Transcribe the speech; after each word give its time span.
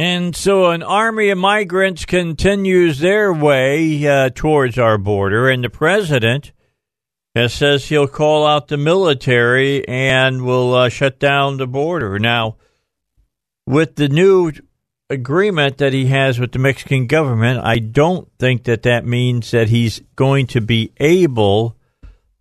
And 0.00 0.34
so 0.34 0.70
an 0.70 0.82
army 0.82 1.28
of 1.28 1.36
migrants 1.36 2.06
continues 2.06 3.00
their 3.00 3.34
way 3.34 4.06
uh, 4.06 4.30
towards 4.30 4.78
our 4.78 4.96
border, 4.96 5.50
and 5.50 5.62
the 5.62 5.68
president 5.68 6.52
has 7.34 7.52
says 7.52 7.84
he'll 7.84 8.08
call 8.08 8.46
out 8.46 8.68
the 8.68 8.78
military 8.78 9.86
and 9.86 10.42
will 10.42 10.72
uh, 10.72 10.88
shut 10.88 11.18
down 11.20 11.58
the 11.58 11.66
border. 11.66 12.18
Now, 12.18 12.56
with 13.66 13.96
the 13.96 14.08
new 14.08 14.52
agreement 15.10 15.76
that 15.76 15.92
he 15.92 16.06
has 16.06 16.40
with 16.40 16.52
the 16.52 16.58
Mexican 16.58 17.06
government, 17.06 17.62
I 17.62 17.76
don't 17.76 18.26
think 18.38 18.64
that 18.64 18.84
that 18.84 19.04
means 19.04 19.50
that 19.50 19.68
he's 19.68 20.00
going 20.16 20.46
to 20.46 20.62
be 20.62 20.94
able 20.96 21.76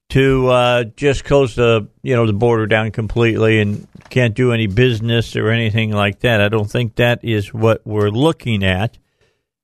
to 0.10 0.48
uh, 0.48 0.84
just 0.96 1.24
close 1.24 1.56
the 1.56 1.88
you 2.02 2.16
know 2.16 2.26
the 2.26 2.34
border 2.34 2.66
down 2.66 2.92
completely 2.92 3.62
and 3.62 3.88
can't 4.10 4.36
do 4.36 4.52
any 4.52 4.68
business 4.68 5.36
or 5.36 5.50
anything 5.50 5.92
like 5.92 6.20
that. 6.22 6.42
I 6.42 6.50
don't 6.50 6.70
think 6.70 6.96
that 6.96 7.24
is 7.24 7.54
what 7.54 7.86
we're 7.86 8.10
looking 8.10 8.64
at. 8.64 8.98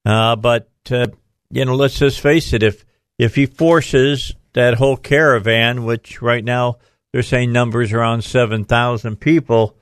Uh, 0.05 0.35
but 0.35 0.69
uh, 0.91 1.07
you 1.49 1.65
know, 1.65 1.75
let's 1.75 1.97
just 1.97 2.19
face 2.19 2.53
it: 2.53 2.63
if 2.63 2.85
if 3.17 3.35
he 3.35 3.47
forces 3.47 4.33
that 4.53 4.75
whole 4.75 4.97
caravan, 4.97 5.83
which 5.83 6.21
right 6.21 6.43
now 6.43 6.77
they're 7.11 7.23
saying 7.23 7.51
numbers 7.51 7.91
around 7.91 8.23
seven 8.23 8.65
thousand 8.65 9.19
people, 9.19 9.75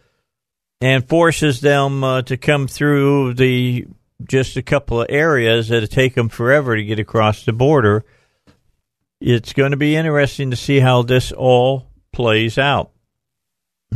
and 0.80 1.08
forces 1.08 1.60
them 1.60 2.04
uh, 2.04 2.22
to 2.22 2.38
come 2.38 2.68
through 2.68 3.34
the 3.34 3.86
just 4.24 4.56
a 4.56 4.62
couple 4.62 5.02
of 5.02 5.08
areas 5.10 5.68
that 5.68 5.86
take 5.92 6.16
them 6.16 6.30
forever 6.30 6.78
to 6.78 6.84
get 6.84 7.00
across 7.00 7.44
the 7.44 7.52
border 7.52 8.06
it's 9.24 9.54
going 9.54 9.72
to 9.72 9.78
be 9.78 9.96
interesting 9.96 10.52
to 10.52 10.58
see 10.58 10.82
how 10.82 11.02
this 11.02 11.32
all 11.32 11.88
plays 12.12 12.58
out. 12.58 12.92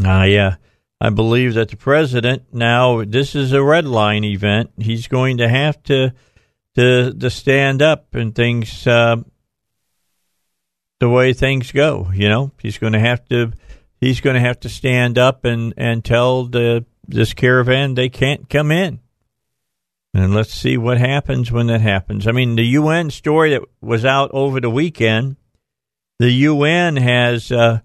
I, 0.02 0.36
uh, 0.36 0.56
I 1.02 1.10
believe 1.10 1.56
that 1.56 1.70
the 1.70 1.76
president 1.76 2.54
now 2.54 3.04
this 3.04 3.36
is 3.36 3.52
a 3.52 3.62
red 3.62 3.86
line 3.86 4.24
event. 4.24 4.72
He's 4.78 5.08
going 5.08 5.38
to 5.38 5.50
have 5.50 5.82
to 5.84 6.14
to 6.76 7.14
to 7.14 7.30
stand 7.30 7.82
up 7.82 8.16
and 8.16 8.34
things 8.34 8.88
uh, 8.88 9.18
the 11.00 11.10
way 11.10 11.34
things 11.34 11.72
go. 11.72 12.10
You 12.14 12.30
know, 12.30 12.52
he's 12.62 12.78
going 12.78 12.94
to 12.94 13.00
have 13.00 13.28
to 13.30 13.52
he's 14.00 14.22
going 14.22 14.36
to 14.36 14.40
have 14.40 14.62
to 14.62 14.70
stand 14.70 15.18
up 15.18 15.44
and 15.46 15.74
and 15.78 16.06
tell 16.06 16.46
the 16.46 16.86
this 17.08 17.34
caravan 17.34 17.96
they 17.96 18.10
can't 18.10 18.50
come 18.50 18.72
in. 18.72 19.00
And 20.18 20.34
let's 20.34 20.52
see 20.52 20.78
what 20.78 20.98
happens 20.98 21.52
when 21.52 21.68
that 21.68 21.82
happens. 21.82 22.26
I 22.26 22.32
mean, 22.32 22.56
the 22.56 22.66
UN 22.66 23.12
story 23.12 23.52
that 23.52 23.62
was 23.82 24.04
out 24.04 24.32
over 24.34 24.60
the 24.60 24.70
weekend, 24.70 25.36
the 26.18 26.32
UN 26.32 26.96
has 26.96 27.52
uh, 27.52 27.82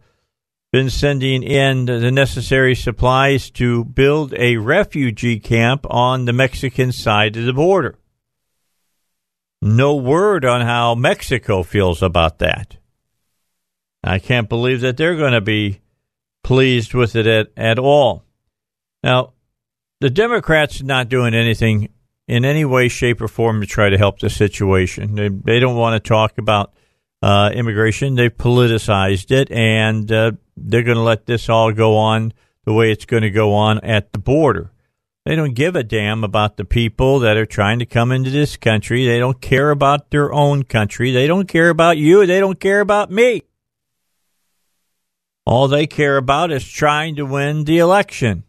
been 0.73 0.89
sending 0.89 1.43
in 1.43 1.85
the 1.85 2.11
necessary 2.11 2.75
supplies 2.75 3.51
to 3.51 3.85
build 3.85 4.33
a 4.39 4.57
refugee 4.57 5.41
camp 5.41 5.85
on 5.91 6.25
the 6.25 6.33
Mexican 6.33 6.91
side 6.91 7.37
of 7.37 7.45
the 7.45 7.53
border. 7.53 7.99
No 9.61 9.97
word 9.97 10.47
on 10.47 10.63
how 10.63 10.95
Mexico 10.95 11.63
feels 11.63 12.03
about 12.03 12.39
that. 12.39 12.79
I 14.03 14.19
can't 14.19 14.49
believe 14.49 14.81
that 14.81 14.97
they're 14.97 15.17
going 15.17 15.35
to 15.35 15.43
be 15.43 15.83
pleased 16.43 16.95
with 16.95 17.15
it 17.15 17.27
at, 17.27 17.49
at 17.59 17.79
all. 17.79 18.25
Now, 19.03 19.35
the 20.01 20.09
Democrats 20.09 20.83
not 20.83 21.11
doing 21.11 21.35
anything 21.35 21.91
in 22.29 22.45
any 22.45 22.65
way, 22.65 22.89
shape, 22.89 23.21
or 23.21 23.29
form 23.29 23.61
to 23.61 23.67
try 23.67 23.91
to 23.91 23.99
help 23.99 24.19
the 24.19 24.31
situation. 24.31 25.15
They, 25.15 25.29
they 25.29 25.61
don't 25.61 25.77
want 25.77 26.03
to 26.03 26.09
talk 26.09 26.39
about 26.39 26.73
uh, 27.23 27.51
immigration. 27.55 28.15
They've 28.15 28.37
politicized 28.37 29.31
it, 29.31 29.51
and 29.51 30.11
uh, 30.11 30.33
they're 30.57 30.83
going 30.83 30.97
to 30.97 31.03
let 31.03 31.27
this 31.27 31.49
all 31.49 31.73
go 31.73 31.97
on 31.97 32.33
the 32.65 32.73
way 32.73 32.93
it's 32.93 33.05
going 33.05 33.23
to 33.23 33.31
go 33.31 33.55
on 33.55 33.81
at 33.81 34.13
the 34.13 34.19
border. 34.19 34.73
They 35.25 35.37
don't 35.37 35.55
give 35.55 35.77
a 35.77 35.85
damn 35.85 36.25
about 36.25 36.57
the 36.57 36.65
people 36.65 37.21
that 37.21 37.37
are 37.37 37.47
trying 37.47 37.79
to 37.79 37.87
come 37.87 38.11
into 38.11 38.31
this 38.31 38.57
country. 38.57 39.07
They 39.07 39.21
don't 39.21 39.41
care 39.41 39.71
about 39.71 40.11
their 40.11 40.33
own 40.33 40.65
country. 40.65 41.13
They 41.13 41.29
don't 41.29 41.47
care 41.47 41.69
about 41.69 41.97
you. 41.97 42.27
They 42.27 42.41
don't 42.41 42.59
care 42.59 42.81
about 42.81 43.11
me. 43.11 43.43
All 45.47 45.69
they 45.69 45.87
care 45.87 46.17
about 46.17 46.51
is 46.51 46.69
trying 46.69 47.17
to 47.17 47.27
win 47.27 47.65
the 47.65 47.79
election 47.79 48.45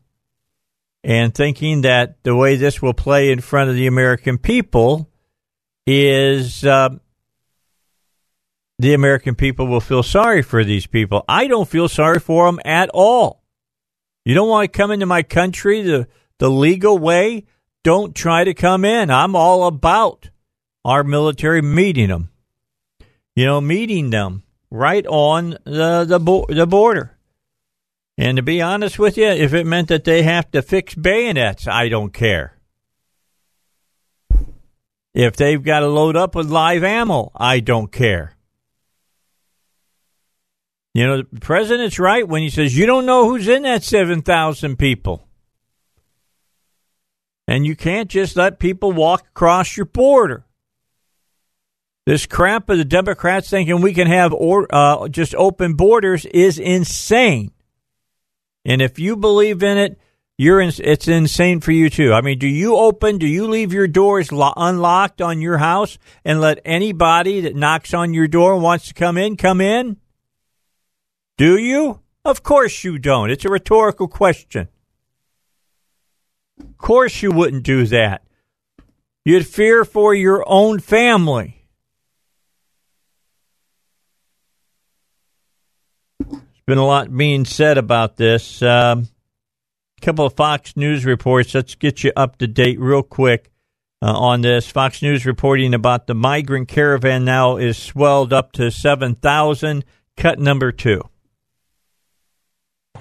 and 1.04 1.34
thinking 1.34 1.82
that 1.82 2.24
the 2.24 2.36
way 2.36 2.56
this 2.56 2.82
will 2.82 2.94
play 2.94 3.32
in 3.32 3.42
front 3.42 3.70
of 3.70 3.76
the 3.76 3.88
American 3.88 4.38
people 4.38 5.10
is 5.86 6.64
uh, 6.64 6.90
the 8.80 8.94
American 8.94 9.36
people 9.36 9.68
will 9.68 9.82
feel 9.82 10.04
sorry 10.04 10.42
for 10.42 10.64
these 10.64 10.88
people. 10.88 11.26
I 11.28 11.48
don't 11.48 11.68
feel 11.68 11.90
sorry 11.90 12.20
for 12.20 12.46
them 12.46 12.60
at 12.64 12.90
all. 12.94 13.44
You 14.26 14.34
don't 14.34 14.48
want 14.48 14.72
to 14.72 14.78
come 14.78 14.92
into 14.92 15.06
my 15.06 15.24
country 15.24 15.82
the, 15.82 16.08
the 16.40 16.50
legal 16.50 16.98
way? 16.98 17.46
Don't 17.84 18.16
try 18.16 18.46
to 18.46 18.54
come 18.54 18.86
in. 18.86 19.10
I'm 19.10 19.36
all 19.36 19.68
about 19.68 20.30
our 20.86 21.04
military 21.04 21.62
meeting 21.62 22.08
them. 22.08 22.30
You 23.36 23.46
know, 23.46 23.60
meeting 23.60 24.10
them 24.10 24.44
right 24.70 25.06
on 25.08 25.58
the 25.66 26.06
the, 26.06 26.20
bo- 26.20 26.46
the 26.48 26.68
border. 26.68 27.18
And 28.18 28.38
to 28.38 28.44
be 28.44 28.62
honest 28.62 29.00
with 29.00 29.18
you, 29.18 29.28
if 29.28 29.54
it 29.54 29.66
meant 29.66 29.88
that 29.88 30.04
they 30.04 30.24
have 30.24 30.52
to 30.52 30.62
fix 30.62 30.94
bayonets, 30.94 31.68
I 31.68 31.90
don't 31.90 32.14
care. 32.14 32.60
If 35.14 35.36
they've 35.36 35.64
got 35.64 35.80
to 35.82 35.88
load 35.88 36.16
up 36.16 36.36
with 36.36 36.50
live 36.50 36.84
ammo, 36.84 37.32
I 37.36 37.60
don't 37.60 37.92
care. 37.92 38.36
You 40.94 41.08
know, 41.08 41.24
the 41.32 41.40
president's 41.40 41.98
right 41.98 42.28
when 42.28 42.44
he 42.44 42.50
says 42.50 42.78
you 42.78 42.86
don't 42.86 43.06
know 43.06 43.28
who's 43.28 43.48
in 43.48 43.64
that 43.64 43.84
7,000 43.84 44.78
people. 44.78 45.28
And 47.48 47.66
you 47.66 47.76
can't 47.76 48.10
just 48.10 48.36
let 48.36 48.60
people 48.60 48.92
walk 48.92 49.28
across 49.28 49.76
your 49.76 49.88
border. 49.88 50.46
This 52.06 52.26
crap 52.26 52.70
of 52.70 52.78
the 52.78 52.86
Democrats 52.86 53.50
thinking 53.50 53.82
we 53.82 53.94
can 53.94 54.08
have 54.08 54.34
or, 54.34 54.68
uh, 54.74 55.08
just 55.08 55.34
open 55.36 55.74
borders 55.74 56.26
is 56.28 56.60
insane. 56.60 57.52
And 58.66 58.82
if 58.82 59.00
you 59.00 59.16
believe 59.16 59.62
in 59.62 59.78
it, 59.78 60.00
you're 60.38 60.62
in, 60.62 60.72
it's 60.80 61.08
insane 61.08 61.60
for 61.60 61.72
you 61.72 61.90
too. 61.90 62.14
I 62.14 62.22
mean, 62.22 62.40
do 62.40 62.48
you 62.48 62.76
open, 62.76 63.18
do 63.18 63.28
you 63.28 63.48
leave 63.48 63.72
your 63.72 63.88
doors 63.88 64.32
lo- 64.32 64.54
unlocked 64.56 65.22
on 65.22 65.42
your 65.42 65.58
house 65.58 65.98
and 66.26 66.42
let 66.42 66.60
anybody 66.66 67.42
that 67.42 67.56
knocks 67.56 67.94
on 67.94 68.14
your 68.14 68.28
door 68.28 68.54
and 68.54 68.64
wants 68.64 68.88
to 68.88 68.94
come 68.94 69.18
in 69.18 69.38
come 69.38 69.62
in? 69.62 69.98
Do 71.38 71.58
you? 71.58 72.00
Of 72.26 72.42
course 72.42 72.84
you 72.84 72.98
don't. 72.98 73.30
It's 73.30 73.46
a 73.46 73.50
rhetorical 73.50 74.08
question. 74.08 74.70
Of 76.60 76.78
course 76.78 77.22
you 77.22 77.32
wouldn't 77.32 77.64
do 77.64 77.86
that. 77.88 78.24
You'd 79.26 79.48
fear 79.48 79.86
for 79.86 80.14
your 80.14 80.44
own 80.48 80.80
family. 80.80 81.63
Been 86.66 86.78
a 86.78 86.86
lot 86.86 87.16
being 87.16 87.46
said 87.46 87.78
about 87.78 88.18
this. 88.18 88.62
A 88.62 88.70
um, 88.70 89.08
couple 90.02 90.26
of 90.26 90.34
Fox 90.34 90.76
News 90.76 91.06
reports. 91.06 91.54
Let's 91.54 91.76
get 91.76 92.04
you 92.04 92.12
up 92.16 92.38
to 92.38 92.48
date 92.48 92.80
real 92.80 93.04
quick 93.04 93.52
uh, 94.02 94.12
on 94.12 94.42
this. 94.42 94.68
Fox 94.70 95.02
News 95.02 95.26
reporting 95.26 95.74
about 95.74 96.08
the 96.08 96.16
migrant 96.16 96.68
caravan 96.68 97.26
now 97.26 97.58
is 97.58 97.78
swelled 97.78 98.34
up 98.34 98.52
to 98.54 98.70
7,000, 98.70 99.86
cut 100.18 100.40
number 100.40 100.72
two. 100.72 101.02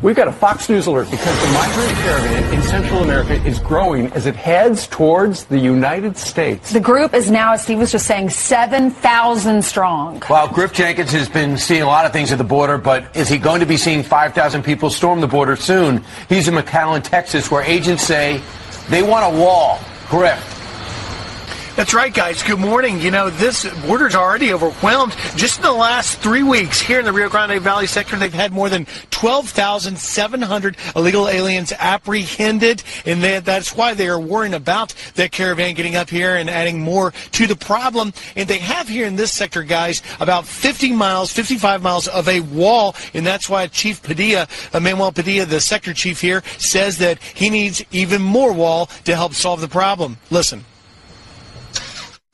We've 0.01 0.17
got 0.17 0.27
a 0.27 0.33
Fox 0.33 0.69
News 0.69 0.87
alert 0.87 1.09
because 1.11 1.41
the 1.43 1.53
migrant 1.53 1.99
caravan 1.99 2.55
in 2.55 2.63
Central 2.63 3.03
America 3.03 3.35
is 3.47 3.61
growing 3.61 4.11
as 4.15 4.27
it 4.27 4.35
heads 4.35 4.89
towards 4.89 5.45
the 5.45 5.59
United 5.59 6.17
States. 6.17 6.73
The 6.73 6.81
group 6.81 7.15
is 7.15 7.31
now, 7.31 7.53
as 7.53 7.63
Steve 7.63 7.79
was 7.79 7.93
just 7.93 8.07
saying, 8.07 8.31
7,000 8.31 9.63
strong. 9.63 10.21
Well, 10.29 10.49
Griff 10.49 10.73
Jenkins 10.73 11.13
has 11.13 11.29
been 11.29 11.57
seeing 11.57 11.83
a 11.83 11.87
lot 11.87 12.05
of 12.05 12.13
things 12.13 12.33
at 12.33 12.39
the 12.39 12.45
border, 12.45 12.79
but 12.79 13.15
is 13.15 13.29
he 13.29 13.39
going 13.39 13.61
to 13.61 13.67
be 13.67 13.77
seeing 13.77 14.03
5,000 14.03 14.65
people 14.65 14.91
storm 14.91 15.21
the 15.21 15.29
border 15.29 15.55
soon? 15.55 16.03
He's 16.29 16.49
in 16.49 16.55
McAllen, 16.55 17.05
Texas, 17.05 17.51
where 17.51 17.63
agents 17.63 18.03
say 18.03 18.41
they 18.89 19.03
want 19.05 19.33
a 19.33 19.39
wall. 19.39 19.79
Griff. 20.09 20.62
That's 21.83 21.95
right, 21.95 22.15
guys. 22.15 22.45
Good 22.45 22.61
morning. 22.61 23.01
You 23.01 23.11
know, 23.11 23.29
this 23.29 23.69
border's 23.85 24.15
already 24.15 24.53
overwhelmed. 24.53 25.17
Just 25.35 25.57
in 25.57 25.65
the 25.65 25.73
last 25.73 26.21
three 26.21 26.45
weeks 26.45 26.81
here 26.81 27.01
in 27.01 27.05
the 27.05 27.13
Rio 27.13 27.29
Grande 27.29 27.61
Valley 27.61 27.89
sector, 27.89 28.17
they've 28.17 28.33
had 28.33 28.53
more 28.53 28.69
than 28.69 28.87
12,700 29.11 30.77
illegal 30.95 31.29
aliens 31.29 31.73
apprehended, 31.77 32.85
and 33.05 33.21
they, 33.21 33.41
that's 33.41 33.75
why 33.75 33.95
they 33.95 34.07
are 34.07 34.21
worrying 34.21 34.55
about 34.55 34.95
that 35.17 35.33
caravan 35.33 35.75
getting 35.75 35.97
up 35.97 36.09
here 36.09 36.37
and 36.37 36.49
adding 36.49 36.79
more 36.79 37.11
to 37.33 37.49
the 37.49 37.57
problem. 37.57 38.13
And 38.37 38.49
they 38.49 38.59
have 38.59 38.87
here 38.87 39.05
in 39.05 39.17
this 39.17 39.33
sector, 39.33 39.65
guys, 39.65 40.05
about 40.21 40.47
50 40.47 40.93
miles, 40.93 41.33
55 41.33 41.83
miles 41.83 42.07
of 42.07 42.29
a 42.29 42.39
wall, 42.39 42.95
and 43.13 43.27
that's 43.27 43.51
why 43.51 43.67
Chief 43.67 44.01
Padilla, 44.01 44.47
Manuel 44.73 45.11
Padilla, 45.11 45.47
the 45.47 45.61
sector 45.61 45.93
chief 45.93 46.21
here, 46.21 46.45
says 46.59 46.99
that 46.99 47.21
he 47.21 47.51
needs 47.51 47.85
even 47.91 48.23
more 48.23 48.53
wall 48.53 48.87
to 49.03 49.17
help 49.17 49.35
solve 49.35 49.61
the 49.61 49.67
problem. 49.67 50.19
Listen. 50.31 50.65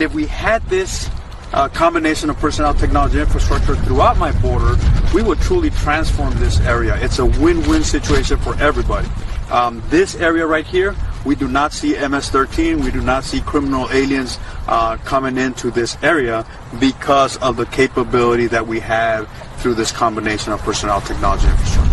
If 0.00 0.15
we 0.15 0.27
had 0.27 0.62
this 0.69 1.11
uh, 1.53 1.69
combination 1.71 2.31
of 2.31 2.39
personnel, 2.39 2.73
technology, 2.73 3.19
infrastructure 3.19 3.75
throughout 3.75 4.17
my 4.17 4.31
border, 4.41 4.77
we 5.12 5.25
would 5.25 5.41
truly 5.41 5.71
transform 5.71 6.33
this 6.39 6.61
area. 6.61 6.97
It's 7.03 7.19
a 7.19 7.27
win-win 7.27 7.83
situation 7.83 8.39
for 8.39 8.55
everybody. 8.61 9.09
Um, 9.50 9.83
this 9.89 10.15
area 10.15 10.47
right 10.47 10.65
here, 10.65 10.95
we 11.25 11.35
do 11.35 11.49
not 11.49 11.73
see 11.73 11.95
MS-13. 11.95 12.85
We 12.85 12.93
do 12.93 13.00
not 13.00 13.25
see 13.25 13.41
criminal 13.41 13.91
aliens 13.91 14.39
uh, 14.69 14.99
coming 14.99 15.37
into 15.37 15.73
this 15.73 15.97
area 16.00 16.47
because 16.79 17.37
of 17.39 17.56
the 17.56 17.67
capability 17.67 18.47
that 18.47 18.69
we 18.69 18.79
have 18.79 19.29
through 19.56 19.75
this 19.75 19.91
combination 19.91 20.53
of 20.53 20.61
personnel, 20.61 21.00
technology, 21.00 21.49
infrastructure. 21.49 21.88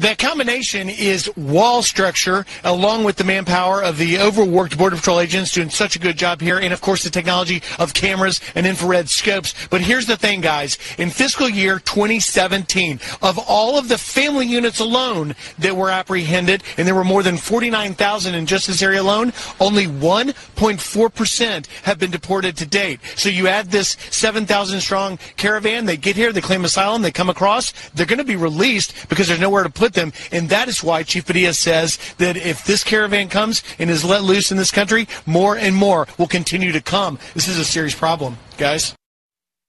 That 0.00 0.18
combination 0.18 0.88
is 0.88 1.28
wall 1.36 1.82
structure 1.82 2.46
along 2.62 3.02
with 3.02 3.16
the 3.16 3.24
manpower 3.24 3.82
of 3.82 3.98
the 3.98 4.18
overworked 4.18 4.78
Border 4.78 4.94
Patrol 4.94 5.18
agents 5.18 5.52
doing 5.52 5.70
such 5.70 5.96
a 5.96 5.98
good 5.98 6.16
job 6.16 6.40
here, 6.40 6.58
and 6.58 6.72
of 6.72 6.80
course 6.80 7.02
the 7.02 7.10
technology 7.10 7.62
of 7.80 7.94
cameras 7.94 8.40
and 8.54 8.64
infrared 8.64 9.10
scopes. 9.10 9.54
But 9.70 9.80
here's 9.80 10.06
the 10.06 10.16
thing, 10.16 10.40
guys. 10.40 10.78
In 10.98 11.10
fiscal 11.10 11.48
year 11.48 11.80
2017, 11.80 13.00
of 13.22 13.38
all 13.38 13.76
of 13.76 13.88
the 13.88 13.98
family 13.98 14.46
units 14.46 14.78
alone 14.78 15.34
that 15.58 15.76
were 15.76 15.90
apprehended, 15.90 16.62
and 16.76 16.86
there 16.86 16.94
were 16.94 17.04
more 17.04 17.24
than 17.24 17.36
49,000 17.36 18.34
in 18.34 18.46
just 18.46 18.68
this 18.68 18.82
area 18.82 19.02
alone, 19.02 19.32
only 19.58 19.86
1.4% 19.86 21.66
have 21.82 21.98
been 21.98 22.10
deported 22.12 22.56
to 22.58 22.66
date. 22.66 23.00
So 23.16 23.28
you 23.28 23.48
add 23.48 23.70
this 23.70 23.96
7,000 24.10 24.80
strong 24.80 25.18
caravan, 25.36 25.86
they 25.86 25.96
get 25.96 26.14
here, 26.14 26.32
they 26.32 26.40
claim 26.40 26.64
asylum, 26.64 27.02
they 27.02 27.10
come 27.10 27.30
across, 27.30 27.72
they're 27.94 28.06
going 28.06 28.18
to 28.18 28.24
be 28.24 28.36
released 28.36 28.94
because 29.08 29.26
there's 29.26 29.40
nowhere 29.40 29.64
to 29.64 29.70
put 29.70 29.87
put 29.88 29.94
them. 29.94 30.12
And 30.30 30.50
that 30.50 30.68
is 30.68 30.82
why 30.82 31.02
Chief 31.02 31.26
Padilla 31.26 31.54
says 31.54 31.98
that 32.18 32.36
if 32.36 32.64
this 32.64 32.84
caravan 32.84 33.28
comes 33.28 33.62
and 33.78 33.88
is 33.88 34.04
let 34.04 34.22
loose 34.22 34.50
in 34.50 34.58
this 34.58 34.70
country, 34.70 35.08
more 35.24 35.56
and 35.56 35.74
more 35.74 36.06
will 36.18 36.26
continue 36.26 36.72
to 36.72 36.80
come. 36.80 37.18
This 37.34 37.48
is 37.48 37.58
a 37.58 37.64
serious 37.64 37.94
problem, 37.94 38.36
guys. 38.58 38.94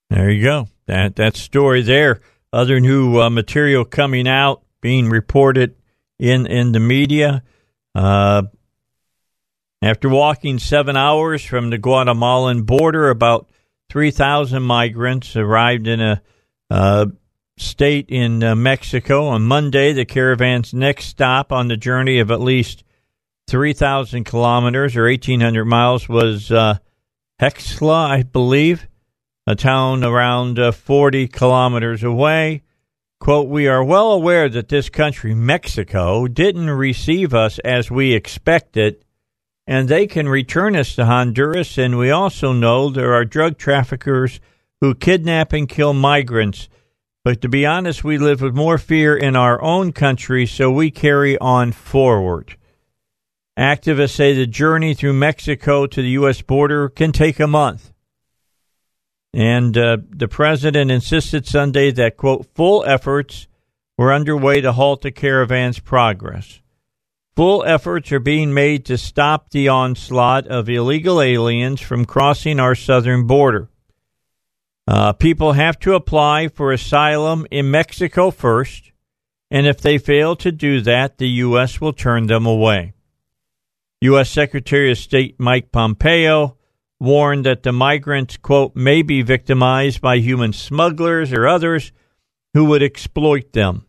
There 0.09 0.29
you 0.29 0.43
go. 0.43 0.67
That 0.87 1.15
that 1.17 1.35
story 1.35 1.83
there. 1.83 2.19
Other 2.51 2.79
new 2.79 3.21
uh, 3.21 3.29
material 3.29 3.85
coming 3.85 4.27
out, 4.27 4.63
being 4.81 5.09
reported 5.09 5.75
in 6.17 6.47
in 6.47 6.71
the 6.71 6.79
media. 6.79 7.43
Uh, 7.93 8.43
after 9.81 10.09
walking 10.09 10.59
seven 10.59 10.97
hours 10.97 11.45
from 11.45 11.69
the 11.69 11.77
Guatemalan 11.77 12.63
border, 12.63 13.09
about 13.09 13.47
3,000 13.89 14.61
migrants 14.61 15.35
arrived 15.35 15.87
in 15.87 16.01
a 16.01 16.21
uh, 16.69 17.05
state 17.61 18.09
in 18.09 18.43
uh, 18.43 18.55
Mexico. 18.55 19.27
On 19.27 19.41
Monday, 19.41 19.93
the 19.93 20.05
caravan's 20.05 20.73
next 20.73 21.05
stop 21.05 21.51
on 21.51 21.67
the 21.67 21.77
journey 21.77 22.19
of 22.19 22.31
at 22.31 22.41
least 22.41 22.83
3,000 23.49 24.23
kilometers 24.23 24.95
or 24.95 25.03
1,800 25.03 25.65
miles 25.65 26.07
was 26.07 26.51
uh, 26.51 26.77
Hexla, 27.41 28.09
I 28.09 28.23
believe, 28.23 28.87
a 29.47 29.55
town 29.55 30.03
around 30.03 30.59
uh, 30.59 30.71
40 30.71 31.27
kilometers 31.27 32.03
away. 32.03 32.63
Quote, 33.19 33.49
we 33.49 33.67
are 33.67 33.83
well 33.83 34.13
aware 34.13 34.47
that 34.47 34.69
this 34.69 34.89
country, 34.89 35.33
Mexico, 35.33 36.27
didn't 36.27 36.69
receive 36.69 37.33
us 37.33 37.59
as 37.59 37.91
we 37.91 38.13
expected, 38.13 39.03
and 39.67 39.89
they 39.89 40.07
can 40.07 40.29
return 40.29 40.75
us 40.75 40.95
to 40.95 41.05
Honduras. 41.05 41.77
And 41.77 41.97
we 41.97 42.11
also 42.11 42.53
know 42.53 42.89
there 42.89 43.13
are 43.13 43.25
drug 43.25 43.57
traffickers 43.57 44.39
who 44.79 44.95
kidnap 44.95 45.51
and 45.51 45.67
kill 45.67 45.93
migrants 45.93 46.69
but 47.23 47.41
to 47.41 47.49
be 47.49 47.65
honest, 47.65 48.03
we 48.03 48.17
live 48.17 48.41
with 48.41 48.55
more 48.55 48.77
fear 48.77 49.15
in 49.15 49.35
our 49.35 49.61
own 49.61 49.91
country, 49.91 50.45
so 50.45 50.71
we 50.71 50.91
carry 50.91 51.37
on 51.37 51.71
forward. 51.71 52.55
Activists 53.57 54.11
say 54.11 54.33
the 54.33 54.47
journey 54.47 54.93
through 54.93 55.13
Mexico 55.13 55.85
to 55.85 56.01
the 56.01 56.09
U.S. 56.11 56.41
border 56.41 56.87
can 56.87 57.11
take 57.11 57.39
a 57.39 57.47
month. 57.47 57.91
And 59.33 59.77
uh, 59.77 59.97
the 60.09 60.29
president 60.29 60.89
insisted 60.91 61.45
Sunday 61.45 61.91
that, 61.91 62.17
quote, 62.17 62.47
full 62.55 62.85
efforts 62.85 63.47
were 63.97 64.13
underway 64.13 64.61
to 64.61 64.71
halt 64.71 65.01
the 65.01 65.11
caravan's 65.11 65.79
progress. 65.79 66.61
Full 67.35 67.63
efforts 67.65 68.11
are 68.11 68.19
being 68.19 68.53
made 68.53 68.85
to 68.85 68.97
stop 68.97 69.49
the 69.49 69.67
onslaught 69.67 70.47
of 70.47 70.69
illegal 70.69 71.21
aliens 71.21 71.81
from 71.81 72.05
crossing 72.05 72.59
our 72.59 72.75
southern 72.75 73.27
border. 73.27 73.69
Uh, 74.89 75.13
people 75.13 75.51
have 75.51 75.77
to 75.77 75.93
apply 75.93 76.47
for 76.47 76.71
asylum 76.71 77.45
in 77.51 77.69
Mexico 77.69 78.31
first, 78.31 78.91
and 79.51 79.67
if 79.67 79.79
they 79.79 79.99
fail 79.99 80.35
to 80.35 80.51
do 80.51 80.81
that, 80.81 81.19
the 81.19 81.29
U.S. 81.45 81.79
will 81.79 81.93
turn 81.93 82.25
them 82.25 82.47
away. 82.47 82.93
U.S. 84.01 84.31
Secretary 84.31 84.89
of 84.89 84.97
State 84.97 85.39
Mike 85.39 85.71
Pompeo 85.71 86.57
warned 86.99 87.45
that 87.45 87.61
the 87.61 87.71
migrants, 87.71 88.35
quote, 88.37 88.75
may 88.75 89.03
be 89.03 89.21
victimized 89.21 90.01
by 90.01 90.17
human 90.17 90.53
smugglers 90.53 91.31
or 91.31 91.47
others 91.47 91.91
who 92.55 92.65
would 92.65 92.81
exploit 92.81 93.53
them. 93.53 93.85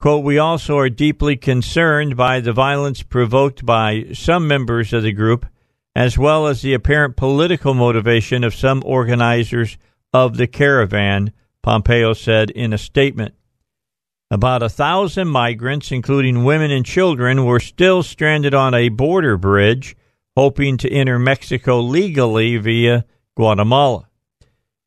Quote, 0.00 0.22
we 0.22 0.38
also 0.38 0.78
are 0.78 0.88
deeply 0.88 1.36
concerned 1.36 2.16
by 2.16 2.38
the 2.38 2.52
violence 2.52 3.02
provoked 3.02 3.66
by 3.66 4.04
some 4.12 4.46
members 4.46 4.92
of 4.92 5.02
the 5.02 5.10
group, 5.10 5.46
as 5.96 6.16
well 6.16 6.46
as 6.46 6.62
the 6.62 6.74
apparent 6.74 7.16
political 7.16 7.74
motivation 7.74 8.44
of 8.44 8.54
some 8.54 8.84
organizers 8.86 9.76
of 10.16 10.38
the 10.38 10.46
caravan, 10.46 11.30
Pompeo 11.62 12.14
said 12.14 12.50
in 12.50 12.72
a 12.72 12.78
statement. 12.78 13.34
About 14.30 14.62
a 14.62 14.70
thousand 14.70 15.28
migrants, 15.28 15.92
including 15.92 16.42
women 16.42 16.70
and 16.70 16.86
children, 16.86 17.44
were 17.44 17.60
still 17.60 18.02
stranded 18.02 18.54
on 18.54 18.72
a 18.72 18.88
border 18.88 19.36
bridge, 19.36 19.94
hoping 20.34 20.78
to 20.78 20.90
enter 20.90 21.18
Mexico 21.18 21.80
legally 21.80 22.56
via 22.56 23.04
Guatemala. 23.36 24.08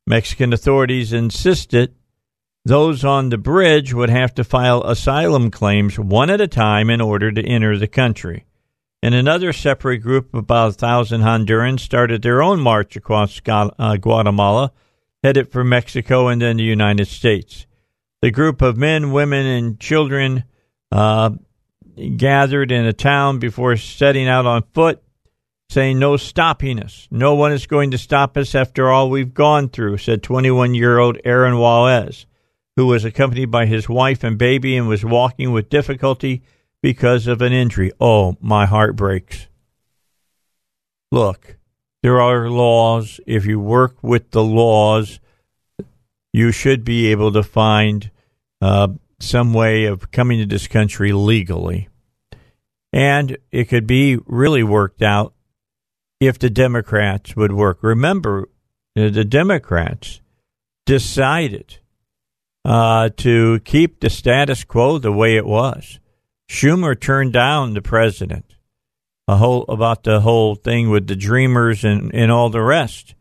Mexican 0.07 0.51
authorities 0.51 1.13
insisted 1.13 1.93
those 2.65 3.05
on 3.05 3.29
the 3.29 3.37
bridge 3.37 3.93
would 3.93 4.09
have 4.09 4.33
to 4.33 4.43
file 4.43 4.81
asylum 4.83 5.51
claims 5.51 5.99
one 5.99 6.31
at 6.31 6.41
a 6.41 6.47
time 6.47 6.89
in 6.89 7.01
order 7.01 7.31
to 7.31 7.45
enter 7.45 7.77
the 7.77 7.87
country. 7.87 8.45
And 9.03 9.13
another 9.13 9.53
separate 9.53 10.00
group 10.00 10.33
of 10.33 10.39
about 10.39 10.71
a 10.71 10.74
thousand 10.74 11.21
Hondurans 11.21 11.81
started 11.81 12.24
their 12.24 12.41
own 12.41 12.59
march 12.59 12.95
across 12.95 13.39
uh, 13.48 13.95
Guatemala 13.98 14.74
headed 15.23 15.51
for 15.51 15.63
Mexico 15.63 16.27
and 16.27 16.41
then 16.41 16.57
the 16.57 16.63
United 16.63 17.07
States. 17.07 17.65
The 18.21 18.31
group 18.31 18.61
of 18.61 18.77
men, 18.77 19.11
women, 19.11 19.45
and 19.45 19.79
children 19.79 20.43
uh, 20.91 21.31
gathered 22.17 22.71
in 22.71 22.85
a 22.85 22.93
town 22.93 23.39
before 23.39 23.77
setting 23.77 24.27
out 24.27 24.45
on 24.45 24.63
foot, 24.73 25.01
saying, 25.69 25.99
No 25.99 26.17
stopping 26.17 26.81
us. 26.81 27.07
No 27.11 27.35
one 27.35 27.51
is 27.51 27.67
going 27.67 27.91
to 27.91 27.97
stop 27.97 28.38
us 28.38 28.55
after 28.55 28.89
all 28.89 29.09
we've 29.09 29.33
gone 29.33 29.69
through, 29.69 29.97
said 29.97 30.23
21 30.23 30.75
year 30.75 30.97
old 30.99 31.17
Aaron 31.23 31.57
Juarez, 31.57 32.25
who 32.75 32.88
was 32.88 33.05
accompanied 33.05 33.51
by 33.51 33.65
his 33.65 33.88
wife 33.88 34.23
and 34.23 34.38
baby 34.38 34.75
and 34.75 34.88
was 34.88 35.05
walking 35.05 35.51
with 35.51 35.69
difficulty 35.69 36.41
because 36.81 37.27
of 37.27 37.41
an 37.41 37.53
injury. 37.53 37.91
Oh, 37.99 38.38
my 38.41 38.65
heart 38.65 38.95
breaks. 38.95 39.47
Look, 41.11 41.59
there 42.01 42.22
are 42.22 42.50
laws. 42.50 43.20
If 43.25 43.46
you 43.46 43.60
work 43.60 43.98
with 44.01 44.32
the 44.32 44.44
laws, 44.44 45.20
you 46.34 46.51
should 46.51 46.84
be 46.84 47.08
able 47.08 47.32
to 47.34 47.44
find 47.44 48.10
uh, 48.62 48.89
some 49.20 49.53
way 49.53 49.86
of 49.86 50.12
coming 50.12 50.39
to 50.39 50.46
this 50.46 50.68
country 50.68 51.12
legally. 51.12 51.89
And 52.91 53.38
it 53.51 53.65
could 53.65 53.86
be 53.86 54.18
really 54.25 54.63
worked 54.63 55.01
out 55.01 55.34
if 56.20 56.39
the 56.39 56.50
Democrats 56.50 57.36
would 57.36 57.51
work. 57.51 57.79
Remember, 57.82 58.50
the 58.96 59.25
Democrats 59.25 60.22
decided 60.86 61.77
uh, 62.65 63.10
to 63.18 63.60
keep 63.60 64.00
the 64.00 64.10
status 64.10 64.63
quo 64.63 64.98
the 64.98 65.12
way 65.12 65.38
it 65.38 65.46
was. 65.46 66.00
Schumer 66.50 67.00
turned 67.00 67.34
down 67.34 67.74
the 67.74 67.82
president 67.82 68.56
a 69.29 69.38
whole 69.38 69.65
about 69.69 70.03
the 70.03 70.19
whole 70.21 70.55
thing 70.55 70.89
with 70.89 71.07
the 71.07 71.15
dreamers 71.15 71.83
and, 71.83 72.13
and 72.13 72.31
all 72.31 72.50
the 72.50 72.62
rest 72.62 73.15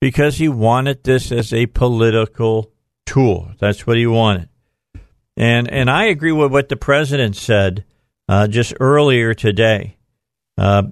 because 0.00 0.38
he 0.38 0.48
wanted 0.48 1.04
this 1.04 1.30
as 1.30 1.52
a 1.52 1.66
political 1.66 2.72
tool. 3.04 3.50
That's 3.58 3.86
what 3.86 3.96
he 3.96 4.06
wanted. 4.06 4.48
And 5.36 5.70
and 5.70 5.90
I 5.90 6.04
agree 6.04 6.32
with 6.32 6.50
what 6.50 6.68
the 6.68 6.76
president 6.76 7.36
said 7.36 7.84
uh, 8.28 8.48
just 8.48 8.74
earlier 8.80 9.34
today. 9.34 9.96
Uh, 10.56 10.84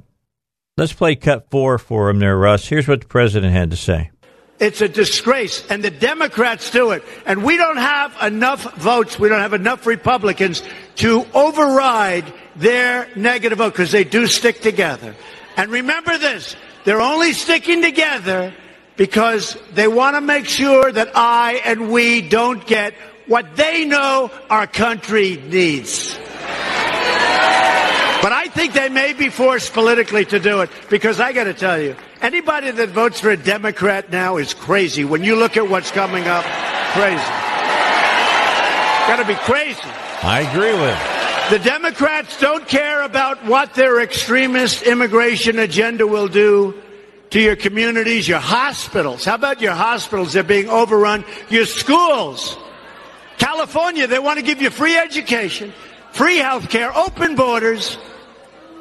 Let's 0.80 0.94
play 0.94 1.14
cut 1.14 1.50
four 1.50 1.76
for 1.76 2.08
him 2.08 2.20
there, 2.20 2.38
Russ. 2.38 2.66
Here's 2.66 2.88
what 2.88 3.02
the 3.02 3.06
president 3.06 3.52
had 3.52 3.70
to 3.70 3.76
say. 3.76 4.10
It's 4.58 4.80
a 4.80 4.88
disgrace, 4.88 5.62
and 5.68 5.84
the 5.84 5.90
Democrats 5.90 6.70
do 6.70 6.92
it. 6.92 7.04
And 7.26 7.44
we 7.44 7.58
don't 7.58 7.76
have 7.76 8.16
enough 8.22 8.76
votes, 8.76 9.18
we 9.18 9.28
don't 9.28 9.40
have 9.40 9.52
enough 9.52 9.86
Republicans 9.86 10.62
to 10.96 11.26
override 11.34 12.32
their 12.56 13.08
negative 13.16 13.58
vote 13.58 13.72
because 13.72 13.92
they 13.92 14.04
do 14.04 14.26
stick 14.26 14.60
together. 14.60 15.14
And 15.56 15.70
remember 15.70 16.16
this 16.18 16.56
they're 16.84 17.00
only 17.00 17.32
sticking 17.32 17.82
together 17.82 18.54
because 18.96 19.56
they 19.72 19.88
want 19.88 20.16
to 20.16 20.20
make 20.20 20.46
sure 20.46 20.90
that 20.90 21.10
I 21.14 21.60
and 21.64 21.90
we 21.90 22.22
don't 22.22 22.66
get 22.66 22.94
what 23.26 23.56
they 23.56 23.84
know 23.84 24.30
our 24.48 24.66
country 24.66 25.36
needs. 25.36 26.16
But 28.22 28.32
I 28.32 28.48
think 28.48 28.74
they 28.74 28.90
may 28.90 29.14
be 29.14 29.30
forced 29.30 29.72
politically 29.72 30.26
to 30.26 30.38
do 30.38 30.60
it 30.60 30.70
because 30.90 31.20
I 31.20 31.32
got 31.32 31.44
to 31.44 31.54
tell 31.54 31.80
you, 31.80 31.96
anybody 32.20 32.70
that 32.70 32.90
votes 32.90 33.20
for 33.20 33.30
a 33.30 33.36
Democrat 33.36 34.10
now 34.10 34.36
is 34.36 34.52
crazy. 34.52 35.04
When 35.04 35.24
you 35.24 35.36
look 35.36 35.56
at 35.56 35.70
what's 35.70 35.90
coming 35.90 36.26
up, 36.26 36.44
crazy. 36.92 37.16
Got 39.08 39.16
to 39.16 39.24
be 39.26 39.36
crazy. 39.36 39.80
I 40.22 40.46
agree 40.50 40.74
with. 40.74 41.19
The 41.50 41.58
Democrats 41.58 42.38
don't 42.38 42.64
care 42.68 43.02
about 43.02 43.44
what 43.44 43.74
their 43.74 44.00
extremist 44.00 44.82
immigration 44.82 45.58
agenda 45.58 46.06
will 46.06 46.28
do 46.28 46.80
to 47.30 47.40
your 47.40 47.56
communities, 47.56 48.28
your 48.28 48.38
hospitals. 48.38 49.24
How 49.24 49.34
about 49.34 49.60
your 49.60 49.72
hospitals? 49.72 50.32
They're 50.32 50.44
being 50.44 50.68
overrun. 50.68 51.24
Your 51.48 51.64
schools. 51.64 52.56
California, 53.38 54.06
they 54.06 54.20
want 54.20 54.38
to 54.38 54.44
give 54.44 54.62
you 54.62 54.70
free 54.70 54.96
education, 54.96 55.72
free 56.12 56.36
health 56.36 56.68
care, 56.68 56.96
open 56.96 57.34
borders. 57.34 57.98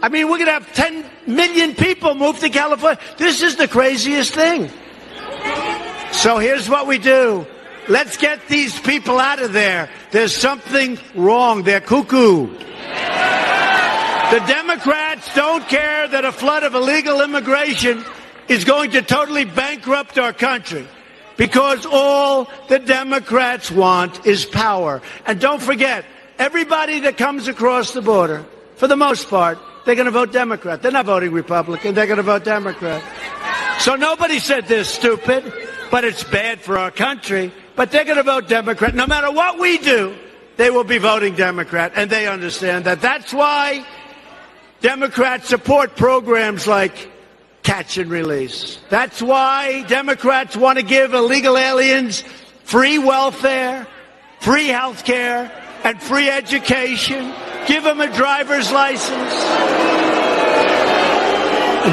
I 0.03 0.09
mean, 0.09 0.29
we're 0.29 0.37
going 0.37 0.45
to 0.45 0.53
have 0.53 0.71
10 0.73 1.05
million 1.25 1.73
people 1.73 2.13
move 2.13 2.37
to 2.37 2.51
California. 2.51 2.99
This 3.17 3.41
is 3.41 3.55
the 3.55 3.67
craziest 3.67 4.35
thing. 4.35 4.69
So 6.11 6.37
here's 6.37 6.69
what 6.69 6.85
we 6.85 6.99
do. 6.99 7.47
Let's 7.89 8.17
get 8.17 8.47
these 8.47 8.79
people 8.79 9.19
out 9.19 9.41
of 9.41 9.51
there. 9.51 9.89
There's 10.11 10.35
something 10.35 10.99
wrong. 11.15 11.63
They're 11.63 11.81
cuckoo. 11.81 12.47
The 14.29 14.43
Democrats 14.45 15.33
don't 15.33 15.67
care 15.67 16.07
that 16.07 16.23
a 16.23 16.31
flood 16.31 16.61
of 16.61 16.75
illegal 16.75 17.21
immigration 17.21 18.05
is 18.47 18.63
going 18.63 18.91
to 18.91 19.01
totally 19.01 19.45
bankrupt 19.45 20.19
our 20.19 20.33
country 20.33 20.87
because 21.35 21.87
all 21.87 22.47
the 22.67 22.77
Democrats 22.77 23.71
want 23.71 24.23
is 24.27 24.45
power. 24.45 25.01
And 25.25 25.41
don't 25.41 25.61
forget, 25.61 26.05
everybody 26.37 26.99
that 26.99 27.17
comes 27.17 27.47
across 27.47 27.93
the 27.93 28.03
border, 28.03 28.45
for 28.75 28.87
the 28.87 28.95
most 28.95 29.29
part, 29.29 29.57
they're 29.85 29.95
going 29.95 30.05
to 30.05 30.11
vote 30.11 30.31
Democrat. 30.31 30.83
They're 30.83 30.91
not 30.91 31.07
voting 31.07 31.31
Republican. 31.31 31.95
They're 31.95 32.05
going 32.05 32.17
to 32.17 32.23
vote 32.23 32.43
Democrat. 32.43 33.01
So 33.79 33.95
nobody 33.95 34.37
said 34.37 34.67
they're 34.67 34.83
stupid, 34.83 35.51
but 35.89 36.03
it's 36.03 36.23
bad 36.23 36.61
for 36.61 36.77
our 36.77 36.91
country. 36.91 37.51
But 37.79 37.91
they're 37.91 38.03
going 38.03 38.17
to 38.17 38.23
vote 38.23 38.49
Democrat. 38.49 38.93
No 38.93 39.07
matter 39.07 39.31
what 39.31 39.57
we 39.57 39.77
do, 39.77 40.13
they 40.57 40.69
will 40.69 40.83
be 40.83 40.97
voting 40.97 41.35
Democrat. 41.35 41.93
And 41.95 42.09
they 42.09 42.27
understand 42.27 42.83
that. 42.83 42.99
That's 42.99 43.33
why 43.33 43.85
Democrats 44.81 45.47
support 45.47 45.95
programs 45.95 46.67
like 46.67 47.09
catch 47.63 47.97
and 47.97 48.11
release. 48.11 48.79
That's 48.89 49.21
why 49.21 49.83
Democrats 49.83 50.57
want 50.57 50.77
to 50.77 50.83
give 50.83 51.13
illegal 51.13 51.57
aliens 51.57 52.25
free 52.65 52.99
welfare, 52.99 53.87
free 54.41 54.67
health 54.67 55.05
care, 55.05 55.49
and 55.85 56.01
free 56.01 56.29
education. 56.29 57.33
Give 57.65 57.85
them 57.85 58.01
a 58.01 58.13
driver's 58.13 58.69
license. 58.73 59.33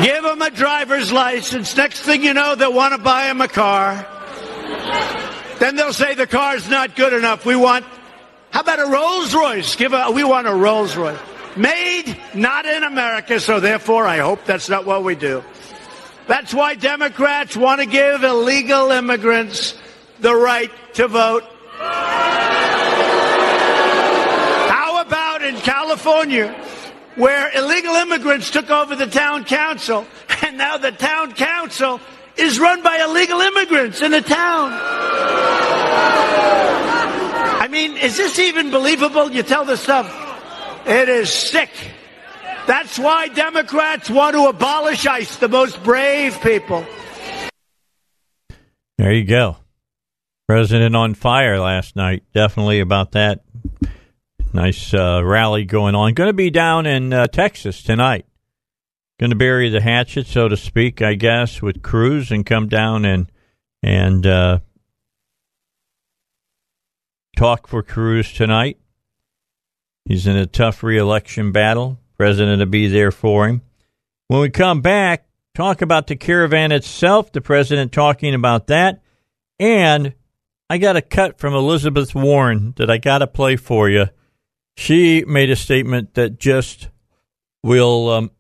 Give 0.04 0.24
them 0.24 0.42
a 0.42 0.50
driver's 0.50 1.12
license. 1.12 1.76
Next 1.76 2.00
thing 2.00 2.24
you 2.24 2.34
know, 2.34 2.56
they'll 2.56 2.72
want 2.72 2.92
to 2.92 2.98
buy 2.98 3.28
them 3.28 3.40
a 3.40 3.46
car. 3.46 4.04
Then 5.58 5.76
they'll 5.76 5.92
say 5.92 6.14
the 6.14 6.26
car's 6.26 6.68
not 6.68 6.96
good 6.96 7.12
enough. 7.12 7.46
We 7.46 7.56
want, 7.56 7.84
how 8.50 8.60
about 8.60 8.78
a 8.78 8.86
Rolls 8.86 9.34
Royce? 9.34 9.74
Give 9.76 9.92
a, 9.92 10.10
we 10.10 10.22
want 10.24 10.46
a 10.46 10.54
Rolls 10.54 10.96
Royce. 10.96 11.18
Made 11.56 12.16
not 12.34 12.66
in 12.66 12.84
America, 12.84 13.40
so 13.40 13.60
therefore 13.60 14.06
I 14.06 14.18
hope 14.18 14.44
that's 14.44 14.68
not 14.68 14.84
what 14.84 15.02
we 15.02 15.14
do. 15.14 15.42
That's 16.26 16.52
why 16.52 16.74
Democrats 16.74 17.56
want 17.56 17.80
to 17.80 17.86
give 17.86 18.22
illegal 18.22 18.90
immigrants 18.90 19.74
the 20.20 20.34
right 20.34 20.70
to 20.94 21.08
vote. 21.08 21.44
How 24.68 25.00
about 25.00 25.42
in 25.42 25.56
California, 25.56 26.52
where 27.14 27.50
illegal 27.56 27.94
immigrants 27.94 28.50
took 28.50 28.68
over 28.68 28.94
the 28.96 29.06
town 29.06 29.44
council, 29.44 30.06
and 30.44 30.58
now 30.58 30.76
the 30.76 30.92
town 30.92 31.32
council 31.32 32.00
is 32.38 32.58
run 32.58 32.82
by 32.82 32.98
illegal 32.98 33.40
immigrants 33.40 34.02
in 34.02 34.10
the 34.10 34.22
town? 34.22 34.72
I 37.58 37.68
mean, 37.70 37.96
is 37.96 38.16
this 38.16 38.38
even 38.38 38.70
believable? 38.70 39.30
You 39.30 39.42
tell 39.42 39.64
this 39.64 39.80
stuff. 39.80 40.12
It 40.86 41.08
is 41.08 41.32
sick. 41.32 41.70
That's 42.66 42.98
why 42.98 43.28
Democrats 43.28 44.10
want 44.10 44.34
to 44.34 44.46
abolish 44.46 45.06
ICE, 45.06 45.36
the 45.36 45.48
most 45.48 45.82
brave 45.82 46.40
people. 46.42 46.84
There 48.98 49.12
you 49.12 49.24
go. 49.24 49.56
President 50.48 50.94
on 50.96 51.14
fire 51.14 51.58
last 51.58 51.96
night. 51.96 52.22
Definitely 52.32 52.80
about 52.80 53.12
that. 53.12 53.40
Nice 54.52 54.94
uh, 54.94 55.22
rally 55.24 55.64
going 55.64 55.94
on. 55.94 56.14
Going 56.14 56.28
to 56.28 56.34
be 56.34 56.50
down 56.50 56.86
in 56.86 57.12
uh, 57.12 57.26
Texas 57.26 57.82
tonight. 57.82 58.26
Going 59.18 59.30
to 59.30 59.36
bury 59.36 59.70
the 59.70 59.80
hatchet, 59.80 60.26
so 60.26 60.46
to 60.46 60.56
speak, 60.58 61.00
I 61.00 61.14
guess, 61.14 61.62
with 61.62 61.82
Cruz 61.82 62.30
and 62.30 62.44
come 62.44 62.68
down 62.68 63.06
and 63.06 63.32
and 63.82 64.26
uh, 64.26 64.58
talk 67.36 67.66
for 67.66 67.82
Cruz 67.82 68.32
tonight. 68.32 68.78
He's 70.04 70.26
in 70.26 70.36
a 70.36 70.46
tough 70.46 70.82
reelection 70.82 71.50
battle. 71.50 71.98
President 72.18 72.58
will 72.58 72.66
be 72.66 72.88
there 72.88 73.10
for 73.10 73.48
him. 73.48 73.62
When 74.28 74.40
we 74.40 74.50
come 74.50 74.80
back, 74.82 75.26
talk 75.54 75.80
about 75.80 76.06
the 76.08 76.16
caravan 76.16 76.70
itself, 76.70 77.32
the 77.32 77.40
president 77.40 77.92
talking 77.92 78.34
about 78.34 78.66
that, 78.66 79.02
and 79.58 80.14
I 80.68 80.78
got 80.78 80.96
a 80.96 81.02
cut 81.02 81.38
from 81.38 81.54
Elizabeth 81.54 82.14
Warren 82.14 82.74
that 82.76 82.90
I 82.90 82.98
got 82.98 83.18
to 83.18 83.26
play 83.26 83.56
for 83.56 83.88
you. 83.88 84.08
She 84.76 85.24
made 85.24 85.48
a 85.50 85.56
statement 85.56 86.14
that 86.14 86.38
just 86.38 86.88
will 87.62 88.10
um, 88.10 88.30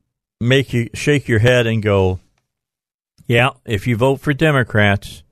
make 0.40 0.72
you 0.72 0.88
shake 0.94 1.28
your 1.28 1.38
head 1.38 1.66
and 1.66 1.82
go, 1.82 2.20
yeah, 3.26 3.50
if 3.64 3.86
you 3.86 3.96
vote 3.96 4.20
for 4.20 4.32
Democrats, 4.32 5.22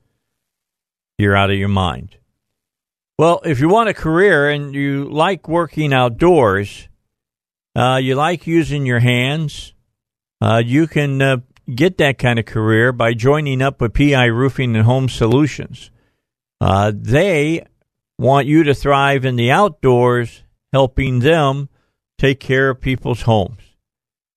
you're 1.19 1.37
out 1.37 1.51
of 1.51 1.57
your 1.57 1.69
mind. 1.69 2.17
Well, 3.19 3.41
if 3.45 3.61
you 3.61 3.69
want 3.69 3.89
a 3.89 3.95
career 3.95 4.51
and 4.51 4.75
you 4.75 5.05
like 5.05 5.49
working 5.49 5.93
outdoors, 5.93 6.89
uh, 7.77 8.01
you 8.03 8.17
like 8.17 8.47
using 8.47 8.87
your 8.87 8.99
hands, 8.99 9.73
uh, 10.41 10.63
you 10.65 10.89
can 10.89 11.23
uh, 11.23 11.37
get 11.73 11.99
that 11.99 12.19
kind 12.19 12.39
of 12.39 12.45
career 12.45 12.93
by 12.93 13.15
joining 13.15 13.63
up 13.63 13.81
with 13.81 13.95
PI 13.95 14.27
Roofing 14.27 14.75
and 14.75 14.85
Home 14.85 15.09
Solutions. 15.09 15.91
Uh, 16.61 16.93
they 16.95 17.65
want 18.19 18.47
you 18.47 18.65
to 18.65 18.75
thrive 18.75 19.25
in 19.25 19.37
the 19.37 19.51
outdoors, 19.51 20.43
helping 20.73 21.21
them 21.21 21.69
take 22.19 22.41
care 22.41 22.71
of 22.71 22.81
people's 22.81 23.23
homes. 23.23 23.61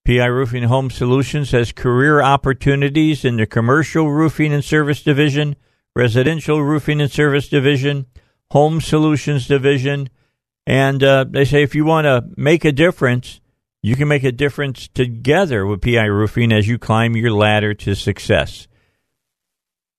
PI 0.07 0.27
Roofing 0.27 0.63
Home 0.63 0.89
Solutions 0.89 1.51
has 1.51 1.73
career 1.73 2.21
opportunities 2.21 3.25
in 3.25 3.35
the 3.35 3.45
commercial 3.45 4.09
roofing 4.09 4.53
and 4.53 4.63
service 4.63 5.03
division, 5.03 5.57
residential 5.97 6.63
roofing 6.63 7.01
and 7.01 7.11
service 7.11 7.49
division, 7.49 8.05
home 8.51 8.79
solutions 8.79 9.47
division, 9.47 10.09
and 10.65 11.03
uh, 11.03 11.25
they 11.29 11.43
say 11.43 11.61
if 11.61 11.75
you 11.75 11.83
want 11.83 12.05
to 12.05 12.23
make 12.37 12.63
a 12.63 12.71
difference, 12.71 13.41
you 13.83 13.97
can 13.97 14.07
make 14.07 14.23
a 14.23 14.31
difference 14.31 14.87
together 14.87 15.65
with 15.65 15.81
PI 15.81 16.05
Roofing 16.05 16.53
as 16.53 16.69
you 16.69 16.79
climb 16.79 17.17
your 17.17 17.33
ladder 17.33 17.73
to 17.73 17.93
success. 17.93 18.69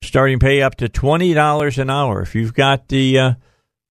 Starting 0.02 0.38
pay 0.38 0.62
up 0.62 0.76
to 0.76 0.88
twenty 0.88 1.34
dollars 1.34 1.76
an 1.78 1.90
hour. 1.90 2.22
If 2.22 2.34
you've 2.34 2.54
got 2.54 2.88
the, 2.88 3.18
uh, 3.18 3.34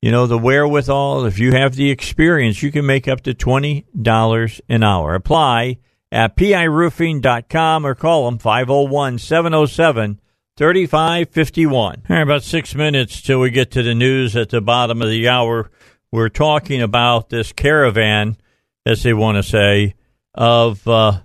you 0.01 0.09
know, 0.09 0.25
the 0.25 0.39
wherewithal, 0.39 1.25
if 1.25 1.37
you 1.37 1.51
have 1.51 1.75
the 1.75 1.91
experience, 1.91 2.63
you 2.63 2.71
can 2.71 2.87
make 2.87 3.07
up 3.07 3.21
to 3.21 3.35
twenty 3.35 3.85
dollars 4.01 4.61
an 4.67 4.81
hour. 4.81 5.13
Apply 5.13 5.77
at 6.11 6.35
piroofing.com 6.35 7.85
or 7.85 7.95
call 7.95 8.25
them 8.25 8.37
501 8.37 9.19
707 9.19 10.19
3551. 10.57 12.03
About 12.09 12.43
six 12.43 12.73
minutes 12.73 13.21
till 13.21 13.39
we 13.39 13.51
get 13.51 13.71
to 13.71 13.83
the 13.83 13.93
news 13.93 14.35
at 14.35 14.49
the 14.49 14.61
bottom 14.61 15.01
of 15.01 15.09
the 15.09 15.27
hour 15.27 15.69
we're 16.11 16.29
talking 16.29 16.81
about 16.81 17.29
this 17.29 17.51
caravan, 17.51 18.37
as 18.85 19.03
they 19.03 19.13
want 19.13 19.37
to 19.37 19.43
say, 19.43 19.95
of 20.33 20.87
uh, 20.87 21.19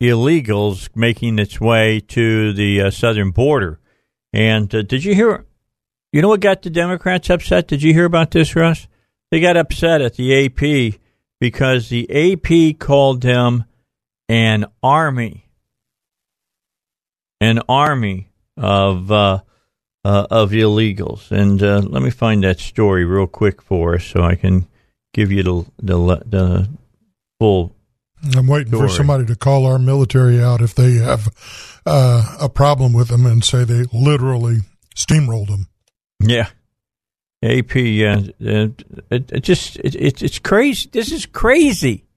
illegals 0.00 0.88
making 0.94 1.38
its 1.38 1.60
way 1.60 2.00
to 2.00 2.52
the 2.52 2.82
uh, 2.82 2.90
southern 2.90 3.32
border. 3.32 3.80
And 4.32 4.72
uh, 4.74 4.82
did 4.82 5.04
you 5.04 5.14
hear? 5.14 5.44
You 6.12 6.22
know 6.22 6.28
what 6.28 6.40
got 6.40 6.62
the 6.62 6.70
Democrats 6.70 7.28
upset? 7.28 7.68
Did 7.68 7.82
you 7.82 7.92
hear 7.92 8.04
about 8.04 8.30
this, 8.30 8.56
Russ? 8.56 8.86
They 9.30 9.40
got 9.40 9.56
upset 9.56 10.00
at 10.00 10.14
the 10.14 10.46
AP 10.46 11.00
because 11.38 11.88
the 11.88 12.08
AP 12.10 12.78
called 12.78 13.20
them 13.20 13.64
an 14.28 14.66
army. 14.82 15.44
an 17.40 17.60
army 17.68 18.28
of 18.56 19.10
uh, 19.10 19.40
uh, 20.04 20.26
of 20.30 20.50
illegals. 20.50 21.30
And 21.30 21.62
uh, 21.62 21.80
let 21.80 22.02
me 22.02 22.10
find 22.10 22.42
that 22.44 22.58
story 22.58 23.04
real 23.04 23.26
quick 23.26 23.62
for 23.62 23.94
us 23.94 24.04
so 24.04 24.22
I 24.22 24.34
can 24.34 24.66
give 25.12 25.30
you 25.32 25.42
the 25.42 25.64
the, 25.78 26.22
the 26.26 26.68
full. 27.38 27.74
I'm 28.34 28.48
waiting 28.48 28.72
story. 28.72 28.88
for 28.88 28.94
somebody 28.94 29.26
to 29.26 29.36
call 29.36 29.64
our 29.66 29.78
military 29.78 30.42
out 30.42 30.60
if 30.60 30.74
they 30.74 30.94
have 30.94 31.28
uh, 31.86 32.36
a 32.40 32.48
problem 32.48 32.92
with 32.92 33.08
them 33.08 33.26
and 33.26 33.44
say 33.44 33.62
they 33.62 33.84
literally 33.92 34.58
steamrolled 34.96 35.46
them. 35.48 35.66
Yeah. 36.20 36.48
AP, 37.40 37.76
uh, 37.76 38.26
it, 38.40 38.84
it 39.10 39.40
just 39.42 39.76
it, 39.76 39.94
it, 39.94 40.20
it's 40.20 40.40
crazy. 40.40 40.88
This 40.90 41.12
is 41.12 41.26
crazy. 41.26 42.07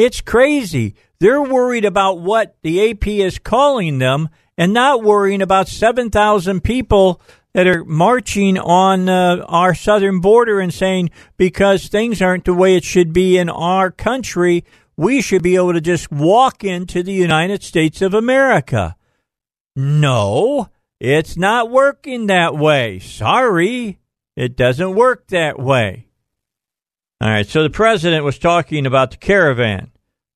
It's 0.00 0.22
crazy. 0.22 0.94
They're 1.18 1.42
worried 1.42 1.84
about 1.84 2.20
what 2.20 2.56
the 2.62 2.90
AP 2.90 3.06
is 3.06 3.38
calling 3.38 3.98
them 3.98 4.30
and 4.56 4.72
not 4.72 5.02
worrying 5.02 5.42
about 5.42 5.68
7,000 5.68 6.64
people 6.64 7.20
that 7.52 7.66
are 7.66 7.84
marching 7.84 8.56
on 8.56 9.10
uh, 9.10 9.44
our 9.46 9.74
southern 9.74 10.20
border 10.20 10.58
and 10.58 10.72
saying 10.72 11.10
because 11.36 11.88
things 11.88 12.22
aren't 12.22 12.46
the 12.46 12.54
way 12.54 12.76
it 12.76 12.84
should 12.84 13.12
be 13.12 13.36
in 13.36 13.50
our 13.50 13.90
country, 13.90 14.64
we 14.96 15.20
should 15.20 15.42
be 15.42 15.56
able 15.56 15.74
to 15.74 15.82
just 15.82 16.10
walk 16.10 16.64
into 16.64 17.02
the 17.02 17.12
United 17.12 17.62
States 17.62 18.00
of 18.00 18.14
America. 18.14 18.96
No, 19.76 20.70
it's 20.98 21.36
not 21.36 21.70
working 21.70 22.26
that 22.28 22.56
way. 22.56 23.00
Sorry, 23.00 23.98
it 24.34 24.56
doesn't 24.56 24.94
work 24.94 25.26
that 25.26 25.58
way. 25.58 26.06
All 27.22 27.28
right, 27.28 27.46
so 27.46 27.62
the 27.62 27.68
president 27.68 28.24
was 28.24 28.38
talking 28.38 28.86
about 28.86 29.10
the 29.10 29.18
caravan, 29.18 29.90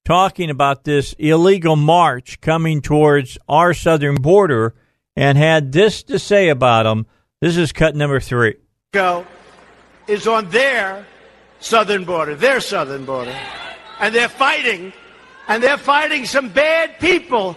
talking 0.05 0.51
about 0.51 0.85
this 0.85 1.15
illegal 1.19 1.77
march 1.77 2.43
coming 2.43 2.83
towards 2.83 3.39
our 3.49 3.73
southern 3.73 4.17
border, 4.17 4.75
and 5.17 5.39
had 5.39 5.73
this 5.73 6.03
to 6.03 6.19
say 6.19 6.51
about 6.51 6.83
them. 6.83 7.07
This 7.41 7.57
is 7.57 7.73
cut 7.73 7.97
number 7.97 8.21
three. 8.21 8.57
Go 8.93 9.27
is 10.07 10.27
on 10.27 10.51
their 10.51 11.07
southern 11.59 12.05
border, 12.05 12.35
their 12.35 12.61
southern 12.61 13.07
border, 13.07 13.35
and 13.99 14.15
they're 14.15 14.29
fighting, 14.29 14.93
and 15.49 15.63
they're 15.63 15.79
fighting 15.79 16.27
some 16.27 16.51
bad 16.51 16.99
people 17.01 17.57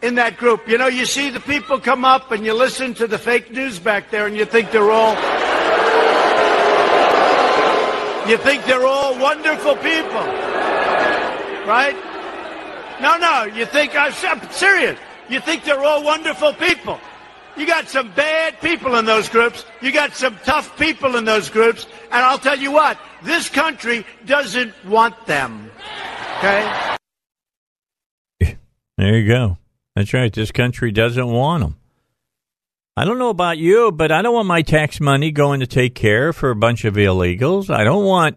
in 0.00 0.14
that 0.14 0.38
group. 0.38 0.66
You 0.66 0.78
know, 0.78 0.86
you 0.86 1.04
see 1.04 1.28
the 1.28 1.40
people 1.40 1.78
come 1.78 2.06
up 2.06 2.30
and 2.30 2.42
you 2.42 2.54
listen 2.54 2.94
to 2.94 3.06
the 3.06 3.18
fake 3.18 3.50
news 3.50 3.78
back 3.78 4.10
there 4.10 4.26
and 4.26 4.34
you 4.34 4.46
think 4.46 4.70
they're 4.70 4.90
all 4.90 5.14
you 8.28 8.36
think 8.38 8.64
they're 8.64 8.86
all 8.86 9.18
wonderful 9.18 9.74
people. 9.76 10.24
Right? 11.66 11.96
No, 13.00 13.16
no, 13.18 13.44
you 13.44 13.66
think 13.66 13.96
I'm 13.96 14.12
serious. 14.52 14.98
You 15.28 15.40
think 15.40 15.64
they're 15.64 15.82
all 15.82 16.02
wonderful 16.04 16.52
people. 16.54 17.00
You 17.56 17.66
got 17.66 17.88
some 17.88 18.10
bad 18.12 18.60
people 18.60 18.96
in 18.96 19.04
those 19.04 19.28
groups. 19.28 19.64
You 19.80 19.92
got 19.92 20.14
some 20.14 20.38
tough 20.44 20.78
people 20.78 21.16
in 21.16 21.24
those 21.24 21.50
groups. 21.50 21.86
And 22.10 22.24
I'll 22.24 22.38
tell 22.38 22.58
you 22.58 22.72
what, 22.72 22.98
this 23.22 23.48
country 23.48 24.06
doesn't 24.24 24.72
want 24.86 25.26
them. 25.26 25.70
Okay? 26.38 26.96
There 28.98 29.18
you 29.18 29.26
go. 29.26 29.58
That's 29.96 30.14
right. 30.14 30.32
This 30.32 30.52
country 30.52 30.92
doesn't 30.92 31.26
want 31.26 31.62
them. 31.62 31.76
I 32.94 33.06
don't 33.06 33.18
know 33.18 33.30
about 33.30 33.56
you, 33.56 33.90
but 33.90 34.12
I 34.12 34.20
don't 34.20 34.34
want 34.34 34.48
my 34.48 34.60
tax 34.60 35.00
money 35.00 35.30
going 35.30 35.60
to 35.60 35.66
take 35.66 35.94
care 35.94 36.32
for 36.32 36.50
a 36.50 36.56
bunch 36.56 36.84
of 36.84 36.94
illegals. 36.94 37.70
I 37.74 37.84
don't 37.84 38.04
want, 38.04 38.36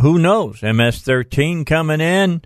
who 0.00 0.18
knows, 0.18 0.62
MS 0.62 1.00
13 1.00 1.66
coming 1.66 2.00
in, 2.00 2.42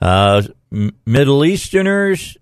uh, 0.00 0.42
Middle 0.70 1.44
Easterners. 1.44 2.38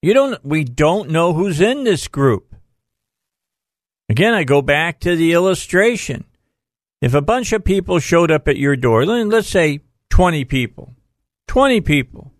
You 0.00 0.14
don't, 0.14 0.42
we 0.44 0.64
don't 0.64 1.10
know 1.10 1.34
who's 1.34 1.60
in 1.60 1.84
this 1.84 2.08
group. 2.08 2.54
Again, 4.08 4.32
I 4.32 4.44
go 4.44 4.62
back 4.62 5.00
to 5.00 5.14
the 5.14 5.32
illustration. 5.32 6.24
If 7.02 7.12
a 7.12 7.20
bunch 7.20 7.52
of 7.52 7.64
people 7.64 7.98
showed 7.98 8.30
up 8.30 8.48
at 8.48 8.56
your 8.56 8.76
door, 8.76 9.04
let's 9.04 9.48
say 9.48 9.80
20 10.08 10.46
people, 10.46 10.94
20 11.48 11.82
people, 11.82 12.32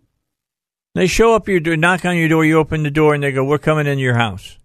they 0.95 1.07
show 1.07 1.35
up 1.35 1.49
your 1.49 1.61
door, 1.61 1.76
knock 1.76 2.07
on 2.07 2.17
your 2.17 2.29
door, 2.29 2.47
you 2.47 2.57
open 2.57 2.83
the 2.83 2.90
door, 2.90 3.12
and 3.12 3.23
they 3.23 3.33
go, 3.33 3.44
"We're 3.44 3.59
coming 3.59 3.87
in 3.87 3.99
your 3.99 4.14
house." 4.14 4.57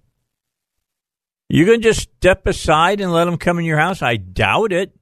You 1.53 1.65
can 1.65 1.81
just 1.81 2.01
step 2.01 2.47
aside 2.47 3.01
and 3.01 3.11
let 3.11 3.25
them 3.25 3.37
come 3.37 3.59
in 3.59 3.65
your 3.65 3.77
house? 3.77 4.01
I 4.01 4.15
doubt 4.15 4.71
it. 4.71 4.95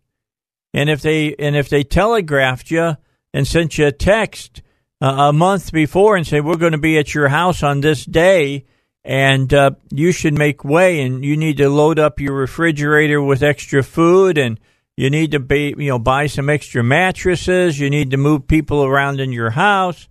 And 0.74 0.90
if 0.90 1.02
they 1.02 1.36
and 1.36 1.56
if 1.56 1.70
they 1.70 1.84
telegraphed 1.84 2.72
you 2.72 2.98
and 3.34 3.48
sent 3.48 3.78
you 3.78 3.88
a 3.88 3.92
text 3.92 4.62
uh, 5.02 5.30
a 5.30 5.34
month 5.34 5.72
before 5.72 6.16
and 6.16 6.26
say 6.26 6.42
we're 6.42 6.58
going 6.58 6.72
to 6.72 6.78
be 6.78 6.98
at 6.98 7.14
your 7.14 7.28
house 7.28 7.62
on 7.64 7.82
this 7.82 8.06
day 8.06 8.66
and 9.04 9.54
uh, 9.54 9.72
you 9.92 10.12
should 10.12 10.38
make 10.38 10.64
way 10.64 11.02
and 11.02 11.24
you 11.24 11.38
need 11.38 11.58
to 11.58 11.70
load 11.70 12.00
up 12.00 12.20
your 12.20 12.34
refrigerator 12.34 13.22
with 13.22 13.44
extra 13.44 13.84
food 13.84 14.38
and 14.38 14.60
you 14.98 15.10
need 15.10 15.32
to 15.32 15.40
be 15.40 15.74
you 15.78 15.90
know 15.90 16.00
buy 16.00 16.28
some 16.28 16.50
extra 16.50 16.84
mattresses 16.84 17.80
you 17.80 17.90
need 17.90 18.12
to 18.12 18.18
move 18.18 18.48
people 18.48 18.84
around 18.84 19.20
in 19.20 19.32
your 19.32 19.52
house 19.52 20.08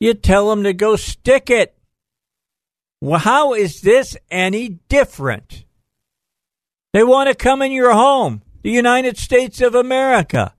you 0.00 0.14
tell 0.14 0.48
them 0.48 0.64
to 0.64 0.72
go 0.72 0.96
stick 0.96 1.50
it. 1.50 1.76
Well, 3.00 3.18
how 3.18 3.54
is 3.54 3.80
this 3.80 4.16
any 4.30 4.68
different? 4.88 5.64
They 6.92 7.02
want 7.02 7.28
to 7.28 7.34
come 7.34 7.62
in 7.62 7.72
your 7.72 7.92
home, 7.92 8.42
the 8.62 8.70
United 8.70 9.16
States 9.16 9.60
of 9.60 9.74
America, 9.74 10.54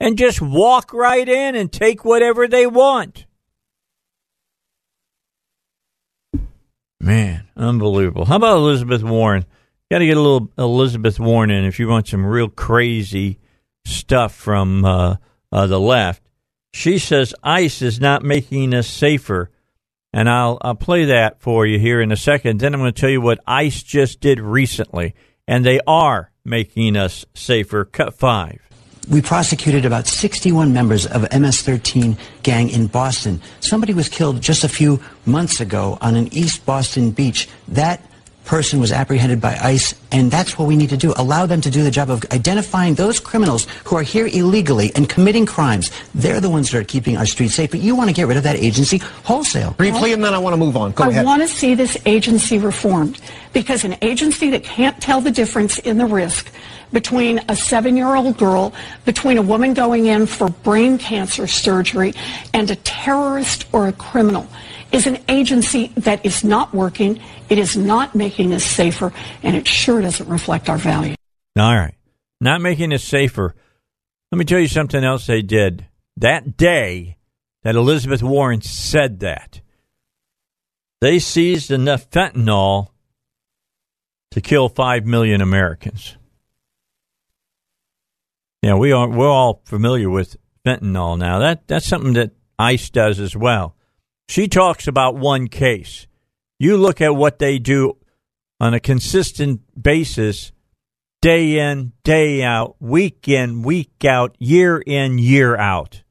and 0.00 0.16
just 0.16 0.40
walk 0.40 0.92
right 0.92 1.28
in 1.28 1.54
and 1.54 1.70
take 1.70 2.04
whatever 2.04 2.48
they 2.48 2.66
want. 2.66 3.26
Man, 7.00 7.48
unbelievable. 7.56 8.24
How 8.24 8.36
about 8.36 8.56
Elizabeth 8.56 9.02
Warren? 9.02 9.44
Got 9.90 9.98
to 9.98 10.06
get 10.06 10.16
a 10.16 10.20
little 10.20 10.50
Elizabeth 10.56 11.20
Warren 11.20 11.50
in 11.50 11.64
if 11.64 11.78
you 11.78 11.86
want 11.86 12.08
some 12.08 12.24
real 12.24 12.48
crazy 12.48 13.38
stuff 13.84 14.34
from 14.34 14.84
uh, 14.86 15.16
uh, 15.52 15.66
the 15.66 15.78
left. 15.78 16.22
She 16.72 16.98
says 16.98 17.34
ICE 17.42 17.82
is 17.82 18.00
not 18.00 18.22
making 18.22 18.72
us 18.72 18.88
safer. 18.88 19.50
And 20.14 20.30
I'll, 20.30 20.58
I'll 20.60 20.76
play 20.76 21.06
that 21.06 21.40
for 21.40 21.66
you 21.66 21.80
here 21.80 22.00
in 22.00 22.12
a 22.12 22.16
second. 22.16 22.60
Then 22.60 22.72
I'm 22.72 22.78
going 22.78 22.92
to 22.92 22.98
tell 22.98 23.10
you 23.10 23.20
what 23.20 23.40
ICE 23.48 23.82
just 23.82 24.20
did 24.20 24.38
recently. 24.38 25.12
And 25.48 25.66
they 25.66 25.80
are 25.88 26.30
making 26.44 26.96
us 26.96 27.26
safer. 27.34 27.84
Cut 27.84 28.14
five. 28.14 28.60
We 29.10 29.20
prosecuted 29.20 29.84
about 29.84 30.06
61 30.06 30.72
members 30.72 31.04
of 31.04 31.22
MS-13 31.22 32.16
gang 32.44 32.70
in 32.70 32.86
Boston. 32.86 33.42
Somebody 33.58 33.92
was 33.92 34.08
killed 34.08 34.40
just 34.40 34.62
a 34.62 34.68
few 34.68 35.02
months 35.26 35.60
ago 35.60 35.98
on 36.00 36.14
an 36.14 36.32
East 36.32 36.64
Boston 36.64 37.10
beach. 37.10 37.48
That 37.66 38.00
person 38.44 38.78
was 38.78 38.92
apprehended 38.92 39.40
by 39.40 39.56
ICE, 39.56 39.94
and 40.12 40.30
that's 40.30 40.58
what 40.58 40.68
we 40.68 40.76
need 40.76 40.90
to 40.90 40.96
do. 40.96 41.12
Allow 41.16 41.46
them 41.46 41.60
to 41.62 41.70
do 41.70 41.82
the 41.82 41.90
job 41.90 42.10
of 42.10 42.24
identifying 42.30 42.94
those 42.94 43.18
criminals 43.18 43.66
who 43.84 43.96
are 43.96 44.02
here 44.02 44.26
illegally 44.26 44.92
and 44.94 45.08
committing 45.08 45.46
crimes. 45.46 45.90
They're 46.14 46.40
the 46.40 46.50
ones 46.50 46.70
that 46.70 46.78
are 46.78 46.84
keeping 46.84 47.16
our 47.16 47.26
streets 47.26 47.54
safe, 47.54 47.70
but 47.70 47.80
you 47.80 47.96
want 47.96 48.10
to 48.10 48.14
get 48.14 48.26
rid 48.26 48.36
of 48.36 48.42
that 48.42 48.56
agency 48.56 48.98
wholesale. 48.98 49.72
Briefly, 49.72 50.12
and 50.12 50.22
then 50.22 50.34
I 50.34 50.38
want 50.38 50.52
to 50.52 50.58
move 50.58 50.76
on. 50.76 50.92
Go 50.92 51.04
I 51.04 51.08
ahead. 51.08 51.22
I 51.22 51.24
want 51.24 51.42
to 51.42 51.48
see 51.48 51.74
this 51.74 51.96
agency 52.06 52.58
reformed 52.58 53.20
because 53.52 53.84
an 53.84 53.96
agency 54.02 54.50
that 54.50 54.64
can't 54.64 55.00
tell 55.00 55.20
the 55.20 55.30
difference 55.30 55.78
in 55.78 55.98
the 55.98 56.06
risk 56.06 56.50
between 56.92 57.40
a 57.48 57.56
seven-year-old 57.56 58.36
girl, 58.36 58.72
between 59.04 59.38
a 59.38 59.42
woman 59.42 59.74
going 59.74 60.06
in 60.06 60.26
for 60.26 60.48
brain 60.48 60.96
cancer 60.96 61.46
surgery, 61.46 62.14
and 62.52 62.70
a 62.70 62.76
terrorist 62.76 63.66
or 63.72 63.88
a 63.88 63.92
criminal 63.92 64.46
is 64.94 65.06
an 65.08 65.18
agency 65.28 65.88
that 65.96 66.24
is 66.24 66.44
not 66.44 66.72
working, 66.72 67.20
it 67.48 67.58
is 67.58 67.76
not 67.76 68.14
making 68.14 68.54
us 68.54 68.64
safer, 68.64 69.12
and 69.42 69.56
it 69.56 69.66
sure 69.66 70.00
doesn't 70.00 70.28
reflect 70.28 70.68
our 70.68 70.78
values. 70.78 71.16
All 71.58 71.74
right. 71.74 71.94
Not 72.40 72.60
making 72.60 72.92
us 72.92 73.02
safer. 73.02 73.54
Let 74.30 74.38
me 74.38 74.44
tell 74.44 74.60
you 74.60 74.68
something 74.68 75.02
else 75.02 75.26
they 75.26 75.42
did. 75.42 75.86
That 76.16 76.56
day 76.56 77.16
that 77.62 77.74
Elizabeth 77.74 78.22
Warren 78.22 78.60
said 78.60 79.20
that, 79.20 79.60
they 81.00 81.18
seized 81.18 81.70
enough 81.70 82.08
fentanyl 82.10 82.88
to 84.30 84.40
kill 84.40 84.68
5 84.68 85.06
million 85.06 85.40
Americans. 85.40 86.16
Yeah, 88.62 88.76
we 88.76 88.92
are 88.92 89.08
we're 89.08 89.28
all 89.28 89.60
familiar 89.64 90.08
with 90.08 90.36
fentanyl 90.64 91.18
now. 91.18 91.40
That 91.40 91.68
that's 91.68 91.86
something 91.86 92.14
that 92.14 92.30
ICE 92.58 92.88
does 92.90 93.20
as 93.20 93.36
well. 93.36 93.76
She 94.28 94.48
talks 94.48 94.86
about 94.86 95.16
one 95.16 95.48
case. 95.48 96.06
You 96.58 96.76
look 96.76 97.00
at 97.00 97.14
what 97.14 97.38
they 97.38 97.58
do 97.58 97.98
on 98.60 98.74
a 98.74 98.80
consistent 98.80 99.60
basis, 99.80 100.52
day 101.20 101.58
in, 101.58 101.92
day 102.04 102.42
out, 102.42 102.76
week 102.80 103.28
in, 103.28 103.62
week 103.62 104.04
out, 104.04 104.34
year 104.38 104.78
in, 104.78 105.18
year 105.18 105.56
out. 105.56 106.02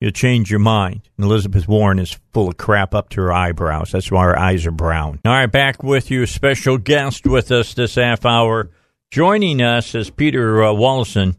You'll 0.00 0.10
change 0.12 0.50
your 0.50 0.60
mind. 0.60 1.08
And 1.16 1.24
Elizabeth 1.24 1.66
Warren 1.66 1.98
is 1.98 2.18
full 2.32 2.48
of 2.48 2.56
crap 2.56 2.94
up 2.94 3.08
to 3.10 3.22
her 3.22 3.32
eyebrows. 3.32 3.92
That's 3.92 4.10
why 4.10 4.24
her 4.24 4.38
eyes 4.38 4.66
are 4.66 4.70
brown. 4.70 5.20
All 5.24 5.32
right, 5.32 5.46
back 5.46 5.82
with 5.82 6.10
you. 6.10 6.26
Special 6.26 6.76
guest 6.76 7.26
with 7.26 7.50
us 7.50 7.74
this 7.74 7.94
half 7.94 8.26
hour. 8.26 8.70
Joining 9.10 9.62
us 9.62 9.94
is 9.94 10.10
Peter 10.10 10.62
uh, 10.62 10.72
Wallison. 10.72 11.36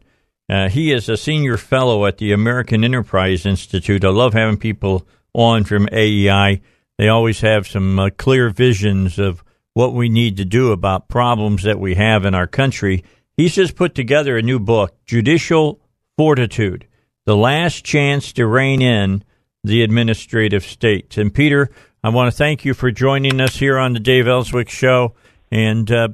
Uh, 0.50 0.68
he 0.68 0.92
is 0.92 1.08
a 1.08 1.16
senior 1.16 1.56
fellow 1.56 2.06
at 2.06 2.18
the 2.18 2.32
American 2.32 2.82
Enterprise 2.82 3.46
Institute. 3.46 4.04
I 4.04 4.08
love 4.08 4.32
having 4.32 4.56
people 4.56 5.06
on 5.38 5.62
from 5.62 5.88
AEI. 5.92 6.60
they 6.96 7.08
always 7.08 7.40
have 7.42 7.66
some 7.66 7.98
uh, 7.98 8.10
clear 8.16 8.50
visions 8.50 9.18
of 9.18 9.44
what 9.72 9.94
we 9.94 10.08
need 10.08 10.36
to 10.36 10.44
do 10.44 10.72
about 10.72 11.08
problems 11.08 11.62
that 11.62 11.78
we 11.78 11.94
have 11.94 12.24
in 12.24 12.34
our 12.34 12.48
country. 12.48 13.04
He's 13.36 13.54
just 13.54 13.76
put 13.76 13.94
together 13.94 14.36
a 14.36 14.42
new 14.42 14.58
book, 14.58 14.96
Judicial 15.06 15.80
Fortitude 16.16 16.88
The 17.24 17.36
Last 17.36 17.84
Chance 17.84 18.32
to 18.32 18.46
Rein 18.46 18.82
in 18.82 19.22
the 19.62 19.84
Administrative 19.84 20.64
State. 20.64 21.16
And 21.16 21.32
Peter, 21.32 21.70
I 22.02 22.08
want 22.08 22.32
to 22.32 22.36
thank 22.36 22.64
you 22.64 22.74
for 22.74 22.90
joining 22.90 23.40
us 23.40 23.54
here 23.54 23.78
on 23.78 23.92
the 23.92 24.00
Dave 24.00 24.26
Elswick 24.26 24.68
Show. 24.68 25.14
And 25.52 25.88
uh, 25.92 26.08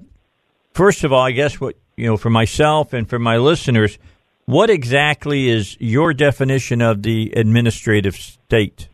first 0.74 1.02
of 1.02 1.14
all, 1.14 1.22
I 1.22 1.30
guess 1.30 1.58
what, 1.58 1.76
you 1.96 2.06
know, 2.06 2.18
for 2.18 2.28
myself 2.28 2.92
and 2.92 3.08
for 3.08 3.18
my 3.18 3.38
listeners, 3.38 3.98
what 4.44 4.68
exactly 4.68 5.48
is 5.48 5.78
your 5.80 6.12
definition 6.12 6.82
of 6.82 7.02
the 7.02 7.32
administrative 7.34 8.16
state? 8.16 8.88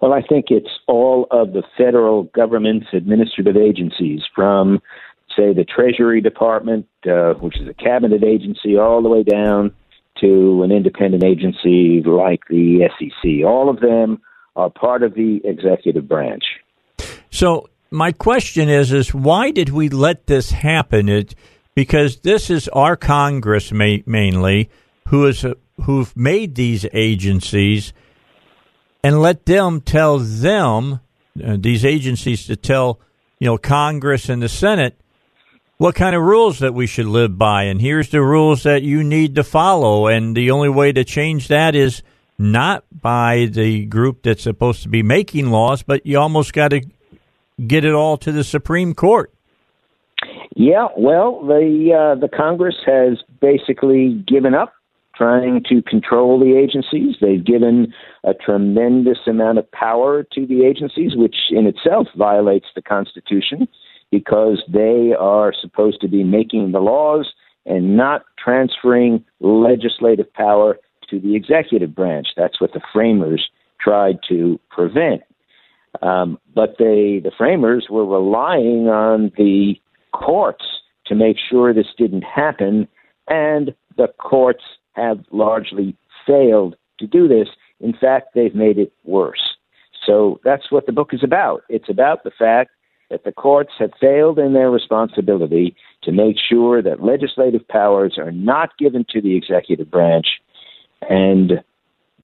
Well, 0.00 0.12
I 0.12 0.22
think 0.22 0.46
it's 0.50 0.70
all 0.86 1.26
of 1.30 1.52
the 1.52 1.62
federal 1.76 2.24
government's 2.24 2.86
administrative 2.92 3.56
agencies, 3.56 4.20
from, 4.34 4.80
say, 5.36 5.52
the 5.52 5.64
Treasury 5.64 6.20
Department, 6.20 6.86
uh, 7.08 7.34
which 7.34 7.60
is 7.60 7.68
a 7.68 7.74
cabinet 7.74 8.22
agency, 8.22 8.76
all 8.76 9.02
the 9.02 9.08
way 9.08 9.24
down 9.24 9.74
to 10.20 10.62
an 10.62 10.70
independent 10.70 11.24
agency 11.24 12.02
like 12.04 12.40
the 12.48 12.88
SEC. 12.98 13.44
All 13.44 13.68
of 13.68 13.80
them 13.80 14.20
are 14.56 14.70
part 14.70 15.02
of 15.02 15.14
the 15.14 15.40
executive 15.44 16.08
branch. 16.08 16.44
So, 17.30 17.68
my 17.90 18.12
question 18.12 18.68
is: 18.68 18.92
is 18.92 19.14
why 19.14 19.50
did 19.50 19.70
we 19.70 19.88
let 19.88 20.26
this 20.26 20.50
happen? 20.50 21.08
It 21.08 21.34
because 21.74 22.20
this 22.20 22.50
is 22.50 22.68
our 22.68 22.96
Congress 22.96 23.72
ma- 23.72 23.98
mainly 24.04 24.68
who 25.08 25.26
is 25.26 25.46
who've 25.82 26.16
made 26.16 26.54
these 26.56 26.86
agencies 26.92 27.92
and 29.02 29.20
let 29.20 29.46
them 29.46 29.80
tell 29.80 30.18
them 30.18 31.00
uh, 31.44 31.56
these 31.58 31.84
agencies 31.84 32.46
to 32.46 32.56
tell 32.56 33.00
you 33.38 33.46
know 33.46 33.58
Congress 33.58 34.28
and 34.28 34.42
the 34.42 34.48
Senate 34.48 35.00
what 35.76 35.94
kind 35.94 36.16
of 36.16 36.22
rules 36.22 36.58
that 36.58 36.74
we 36.74 36.86
should 36.86 37.06
live 37.06 37.38
by 37.38 37.64
and 37.64 37.80
here's 37.80 38.10
the 38.10 38.22
rules 38.22 38.64
that 38.64 38.82
you 38.82 39.04
need 39.04 39.34
to 39.36 39.44
follow 39.44 40.06
and 40.06 40.36
the 40.36 40.50
only 40.50 40.68
way 40.68 40.92
to 40.92 41.04
change 41.04 41.48
that 41.48 41.74
is 41.74 42.02
not 42.38 42.84
by 42.92 43.46
the 43.46 43.84
group 43.86 44.22
that's 44.22 44.42
supposed 44.42 44.82
to 44.82 44.88
be 44.88 45.02
making 45.02 45.50
laws 45.50 45.82
but 45.82 46.04
you 46.04 46.18
almost 46.18 46.52
got 46.52 46.68
to 46.68 46.80
get 47.66 47.84
it 47.84 47.92
all 47.92 48.16
to 48.18 48.32
the 48.32 48.44
Supreme 48.44 48.94
Court. 48.94 49.32
Yeah, 50.54 50.88
well, 50.96 51.44
the 51.46 52.14
uh, 52.16 52.20
the 52.20 52.28
Congress 52.28 52.74
has 52.86 53.18
basically 53.40 54.24
given 54.26 54.54
up 54.54 54.72
trying 55.18 55.64
to 55.68 55.82
control 55.82 56.38
the 56.38 56.56
agencies. 56.56 57.16
They've 57.20 57.44
given 57.44 57.92
a 58.22 58.32
tremendous 58.34 59.18
amount 59.26 59.58
of 59.58 59.70
power 59.72 60.22
to 60.34 60.46
the 60.46 60.64
agencies, 60.64 61.16
which 61.16 61.36
in 61.50 61.66
itself 61.66 62.06
violates 62.16 62.66
the 62.76 62.82
Constitution 62.82 63.66
because 64.12 64.62
they 64.72 65.12
are 65.18 65.52
supposed 65.60 66.00
to 66.00 66.08
be 66.08 66.22
making 66.22 66.70
the 66.70 66.78
laws 66.78 67.32
and 67.66 67.96
not 67.96 68.22
transferring 68.42 69.24
legislative 69.40 70.32
power 70.32 70.78
to 71.10 71.18
the 71.18 71.34
executive 71.34 71.94
branch. 71.94 72.28
That's 72.36 72.60
what 72.60 72.72
the 72.72 72.80
framers 72.92 73.50
tried 73.80 74.18
to 74.28 74.58
prevent. 74.70 75.22
Um, 76.00 76.38
but 76.54 76.76
they, 76.78 77.20
the 77.22 77.32
framers 77.36 77.88
were 77.90 78.06
relying 78.06 78.88
on 78.88 79.32
the 79.36 79.74
courts 80.12 80.64
to 81.06 81.14
make 81.14 81.36
sure 81.50 81.74
this 81.74 81.86
didn't 81.96 82.22
happen, 82.22 82.86
and 83.26 83.74
the 83.96 84.08
courts 84.18 84.62
have 84.98 85.24
largely 85.30 85.96
failed 86.26 86.76
to 86.98 87.06
do 87.06 87.28
this. 87.28 87.48
In 87.80 87.92
fact, 87.92 88.34
they've 88.34 88.54
made 88.54 88.78
it 88.78 88.92
worse. 89.04 89.56
So 90.04 90.40
that's 90.44 90.70
what 90.70 90.86
the 90.86 90.92
book 90.92 91.10
is 91.12 91.22
about. 91.22 91.62
It's 91.68 91.88
about 91.88 92.24
the 92.24 92.32
fact 92.36 92.70
that 93.10 93.24
the 93.24 93.32
courts 93.32 93.72
have 93.78 93.92
failed 94.00 94.38
in 94.38 94.52
their 94.52 94.70
responsibility 94.70 95.76
to 96.02 96.12
make 96.12 96.36
sure 96.38 96.82
that 96.82 97.02
legislative 97.02 97.66
powers 97.68 98.18
are 98.18 98.32
not 98.32 98.76
given 98.78 99.04
to 99.10 99.20
the 99.20 99.36
executive 99.36 99.90
branch. 99.90 100.26
And 101.08 101.62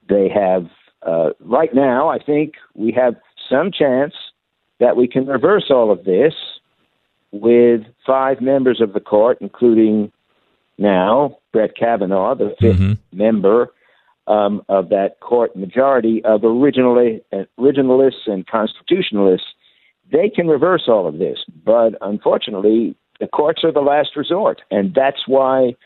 they 0.09 0.29
have, 0.29 0.67
uh, 1.07 1.31
right 1.41 1.75
now, 1.75 2.09
I 2.09 2.19
think 2.19 2.55
we 2.75 2.93
have 2.93 3.15
some 3.49 3.71
chance 3.71 4.15
that 4.81 4.97
we 4.97 5.07
can 5.09 5.27
reverse 5.27 5.67
all 5.71 5.91
of 5.91 6.05
this 6.05 6.35
with 7.33 7.83
five 8.07 8.41
members 8.41 8.81
of 8.81 8.93
the 8.93 9.01
court, 9.01 9.39
including 9.41 10.13
now 10.79 11.39
Brett 11.53 11.77
Kavanaugh, 11.77 12.35
the 12.35 12.55
5th 12.61 12.79
mm-hmm. 12.79 13.17
member 13.17 13.73
um, 14.27 14.63
of 14.69 14.89
that 14.89 15.21
court 15.21 15.55
majority 15.55 16.23
of 16.25 16.45
originally, 16.45 17.23
uh, 17.33 17.45
originalists 17.59 18.27
and 18.27 18.47
constitutionalists, 18.47 19.47
they 20.11 20.29
can 20.29 20.49
reverse 20.49 20.85
all 20.89 21.07
of 21.07 21.19
this. 21.19 21.39
But 21.65 21.95
unfortunately, 22.01 22.97
the 23.21 23.27
courts 23.27 23.65
are 23.65 23.73
the 23.73 23.81
last 23.81 24.17
resort, 24.17 24.63
and 24.71 24.95
that's 24.95 25.27
why 25.27 25.77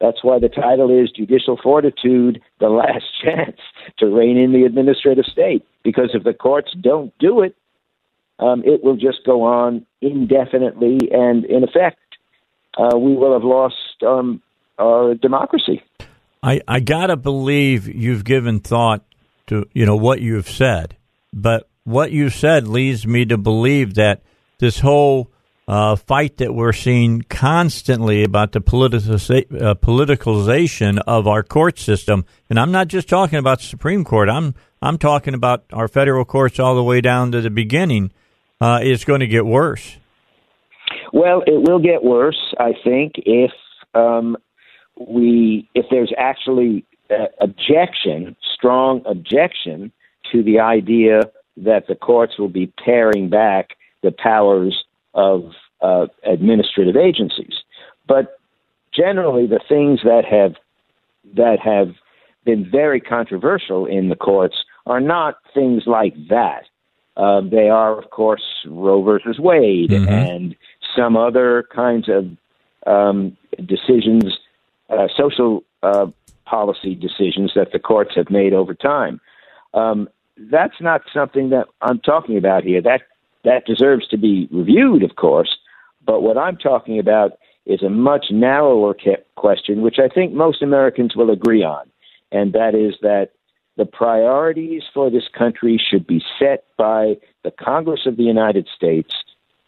that's 0.00 0.22
why 0.22 0.38
the 0.38 0.48
title 0.48 0.90
is 0.90 1.10
Judicial 1.10 1.58
Fortitude: 1.62 2.40
The 2.60 2.68
Last 2.68 3.04
Chance 3.24 3.60
to 3.98 4.06
Rein 4.06 4.36
in 4.36 4.52
the 4.52 4.64
Administrative 4.64 5.24
State. 5.24 5.64
Because 5.82 6.10
if 6.14 6.24
the 6.24 6.34
courts 6.34 6.72
don't 6.80 7.16
do 7.18 7.42
it, 7.42 7.54
um, 8.38 8.62
it 8.64 8.82
will 8.82 8.96
just 8.96 9.18
go 9.24 9.42
on 9.42 9.86
indefinitely, 10.00 10.98
and 11.12 11.44
in 11.44 11.62
effect, 11.62 11.98
uh, 12.76 12.96
we 12.96 13.14
will 13.14 13.32
have 13.32 13.44
lost 13.44 14.02
um, 14.06 14.42
our 14.78 15.14
democracy. 15.14 15.82
I, 16.42 16.60
I 16.68 16.80
gotta 16.80 17.16
believe 17.16 17.88
you've 17.88 18.24
given 18.24 18.60
thought 18.60 19.04
to 19.46 19.66
you 19.72 19.86
know 19.86 19.96
what 19.96 20.20
you've 20.20 20.48
said, 20.48 20.96
but 21.32 21.68
what 21.84 22.12
you 22.12 22.30
said 22.30 22.66
leads 22.66 23.06
me 23.06 23.24
to 23.26 23.38
believe 23.38 23.94
that 23.94 24.22
this 24.58 24.80
whole 24.80 25.30
uh, 25.66 25.96
fight 25.96 26.36
that 26.38 26.54
we're 26.54 26.72
seeing 26.72 27.22
constantly 27.22 28.22
about 28.22 28.52
the 28.52 28.60
politiza- 28.60 29.62
uh, 29.62 29.74
politicalization 29.74 31.00
of 31.06 31.26
our 31.26 31.42
court 31.42 31.78
system, 31.78 32.26
and 32.50 32.58
I'm 32.58 32.72
not 32.72 32.88
just 32.88 33.08
talking 33.08 33.38
about 33.38 33.60
the 33.60 33.66
Supreme 33.66 34.04
Court. 34.04 34.28
I'm 34.28 34.54
I'm 34.82 34.98
talking 34.98 35.32
about 35.34 35.64
our 35.72 35.88
federal 35.88 36.24
courts 36.24 36.58
all 36.58 36.74
the 36.74 36.84
way 36.84 37.00
down 37.00 37.32
to 37.32 37.40
the 37.40 37.50
beginning. 37.50 38.12
Uh, 38.60 38.80
is 38.82 39.04
going 39.04 39.20
to 39.20 39.26
get 39.26 39.44
worse. 39.44 39.96
Well, 41.14 41.44
it 41.46 41.62
will 41.68 41.78
get 41.78 42.02
worse, 42.02 42.52
I 42.58 42.72
think, 42.82 43.12
if 43.18 43.52
um, 43.94 44.36
we 44.98 45.70
if 45.72 45.86
there's 45.88 46.12
actually 46.18 46.84
uh, 47.08 47.26
objection, 47.40 48.34
strong 48.52 49.00
objection 49.06 49.92
to 50.32 50.42
the 50.42 50.58
idea 50.58 51.20
that 51.56 51.86
the 51.86 51.94
courts 51.94 52.36
will 52.36 52.48
be 52.48 52.66
paring 52.66 53.28
back 53.28 53.76
the 54.02 54.10
powers 54.10 54.84
of 55.14 55.52
uh, 55.80 56.06
administrative 56.24 56.96
agencies. 56.96 57.62
But 58.08 58.40
generally, 58.92 59.46
the 59.46 59.60
things 59.68 60.00
that 60.02 60.24
have 60.24 60.56
that 61.36 61.60
have 61.60 61.94
been 62.44 62.68
very 62.68 63.00
controversial 63.00 63.86
in 63.86 64.08
the 64.08 64.16
courts 64.16 64.56
are 64.84 65.00
not 65.00 65.36
things 65.54 65.84
like 65.86 66.14
that. 66.28 66.64
Uh, 67.16 67.40
they 67.40 67.68
are, 67.68 67.96
of 67.96 68.10
course, 68.10 68.42
Roe 68.66 69.02
versus 69.02 69.38
Wade 69.38 69.90
mm-hmm. 69.90 70.08
and 70.08 70.56
some 70.96 71.16
other 71.16 71.64
kinds 71.74 72.08
of 72.08 72.26
um, 72.86 73.36
decisions, 73.64 74.38
uh, 74.90 75.08
social 75.16 75.64
uh, 75.82 76.06
policy 76.44 76.94
decisions 76.94 77.52
that 77.54 77.72
the 77.72 77.78
courts 77.78 78.12
have 78.14 78.30
made 78.30 78.52
over 78.52 78.74
time. 78.74 79.20
Um, 79.72 80.08
that's 80.36 80.80
not 80.80 81.02
something 81.12 81.50
that 81.50 81.66
I'm 81.80 82.00
talking 82.00 82.36
about 82.36 82.64
here. 82.64 82.80
That 82.82 83.02
that 83.44 83.66
deserves 83.66 84.08
to 84.08 84.16
be 84.16 84.48
reviewed, 84.50 85.02
of 85.02 85.16
course. 85.16 85.56
But 86.06 86.22
what 86.22 86.36
I'm 86.36 86.56
talking 86.56 86.98
about 86.98 87.32
is 87.66 87.82
a 87.82 87.88
much 87.88 88.26
narrower 88.30 88.94
question, 89.36 89.82
which 89.82 89.98
I 89.98 90.08
think 90.08 90.32
most 90.32 90.62
Americans 90.62 91.16
will 91.16 91.30
agree 91.30 91.62
on, 91.62 91.90
and 92.30 92.52
that 92.52 92.74
is 92.74 92.94
that 93.00 93.30
the 93.76 93.86
priorities 93.86 94.82
for 94.92 95.10
this 95.10 95.28
country 95.36 95.82
should 95.90 96.06
be 96.06 96.22
set 96.38 96.64
by 96.76 97.16
the 97.42 97.50
Congress 97.50 98.06
of 98.06 98.16
the 98.16 98.22
United 98.22 98.68
States, 98.74 99.14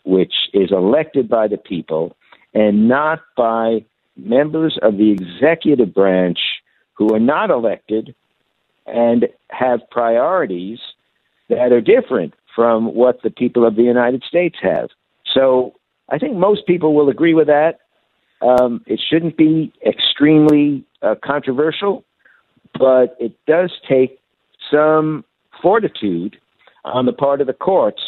which 0.07 0.33
is 0.55 0.71
elected 0.71 1.29
by 1.29 1.49
the 1.49 1.57
people, 1.57 2.17
and 2.55 2.89
not 2.89 3.21
by 3.37 3.85
members 4.17 4.79
of 4.81 4.97
the 4.97 5.11
executive 5.11 5.93
branch 5.93 6.39
who 6.95 7.15
are 7.15 7.21
not 7.21 7.51
elected 7.51 8.15
and 8.87 9.27
have 9.51 9.81
priorities 9.91 10.79
that 11.49 11.73
are 11.73 11.81
different 11.81 12.33
from 12.55 12.95
what 12.95 13.21
the 13.23 13.31
people 13.31 13.67
of 13.67 13.77
the 13.77 13.83
United 13.83 14.23
States 14.25 14.57
have. 14.63 14.89
So 15.35 15.75
I 16.09 16.19
think 16.19 16.37
most 16.37 16.67
people 16.67 16.95
will 16.95 17.11
agree 17.11 17.35
with 17.35 17.49
that. 17.49 17.81
Um, 18.41 18.83
it 18.87 19.01
shouldn't 19.11 19.37
be 19.37 19.73
extremely 19.85 20.85
uh, 21.03 21.17
controversial 21.23 22.05
but 22.79 23.17
it 23.19 23.33
does 23.47 23.73
take 23.89 24.21
some 24.71 25.25
fortitude 25.63 26.37
on 26.85 27.07
the 27.07 27.13
part 27.13 27.41
of 27.41 27.47
the 27.47 27.53
courts 27.53 28.03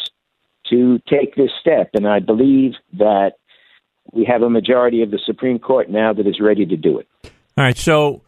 to 0.71 0.99
take 1.09 1.35
this 1.35 1.51
step. 1.61 1.91
And 1.95 2.07
I 2.07 2.21
believe 2.21 2.73
that 2.99 3.33
we 4.13 4.25
have 4.25 4.43
a 4.43 4.51
majority 4.51 5.03
of 5.03 5.11
the 5.11 5.21
Supreme 5.27 5.59
Court 5.59 5.91
now 5.91 6.13
that 6.13 6.27
is 6.27 6.41
ready 6.41 6.67
to 6.67 6.77
do 6.77 6.99
it. 6.99 7.09
All 7.57 7.65
right. 7.65 7.77
So 7.77 8.23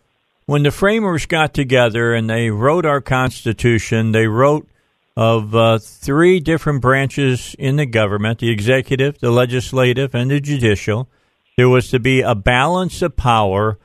when 0.46 0.62
the 0.62 0.70
framers 0.70 1.26
got 1.26 1.54
together 1.54 2.12
and 2.12 2.28
they 2.28 2.50
wrote 2.50 2.84
our 2.84 3.00
Constitution, 3.00 4.12
they 4.12 4.26
wrote 4.26 4.68
of 5.16 5.54
uh, 5.54 5.78
three 5.78 6.40
different 6.40 6.80
branches 6.80 7.54
in 7.58 7.76
the 7.76 7.86
government 7.86 8.38
the 8.38 8.50
executive, 8.50 9.18
the 9.18 9.30
legislative, 9.30 10.14
and 10.14 10.30
the 10.30 10.40
judicial. 10.40 11.08
There 11.56 11.68
was 11.68 11.90
to 11.90 12.00
be 12.00 12.22
a 12.22 12.34
balance 12.34 13.02
of 13.02 13.16
power, 13.16 13.78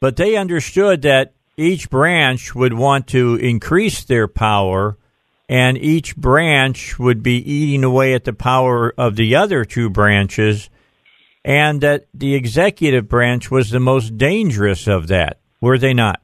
but 0.00 0.16
they 0.16 0.36
understood 0.36 1.02
that 1.02 1.32
each 1.56 1.90
branch 1.90 2.54
would 2.54 2.72
want 2.72 3.08
to 3.08 3.34
increase 3.34 4.04
their 4.04 4.28
power, 4.28 4.96
and 5.48 5.78
each 5.78 6.16
branch 6.16 6.98
would 6.98 7.22
be 7.22 7.36
eating 7.36 7.84
away 7.84 8.14
at 8.14 8.24
the 8.24 8.32
power 8.32 8.92
of 8.98 9.16
the 9.16 9.36
other 9.36 9.64
two 9.64 9.88
branches, 9.88 10.68
and 11.44 11.80
that 11.80 12.06
the 12.12 12.34
executive 12.34 13.08
branch 13.08 13.50
was 13.50 13.70
the 13.70 13.80
most 13.80 14.18
dangerous 14.18 14.86
of 14.86 15.08
that. 15.08 15.40
Were 15.60 15.78
they 15.78 15.94
not? 15.94 16.20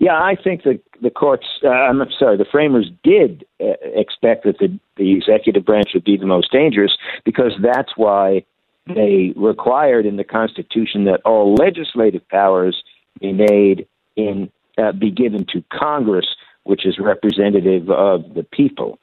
Yeah, 0.00 0.14
I 0.14 0.36
think 0.42 0.64
the 0.64 0.80
the 1.02 1.10
courts. 1.10 1.46
Uh, 1.62 1.68
I'm 1.68 2.02
sorry, 2.18 2.36
the 2.36 2.46
framers 2.50 2.90
did 3.02 3.44
uh, 3.60 3.74
expect 3.82 4.44
that 4.44 4.58
the 4.58 4.78
the 4.96 5.12
executive 5.16 5.64
branch 5.64 5.90
would 5.94 6.04
be 6.04 6.16
the 6.16 6.26
most 6.26 6.50
dangerous 6.50 6.92
because 7.24 7.52
that's 7.62 7.92
why 7.96 8.44
they 8.86 9.32
required 9.36 10.06
in 10.06 10.16
the 10.16 10.24
Constitution 10.24 11.04
that 11.04 11.20
all 11.24 11.54
legislative 11.54 12.28
powers 12.28 12.82
be 13.20 13.32
made 13.32 13.86
in 14.16 14.50
uh, 14.76 14.92
be 14.92 15.10
given 15.10 15.46
to 15.52 15.62
Congress, 15.72 16.26
which 16.64 16.84
is 16.86 16.98
representative 16.98 17.90
of 17.90 18.34
the 18.34 18.46
people. 18.52 18.98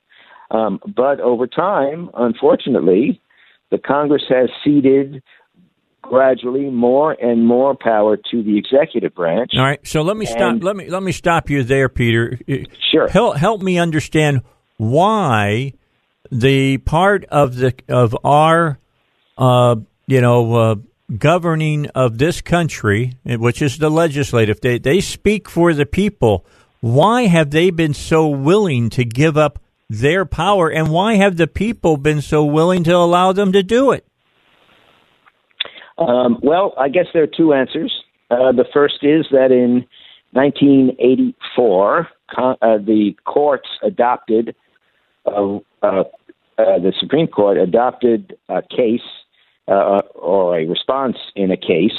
Um, 0.52 0.80
but 0.96 1.20
over 1.20 1.48
time, 1.48 2.10
unfortunately, 2.14 3.22
the 3.70 3.78
Congress 3.78 4.24
has 4.30 4.50
ceded 4.64 5.24
gradually 6.02 6.70
more 6.70 7.14
and 7.14 7.46
more 7.46 7.76
power 7.76 8.18
to 8.18 8.44
the 8.44 8.58
executive 8.58 9.16
branch. 9.16 9.52
All 9.56 9.64
right. 9.64 9.80
So 9.88 10.02
let 10.02 10.18
me 10.18 10.26
stop. 10.26 10.62
Let 10.62 10.76
me 10.76 10.90
let 10.90 11.04
me 11.04 11.12
stop 11.12 11.50
you 11.50 11.64
there, 11.64 11.88
Peter. 11.88 12.38
Sure. 12.92 13.08
Help 13.08 13.38
help 13.38 13.62
me 13.62 13.80
understand 13.80 14.42
why 14.78 15.74
the 16.32 16.80
part 16.80 17.24
of 17.26 17.56
the 17.56 17.74
of 17.88 18.18
our 18.24 18.80
uh, 19.38 19.76
you 20.08 20.20
know 20.20 20.54
uh, 20.56 20.76
governing 21.18 21.88
of 21.88 22.18
this 22.18 22.42
country, 22.42 23.14
which 23.26 23.62
is 23.62 23.78
the 23.78 23.90
legislative, 23.90 24.62
they 24.62 24.80
they 24.80 25.02
speak 25.02 25.50
for 25.50 25.74
the 25.74 25.86
people. 25.86 26.46
Why 26.82 27.28
have 27.28 27.52
they 27.52 27.70
been 27.70 27.94
so 27.94 28.28
willing 28.28 28.90
to 28.92 29.06
give 29.06 29.38
up 29.38 29.60
their 29.88 30.26
power, 30.26 30.70
and 30.70 30.90
why 30.90 31.14
have 31.16 31.38
the 31.38 31.48
people 31.48 31.98
been 31.98 32.22
so 32.22 32.44
willing 32.44 32.84
to 32.86 32.96
allow 32.96 33.34
them 33.34 33.52
to 33.52 33.62
do 33.62 33.92
it? 33.92 34.06
Um, 35.98 36.40
well, 36.42 36.74
I 36.80 36.90
guess 36.90 37.06
there 37.14 37.24
are 37.24 37.28
two 37.28 37.54
answers. 37.54 37.94
Uh, 38.32 38.52
the 38.52 38.66
first 38.74 39.04
is 39.04 39.28
that 39.32 39.52
in 39.52 39.86
1984, 40.32 42.08
uh, 42.38 42.54
the 42.78 43.12
courts 43.26 43.68
adopted, 43.84 44.56
uh, 45.26 45.58
uh, 45.84 46.04
the 46.58 46.94
Supreme 47.00 47.28
Court 47.28 47.58
adopted 47.58 48.36
a 48.50 48.62
case 48.64 49.02
uh, 49.68 50.02
or 50.16 50.60
a 50.60 50.66
response 50.66 51.18
in 51.36 51.52
a 51.52 51.58
case 51.58 51.92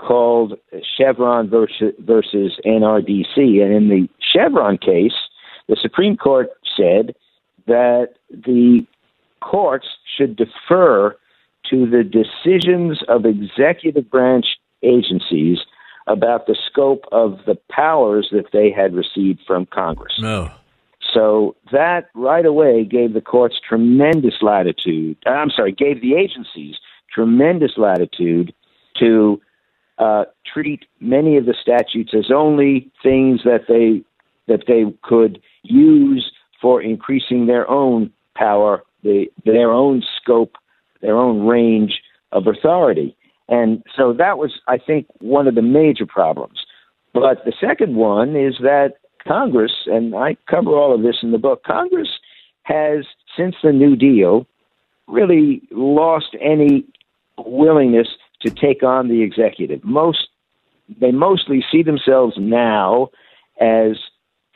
called 0.00 0.54
Chevron 0.96 1.50
versus, 1.50 1.92
versus 1.98 2.58
NRDC. 2.64 3.36
And 3.36 3.72
in 3.72 3.88
the 3.88 4.08
Chevron 4.32 4.78
case, 4.78 5.12
the 5.68 5.76
Supreme 5.80 6.16
Court 6.16 6.48
said 6.76 7.14
that 7.66 8.14
the 8.30 8.86
courts 9.40 9.86
should 10.16 10.36
defer 10.36 11.16
to 11.70 11.88
the 11.88 12.02
decisions 12.02 13.00
of 13.08 13.24
executive 13.26 14.10
branch 14.10 14.46
agencies 14.82 15.58
about 16.06 16.46
the 16.46 16.56
scope 16.70 17.04
of 17.12 17.38
the 17.46 17.56
powers 17.70 18.28
that 18.32 18.46
they 18.52 18.70
had 18.70 18.94
received 18.94 19.40
from 19.46 19.66
Congress. 19.66 20.14
No. 20.18 20.50
So 21.12 21.56
that 21.72 22.08
right 22.14 22.46
away 22.46 22.84
gave 22.84 23.12
the 23.12 23.20
courts 23.20 23.56
tremendous 23.66 24.42
latitude. 24.42 25.16
I'm 25.26 25.50
sorry, 25.50 25.72
gave 25.72 26.00
the 26.00 26.14
agencies 26.14 26.76
tremendous 27.12 27.72
latitude 27.76 28.54
to 28.98 29.40
uh, 30.00 30.24
treat 30.52 30.84
many 30.98 31.36
of 31.36 31.46
the 31.46 31.54
statutes 31.60 32.12
as 32.12 32.32
only 32.34 32.90
things 33.02 33.42
that 33.44 33.66
they 33.68 34.02
that 34.48 34.64
they 34.66 34.84
could 35.02 35.40
use 35.62 36.32
for 36.60 36.82
increasing 36.82 37.46
their 37.46 37.70
own 37.70 38.10
power, 38.34 38.82
the, 39.04 39.26
their 39.44 39.70
own 39.70 40.02
scope 40.20 40.56
their 41.00 41.16
own 41.16 41.46
range 41.46 42.00
of 42.32 42.46
authority. 42.46 43.16
And 43.48 43.82
so 43.96 44.12
that 44.12 44.38
was, 44.38 44.60
I 44.68 44.78
think, 44.78 45.06
one 45.18 45.48
of 45.48 45.54
the 45.54 45.62
major 45.62 46.06
problems. 46.06 46.64
But 47.12 47.44
the 47.44 47.52
second 47.60 47.96
one 47.96 48.36
is 48.36 48.54
that 48.60 48.94
Congress, 49.26 49.72
and 49.86 50.14
I 50.14 50.36
cover 50.48 50.70
all 50.70 50.94
of 50.94 51.02
this 51.02 51.16
in 51.22 51.32
the 51.32 51.38
book, 51.38 51.64
Congress 51.64 52.08
has, 52.62 53.04
since 53.36 53.56
the 53.62 53.72
New 53.72 53.96
Deal, 53.96 54.46
really 55.08 55.62
lost 55.72 56.36
any 56.40 56.84
willingness 57.38 58.08
to 58.42 58.50
take 58.50 58.82
on 58.82 59.08
the 59.08 59.22
executive. 59.22 59.84
Most 59.84 60.28
they 60.98 61.12
mostly 61.12 61.64
see 61.70 61.82
themselves 61.82 62.34
now 62.36 63.10
as 63.60 63.96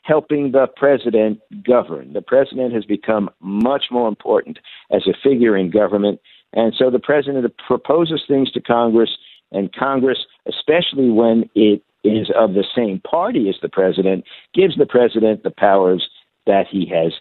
helping 0.02 0.52
the 0.52 0.66
president 0.76 1.40
govern. 1.64 2.12
The 2.12 2.22
president 2.22 2.74
has 2.74 2.84
become 2.84 3.30
much 3.40 3.84
more 3.90 4.08
important 4.08 4.58
as 4.90 5.06
a 5.06 5.14
figure 5.22 5.56
in 5.56 5.70
government. 5.70 6.20
And 6.52 6.74
so 6.76 6.90
the 6.90 6.98
president 6.98 7.50
proposes 7.66 8.22
things 8.28 8.50
to 8.52 8.60
Congress, 8.60 9.10
and 9.50 9.72
Congress, 9.72 10.18
especially 10.46 11.10
when 11.10 11.48
it 11.54 11.82
is 12.04 12.30
of 12.36 12.52
the 12.52 12.64
same 12.76 13.00
party 13.00 13.48
as 13.48 13.56
the 13.62 13.68
president, 13.68 14.24
gives 14.52 14.76
the 14.76 14.86
president 14.86 15.42
the 15.42 15.50
powers 15.50 16.08
that 16.46 16.66
he 16.70 16.86
has 16.86 17.12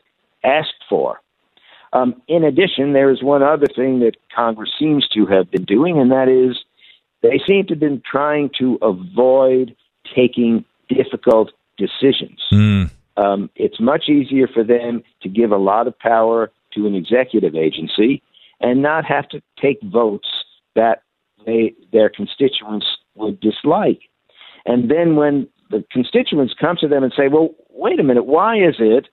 asked 0.43 0.83
for. 0.89 1.21
Um, 1.93 2.21
in 2.27 2.43
addition, 2.43 2.93
there 2.93 3.11
is 3.11 3.21
one 3.21 3.43
other 3.43 3.67
thing 3.67 3.99
that 3.99 4.17
Congress 4.35 4.71
seems 4.77 5.07
to 5.09 5.25
have 5.27 5.49
been 5.51 5.63
doing, 5.63 5.99
and 5.99 6.11
that 6.11 6.27
is 6.27 6.57
they 7.21 7.39
seem 7.47 7.65
to 7.67 7.73
have 7.73 7.79
been 7.79 8.01
trying 8.09 8.49
to 8.59 8.77
avoid 8.81 9.75
taking 10.15 10.65
difficult 10.89 11.51
decisions. 11.77 12.39
Mm. 12.51 12.89
Um, 13.15 13.49
it's 13.55 13.79
much 13.79 14.09
easier 14.09 14.47
for 14.47 14.63
them 14.63 15.03
to 15.21 15.29
give 15.29 15.51
a 15.51 15.57
lot 15.57 15.87
of 15.87 15.97
power 15.99 16.51
to 16.73 16.87
an 16.87 16.95
executive 16.95 17.55
agency 17.55 18.23
and 18.59 18.81
not 18.81 19.05
have 19.05 19.29
to 19.29 19.41
take 19.61 19.79
votes 19.83 20.27
that 20.75 21.03
they, 21.45 21.73
their 21.91 22.09
constituents 22.09 22.87
would 23.15 23.39
dislike. 23.39 24.01
And 24.65 24.89
then 24.89 25.15
when 25.15 25.47
the 25.69 25.85
constituents 25.91 26.55
come 26.59 26.77
to 26.79 26.87
them 26.87 27.03
and 27.03 27.13
say, 27.15 27.27
well, 27.27 27.49
wait 27.69 27.99
a 27.99 28.03
minute, 28.03 28.25
why 28.25 28.57
is 28.57 28.75
it 28.79 29.07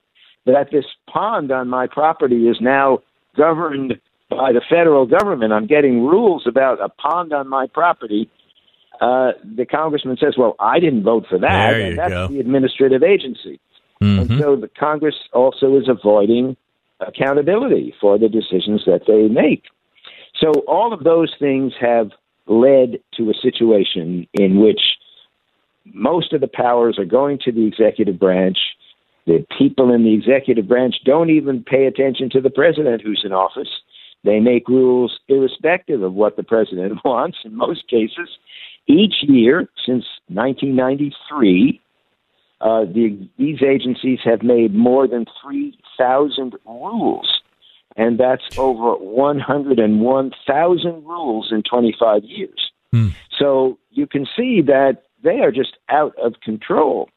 that 0.45 0.69
this 0.71 0.85
pond 1.09 1.51
on 1.51 1.67
my 1.67 1.87
property 1.87 2.47
is 2.47 2.57
now 2.59 2.99
governed 3.37 3.99
by 4.29 4.51
the 4.51 4.61
federal 4.69 5.05
government? 5.05 5.53
I'm 5.53 5.67
getting 5.67 6.01
rules 6.01 6.45
about 6.47 6.81
a 6.81 6.89
pond 6.89 7.33
on 7.33 7.47
my 7.47 7.67
property 7.67 8.29
uh, 9.01 9.31
the 9.43 9.65
congressman 9.65 10.15
says, 10.17 10.35
"Well, 10.37 10.55
I 10.59 10.79
didn't 10.79 11.01
vote 11.01 11.25
for 11.27 11.39
that, 11.39 11.73
and 11.73 11.97
that's 11.97 12.11
go. 12.11 12.27
the 12.27 12.39
administrative 12.39 13.01
agency." 13.01 13.59
Mm-hmm. 14.01 14.33
And 14.33 14.39
so 14.39 14.55
the 14.55 14.69
Congress 14.79 15.15
also 15.33 15.75
is 15.77 15.89
avoiding 15.89 16.55
accountability 16.99 17.95
for 17.99 18.19
the 18.19 18.29
decisions 18.29 18.83
that 18.85 19.01
they 19.07 19.27
make. 19.27 19.63
So 20.39 20.51
all 20.67 20.93
of 20.93 21.03
those 21.03 21.33
things 21.39 21.73
have 21.81 22.11
led 22.45 22.99
to 23.17 23.31
a 23.31 23.33
situation 23.41 24.27
in 24.35 24.59
which 24.59 24.81
most 25.85 26.31
of 26.33 26.41
the 26.41 26.47
powers 26.47 26.99
are 26.99 27.05
going 27.05 27.39
to 27.45 27.51
the 27.51 27.65
executive 27.65 28.19
branch. 28.19 28.57
The 29.27 29.45
people 29.57 29.93
in 29.93 30.03
the 30.03 30.13
executive 30.13 30.67
branch 30.67 30.95
don't 31.05 31.29
even 31.29 31.63
pay 31.63 31.85
attention 31.85 32.29
to 32.31 32.41
the 32.41 32.49
president 32.49 33.01
who's 33.01 33.21
in 33.23 33.31
office. 33.31 33.69
They 34.23 34.39
make 34.39 34.67
rules 34.67 35.19
irrespective 35.27 36.03
of 36.03 36.13
what 36.13 36.35
the 36.35 36.43
president 36.43 36.99
wants 37.05 37.39
in 37.43 37.55
most 37.55 37.87
cases. 37.87 38.29
Each 38.87 39.15
year 39.21 39.69
since 39.85 40.05
1993, 40.27 41.79
uh, 42.61 42.85
the, 42.85 43.29
these 43.37 43.61
agencies 43.63 44.19
have 44.23 44.43
made 44.43 44.73
more 44.75 45.07
than 45.07 45.25
3,000 45.41 46.55
rules, 46.65 47.41
and 47.95 48.19
that's 48.19 48.43
over 48.57 48.95
101,000 48.95 51.05
rules 51.05 51.51
in 51.51 51.63
25 51.63 52.23
years. 52.23 52.71
Hmm. 52.91 53.07
So 53.37 53.79
you 53.89 54.05
can 54.05 54.27
see 54.35 54.61
that 54.61 55.03
they 55.23 55.39
are 55.39 55.51
just 55.51 55.77
out 55.89 56.15
of 56.17 56.39
control. 56.43 57.09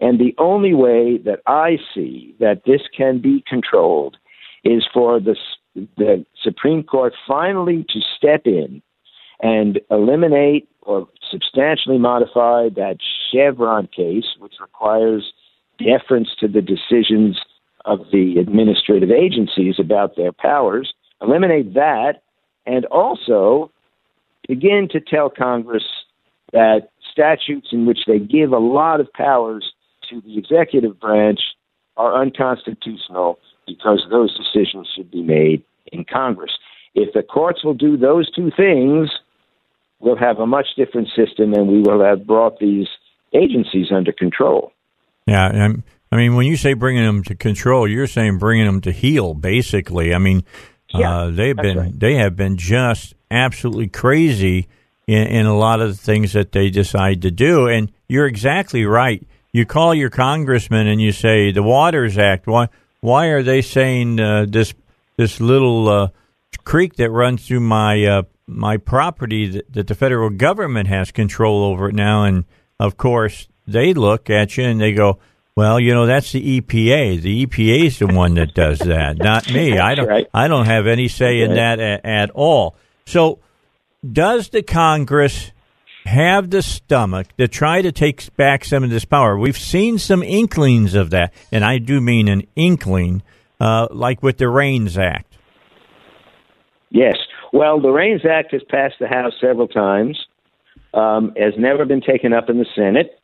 And 0.00 0.18
the 0.18 0.34
only 0.38 0.74
way 0.74 1.18
that 1.18 1.40
I 1.46 1.78
see 1.94 2.34
that 2.40 2.62
this 2.66 2.82
can 2.96 3.20
be 3.20 3.44
controlled 3.46 4.16
is 4.64 4.84
for 4.92 5.20
the, 5.20 5.36
the 5.74 6.24
Supreme 6.42 6.82
Court 6.82 7.12
finally 7.26 7.84
to 7.90 8.00
step 8.16 8.42
in 8.46 8.82
and 9.40 9.80
eliminate 9.90 10.68
or 10.82 11.08
substantially 11.30 11.98
modify 11.98 12.68
that 12.70 12.98
Chevron 13.30 13.88
case, 13.88 14.26
which 14.38 14.54
requires 14.60 15.32
deference 15.78 16.28
to 16.40 16.48
the 16.48 16.62
decisions 16.62 17.40
of 17.84 18.00
the 18.12 18.36
administrative 18.38 19.10
agencies 19.10 19.76
about 19.78 20.16
their 20.16 20.32
powers, 20.32 20.92
eliminate 21.20 21.74
that, 21.74 22.22
and 22.66 22.86
also 22.86 23.70
begin 24.48 24.88
to 24.90 25.00
tell 25.00 25.28
Congress 25.28 25.84
that 26.52 26.90
statutes 27.10 27.68
in 27.72 27.86
which 27.86 28.00
they 28.06 28.18
give 28.18 28.52
a 28.52 28.58
lot 28.58 29.00
of 29.00 29.12
powers 29.12 29.73
to 30.10 30.20
the 30.20 30.38
executive 30.38 30.98
branch 31.00 31.40
are 31.96 32.20
unconstitutional 32.20 33.38
because 33.66 34.02
those 34.10 34.36
decisions 34.36 34.88
should 34.94 35.10
be 35.10 35.22
made 35.22 35.62
in 35.92 36.04
Congress. 36.04 36.50
If 36.94 37.12
the 37.12 37.22
courts 37.22 37.64
will 37.64 37.74
do 37.74 37.96
those 37.96 38.30
two 38.32 38.50
things, 38.56 39.10
we'll 40.00 40.16
have 40.16 40.38
a 40.38 40.46
much 40.46 40.66
different 40.76 41.08
system 41.08 41.54
and 41.54 41.68
we 41.68 41.80
will 41.80 42.02
have 42.04 42.26
brought 42.26 42.58
these 42.58 42.86
agencies 43.32 43.86
under 43.90 44.12
control. 44.12 44.72
Yeah, 45.26 45.50
and 45.52 45.82
I 46.12 46.16
mean, 46.16 46.36
when 46.36 46.46
you 46.46 46.56
say 46.56 46.74
bringing 46.74 47.04
them 47.04 47.22
to 47.24 47.34
control, 47.34 47.88
you're 47.88 48.06
saying 48.06 48.38
bringing 48.38 48.66
them 48.66 48.80
to 48.82 48.92
heel, 48.92 49.34
basically. 49.34 50.14
I 50.14 50.18
mean, 50.18 50.44
yeah, 50.88 51.10
uh, 51.10 51.30
they've 51.30 51.56
been 51.56 51.78
right. 51.78 51.98
they 51.98 52.14
have 52.16 52.36
been 52.36 52.56
just 52.56 53.14
absolutely 53.30 53.88
crazy 53.88 54.68
in, 55.06 55.26
in 55.26 55.46
a 55.46 55.56
lot 55.56 55.80
of 55.80 55.88
the 55.88 55.96
things 55.96 56.32
that 56.34 56.52
they 56.52 56.70
decide 56.70 57.22
to 57.22 57.30
do, 57.30 57.66
and 57.66 57.90
you're 58.08 58.26
exactly 58.26 58.84
right. 58.84 59.26
You 59.54 59.64
call 59.64 59.94
your 59.94 60.10
congressman 60.10 60.88
and 60.88 61.00
you 61.00 61.12
say 61.12 61.52
the 61.52 61.62
Waters 61.62 62.18
Act. 62.18 62.48
Why 62.48 62.68
why 63.00 63.26
are 63.26 63.44
they 63.44 63.62
saying 63.62 64.18
uh, 64.18 64.46
this 64.48 64.74
this 65.16 65.40
little 65.40 65.88
uh, 65.88 66.08
creek 66.64 66.96
that 66.96 67.08
runs 67.08 67.46
through 67.46 67.60
my 67.60 68.04
uh, 68.04 68.22
my 68.48 68.78
property 68.78 69.46
that, 69.50 69.72
that 69.72 69.86
the 69.86 69.94
federal 69.94 70.28
government 70.30 70.88
has 70.88 71.12
control 71.12 71.66
over 71.66 71.90
it 71.90 71.94
now? 71.94 72.24
And 72.24 72.46
of 72.80 72.96
course, 72.96 73.46
they 73.64 73.94
look 73.94 74.28
at 74.28 74.56
you 74.56 74.64
and 74.64 74.80
they 74.80 74.92
go, 74.92 75.20
"Well, 75.54 75.78
you 75.78 75.94
know, 75.94 76.06
that's 76.06 76.32
the 76.32 76.60
EPA. 76.60 77.22
The 77.22 77.46
EPA 77.46 77.86
is 77.86 78.00
the 78.00 78.08
one 78.08 78.34
that 78.34 78.54
does 78.54 78.80
that, 78.80 79.18
not 79.18 79.52
me. 79.52 79.78
I 79.78 79.94
don't. 79.94 80.08
right. 80.08 80.26
I 80.34 80.48
don't 80.48 80.66
have 80.66 80.88
any 80.88 81.06
say 81.06 81.42
in 81.42 81.54
that 81.54 81.78
at, 81.78 82.04
at 82.04 82.30
all." 82.30 82.74
So, 83.06 83.38
does 84.04 84.48
the 84.48 84.64
Congress 84.64 85.52
have 86.04 86.50
the 86.50 86.62
stomach 86.62 87.28
to 87.38 87.48
try 87.48 87.82
to 87.82 87.92
take 87.92 88.34
back 88.36 88.64
some 88.64 88.84
of 88.84 88.90
this 88.90 89.04
power? 89.04 89.38
We've 89.38 89.58
seen 89.58 89.98
some 89.98 90.22
inklings 90.22 90.94
of 90.94 91.10
that, 91.10 91.32
and 91.50 91.64
I 91.64 91.78
do 91.78 92.00
mean 92.00 92.28
an 92.28 92.46
inkling, 92.56 93.22
uh, 93.60 93.88
like 93.90 94.22
with 94.22 94.38
the 94.38 94.48
REINS 94.48 94.98
Act. 94.98 95.36
Yes. 96.90 97.16
Well, 97.52 97.80
the 97.80 97.90
REINS 97.90 98.22
Act 98.24 98.52
has 98.52 98.62
passed 98.68 98.96
the 99.00 99.08
House 99.08 99.32
several 99.40 99.68
times, 99.68 100.18
um, 100.92 101.32
has 101.36 101.54
never 101.58 101.84
been 101.84 102.00
taken 102.00 102.32
up 102.32 102.48
in 102.48 102.58
the 102.58 102.66
Senate, 102.74 103.18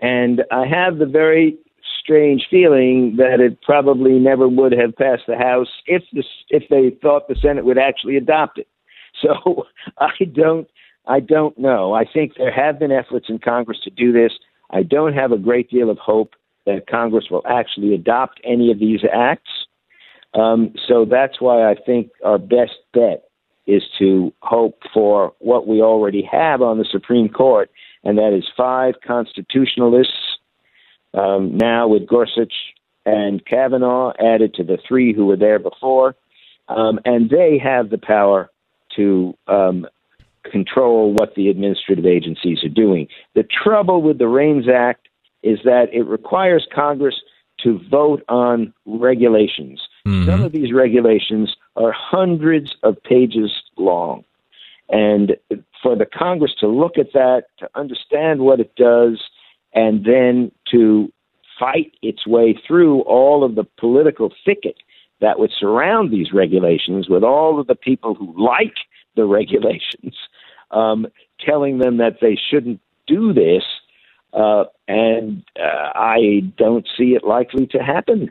and 0.00 0.42
I 0.50 0.66
have 0.66 0.98
the 0.98 1.06
very 1.06 1.58
strange 2.02 2.46
feeling 2.50 3.16
that 3.16 3.40
it 3.40 3.60
probably 3.62 4.12
never 4.12 4.48
would 4.48 4.72
have 4.72 4.94
passed 4.96 5.22
the 5.26 5.36
House 5.36 5.68
if 5.86 6.02
the, 6.12 6.22
if 6.50 6.62
they 6.70 6.96
thought 7.02 7.28
the 7.28 7.36
Senate 7.42 7.64
would 7.64 7.78
actually 7.78 8.16
adopt 8.16 8.58
it. 8.58 8.68
So 9.22 9.64
I 9.98 10.24
don't 10.34 10.68
I 11.06 11.20
don't 11.20 11.56
know. 11.58 11.94
I 11.94 12.04
think 12.04 12.32
there 12.36 12.52
have 12.52 12.78
been 12.78 12.92
efforts 12.92 13.26
in 13.28 13.38
Congress 13.38 13.78
to 13.84 13.90
do 13.90 14.12
this. 14.12 14.32
I 14.70 14.82
don't 14.82 15.14
have 15.14 15.32
a 15.32 15.38
great 15.38 15.70
deal 15.70 15.90
of 15.90 15.98
hope 15.98 16.34
that 16.64 16.88
Congress 16.88 17.26
will 17.30 17.44
actually 17.48 17.94
adopt 17.94 18.40
any 18.44 18.72
of 18.72 18.78
these 18.78 19.00
acts. 19.12 19.50
Um, 20.34 20.74
so 20.86 21.04
that's 21.08 21.40
why 21.40 21.70
I 21.70 21.74
think 21.74 22.10
our 22.24 22.38
best 22.38 22.72
bet 22.92 23.24
is 23.66 23.82
to 23.98 24.32
hope 24.42 24.80
for 24.92 25.32
what 25.38 25.66
we 25.66 25.80
already 25.80 26.22
have 26.30 26.62
on 26.62 26.78
the 26.78 26.84
Supreme 26.90 27.28
Court, 27.28 27.70
and 28.04 28.18
that 28.18 28.36
is 28.36 28.44
five 28.56 28.94
constitutionalists 29.06 30.38
um, 31.14 31.56
now 31.56 31.88
with 31.88 32.06
Gorsuch 32.06 32.52
and 33.04 33.44
Kavanaugh 33.44 34.12
added 34.20 34.54
to 34.54 34.64
the 34.64 34.78
three 34.86 35.14
who 35.14 35.26
were 35.26 35.36
there 35.36 35.58
before, 35.58 36.14
um, 36.68 37.00
and 37.04 37.30
they 37.30 37.58
have 37.62 37.90
the 37.90 37.98
power 37.98 38.50
to 38.96 39.36
um, 39.46 39.86
control 40.50 41.12
what 41.12 41.34
the 41.34 41.48
administrative 41.48 42.06
agencies 42.06 42.62
are 42.64 42.68
doing. 42.68 43.08
The 43.34 43.44
trouble 43.44 44.02
with 44.02 44.18
the 44.18 44.28
REINS 44.28 44.68
Act 44.68 45.08
is 45.42 45.58
that 45.64 45.86
it 45.92 46.02
requires 46.02 46.66
Congress 46.74 47.14
to 47.62 47.80
vote 47.90 48.22
on 48.28 48.72
regulations. 48.84 49.80
Mm-hmm. 50.06 50.28
Some 50.28 50.42
of 50.42 50.52
these 50.52 50.72
regulations 50.72 51.54
are 51.76 51.92
hundreds 51.92 52.74
of 52.82 53.02
pages 53.02 53.50
long. 53.76 54.24
And 54.88 55.36
for 55.82 55.96
the 55.96 56.06
Congress 56.06 56.52
to 56.60 56.68
look 56.68 56.98
at 56.98 57.12
that, 57.12 57.44
to 57.58 57.68
understand 57.74 58.40
what 58.40 58.60
it 58.60 58.74
does, 58.76 59.22
and 59.74 60.04
then 60.04 60.52
to 60.70 61.12
fight 61.58 61.92
its 62.02 62.26
way 62.26 62.58
through 62.66 63.00
all 63.02 63.42
of 63.44 63.54
the 63.54 63.64
political 63.78 64.32
thicket 64.44 64.76
that 65.20 65.38
would 65.38 65.50
surround 65.58 66.12
these 66.12 66.32
regulations 66.32 67.08
with 67.08 67.24
all 67.24 67.58
of 67.58 67.66
the 67.66 67.74
people 67.74 68.14
who 68.14 68.34
like 68.42 68.74
the 69.16 69.24
regulations, 69.26 70.14
um, 70.70 71.06
telling 71.40 71.78
them 71.78 71.98
that 71.98 72.18
they 72.20 72.38
shouldn't 72.50 72.80
do 73.06 73.32
this. 73.32 73.62
Uh, 74.32 74.64
and 74.88 75.42
uh, 75.58 75.90
I 75.94 76.40
don't 76.58 76.86
see 76.96 77.14
it 77.14 77.24
likely 77.24 77.66
to 77.68 77.78
happen. 77.78 78.30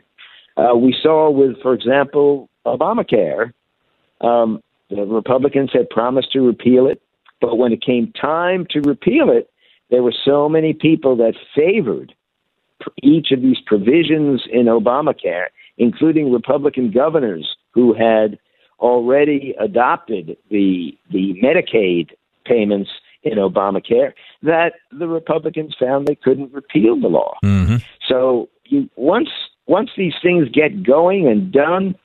Uh, 0.56 0.76
we 0.76 0.96
saw 1.02 1.30
with, 1.30 1.60
for 1.62 1.74
example, 1.74 2.48
Obamacare, 2.64 3.52
um, 4.20 4.62
the 4.88 5.04
Republicans 5.04 5.70
had 5.72 5.90
promised 5.90 6.32
to 6.32 6.40
repeal 6.40 6.86
it, 6.86 7.02
but 7.40 7.56
when 7.56 7.72
it 7.72 7.82
came 7.84 8.12
time 8.12 8.66
to 8.70 8.80
repeal 8.80 9.30
it, 9.30 9.50
there 9.90 10.02
were 10.02 10.14
so 10.24 10.48
many 10.48 10.72
people 10.72 11.16
that 11.16 11.34
favored 11.54 12.14
each 13.02 13.30
of 13.32 13.42
these 13.42 13.58
provisions 13.66 14.42
in 14.50 14.66
Obamacare, 14.66 15.46
including 15.78 16.32
Republican 16.32 16.90
governors 16.90 17.56
who 17.72 17.92
had 17.94 18.38
already 18.78 19.54
adopted 19.58 20.36
the 20.50 20.96
the 21.10 21.34
Medicaid 21.42 22.10
payments 22.46 22.90
in 23.22 23.38
Obamacare, 23.38 24.12
that 24.42 24.74
the 24.92 25.08
Republicans 25.08 25.74
found 25.78 26.06
they 26.06 26.14
couldn't 26.14 26.52
repeal 26.52 27.00
the 27.00 27.08
law. 27.08 27.34
Mm-hmm. 27.44 27.76
So 28.08 28.48
you, 28.64 28.88
once 28.96 29.30
once 29.66 29.90
these 29.96 30.14
things 30.22 30.48
get 30.52 30.84
going 30.84 31.26
and 31.26 31.52
done 31.52 31.96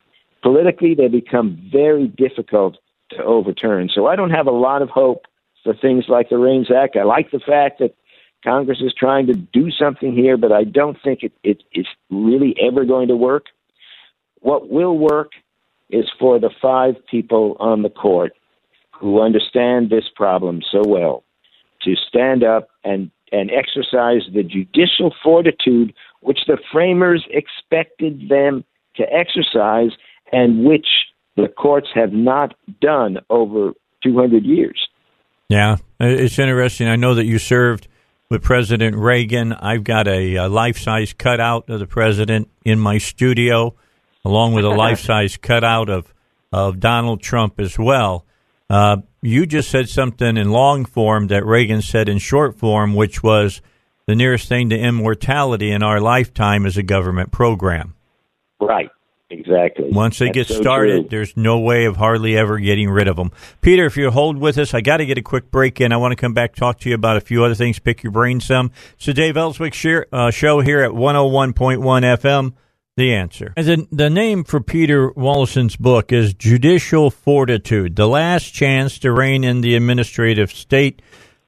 politically, 0.41 0.95
they 0.95 1.07
become 1.07 1.69
very 1.71 2.07
difficult 2.07 2.77
to 3.11 3.23
overturn. 3.23 3.89
So 3.93 4.07
I 4.07 4.15
don't 4.15 4.31
have 4.31 4.47
a 4.47 4.51
lot 4.51 4.81
of 4.81 4.89
hope 4.89 5.25
for 5.63 5.75
things 5.75 6.05
like 6.07 6.29
the 6.29 6.37
REINS 6.37 6.71
Act. 6.71 6.95
I 6.95 7.03
like 7.03 7.29
the 7.31 7.39
fact 7.39 7.79
that 7.79 7.95
Congress 8.43 8.79
is 8.81 8.93
trying 8.97 9.27
to 9.27 9.33
do 9.33 9.69
something 9.69 10.13
here, 10.13 10.37
but 10.37 10.51
I 10.51 10.63
don't 10.63 10.97
think 11.03 11.21
it, 11.21 11.33
it 11.43 11.61
is 11.73 11.85
really 12.09 12.55
ever 12.59 12.85
going 12.85 13.09
to 13.09 13.15
work. 13.15 13.45
What 14.39 14.69
will 14.69 14.97
work 14.97 15.31
is 15.91 16.05
for 16.19 16.39
the 16.39 16.49
five 16.61 16.95
people 17.09 17.55
on 17.59 17.83
the 17.83 17.89
court 17.89 18.33
who 19.01 19.19
understand 19.19 19.89
this 19.89 20.05
problem 20.15 20.61
so 20.71 20.83
well 20.87 21.23
to 21.81 21.95
stand 22.07 22.43
up 22.43 22.69
and, 22.83 23.09
and 23.31 23.49
exercise 23.49 24.21
the 24.31 24.43
judicial 24.43 25.13
fortitude 25.23 25.91
which 26.21 26.39
the 26.47 26.57
framers 26.71 27.25
expected 27.31 28.29
them 28.29 28.63
to 28.95 29.03
exercise 29.11 29.89
and 30.31 30.63
which 30.63 30.85
the 31.35 31.47
courts 31.47 31.87
have 31.95 32.13
not 32.13 32.53
done 32.79 33.17
over 33.31 33.71
200 34.03 34.45
years. 34.45 34.87
Yeah, 35.49 35.77
it's 35.99 36.37
interesting. 36.37 36.87
I 36.87 36.95
know 36.95 37.15
that 37.15 37.25
you 37.25 37.39
served 37.39 37.87
with 38.29 38.43
President 38.43 38.95
Reagan. 38.95 39.51
I've 39.51 39.83
got 39.83 40.07
a, 40.07 40.35
a 40.35 40.47
life 40.47 40.77
size 40.77 41.13
cutout 41.13 41.69
of 41.69 41.79
the 41.79 41.87
president 41.87 42.49
in 42.63 42.79
my 42.79 42.99
studio, 42.99 43.73
along 44.23 44.53
with 44.53 44.63
a 44.63 44.69
life 44.85 44.99
size 44.99 45.37
cutout 45.37 45.89
of, 45.89 46.13
of 46.53 46.79
Donald 46.79 47.21
Trump 47.21 47.59
as 47.59 47.79
well. 47.79 48.25
Uh, 48.71 49.01
you 49.21 49.45
just 49.45 49.69
said 49.69 49.89
something 49.89 50.37
in 50.37 50.49
long 50.49 50.85
form 50.85 51.27
that 51.27 51.45
Reagan 51.45 51.81
said 51.81 52.07
in 52.07 52.19
short 52.19 52.57
form, 52.57 52.93
which 52.95 53.21
was 53.21 53.61
the 54.07 54.15
nearest 54.15 54.47
thing 54.47 54.69
to 54.69 54.79
immortality 54.79 55.71
in 55.71 55.83
our 55.83 55.99
lifetime 55.99 56.65
is 56.65 56.77
a 56.77 56.83
government 56.83 57.33
program. 57.33 57.95
Right. 58.61 58.89
Exactly. 59.29 59.89
Once 59.91 60.19
they 60.19 60.27
That's 60.27 60.35
get 60.35 60.47
so 60.47 60.61
started, 60.61 61.01
true. 61.01 61.09
there's 61.09 61.35
no 61.35 61.59
way 61.59 61.83
of 61.85 61.97
hardly 61.97 62.37
ever 62.37 62.59
getting 62.59 62.89
rid 62.89 63.09
of 63.09 63.17
them. 63.17 63.31
Peter, 63.59 63.85
if 63.85 63.97
you 63.97 64.09
hold 64.09 64.37
with 64.37 64.57
us, 64.57 64.73
I 64.73 64.79
got 64.81 64.97
to 64.97 65.05
get 65.05 65.17
a 65.17 65.21
quick 65.21 65.51
break 65.51 65.79
in. 65.81 65.91
I 65.91 65.97
want 65.97 66.13
to 66.13 66.17
come 66.17 66.33
back 66.33 66.55
talk 66.55 66.79
to 66.79 66.89
you 66.89 66.95
about 66.95 67.17
a 67.17 67.21
few 67.21 67.43
other 67.43 67.55
things, 67.55 67.79
pick 67.79 68.03
your 68.03 68.11
brain 68.11 68.39
some. 68.39 68.71
So, 68.97 69.13
Dave 69.13 69.37
Elswick 69.37 69.73
share, 69.73 70.05
uh, 70.11 70.31
show 70.31 70.59
here 70.59 70.81
at 70.81 70.91
101.1 70.91 71.53
FM. 72.17 72.53
The 73.01 73.15
answer. 73.15 73.53
The, 73.55 73.87
the 73.91 74.11
name 74.11 74.43
for 74.43 74.59
Peter 74.61 75.09
Wallison's 75.13 75.75
book 75.75 76.11
is 76.11 76.35
Judicial 76.35 77.09
Fortitude, 77.09 77.95
the 77.95 78.07
last 78.07 78.53
chance 78.53 78.99
to 78.99 79.11
rein 79.11 79.43
in 79.43 79.61
the 79.61 79.73
administrative 79.73 80.51
state. 80.51 81.01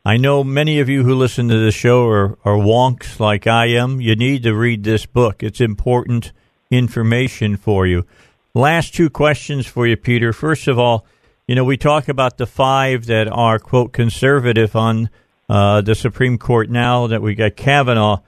I 0.04 0.18
know 0.18 0.44
many 0.44 0.80
of 0.80 0.90
you 0.90 1.04
who 1.04 1.14
listen 1.14 1.50
to 1.50 1.60
this 1.60 1.76
show 1.76 2.08
are, 2.08 2.40
are 2.44 2.58
wonks 2.58 3.20
like 3.20 3.46
I 3.46 3.68
am. 3.68 4.02
You 4.02 4.16
need 4.16 4.42
to 4.42 4.56
read 4.56 4.84
this 4.84 5.06
book. 5.06 5.44
It's 5.44 5.62
important 5.62 6.32
information 6.72 7.56
for 7.56 7.86
you. 7.86 8.08
Last 8.56 8.96
two 8.96 9.12
questions 9.12 9.68
for 9.68 9.86
you, 9.86 9.96
Peter. 9.96 10.34
First 10.34 10.68
of 10.68 10.80
all, 10.80 11.06
you 11.46 11.54
know, 11.54 11.64
we 11.64 11.78
talk 11.78 12.10
about 12.10 12.40
the 12.40 12.48
five 12.48 13.06
that 13.06 13.28
are, 13.28 13.60
quote, 13.60 13.94
conservative 13.94 14.76
on 14.76 15.08
uh, 15.48 15.82
the 15.82 15.94
Supreme 15.94 16.40
Court 16.40 16.72
now 16.72 17.06
that 17.06 17.22
we 17.22 17.36
got 17.36 17.56
Kavanaugh, 17.56 18.22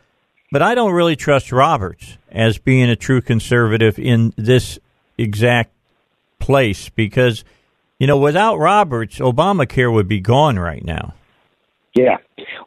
but 0.55 0.61
I 0.61 0.73
don't 0.73 0.93
really 0.93 1.17
trust 1.17 1.51
Roberts 1.51 2.17
as 2.31 2.57
being 2.57 2.89
a 2.89 2.95
true 2.95 3.19
conservative 3.19 3.99
in 3.99 4.33
this 4.37 4.79
exact 5.17 5.73
place 6.39 6.87
because, 6.87 7.43
you 7.99 8.07
know, 8.07 8.17
without 8.17 8.55
Roberts, 8.55 9.19
Obamacare 9.19 9.91
would 9.91 10.07
be 10.07 10.21
gone 10.21 10.57
right 10.57 10.81
now. 10.81 11.13
Yeah. 11.93 12.19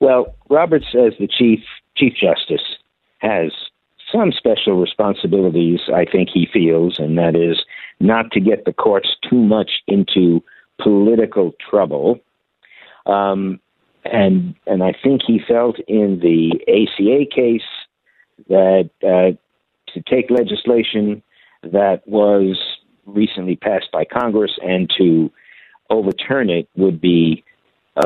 Well, 0.03 0.34
Roberts, 0.51 0.84
as 0.93 1.14
the 1.18 1.26
chief 1.26 1.61
chief 1.97 2.12
justice, 2.12 2.61
has 3.20 3.53
some 4.12 4.32
special 4.32 4.78
responsibilities, 4.78 5.80
I 5.91 6.05
think 6.05 6.28
he 6.28 6.47
feels, 6.53 6.99
and 6.99 7.16
that 7.16 7.34
is 7.34 7.64
not 8.01 8.32
to 8.32 8.41
get 8.41 8.66
the 8.66 8.74
courts 8.74 9.09
too 9.30 9.43
much 9.43 9.70
into 9.86 10.45
political 10.78 11.55
trouble. 11.70 12.20
Um, 13.07 13.61
and 14.05 14.55
and 14.66 14.82
I 14.82 14.93
think 15.03 15.22
he 15.26 15.41
felt 15.47 15.78
in 15.86 16.20
the 16.20 16.53
ACA 16.68 17.26
case 17.34 17.62
that 18.49 18.91
uh, 19.03 19.36
to 19.93 20.03
take 20.03 20.30
legislation 20.30 21.22
that 21.62 22.03
was 22.07 22.57
recently 23.07 23.57
passed 23.57 23.91
by 23.93 24.05
Congress 24.05 24.53
and 24.62 24.91
to 24.99 25.30
overturn 25.91 26.51
it 26.51 26.68
would 26.76 27.01
be 27.01 27.45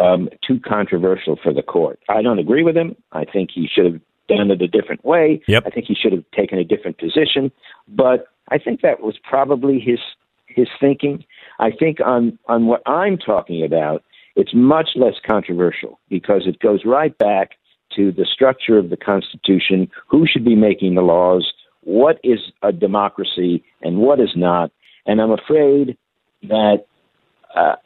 um, 0.00 0.28
too 0.46 0.60
controversial 0.60 1.38
for 1.42 1.52
the 1.52 1.62
court. 1.62 1.98
I 2.08 2.22
don't 2.22 2.38
agree 2.38 2.62
with 2.62 2.76
him. 2.76 2.96
I 3.12 3.24
think 3.24 3.50
he 3.52 3.68
should 3.72 3.84
have 3.84 4.00
done 4.28 4.50
it 4.50 4.62
a 4.62 4.68
different 4.68 5.04
way. 5.04 5.42
Yep. 5.48 5.64
I 5.66 5.70
think 5.70 5.86
he 5.86 5.94
should 5.94 6.12
have 6.12 6.24
taken 6.34 6.58
a 6.58 6.64
different 6.64 6.98
position. 6.98 7.50
But 7.88 8.26
I 8.48 8.58
think 8.58 8.80
that 8.82 9.00
was 9.00 9.18
probably 9.22 9.80
his 9.80 9.98
his 10.46 10.68
thinking. 10.80 11.24
I 11.58 11.70
think 11.70 11.98
on 12.04 12.38
on 12.46 12.66
what 12.66 12.82
I'm 12.86 13.18
talking 13.18 13.64
about, 13.64 14.02
it's 14.36 14.52
much 14.54 14.90
less 14.94 15.14
controversial 15.26 15.98
because 16.08 16.42
it 16.46 16.60
goes 16.60 16.84
right 16.84 17.16
back 17.18 17.50
to 17.96 18.12
the 18.12 18.26
structure 18.26 18.78
of 18.78 18.90
the 18.90 18.96
Constitution, 18.96 19.90
who 20.08 20.26
should 20.26 20.44
be 20.44 20.54
making 20.54 20.94
the 20.94 21.02
laws, 21.02 21.52
what 21.82 22.18
is 22.22 22.38
a 22.62 22.72
democracy 22.72 23.62
and 23.82 23.98
what 23.98 24.20
is 24.20 24.30
not. 24.36 24.70
And 25.06 25.20
I'm 25.20 25.32
afraid 25.32 25.96
that 26.44 26.84
uh, 27.54 27.76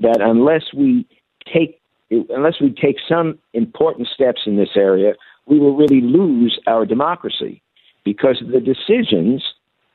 that 0.00 0.20
unless 0.20 0.72
we 0.74 1.06
take 1.52 1.80
unless 2.10 2.60
we 2.60 2.70
take 2.70 2.96
some 3.08 3.38
important 3.52 4.08
steps 4.08 4.42
in 4.46 4.56
this 4.56 4.70
area, 4.76 5.12
we 5.46 5.58
will 5.58 5.76
really 5.76 6.00
lose 6.00 6.58
our 6.66 6.86
democracy 6.86 7.62
because 8.04 8.42
the 8.50 8.60
decisions 8.60 9.44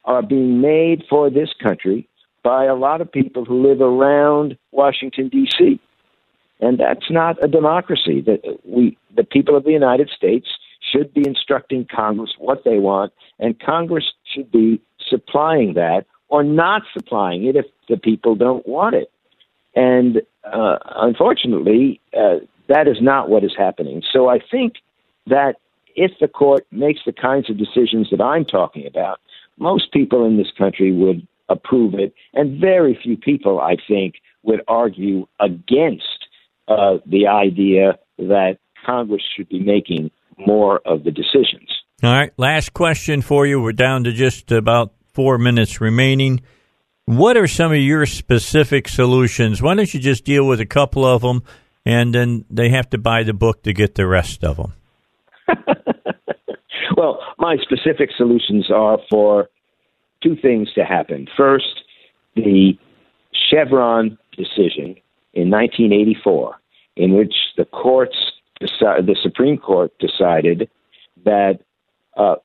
are 0.05 0.21
being 0.21 0.61
made 0.61 1.03
for 1.09 1.29
this 1.29 1.49
country 1.61 2.07
by 2.43 2.65
a 2.65 2.75
lot 2.75 3.01
of 3.01 3.11
people 3.11 3.45
who 3.45 3.65
live 3.67 3.81
around 3.81 4.57
Washington 4.71 5.29
D.C. 5.29 5.79
And 6.63 6.79
that's 6.79 7.09
not 7.09 7.43
a 7.43 7.47
democracy. 7.47 8.21
That 8.21 8.39
we, 8.63 8.97
the 9.15 9.23
people 9.23 9.55
of 9.57 9.63
the 9.65 9.71
United 9.71 10.09
States, 10.09 10.47
should 10.91 11.13
be 11.13 11.27
instructing 11.27 11.85
Congress 11.85 12.31
what 12.37 12.63
they 12.63 12.77
want, 12.79 13.13
and 13.39 13.59
Congress 13.59 14.05
should 14.31 14.51
be 14.51 14.81
supplying 15.09 15.73
that 15.73 16.05
or 16.29 16.43
not 16.43 16.83
supplying 16.93 17.45
it 17.45 17.55
if 17.55 17.65
the 17.89 17.97
people 17.97 18.35
don't 18.35 18.67
want 18.67 18.95
it. 18.95 19.11
And 19.75 20.21
uh, 20.43 20.77
unfortunately, 20.95 21.99
uh, 22.17 22.37
that 22.69 22.87
is 22.87 22.97
not 23.01 23.29
what 23.29 23.43
is 23.43 23.53
happening. 23.57 24.01
So 24.11 24.29
I 24.29 24.39
think 24.39 24.75
that 25.27 25.55
if 25.95 26.11
the 26.19 26.27
court 26.27 26.65
makes 26.71 27.01
the 27.05 27.13
kinds 27.13 27.49
of 27.49 27.57
decisions 27.57 28.09
that 28.11 28.21
I'm 28.21 28.45
talking 28.45 28.85
about, 28.87 29.19
most 29.57 29.91
people 29.91 30.25
in 30.25 30.37
this 30.37 30.51
country 30.57 30.91
would 30.91 31.27
approve 31.49 31.93
it, 31.93 32.13
and 32.33 32.59
very 32.59 32.97
few 33.01 33.17
people, 33.17 33.59
I 33.59 33.75
think, 33.87 34.15
would 34.43 34.61
argue 34.67 35.27
against 35.39 36.22
uh, 36.67 36.97
the 37.05 37.27
idea 37.27 37.97
that 38.17 38.57
Congress 38.85 39.21
should 39.35 39.49
be 39.49 39.59
making 39.59 40.11
more 40.37 40.81
of 40.85 41.03
the 41.03 41.11
decisions. 41.11 41.69
All 42.03 42.11
right, 42.11 42.31
last 42.37 42.73
question 42.73 43.21
for 43.21 43.45
you. 43.45 43.61
We're 43.61 43.71
down 43.71 44.03
to 44.05 44.11
just 44.11 44.51
about 44.51 44.93
four 45.13 45.37
minutes 45.37 45.79
remaining. 45.79 46.41
What 47.05 47.37
are 47.37 47.47
some 47.47 47.71
of 47.71 47.77
your 47.77 48.05
specific 48.05 48.87
solutions? 48.87 49.61
Why 49.61 49.75
don't 49.75 49.93
you 49.93 49.99
just 49.99 50.25
deal 50.25 50.47
with 50.47 50.59
a 50.59 50.65
couple 50.65 51.05
of 51.05 51.21
them, 51.21 51.43
and 51.85 52.13
then 52.13 52.45
they 52.49 52.69
have 52.69 52.89
to 52.91 52.97
buy 52.97 53.23
the 53.23 53.33
book 53.33 53.63
to 53.63 53.73
get 53.73 53.95
the 53.95 54.07
rest 54.07 54.43
of 54.43 54.57
them? 54.57 54.73
well, 56.97 57.19
my 57.37 57.57
specific 57.61 58.09
solutions 58.17 58.69
are 58.73 58.97
for 59.09 59.49
two 60.21 60.35
things 60.41 60.71
to 60.73 60.83
happen. 60.83 61.27
First, 61.37 61.83
the 62.35 62.73
Chevron 63.49 64.17
decision 64.37 64.95
in 65.33 65.49
1984, 65.49 66.55
in 66.95 67.13
which 67.13 67.33
the 67.57 67.65
courts, 67.65 68.15
the 68.59 69.15
Supreme 69.21 69.57
Court 69.57 69.91
decided 69.99 70.69
that 71.25 71.59
uh, 72.17 72.35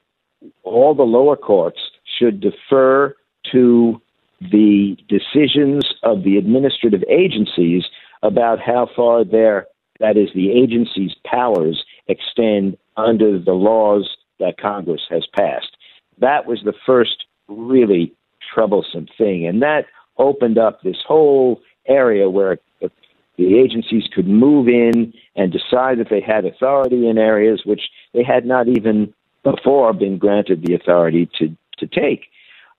all 0.63 0.95
the 0.95 1.03
lower 1.03 1.37
courts 1.37 1.79
should 2.19 2.41
defer 2.41 3.15
to 3.53 4.01
the 4.41 4.97
decisions 5.09 5.85
of 6.03 6.23
the 6.23 6.37
administrative 6.37 7.03
agencies 7.09 7.85
about 8.23 8.61
how 8.61 8.89
far 8.95 9.25
their, 9.25 9.67
that 10.01 10.17
is, 10.17 10.29
the 10.35 10.51
agency's 10.53 11.15
powers 11.25 11.85
extend 12.07 12.77
under 12.97 13.39
the 13.39 13.53
laws 13.53 14.17
that 14.39 14.59
Congress 14.61 15.03
has 15.11 15.27
passed. 15.37 15.77
That 16.21 16.47
was 16.47 16.61
the 16.65 16.75
first 16.87 17.25
really 17.49 18.15
troublesome 18.55 19.07
thing. 19.17 19.47
And 19.47 19.63
that 19.63 19.87
opened 20.19 20.59
up 20.59 20.83
this 20.83 20.99
whole 21.07 21.61
area 21.89 22.29
where 22.29 22.59
the 22.81 23.59
agencies 23.59 24.05
could 24.13 24.27
move 24.27 24.69
in 24.69 25.15
and 25.37 25.53
decide 25.53 25.99
that 25.99 26.09
they 26.11 26.21
had 26.21 26.45
authority 26.45 27.09
in 27.09 27.19
areas 27.19 27.63
which 27.65 27.83
they 28.13 28.25
had 28.25 28.45
not 28.45 28.69
even 28.69 29.15
before 29.45 29.93
been 29.93 30.19
granted 30.19 30.65
the 30.67 30.75
authority 30.75 31.31
to, 31.39 31.57
to 31.79 31.87
take. 31.87 32.27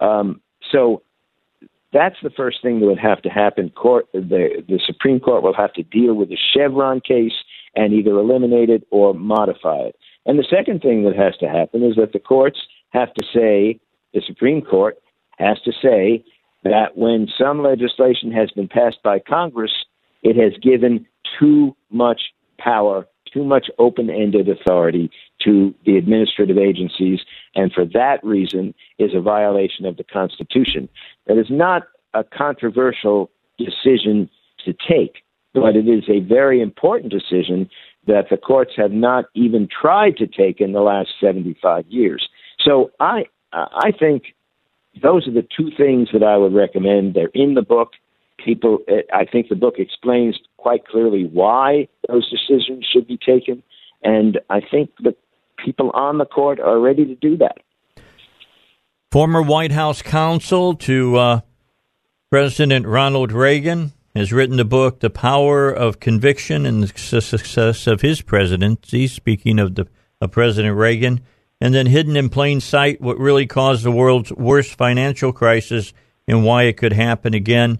Um, 0.01 0.41
so 0.71 1.01
that's 1.93 2.17
the 2.21 2.29
first 2.29 2.61
thing 2.61 2.79
that 2.79 2.85
would 2.85 2.99
have 2.99 3.21
to 3.23 3.29
happen. 3.29 3.69
Court, 3.69 4.07
the, 4.13 4.63
the 4.67 4.79
Supreme 4.85 5.19
Court 5.19 5.43
will 5.43 5.55
have 5.55 5.73
to 5.73 5.83
deal 5.83 6.13
with 6.13 6.29
the 6.29 6.37
Chevron 6.53 7.01
case 7.01 7.33
and 7.75 7.93
either 7.93 8.11
eliminate 8.11 8.69
it 8.69 8.85
or 8.91 9.13
modify 9.13 9.77
it. 9.77 9.95
And 10.25 10.37
the 10.37 10.47
second 10.49 10.81
thing 10.81 11.03
that 11.05 11.15
has 11.15 11.35
to 11.37 11.47
happen 11.47 11.83
is 11.83 11.95
that 11.95 12.13
the 12.13 12.19
courts 12.19 12.59
have 12.89 13.13
to 13.13 13.25
say, 13.33 13.79
the 14.13 14.21
Supreme 14.25 14.61
Court 14.61 14.97
has 15.37 15.59
to 15.61 15.71
say 15.81 16.23
that 16.63 16.97
when 16.97 17.27
some 17.37 17.61
legislation 17.63 18.31
has 18.31 18.51
been 18.51 18.67
passed 18.67 19.01
by 19.03 19.19
Congress, 19.19 19.71
it 20.23 20.35
has 20.35 20.53
given 20.61 21.05
too 21.39 21.75
much 21.89 22.21
power, 22.57 23.07
too 23.33 23.43
much 23.43 23.67
open 23.77 24.09
ended 24.09 24.49
authority 24.49 25.09
to 25.43 25.73
the 25.85 25.97
administrative 25.97 26.57
agencies, 26.57 27.19
and 27.55 27.71
for 27.71 27.85
that 27.85 28.19
reason 28.23 28.73
is 28.97 29.11
a 29.15 29.21
violation 29.21 29.85
of 29.85 29.97
the 29.97 30.03
Constitution. 30.03 30.89
That 31.27 31.37
is 31.37 31.47
not 31.49 31.83
a 32.13 32.23
controversial 32.23 33.31
decision 33.57 34.29
to 34.65 34.73
take, 34.73 35.23
but 35.53 35.75
it 35.75 35.87
is 35.87 36.03
a 36.09 36.19
very 36.19 36.61
important 36.61 37.11
decision 37.11 37.69
that 38.07 38.29
the 38.29 38.37
courts 38.37 38.73
have 38.75 38.91
not 38.91 39.25
even 39.35 39.67
tried 39.67 40.17
to 40.17 40.27
take 40.27 40.59
in 40.59 40.73
the 40.73 40.81
last 40.81 41.09
75 41.21 41.85
years. 41.87 42.27
So 42.65 42.91
I, 42.99 43.25
I 43.53 43.91
think 43.97 44.23
those 45.01 45.27
are 45.27 45.31
the 45.31 45.47
two 45.55 45.69
things 45.77 46.09
that 46.13 46.23
I 46.23 46.37
would 46.37 46.53
recommend. 46.53 47.13
They're 47.13 47.31
in 47.33 47.53
the 47.53 47.61
book. 47.61 47.91
People, 48.43 48.79
I 49.13 49.25
think 49.25 49.49
the 49.49 49.55
book 49.55 49.75
explains 49.77 50.39
quite 50.57 50.85
clearly 50.85 51.25
why 51.25 51.89
those 52.07 52.29
decisions 52.29 52.87
should 52.91 53.05
be 53.05 53.17
taken, 53.17 53.61
and 54.01 54.39
I 54.49 54.61
think 54.61 54.91
the 55.01 55.13
people 55.63 55.91
on 55.91 56.19
the 56.19 56.25
court 56.25 56.59
are 56.59 56.79
ready 56.79 57.05
to 57.05 57.15
do 57.15 57.35
that. 57.37 57.57
Former 59.11 59.41
White 59.41 59.73
House 59.73 60.01
counsel 60.01 60.73
to 60.75 61.17
uh, 61.17 61.41
President 62.31 62.85
Ronald 62.85 63.33
Reagan 63.33 63.91
has 64.15 64.31
written 64.31 64.55
the 64.55 64.63
book 64.63 65.01
"The 65.01 65.09
Power 65.09 65.69
of 65.69 65.99
Conviction 65.99 66.65
and 66.65 66.81
the 66.81 67.21
Success 67.21 67.87
of 67.87 68.01
His 68.01 68.21
Presidency." 68.21 69.07
Speaking 69.07 69.59
of 69.59 69.75
the 69.75 69.87
of 70.21 70.31
President 70.31 70.77
Reagan 70.77 71.21
and 71.61 71.73
then 71.73 71.85
hidden 71.85 72.15
in 72.15 72.29
plain 72.29 72.61
sight 72.61 73.01
what 73.01 73.17
really 73.17 73.45
caused 73.45 73.83
the 73.83 73.91
world's 73.91 74.31
worst 74.31 74.75
financial 74.75 75.33
crisis 75.33 75.93
and 76.27 76.45
why 76.45 76.63
it 76.63 76.77
could 76.77 76.93
happen 76.93 77.33
again. 77.33 77.79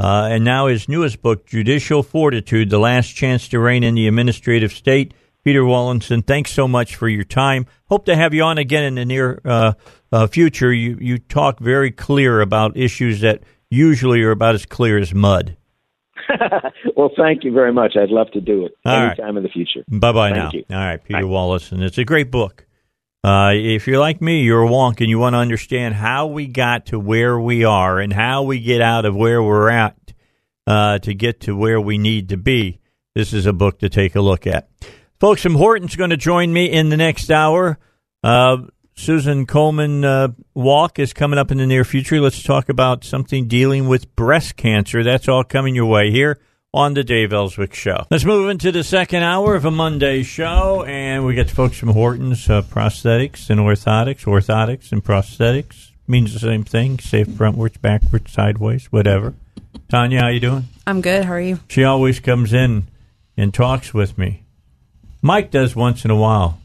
Uh, 0.00 0.28
and 0.30 0.44
now 0.44 0.68
his 0.68 0.88
newest 0.88 1.20
book, 1.20 1.44
Judicial 1.46 2.02
Fortitude, 2.02 2.70
The 2.70 2.78
Last 2.78 3.08
Chance 3.08 3.48
to 3.48 3.58
Rein 3.58 3.82
in 3.82 3.96
the 3.96 4.06
Administrative 4.06 4.72
State. 4.72 5.12
Peter 5.44 5.62
Wallison, 5.62 6.24
thanks 6.24 6.52
so 6.52 6.68
much 6.68 6.94
for 6.94 7.08
your 7.08 7.24
time. 7.24 7.66
Hope 7.88 8.04
to 8.06 8.14
have 8.14 8.34
you 8.34 8.42
on 8.42 8.58
again 8.58 8.84
in 8.84 8.94
the 8.96 9.04
near 9.04 9.40
uh, 9.44 9.72
uh, 10.12 10.26
future. 10.26 10.72
You, 10.72 10.98
you 11.00 11.18
talk 11.18 11.58
very 11.58 11.90
clear 11.90 12.40
about 12.40 12.76
issues 12.76 13.22
that 13.22 13.42
usually 13.70 14.22
are 14.22 14.30
about 14.30 14.54
as 14.54 14.66
clear 14.66 14.98
as 14.98 15.14
mud. 15.14 15.56
well, 16.96 17.10
thank 17.16 17.44
you 17.44 17.52
very 17.52 17.72
much. 17.72 17.96
I'd 17.96 18.10
love 18.10 18.30
to 18.32 18.40
do 18.40 18.66
it 18.66 18.72
All 18.84 18.94
anytime 18.94 19.34
right. 19.34 19.36
in 19.38 19.42
the 19.42 19.48
future. 19.48 19.84
Bye 19.88 20.12
bye 20.12 20.30
now. 20.30 20.50
You. 20.52 20.64
All 20.70 20.76
right, 20.76 21.02
Peter 21.02 21.22
Bye. 21.22 21.24
Wallace, 21.24 21.72
and 21.72 21.82
it's 21.82 21.98
a 21.98 22.04
great 22.04 22.30
book. 22.30 22.66
Uh, 23.24 23.50
if 23.54 23.86
you're 23.86 23.98
like 23.98 24.20
me, 24.20 24.42
you're 24.42 24.62
a 24.62 24.68
wonk 24.68 25.00
and 25.00 25.08
you 25.08 25.18
want 25.18 25.34
to 25.34 25.38
understand 25.38 25.94
how 25.94 26.26
we 26.26 26.46
got 26.46 26.86
to 26.86 27.00
where 27.00 27.38
we 27.38 27.64
are 27.64 27.98
and 27.98 28.12
how 28.12 28.44
we 28.44 28.60
get 28.60 28.80
out 28.80 29.04
of 29.04 29.16
where 29.16 29.42
we're 29.42 29.68
at 29.68 29.96
uh, 30.66 30.98
to 31.00 31.14
get 31.14 31.40
to 31.40 31.56
where 31.56 31.80
we 31.80 31.98
need 31.98 32.28
to 32.28 32.36
be, 32.36 32.80
this 33.14 33.32
is 33.32 33.46
a 33.46 33.52
book 33.52 33.80
to 33.80 33.88
take 33.88 34.14
a 34.14 34.20
look 34.20 34.46
at. 34.46 34.68
Folks 35.18 35.42
from 35.42 35.56
Horton's 35.56 35.96
going 35.96 36.10
to 36.10 36.16
join 36.16 36.52
me 36.52 36.66
in 36.70 36.90
the 36.90 36.96
next 36.96 37.30
hour. 37.30 37.78
Uh, 38.22 38.58
Susan 38.94 39.46
Komen 39.46 40.04
uh, 40.04 40.28
walk 40.54 40.98
is 40.98 41.12
coming 41.12 41.38
up 41.38 41.50
in 41.50 41.58
the 41.58 41.66
near 41.66 41.84
future. 41.84 42.20
Let's 42.20 42.42
talk 42.42 42.68
about 42.68 43.02
something 43.02 43.48
dealing 43.48 43.88
with 43.88 44.14
breast 44.14 44.56
cancer. 44.56 45.02
That's 45.02 45.28
all 45.28 45.42
coming 45.42 45.74
your 45.74 45.86
way 45.86 46.10
here 46.10 46.38
on 46.74 46.92
the 46.94 47.02
Dave 47.02 47.32
Elswick 47.32 47.74
Show. 47.74 48.06
Let's 48.10 48.24
move 48.24 48.50
into 48.50 48.70
the 48.70 48.84
second 48.84 49.22
hour 49.22 49.54
of 49.54 49.64
a 49.64 49.70
Monday 49.70 50.22
show, 50.22 50.84
and 50.84 51.24
we 51.24 51.34
get 51.34 51.48
the 51.48 51.54
folks 51.54 51.78
from 51.78 51.90
Horton's 51.90 52.48
uh, 52.50 52.62
Prosthetics 52.62 53.48
and 53.48 53.60
Orthotics. 53.60 54.24
Orthotics 54.24 54.92
and 54.92 55.02
prosthetics 55.02 55.92
means 56.06 56.34
the 56.34 56.40
same 56.40 56.64
thing: 56.64 56.98
safe 56.98 57.26
frontwards, 57.28 57.80
backwards, 57.80 58.32
sideways, 58.32 58.86
whatever. 58.86 59.34
Tanya, 59.88 60.20
how 60.20 60.28
you 60.28 60.40
doing? 60.40 60.64
I'm 60.86 61.00
good. 61.00 61.24
How 61.24 61.32
are 61.34 61.40
you? 61.40 61.60
She 61.68 61.84
always 61.84 62.20
comes 62.20 62.52
in 62.52 62.88
and 63.36 63.54
talks 63.54 63.94
with 63.94 64.18
me. 64.18 64.44
Mike 65.22 65.50
does 65.50 65.74
once 65.74 66.04
in 66.04 66.10
a 66.10 66.16
while. 66.16 66.60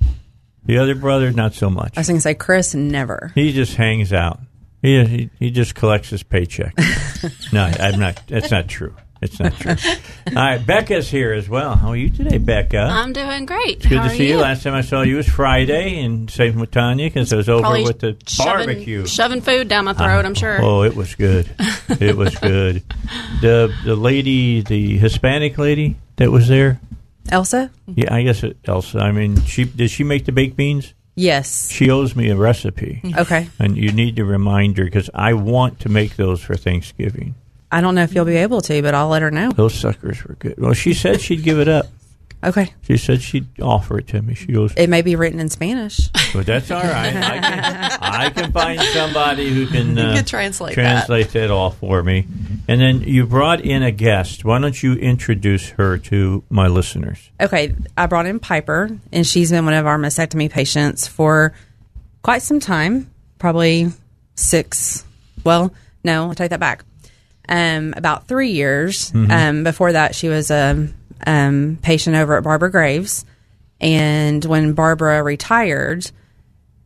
The 0.66 0.78
other 0.78 0.96
brother, 0.96 1.32
not 1.32 1.54
so 1.54 1.70
much. 1.70 1.98
I 1.98 2.02
was 2.02 2.08
going 2.08 2.18
to 2.18 2.22
say 2.22 2.36
Chris 2.36 2.74
never. 2.74 3.32
He 3.36 3.52
just 3.52 3.76
hangs 3.76 4.12
out. 4.12 4.40
He 4.82 5.04
he, 5.06 5.30
he 5.40 5.52
just 5.52 5.76
collects 5.76 6.10
his 6.10 6.24
paycheck. 6.24 6.74
no, 7.54 7.64
I'm 7.64 8.00
not. 8.00 8.22
That's 8.28 8.52
not 8.52 8.68
true. 8.68 8.94
It's 9.24 9.40
not 9.40 9.54
true. 9.56 9.76
All 10.28 10.34
right, 10.34 10.66
Becka's 10.66 11.10
here 11.10 11.34
as 11.34 11.48
well. 11.48 11.76
How 11.76 11.90
are 11.90 11.96
you 11.96 12.10
today, 12.10 12.38
Becka? 12.38 12.78
I'm 12.80 13.14
doing 13.14 13.46
great. 13.46 13.78
It's 13.78 13.86
good 13.88 13.98
How 14.00 14.08
to 14.08 14.14
are 14.14 14.16
see 14.18 14.30
you? 14.30 14.38
Last 14.38 14.64
time 14.64 14.74
I 14.74 14.82
saw 14.82 15.02
you 15.02 15.16
was 15.16 15.28
Friday, 15.28 16.00
and 16.04 16.30
same 16.30 16.60
with 16.60 16.72
Tanya 16.72 17.08
because 17.08 17.32
I 17.32 17.38
was 17.38 17.50
over 17.50 17.62
Probably 17.62 17.84
with 17.84 18.00
the 18.00 18.18
shoving, 18.28 18.66
barbecue. 18.68 19.06
Shoving 19.06 19.42
food 19.42 19.68
down 19.68 19.86
my 19.86 19.94
throat, 19.94 20.26
I'm 20.26 20.36
sure. 20.36 20.60
Oh, 20.62 20.84
it 20.84 20.96
was 20.96 21.16
good. 21.16 21.50
it 21.90 22.16
was 22.16 22.36
good. 22.38 22.84
The 23.42 23.74
the 23.84 23.96
lady, 23.96 24.62
the 24.62 24.98
Hispanic 24.98 25.58
lady 25.58 25.98
that 26.16 26.32
was 26.32 26.48
there. 26.48 26.80
Elsa? 27.30 27.70
Yeah, 27.88 28.14
I 28.14 28.24
guess 28.24 28.44
it, 28.44 28.58
Elsa. 28.66 29.00
I 29.00 29.12
mean, 29.12 29.42
she 29.44 29.66
did 29.66 29.92
she 29.92 30.04
make 30.06 30.26
the 30.26 30.32
baked 30.32 30.56
beans? 30.56 30.94
Yes. 31.16 31.70
She 31.70 31.90
owes 31.90 32.16
me 32.16 32.30
a 32.30 32.36
recipe. 32.36 33.02
Okay. 33.18 33.50
And 33.60 33.78
you 33.78 33.92
need 33.92 34.16
to 34.16 34.26
remind 34.26 34.78
her 34.78 34.86
because 34.86 35.10
I 35.14 35.34
want 35.34 35.80
to 35.82 35.90
make 35.90 36.16
those 36.16 36.42
for 36.42 36.56
Thanksgiving. 36.56 37.36
I 37.74 37.82
don't 37.82 37.96
know 37.96 38.04
if 38.04 38.14
you'll 38.14 38.26
be 38.26 38.38
able 38.38 38.62
to, 38.62 38.82
but 38.84 38.94
I'll 38.94 39.08
let 39.08 39.24
her 39.24 39.32
know. 39.32 39.50
Those 39.52 39.74
suckers 39.74 40.24
were 40.24 40.36
good. 40.36 40.56
Well, 40.60 40.74
she 40.74 40.94
said 40.94 41.20
she'd 41.22 41.42
give 41.44 41.60
it 41.60 41.68
up. 41.68 41.88
Okay. 42.44 42.74
She 42.84 42.98
said 42.98 43.22
she'd 43.22 43.48
offer 43.62 43.98
it 44.00 44.08
to 44.10 44.22
me. 44.22 44.36
She 44.36 44.52
goes, 44.52 44.74
It 44.76 44.90
may 44.90 45.02
be 45.02 45.16
written 45.16 45.40
in 45.40 45.50
Spanish. 45.50 46.10
but 46.34 46.46
that's 46.46 46.70
all 46.70 46.84
right. 46.84 47.16
I 47.16 47.40
can, 47.40 48.00
I 48.02 48.30
can 48.30 48.52
find 48.52 48.80
somebody 48.82 49.50
who 49.50 49.66
can, 49.66 49.98
uh, 49.98 50.14
can 50.14 50.26
translate 50.26 50.76
that. 50.76 50.82
translate 51.08 51.30
that 51.30 51.50
all 51.50 51.72
for 51.72 52.04
me. 52.04 52.28
And 52.68 52.80
then 52.82 53.02
you 53.02 53.26
brought 53.26 53.62
in 53.62 53.82
a 53.82 53.92
guest. 53.92 54.44
Why 54.46 54.60
don't 54.60 54.84
you 54.84 54.94
introduce 54.94 55.70
her 55.70 55.98
to 56.00 56.44
my 56.50 56.68
listeners? 56.68 57.32
Okay, 57.40 57.74
I 57.98 58.06
brought 58.08 58.26
in 58.26 58.40
Piper, 58.40 58.90
and 59.12 59.26
she's 59.26 59.50
been 59.50 59.66
one 59.66 59.74
of 59.74 59.88
our 59.88 59.98
mastectomy 59.98 60.52
patients 60.52 61.08
for 61.08 61.54
quite 62.22 62.42
some 62.42 62.60
time, 62.60 63.10
probably 63.40 63.88
six. 64.36 65.06
Well, 65.44 65.74
no, 66.04 66.30
I 66.30 66.34
take 66.34 66.50
that 66.50 66.60
back. 66.60 66.84
Um, 67.50 67.94
about 67.98 68.28
three 68.28 68.52
years. 68.52 69.12
Mhm. 69.12 69.32
Um, 69.32 69.64
before 69.64 69.92
that, 69.92 70.16
she 70.16 70.30
was 70.30 70.50
a 70.50 70.88
um, 71.28 71.78
patient 71.82 72.16
over 72.16 72.38
at 72.38 72.44
Barbara 72.44 72.72
Graves, 72.72 73.26
and 73.82 74.44
when 74.46 74.74
Barbara 74.74 75.22
retired, 75.24 76.10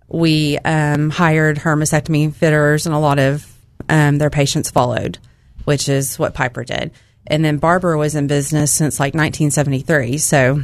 we 0.08 0.58
um, 0.60 1.10
hired 1.10 1.60
her 1.60 1.76
mastectomy 1.76 2.34
fitters, 2.34 2.86
and 2.86 2.96
a 2.96 3.00
lot 3.00 3.20
of 3.20 3.46
um, 3.90 4.18
their 4.18 4.30
patients 4.30 4.72
followed, 4.72 5.20
which 5.66 5.90
is 5.90 6.18
what 6.18 6.34
Piper 6.34 6.64
did. 6.64 6.92
And 7.28 7.44
then 7.44 7.58
Barbara 7.58 7.98
was 7.98 8.16
in 8.16 8.28
business 8.28 8.72
since 8.72 9.00
like 9.00 9.14
1973. 9.14 10.18
So 10.18 10.64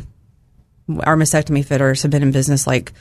our 1.02 1.16
mastectomy 1.16 1.64
fitters 1.64 2.02
have 2.02 2.12
been 2.12 2.24
in 2.24 2.32
business 2.32 2.66
like 2.66 2.94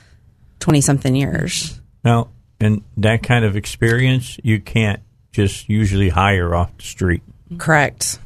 20 0.61 0.81
something 0.81 1.15
years. 1.15 1.81
Now, 2.05 2.29
and 2.61 2.83
that 2.99 3.23
kind 3.23 3.45
of 3.45 3.57
experience, 3.57 4.39
you 4.43 4.61
can't 4.61 5.01
just 5.33 5.69
usually 5.69 6.09
hire 6.09 6.55
off 6.55 6.77
the 6.77 6.85
street. 6.85 7.23
Correct. 7.59 8.19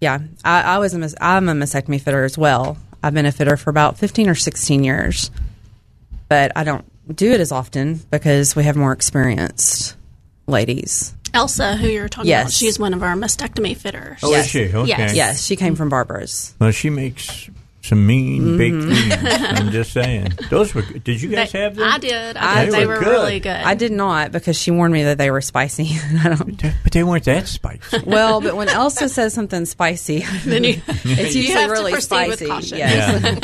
Yeah. 0.00 0.18
I, 0.44 0.62
I 0.62 0.78
was 0.78 0.94
a, 0.94 0.98
mas- 0.98 1.14
I'm 1.20 1.48
a 1.48 1.52
mastectomy 1.54 2.00
fitter 2.00 2.24
as 2.24 2.36
well. 2.38 2.76
I've 3.02 3.14
been 3.14 3.26
a 3.26 3.32
fitter 3.32 3.56
for 3.56 3.70
about 3.70 3.98
15 3.98 4.28
or 4.28 4.34
16 4.34 4.84
years, 4.84 5.30
but 6.28 6.52
I 6.56 6.64
don't 6.64 6.84
do 7.16 7.32
it 7.32 7.40
as 7.40 7.50
often 7.52 8.00
because 8.10 8.54
we 8.54 8.64
have 8.64 8.76
more 8.76 8.92
experienced 8.92 9.96
ladies. 10.46 11.14
Elsa, 11.34 11.76
who 11.76 11.88
you're 11.88 12.08
talking 12.08 12.28
Yes. 12.28 12.42
about, 12.44 12.52
she's 12.52 12.78
one 12.78 12.94
of 12.94 13.02
our 13.02 13.14
mastectomy 13.14 13.76
fitters. 13.76 14.20
Oh, 14.22 14.34
is 14.34 14.46
she? 14.48 14.72
Okay. 14.72 14.86
Yes. 14.88 15.14
Yes, 15.16 15.44
she 15.44 15.56
came 15.56 15.74
from 15.74 15.88
Barbara's. 15.88 16.54
Well, 16.60 16.70
she 16.70 16.90
makes 16.90 17.48
some 17.82 18.06
mean 18.06 18.56
baked 18.56 18.76
Mhm. 18.76 18.88
beans. 18.88 19.58
I'm 19.60 19.70
just 19.72 19.92
saying. 19.92 20.32
Those 20.50 20.72
were. 20.74 20.82
Did 20.82 21.20
you 21.20 21.28
guys 21.30 21.50
They- 21.52 21.60
have 21.60 21.74
them? 21.76 21.88
I 21.90 21.98
did. 21.98 22.36
I 22.36 22.64
They 22.64 22.70
did. 22.70 22.74
They 22.80 22.86
were 22.86 22.94
were 22.94 23.00
good. 23.00 23.10
really 23.10 23.40
good. 23.40 23.50
I 23.56 23.74
did 23.74 23.90
not 23.92 24.30
because 24.32 24.56
she 24.56 24.70
warned 24.70 24.94
me 24.94 25.02
that 25.04 25.18
they 25.18 25.30
were 25.30 25.40
spicy. 25.40 25.90
I 26.24 26.28
don't. 26.34 26.62
But 26.84 26.92
they 26.92 27.02
weren't 27.02 27.24
that 27.24 27.48
spicy. 27.48 27.98
Well, 28.06 28.40
but 28.40 28.56
when 28.56 28.68
Elsa 28.68 29.08
says 29.08 29.34
something 29.34 29.64
spicy, 29.66 30.24
Then 30.44 30.64
you- 30.64 30.80
it's 30.86 31.34
you 31.34 31.42
usually 31.42 31.46
have 31.60 31.66
to 31.66 31.72
really 31.72 31.92
with 31.92 32.04
spicy. 32.04 32.46
caution. 32.46 32.78
Yes. 32.78 33.38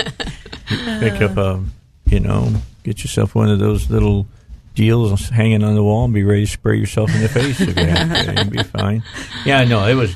Pick 1.00 1.20
up 1.22 1.36
a, 1.36 1.62
you 2.06 2.20
know, 2.20 2.52
get 2.84 3.02
yourself 3.02 3.34
one 3.34 3.48
of 3.50 3.58
those 3.58 3.90
little 3.90 4.26
deals 4.74 5.28
hanging 5.30 5.64
on 5.64 5.74
the 5.74 5.82
wall 5.82 6.04
and 6.04 6.14
be 6.14 6.22
ready 6.22 6.44
to 6.44 6.50
spray 6.50 6.76
yourself 6.78 7.12
in 7.14 7.22
the 7.22 7.28
face 7.28 7.60
if 7.60 7.76
you 7.76 7.84
have 7.86 8.26
to. 8.26 8.34
You'll 8.44 8.50
be 8.50 8.62
fine. 8.62 9.02
Yeah, 9.44 9.64
no, 9.64 9.86
it 9.88 9.94
was. 9.94 10.14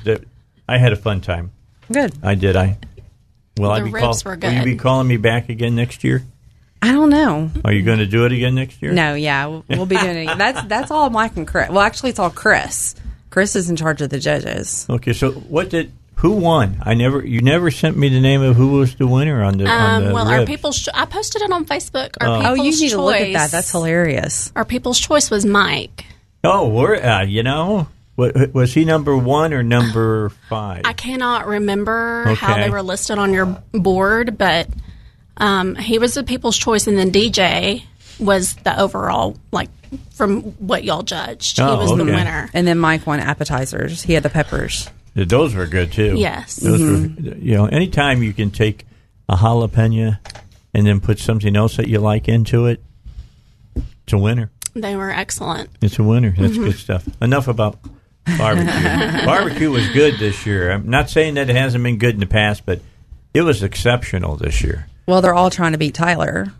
I 0.69 0.79
had 0.79 0.93
a 0.93 0.97
fun 0.97 1.21
time. 1.21 1.51
Good. 1.91 2.13
I 2.23 2.35
did. 2.37 2.55
I. 2.57 2.79
Will 3.59 3.71
I 3.71 3.81
The 3.81 3.85
be 3.87 3.91
ribs 3.93 4.23
call- 4.23 4.33
were 4.33 4.39
Will 4.41 4.53
you 4.53 4.65
be 4.65 4.77
calling 4.77 5.07
me 5.09 5.17
back 5.19 5.49
again 5.49 5.75
next 5.77 6.05
year? 6.05 6.23
I 6.81 6.91
don't 6.93 7.11
know. 7.11 7.51
Are 7.65 7.73
you 7.73 7.83
going 7.83 7.99
to 7.99 8.07
do 8.07 8.25
it 8.25 8.33
again 8.33 8.55
next 8.57 8.83
year? 8.83 8.93
No, 8.93 9.15
yeah, 9.15 9.47
we'll- 9.47 9.65
we'll 9.69 9.87
be 9.87 9.97
doing 9.97 10.29
it. 10.29 10.39
That's 10.39 10.63
that's 10.65 10.91
all 10.91 11.11
Mike 11.11 11.37
and 11.37 11.47
Chris. 11.47 11.69
Well, 11.69 11.81
actually, 11.81 12.11
it's 12.11 12.19
all 12.19 12.31
Chris. 12.31 12.95
Chris 13.31 13.55
is 13.57 13.71
in 13.71 13.77
charge 13.77 14.03
of 14.03 14.11
the 14.11 14.19
judges. 14.19 14.87
Okay, 14.91 15.13
so 15.13 15.31
what 15.33 15.71
did 15.71 15.93
who 16.17 16.33
won? 16.33 16.79
I 16.83 16.95
never. 16.95 17.25
You 17.25 17.41
never 17.41 17.71
sent 17.71 17.97
me 17.97 18.09
the 18.09 18.21
name 18.21 18.43
of 18.43 18.57
who 18.57 18.73
was 18.79 18.95
the 18.97 19.07
winner 19.07 19.43
on 19.45 19.59
the. 19.59 19.67
on 19.69 20.03
Um, 20.03 20.09
the 20.09 20.15
well, 20.15 20.29
our 20.29 20.45
people's. 20.45 20.79
Cho- 20.81 20.91
I 20.95 21.05
posted 21.05 21.43
it 21.43 21.51
on 21.53 21.65
Facebook. 21.67 22.11
Our 22.21 22.29
Oh. 22.29 22.37
people's 22.41 22.47
Oh, 22.59 22.63
you 22.63 22.71
need 22.71 22.79
choice, 22.81 22.91
to 22.93 23.01
look 23.03 23.17
at 23.17 23.33
that. 23.35 23.51
That's 23.51 23.71
hilarious. 23.71 24.53
Our 24.57 24.65
people's 24.65 24.99
choice 24.99 25.31
was 25.31 25.45
Mike. 25.45 26.05
Oh, 26.45 26.69
we're 26.69 26.97
uh, 26.97 27.23
you 27.25 27.43
know, 27.45 27.87
what, 28.35 28.55
was 28.55 28.75
he 28.75 28.85
number 28.85 29.17
one 29.17 29.53
or 29.53 29.63
number 29.63 30.31
five? 30.49 30.83
I 30.85 30.93
cannot 30.93 31.47
remember 31.47 32.35
how 32.35 32.55
they 32.57 32.71
were 32.71 32.83
listed 32.83 33.19
on 33.19 33.33
your 33.33 33.47
board, 33.73 34.39
but 34.39 34.69
um, 35.37 35.75
he 35.75 35.99
was 35.99 36.15
the 36.15 36.23
people's 36.23 36.57
choice, 36.57 36.87
and 36.87 36.97
then 36.97 37.11
DJ 37.11 37.85
was 38.21 38.55
the 38.57 38.79
overall 38.81 39.37
like 39.51 39.69
from 40.13 40.43
what 40.43 40.85
y'all 40.85 41.03
judged. 41.03 41.59
Oh, 41.61 41.73
he 41.75 41.83
was 41.91 41.97
the 41.99 42.05
winner. 42.05 42.49
And 42.55 42.67
then 42.67 42.79
Mike 42.79 43.07
won 43.07 43.21
appetizers. 43.21 44.03
He 44.03 44.13
had 44.15 44.23
the 44.23 44.31
peppers. 44.31 44.89
Those 45.15 45.55
were 45.55 45.67
good 45.67 45.93
too. 45.93 46.15
Yes. 46.17 46.57
Those 46.57 46.81
Mm-hmm. 46.81 47.29
were, 47.31 47.37
you 47.37 47.55
know, 47.55 47.67
anytime 47.67 48.23
you 48.23 48.33
can 48.33 48.51
take 48.51 48.87
a 49.29 49.37
jalapeno 49.37 50.19
and 50.73 50.87
then 50.87 51.01
put 51.01 51.19
something 51.19 51.55
else 51.57 51.77
that 51.77 51.89
you 51.89 51.99
like 51.99 52.29
into 52.29 52.67
it, 52.67 52.83
it's 54.05 54.13
a 54.13 54.19
winner. 54.19 54.51
They 54.75 54.97
were 54.97 55.11
excellent. 55.11 55.69
It's 55.83 55.99
a 55.99 56.03
winner. 56.03 56.35
That's 56.39 56.57
Mhm. 56.57 56.65
good 56.65 56.77
stuff. 56.77 57.07
Enough 57.21 57.49
about 57.49 57.79
barbecue. 58.25 58.67
barbecue 59.27 59.71
was 59.71 59.89
good 59.91 60.19
this 60.19 60.47
year. 60.47 60.71
I'm 60.71 60.89
not 60.89 61.11
saying 61.11 61.35
that 61.35 61.51
it 61.51 61.57
hasn't 61.57 61.83
been 61.83 61.99
good 61.99 62.15
in 62.15 62.21
the 62.21 62.27
past, 62.27 62.65
but 62.67 62.81
it 63.35 63.43
was 63.43 63.63
exceptional 63.63 64.37
this 64.37 64.63
year. 64.63 64.87
Well, 65.07 65.21
they're 65.21 65.35
all 65.35 65.51
trying 65.51 65.73
to 65.73 65.79
beat 65.79 65.95
Tyler. 65.95 66.53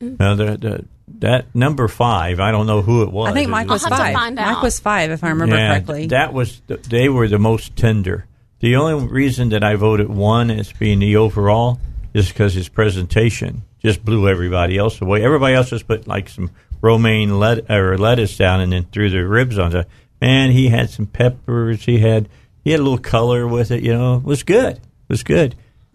Now, 0.00 0.34
the, 0.36 0.56
the, 0.56 0.84
that 1.18 1.52
number 1.54 1.88
five, 1.88 2.38
I 2.38 2.52
don't 2.52 2.66
know 2.66 2.82
who 2.82 3.02
it 3.02 3.10
was. 3.10 3.30
I 3.30 3.32
think 3.32 3.50
Mike 3.50 3.68
was 3.68 3.82
I'll 3.84 3.90
have 3.90 3.98
to 3.98 4.04
five. 4.04 4.14
find 4.14 4.36
Mike 4.36 4.62
was 4.62 4.78
five, 4.78 5.10
if 5.10 5.24
I 5.24 5.30
remember 5.30 5.56
Yeah, 5.56 5.70
correctly. 5.70 6.06
That 6.06 6.32
was 6.32 6.60
the, 6.68 6.76
they 6.76 7.08
were 7.08 7.26
the 7.26 7.38
most 7.38 7.74
tender. 7.76 8.26
The 8.60 8.76
only 8.76 9.08
reason 9.08 9.48
that 9.50 9.64
I 9.64 9.74
voted 9.74 10.08
one 10.08 10.50
as 10.50 10.72
being 10.72 11.00
the 11.00 11.16
overall 11.16 11.80
is 12.14 12.28
because 12.28 12.54
his 12.54 12.68
presentation 12.68 13.62
just 13.82 14.04
blew 14.04 14.28
everybody 14.28 14.76
else 14.78 15.00
away. 15.00 15.24
Everybody 15.24 15.54
else 15.54 15.70
just 15.70 15.88
put 15.88 16.06
like 16.06 16.28
some 16.28 16.50
romaine 16.80 17.38
let, 17.38 17.68
or 17.70 17.98
lettuce 17.98 18.36
down 18.36 18.60
and 18.60 18.72
then 18.72 18.84
threw 18.92 19.10
their 19.10 19.26
ribs 19.26 19.58
on 19.58 19.74
it. 19.74 19.88
Man, 20.20 20.50
he 20.50 20.68
had 20.68 20.90
some 20.90 21.06
peppers. 21.06 21.84
He 21.84 21.98
had 21.98 22.28
he 22.64 22.70
had 22.72 22.80
a 22.80 22.82
little 22.82 22.98
color 22.98 23.46
with 23.46 23.70
it. 23.70 23.82
You 23.82 23.92
know, 23.94 24.16
it 24.16 24.24
was 24.24 24.42
good. 24.42 24.76
It 24.76 24.82
was 25.08 25.22
good. 25.22 25.54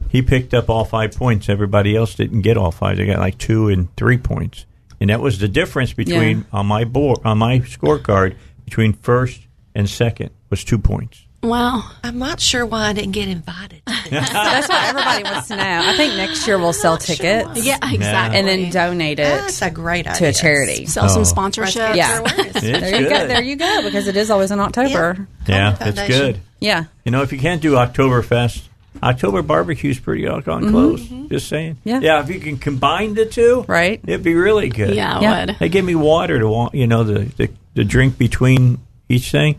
He 0.09 0.21
picked 0.21 0.53
up 0.53 0.69
all 0.69 0.85
five 0.85 1.13
points. 1.15 1.49
Everybody 1.49 1.95
else 1.95 2.15
didn't 2.15 2.41
get 2.41 2.57
all 2.57 2.71
five. 2.71 2.97
They 2.97 3.05
got 3.05 3.19
like 3.19 3.37
two 3.37 3.67
and 3.69 3.93
three 3.95 4.17
points, 4.17 4.65
and 5.01 5.09
that 5.09 5.19
was 5.21 5.39
the 5.39 5.47
difference 5.47 5.91
between 5.93 6.39
Yeah. 6.39 6.43
on 6.59 6.67
my 6.67 6.83
board 6.83 7.19
on 7.25 7.37
my 7.39 7.59
scorecard 7.59 8.35
between 8.65 8.93
first 8.93 9.41
and 9.75 9.89
second 9.89 10.29
was 10.49 10.63
two 10.63 10.77
points. 10.77 11.22
Wow. 11.43 11.83
I'm 12.03 12.17
not 12.19 12.39
sure 12.39 12.65
why 12.65 12.87
I 12.87 12.93
didn't 12.93 13.11
get 13.11 13.27
invited. 13.27 13.81
That's 14.09 14.69
what 14.69 14.83
everybody 14.89 15.23
wants 15.23 15.47
to 15.49 15.55
know. 15.57 15.63
I 15.85 15.95
think 15.97 16.15
next 16.15 16.47
year 16.47 16.57
we'll 16.57 16.73
sell 16.73 16.97
tickets. 16.97 17.65
Yeah, 17.65 17.77
exactly. 17.83 18.39
And 18.39 18.47
then 18.47 18.69
donate 18.71 19.19
it 19.19 19.23
That's 19.23 19.61
a 19.61 19.69
great 19.69 20.07
idea. 20.07 20.19
to 20.19 20.25
a 20.27 20.33
charity. 20.33 20.85
Sell 20.85 21.09
some 21.09 21.21
Oh. 21.21 21.25
sponsorships. 21.25 21.95
Yeah. 21.95 22.21
There 22.63 23.01
you 23.01 23.09
go. 23.09 23.27
There 23.27 23.41
you 23.43 23.55
go. 23.57 23.81
Because 23.83 24.07
it 24.07 24.15
is 24.15 24.31
always 24.31 24.51
in 24.51 24.59
October. 24.59 25.27
Yeah, 25.47 25.75
it's 25.81 26.07
good. 26.07 26.39
Yeah. 26.59 26.85
You 27.03 27.11
know, 27.11 27.21
if 27.23 27.31
you 27.33 27.39
can't 27.39 27.61
do 27.61 27.73
Oktoberfest, 27.73 28.61
October 29.01 29.41
barbecue's 29.41 29.99
pretty 29.99 30.23
doggone 30.25 30.63
Mhm. 30.65 30.69
close. 30.71 31.07
Just 31.29 31.49
saying. 31.49 31.77
Yeah. 31.83 31.99
Yeah, 31.99 32.21
if 32.21 32.29
you 32.29 32.39
can 32.39 32.57
combine 32.57 33.15
the 33.15 33.25
two, 33.25 33.65
right, 33.67 33.99
it'd 34.05 34.23
be 34.23 34.35
really 34.35 34.69
good. 34.69 34.95
Yeah, 34.95 35.17
it 35.17 35.21
Yeah. 35.23 35.45
would. 35.45 35.55
They 35.59 35.67
give 35.69 35.83
me 35.83 35.95
water 35.95 36.39
to 36.39 36.47
want, 36.47 36.73
you 36.75 36.87
know, 36.87 37.03
the, 37.03 37.19
the 37.35 37.49
the 37.73 37.83
drink 37.83 38.17
between 38.17 38.77
each 39.09 39.31
thing. 39.31 39.55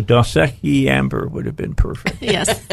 A 0.00 0.02
Dos 0.02 0.32
Equis 0.34 0.86
amber 0.86 1.28
would 1.28 1.44
have 1.44 1.56
been 1.56 1.74
perfect. 1.74 2.22
Yes, 2.22 2.66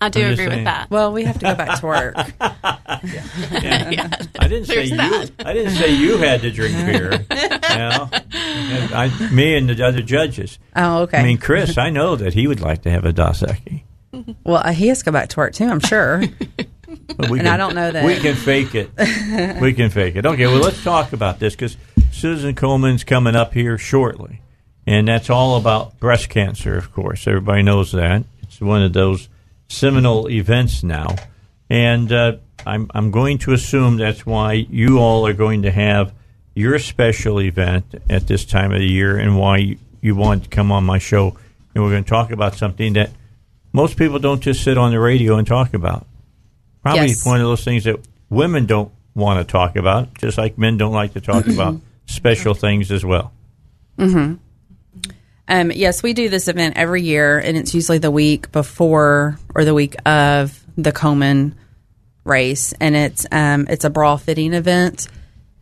I 0.00 0.08
do 0.08 0.22
I'm 0.22 0.30
just 0.30 0.40
agree 0.40 0.56
with 0.56 0.64
that. 0.64 0.88
Well, 0.90 1.12
we 1.12 1.24
have 1.24 1.38
to 1.40 1.44
go 1.44 1.54
back 1.54 1.78
to 1.80 1.86
work. 1.86 2.16
Yeah. 2.40 4.08
I 4.38 4.48
didn't 4.48 4.64
say 4.64 4.74
There's 4.76 4.90
you. 4.90 4.96
that. 4.96 5.30
I 5.44 5.52
didn't 5.52 5.74
say 5.74 5.90
you 5.94 6.16
had 6.16 6.40
to 6.40 6.50
drink 6.50 6.74
beer. 6.86 7.12
you 7.12 7.76
know? 7.76 8.08
I, 8.94 9.28
me 9.30 9.56
and 9.56 9.68
the 9.68 9.86
other 9.86 10.00
judges. 10.00 10.58
Oh, 10.74 11.02
okay. 11.02 11.18
I 11.18 11.22
mean, 11.22 11.36
Chris, 11.38 11.76
I 11.76 11.90
know 11.90 12.16
that 12.16 12.32
he 12.34 12.46
would 12.46 12.60
like 12.60 12.82
to 12.82 12.90
have 12.90 13.04
a 13.04 13.12
Dos 13.12 13.42
Equis. 13.42 13.84
Well, 14.44 14.66
he 14.72 14.88
has 14.88 15.00
to 15.00 15.04
go 15.04 15.12
back 15.12 15.28
to 15.30 15.36
work 15.38 15.52
too. 15.52 15.66
I'm 15.66 15.80
sure. 15.80 16.22
But 17.16 17.28
we 17.28 17.38
And 17.40 17.48
I 17.48 17.56
don't 17.58 17.74
know 17.74 17.90
that- 17.90 18.04
we 18.06 18.16
can 18.16 18.34
fake 18.36 18.74
it. 18.74 18.90
we 19.60 19.74
can 19.74 19.90
fake 19.90 20.16
it. 20.16 20.24
Okay, 20.24 20.46
well, 20.46 20.60
let's 20.60 20.82
talk 20.82 21.12
about 21.12 21.38
this 21.40 21.54
because 21.54 21.76
Susan 22.10 22.54
Komen's 22.54 23.04
coming 23.04 23.36
up 23.36 23.52
here 23.52 23.76
shortly, 23.78 24.40
and 24.90 25.06
that's 25.06 25.30
all 25.30 25.56
about 25.56 25.98
breast 26.00 26.28
cancer. 26.28 26.76
Of 26.76 26.92
course, 26.92 27.26
everybody 27.28 27.62
knows 27.62 27.92
that 27.92 28.24
it's 28.42 28.60
one 28.60 28.82
of 28.82 28.92
those 28.92 29.28
seminal 29.68 30.28
events 30.28 30.82
now, 30.82 31.14
and 31.70 32.12
uh, 32.12 32.36
I'm 32.66 32.90
I'm 32.94 33.10
going 33.10 33.38
to 33.38 33.52
assume 33.52 33.96
that's 33.96 34.26
why 34.26 34.52
you 34.54 34.98
all 34.98 35.26
are 35.26 35.32
going 35.32 35.62
to 35.62 35.70
have 35.70 36.12
your 36.54 36.78
special 36.80 37.40
event 37.40 37.94
at 38.10 38.26
this 38.26 38.44
time 38.44 38.72
of 38.72 38.80
the 38.80 38.86
year, 38.88 39.16
and 39.16 39.38
why 39.38 39.58
you, 39.58 39.78
you 40.00 40.14
want 40.16 40.42
to 40.44 40.48
come 40.50 40.72
on 40.72 40.84
my 40.84 40.98
show, 40.98 41.36
and 41.74 41.84
we're 41.84 41.90
going 41.90 42.04
to 42.04 42.10
talk 42.10 42.32
about 42.32 42.54
something 42.56 42.94
that 42.94 43.10
most 43.72 43.96
people 43.96 44.18
don't 44.18 44.40
just 44.42 44.64
sit 44.64 44.76
on 44.76 44.90
the 44.90 44.98
radio 44.98 45.36
and 45.36 45.46
talk 45.46 45.72
about. 45.74 46.04
Probably 46.82 47.08
Yes. 47.08 47.24
one 47.24 47.40
of 47.40 47.46
those 47.46 47.62
things 47.62 47.84
that 47.84 48.00
women 48.28 48.66
don't 48.66 48.90
want 49.14 49.38
to 49.46 49.50
talk 49.50 49.76
about, 49.76 50.12
just 50.18 50.36
like 50.38 50.58
men 50.58 50.76
don't 50.78 50.92
like 50.92 51.12
to 51.12 51.20
talk 51.20 51.46
about 51.46 51.76
special 52.06 52.54
things 52.54 52.90
as 52.90 53.04
well. 53.04 53.32
hmm 53.96 54.34
Um, 55.50 55.72
yes, 55.72 56.00
we 56.00 56.12
do 56.12 56.28
this 56.28 56.46
event 56.46 56.76
every 56.76 57.02
year, 57.02 57.38
and 57.38 57.56
it's 57.56 57.74
usually 57.74 57.98
the 57.98 58.10
week 58.10 58.52
before 58.52 59.36
or 59.52 59.64
the 59.64 59.74
week 59.74 59.96
of 60.06 60.58
the 60.76 60.92
Komen 60.92 61.54
race, 62.24 62.72
and 62.74 62.94
it's 62.94 63.26
um, 63.32 63.66
it's 63.68 63.84
a 63.84 63.90
bra 63.90 64.16
fitting 64.16 64.54
event. 64.54 65.08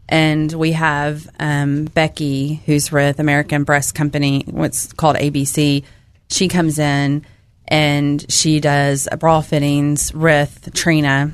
And 0.07 0.53
we 0.53 0.73
have 0.73 1.27
um, 1.41 1.87
Becky, 1.87 2.63
who's 2.67 2.93
with 2.93 3.19
American 3.19 3.65
Breast 3.65 3.95
Company, 3.95 4.45
what's 4.47 4.93
called 4.93 5.17
ABC. 5.17 5.85
She 6.31 6.49
comes 6.49 6.79
in 6.79 7.25
and 7.67 8.31
she 8.31 8.61
does 8.61 9.09
bra 9.19 9.41
fittings 9.41 10.13
with 10.13 10.71
Trina, 10.75 11.33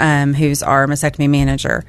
um, 0.00 0.32
who's 0.32 0.62
our 0.62 0.86
mastectomy 0.86 1.28
manager 1.28 1.84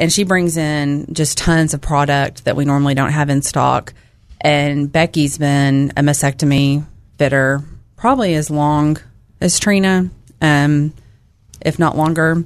and 0.00 0.10
she 0.10 0.24
brings 0.24 0.56
in 0.56 1.12
just 1.12 1.36
tons 1.36 1.74
of 1.74 1.82
product 1.82 2.46
that 2.46 2.56
we 2.56 2.64
normally 2.64 2.94
don't 2.94 3.12
have 3.12 3.28
in 3.28 3.42
stock. 3.42 3.92
And 4.40 4.90
Becky's 4.90 5.38
been 5.38 5.92
a 5.96 6.02
mastectomy 6.02 6.84
fitter 7.18 7.62
probably 7.96 8.34
as 8.34 8.50
long 8.50 8.96
as 9.40 9.58
Trina, 9.58 10.10
um, 10.40 10.94
if 11.60 11.78
not 11.78 11.96
longer. 11.96 12.44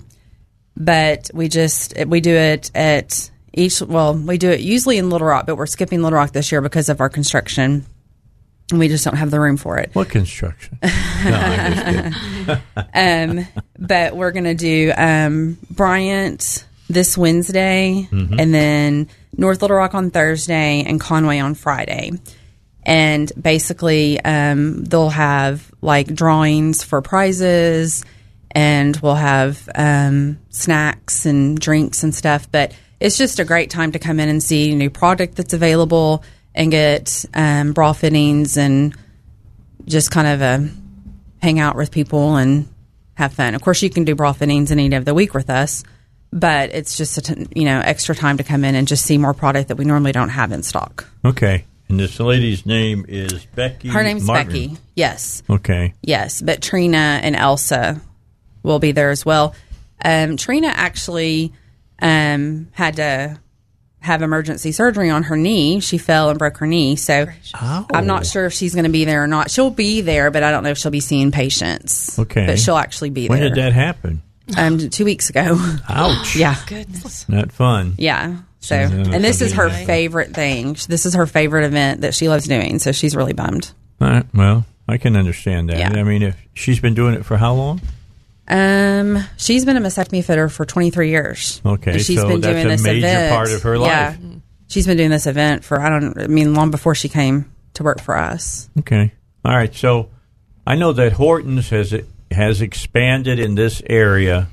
But 0.76 1.30
we 1.32 1.48
just 1.48 1.94
we 2.06 2.20
do 2.20 2.34
it 2.34 2.72
at 2.74 3.30
each. 3.52 3.80
Well, 3.80 4.14
we 4.14 4.38
do 4.38 4.50
it 4.50 4.60
usually 4.60 4.98
in 4.98 5.08
Little 5.08 5.28
Rock, 5.28 5.46
but 5.46 5.56
we're 5.56 5.66
skipping 5.66 6.02
Little 6.02 6.18
Rock 6.18 6.32
this 6.32 6.50
year 6.50 6.60
because 6.60 6.88
of 6.88 7.00
our 7.00 7.08
construction. 7.08 7.86
And 8.70 8.80
we 8.80 8.88
just 8.88 9.04
don't 9.04 9.16
have 9.16 9.30
the 9.30 9.38
room 9.38 9.56
for 9.56 9.78
it. 9.78 9.90
What 9.92 10.08
construction? 10.08 10.78
No, 10.82 12.10
um, 12.94 13.46
but 13.78 14.16
we're 14.16 14.32
going 14.32 14.44
to 14.44 14.54
do 14.54 14.90
um, 14.96 15.58
Bryant 15.70 16.64
this 16.88 17.16
Wednesday, 17.16 18.08
Mhm. 18.12 18.40
and 18.40 18.54
then 18.54 19.08
North 19.36 19.62
Little 19.62 19.76
Rock 19.76 19.94
on 19.94 20.10
Thursday, 20.10 20.84
and 20.86 21.00
Conway 21.00 21.38
on 21.38 21.54
Friday. 21.54 22.12
And 22.86 23.32
basically, 23.40 24.20
um, 24.20 24.84
they'll 24.84 25.08
have 25.10 25.70
like 25.80 26.14
drawings 26.14 26.82
for 26.82 27.00
prizes, 27.00 28.04
and 28.50 28.96
we'll 28.98 29.14
have 29.14 29.68
um, 29.74 30.38
snacks 30.50 31.24
and 31.26 31.58
drinks 31.58 32.02
and 32.02 32.14
stuff. 32.14 32.46
But 32.52 32.72
it's 33.00 33.16
just 33.16 33.38
a 33.40 33.44
great 33.44 33.70
time 33.70 33.92
to 33.92 33.98
come 33.98 34.20
in 34.20 34.28
and 34.28 34.42
see 34.42 34.74
new 34.74 34.90
product 34.90 35.36
that's 35.36 35.52
available 35.54 36.22
and 36.54 36.70
get 36.70 37.24
um, 37.34 37.72
bra 37.72 37.92
fittings 37.92 38.56
and 38.56 38.94
just 39.86 40.10
kind 40.10 40.26
of 40.28 40.40
a 40.40 40.68
hang 41.42 41.58
out 41.58 41.76
with 41.76 41.90
people 41.90 42.36
and 42.36 42.68
have 43.14 43.32
fun. 43.32 43.54
Of 43.54 43.62
course, 43.62 43.82
you 43.82 43.90
can 43.90 44.04
do 44.04 44.14
bra 44.14 44.32
fittings 44.32 44.70
any 44.70 44.88
day 44.88 44.96
of 44.96 45.04
the 45.04 45.14
week 45.14 45.34
with 45.34 45.50
us, 45.50 45.82
but 46.34 46.70
it's 46.74 46.98
just 46.98 47.16
a 47.16 47.22
t- 47.22 47.46
you 47.54 47.64
know 47.64 47.80
extra 47.80 48.14
time 48.14 48.36
to 48.36 48.44
come 48.44 48.64
in 48.64 48.74
and 48.74 48.86
just 48.86 49.06
see 49.06 49.16
more 49.16 49.32
product 49.32 49.68
that 49.68 49.76
we 49.76 49.84
normally 49.86 50.12
don't 50.12 50.28
have 50.30 50.52
in 50.52 50.62
stock. 50.62 51.08
Okay, 51.24 51.64
and 51.88 51.98
this 51.98 52.18
lady's 52.20 52.66
name 52.66 53.06
is 53.08 53.46
Becky. 53.54 53.88
Her 53.88 54.02
name's 54.02 54.24
Martin. 54.26 54.46
Becky. 54.48 54.76
Yes, 54.94 55.42
Okay. 55.48 55.94
yes, 56.02 56.42
but 56.42 56.60
Trina 56.60 57.20
and 57.22 57.34
Elsa 57.36 58.00
will 58.62 58.78
be 58.80 58.92
there 58.92 59.10
as 59.10 59.24
well. 59.24 59.54
Um, 60.04 60.36
Trina 60.36 60.68
actually 60.68 61.52
um, 62.02 62.68
had 62.72 62.96
to 62.96 63.38
have 64.00 64.20
emergency 64.20 64.70
surgery 64.72 65.08
on 65.08 65.22
her 65.22 65.36
knee. 65.36 65.80
She 65.80 65.96
fell 65.96 66.28
and 66.28 66.38
broke 66.38 66.58
her 66.58 66.66
knee, 66.66 66.96
so 66.96 67.26
I'm 67.54 68.06
not 68.06 68.26
sure 68.26 68.44
if 68.44 68.52
she's 68.52 68.74
going 68.74 68.84
to 68.84 68.90
be 68.90 69.04
there 69.06 69.22
or 69.22 69.26
not. 69.26 69.50
She'll 69.50 69.70
be 69.70 70.02
there, 70.02 70.30
but 70.30 70.42
I 70.42 70.50
don't 70.50 70.62
know 70.62 70.70
if 70.70 70.78
she'll 70.78 70.90
be 70.90 71.00
seeing 71.00 71.30
patients. 71.30 72.18
Okay. 72.18 72.44
but 72.46 72.58
she'll 72.58 72.76
actually 72.76 73.10
be 73.10 73.28
When 73.28 73.40
there. 73.40 73.48
When 73.48 73.54
did 73.54 73.62
that 73.64 73.72
happen? 73.72 74.22
Um, 74.56 74.78
two 74.90 75.04
weeks 75.04 75.30
ago. 75.30 75.58
Ouch. 75.88 76.36
yeah. 76.36 76.56
Goodness. 76.66 77.28
Not 77.28 77.50
fun. 77.52 77.94
Yeah. 77.98 78.38
So, 78.60 78.76
and 78.76 79.22
this 79.24 79.40
is 79.42 79.52
her 79.54 79.68
something. 79.68 79.86
favorite 79.86 80.34
thing. 80.34 80.76
This 80.88 81.06
is 81.06 81.14
her 81.14 81.26
favorite 81.26 81.64
event 81.64 82.00
that 82.02 82.14
she 82.14 82.28
loves 82.28 82.46
doing. 82.48 82.78
So 82.78 82.92
she's 82.92 83.14
really 83.14 83.32
bummed. 83.34 83.72
All 84.00 84.08
right, 84.08 84.26
well, 84.34 84.64
I 84.88 84.96
can 84.98 85.16
understand 85.16 85.68
that. 85.70 85.78
Yeah. 85.78 85.92
I 85.98 86.02
mean, 86.02 86.22
if 86.22 86.36
she's 86.54 86.80
been 86.80 86.94
doing 86.94 87.14
it 87.14 87.24
for 87.26 87.36
how 87.36 87.54
long? 87.54 87.80
Um, 88.48 89.24
she's 89.36 89.64
been 89.64 89.76
a 89.76 89.80
mastectomy 89.80 90.24
fitter 90.24 90.48
for 90.48 90.64
23 90.66 91.08
years. 91.10 91.62
Okay, 91.64 91.92
And 91.92 92.00
she's 92.02 92.20
so 92.20 92.28
been 92.28 92.40
that's 92.40 92.52
doing 92.54 92.66
a 92.66 92.68
this 92.70 92.82
major 92.82 93.06
event. 93.06 93.34
part 93.34 93.50
of 93.52 93.62
her 93.62 93.78
life. 93.78 93.88
Yeah. 93.90 94.08
life. 94.08 94.40
She's 94.68 94.86
been 94.86 94.96
doing 94.96 95.10
this 95.10 95.26
event 95.26 95.64
for 95.64 95.80
I 95.80 95.88
don't. 95.90 96.18
I 96.20 96.26
mean, 96.26 96.54
long 96.54 96.70
before 96.70 96.94
she 96.94 97.08
came 97.08 97.50
to 97.74 97.82
work 97.82 98.00
for 98.00 98.16
us. 98.16 98.68
Okay. 98.80 99.12
All 99.44 99.54
right. 99.56 99.74
So 99.74 100.10
I 100.66 100.74
know 100.76 100.92
that 100.92 101.12
Hortons 101.12 101.68
has 101.70 101.92
has 102.34 102.60
expanded 102.60 103.38
in 103.38 103.54
this 103.54 103.82
area 103.88 104.48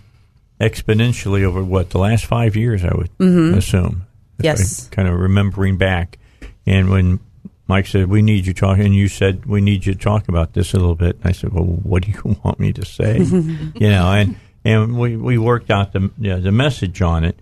exponentially 0.59 1.43
over 1.43 1.63
what 1.63 1.89
the 1.89 1.97
last 1.97 2.25
five 2.25 2.55
years. 2.55 2.83
I 2.83 2.93
would 2.95 3.09
Mhm. 3.17 3.55
assume. 3.57 4.03
Yes. 4.39 4.87
I- 4.91 4.95
kind 4.95 5.07
of 5.07 5.19
remembering 5.19 5.77
back, 5.77 6.17
and 6.65 6.89
when 6.89 7.19
Mike 7.67 7.87
said 7.87 8.07
we 8.09 8.21
need 8.21 8.45
you 8.45 8.53
talking, 8.53 8.85
and 8.85 8.95
you 8.95 9.07
said 9.07 9.45
we 9.45 9.61
need 9.61 9.85
you 9.85 9.93
to 9.93 9.99
talk 9.99 10.27
about 10.27 10.53
this 10.53 10.73
a 10.73 10.77
little 10.77 10.95
bit. 10.95 11.17
and 11.17 11.25
I 11.27 11.31
said, 11.31 11.53
well, 11.53 11.63
what 11.63 12.03
do 12.03 12.11
you 12.11 12.37
want 12.43 12.59
me 12.59 12.73
to 12.73 12.85
say? 12.85 13.19
you 13.79 13.89
know, 13.89 14.11
and 14.11 14.35
and 14.65 14.97
we 14.97 15.15
we 15.17 15.37
worked 15.37 15.69
out 15.71 15.93
the 15.93 16.01
you 16.19 16.29
know, 16.29 16.39
the 16.41 16.51
message 16.51 17.01
on 17.01 17.23
it. 17.23 17.37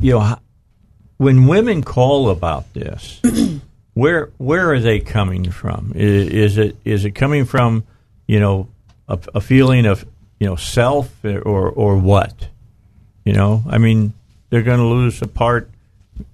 You 0.00 0.12
know, 0.12 0.36
when 1.16 1.46
women 1.46 1.82
call 1.82 2.30
about 2.30 2.72
this, 2.74 3.20
where 3.94 4.30
where 4.38 4.70
are 4.72 4.80
they 4.80 5.00
coming 5.00 5.50
from? 5.50 5.92
Is, 5.94 6.28
is 6.28 6.58
it 6.58 6.76
is 6.84 7.04
it 7.04 7.12
coming 7.12 7.44
from 7.44 7.84
you 8.26 8.38
know 8.40 8.68
a, 9.08 9.18
a 9.34 9.40
feeling 9.40 9.86
of 9.86 10.04
you 10.38 10.46
know 10.46 10.56
self 10.56 11.12
or 11.24 11.68
or 11.68 11.96
what? 11.96 12.48
You 13.24 13.32
know, 13.34 13.62
I 13.68 13.78
mean, 13.78 14.14
they're 14.50 14.62
going 14.62 14.78
to 14.78 14.86
lose 14.86 15.20
a 15.22 15.28
part 15.28 15.70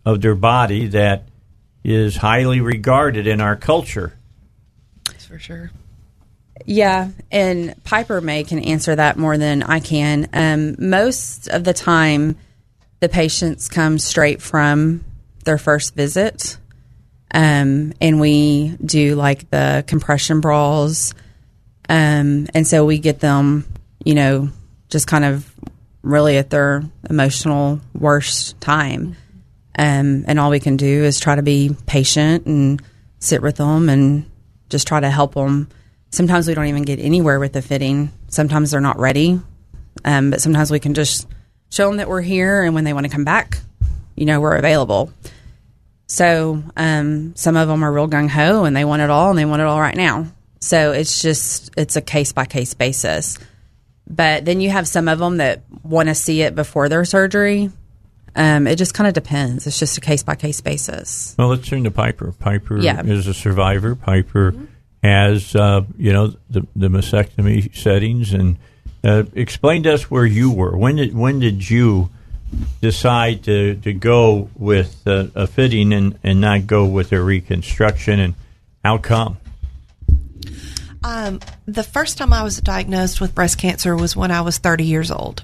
of 0.04 0.20
their 0.20 0.34
body 0.34 0.86
that 0.88 1.24
is 1.82 2.16
highly 2.16 2.60
regarded 2.60 3.26
in 3.26 3.40
our 3.40 3.56
culture. 3.56 4.16
That's 5.06 5.26
for 5.26 5.38
sure. 5.38 5.70
Yeah, 6.66 7.10
and 7.30 7.74
Piper 7.84 8.20
May 8.20 8.44
can 8.44 8.60
answer 8.60 8.94
that 8.94 9.16
more 9.16 9.36
than 9.36 9.62
I 9.62 9.80
can. 9.80 10.28
Um, 10.32 10.76
most 10.78 11.48
of 11.48 11.64
the 11.64 11.74
time, 11.74 12.36
the 13.00 13.08
patients 13.08 13.68
come 13.68 13.98
straight 13.98 14.40
from 14.40 15.04
their 15.44 15.58
first 15.58 15.94
visit, 15.94 16.56
um, 17.32 17.92
and 18.00 18.20
we 18.20 18.76
do 18.82 19.16
like 19.16 19.50
the 19.50 19.84
compression 19.86 20.40
bras, 20.40 21.12
um, 21.88 22.46
and 22.54 22.66
so 22.66 22.84
we 22.84 22.98
get 22.98 23.20
them, 23.20 23.66
you 24.04 24.14
know, 24.14 24.48
just 24.88 25.06
kind 25.06 25.24
of 25.24 25.52
really 26.02 26.36
at 26.36 26.50
their 26.50 26.82
emotional 27.08 27.80
worst 27.94 28.60
time. 28.60 29.16
Um, 29.76 30.24
and 30.28 30.38
all 30.38 30.50
we 30.50 30.60
can 30.60 30.76
do 30.76 31.04
is 31.04 31.18
try 31.18 31.34
to 31.34 31.42
be 31.42 31.76
patient 31.86 32.46
and 32.46 32.80
sit 33.18 33.42
with 33.42 33.56
them 33.56 33.88
and 33.88 34.30
just 34.68 34.86
try 34.86 35.00
to 35.00 35.10
help 35.10 35.34
them. 35.34 35.68
Sometimes 36.10 36.46
we 36.46 36.54
don't 36.54 36.66
even 36.66 36.84
get 36.84 37.00
anywhere 37.00 37.40
with 37.40 37.52
the 37.52 37.62
fitting. 37.62 38.12
Sometimes 38.28 38.70
they're 38.70 38.80
not 38.80 38.98
ready. 38.98 39.40
Um, 40.04 40.30
but 40.30 40.40
sometimes 40.40 40.70
we 40.70 40.80
can 40.80 40.94
just 40.94 41.26
show 41.70 41.88
them 41.88 41.96
that 41.96 42.08
we're 42.08 42.22
here 42.22 42.62
and 42.62 42.74
when 42.74 42.84
they 42.84 42.92
want 42.92 43.04
to 43.06 43.12
come 43.12 43.24
back, 43.24 43.58
you 44.14 44.26
know, 44.26 44.40
we're 44.40 44.56
available. 44.56 45.12
So 46.06 46.62
um, 46.76 47.34
some 47.34 47.56
of 47.56 47.66
them 47.66 47.82
are 47.82 47.92
real 47.92 48.08
gung 48.08 48.28
ho 48.28 48.64
and 48.64 48.76
they 48.76 48.84
want 48.84 49.02
it 49.02 49.10
all 49.10 49.30
and 49.30 49.38
they 49.38 49.44
want 49.44 49.62
it 49.62 49.66
all 49.66 49.80
right 49.80 49.96
now. 49.96 50.26
So 50.64 50.92
it's 50.92 51.20
just, 51.20 51.70
it's 51.76 51.94
a 51.96 52.00
case 52.00 52.32
by 52.32 52.46
case 52.46 52.72
basis. 52.72 53.38
But 54.08 54.46
then 54.46 54.62
you 54.62 54.70
have 54.70 54.88
some 54.88 55.08
of 55.08 55.18
them 55.18 55.36
that 55.36 55.62
want 55.82 56.08
to 56.08 56.14
see 56.14 56.40
it 56.40 56.54
before 56.54 56.88
their 56.88 57.04
surgery. 57.04 57.70
Um, 58.34 58.66
it 58.66 58.76
just 58.76 58.94
kind 58.94 59.06
of 59.06 59.12
depends. 59.12 59.66
It's 59.66 59.78
just 59.78 59.98
a 59.98 60.00
case 60.00 60.22
by 60.22 60.36
case 60.36 60.62
basis. 60.62 61.34
Well, 61.38 61.48
let's 61.48 61.68
turn 61.68 61.84
to 61.84 61.90
Piper. 61.90 62.32
Piper 62.32 62.78
Yeah. 62.80 63.02
is 63.04 63.26
a 63.26 63.34
survivor. 63.34 63.94
Piper 63.94 64.54
has 65.02 65.54
uh, 65.54 65.82
you 65.98 66.12
know 66.14 66.34
the 66.48 66.66
the 66.74 66.88
mastectomy 66.88 67.76
settings 67.76 68.32
and 68.32 68.56
uh, 69.04 69.24
explain 69.34 69.82
to 69.82 69.92
us 69.92 70.10
where 70.10 70.24
you 70.24 70.50
were. 70.50 70.74
When 70.76 70.96
did 70.96 71.14
when 71.14 71.40
did 71.40 71.68
you 71.68 72.08
decide 72.80 73.44
to, 73.44 73.74
to 73.76 73.92
go 73.92 74.48
with 74.56 75.06
uh, 75.06 75.26
a 75.34 75.46
fitting 75.46 75.92
and, 75.92 76.18
and 76.24 76.40
not 76.40 76.66
go 76.66 76.86
with 76.86 77.12
a 77.12 77.22
reconstruction, 77.22 78.18
and 78.18 78.34
how 78.82 78.96
come? 78.98 79.36
Um, 81.02 81.40
the 81.66 81.82
first 81.82 82.16
time 82.16 82.32
I 82.32 82.42
was 82.42 82.58
diagnosed 82.58 83.20
with 83.20 83.34
breast 83.34 83.58
cancer 83.58 83.94
was 83.94 84.16
when 84.16 84.30
I 84.30 84.40
was 84.40 84.58
30 84.58 84.84
years 84.84 85.10
old. 85.10 85.42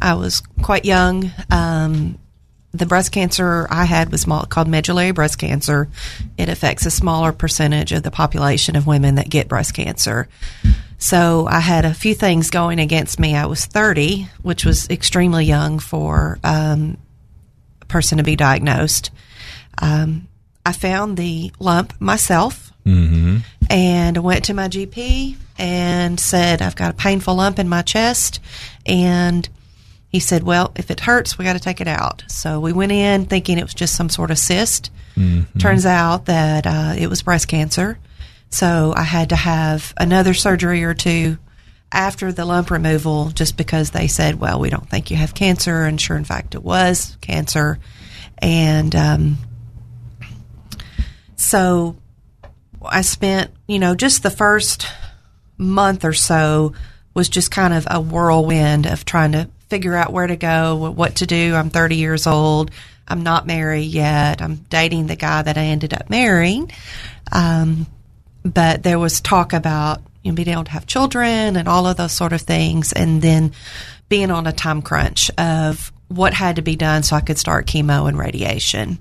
I 0.00 0.14
was 0.14 0.40
quite 0.62 0.84
young. 0.84 1.32
Um, 1.50 2.18
the 2.72 2.86
breast 2.86 3.12
cancer 3.12 3.66
I 3.70 3.84
had 3.84 4.10
was 4.10 4.24
called 4.24 4.68
medullary 4.68 5.10
breast 5.10 5.38
cancer. 5.38 5.88
It 6.38 6.48
affects 6.48 6.86
a 6.86 6.90
smaller 6.90 7.32
percentage 7.32 7.92
of 7.92 8.02
the 8.02 8.10
population 8.10 8.76
of 8.76 8.86
women 8.86 9.16
that 9.16 9.28
get 9.28 9.48
breast 9.48 9.74
cancer. 9.74 10.28
So 10.98 11.46
I 11.46 11.60
had 11.60 11.84
a 11.84 11.92
few 11.92 12.14
things 12.14 12.50
going 12.50 12.78
against 12.78 13.18
me. 13.18 13.34
I 13.36 13.46
was 13.46 13.66
30, 13.66 14.28
which 14.42 14.64
was 14.64 14.88
extremely 14.88 15.44
young 15.44 15.80
for 15.80 16.38
um, 16.44 16.96
a 17.82 17.86
person 17.86 18.18
to 18.18 18.24
be 18.24 18.36
diagnosed. 18.36 19.10
Um, 19.80 20.28
I 20.64 20.72
found 20.72 21.16
the 21.16 21.52
lump 21.58 22.00
myself 22.00 22.71
Mm-hmm. 22.84 23.38
and 23.70 24.16
I 24.16 24.20
went 24.20 24.44
to 24.46 24.54
my 24.54 24.68
GP 24.68 25.36
and 25.58 26.18
said, 26.18 26.60
I've 26.60 26.74
got 26.74 26.90
a 26.90 26.96
painful 26.96 27.36
lump 27.36 27.58
in 27.60 27.68
my 27.68 27.82
chest. 27.82 28.40
And 28.84 29.48
he 30.08 30.20
said, 30.20 30.42
Well, 30.42 30.72
if 30.76 30.90
it 30.90 31.00
hurts, 31.00 31.38
we 31.38 31.44
got 31.44 31.54
to 31.54 31.60
take 31.60 31.80
it 31.80 31.88
out. 31.88 32.24
So 32.28 32.60
we 32.60 32.72
went 32.72 32.92
in 32.92 33.26
thinking 33.26 33.58
it 33.58 33.64
was 33.64 33.74
just 33.74 33.94
some 33.94 34.08
sort 34.08 34.30
of 34.30 34.38
cyst. 34.38 34.90
Mm-hmm. 35.16 35.58
Turns 35.58 35.86
out 35.86 36.26
that 36.26 36.66
uh, 36.66 36.94
it 36.98 37.08
was 37.08 37.22
breast 37.22 37.48
cancer. 37.48 37.98
So 38.50 38.92
I 38.94 39.02
had 39.02 39.30
to 39.30 39.36
have 39.36 39.94
another 39.96 40.34
surgery 40.34 40.84
or 40.84 40.94
two 40.94 41.38
after 41.90 42.32
the 42.32 42.44
lump 42.44 42.70
removal 42.70 43.30
just 43.30 43.56
because 43.56 43.90
they 43.90 44.06
said, 44.06 44.38
Well, 44.38 44.60
we 44.60 44.68
don't 44.68 44.88
think 44.88 45.10
you 45.10 45.16
have 45.16 45.34
cancer. 45.34 45.84
And 45.84 46.00
sure, 46.00 46.16
in 46.16 46.24
fact, 46.24 46.54
it 46.54 46.62
was 46.62 47.16
cancer. 47.20 47.78
And 48.38 48.94
um, 48.94 49.38
so 51.36 51.96
I 52.84 53.02
spent, 53.02 53.50
you 53.66 53.78
know, 53.78 53.94
just 53.94 54.22
the 54.22 54.30
first 54.30 54.86
month 55.58 56.04
or 56.04 56.12
so 56.12 56.74
was 57.14 57.28
just 57.28 57.50
kind 57.50 57.74
of 57.74 57.86
a 57.90 58.00
whirlwind 58.00 58.86
of 58.86 59.04
trying 59.04 59.32
to 59.32 59.48
figure 59.68 59.94
out 59.94 60.12
where 60.12 60.26
to 60.26 60.36
go, 60.36 60.90
what 60.90 61.16
to 61.16 61.26
do. 61.26 61.54
I'm 61.54 61.70
30 61.70 61.96
years 61.96 62.26
old. 62.26 62.70
I'm 63.08 63.22
not 63.22 63.46
married 63.46 63.84
yet. 63.90 64.40
I'm 64.40 64.56
dating 64.56 65.06
the 65.06 65.16
guy 65.16 65.42
that 65.42 65.58
I 65.58 65.62
ended 65.62 65.92
up 65.94 66.08
marrying. 66.08 66.70
Um, 67.30 67.86
but 68.44 68.82
there 68.82 68.98
was 68.98 69.20
talk 69.20 69.52
about 69.52 70.02
you 70.22 70.30
know, 70.30 70.36
being 70.36 70.48
able 70.48 70.64
to 70.64 70.70
have 70.70 70.86
children 70.86 71.56
and 71.56 71.68
all 71.68 71.86
of 71.86 71.96
those 71.96 72.12
sort 72.12 72.32
of 72.32 72.40
things, 72.42 72.92
and 72.92 73.20
then 73.20 73.52
being 74.08 74.30
on 74.30 74.46
a 74.46 74.52
time 74.52 74.82
crunch 74.82 75.30
of 75.38 75.92
what 76.08 76.34
had 76.34 76.56
to 76.56 76.62
be 76.62 76.76
done 76.76 77.02
so 77.02 77.16
I 77.16 77.20
could 77.20 77.38
start 77.38 77.66
chemo 77.66 78.08
and 78.08 78.18
radiation. 78.18 78.98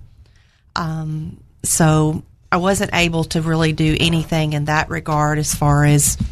Um, 0.75 1.43
so 1.63 2.23
I 2.51 2.57
wasn't 2.57 2.91
able 2.93 3.23
to 3.25 3.41
really 3.41 3.73
do 3.73 3.95
anything 3.99 4.53
in 4.53 4.65
that 4.65 4.89
regard 4.89 5.37
as 5.39 5.53
far 5.55 5.85
as 5.85 6.17
you 6.19 6.27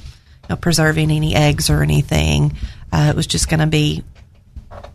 know, 0.49 0.55
preserving 0.57 1.11
any 1.11 1.36
eggs 1.36 1.70
or 1.70 1.82
anything. 1.82 2.57
Uh, 2.91 3.07
it 3.09 3.15
was 3.15 3.28
just 3.28 3.49
going 3.49 3.59
to 3.61 3.67
be 3.67 4.03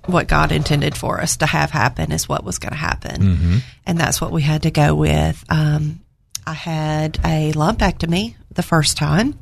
what 0.06 0.28
God 0.28 0.52
intended 0.52 0.96
for 0.96 1.20
us 1.20 1.38
to 1.38 1.46
have 1.46 1.70
happen 1.70 2.12
is 2.12 2.28
what 2.28 2.44
was 2.44 2.58
going 2.58 2.72
to 2.72 2.78
happen, 2.78 3.22
Mm-hmm. 3.22 3.56
and 3.86 3.98
that's 3.98 4.20
what 4.20 4.32
we 4.32 4.42
had 4.42 4.62
to 4.64 4.70
go 4.70 4.94
with. 4.94 5.42
Um, 5.48 6.00
I 6.46 6.52
had 6.52 7.18
a 7.24 7.52
lumpectomy 7.52 8.34
the 8.52 8.62
first 8.62 8.98
time, 8.98 9.38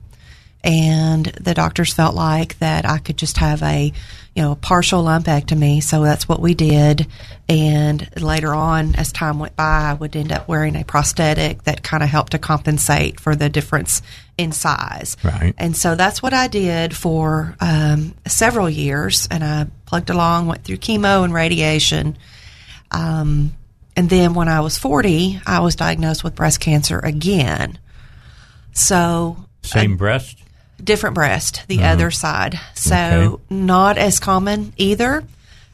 and 0.62 1.26
the 1.26 1.54
doctors 1.54 1.92
felt 1.92 2.14
like 2.14 2.58
that 2.60 2.88
I 2.88 2.98
could 2.98 3.16
just 3.16 3.38
have 3.38 3.60
a 3.64 3.92
you 4.34 4.42
know 4.42 4.52
a 4.52 4.56
partial 4.56 5.04
lumpectomy, 5.04 5.82
so 5.82 6.02
that's 6.02 6.28
what 6.28 6.40
we 6.40 6.54
did. 6.54 7.06
And 7.48 8.08
later 8.20 8.54
on, 8.54 8.94
as 8.94 9.12
time 9.12 9.38
went 9.38 9.56
by, 9.56 9.90
I 9.90 9.94
would 9.94 10.16
end 10.16 10.32
up 10.32 10.48
wearing 10.48 10.74
a 10.76 10.84
prosthetic 10.84 11.64
that 11.64 11.82
kind 11.82 12.02
of 12.02 12.08
helped 12.08 12.32
to 12.32 12.38
compensate 12.38 13.20
for 13.20 13.36
the 13.36 13.48
difference 13.48 14.00
in 14.38 14.52
size. 14.52 15.16
Right. 15.22 15.54
And 15.58 15.76
so 15.76 15.94
that's 15.94 16.22
what 16.22 16.32
I 16.32 16.48
did 16.48 16.96
for 16.96 17.54
um, 17.60 18.14
several 18.26 18.70
years, 18.70 19.28
and 19.30 19.44
I 19.44 19.66
plugged 19.84 20.08
along, 20.08 20.46
went 20.46 20.64
through 20.64 20.78
chemo 20.78 21.24
and 21.24 21.34
radiation. 21.34 22.16
Um, 22.90 23.52
and 23.96 24.08
then 24.08 24.32
when 24.34 24.48
I 24.48 24.60
was 24.60 24.78
40, 24.78 25.42
I 25.46 25.60
was 25.60 25.76
diagnosed 25.76 26.24
with 26.24 26.34
breast 26.34 26.60
cancer 26.60 26.98
again. 26.98 27.78
So 28.72 29.36
Same 29.62 29.96
breast. 29.96 30.41
Different 30.82 31.14
breast, 31.14 31.62
the 31.68 31.78
Uh-huh. 31.78 31.92
other 31.92 32.10
side. 32.10 32.58
So 32.74 32.94
Okay. 32.96 33.42
not 33.50 33.98
as 33.98 34.18
common 34.18 34.72
either. 34.76 35.24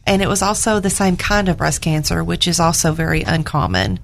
And 0.07 0.23
it 0.23 0.29
was 0.29 0.41
also 0.43 0.81
the 0.81 0.91
same 0.91 1.17
kind 1.17 1.49
of 1.49 1.57
breast 1.59 1.83
cancer, 1.83 2.25
which 2.25 2.49
is 2.49 2.61
also 2.61 2.93
very 2.93 3.23
uncommon. 3.23 3.99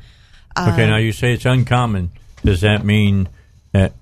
Okay, 0.56 0.84
Um, 0.84 0.90
now 0.90 0.96
you 0.98 1.12
say 1.12 1.32
it's 1.32 1.46
uncommon. 1.46 2.10
Does 2.44 2.60
that 2.60 2.84
mean 2.84 3.28
that 3.72 3.92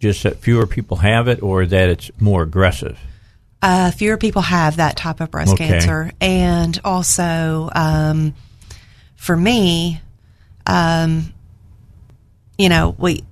just 0.00 0.22
that 0.24 0.40
fewer 0.40 0.66
people 0.66 0.98
have 0.98 1.28
it, 1.28 1.42
or 1.42 1.64
that 1.66 1.88
it's 1.88 2.10
more 2.20 2.42
aggressive? 2.42 2.98
Uh, 3.62 3.90
fewer 3.92 4.16
people 4.16 4.42
have 4.42 4.76
that 4.76 4.96
type 4.96 5.20
of 5.20 5.30
breast 5.30 5.52
Okay. 5.52 5.68
cancer, 5.68 6.12
and 6.20 6.78
also 6.84 7.70
um, 7.74 8.34
for 9.16 9.36
me, 9.36 10.00
um, 10.66 11.32
you 12.58 12.68
know, 12.68 12.94
we 12.98 13.24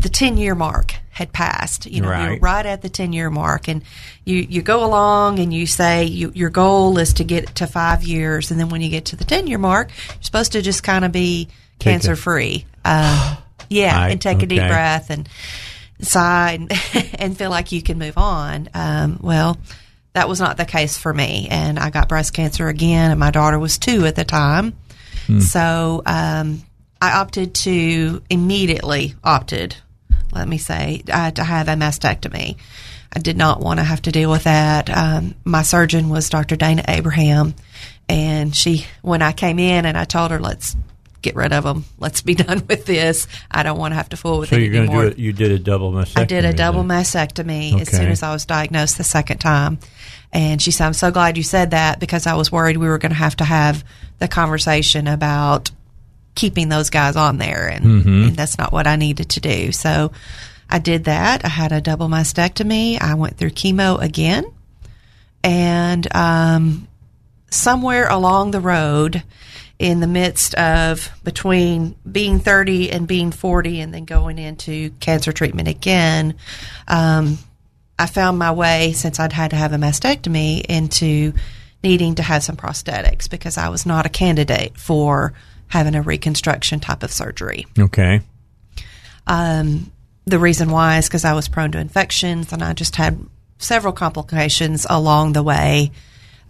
the 0.00 0.08
ten 0.08 0.36
year 0.36 0.54
mark 0.54 0.94
had 1.10 1.32
passed. 1.32 1.86
You 1.86 2.00
know, 2.00 2.08
we 2.08 2.14
were 2.14 2.30
Right. 2.30 2.42
right 2.42 2.66
at 2.66 2.82
the 2.82 2.88
ten 2.88 3.12
year 3.12 3.30
mark, 3.30 3.68
and 3.68 3.82
you 4.24 4.36
you 4.48 4.62
go 4.62 4.84
along 4.84 5.38
and 5.38 5.52
you 5.52 5.66
say 5.66 6.04
you, 6.04 6.32
your 6.34 6.50
goal 6.50 6.98
is 6.98 7.14
to 7.14 7.24
get 7.24 7.54
to 7.56 7.66
five 7.66 8.02
years, 8.02 8.50
and 8.50 8.58
then 8.58 8.68
when 8.68 8.80
you 8.80 8.88
get 8.88 9.06
to 9.06 9.16
the 9.16 9.24
ten 9.24 9.46
year 9.46 9.58
mark, 9.58 9.90
you're 10.08 10.22
supposed 10.22 10.52
to 10.52 10.62
just 10.62 10.82
kind 10.82 11.04
of 11.04 11.12
be 11.12 11.48
cancer 11.78 12.16
free. 12.16 12.64
Uh, 12.84 13.36
yeah, 13.68 13.94
Right, 13.96 14.12
and 14.12 14.20
take 14.20 14.42
a 14.42 14.46
deep 14.46 14.58
breath 14.60 15.10
and 15.10 15.28
sigh 16.00 16.52
and, 16.52 16.72
and 17.20 17.36
feel 17.36 17.50
like 17.50 17.72
you 17.72 17.82
can 17.82 17.98
move 17.98 18.16
on. 18.16 18.68
Um, 18.74 19.18
well, 19.22 19.58
that 20.14 20.28
was 20.28 20.40
not 20.40 20.56
the 20.56 20.64
case 20.64 20.96
for 20.96 21.12
me, 21.12 21.48
and 21.50 21.78
I 21.78 21.90
got 21.90 22.08
breast 22.08 22.32
cancer 22.32 22.68
again, 22.68 23.10
and 23.10 23.20
my 23.20 23.30
daughter 23.30 23.58
was 23.58 23.78
two 23.78 24.06
at 24.06 24.16
the 24.16 24.24
time. 24.24 24.72
Hmm. 25.26 25.40
So 25.40 26.02
um, 26.06 26.62
I 27.02 27.12
opted 27.20 27.54
to 27.54 28.22
immediately 28.30 29.14
opted, 29.22 29.76
let 30.32 30.48
me 30.48 30.58
say, 30.58 31.02
uh, 31.12 31.30
to 31.32 31.44
have 31.44 31.68
a 31.68 31.72
mastectomy. 31.74 32.56
I 33.12 33.18
did 33.18 33.36
not 33.36 33.60
want 33.60 33.80
to 33.80 33.84
have 33.84 34.02
to 34.02 34.12
deal 34.12 34.30
with 34.30 34.44
that. 34.44 34.88
Um, 34.88 35.34
my 35.44 35.62
surgeon 35.62 36.08
was 36.10 36.28
Dr. 36.30 36.54
Dana 36.56 36.84
Abraham, 36.86 37.54
and 38.08 38.54
she, 38.54 38.86
when 39.02 39.20
I 39.22 39.32
came 39.32 39.58
in 39.58 39.84
and 39.84 39.98
I 39.98 40.04
told 40.04 40.30
her, 40.30 40.38
let's 40.38 40.76
get 41.22 41.34
rid 41.34 41.52
of 41.52 41.64
them, 41.64 41.84
let's 41.98 42.22
be 42.22 42.34
done 42.46 42.62
with 42.68 42.86
this. 42.86 43.26
I 43.50 43.62
don't 43.62 43.78
want 43.78 43.92
to 43.92 43.96
have 43.96 44.08
to 44.10 44.16
fool 44.16 44.38
with 44.38 44.50
So 44.50 44.56
it 44.56 44.62
you're 44.62 44.76
anymore. 44.84 45.10
do? 45.10 45.20
You 45.20 45.32
did 45.32 45.52
a 45.52 45.58
double 45.58 45.92
mastectomy. 45.92 46.20
I 46.20 46.24
did 46.24 46.44
a 46.44 46.52
double 46.52 46.82
then. 46.84 47.02
mastectomy 47.02 47.80
as 47.80 47.88
soon 47.90 48.08
as 48.08 48.22
I 48.22 48.32
was 48.32 48.46
diagnosed 48.46 48.96
the 48.96 49.04
second 49.04 49.38
time. 49.38 49.78
And 50.32 50.62
she 50.62 50.70
said, 50.70 50.86
I'm 50.86 50.92
so 50.92 51.10
glad 51.10 51.36
you 51.36 51.42
said 51.42 51.72
that 51.72 51.98
because 51.98 52.26
I 52.26 52.34
was 52.34 52.52
worried 52.52 52.76
we 52.76 52.86
were 52.88 52.98
going 52.98 53.10
to 53.10 53.18
have 53.18 53.36
to 53.36 53.44
have 53.44 53.84
the 54.18 54.28
conversation 54.28 55.08
about 55.08 55.70
keeping 56.34 56.68
those 56.68 56.90
guys 56.90 57.16
on 57.16 57.38
there. 57.38 57.68
And, 57.68 57.84
Mhm. 57.84 58.28
and 58.28 58.36
that's 58.36 58.56
not 58.58 58.72
what 58.72 58.86
I 58.86 58.96
needed 58.96 59.28
to 59.30 59.40
do. 59.40 59.72
So 59.72 60.12
I 60.68 60.78
did 60.78 61.04
that. 61.04 61.44
I 61.44 61.48
had 61.48 61.72
a 61.72 61.80
double 61.80 62.08
mastectomy. 62.08 63.00
I 63.00 63.14
went 63.14 63.36
through 63.36 63.50
chemo 63.50 64.00
again. 64.00 64.44
And 65.42 66.06
um, 66.14 66.88
somewhere 67.50 68.08
along 68.08 68.50
the 68.52 68.60
road, 68.60 69.22
in 69.78 70.00
the 70.00 70.06
midst 70.06 70.54
of 70.56 71.10
between 71.24 71.96
being 72.10 72.38
30 72.38 72.92
and 72.92 73.08
being 73.08 73.30
40 73.32 73.80
and 73.80 73.94
then 73.94 74.04
going 74.04 74.38
into 74.38 74.90
cancer 75.00 75.32
treatment 75.32 75.68
again, 75.68 76.34
um, 76.86 77.38
I 77.98 78.04
found 78.06 78.38
my 78.38 78.52
way, 78.52 78.92
since 78.92 79.18
I'd 79.18 79.32
had 79.32 79.50
to 79.50 79.56
have 79.56 79.72
a 79.72 79.76
mastectomy, 79.78 80.60
into 80.66 81.32
needing 81.82 82.14
to 82.16 82.22
have 82.22 82.42
some 82.44 82.56
prosthetics 82.56 83.28
because 83.28 83.56
I 83.56 83.70
was 83.70 83.86
not 83.86 84.04
a 84.04 84.10
candidate 84.10 84.76
for 84.76 85.32
having 85.70 85.94
a 85.94 86.02
reconstruction 86.02 86.80
type 86.80 87.02
of 87.02 87.12
surgery. 87.12 87.66
Okay. 87.78 88.20
Um, 89.26 89.90
the 90.26 90.38
reason 90.38 90.70
why 90.70 90.98
is 90.98 91.08
because 91.08 91.24
I 91.24 91.32
was 91.32 91.48
prone 91.48 91.72
to 91.72 91.78
infections 91.78 92.52
and 92.52 92.62
I 92.62 92.72
just 92.74 92.96
had 92.96 93.18
several 93.58 93.92
complications 93.92 94.86
along 94.88 95.32
the 95.32 95.42
way 95.42 95.92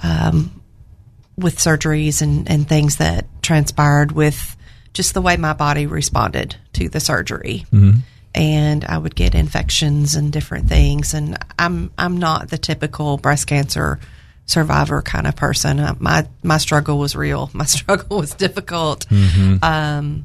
um, 0.00 0.62
with 1.36 1.58
surgeries 1.58 2.22
and, 2.22 2.50
and 2.50 2.68
things 2.68 2.96
that 2.96 3.26
transpired 3.42 4.12
with 4.12 4.56
just 4.92 5.14
the 5.14 5.20
way 5.20 5.36
my 5.36 5.52
body 5.52 5.86
responded 5.86 6.56
to 6.72 6.88
the 6.88 7.00
surgery. 7.00 7.66
Mhm. 7.72 8.00
And 8.34 8.84
I 8.84 8.96
would 8.96 9.14
get 9.14 9.34
infections 9.34 10.14
and 10.14 10.32
different 10.32 10.68
things. 10.68 11.14
And 11.14 11.36
I'm 11.58 11.90
I'm 11.98 12.16
not 12.16 12.48
the 12.48 12.58
typical 12.58 13.16
breast 13.16 13.46
cancer 13.48 13.98
survivor 14.50 15.00
kind 15.02 15.26
of 15.26 15.36
person. 15.36 15.78
Uh, 15.80 15.94
My 16.00 16.26
my 16.42 16.58
struggle 16.58 16.98
was 16.98 17.14
real. 17.14 17.50
My 17.54 17.64
struggle 17.64 18.18
was 18.18 18.34
difficult. 18.34 19.06
Mhm. 19.08 19.62
Um, 19.62 20.24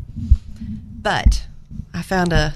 but 1.01 1.45
I 1.93 2.01
found 2.01 2.33
a 2.33 2.53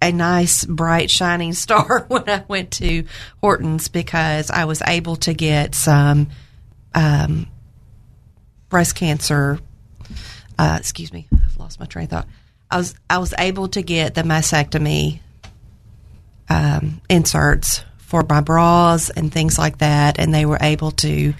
a 0.00 0.10
nice, 0.10 0.64
bright, 0.64 1.10
shining 1.10 1.52
star 1.64 2.04
when 2.08 2.28
I 2.28 2.44
went 2.48 2.72
to 2.72 3.04
Hortons 3.40 3.86
because 3.88 4.50
I 4.50 4.64
was 4.64 4.82
able 4.86 5.14
to 5.16 5.32
get 5.32 5.74
some 5.76 6.28
um, 6.94 7.46
breast 8.68 8.96
cancer. 8.96 9.60
Uh, 10.58 10.76
excuse 10.78 11.12
me, 11.12 11.28
I've 11.32 11.56
lost 11.56 11.78
my 11.80 11.86
train 11.86 12.04
of 12.04 12.10
thought. 12.10 12.28
I 12.70 12.78
was 12.78 12.94
I 13.08 13.18
was 13.18 13.32
able 13.38 13.68
to 13.68 13.82
get 13.82 14.14
the 14.14 14.22
mastectomy 14.22 15.20
um, 16.48 17.00
inserts 17.08 17.84
for 18.12 18.22
my 18.28 18.42
bras 18.42 19.08
and 19.08 19.32
things 19.32 19.58
like 19.58 19.78
that, 19.78 20.18
and 20.18 20.34
they 20.34 20.44
were 20.44 20.58
able 20.60 20.90
to 20.90 21.32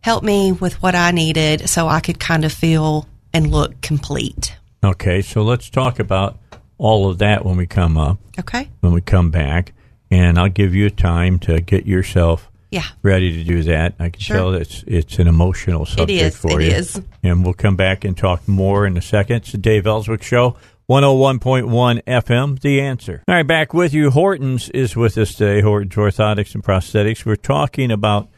help 0.00 0.24
me 0.24 0.50
with 0.50 0.82
what 0.82 0.96
I 0.96 1.12
needed 1.12 1.68
so 1.68 1.86
I 1.86 2.00
could 2.00 2.18
kind 2.18 2.44
of 2.44 2.52
feel 2.52 3.06
and 3.32 3.48
look 3.52 3.80
complete. 3.82 4.56
Okay, 4.82 5.22
so 5.22 5.42
let's 5.44 5.70
talk 5.70 6.00
about 6.00 6.36
all 6.76 7.08
of 7.08 7.18
that 7.18 7.44
when 7.44 7.56
we 7.56 7.68
come 7.68 7.96
up. 7.96 8.18
Okay. 8.36 8.68
When 8.80 8.92
we 8.92 9.00
come 9.00 9.30
back, 9.30 9.72
and 10.10 10.40
I'll 10.40 10.48
give 10.48 10.74
you 10.74 10.90
time 10.90 11.38
to 11.40 11.60
get 11.60 11.86
yourself 11.86 12.50
Yeah. 12.72 12.82
ready 13.02 13.32
to 13.34 13.44
do 13.44 13.62
that. 13.64 13.94
I 14.00 14.08
can 14.08 14.20
Sure. 14.20 14.36
tell 14.36 14.54
it's 14.54 14.82
it's 14.88 15.20
an 15.20 15.28
emotional 15.28 15.86
subject 15.86 16.10
is, 16.34 16.36
for 16.36 16.60
it 16.60 16.64
you. 16.66 16.72
is. 16.72 17.00
And 17.22 17.44
we'll 17.44 17.54
come 17.54 17.76
back 17.76 18.04
and 18.04 18.16
talk 18.16 18.48
more 18.48 18.86
in 18.88 18.96
a 18.96 19.02
second. 19.02 19.36
It's 19.36 19.52
the 19.52 19.58
Dave 19.58 19.86
Elswick 19.86 20.24
Show. 20.24 20.56
101.1 20.88 22.02
FM, 22.04 22.58
The 22.60 22.80
Answer. 22.80 23.22
All 23.28 23.34
right, 23.34 23.46
back 23.46 23.74
with 23.74 23.92
you. 23.92 24.10
Hortons 24.10 24.70
is 24.70 24.96
with 24.96 25.18
us 25.18 25.34
today, 25.34 25.60
Hortons 25.60 25.94
Orthotics 25.94 26.54
and 26.54 26.64
Prosthetics. 26.64 27.26
We're 27.26 27.36
talking 27.36 27.90
about 27.90 28.30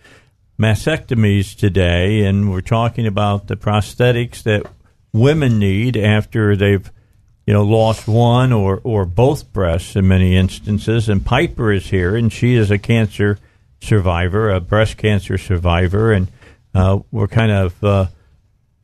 mastectomies 0.58 1.56
today, 1.56 2.24
and 2.24 2.50
we're 2.50 2.60
talking 2.60 3.06
about 3.06 3.46
the 3.46 3.54
prosthetics 3.54 4.42
that 4.42 4.66
women 5.12 5.60
need 5.60 5.96
after 5.96 6.56
they've 6.56 6.90
you 7.46 7.54
know 7.54 7.62
lost 7.62 8.08
one 8.08 8.52
or 8.52 8.80
or 8.82 9.04
both 9.04 9.52
breasts 9.52 9.94
in 9.94 10.08
many 10.08 10.36
instances 10.36 11.08
and 11.08 11.24
Piper 11.24 11.72
is 11.72 11.90
here 11.90 12.14
and 12.14 12.32
she 12.32 12.54
is 12.54 12.70
a 12.70 12.78
cancer 12.78 13.38
survivor 13.80 14.50
a 14.50 14.60
breast 14.60 14.96
cancer 14.96 15.36
survivor 15.36 16.12
and 16.12 16.28
uh, 16.76 17.00
we're 17.10 17.26
kind 17.26 17.50
of 17.50 17.82
uh, 17.82 18.06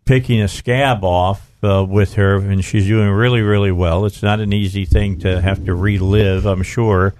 picking 0.06 0.40
a 0.40 0.48
scab 0.48 1.04
off 1.04 1.52
uh, 1.62 1.84
with 1.86 2.14
her 2.14 2.36
and 2.36 2.64
she's 2.64 2.86
doing 2.86 3.10
really 3.10 3.42
really 3.42 3.72
well 3.72 4.06
it's 4.06 4.22
not 4.22 4.40
an 4.40 4.52
easy 4.52 4.84
thing 4.84 5.18
to 5.18 5.40
have 5.40 5.64
to 5.64 5.74
relive 5.74 6.46
I'm 6.46 6.62
sure 6.62 7.14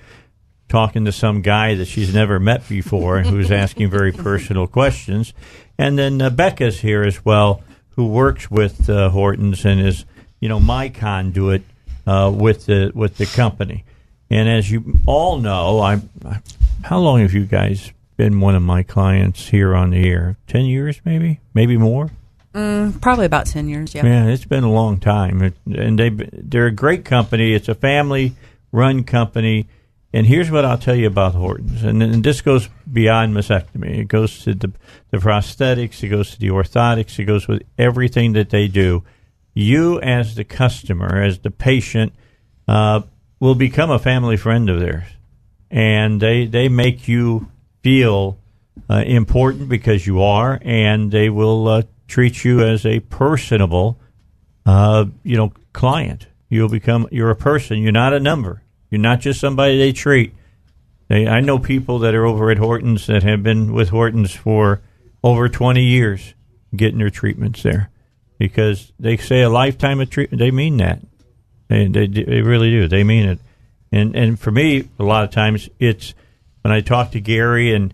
talking 0.69 1.05
to 1.05 1.13
some 1.13 1.43
guy 1.43 1.75
that 1.75 1.87
she's 1.87 2.15
never 2.15 2.41
met 2.41 2.69
before 2.69 3.19
and 3.19 3.29
who's 3.29 3.51
asking 3.51 3.91
very 3.91 4.13
personal 4.29 4.67
questions. 4.67 5.33
And 5.79 5.99
then 5.99 6.21
uh, 6.21 6.31
Becka's 6.31 6.81
here 6.81 7.03
as 7.03 7.25
well, 7.25 7.63
who 7.91 8.07
works 8.07 8.51
with 8.51 8.89
uh, 8.89 9.11
Hortons 9.11 9.65
and 9.65 9.81
is, 9.81 10.05
you 10.41 10.49
know, 10.49 10.61
my 10.61 10.89
conduit 10.89 11.63
uh, 12.07 12.33
with 12.35 12.67
the 12.67 12.93
with 12.95 13.17
the 13.17 13.27
company. 13.27 13.85
And 14.31 14.49
as 14.49 14.71
you 14.71 14.99
all 15.07 15.39
know, 15.39 15.81
I'm. 15.81 16.09
I, 16.25 16.41
how 16.85 16.99
long 16.99 17.21
have 17.21 17.33
you 17.33 17.47
guys 17.47 17.93
been 18.17 18.41
one 18.41 18.55
of 18.55 18.63
my 18.63 18.83
clients 18.83 19.49
here 19.49 19.75
on 19.75 19.91
the 19.91 20.09
air? 20.09 20.37
Ten 20.47 20.65
years, 20.67 21.01
maybe, 21.05 21.41
maybe 21.55 21.77
more. 21.77 22.11
Mm, 22.57 23.03
probably 23.03 23.27
about 23.27 23.45
10 23.45 23.69
years, 23.69 23.95
yeah. 23.95 24.29
It's 24.29 24.47
been 24.47 24.65
a 24.65 24.73
long 24.73 24.99
time, 24.99 25.53
and 25.67 25.99
they 25.99 26.09
they're 26.09 26.69
a 26.69 26.73
great 26.73 27.05
company. 27.05 27.53
It's 27.53 27.69
a 27.69 27.75
family 27.75 28.35
run 28.73 29.05
company, 29.05 29.69
and 30.15 30.27
here's 30.27 30.51
what 30.51 30.65
I'll 30.65 30.79
tell 30.79 30.95
you 30.95 31.07
about 31.07 31.35
Hortons, 31.35 31.83
and, 31.83 32.03
and 32.03 32.25
this 32.25 32.41
goes 32.41 32.71
beyond 32.91 33.35
mastectomy. 33.37 33.99
It 33.99 34.09
goes 34.09 34.43
to 34.45 34.55
the 34.55 34.73
the 35.11 35.19
prosthetics, 35.19 36.03
it 36.03 36.09
goes 36.09 36.31
to 36.31 36.41
the 36.41 36.49
orthotics, 36.49 37.19
it 37.19 37.25
goes 37.25 37.47
with 37.47 37.63
everything 37.77 38.33
that 38.33 38.49
they 38.49 38.69
do. 38.69 39.05
You, 39.53 40.01
as 40.01 40.35
the 40.35 40.45
customer, 40.45 41.21
as 41.21 41.41
the 41.41 41.51
patient, 41.51 42.15
uh, 42.67 43.03
will 43.39 43.55
become 43.55 43.91
a 43.91 43.99
family 43.99 44.39
friend 44.39 44.71
of 44.71 44.81
theirs, 44.81 45.05
and 45.71 46.23
they 46.23 46.47
they 46.47 46.71
make 46.71 47.07
you 47.07 47.49
feel 47.83 48.39
uh, 48.89 49.03
important 49.07 49.69
because 49.69 50.07
you 50.07 50.23
are, 50.23 50.59
and 50.63 51.13
they 51.13 51.29
will 51.29 51.69
uh, 51.69 51.83
treat 52.07 52.45
you 52.45 52.63
as 52.63 52.87
a 52.87 53.01
personable, 53.01 53.99
uh, 54.65 55.07
you 55.23 55.37
know, 55.37 55.53
client. 55.73 56.27
You'll 56.49 56.69
become 56.69 57.09
you're 57.11 57.31
a 57.31 57.37
person. 57.37 57.79
You're 57.79 57.93
not 57.93 58.13
a 58.13 58.21
number. 58.21 58.63
You're 58.91 59.01
not 59.01 59.21
just 59.21 59.41
somebody 59.41 59.79
they 59.79 59.93
treat. 59.93 60.35
They, 61.09 61.27
I 61.27 61.41
know 61.41 61.59
people 61.59 61.99
that 62.01 62.15
are 62.15 62.25
over 62.25 62.51
at 62.51 62.59
Hortons 62.59 63.07
that 63.07 63.23
have 63.23 63.43
been 63.43 63.73
with 63.73 63.91
Hortons 63.91 64.35
for 64.35 64.81
over 65.23 65.49
20 65.49 65.83
years, 65.83 66.35
getting 66.75 66.99
their 66.99 67.11
treatments 67.11 67.63
there, 67.63 67.91
because 68.39 68.93
they 68.99 69.17
say 69.17 69.43
a 69.43 69.49
lifetime 69.49 70.01
of 70.01 70.11
treatment. 70.11 70.39
They 70.39 70.51
mean 70.51 70.77
that. 70.79 71.01
They, 71.69 71.89
they 71.89 72.07
they 72.07 72.43
really 72.43 72.71
do. 72.71 72.89
They 72.89 73.03
mean 73.05 73.29
it. 73.29 73.41
And 73.91 74.15
and 74.15 74.39
for 74.39 74.51
me, 74.51 74.89
a 74.99 75.05
lot 75.05 75.25
of 75.25 75.31
times 75.31 75.69
it's 75.79 76.15
when 76.63 76.73
I 76.73 76.81
talk 76.81 77.13
to 77.13 77.21
Gary 77.21 77.75
and 77.75 77.93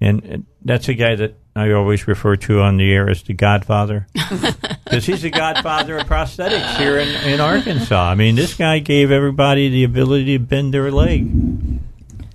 and, 0.00 0.24
and 0.24 0.46
that's 0.64 0.88
a 0.88 0.94
guy 0.94 1.14
that 1.16 1.34
I 1.60 1.72
always 1.72 2.08
refer 2.08 2.36
to 2.36 2.60
on 2.60 2.76
the 2.78 2.90
air 2.92 3.08
as 3.08 3.22
the 3.22 3.34
Godfather 3.34 4.06
because 4.84 5.06
he's 5.06 5.22
the 5.22 5.30
Godfather 5.30 5.98
of 5.98 6.06
prosthetics 6.06 6.76
here 6.76 6.98
in, 6.98 7.08
in 7.28 7.40
Arkansas. 7.40 8.10
I 8.10 8.14
mean, 8.14 8.34
this 8.34 8.54
guy 8.54 8.78
gave 8.78 9.10
everybody 9.10 9.68
the 9.68 9.84
ability 9.84 10.38
to 10.38 10.44
bend 10.44 10.72
their 10.72 10.90
leg. 10.90 11.30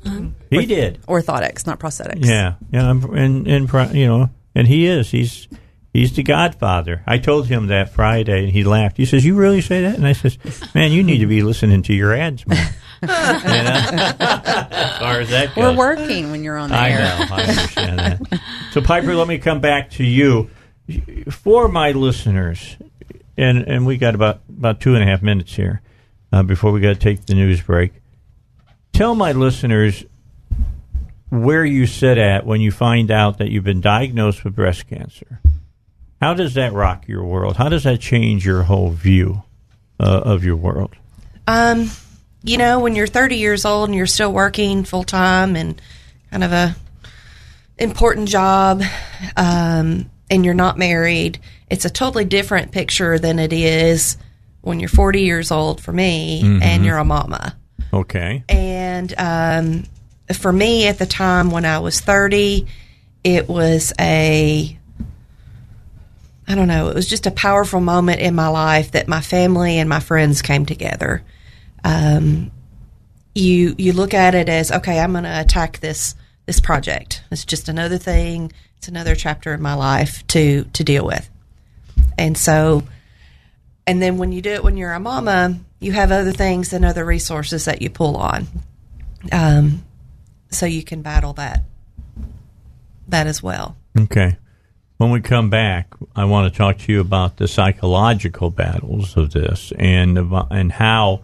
Uh-huh. 0.05 0.27
He 0.51 0.65
did 0.65 1.01
Orthotics, 1.03 1.65
not 1.65 1.79
prosthetics. 1.79 2.25
yeah, 2.25 2.55
yeah, 2.71 2.91
and 2.91 3.47
and 3.47 3.95
you 3.95 4.05
know, 4.07 4.29
and 4.53 4.67
he 4.67 4.85
is. 4.85 5.09
He's 5.11 5.47
he's 5.91 6.15
the 6.15 6.23
Godfather. 6.23 7.01
I 7.07 7.17
told 7.17 7.47
him 7.47 7.67
that 7.67 7.89
Friday, 7.89 8.43
and 8.43 8.51
he 8.51 8.63
laughed. 8.63 8.97
He 8.97 9.05
says, 9.05 9.25
"You 9.25 9.35
really 9.35 9.61
say 9.61 9.81
that?" 9.81 9.95
And 9.95 10.05
I 10.05 10.13
says, 10.13 10.37
"Man, 10.75 10.91
you 10.91 11.03
need 11.03 11.17
to 11.19 11.27
be 11.27 11.41
listening 11.41 11.81
to 11.83 11.93
your 11.93 12.13
ads 12.13 12.45
more." 12.47 12.57
You 13.07 13.63
know? 13.63 14.15
as 14.19 14.97
far 14.99 15.19
as 15.19 15.29
that 15.29 15.53
goes, 15.55 15.63
We're 15.63 15.75
working 15.77 16.31
when 16.31 16.43
you're 16.43 16.57
on 16.57 16.69
the 16.69 16.75
I 16.75 16.89
air. 16.89 16.99
know. 16.99 17.35
I 17.35 17.41
understand 17.43 17.99
that. 17.99 18.41
So, 18.71 18.81
Piper, 18.81 19.15
let 19.15 19.27
me 19.29 19.37
come 19.37 19.61
back 19.61 19.91
to 19.91 20.03
you 20.03 20.49
for 21.29 21.69
my 21.69 21.91
listeners, 21.93 22.75
and 23.37 23.59
and 23.59 23.85
we 23.85 23.95
got 23.97 24.15
about 24.15 24.41
about 24.49 24.81
two 24.81 24.95
and 24.95 25.03
a 25.03 25.05
half 25.07 25.21
minutes 25.21 25.55
here 25.55 25.81
uh, 26.33 26.43
before 26.43 26.71
we 26.73 26.81
got 26.81 26.89
to 26.89 26.99
take 26.99 27.25
the 27.25 27.35
news 27.35 27.61
break. 27.61 27.93
Tell 28.91 29.15
my 29.15 29.31
listeners 29.31 30.03
where 31.29 31.63
you 31.65 31.85
sit 31.87 32.17
at 32.17 32.45
when 32.45 32.59
you 32.61 32.71
find 32.71 33.11
out 33.11 33.37
that 33.37 33.49
you've 33.49 33.63
been 33.63 33.81
diagnosed 33.81 34.43
with 34.43 34.55
breast 34.55 34.87
cancer. 34.87 35.39
How 36.21 36.33
does 36.33 36.53
that 36.55 36.73
rock 36.73 37.07
your 37.07 37.23
world? 37.23 37.55
How 37.57 37.69
does 37.69 37.83
that 37.83 37.99
change 38.01 38.45
your 38.45 38.63
whole 38.63 38.89
view 38.89 39.43
uh, 39.99 40.03
of 40.25 40.43
your 40.43 40.55
world? 40.55 40.95
Um, 41.47 41.89
you 42.45 42.57
know, 42.57 42.79
when 42.79 42.95
you're 42.95 43.07
30 43.07 43.37
years 43.37 43.65
old 43.65 43.89
and 43.89 43.95
you're 43.95 44.05
still 44.05 44.31
working 44.31 44.83
full 44.83 45.03
time 45.03 45.55
and 45.55 45.81
kind 46.31 46.43
of 46.43 46.51
a 46.51 46.75
important 47.77 48.29
job, 48.29 48.81
um, 49.35 50.09
and 50.29 50.45
you're 50.45 50.53
not 50.53 50.77
married, 50.77 51.39
it's 51.69 51.85
a 51.85 51.89
totally 51.89 52.25
different 52.25 52.71
picture 52.71 53.19
than 53.19 53.39
it 53.39 53.51
is 53.53 54.17
when 54.61 54.79
you're 54.79 54.89
40 54.89 55.21
years 55.21 55.51
old 55.51 55.81
for 55.81 55.91
me 55.91 56.41
Mhm. 56.43 56.61
and 56.63 56.85
you're 56.85 56.97
a 56.97 57.05
mama. 57.05 57.55
Okay. 57.93 58.43
And 58.49 59.13
um, 59.17 59.83
for 60.33 60.51
me 60.51 60.87
at 60.87 60.97
the 60.97 61.05
time 61.05 61.51
when 61.51 61.65
I 61.65 61.79
was 61.79 61.99
30, 61.99 62.65
it 63.23 63.47
was 63.49 63.93
a 63.99 64.77
I 66.47 66.53
don't 66.53 66.67
know, 66.67 66.89
it 66.89 66.95
was 66.95 67.07
just 67.07 67.25
a 67.25 67.31
powerful 67.31 67.81
moment 67.81 68.21
in 68.21 68.35
my 68.35 68.47
life 68.49 68.91
that 68.91 69.07
my 69.07 69.21
family 69.21 69.79
and 69.79 69.89
my 69.89 69.99
friends 69.99 70.43
came 70.43 70.65
together. 70.67 71.23
Um, 71.85 72.51
you 73.35 73.75
you 73.77 73.93
look 73.93 74.13
at 74.13 74.33
it 74.33 74.49
as 74.49 74.71
okay, 74.71 74.99
I'm 74.99 75.11
going 75.11 75.23
to 75.23 75.39
attack 75.39 75.79
this 75.79 76.15
this 76.47 76.59
project. 76.59 77.21
It's 77.31 77.45
just 77.45 77.69
another 77.69 77.97
thing. 77.99 78.51
It's 78.77 78.87
another 78.87 79.15
chapter 79.15 79.53
in 79.53 79.61
my 79.61 79.75
life 79.75 80.25
to 80.27 80.63
to 80.73 80.83
deal 80.83 81.05
with. 81.05 81.29
And 82.17 82.37
so 82.37 82.83
and 83.85 84.01
then 84.01 84.17
when 84.17 84.31
you 84.31 84.41
do 84.41 84.51
it 84.51 84.63
when 84.63 84.77
you're 84.77 84.93
a 84.93 84.99
mama, 84.99 85.59
you 85.79 85.91
have 85.91 86.11
other 86.11 86.31
things 86.31 86.73
and 86.73 86.83
other 86.83 87.05
resources 87.05 87.65
that 87.65 87.81
you 87.81 87.89
pull 87.91 88.17
on. 88.17 88.47
Um, 89.31 89.85
so 90.49 90.65
you 90.65 90.83
can 90.83 91.03
battle 91.03 91.33
that 91.33 91.63
that 93.07 93.27
as 93.27 93.43
well. 93.43 93.77
Okay. 93.97 94.37
When 94.97 95.11
we 95.11 95.19
come 95.19 95.49
back, 95.49 95.93
I 96.15 96.25
want 96.25 96.51
to 96.51 96.57
talk 96.57 96.79
to 96.79 96.91
you 96.91 97.01
about 97.01 97.37
the 97.37 97.47
psychological 97.47 98.49
battles 98.49 99.17
of 99.17 99.31
this 99.33 99.71
and 99.77 100.17
and 100.49 100.71
how 100.71 101.23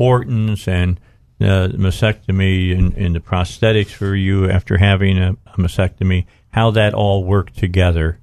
Hortons 0.00 0.66
and 0.66 0.98
uh, 1.42 1.68
mastectomy 1.68 2.72
and, 2.74 2.96
and 2.96 3.14
the 3.14 3.20
prosthetics 3.20 3.90
for 3.90 4.14
you 4.14 4.48
after 4.48 4.78
having 4.78 5.18
a, 5.18 5.36
a 5.44 5.58
mastectomy, 5.58 6.24
how 6.52 6.70
that 6.70 6.94
all 6.94 7.22
worked 7.24 7.58
together 7.58 8.18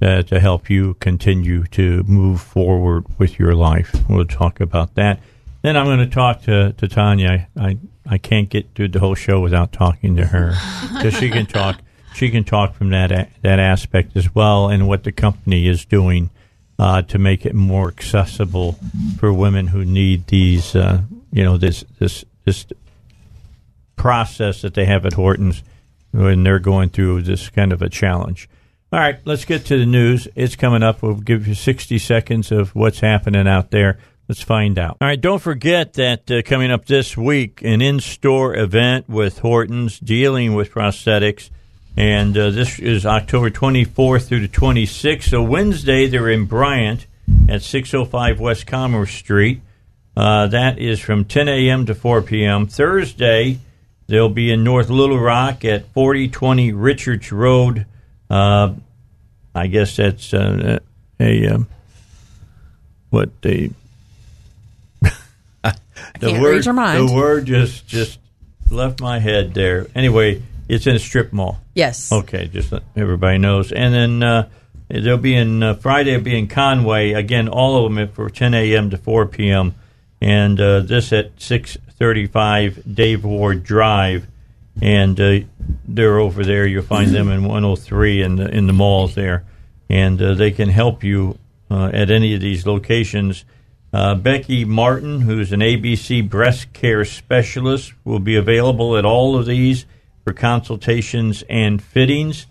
uh, 0.00 0.22
to 0.22 0.40
help 0.40 0.70
you 0.70 0.94
continue 0.94 1.64
to 1.64 2.02
move 2.04 2.40
forward 2.40 3.04
with 3.18 3.38
your 3.38 3.54
life. 3.54 3.94
We'll 4.08 4.24
talk 4.24 4.58
about 4.58 4.94
that. 4.94 5.20
Then 5.60 5.76
I'm 5.76 5.84
going 5.84 5.98
to 5.98 6.06
talk 6.06 6.40
to, 6.44 6.72
to 6.72 6.88
Tanya. 6.88 7.46
I, 7.56 7.62
I, 7.62 7.78
I 8.06 8.16
can't 8.16 8.48
get 8.48 8.74
through 8.74 8.88
the 8.88 9.00
whole 9.00 9.14
show 9.14 9.38
without 9.38 9.70
talking 9.70 10.16
to 10.16 10.24
her 10.24 10.54
because 10.94 11.14
she 11.14 11.28
can 11.28 11.44
talk. 11.44 11.78
She 12.14 12.30
can 12.30 12.44
talk 12.44 12.74
from 12.74 12.88
that 12.88 13.30
that 13.42 13.58
aspect 13.58 14.16
as 14.16 14.34
well, 14.34 14.68
and 14.70 14.88
what 14.88 15.04
the 15.04 15.12
company 15.12 15.68
is 15.68 15.84
doing 15.84 16.30
uh, 16.82 17.00
to 17.00 17.16
make 17.16 17.46
it 17.46 17.54
more 17.54 17.86
accessible 17.86 18.76
for 19.16 19.32
women 19.32 19.68
who 19.68 19.84
need 19.84 20.26
these, 20.26 20.74
uh, 20.74 21.00
you 21.30 21.44
know, 21.44 21.56
this 21.56 21.84
this 22.00 22.24
this 22.44 22.66
process 23.94 24.62
that 24.62 24.74
they 24.74 24.84
have 24.84 25.06
at 25.06 25.12
Hortons 25.12 25.62
when 26.10 26.42
they're 26.42 26.58
going 26.58 26.88
through 26.88 27.22
this 27.22 27.50
kind 27.50 27.72
of 27.72 27.82
a 27.82 27.88
challenge. 27.88 28.48
All 28.92 28.98
right, 28.98 29.16
let's 29.24 29.44
get 29.44 29.64
to 29.66 29.78
the 29.78 29.86
news. 29.86 30.26
It's 30.34 30.56
coming 30.56 30.82
up. 30.82 31.02
We'll 31.02 31.14
give 31.14 31.46
you 31.46 31.54
60 31.54 31.98
seconds 31.98 32.50
of 32.50 32.74
what's 32.74 32.98
happening 32.98 33.46
out 33.46 33.70
there. 33.70 34.00
Let's 34.28 34.42
find 34.42 34.76
out. 34.76 34.96
All 35.00 35.06
right, 35.06 35.20
don't 35.20 35.40
forget 35.40 35.92
that 35.92 36.28
uh, 36.32 36.42
coming 36.42 36.72
up 36.72 36.86
this 36.86 37.16
week, 37.16 37.62
an 37.62 37.80
in 37.80 38.00
store 38.00 38.56
event 38.56 39.08
with 39.08 39.38
Hortons 39.38 40.00
dealing 40.00 40.54
with 40.54 40.72
prosthetics. 40.72 41.48
And 41.96 42.36
uh, 42.36 42.50
this 42.50 42.78
is 42.78 43.04
October 43.04 43.50
24th 43.50 44.26
through 44.28 44.40
the 44.40 44.48
26th. 44.48 45.24
So, 45.24 45.42
Wednesday, 45.42 46.06
they're 46.06 46.30
in 46.30 46.46
Bryant 46.46 47.06
at 47.48 47.62
605 47.62 48.40
West 48.40 48.66
Commerce 48.66 49.12
Street. 49.12 49.60
Uh, 50.16 50.46
that 50.48 50.78
is 50.78 51.00
from 51.00 51.24
10 51.24 51.48
a.m. 51.48 51.86
to 51.86 51.94
4 51.94 52.22
p.m. 52.22 52.66
Thursday, 52.66 53.58
they'll 54.06 54.28
be 54.28 54.50
in 54.52 54.62
North 54.62 54.90
Little 54.90 55.18
Rock 55.18 55.64
at 55.64 55.86
4020 55.92 56.72
Richards 56.72 57.32
Road. 57.32 57.86
Uh, 58.28 58.74
I 59.54 59.66
guess 59.66 59.96
that's 59.96 60.32
uh, 60.34 60.78
a, 61.20 61.46
um, 61.48 61.68
what 63.10 63.42
the 63.42 63.70
the 65.02 66.32
word 66.40 66.56
read 66.56 66.64
your 66.64 66.74
mind. 66.74 67.08
the 67.08 67.14
word 67.14 67.46
just 67.46 67.86
just 67.86 68.18
left 68.70 69.00
my 69.00 69.18
head 69.18 69.52
there. 69.52 69.86
Anyway, 69.94 70.42
it's 70.72 70.86
in 70.86 70.96
a 70.96 70.98
strip 70.98 71.34
mall. 71.34 71.60
Yes. 71.74 72.10
Okay, 72.10 72.48
just 72.48 72.72
everybody 72.96 73.36
knows. 73.36 73.72
And 73.72 73.92
then 73.92 74.22
uh, 74.22 74.48
they'll 74.88 75.18
be 75.18 75.34
in 75.34 75.62
uh, 75.62 75.74
Friday. 75.74 76.16
Will 76.16 76.24
be 76.24 76.38
in 76.38 76.48
Conway 76.48 77.12
again. 77.12 77.48
All 77.48 77.84
of 77.84 77.94
them 77.94 78.08
for 78.08 78.30
10 78.30 78.54
a.m. 78.54 78.88
to 78.88 78.96
4 78.96 79.26
p.m. 79.26 79.74
And 80.22 80.58
uh, 80.58 80.80
this 80.80 81.12
at 81.12 81.32
635 81.36 82.94
Dave 82.94 83.22
Ward 83.22 83.64
Drive. 83.64 84.26
And 84.80 85.20
uh, 85.20 85.40
they're 85.86 86.18
over 86.18 86.42
there. 86.42 86.66
You'll 86.66 86.82
find 86.82 87.10
them 87.10 87.28
in 87.28 87.44
103 87.44 88.22
in 88.22 88.36
the 88.36 88.48
in 88.48 88.66
the 88.66 88.72
malls 88.72 89.14
there, 89.14 89.44
and 89.90 90.20
uh, 90.22 90.32
they 90.32 90.50
can 90.50 90.70
help 90.70 91.04
you 91.04 91.38
uh, 91.70 91.90
at 91.92 92.10
any 92.10 92.34
of 92.34 92.40
these 92.40 92.64
locations. 92.64 93.44
Uh, 93.92 94.14
Becky 94.14 94.64
Martin, 94.64 95.20
who's 95.20 95.52
an 95.52 95.60
ABC 95.60 96.26
breast 96.26 96.72
care 96.72 97.04
specialist, 97.04 97.92
will 98.02 98.18
be 98.18 98.34
available 98.34 98.96
at 98.96 99.04
all 99.04 99.36
of 99.36 99.44
these 99.44 99.84
for 100.24 100.32
consultations 100.32 101.42
and 101.48 101.82
fittings. 101.82 102.46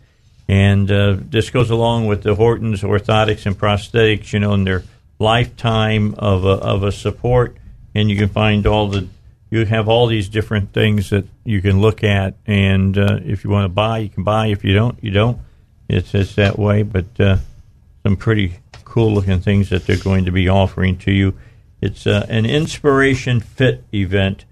And 0.47 0.91
uh, 0.91 1.15
this 1.17 1.49
goes 1.49 1.69
along 1.69 2.07
with 2.07 2.23
the 2.23 2.35
Hortons 2.35 2.81
orthotics 2.81 3.45
and 3.45 3.57
prosthetics, 3.57 4.33
you 4.33 4.39
know, 4.39 4.53
and 4.53 4.67
their 4.67 4.83
lifetime 5.19 6.13
of 6.15 6.43
a, 6.45 6.49
of 6.49 6.83
a 6.83 6.91
support. 6.91 7.55
And 7.95 8.09
you 8.09 8.17
can 8.17 8.29
find 8.29 8.67
all 8.67 8.87
the, 8.87 9.07
you 9.49 9.65
have 9.65 9.87
all 9.87 10.07
these 10.07 10.27
different 10.27 10.73
things 10.73 11.09
that 11.11 11.25
you 11.45 11.61
can 11.61 11.79
look 11.79 12.03
at. 12.03 12.35
And 12.45 12.97
uh, 12.97 13.19
if 13.23 13.43
you 13.43 13.49
want 13.49 13.65
to 13.65 13.69
buy, 13.69 13.99
you 13.99 14.09
can 14.09 14.23
buy. 14.23 14.47
If 14.47 14.63
you 14.63 14.73
don't, 14.73 15.01
you 15.01 15.11
don't. 15.11 15.39
It's, 15.87 16.13
it's 16.13 16.35
that 16.35 16.59
way. 16.59 16.83
But 16.83 17.19
uh, 17.19 17.37
some 18.03 18.17
pretty 18.17 18.59
cool 18.83 19.13
looking 19.13 19.39
things 19.39 19.69
that 19.69 19.85
they're 19.85 19.97
going 19.97 20.25
to 20.25 20.31
be 20.31 20.49
offering 20.49 20.97
to 20.97 21.11
you. 21.11 21.33
It's 21.81 22.05
uh, 22.05 22.25
an 22.29 22.45
inspiration 22.45 23.39
fit 23.39 23.83
event, 23.93 24.45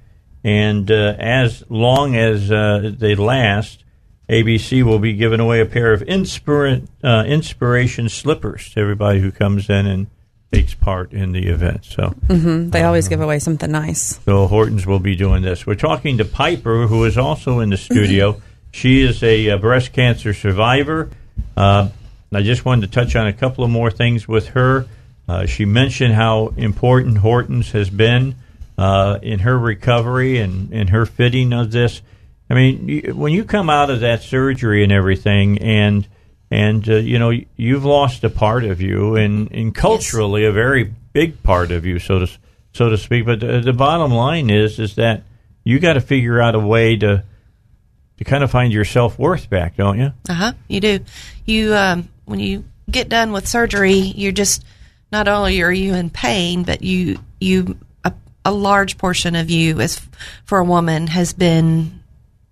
and 0.44 0.90
uh, 0.90 1.16
as 1.20 1.64
long 1.70 2.16
as 2.16 2.52
uh, 2.52 2.92
they 2.98 3.16
last, 3.16 3.84
ABC 4.30 4.84
will 4.84 5.00
be 5.00 5.14
giving 5.14 5.40
away 5.40 5.60
a 5.60 5.66
pair 5.66 5.92
of 5.92 6.02
inspira- 6.02 6.88
uh, 7.04 7.24
inspiration 7.28 8.10
slippers 8.10 8.70
to 8.72 8.80
everybody 8.80 9.20
who 9.20 9.32
comes 9.32 9.70
in 9.70 9.86
and 9.88 10.08
takes 10.52 10.74
part 10.74 11.12
in 11.14 11.32
the 11.32 11.48
event. 11.48 11.86
So. 11.86 12.10
hmm 12.28 12.70
They 12.70 12.84
always 12.84 13.08
give 13.08 13.22
away 13.22 13.40
something 13.40 13.72
nice. 13.72 14.20
So 14.26 14.48
Hortons 14.48 14.86
will 14.86 15.00
be 15.00 15.16
doing 15.16 15.44
this. 15.44 15.66
We're 15.68 15.76
talking 15.76 16.18
to 16.20 16.26
Piper, 16.26 16.88
who 16.88 17.04
is 17.06 17.18
also 17.18 17.60
in 17.60 17.70
the 17.70 17.78
studio. 17.78 18.42
she 18.72 19.02
is 19.02 19.22
a, 19.24 19.50
uh 19.52 19.58
breast 19.58 19.94
cancer 19.94 20.34
survivor. 20.34 21.10
Uh, 21.56 21.90
I 22.34 22.42
just 22.44 22.66
wanted 22.66 22.92
to 22.92 23.00
touch 23.00 23.16
on 23.16 23.28
a 23.28 23.34
couple 23.34 23.64
of 23.64 23.70
more 23.70 23.90
things 23.92 24.28
with 24.28 24.50
her. 24.50 24.86
Uh, 25.28 25.46
she 25.46 25.66
mentioned 25.66 26.14
how 26.14 26.54
important 26.58 27.20
Hortons 27.20 27.72
has 27.72 27.90
been 27.90 28.36
uh, 28.80 29.20
in 29.22 29.40
her 29.40 29.60
recovery 29.60 30.38
and 30.38 30.72
in 30.72 30.88
her 30.88 31.06
fitting 31.06 31.52
of 31.52 31.70
this. 31.70 32.02
I 32.50 32.54
mean, 32.54 33.14
when 33.18 33.34
you 33.34 33.44
come 33.44 33.70
out 33.70 33.90
of 33.90 34.00
that 34.00 34.24
surgery 34.24 34.84
and 34.84 34.92
everything, 34.92 35.58
and 35.58 36.08
and 36.50 36.88
uh, 36.88 36.96
you 36.96 37.20
know 37.20 37.34
you've 37.58 37.84
lost 37.84 38.24
a 38.24 38.30
part 38.30 38.64
of 38.64 38.80
you, 38.80 39.18
and, 39.18 39.52
and 39.52 39.76
culturally 39.76 40.46
a 40.46 40.54
very 40.54 40.94
big 41.12 41.44
part 41.44 41.72
of 41.72 41.86
you, 41.86 42.00
so 42.00 42.20
to 42.20 42.28
so 42.72 42.90
to 42.90 42.98
speak. 42.98 43.26
But 43.26 43.42
the, 43.42 43.60
the 43.60 43.74
bottom 43.74 44.14
line 44.14 44.50
is 44.50 44.80
is 44.80 44.96
that 44.96 45.24
you 45.66 45.80
got 45.80 45.94
to 45.94 46.02
figure 46.02 46.42
out 46.42 46.56
a 46.56 46.60
way 46.60 46.96
to 46.96 47.26
to 48.18 48.24
kind 48.24 48.46
of 48.46 48.50
find 48.50 48.72
your 48.72 48.86
self 48.86 49.20
worth 49.20 49.50
back, 49.50 49.76
don't 49.76 50.00
you? 50.00 50.14
Uh 50.30 50.34
huh. 50.34 50.54
You 50.70 50.80
do. 50.80 51.00
You 51.46 51.76
um, 51.76 52.08
when 52.24 52.40
you 52.40 52.64
get 52.90 53.10
done 53.10 53.34
with 53.34 53.46
surgery, 53.46 53.98
you're 53.98 54.32
just 54.32 54.64
not 55.12 55.28
only 55.28 55.62
are 55.62 55.72
you 55.72 55.96
in 55.96 56.10
pain, 56.10 56.64
but 56.64 56.82
you 56.82 57.20
you 57.42 57.78
a, 58.46 58.52
large 58.52 58.98
portion 58.98 59.36
of 59.36 59.50
you, 59.50 59.80
as 59.80 60.02
for 60.46 60.60
a 60.60 60.64
woman, 60.64 61.08
has 61.08 61.34
been 61.34 62.00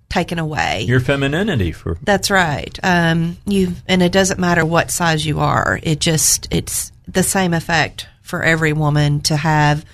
taken 0.10 0.40
away. 0.40 0.84
Your 0.84 1.00
femininity 1.00 1.72
for 1.72 1.98
That's 2.04 2.32
right. 2.32 2.78
Um, 2.84 3.38
you 3.46 3.74
and 3.88 4.02
it 4.02 4.12
doesn't 4.12 4.40
matter 4.40 4.66
what 4.66 4.92
size 4.92 5.26
you 5.26 5.40
are. 5.40 5.80
It 5.82 6.00
just 6.00 6.48
it's 6.52 6.92
the 7.08 7.24
same 7.24 7.54
effect 7.54 8.08
for 8.22 8.44
every 8.44 8.74
woman 8.74 9.22
to 9.22 9.36
have 9.36 9.86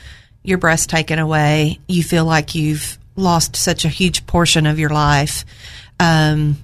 your 0.44 0.58
breast 0.58 0.89
taken 0.89 1.20
away. 1.20 1.80
You 1.88 2.04
feel 2.04 2.26
like 2.26 2.56
you've 2.56 2.98
lost 3.16 3.56
such 3.56 3.86
a 3.86 3.89
huge 3.89 4.26
portion 4.26 4.66
of 4.66 4.80
your 4.80 4.89
life. 4.89 5.46
Um, 6.00 6.58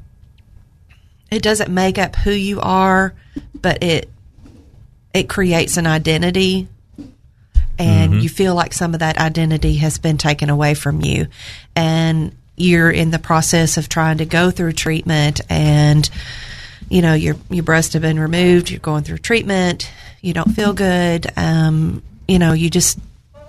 it 1.32 1.41
doesn't 1.41 1.71
make 1.71 1.97
up 1.97 2.15
who 2.15 2.32
you 2.32 2.59
are, 2.59 3.13
but 3.53 3.84
it 3.84 4.09
it 5.13 5.30
creates 5.30 5.77
an 5.77 5.88
identity 5.88 6.67
and 7.80 8.13
Mhm. 8.15 8.21
you 8.21 8.30
feel 8.30 8.53
like 8.53 8.73
some 8.73 8.93
of 8.93 8.99
that 8.99 9.17
identity 9.17 9.75
has 9.77 9.97
been 9.97 10.17
taken 10.17 10.49
away 10.49 10.73
from 10.75 11.01
you 11.01 11.27
and 11.75 12.32
you're 12.57 12.91
in 12.91 13.09
the 13.11 13.19
process 13.19 13.77
of 13.77 13.88
trying 13.88 14.17
to 14.17 14.25
go 14.25 14.51
through 14.51 14.73
treatment 14.73 15.39
and 15.49 16.09
you 16.89 17.01
know 17.01 17.13
your 17.13 17.36
your 17.49 17.63
breasts 17.63 17.93
have 17.93 18.01
been 18.01 18.19
removed 18.19 18.69
you're 18.69 18.80
going 18.80 19.03
through 19.03 19.17
treatment 19.17 19.89
you 20.21 20.34
don't 20.34 20.51
feel 20.53 20.73
good 20.73 21.25
um, 21.38 22.01
you 22.27 22.38
know 22.38 22.51
you 22.53 22.69
just 22.69 22.99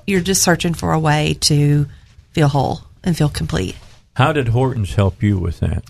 you're 0.06 0.20
just 0.20 0.42
searching 0.42 0.74
for 0.74 0.92
a 0.92 0.98
way 0.98 1.36
to 1.40 1.86
feel 2.32 2.48
whole 2.48 2.82
and 3.02 3.16
feel 3.16 3.28
complete 3.28 3.74
How 4.14 4.32
did 4.32 4.48
Hortons 4.48 4.94
help 4.94 5.22
you 5.22 5.38
with 5.38 5.60
that? 5.60 5.82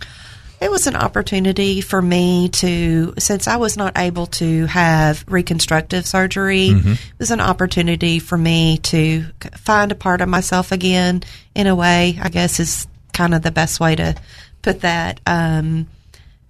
It 0.61 0.71
was 0.71 0.87
an 0.87 0.97
opportunity 0.97 1.81
for 1.81 2.03
me 2.03 2.49
to, 2.51 3.15
since 3.19 3.49
I 3.49 3.57
was 3.57 3.77
not 3.77 3.97
able 3.97 4.27
to 4.27 4.67
have 4.67 5.25
reconstructive 5.29 6.07
surgery, 6.07 6.69
Mhm. 6.71 6.93
it 6.95 7.19
was 7.19 7.31
an 7.31 7.41
opportunity 7.41 8.19
for 8.19 8.37
me 8.37 8.79
to 8.85 9.25
find 9.57 9.91
a 9.91 9.95
part 9.95 10.21
of 10.21 10.29
myself 10.29 10.71
again, 10.73 11.23
in 11.55 11.67
a 11.67 11.75
way, 11.75 12.19
I 12.23 12.29
guess 12.29 12.61
is 12.61 12.87
kind 13.13 13.35
of 13.35 13.43
the 13.43 13.51
best 13.51 13.81
way 13.81 13.97
to 13.97 14.15
put 14.63 14.83
that. 14.83 15.21
Um, 15.27 15.87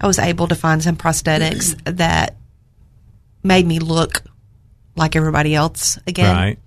I 0.00 0.06
was 0.06 0.18
able 0.18 0.48
to 0.48 0.54
find 0.54 0.82
some 0.82 0.96
prosthetics 0.96 1.76
that 1.84 2.36
made 3.42 3.66
me 3.66 3.78
look 3.78 4.22
like 4.96 5.14
everybody 5.16 5.54
else 5.54 5.98
again. 6.06 6.36
Right. 6.36 6.58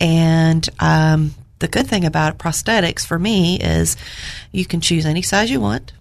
And 0.00 0.68
um, 0.78 1.34
the 1.58 1.68
good 1.68 1.86
thing 1.86 2.04
about 2.04 2.38
prosthetics 2.38 3.04
for 3.04 3.18
me 3.18 3.58
is 3.60 3.96
you 4.52 4.64
can 4.64 4.80
choose 4.80 5.04
any 5.04 5.22
size 5.22 5.50
you 5.50 5.60
want. 5.60 5.92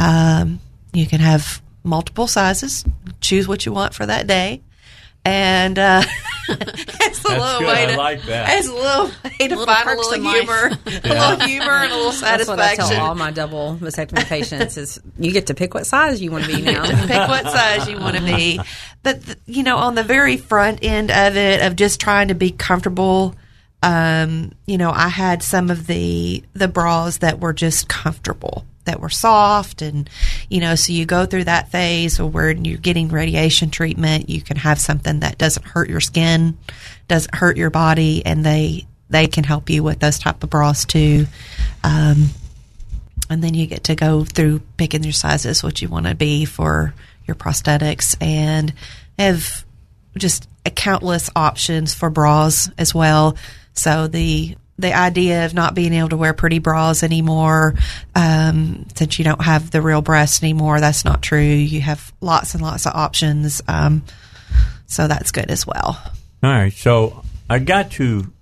Um, 0.00 0.60
you 0.92 1.06
can 1.06 1.20
have 1.20 1.60
multiple 1.84 2.26
sizes, 2.26 2.84
choose 3.20 3.46
what 3.46 3.66
you 3.66 3.72
want 3.72 3.94
for 3.94 4.06
that 4.06 4.26
day. 4.26 4.62
And 5.22 5.78
uh, 5.78 6.02
it's 6.48 7.22
a 7.24 7.28
little 7.28 7.58
good. 7.58 7.66
way 7.68 7.84
I 7.84 7.86
to 7.92 7.96
like 7.98 8.22
that. 8.22 8.58
It's 8.58 8.68
a 8.68 8.72
little 8.72 9.04
way 9.24 9.48
to 9.48 9.56
Little 9.56 9.66
find 9.66 9.88
a 9.90 9.94
little 9.96 10.12
in 10.14 10.24
life. 10.24 10.34
humor, 10.38 10.70
a 10.86 11.08
little 11.08 11.46
humor, 11.46 11.70
and 11.72 11.92
a 11.92 11.96
little 11.96 12.12
satisfaction. 12.12 12.56
That's 12.56 12.78
what 12.78 12.90
I 12.90 12.94
tell 12.96 13.06
all 13.06 13.14
my 13.14 13.30
double 13.30 13.76
mastectomy 13.76 14.24
patients 14.24 14.78
is 14.78 14.98
you 15.18 15.30
get 15.32 15.48
to 15.48 15.54
pick 15.54 15.74
what 15.74 15.86
size 15.86 16.22
you 16.22 16.30
want 16.30 16.46
to 16.46 16.56
be 16.56 16.62
now. 16.62 16.84
pick 17.06 17.28
what 17.28 17.44
size 17.44 17.86
you 17.86 17.98
want 17.98 18.16
to 18.16 18.22
be. 18.24 18.60
But 19.02 19.22
th- 19.22 19.38
you 19.44 19.62
know, 19.62 19.76
on 19.76 19.94
the 19.94 20.02
very 20.02 20.38
front 20.38 20.78
end 20.82 21.10
of 21.10 21.36
it, 21.36 21.60
of 21.66 21.76
just 21.76 22.00
trying 22.00 22.28
to 22.28 22.34
be 22.34 22.50
comfortable, 22.50 23.34
um, 23.82 24.52
you 24.66 24.78
know, 24.78 24.90
I 24.90 25.08
had 25.08 25.42
some 25.42 25.68
of 25.70 25.86
the 25.86 26.42
the 26.54 26.66
bras 26.68 27.18
that 27.18 27.40
were 27.40 27.52
just 27.52 27.88
comfortable, 27.90 28.64
that 28.84 29.00
were 29.00 29.10
soft, 29.10 29.82
and 29.82 30.08
you 30.48 30.60
know, 30.60 30.74
so 30.74 30.92
you 30.92 31.06
go 31.06 31.26
through 31.26 31.44
that 31.44 31.70
phase 31.70 32.20
where 32.20 32.50
you're 32.50 32.78
getting 32.78 33.08
radiation 33.08 33.70
treatment. 33.70 34.30
You 34.30 34.42
can 34.42 34.56
have 34.56 34.78
something 34.78 35.20
that 35.20 35.38
doesn't 35.38 35.66
hurt 35.66 35.88
your 35.88 36.00
skin, 36.00 36.58
doesn't 37.08 37.34
hurt 37.34 37.56
your 37.56 37.70
body, 37.70 38.24
and 38.24 38.44
they 38.44 38.86
they 39.08 39.26
can 39.26 39.44
help 39.44 39.70
you 39.70 39.82
with 39.82 39.98
those 39.98 40.18
type 40.18 40.42
of 40.42 40.50
bras 40.50 40.84
too. 40.84 41.26
Um, 41.82 42.28
and 43.28 43.42
then 43.42 43.54
you 43.54 43.66
get 43.66 43.84
to 43.84 43.94
go 43.94 44.24
through 44.24 44.60
picking 44.76 45.04
your 45.04 45.12
sizes, 45.12 45.62
what 45.62 45.80
you 45.82 45.88
want 45.88 46.06
to 46.06 46.14
be 46.14 46.44
for 46.44 46.94
your 47.26 47.34
prosthetics, 47.36 48.16
and 48.20 48.72
have 49.18 49.64
just 50.16 50.48
countless 50.74 51.30
options 51.36 51.94
for 51.94 52.10
bras 52.10 52.70
as 52.76 52.94
well. 52.94 53.36
So 53.72 54.08
the 54.08 54.56
the 54.80 54.94
idea 54.94 55.44
of 55.46 55.54
not 55.54 55.74
being 55.74 55.92
able 55.92 56.08
to 56.10 56.16
wear 56.16 56.32
pretty 56.34 56.58
bras 56.58 57.02
anymore, 57.02 57.74
um, 58.14 58.86
since 58.94 59.18
you 59.18 59.24
don't 59.24 59.42
have 59.42 59.70
the 59.70 59.80
real 59.82 60.02
breast 60.02 60.42
anymore, 60.42 60.80
that's 60.80 61.04
not 61.04 61.22
true. 61.22 61.40
You 61.40 61.80
have 61.82 62.12
lots 62.20 62.54
and 62.54 62.62
lots 62.62 62.86
of 62.86 62.94
options. 62.94 63.62
Um, 63.68 64.02
so 64.86 65.06
that's 65.08 65.30
good 65.30 65.50
as 65.50 65.66
well. 65.66 66.00
All 66.42 66.50
right. 66.50 66.72
So 66.72 67.22
I 67.48 67.58
got 67.58 67.90
to, 67.92 68.32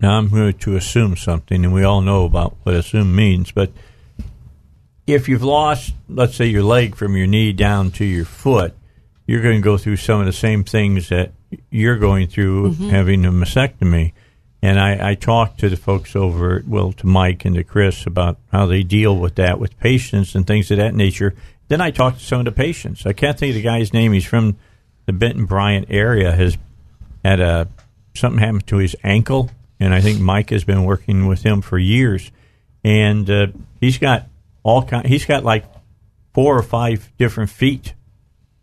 now 0.00 0.18
I'm 0.18 0.28
going 0.28 0.54
to 0.54 0.76
assume 0.76 1.16
something, 1.16 1.64
and 1.64 1.72
we 1.74 1.84
all 1.84 2.00
know 2.00 2.24
about 2.24 2.56
what 2.62 2.74
assume 2.74 3.14
means, 3.14 3.52
but 3.52 3.70
if 5.06 5.28
you've 5.28 5.42
lost, 5.44 5.92
let's 6.08 6.34
say, 6.34 6.46
your 6.46 6.62
leg 6.62 6.96
from 6.96 7.16
your 7.16 7.26
knee 7.26 7.52
down 7.52 7.90
to 7.92 8.04
your 8.04 8.24
foot, 8.24 8.74
you're 9.26 9.42
going 9.42 9.56
to 9.56 9.62
go 9.62 9.76
through 9.78 9.96
some 9.96 10.20
of 10.20 10.26
the 10.26 10.32
same 10.32 10.64
things 10.64 11.08
that 11.10 11.32
you're 11.70 11.98
going 11.98 12.26
through 12.26 12.72
Mhm. 12.72 12.90
having 12.90 13.24
a 13.24 13.30
mastectomy. 13.32 14.12
And 14.64 14.80
I, 14.80 15.10
I 15.10 15.14
talked 15.14 15.60
to 15.60 15.68
the 15.68 15.76
folks 15.76 16.16
over, 16.16 16.64
well, 16.66 16.90
to 16.92 17.06
Mike 17.06 17.44
and 17.44 17.54
to 17.54 17.62
Chris 17.62 18.06
about 18.06 18.38
how 18.50 18.64
they 18.64 18.82
deal 18.82 19.14
with 19.14 19.34
that 19.34 19.60
with 19.60 19.78
patients 19.78 20.34
and 20.34 20.46
things 20.46 20.70
of 20.70 20.78
that 20.78 20.94
nature. 20.94 21.34
Then 21.68 21.82
I 21.82 21.90
talked 21.90 22.20
to 22.20 22.24
some 22.24 22.38
of 22.38 22.46
the 22.46 22.52
patients. 22.52 23.04
I 23.04 23.12
can't 23.12 23.38
think 23.38 23.50
of 23.50 23.56
the 23.56 23.62
guy's 23.62 23.92
name. 23.92 24.14
He's 24.14 24.24
from 24.24 24.56
the 25.04 25.12
Benton 25.12 25.44
Bryant 25.44 25.88
area. 25.90 26.32
Has 26.32 26.56
had 27.22 27.40
a 27.40 27.68
something 28.14 28.38
happened 28.38 28.66
to 28.68 28.78
his 28.78 28.96
ankle, 29.04 29.50
and 29.78 29.92
I 29.92 30.00
think 30.00 30.18
Mike 30.18 30.48
has 30.48 30.64
been 30.64 30.84
working 30.84 31.26
with 31.26 31.42
him 31.42 31.60
for 31.60 31.76
years. 31.76 32.32
And 32.82 33.28
uh, 33.28 33.48
he's 33.82 33.98
got 33.98 34.28
all 34.62 34.82
kind. 34.82 35.06
He's 35.06 35.26
got 35.26 35.44
like 35.44 35.66
four 36.32 36.56
or 36.56 36.62
five 36.62 37.12
different 37.18 37.50
feet. 37.50 37.92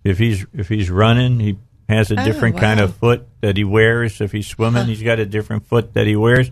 If 0.03 0.17
he's 0.17 0.47
if 0.51 0.67
he's 0.67 0.89
running, 0.89 1.39
he 1.39 1.57
has 1.91 2.11
a 2.11 2.19
Oh, 2.19 2.25
different 2.25 2.57
kind 2.57 2.79
of 2.79 2.95
foot 2.95 3.27
that 3.41 3.57
he 3.57 3.63
wears. 3.63 4.19
If 4.21 4.31
he's 4.31 4.47
swimming, 4.47 4.87
he's 4.87 5.03
got 5.03 5.19
a 5.19 5.25
different 5.25 5.65
foot 5.67 5.93
that 5.93 6.07
he 6.07 6.15
wears. 6.15 6.49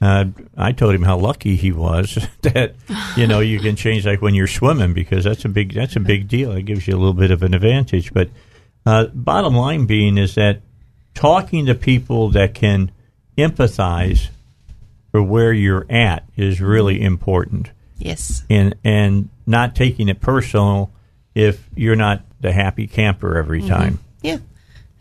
Uh, 0.00 0.26
I 0.56 0.72
told 0.72 0.94
him 0.94 1.02
how 1.02 1.16
lucky 1.16 1.56
he 1.56 1.72
was 1.72 2.18
that 2.42 2.74
you 3.16 3.26
know 3.26 3.40
you 3.40 3.58
can 3.60 3.76
change 3.76 4.04
like 4.06 4.20
when 4.20 4.34
you're 4.34 4.46
swimming 4.46 4.92
because 4.92 5.24
that's 5.24 5.44
a 5.44 5.48
big 5.48 5.72
that's 5.74 5.96
a 5.96 6.00
big 6.00 6.28
deal. 6.28 6.52
It 6.52 6.62
gives 6.66 6.86
you 6.86 6.94
a 6.94 6.98
little 6.98 7.14
bit 7.14 7.30
of 7.30 7.42
an 7.42 7.54
advantage. 7.54 8.12
But 8.12 8.28
uh, 8.84 9.06
bottom 9.14 9.54
line 9.54 9.86
being 9.86 10.18
is 10.18 10.34
that 10.34 10.60
talking 11.14 11.66
to 11.66 11.74
people 11.74 12.30
that 12.30 12.54
can 12.54 12.90
empathize 13.38 14.28
for 15.10 15.22
where 15.22 15.52
you're 15.52 15.86
at 15.88 16.24
is 16.36 16.60
really 16.60 17.00
important 17.00 17.70
Yes. 17.98 18.44
and 18.50 18.74
and 18.84 19.28
not 19.46 19.74
taking 19.76 20.08
it 20.08 20.20
personal 20.20 20.90
if 21.34 21.68
you're 21.74 21.96
not 21.96 22.22
the 22.40 22.52
happy 22.52 22.86
camper 22.86 23.38
every 23.38 23.62
Mhm. 23.62 23.68
time. 23.68 23.98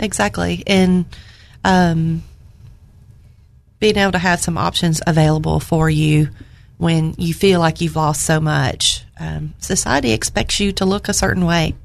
Exactly. 0.03 0.61
And 0.67 1.05
um, 1.63 2.23
being 3.79 3.97
able 3.97 4.11
to 4.11 4.19
have 4.19 4.39
some 4.41 4.57
options 4.57 5.01
available 5.07 5.59
for 5.59 5.89
you 5.89 6.29
when 6.77 7.15
you 7.17 7.33
feel 7.33 7.59
like 7.59 7.81
you've 7.81 7.95
lost 7.95 8.21
so 8.23 8.39
much. 8.39 9.03
Um, 9.19 9.53
society 9.59 10.11
expects 10.11 10.59
you 10.59 10.71
to 10.73 10.85
look 10.85 11.07
a 11.07 11.13
certain 11.13 11.45
way. 11.45 11.75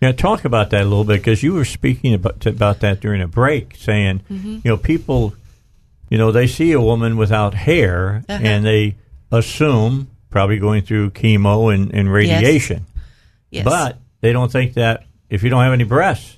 Yeah, 0.00 0.12
talk 0.12 0.44
about 0.44 0.70
that 0.70 0.82
a 0.82 0.84
little 0.84 1.04
bit 1.04 1.18
because 1.20 1.42
you 1.42 1.54
were 1.54 1.64
speaking 1.64 2.14
about 2.14 2.44
about 2.46 2.80
that 2.80 3.00
during 3.00 3.22
a 3.22 3.28
break, 3.28 3.74
saying 3.76 4.20
Mhm. 4.30 4.62
you 4.64 4.70
know 4.70 4.76
people, 4.76 5.34
you 6.10 6.18
know 6.18 6.30
they 6.30 6.46
see 6.46 6.72
a 6.72 6.80
woman 6.80 7.16
without 7.16 7.54
hair 7.54 8.22
Uh-huh. 8.28 8.38
and 8.44 8.64
they 8.66 8.96
assume 9.32 10.08
probably 10.30 10.58
going 10.58 10.82
through 10.82 11.10
chemo 11.10 11.72
and, 11.74 11.92
and 11.94 12.12
radiation, 12.12 12.84
Yes. 13.50 13.64
but 13.64 13.98
they 14.20 14.32
don't 14.32 14.52
think 14.52 14.74
that 14.74 15.04
if 15.30 15.42
you 15.42 15.48
don't 15.48 15.62
have 15.62 15.72
any 15.72 15.84
breasts, 15.84 16.36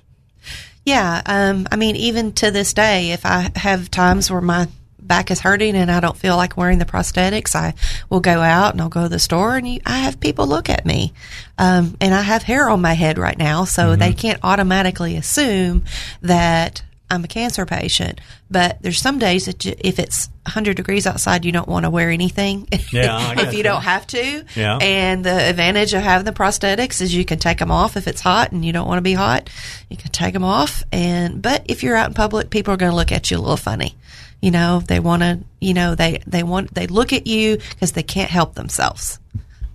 Yeah, 0.87 1.21
um, 1.27 1.67
I 1.73 1.75
mean, 1.75 1.97
even 1.97 2.33
to 2.35 2.53
this 2.53 2.73
day, 2.73 3.11
if 3.11 3.27
I 3.27 3.51
have 3.57 3.91
times 3.91 4.31
where 4.31 4.41
my 4.41 4.69
back 5.01 5.33
is 5.33 5.41
hurting 5.41 5.75
and 5.75 5.91
I 5.91 5.99
don't 5.99 6.17
feel 6.17 6.37
like 6.37 6.57
wearing 6.57 6.79
the 6.79 6.85
prosthetics, 6.85 7.57
I 7.57 7.75
will 8.09 8.21
go 8.21 8.41
out 8.41 8.73
and 8.73 8.81
I'll 8.81 8.89
go 8.89 9.03
to 9.03 9.09
the 9.09 9.19
store 9.19 9.57
and 9.57 9.67
you, 9.67 9.81
I 9.85 9.99
have 9.99 10.21
people 10.21 10.47
look 10.47 10.71
at 10.71 10.87
me. 10.87 11.13
Um, 11.59 11.97
and 12.01 12.15
I 12.15 12.23
have 12.23 12.45
hair 12.45 12.71
on 12.71 12.81
my 12.81 12.93
head 12.93 13.19
right 13.19 13.37
now, 13.37 13.65
so 13.65 13.97
they 13.97 14.13
can't 14.13 14.39
automatically 14.45 15.17
assume 15.17 15.85
that 16.23 16.83
I'm 17.09 17.25
a 17.25 17.29
cancer 17.29 17.65
patient. 17.67 18.21
But 18.51 18.83
there's 18.83 19.01
some 19.01 19.19
days 19.19 19.47
that 19.47 19.65
you, 19.65 19.75
if 19.79 19.99
it's 19.99 20.29
100 20.43 20.77
degrees 20.77 21.07
outside, 21.07 21.45
you 21.45 21.53
don't 21.53 21.69
want 21.69 21.85
to 21.85 21.91
wear 21.91 22.11
anything. 22.11 22.69
Yeah, 22.93 23.41
if 23.41 23.53
you 23.53 23.63
don't 23.63 23.83
have 23.83 24.07
to. 24.09 24.45
Yeah. 24.55 24.79
And 24.81 25.25
the 25.25 25.51
advantage 25.51 25.93
of 25.93 26.03
having 26.03 26.25
the 26.25 26.33
prosthetics 26.33 27.03
is 27.03 27.15
you 27.15 27.25
can 27.25 27.39
take 27.39 27.59
them 27.59 27.71
off 27.71 27.97
if 27.97 28.07
it's 28.07 28.21
hot 28.21 28.53
and 28.53 28.65
you 28.65 28.73
don't 28.73 28.87
want 28.87 28.99
to 28.99 29.03
be 29.03 29.13
hot. 29.13 29.51
You 29.91 29.97
can 29.97 30.13
take 30.13 30.33
them 30.33 30.45
off. 30.45 30.83
And 30.93 31.43
but 31.43 31.63
if 31.67 31.83
you're 31.83 31.97
out 31.97 32.09
in 32.09 32.15
public, 32.15 32.49
people 32.49 32.73
are 32.73 32.77
going 32.77 32.91
to 32.91 32.97
look 32.97 33.13
at 33.13 33.31
you 33.31 33.37
a 33.37 33.41
little 33.41 33.57
funny. 33.57 33.97
You 34.41 34.51
know, 34.51 34.81
they 34.81 35.01
want 35.01 35.23
to. 35.23 35.41
You 35.61 35.75
know, 35.75 35.95
they 35.95 36.23
they 36.27 36.43
want 36.43 36.75
they 36.75 36.87
look 36.87 37.13
at 37.13 37.27
you 37.27 37.57
because 37.57 37.93
they 37.93 38.03
can't 38.03 38.31
help 38.31 38.55
themselves. 38.55 39.19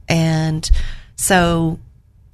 And 0.08 0.70
so, 1.16 1.80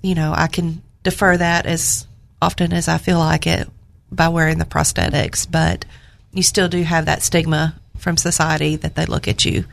you 0.02 0.16
know, 0.16 0.34
I 0.36 0.48
can 0.48 0.82
defer 1.04 1.36
that 1.38 1.66
as 1.66 2.08
often 2.42 2.72
as 2.72 2.88
I 2.88 2.98
feel 2.98 3.20
like 3.20 3.48
it 3.48 3.68
by 4.12 4.30
wearing 4.30 4.58
the 4.58 4.66
prosthetics, 4.66 5.50
but 5.50 5.86
you 6.32 6.44
still 6.44 6.68
do 6.68 6.82
have 6.84 7.06
that 7.06 7.22
stigma 7.24 7.76
from 7.98 8.18
society 8.18 8.76
that 8.76 8.96
they 8.96 9.06
look 9.06 9.28
at 9.28 9.44
you 9.46 9.66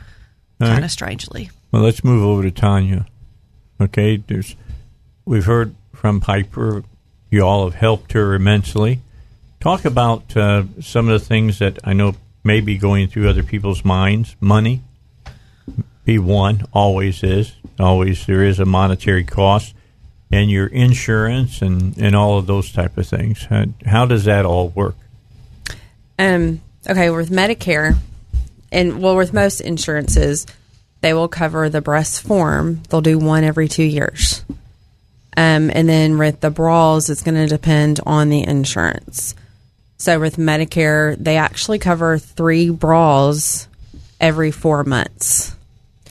All 0.59 0.67
kind 0.67 0.73
right. 0.79 0.83
of 0.83 0.91
strangely. 0.91 1.49
Well, 1.71 1.83
let's 1.83 2.03
move 2.03 2.23
over 2.23 2.43
to 2.43 2.51
Tanya. 2.51 3.05
Okay, 3.79 4.17
there's 4.17 4.55
we've 5.25 5.45
heard 5.45 5.75
from 5.93 6.19
Piper. 6.21 6.83
You 7.29 7.41
all 7.41 7.65
have 7.65 7.75
helped 7.75 8.13
her 8.13 8.33
immensely. 8.33 8.99
Talk 9.59 9.83
about 9.85 10.35
uh, 10.37 10.63
some 10.81 11.09
of 11.09 11.19
the 11.19 11.25
things 11.25 11.59
that 11.59 11.79
I 11.83 11.93
know 11.93 12.15
may 12.43 12.61
be 12.61 12.77
going 12.77 13.07
through 13.07 13.29
other 13.29 13.43
people's 13.43 13.83
minds. 13.83 14.35
Money, 14.39 14.81
be 16.05 16.17
one, 16.19 16.63
always 16.71 17.23
is. 17.23 17.53
Always 17.79 18.25
there 18.25 18.43
is 18.43 18.59
a 18.59 18.65
monetary 18.65 19.23
cost, 19.25 19.74
and 20.31 20.49
your 20.49 20.67
insurance 20.67 21.61
and, 21.61 21.97
and 21.97 22.15
all 22.15 22.37
of 22.37 22.47
those 22.47 22.71
type 22.71 22.97
of 22.97 23.07
things. 23.07 23.43
How, 23.45 23.65
how 23.85 24.05
does 24.05 24.25
that 24.25 24.45
all 24.45 24.69
work? 24.69 24.95
Um, 26.17 26.61
okay, 26.89 27.09
with 27.09 27.29
Medicare, 27.29 27.95
and 28.71 29.01
well, 29.01 29.15
with 29.15 29.33
most 29.33 29.61
insurances, 29.61 30.45
they 31.01 31.13
will 31.13 31.27
cover 31.27 31.69
the 31.69 31.81
breast 31.81 32.21
form. 32.23 32.81
They'll 32.89 33.01
do 33.01 33.19
one 33.19 33.43
every 33.43 33.67
two 33.67 33.83
years. 33.83 34.43
Um, 35.37 35.69
and 35.73 35.87
then 35.87 36.17
with 36.17 36.39
the 36.39 36.49
bras, 36.49 37.09
it's 37.09 37.21
going 37.21 37.35
to 37.35 37.47
depend 37.47 37.99
on 38.05 38.29
the 38.29 38.41
insurance. 38.47 39.35
So 39.97 40.19
with 40.19 40.37
Medicare, 40.37 41.15
they 41.17 41.37
actually 41.37 41.79
cover 41.79 42.17
three 42.17 42.69
bras 42.69 43.67
every 44.19 44.51
four 44.51 44.83
months, 44.85 45.53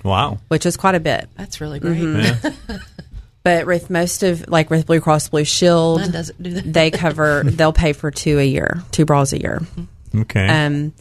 Wow. 0.02 0.38
which 0.48 0.66
is 0.66 0.76
quite 0.76 0.94
a 0.94 1.00
bit. 1.00 1.28
That's 1.36 1.60
really 1.60 1.80
great. 1.80 1.98
Mhm. 1.98 2.82
But 3.44 3.66
with 3.66 3.90
most 3.90 4.22
of, 4.22 4.48
like 4.48 4.70
with 4.70 4.86
Blue 4.86 5.00
Cross 5.00 5.28
Blue 5.28 5.44
Shield, 5.44 6.00
Mine 6.00 6.10
doesn't 6.10 6.42
do 6.42 6.50
that. 6.54 6.72
they 6.72 6.90
cover, 6.90 7.42
they'll 7.46 7.74
pay 7.74 7.92
for 7.92 8.10
two 8.10 8.38
a 8.38 8.44
year, 8.46 8.82
two 8.90 9.04
bras 9.04 9.32
a 9.34 9.40
year. 9.40 9.60
Okay. 10.14 10.48
Um, 10.48 10.94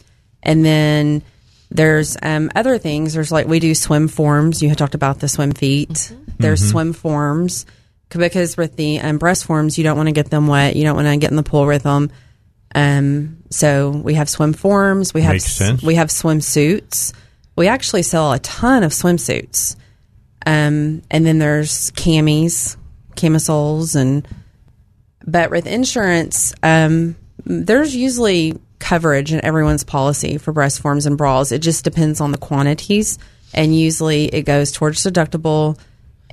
and 0.44 0.66
then 0.66 1.22
there's 1.72 2.18
um, 2.22 2.52
other 2.54 2.78
things. 2.78 3.14
There's 3.14 3.32
like 3.32 3.48
we 3.48 3.60
do 3.62 3.74
swim 3.74 4.08
forms. 4.10 4.62
You 4.62 4.68
had 4.70 4.78
talked 4.78 4.94
about 4.96 5.20
the 5.22 5.30
swim 5.30 5.54
feet. 5.54 6.12
There's 6.38 6.62
Mhm. 6.62 6.70
swim 6.72 6.94
forms 6.94 7.66
c- 8.12 8.20
because 8.20 8.58
with 8.58 8.76
the 8.76 9.00
um, 9.00 9.20
breast 9.20 9.46
forms, 9.46 9.78
you 9.78 9.86
don't 9.86 9.96
want 9.96 10.08
to 10.08 10.14
get 10.14 10.30
them 10.30 10.48
wet. 10.48 10.76
You 10.76 10.84
don't 10.84 10.96
want 10.98 11.08
to 11.08 11.16
get 11.18 11.30
in 11.32 11.38
the 11.38 11.44
pool 11.44 11.66
with 11.66 11.84
them. 11.84 12.12
Um, 12.76 13.38
so 13.52 13.90
we 13.92 14.16
have 14.16 14.28
swim 14.30 14.52
forms. 14.52 15.14
We 15.14 15.22
have 15.22 15.34
Makes 15.36 15.54
sense. 15.56 15.82
we 15.82 15.96
have 15.96 16.10
swimsuits. 16.10 17.14
We 17.56 17.68
actually 17.68 18.02
sell 18.04 18.34
a 18.34 18.40
ton 18.40 18.84
of 18.84 18.92
swimsuits. 18.92 19.76
Um, 20.46 21.02
and 21.10 21.26
then 21.26 21.40
there's 21.40 21.92
camis, 21.92 22.78
camisoles, 23.16 23.96
and 23.96 24.28
but 25.26 25.52
with 25.52 25.68
insurance, 25.68 26.54
um, 26.64 27.16
there's 27.46 27.96
usually 27.96 28.60
coverage 28.80 29.32
in 29.32 29.44
everyone's 29.46 29.86
policy 29.86 30.38
for 30.38 30.52
breast 30.52 30.82
forms 30.82 31.06
and 31.06 31.18
bras. 31.18 31.54
It 31.54 31.60
just 31.60 31.86
depends 31.86 32.20
on 32.20 32.32
the 32.32 32.38
quantities, 32.38 33.18
and 33.54 33.76
usually 33.76 34.26
it 34.26 34.44
goes 34.44 34.72
towards 34.72 35.04
deductible 35.04 35.80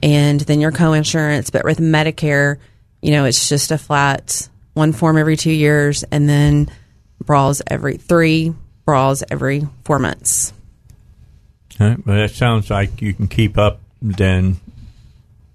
and 0.03 0.41
then 0.41 0.61
your 0.61 0.73
co-insurance. 0.73 1.51
But 1.51 1.65
with 1.65 1.78
Medicare, 1.78 2.57
you 3.03 3.12
know, 3.12 3.24
it's 3.24 3.49
just 3.49 3.70
a 3.70 3.78
flat 3.78 4.49
one 4.74 4.93
form 4.93 5.19
every 5.19 5.37
two 5.37 5.53
years, 5.53 6.05
and 6.05 6.28
then 6.28 6.70
bras 7.24 7.62
every 7.66 7.97
three 7.97 8.55
bras 8.85 9.23
every 9.31 9.66
four 9.85 9.99
months. 9.99 10.53
All 11.78 11.89
right, 11.89 12.05
but 12.05 12.16
that 12.16 12.31
sounds 12.32 12.70
like 12.70 13.01
you 13.01 13.15
can 13.15 13.28
keep 13.28 13.57
up 13.57 13.81
then 14.02 14.56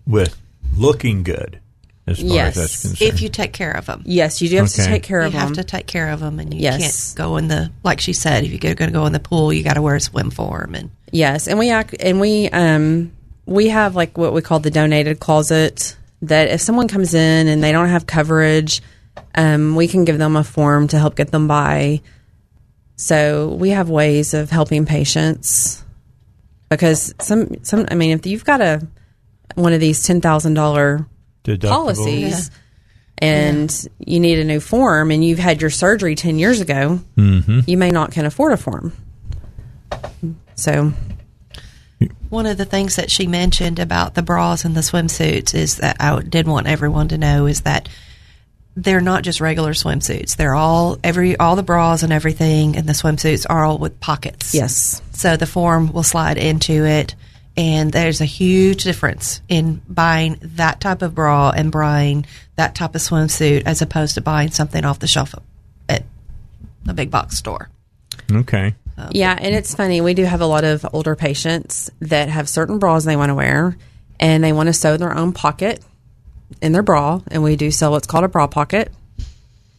with 0.07 0.39
looking 0.75 1.23
good 1.23 1.59
as 2.07 2.19
far 2.19 2.27
Yes. 2.27 2.55
as 2.57 2.61
that's 2.63 2.81
concerned. 2.83 3.13
If 3.13 3.21
you 3.21 3.29
take 3.29 3.53
care 3.53 3.71
of 3.71 3.85
them. 3.87 4.03
Yes, 4.05 4.41
you 4.41 4.49
do 4.49 4.57
have 4.57 4.69
to 4.69 4.85
take 4.85 5.03
care 5.03 5.21
of 5.21 5.33
you 5.33 5.39
them. 5.39 5.49
You 5.49 5.55
have 5.55 5.57
to 5.57 5.63
take 5.63 5.87
care 5.87 6.09
of 6.09 6.19
them, 6.19 6.39
and 6.39 6.53
you 6.53 6.59
Yes. 6.61 7.13
can't 7.13 7.17
go 7.17 7.37
in 7.37 7.47
the 7.47 7.71
like 7.83 7.99
she 8.01 8.13
said. 8.13 8.43
If 8.43 8.51
you're 8.51 8.75
going 8.75 8.89
to 8.91 8.93
go 8.93 9.05
in 9.07 9.13
the 9.13 9.19
pool, 9.19 9.51
you 9.51 9.63
got 9.63 9.73
to 9.73 9.81
wear 9.81 9.95
a 9.95 10.01
swim 10.01 10.29
form, 10.31 10.75
and 10.75 10.89
Yes, 11.11 11.47
and 11.47 11.57
we 11.57 11.69
act 11.71 11.95
and 11.99 12.19
we 12.19 12.49
um 12.49 13.11
we 13.45 13.69
have 13.69 13.95
like 13.95 14.17
what 14.17 14.33
we 14.33 14.41
call 14.41 14.59
the 14.59 14.71
donated 14.71 15.19
closet 15.19 15.95
that 16.21 16.49
if 16.49 16.61
someone 16.61 16.87
comes 16.87 17.13
in 17.13 17.47
and 17.47 17.63
they 17.63 17.71
don't 17.71 17.89
have 17.89 18.05
coverage, 18.07 18.81
Um, 19.33 19.75
we 19.75 19.87
can 19.87 20.03
give 20.05 20.17
them 20.17 20.35
a 20.35 20.43
form 20.43 20.87
to 20.89 20.99
help 20.99 21.15
get 21.15 21.31
them 21.31 21.47
by. 21.47 22.01
So 22.97 23.49
we 23.59 23.69
have 23.71 23.89
ways 23.89 24.33
of 24.33 24.49
helping 24.49 24.85
patients 24.85 25.83
because 26.75 27.13
some 27.19 27.63
some 27.63 27.85
I 27.89 27.95
mean 27.95 28.11
if 28.11 28.25
you've 28.25 28.45
got 28.45 28.61
a 28.61 28.85
one 29.55 29.73
of 29.73 29.79
these 29.79 30.03
ten 30.03 30.21
thousand 30.21 30.53
dollar 30.55 31.07
Deductible. 31.43 31.69
policies 31.69 32.51
and 33.19 33.87
you 33.99 34.19
need 34.19 34.39
a 34.39 34.43
new 34.43 34.59
form 34.59 35.11
and 35.11 35.23
you've 35.23 35.39
had 35.39 35.61
your 35.61 35.69
surgery 35.69 36.15
ten 36.15 36.37
years 36.37 36.59
ago, 36.61 36.99
Mhm. 37.17 37.67
you 37.67 37.77
may 37.77 37.89
not 37.89 38.11
can 38.11 38.25
afford 38.25 38.51
a 38.53 38.57
form. 38.57 38.91
So 40.55 40.93
One 42.29 42.45
of 42.45 42.57
the 42.57 42.65
things 42.65 42.97
that 42.97 43.09
she 43.09 43.25
mentioned 43.27 43.79
about 43.79 44.15
the 44.15 44.21
bras 44.21 44.65
and 44.65 44.75
the 44.75 44.81
swimsuits 44.81 45.53
is 45.55 45.77
that 45.77 45.95
I 45.99 46.19
did 46.21 46.47
want 46.47 46.67
everyone 46.67 47.07
to 47.09 47.17
know 47.17 47.45
is 47.45 47.61
that 47.61 47.87
they're 48.75 49.01
not 49.01 49.23
just 49.23 49.41
regular 49.41 49.73
swimsuits. 49.73 50.35
They're 50.35 50.55
all 50.55 50.97
every 51.03 51.37
all 51.37 51.55
the 51.55 51.63
bras 51.63 52.03
and 52.03 52.11
everything 52.11 52.75
and 52.75 52.87
the 52.87 52.93
swimsuits 52.93 53.45
are 53.49 53.63
all 53.63 53.77
with 53.77 53.99
pockets. 53.99 54.53
Yes. 54.53 55.01
So 55.13 55.37
the 55.37 55.45
form 55.45 55.93
will 55.93 56.03
slide 56.03 56.37
into 56.37 56.85
it 56.85 57.15
and 57.57 57.91
there's 57.91 58.19
a 58.19 58.25
huge 58.25 58.83
difference 58.83 59.41
in 59.47 59.81
buying 59.87 60.37
that 60.41 60.81
type 60.81 61.01
of 61.01 61.15
bra 61.15 61.51
and 61.55 61.71
buying 61.71 62.25
that 62.57 62.75
type 62.75 62.95
of 62.95 63.01
swimsuit 63.01 63.63
as 63.65 63.81
opposed 63.81 64.15
to 64.15 64.21
buying 64.21 64.51
something 64.51 64.83
off 64.83 64.99
the 64.99 65.07
shelf 65.07 65.33
at 65.87 66.03
a 66.87 66.93
big 66.93 67.11
box 67.11 67.37
store. 67.37 67.69
Okay. 68.29 68.75
Um, 68.97 69.09
yeah, 69.11 69.37
and 69.39 69.53
it's 69.53 69.75
funny. 69.75 70.01
We 70.01 70.13
do 70.13 70.23
have 70.23 70.41
a 70.41 70.45
lot 70.45 70.63
of 70.63 70.85
older 70.93 71.15
patients 71.15 71.91
that 71.99 72.29
have 72.29 72.47
certain 72.47 72.79
bras 72.79 73.03
they 73.03 73.17
want 73.17 73.29
to 73.29 73.35
wear, 73.35 73.75
and 74.19 74.43
they 74.43 74.53
want 74.53 74.67
to 74.67 74.73
sew 74.73 74.95
their 74.95 75.15
own 75.15 75.33
pocket 75.33 75.83
in 76.61 76.71
their 76.71 76.83
bra. 76.83 77.21
And 77.29 77.43
we 77.43 77.55
do 77.55 77.71
sell 77.71 77.91
what's 77.91 78.07
called 78.07 78.23
a 78.23 78.27
bra 78.27 78.47
pocket, 78.47 78.91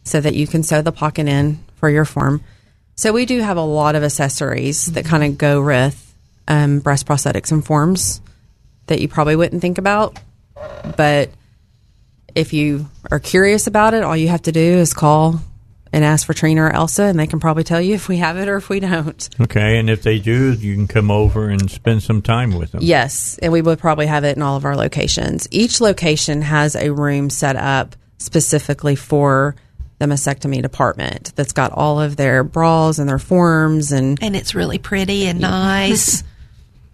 so 0.03 0.21
that 0.21 0.35
you 0.35 0.47
can 0.47 0.63
sew 0.63 0.81
the 0.81 0.91
pocket 0.91 1.27
in 1.27 1.59
for 1.75 1.89
your 1.89 2.05
form. 2.05 2.41
So 2.95 3.11
we 3.13 3.25
do 3.25 3.41
have 3.41 3.57
a 3.57 3.61
lot 3.61 3.95
of 3.95 4.03
accessories 4.03 4.87
that 4.93 5.05
kind 5.05 5.23
of 5.23 5.37
go 5.37 5.61
with 5.61 6.15
um, 6.47 6.79
breast 6.79 7.05
prosthetics 7.05 7.51
and 7.51 7.63
forms 7.63 8.21
that 8.87 9.01
you 9.01 9.07
probably 9.07 9.35
wouldn't 9.35 9.61
think 9.61 9.77
about, 9.77 10.17
but 10.95 11.29
if 12.33 12.53
you 12.53 12.87
are 13.11 13.19
curious 13.19 13.67
about 13.67 13.93
it, 13.93 14.03
all 14.03 14.15
you 14.15 14.29
have 14.29 14.43
to 14.43 14.51
do 14.51 14.61
is 14.61 14.93
call 14.93 15.41
and 15.93 16.03
ask 16.03 16.25
for 16.25 16.33
Trina 16.33 16.63
or 16.63 16.69
Elsa, 16.73 17.03
and 17.03 17.19
they 17.19 17.27
can 17.27 17.39
probably 17.39 17.63
tell 17.63 17.81
you 17.81 17.95
if 17.95 18.07
we 18.07 18.17
have 18.17 18.37
it 18.37 18.47
or 18.47 18.57
if 18.57 18.69
we 18.69 18.79
don't. 18.79 19.29
Okay, 19.39 19.77
and 19.77 19.89
if 19.89 20.03
they 20.03 20.19
do, 20.19 20.53
you 20.53 20.75
can 20.75 20.87
come 20.87 21.11
over 21.11 21.49
and 21.49 21.69
spend 21.69 22.03
some 22.03 22.21
time 22.21 22.55
with 22.55 22.71
them. 22.71 22.81
Yes, 22.83 23.37
and 23.41 23.51
we 23.51 23.61
would 23.61 23.79
probably 23.79 24.07
have 24.07 24.23
it 24.23 24.35
in 24.35 24.41
all 24.41 24.57
of 24.57 24.65
our 24.65 24.75
locations. 24.75 25.47
Each 25.51 25.81
location 25.81 26.41
has 26.41 26.75
a 26.75 26.91
room 26.91 27.29
set 27.29 27.55
up 27.55 27.95
specifically 28.17 28.95
for 28.95 29.55
the 29.99 30.05
mastectomy 30.05 30.61
department 30.61 31.33
that's 31.35 31.53
got 31.53 31.71
all 31.71 31.99
of 31.99 32.17
their 32.17 32.43
bras 32.43 32.99
and 32.99 33.09
their 33.09 33.19
forms 33.19 33.91
and 33.91 34.21
And 34.21 34.35
it's 34.35 34.53
really 34.53 34.77
pretty 34.77 35.25
and 35.25 35.39
nice. 35.39 36.23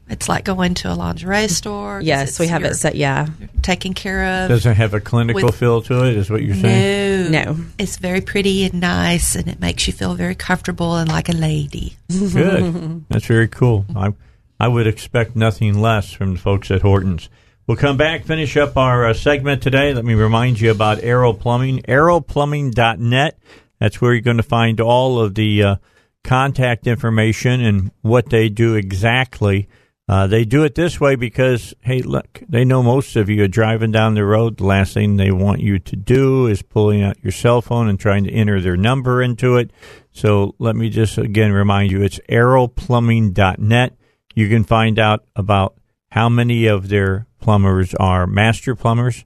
it's 0.10 0.28
like 0.28 0.44
going 0.44 0.74
to 0.76 0.92
a 0.92 0.96
lingerie 0.96 1.48
store. 1.48 2.02
Yes, 2.02 2.40
we 2.40 2.48
have 2.48 2.62
it 2.64 2.66
you're 2.66 2.74
set, 2.74 2.96
yeah. 2.96 3.28
Taken 3.62 3.94
care 3.94 4.44
of. 4.44 4.50
Doesn't 4.50 4.76
have 4.76 4.94
a 4.94 5.00
clinical 5.00 5.44
With- 5.46 5.56
feel 5.56 5.82
to 5.84 6.06
it? 6.06 6.18
Is 6.18 6.30
what 6.30 6.42
you're 6.44 6.56
saying? 6.56 7.32
No. 7.32 7.44
No. 7.44 7.58
It's 7.80 7.98
very 7.98 8.22
pretty 8.22 8.66
and 8.66 8.80
nice 8.82 9.36
and 9.36 9.48
it 9.48 9.60
makes 9.60 9.88
you 9.88 9.94
feel 9.94 10.14
very 10.16 10.36
comfortable 10.36 10.96
and 10.96 11.10
like 11.10 11.30
a 11.30 11.34
lady. 11.34 11.96
Good. 12.10 13.06
That's 13.10 13.26
very 13.26 13.48
cool. 13.48 13.86
I 13.96 14.14
I 14.60 14.68
would 14.68 14.88
expect 14.88 15.36
nothing 15.36 15.80
less 15.82 16.12
from 16.12 16.34
the 16.34 16.40
folks 16.40 16.70
at 16.72 16.82
Hortons. 16.82 17.30
We'll 17.66 17.78
come 17.78 17.96
back, 17.96 18.26
finish 18.26 18.58
up 18.58 18.76
our 18.76 19.06
uh, 19.06 19.14
segment 19.14 19.64
today. 19.64 19.94
Let 19.94 20.04
me 20.04 20.16
remind 20.16 20.60
you 20.60 20.70
about 20.70 21.02
Arrow 21.02 21.32
Plumbing, 21.32 21.80
arrowplumbing.net. 21.84 23.38
That's 23.80 24.02
where 24.02 24.14
you're 24.14 24.22
going 24.22 24.38
to 24.38 24.44
find 24.44 24.80
all 24.82 25.20
of 25.20 25.36
the 25.36 25.64
uh, 25.64 25.76
contact 26.24 26.88
information 26.88 27.62
and 27.62 27.92
what 28.02 28.30
they 28.30 28.50
do 28.50 28.76
exactly. 28.76 29.68
Uh, 30.14 30.28
they 30.28 30.46
do 30.46 30.64
it 30.64 30.76
this 30.76 31.02
way 31.02 31.16
because, 31.16 31.74
hey, 31.82 32.00
look, 32.00 32.44
they 32.48 32.64
know 32.64 32.84
most 32.84 33.16
of 33.16 33.32
you 33.32 33.44
are 33.44 33.48
driving 33.48 33.92
down 33.92 34.14
the 34.14 34.24
road. 34.24 34.58
The 34.58 34.64
last 34.64 34.94
thing 34.94 35.18
they 35.18 35.32
want 35.32 35.60
you 35.60 35.80
to 35.80 35.96
do 35.96 36.46
is 36.46 36.62
pulling 36.62 37.02
out 37.02 37.18
your 37.24 37.32
cell 37.32 37.64
phone 37.64 37.90
and 37.90 38.00
trying 38.00 38.24
to 38.26 38.32
enter 38.32 38.62
their 38.62 38.78
number 38.78 39.24
into 39.24 39.58
it. 39.58 39.72
So 40.12 40.54
let 40.60 40.76
me 40.76 40.92
just 40.92 41.18
again 41.18 41.52
remind 41.52 41.90
you 41.90 42.04
it's 42.04 42.20
arrowplumbing.net. 42.30 43.98
You 44.36 44.50
can 44.50 44.64
find 44.64 45.00
out 45.00 45.26
about 45.36 45.80
how 46.12 46.30
many 46.30 46.68
of 46.68 46.90
their 46.90 47.26
plumbers 47.40 47.96
are 47.96 48.28
master 48.28 48.76
plumbers, 48.76 49.26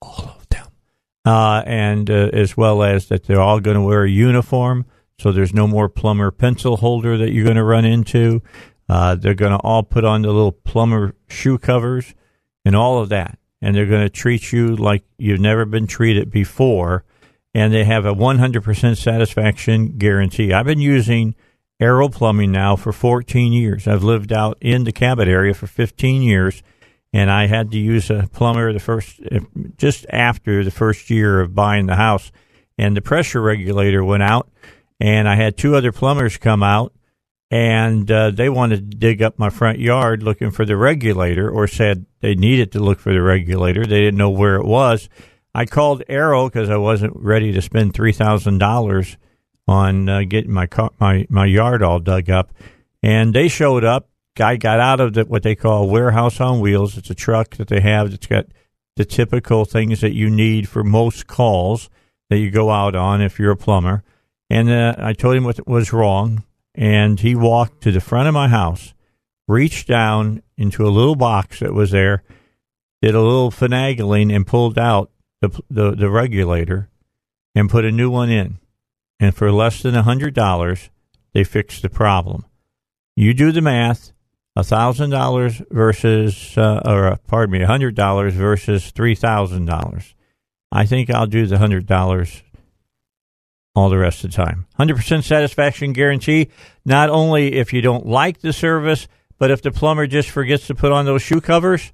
all 0.00 0.36
of 0.38 0.48
them, 0.50 0.68
uh, 1.24 1.64
and 1.66 2.08
uh, 2.08 2.30
as 2.32 2.56
well 2.56 2.84
as 2.84 3.08
that 3.08 3.24
they're 3.24 3.40
all 3.40 3.58
going 3.58 3.74
to 3.74 3.82
wear 3.82 4.04
a 4.04 4.08
uniform. 4.08 4.86
So 5.18 5.32
there's 5.32 5.52
no 5.52 5.66
more 5.66 5.88
plumber 5.88 6.30
pencil 6.30 6.76
holder 6.76 7.18
that 7.18 7.32
you're 7.32 7.44
going 7.44 7.56
to 7.56 7.64
run 7.64 7.84
into. 7.84 8.40
Uh, 8.88 9.14
they're 9.14 9.34
going 9.34 9.52
to 9.52 9.58
all 9.58 9.82
put 9.82 10.04
on 10.04 10.22
the 10.22 10.28
little 10.28 10.52
plumber 10.52 11.14
shoe 11.28 11.58
covers 11.58 12.14
and 12.64 12.74
all 12.74 13.00
of 13.00 13.10
that. 13.10 13.38
And 13.60 13.74
they're 13.74 13.86
going 13.86 14.02
to 14.02 14.10
treat 14.10 14.52
you 14.52 14.76
like 14.76 15.04
you've 15.18 15.40
never 15.40 15.64
been 15.64 15.86
treated 15.86 16.30
before. 16.30 17.04
And 17.54 17.72
they 17.72 17.84
have 17.84 18.06
a 18.06 18.14
100% 18.14 18.96
satisfaction 18.96 19.98
guarantee. 19.98 20.52
I've 20.52 20.66
been 20.66 20.80
using 20.80 21.34
Arrow 21.80 22.08
Plumbing 22.08 22.52
now 22.52 22.76
for 22.76 22.92
14 22.92 23.52
years. 23.52 23.88
I've 23.88 24.04
lived 24.04 24.32
out 24.32 24.58
in 24.60 24.84
the 24.84 24.92
Cabot 24.92 25.28
area 25.28 25.54
for 25.54 25.66
15 25.66 26.22
years. 26.22 26.62
And 27.12 27.30
I 27.30 27.46
had 27.46 27.70
to 27.72 27.78
use 27.78 28.10
a 28.10 28.28
plumber 28.32 28.72
the 28.72 28.78
first, 28.78 29.20
just 29.76 30.06
after 30.10 30.62
the 30.62 30.70
first 30.70 31.10
year 31.10 31.40
of 31.40 31.54
buying 31.54 31.86
the 31.86 31.96
house. 31.96 32.30
And 32.76 32.96
the 32.96 33.00
pressure 33.00 33.40
regulator 33.40 34.04
went 34.04 34.22
out. 34.22 34.48
And 35.00 35.28
I 35.28 35.34
had 35.34 35.56
two 35.56 35.74
other 35.74 35.90
plumbers 35.90 36.36
come 36.36 36.62
out 36.62 36.92
and 37.50 38.10
uh, 38.10 38.30
they 38.30 38.48
wanted 38.48 38.90
to 38.90 38.96
dig 38.98 39.22
up 39.22 39.38
my 39.38 39.48
front 39.48 39.78
yard 39.78 40.22
looking 40.22 40.50
for 40.50 40.64
the 40.64 40.76
regulator 40.76 41.50
or 41.50 41.66
said 41.66 42.04
they 42.20 42.34
needed 42.34 42.72
to 42.72 42.80
look 42.80 42.98
for 42.98 43.12
the 43.12 43.22
regulator. 43.22 43.86
They 43.86 44.00
didn't 44.00 44.18
know 44.18 44.30
where 44.30 44.56
it 44.56 44.66
was. 44.66 45.08
I 45.54 45.64
called 45.64 46.02
Arrow 46.08 46.48
because 46.48 46.68
I 46.68 46.76
wasn't 46.76 47.16
ready 47.16 47.52
to 47.52 47.62
spend 47.62 47.94
$3,000 47.94 49.16
on 49.66 50.08
uh, 50.08 50.22
getting 50.28 50.52
my, 50.52 50.66
car, 50.66 50.90
my, 51.00 51.26
my 51.30 51.46
yard 51.46 51.82
all 51.82 52.00
dug 52.00 52.28
up. 52.28 52.52
And 53.02 53.34
they 53.34 53.48
showed 53.48 53.84
up. 53.84 54.08
Guy 54.36 54.56
got 54.56 54.78
out 54.78 55.00
of 55.00 55.14
the, 55.14 55.24
what 55.24 55.42
they 55.42 55.54
call 55.54 55.88
warehouse 55.88 56.40
on 56.40 56.60
wheels. 56.60 56.96
It's 56.96 57.10
a 57.10 57.14
truck 57.14 57.56
that 57.56 57.68
they 57.68 57.80
have 57.80 58.10
that's 58.10 58.26
got 58.26 58.46
the 58.96 59.04
typical 59.04 59.64
things 59.64 60.00
that 60.00 60.14
you 60.14 60.28
need 60.28 60.68
for 60.68 60.84
most 60.84 61.26
calls 61.26 61.88
that 62.30 62.38
you 62.38 62.50
go 62.50 62.70
out 62.70 62.94
on 62.94 63.20
if 63.20 63.38
you're 63.38 63.52
a 63.52 63.56
plumber. 63.56 64.04
And 64.50 64.70
uh, 64.70 64.94
I 64.98 65.12
told 65.12 65.36
him 65.36 65.44
what 65.44 65.66
was 65.66 65.92
wrong 65.92 66.44
and 66.74 67.20
he 67.20 67.34
walked 67.34 67.82
to 67.82 67.92
the 67.92 68.00
front 68.00 68.28
of 68.28 68.34
my 68.34 68.48
house, 68.48 68.94
reached 69.46 69.88
down 69.88 70.42
into 70.56 70.86
a 70.86 70.90
little 70.90 71.16
box 71.16 71.60
that 71.60 71.74
was 71.74 71.90
there, 71.90 72.22
did 73.02 73.14
a 73.14 73.20
little 73.20 73.50
finagling, 73.50 74.34
and 74.34 74.46
pulled 74.46 74.78
out 74.78 75.10
the 75.40 75.48
the, 75.70 75.94
the 75.94 76.10
regulator 76.10 76.88
and 77.54 77.70
put 77.70 77.84
a 77.84 77.92
new 77.92 78.10
one 78.10 78.30
in. 78.30 78.58
And 79.20 79.34
for 79.34 79.50
less 79.50 79.82
than 79.82 79.96
a 79.96 80.02
hundred 80.02 80.34
dollars, 80.34 80.90
they 81.32 81.44
fixed 81.44 81.82
the 81.82 81.88
problem. 81.88 82.44
You 83.16 83.34
do 83.34 83.50
the 83.50 83.60
math: 83.60 84.12
a 84.54 84.62
thousand 84.62 85.10
dollars 85.10 85.62
versus, 85.70 86.56
uh, 86.56 86.80
or 86.84 87.18
pardon 87.26 87.52
me, 87.52 87.62
a 87.62 87.66
hundred 87.66 87.94
dollars 87.94 88.34
versus 88.34 88.90
three 88.90 89.14
thousand 89.14 89.64
dollars. 89.64 90.14
I 90.70 90.84
think 90.86 91.10
I'll 91.10 91.26
do 91.26 91.46
the 91.46 91.58
hundred 91.58 91.86
dollars 91.86 92.42
all 93.78 93.88
the 93.88 93.98
rest 93.98 94.24
of 94.24 94.30
the 94.30 94.36
time. 94.36 94.66
100% 94.78 95.24
satisfaction 95.24 95.92
guarantee, 95.92 96.48
not 96.84 97.08
only 97.08 97.54
if 97.54 97.72
you 97.72 97.80
don't 97.80 98.06
like 98.06 98.40
the 98.40 98.52
service, 98.52 99.08
but 99.38 99.50
if 99.50 99.62
the 99.62 99.70
plumber 99.70 100.06
just 100.06 100.30
forgets 100.30 100.66
to 100.66 100.74
put 100.74 100.92
on 100.92 101.06
those 101.06 101.22
shoe 101.22 101.40
covers, 101.40 101.92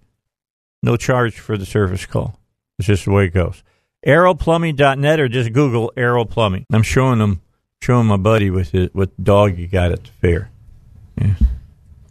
no 0.82 0.96
charge 0.96 1.38
for 1.38 1.56
the 1.56 1.66
service 1.66 2.06
call. 2.06 2.38
It's 2.78 2.88
just 2.88 3.04
the 3.04 3.12
way 3.12 3.26
it 3.26 3.34
goes. 3.34 3.62
Arrowplumbing.net 4.06 5.20
or 5.20 5.28
just 5.28 5.52
Google 5.52 5.92
Arrow 5.96 6.24
Plumbing. 6.24 6.66
I'm 6.72 6.82
showing 6.82 7.18
them, 7.18 7.40
showing 7.80 8.06
my 8.06 8.16
buddy 8.16 8.50
with 8.50 8.72
the, 8.72 8.90
with 8.92 9.14
the 9.16 9.22
dog 9.22 9.54
he 9.54 9.66
got 9.66 9.92
at 9.92 10.04
the 10.04 10.10
fair. 10.20 10.50
Yeah. 11.20 11.34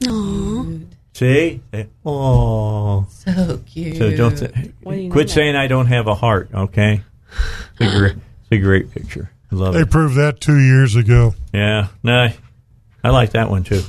Aww. 0.02 0.86
See? 1.14 1.62
Oh. 2.06 3.06
So 3.10 3.62
cute. 3.66 3.98
So 3.98 4.16
don't 4.16 4.36
th- 4.36 4.52
do 4.52 4.72
you 4.92 5.08
know 5.08 5.14
quit 5.14 5.30
saying 5.30 5.56
I 5.56 5.68
don't 5.68 5.86
have 5.86 6.08
a 6.08 6.16
heart, 6.16 6.50
okay? 6.54 7.04
It's 7.80 7.94
a 7.94 7.98
great, 7.98 8.16
it's 8.16 8.52
a 8.52 8.58
great 8.58 8.92
picture. 8.92 9.32
I 9.54 9.56
love 9.56 9.74
They 9.76 9.82
it. 9.82 9.92
proved 9.92 10.16
that 10.16 10.42
two 10.42 10.60
years 10.60 10.96
ago. 10.96 11.36
Yeah, 11.54 11.90
no, 12.02 12.30
I 13.04 13.10
like 13.10 13.32
that 13.32 13.50
one 13.52 13.64
too. 13.64 13.84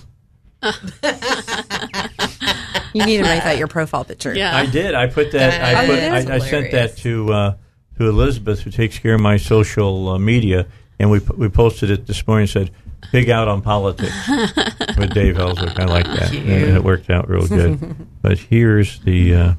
You 2.93 3.05
need 3.05 3.17
to 3.17 3.23
make 3.25 3.43
that 3.43 3.59
your 3.59 3.67
profile 3.67 4.05
picture. 4.05 4.33
Yeah. 4.35 4.57
I 4.57 4.67
did. 4.67 4.95
I 4.95 5.09
put 5.09 5.33
that. 5.33 5.65
I 5.65 5.87
put. 5.87 6.31
I, 6.31 6.35
I 6.37 6.39
sent 6.39 6.71
that 6.73 6.97
to 6.99 7.33
uh, 7.33 7.57
to 7.99 8.09
Elizabeth, 8.09 8.61
who 8.61 8.71
takes 8.71 8.99
care 8.99 9.15
of 9.15 9.21
my 9.21 9.37
social 9.37 10.11
uh, 10.11 10.19
media, 10.19 10.67
and 10.99 11.11
we 11.11 11.19
we 11.37 11.49
posted 11.49 11.91
it 11.91 12.07
this 12.07 12.25
morning. 12.27 12.47
Said 12.47 12.71
"Big 13.11 13.31
out 13.31 13.49
on 13.49 13.63
politics" 13.63 14.13
with 14.99 15.13
Dave 15.13 15.39
Elswick. 15.39 15.79
I 15.79 15.87
like 15.87 16.07
that. 16.07 16.31
Cute. 16.31 16.45
And 16.47 16.77
it 16.77 16.85
worked 16.85 17.11
out 17.11 17.29
real 17.29 17.49
good. 17.49 17.97
but 18.23 18.39
here's 18.39 19.01
the. 19.01 19.35
Uh, 19.35 19.55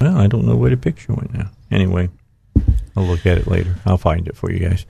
well, 0.00 0.16
I 0.16 0.26
don't 0.26 0.46
know 0.46 0.56
where 0.56 0.70
the 0.70 0.76
picture 0.76 1.12
went 1.14 1.32
now. 1.32 1.50
Anyway, 1.70 2.08
I'll 2.96 3.04
look 3.04 3.26
at 3.26 3.38
it 3.38 3.46
later. 3.46 3.74
I'll 3.84 3.98
find 3.98 4.26
it 4.26 4.36
for 4.36 4.50
you 4.50 4.58
guys. 4.68 4.86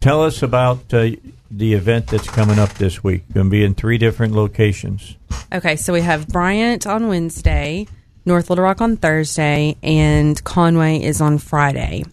Tell 0.00 0.22
us 0.22 0.42
about 0.42 0.94
uh, 0.94 1.10
the 1.50 1.74
event 1.74 2.06
that's 2.06 2.28
coming 2.28 2.58
up 2.58 2.72
this 2.74 3.02
week. 3.02 3.22
Going 3.32 3.46
to 3.46 3.50
be 3.50 3.64
in 3.64 3.74
three 3.74 3.98
different 3.98 4.34
locations. 4.34 5.16
Okay, 5.52 5.76
so 5.76 5.92
we 5.92 6.02
have 6.02 6.28
Bryant 6.28 6.86
on 6.86 7.08
Wednesday, 7.08 7.88
North 8.24 8.50
Little 8.50 8.64
Rock 8.64 8.80
on 8.80 8.96
Thursday, 8.96 9.76
and 9.82 10.42
Conway 10.44 11.02
is 11.02 11.20
on 11.20 11.38
Friday. 11.38 12.04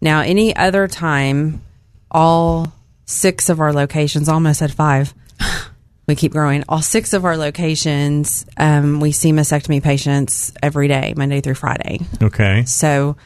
Now, 0.00 0.20
any 0.20 0.54
other 0.54 0.86
time, 0.86 1.62
all 2.10 2.72
six 3.06 3.48
of 3.48 3.60
our 3.60 3.72
locations, 3.72 4.28
almost 4.28 4.62
at 4.62 4.70
five, 4.70 5.12
we 6.06 6.14
keep 6.14 6.32
growing. 6.32 6.62
All 6.68 6.82
six 6.82 7.14
of 7.14 7.24
our 7.24 7.36
locations, 7.36 8.46
um, 8.56 9.00
we 9.00 9.10
see 9.10 9.32
mastectomy 9.32 9.82
patients 9.82 10.52
every 10.62 10.86
day, 10.86 11.14
Monday 11.16 11.40
through 11.40 11.54
Friday. 11.54 12.00
Okay. 12.22 12.64
So 12.64 13.16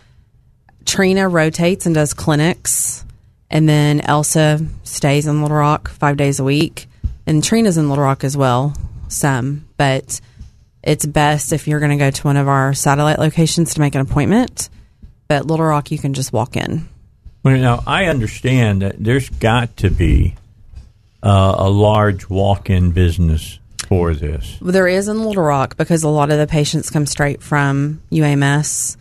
Trina 0.88 1.28
rotates 1.28 1.84
and 1.84 1.94
does 1.94 2.14
clinics, 2.14 3.04
and 3.50 3.68
then 3.68 4.00
Elsa 4.00 4.58
stays 4.84 5.26
in 5.26 5.42
Little 5.42 5.58
Rock 5.58 5.90
five 5.90 6.16
days 6.16 6.40
a 6.40 6.44
week, 6.44 6.86
and 7.26 7.44
Trina's 7.44 7.76
in 7.76 7.90
Little 7.90 8.04
Rock 8.04 8.24
as 8.24 8.38
well, 8.38 8.74
some, 9.06 9.68
but 9.76 10.18
it's 10.82 11.04
best 11.04 11.52
if 11.52 11.68
you're 11.68 11.78
going 11.78 11.90
to 11.90 12.02
go 12.02 12.10
to 12.10 12.22
one 12.22 12.38
of 12.38 12.48
our 12.48 12.72
satellite 12.72 13.18
locations 13.18 13.74
to 13.74 13.80
make 13.80 13.94
an 13.94 14.00
appointment. 14.00 14.70
But 15.28 15.46
Little 15.46 15.66
Rock, 15.66 15.90
you 15.90 15.98
can 15.98 16.14
just 16.14 16.32
walk 16.32 16.56
in. 16.56 16.88
Well, 17.42 17.58
now 17.58 17.84
I 17.86 18.06
understand 18.06 18.80
that 18.80 18.96
there's 18.98 19.28
got 19.28 19.76
to 19.78 19.90
be 19.90 20.36
uh, 21.22 21.54
a 21.58 21.68
large 21.68 22.30
walk-in 22.30 22.92
business 22.92 23.58
for 23.86 24.14
this. 24.14 24.56
There 24.62 24.88
is 24.88 25.06
in 25.06 25.22
Little 25.22 25.42
Rock 25.42 25.76
because 25.76 26.02
a 26.02 26.08
lot 26.08 26.30
of 26.30 26.38
the 26.38 26.46
patients 26.46 26.88
come 26.88 27.04
straight 27.04 27.42
from 27.42 28.00
UAMS 28.10 28.96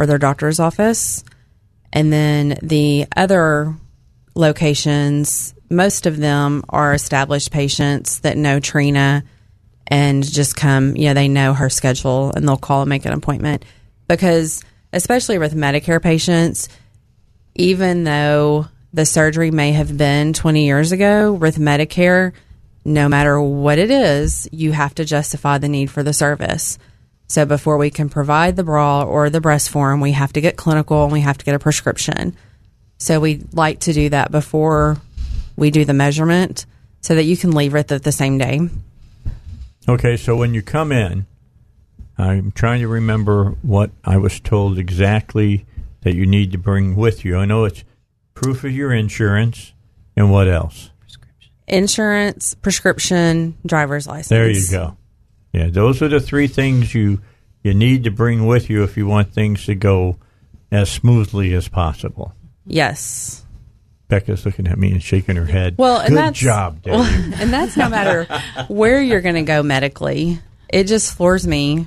or 0.00 0.06
their 0.06 0.18
doctor's 0.18 0.58
office. 0.58 1.22
And 1.92 2.10
then 2.10 2.58
the 2.62 3.06
other 3.14 3.76
locations, 4.34 5.54
most 5.68 6.06
of 6.06 6.16
them 6.16 6.64
are 6.70 6.94
established 6.94 7.50
patients 7.50 8.20
that 8.20 8.38
know 8.38 8.60
Trina 8.60 9.24
and 9.86 10.24
just 10.24 10.56
come, 10.56 10.96
you 10.96 11.08
know, 11.08 11.14
they 11.14 11.28
know 11.28 11.52
her 11.52 11.68
schedule 11.68 12.32
and 12.34 12.48
they'll 12.48 12.56
call 12.56 12.80
and 12.80 12.88
make 12.88 13.04
an 13.04 13.12
appointment. 13.12 13.66
Because, 14.08 14.64
especially 14.94 15.36
with 15.36 15.54
Medicare 15.54 16.02
patients, 16.02 16.70
even 17.54 18.04
though 18.04 18.68
the 18.94 19.04
surgery 19.04 19.50
may 19.50 19.72
have 19.72 19.98
been 19.98 20.32
20 20.32 20.64
years 20.64 20.92
ago, 20.92 21.30
with 21.30 21.58
Medicare, 21.58 22.32
no 22.86 23.06
matter 23.06 23.38
what 23.38 23.78
it 23.78 23.90
is, 23.90 24.48
you 24.50 24.72
have 24.72 24.94
to 24.94 25.04
justify 25.04 25.58
the 25.58 25.68
need 25.68 25.90
for 25.90 26.02
the 26.02 26.14
service. 26.14 26.78
So 27.30 27.46
before 27.46 27.78
we 27.78 27.90
can 27.90 28.08
provide 28.08 28.56
the 28.56 28.64
bra 28.64 29.04
or 29.04 29.30
the 29.30 29.40
breast 29.40 29.70
form, 29.70 30.00
we 30.00 30.10
have 30.10 30.32
to 30.32 30.40
get 30.40 30.56
clinical 30.56 31.04
and 31.04 31.12
we 31.12 31.20
have 31.20 31.38
to 31.38 31.44
get 31.44 31.54
a 31.54 31.60
prescription. 31.60 32.36
So 32.98 33.20
we 33.20 33.44
like 33.52 33.78
to 33.80 33.92
do 33.92 34.08
that 34.08 34.32
before 34.32 34.96
we 35.54 35.70
do 35.70 35.84
the 35.84 35.94
measurement 35.94 36.66
so 37.02 37.14
that 37.14 37.22
you 37.22 37.36
can 37.36 37.52
leave 37.52 37.72
with 37.72 37.92
it 37.92 37.98
the, 37.98 37.98
the 38.00 38.10
same 38.10 38.36
day. 38.36 38.68
Okay, 39.88 40.16
so 40.16 40.34
when 40.34 40.54
you 40.54 40.60
come 40.60 40.90
in, 40.90 41.24
I'm 42.18 42.50
trying 42.50 42.80
to 42.80 42.88
remember 42.88 43.50
what 43.62 43.92
I 44.04 44.16
was 44.16 44.40
told 44.40 44.76
exactly 44.76 45.66
that 46.00 46.16
you 46.16 46.26
need 46.26 46.50
to 46.50 46.58
bring 46.58 46.96
with 46.96 47.24
you. 47.24 47.36
I 47.36 47.44
know 47.44 47.62
it's 47.62 47.84
proof 48.34 48.64
of 48.64 48.72
your 48.72 48.92
insurance 48.92 49.72
and 50.16 50.32
what 50.32 50.48
else? 50.48 50.90
Insurance, 51.68 52.54
prescription, 52.54 53.56
driver's 53.64 54.08
license. 54.08 54.30
There 54.30 54.50
you 54.50 54.68
go. 54.68 54.96
Yeah, 55.52 55.68
those 55.68 56.00
are 56.02 56.08
the 56.08 56.20
three 56.20 56.46
things 56.46 56.94
you 56.94 57.20
you 57.62 57.74
need 57.74 58.04
to 58.04 58.10
bring 58.10 58.46
with 58.46 58.70
you 58.70 58.82
if 58.84 58.96
you 58.96 59.06
want 59.06 59.32
things 59.32 59.66
to 59.66 59.74
go 59.74 60.16
as 60.72 60.90
smoothly 60.90 61.52
as 61.54 61.68
possible. 61.68 62.34
Yes. 62.66 63.44
Becka's 64.08 64.44
looking 64.46 64.66
at 64.66 64.78
me 64.78 64.92
and 64.92 65.02
shaking 65.02 65.36
her 65.36 65.44
head. 65.44 65.76
Well, 65.76 66.00
and 66.00 66.10
good 66.10 66.18
that's, 66.18 66.38
job, 66.38 66.82
Debbie. 66.82 66.96
Well, 66.96 67.34
and 67.40 67.52
that's 67.52 67.76
no 67.76 67.88
matter 67.88 68.24
where 68.68 69.00
you're 69.00 69.20
going 69.20 69.34
to 69.36 69.42
go 69.42 69.62
medically. 69.62 70.40
It 70.68 70.84
just 70.84 71.14
floors 71.16 71.46
me. 71.46 71.86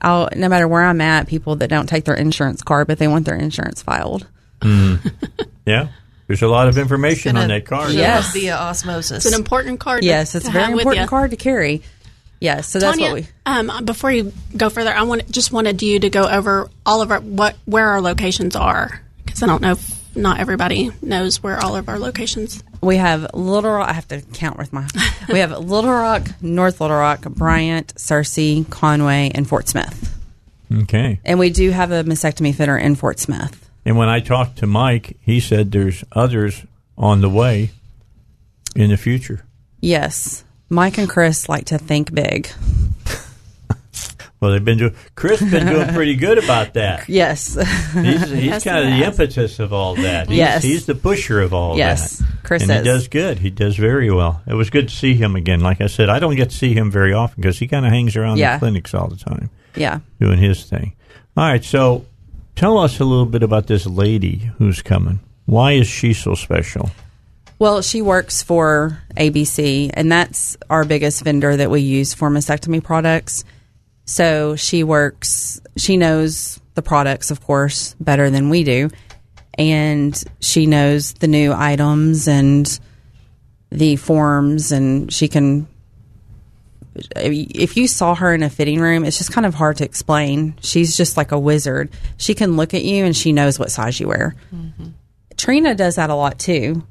I'll, 0.00 0.28
no 0.36 0.48
matter 0.48 0.68
where 0.68 0.82
I'm 0.82 1.00
at, 1.00 1.28
people 1.28 1.56
that 1.56 1.68
don't 1.68 1.88
take 1.88 2.04
their 2.04 2.14
insurance 2.14 2.62
card, 2.62 2.86
but 2.86 2.98
they 2.98 3.08
want 3.08 3.24
their 3.24 3.36
insurance 3.36 3.82
filed. 3.82 4.26
Mm. 4.60 5.12
yeah, 5.66 5.88
there's 6.26 6.42
a 6.42 6.48
lot 6.48 6.68
of 6.68 6.76
information 6.76 7.36
on 7.36 7.48
that 7.48 7.64
card. 7.64 7.92
Yes. 7.92 8.32
via 8.32 8.56
osmosis. 8.56 9.24
It's 9.24 9.34
an 9.34 9.40
important 9.40 9.80
card. 9.80 10.04
Yes, 10.04 10.34
it's 10.34 10.44
a 10.44 10.48
to 10.48 10.52
very 10.52 10.64
have 10.66 10.78
important 10.78 11.08
card 11.08 11.30
to 11.30 11.36
carry. 11.36 11.82
Yes, 12.40 12.68
so 12.68 12.78
that's 12.78 12.98
Tanya, 12.98 13.14
what 13.14 13.22
we. 13.22 13.28
um, 13.46 13.84
before 13.84 14.10
you 14.12 14.32
go 14.56 14.68
further, 14.68 14.92
I 14.92 15.02
want 15.02 15.30
just 15.30 15.52
wanted 15.52 15.82
you 15.82 16.00
to 16.00 16.10
go 16.10 16.28
over 16.28 16.68
all 16.84 17.00
of 17.00 17.10
our 17.10 17.20
what 17.20 17.56
where 17.64 17.88
our 17.88 18.00
locations 18.00 18.54
are 18.56 19.00
because 19.24 19.42
I 19.42 19.46
don't 19.46 19.62
know 19.62 19.72
if 19.72 20.04
not 20.16 20.40
everybody 20.40 20.90
knows 21.02 21.42
where 21.42 21.58
all 21.60 21.76
of 21.76 21.88
our 21.88 21.98
locations. 21.98 22.62
We 22.80 22.96
have 22.96 23.34
Little 23.34 23.70
Rock. 23.70 23.88
I 23.88 23.92
have 23.92 24.08
to 24.08 24.20
count 24.20 24.58
with 24.58 24.72
my. 24.72 24.86
we 25.28 25.38
have 25.40 25.50
Little 25.58 25.90
Rock, 25.90 26.28
North 26.40 26.80
Little 26.80 26.96
Rock, 26.96 27.22
Bryant, 27.22 27.94
Searcy, 27.94 28.68
Conway, 28.68 29.32
and 29.34 29.48
Fort 29.48 29.68
Smith. 29.68 30.10
Okay. 30.72 31.20
And 31.24 31.38
we 31.38 31.50
do 31.50 31.70
have 31.70 31.90
a 31.92 32.04
mastectomy 32.04 32.54
fitter 32.54 32.76
in 32.76 32.94
Fort 32.94 33.18
Smith. 33.18 33.68
And 33.84 33.96
when 33.96 34.08
I 34.08 34.20
talked 34.20 34.58
to 34.58 34.66
Mike, 34.66 35.16
he 35.20 35.40
said 35.40 35.70
there's 35.70 36.04
others 36.12 36.64
on 36.96 37.20
the 37.20 37.28
way 37.28 37.70
in 38.74 38.90
the 38.90 38.96
future. 38.96 39.44
Yes, 39.80 40.44
Mike 40.68 40.98
and 40.98 41.08
Chris 41.08 41.48
like 41.48 41.66
to 41.66 41.78
think 41.78 42.12
big. 42.14 42.48
Well, 44.40 44.52
they've 44.52 44.64
been 44.64 44.76
doing. 44.76 44.94
Chris 45.14 45.40
has 45.40 45.50
been 45.50 45.66
doing 45.66 45.88
pretty 45.94 46.16
good 46.16 46.36
about 46.36 46.74
that. 46.74 47.08
Yes, 47.08 47.54
He's, 47.94 48.28
he's 48.28 48.44
Yes, 48.44 48.64
kind 48.64 48.84
of 48.86 48.98
the 48.98 49.06
impetus 49.06 49.58
of 49.58 49.72
all 49.72 49.94
that. 49.94 50.28
He's, 50.28 50.36
Yes. 50.36 50.62
he's 50.62 50.84
the 50.84 50.94
pusher 50.94 51.40
of 51.40 51.54
all 51.54 51.78
Yes, 51.78 52.18
that. 52.18 52.26
Chris 52.42 52.62
and 52.62 52.70
is. 52.72 52.76
he 52.78 52.84
does 52.84 53.08
good. 53.08 53.38
He 53.38 53.48
does 53.48 53.76
very 53.76 54.10
well. 54.10 54.42
It 54.46 54.52
was 54.52 54.68
good 54.68 54.90
to 54.90 54.94
see 54.94 55.14
him 55.14 55.34
again. 55.34 55.60
Like 55.60 55.80
I 55.80 55.86
said, 55.86 56.10
I 56.10 56.18
don't 56.18 56.36
get 56.36 56.50
to 56.50 56.56
see 56.56 56.74
him 56.74 56.90
very 56.90 57.14
often 57.14 57.40
because 57.40 57.58
he 57.58 57.66
kind 57.66 57.86
of 57.86 57.92
hangs 57.92 58.16
around 58.16 58.36
Yeah. 58.36 58.56
the 58.56 58.58
clinics 58.58 58.92
all 58.92 59.08
the 59.08 59.16
time. 59.16 59.48
Yeah. 59.76 60.00
doing 60.20 60.38
his 60.38 60.64
thing. 60.64 60.94
All 61.38 61.44
right, 61.44 61.64
so 61.64 62.04
tell 62.54 62.76
us 62.76 63.00
a 63.00 63.04
little 63.04 63.24
bit 63.26 63.42
about 63.42 63.66
this 63.66 63.86
lady 63.86 64.50
who's 64.58 64.82
coming. 64.82 65.20
Why 65.46 65.72
is 65.72 65.86
she 65.86 66.12
so 66.12 66.34
special? 66.34 66.90
Well, 67.58 67.82
she 67.82 68.02
works 68.02 68.42
for 68.42 68.98
ABC, 69.16 69.90
and 69.94 70.10
that's 70.10 70.56
our 70.68 70.84
biggest 70.84 71.22
vendor 71.22 71.56
that 71.56 71.70
we 71.70 71.80
use 71.80 72.12
for 72.12 72.28
mastectomy 72.30 72.82
products. 72.82 73.44
So 74.06 74.56
she 74.56 74.84
works, 74.84 75.60
she 75.76 75.96
knows 75.96 76.60
the 76.74 76.82
products, 76.82 77.30
of 77.30 77.40
course, 77.40 77.94
better 78.00 78.28
than 78.28 78.50
we 78.50 78.64
do. 78.64 78.90
And 79.56 80.20
she 80.40 80.66
knows 80.66 81.12
the 81.14 81.28
new 81.28 81.52
items 81.52 82.26
and 82.26 82.78
the 83.70 83.96
forms, 83.96 84.72
and 84.72 85.12
she 85.12 85.28
can. 85.28 85.68
If 87.16 87.76
you 87.76 87.88
saw 87.88 88.14
her 88.14 88.34
in 88.34 88.42
a 88.42 88.50
fitting 88.50 88.80
room, 88.80 89.04
it's 89.04 89.18
just 89.18 89.32
kind 89.32 89.46
of 89.46 89.54
hard 89.54 89.78
to 89.78 89.84
explain. 89.84 90.56
She's 90.60 90.96
just 90.96 91.16
like 91.16 91.32
a 91.32 91.38
wizard. 91.38 91.90
She 92.16 92.34
can 92.34 92.56
look 92.56 92.72
at 92.72 92.84
you 92.84 93.04
and 93.04 93.16
she 93.16 93.32
knows 93.32 93.58
what 93.58 93.72
size 93.72 93.98
you 93.98 94.06
wear. 94.08 94.36
Mm-hmm. 94.54 94.90
Trina 95.36 95.74
does 95.74 95.96
that 95.96 96.10
a 96.10 96.14
lot 96.14 96.38
too. 96.38 96.84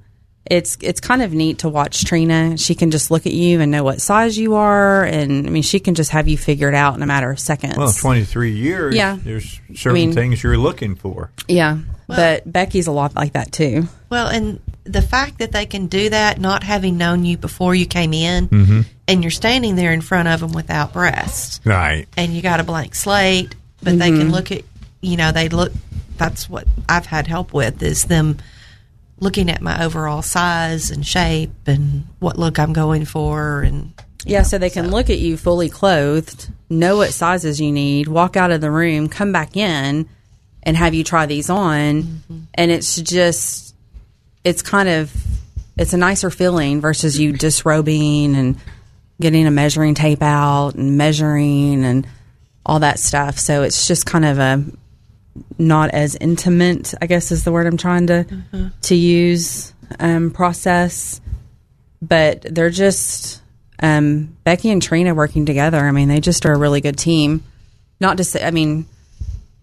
It's 0.45 0.77
it's 0.81 0.99
kind 0.99 1.21
of 1.21 1.31
neat 1.33 1.59
to 1.59 1.69
watch 1.69 2.03
Trina. 2.03 2.57
She 2.57 2.75
can 2.75 2.91
just 2.91 3.09
look 3.09 3.25
at 3.25 3.31
you 3.31 3.61
and 3.61 3.71
know 3.71 3.83
what 3.83 4.01
size 4.01 4.37
you 4.37 4.55
are, 4.55 5.05
and 5.05 5.47
I 5.47 5.49
mean, 5.49 5.63
she 5.63 5.79
can 5.79 5.95
just 5.95 6.11
have 6.11 6.27
you 6.27 6.37
figured 6.37 6.75
out 6.75 6.95
in 6.95 7.01
a 7.01 7.05
matter 7.05 7.31
of 7.31 7.39
seconds. 7.39 7.77
Well, 7.77 7.93
23 7.93 8.51
years, 8.51 8.93
Yeah. 8.93 9.17
there's 9.23 9.61
certain 9.73 9.93
mean- 9.93 10.13
things 10.13 10.43
you're 10.43 10.57
looking 10.57 10.95
for. 10.95 11.31
yeah, 11.47 11.77
but 12.07 12.51
Becky's 12.51 12.87
a 12.87 12.91
lot 12.91 13.15
like 13.15 13.33
that 13.33 13.53
too. 13.53 13.87
Well, 14.09 14.27
and 14.27 14.59
the 14.83 15.01
fact 15.01 15.39
that 15.39 15.53
they 15.53 15.65
can 15.65 15.87
do 15.87 16.09
that, 16.09 16.41
not 16.41 16.63
having 16.63 16.97
known 16.97 17.23
you 17.23 17.37
before 17.37 17.73
you 17.73 17.85
came 17.85 18.13
in, 18.13 18.49
Mhm. 18.49 18.85
and 19.07 19.23
you're 19.23 19.31
standing 19.31 19.77
there 19.77 19.93
in 19.93 20.01
front 20.01 20.27
of 20.27 20.41
them 20.41 20.51
without 20.51 20.91
breasts, 20.91 21.61
Right. 21.63 22.05
and 22.17 22.33
you 22.33 22.41
got 22.41 22.59
a 22.59 22.63
blank 22.65 22.95
slate, 22.95 23.55
but 23.81 23.97
they 23.97 24.09
Mm-hmm. 24.09 24.19
can 24.19 24.31
look 24.31 24.51
at, 24.51 24.63
you 24.99 25.15
know, 25.15 25.31
they 25.31 25.47
look. 25.47 25.71
That's 26.17 26.49
what 26.49 26.67
I've 26.89 27.05
had 27.07 27.27
help 27.27 27.53
with 27.53 27.81
is 27.81 28.03
them 28.03 28.37
looking 29.19 29.49
at 29.49 29.61
my 29.61 29.83
overall 29.83 30.21
size 30.21 30.91
and 30.91 31.05
shape 31.05 31.51
and 31.67 32.07
what 32.19 32.37
look 32.37 32.59
I'm 32.59 32.73
going 32.73 33.05
for, 33.05 33.61
and 33.61 33.93
Yeah, 34.25 34.43
so 34.43 34.57
they 34.57 34.69
can 34.69 34.89
look 34.91 35.09
at 35.09 35.19
you 35.19 35.37
fully 35.37 35.69
clothed, 35.69 36.49
know 36.69 36.97
what 36.97 37.13
sizes 37.13 37.59
you 37.59 37.71
need, 37.71 38.07
walk 38.07 38.37
out 38.37 38.51
of 38.51 38.61
the 38.61 38.71
room, 38.71 39.09
come 39.09 39.31
back 39.31 39.57
in, 39.57 40.07
and 40.63 40.77
have 40.77 40.93
you 40.93 41.03
try 41.03 41.25
these 41.25 41.49
on, 41.49 42.03
mm-hmm. 42.03 42.39
and 42.53 42.71
it's 42.71 42.95
just, 42.95 43.75
it's 44.43 44.61
kind 44.61 44.87
of, 44.89 45.13
it's 45.77 45.93
a 45.93 45.97
nicer 45.97 46.29
feeling 46.29 46.79
versus 46.79 47.19
you 47.19 47.33
disrobing 47.33 48.35
and 48.35 48.57
getting 49.19 49.45
a 49.45 49.51
measuring 49.51 49.93
tape 49.93 50.21
out 50.21 50.75
and 50.75 50.97
measuring 50.97 51.83
and 51.83 52.07
all 52.65 52.79
that 52.79 52.99
stuff. 52.99 53.37
So 53.39 53.63
it's 53.63 53.87
just 53.87 54.05
kind 54.05 54.25
of 54.25 54.39
a 54.39 54.63
not 55.57 55.91
as 55.91 56.15
intimate, 56.15 56.93
I 57.01 57.07
guess 57.07 57.31
is 57.31 57.43
the 57.43 57.51
word 57.51 57.67
I'm 57.67 57.77
trying 57.77 58.07
to 58.07 58.71
to 58.83 58.95
use 58.95 59.73
um, 59.99 60.31
process. 60.31 61.21
But 62.01 62.41
they're 62.41 62.69
just 62.69 63.41
um, 63.81 64.35
Becky 64.43 64.69
and 64.69 64.81
Trina 64.81 65.15
working 65.15 65.45
together. 65.45 65.77
I 65.79 65.91
mean, 65.91 66.09
they 66.09 66.19
just 66.19 66.45
are 66.45 66.53
a 66.53 66.57
really 66.57 66.81
good 66.81 66.97
team. 66.97 67.43
Not 67.99 68.17
to 68.17 68.23
say, 68.25 68.43
I 68.43 68.51
mean, 68.51 68.85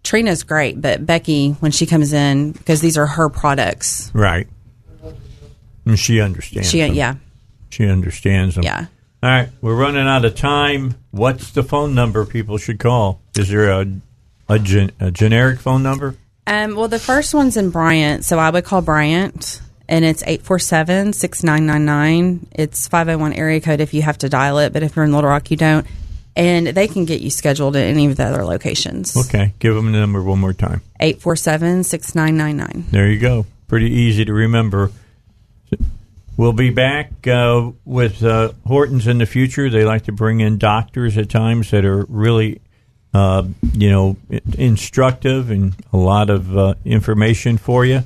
Trina's 0.02 0.42
great, 0.42 0.80
but 0.80 1.04
Becky, 1.04 1.52
when 1.60 1.70
she 1.72 1.84
comes 1.84 2.12
in, 2.14 2.52
because 2.52 2.80
these 2.80 2.96
are 2.96 3.06
her 3.06 3.28
products, 3.28 4.10
Right. 4.14 4.48
And 5.86 5.98
she 5.98 6.20
understands. 6.20 6.70
she 6.70 6.80
them. 6.80 6.94
yeah 6.94 7.14
She 7.70 7.86
understands 7.86 8.54
them. 8.54 8.64
yeah. 8.64 8.86
All 9.22 9.28
right, 9.30 9.50
we're 9.60 9.74
running 9.74 10.06
out 10.06 10.24
of 10.24 10.34
time. 10.34 10.94
What's 11.10 11.50
the 11.50 11.62
phone 11.62 11.94
number 11.94 12.24
people 12.24 12.56
should 12.56 12.78
call? 12.78 13.20
Is 13.36 13.50
there 13.50 13.70
a 13.70 13.86
a, 14.50 14.58
gen, 14.58 14.92
a 15.00 15.10
generic 15.10 15.60
phone 15.60 15.82
number? 15.82 16.16
Um, 16.46 16.74
well, 16.74 16.88
the 16.88 16.98
first 16.98 17.34
one's 17.34 17.56
in 17.56 17.70
Bryant, 17.70 18.24
so 18.24 18.38
I 18.38 18.50
would 18.50 18.64
call 18.64 18.82
Bryant, 18.82 19.60
and 19.88 20.04
it's 20.04 20.22
847 20.22 21.12
6999. 21.12 22.48
It's 22.52 22.88
501 22.88 23.32
area 23.34 23.60
code 23.60 23.80
if 23.80 23.94
you 23.94 24.02
have 24.02 24.18
to 24.18 24.28
dial 24.28 24.58
it, 24.58 24.72
but 24.72 24.82
if 24.82 24.96
you're 24.96 25.04
in 25.04 25.12
Little 25.12 25.30
Rock, 25.30 25.50
you 25.50 25.56
don't. 25.56 25.86
And 26.36 26.68
they 26.68 26.88
can 26.88 27.04
get 27.04 27.20
you 27.20 27.30
scheduled 27.30 27.76
at 27.76 27.84
any 27.84 28.06
of 28.06 28.16
the 28.16 28.24
other 28.24 28.44
locations. 28.44 29.16
Okay, 29.16 29.52
give 29.58 29.74
them 29.74 29.92
the 29.92 29.98
number 29.98 30.22
one 30.22 30.38
more 30.38 30.52
time. 30.52 30.80
847 31.00 31.84
6999. 31.84 32.86
There 32.90 33.08
you 33.08 33.18
go. 33.18 33.46
Pretty 33.68 33.90
easy 33.90 34.24
to 34.24 34.32
remember. 34.32 34.90
We'll 36.36 36.52
be 36.54 36.70
back 36.70 37.26
uh, 37.26 37.70
with 37.84 38.22
uh, 38.24 38.52
Hortons 38.66 39.06
in 39.06 39.18
the 39.18 39.26
future. 39.26 39.68
They 39.68 39.84
like 39.84 40.04
to 40.04 40.12
bring 40.12 40.40
in 40.40 40.56
doctors 40.56 41.18
at 41.18 41.28
times 41.28 41.70
that 41.70 41.84
are 41.84 42.06
really, 42.08 42.62
uh, 43.12 43.44
you 43.72 43.90
know, 43.90 44.16
instructive 44.56 45.50
and 45.50 45.74
a 45.92 45.96
lot 45.96 46.30
of 46.30 46.56
uh, 46.56 46.74
information 46.84 47.58
for 47.58 47.84
you. 47.84 48.02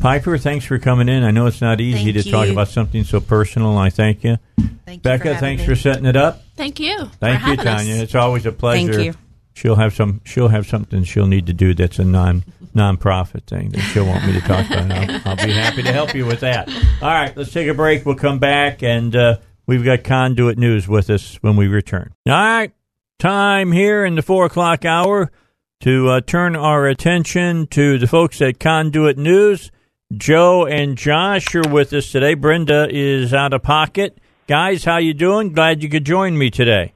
Piper, 0.00 0.36
thanks 0.36 0.66
for 0.66 0.78
coming 0.78 1.08
in. 1.08 1.24
I 1.24 1.30
know 1.30 1.46
it's 1.46 1.62
not 1.62 1.80
easy 1.80 2.12
Thank 2.12 2.26
to 2.26 2.30
talk 2.30 2.48
about 2.48 2.68
something 2.68 3.04
so 3.04 3.20
personal. 3.20 3.78
I 3.78 3.88
thank 3.88 4.22
you. 4.22 4.36
Thank 4.84 5.04
you 5.04 5.10
Becka, 5.10 5.34
for 5.34 5.40
thanks 5.40 5.62
me. 5.62 5.66
for 5.66 5.76
setting 5.76 6.04
it 6.04 6.16
up. 6.16 6.42
Thank 6.56 6.78
you. 6.78 7.06
Thank 7.20 7.42
for 7.42 7.50
you, 7.50 7.56
Tanya. 7.56 7.94
Us. 7.94 8.02
It's 8.02 8.14
always 8.14 8.44
a 8.44 8.52
pleasure. 8.52 8.92
Thank 8.92 9.04
you. 9.06 9.14
She'll 9.54 9.76
have 9.76 9.94
some. 9.94 10.20
She'll 10.24 10.48
have 10.48 10.66
something 10.66 11.04
she'll 11.04 11.26
need 11.26 11.46
to 11.46 11.52
do 11.52 11.74
that's 11.74 11.98
a 11.98 12.04
non 12.04 12.44
non-profit 12.74 13.44
thing 13.44 13.70
that 13.70 13.80
she'll 13.80 14.06
want 14.06 14.24
me 14.26 14.32
to 14.32 14.40
talk 14.40 14.66
about. 14.66 14.78
And 14.78 14.92
I'll, 14.92 15.20
I'll 15.24 15.36
be 15.36 15.52
happy 15.52 15.82
to 15.82 15.92
help 15.92 16.14
you 16.14 16.26
with 16.26 16.40
that. 16.40 16.68
All 17.02 17.08
right, 17.08 17.36
let's 17.36 17.52
take 17.52 17.66
a 17.66 17.74
break. 17.74 18.06
We'll 18.06 18.14
come 18.14 18.38
back 18.38 18.82
and 18.82 19.16
uh, 19.16 19.38
we've 19.66 19.84
got 19.84 20.04
Conduit 20.04 20.58
News 20.58 20.86
with 20.86 21.10
us 21.10 21.36
when 21.36 21.56
we 21.56 21.66
return. 21.66 22.12
All 22.26 22.34
right, 22.34 22.72
time 23.18 23.72
here 23.72 24.04
in 24.04 24.14
the 24.14 24.22
four 24.22 24.46
o'clock 24.46 24.84
hour 24.84 25.32
to 25.80 26.08
uh, 26.08 26.20
turn 26.20 26.54
our 26.54 26.86
attention 26.86 27.66
to 27.66 27.98
the 27.98 28.06
folks 28.06 28.40
at 28.40 28.60
Conduit 28.60 29.18
News. 29.18 29.72
Joe 30.16 30.66
and 30.66 30.96
Josh 30.96 31.52
are 31.56 31.68
with 31.68 31.92
us 31.92 32.12
today. 32.12 32.34
Brenda 32.34 32.86
is 32.88 33.34
out 33.34 33.52
of 33.52 33.62
pocket. 33.64 34.18
Guys, 34.46 34.84
how 34.84 34.98
you 34.98 35.14
doing? 35.14 35.52
Glad 35.52 35.82
you 35.82 35.88
could 35.88 36.04
join 36.04 36.38
me 36.38 36.48
today. 36.48 36.94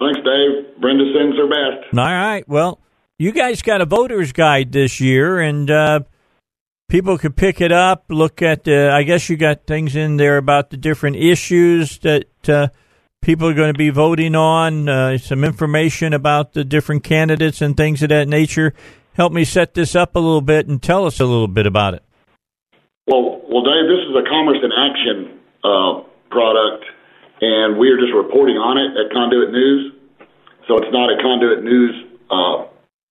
Thanks, 0.00 0.20
Dave. 0.20 0.80
Brenda 0.80 1.04
sends 1.14 1.36
her 1.36 1.48
best. 1.48 1.92
All 1.92 2.04
right. 2.04 2.48
Well, 2.48 2.80
you 3.18 3.32
guys 3.32 3.60
got 3.60 3.82
a 3.82 3.86
voter's 3.86 4.32
guide 4.32 4.72
this 4.72 5.00
year, 5.00 5.38
and 5.38 5.70
uh, 5.70 6.00
people 6.88 7.18
could 7.18 7.36
pick 7.36 7.60
it 7.60 7.72
up. 7.72 8.04
Look 8.08 8.40
at 8.40 8.64
the. 8.64 8.90
I 8.90 9.02
guess 9.02 9.28
you 9.28 9.36
got 9.36 9.66
things 9.66 9.96
in 9.96 10.16
there 10.16 10.38
about 10.38 10.70
the 10.70 10.76
different 10.78 11.16
issues 11.16 11.98
that 11.98 12.48
uh, 12.48 12.68
people 13.22 13.48
are 13.48 13.54
going 13.54 13.72
to 13.72 13.78
be 13.78 13.90
voting 13.90 14.34
on. 14.34 14.88
Uh, 14.88 15.18
some 15.18 15.44
information 15.44 16.12
about 16.12 16.52
the 16.52 16.64
different 16.64 17.04
candidates 17.04 17.60
and 17.60 17.76
things 17.76 18.02
of 18.02 18.08
that 18.10 18.28
nature. 18.28 18.74
Help 19.14 19.32
me 19.32 19.44
set 19.44 19.74
this 19.74 19.94
up 19.96 20.14
a 20.16 20.18
little 20.18 20.40
bit 20.40 20.68
and 20.68 20.82
tell 20.82 21.04
us 21.04 21.20
a 21.20 21.24
little 21.24 21.48
bit 21.48 21.66
about 21.66 21.94
it. 21.94 22.02
Well, 23.06 23.40
well, 23.48 23.64
Dave, 23.64 23.88
this 23.88 24.04
is 24.08 24.14
a 24.14 24.28
Commerce 24.28 24.58
in 24.62 24.70
Action 24.70 25.40
uh, 25.64 26.02
product, 26.30 26.84
and 27.40 27.78
we 27.78 27.88
are 27.90 27.98
just 27.98 28.12
reporting 28.14 28.56
on 28.56 28.78
it 28.78 28.94
at 29.00 29.12
Conduit 29.12 29.50
News. 29.50 29.92
So 30.68 30.76
it's 30.76 30.92
not 30.92 31.10
a 31.10 31.16
Conduit 31.22 31.64
News 31.64 31.94
uh, 32.30 32.68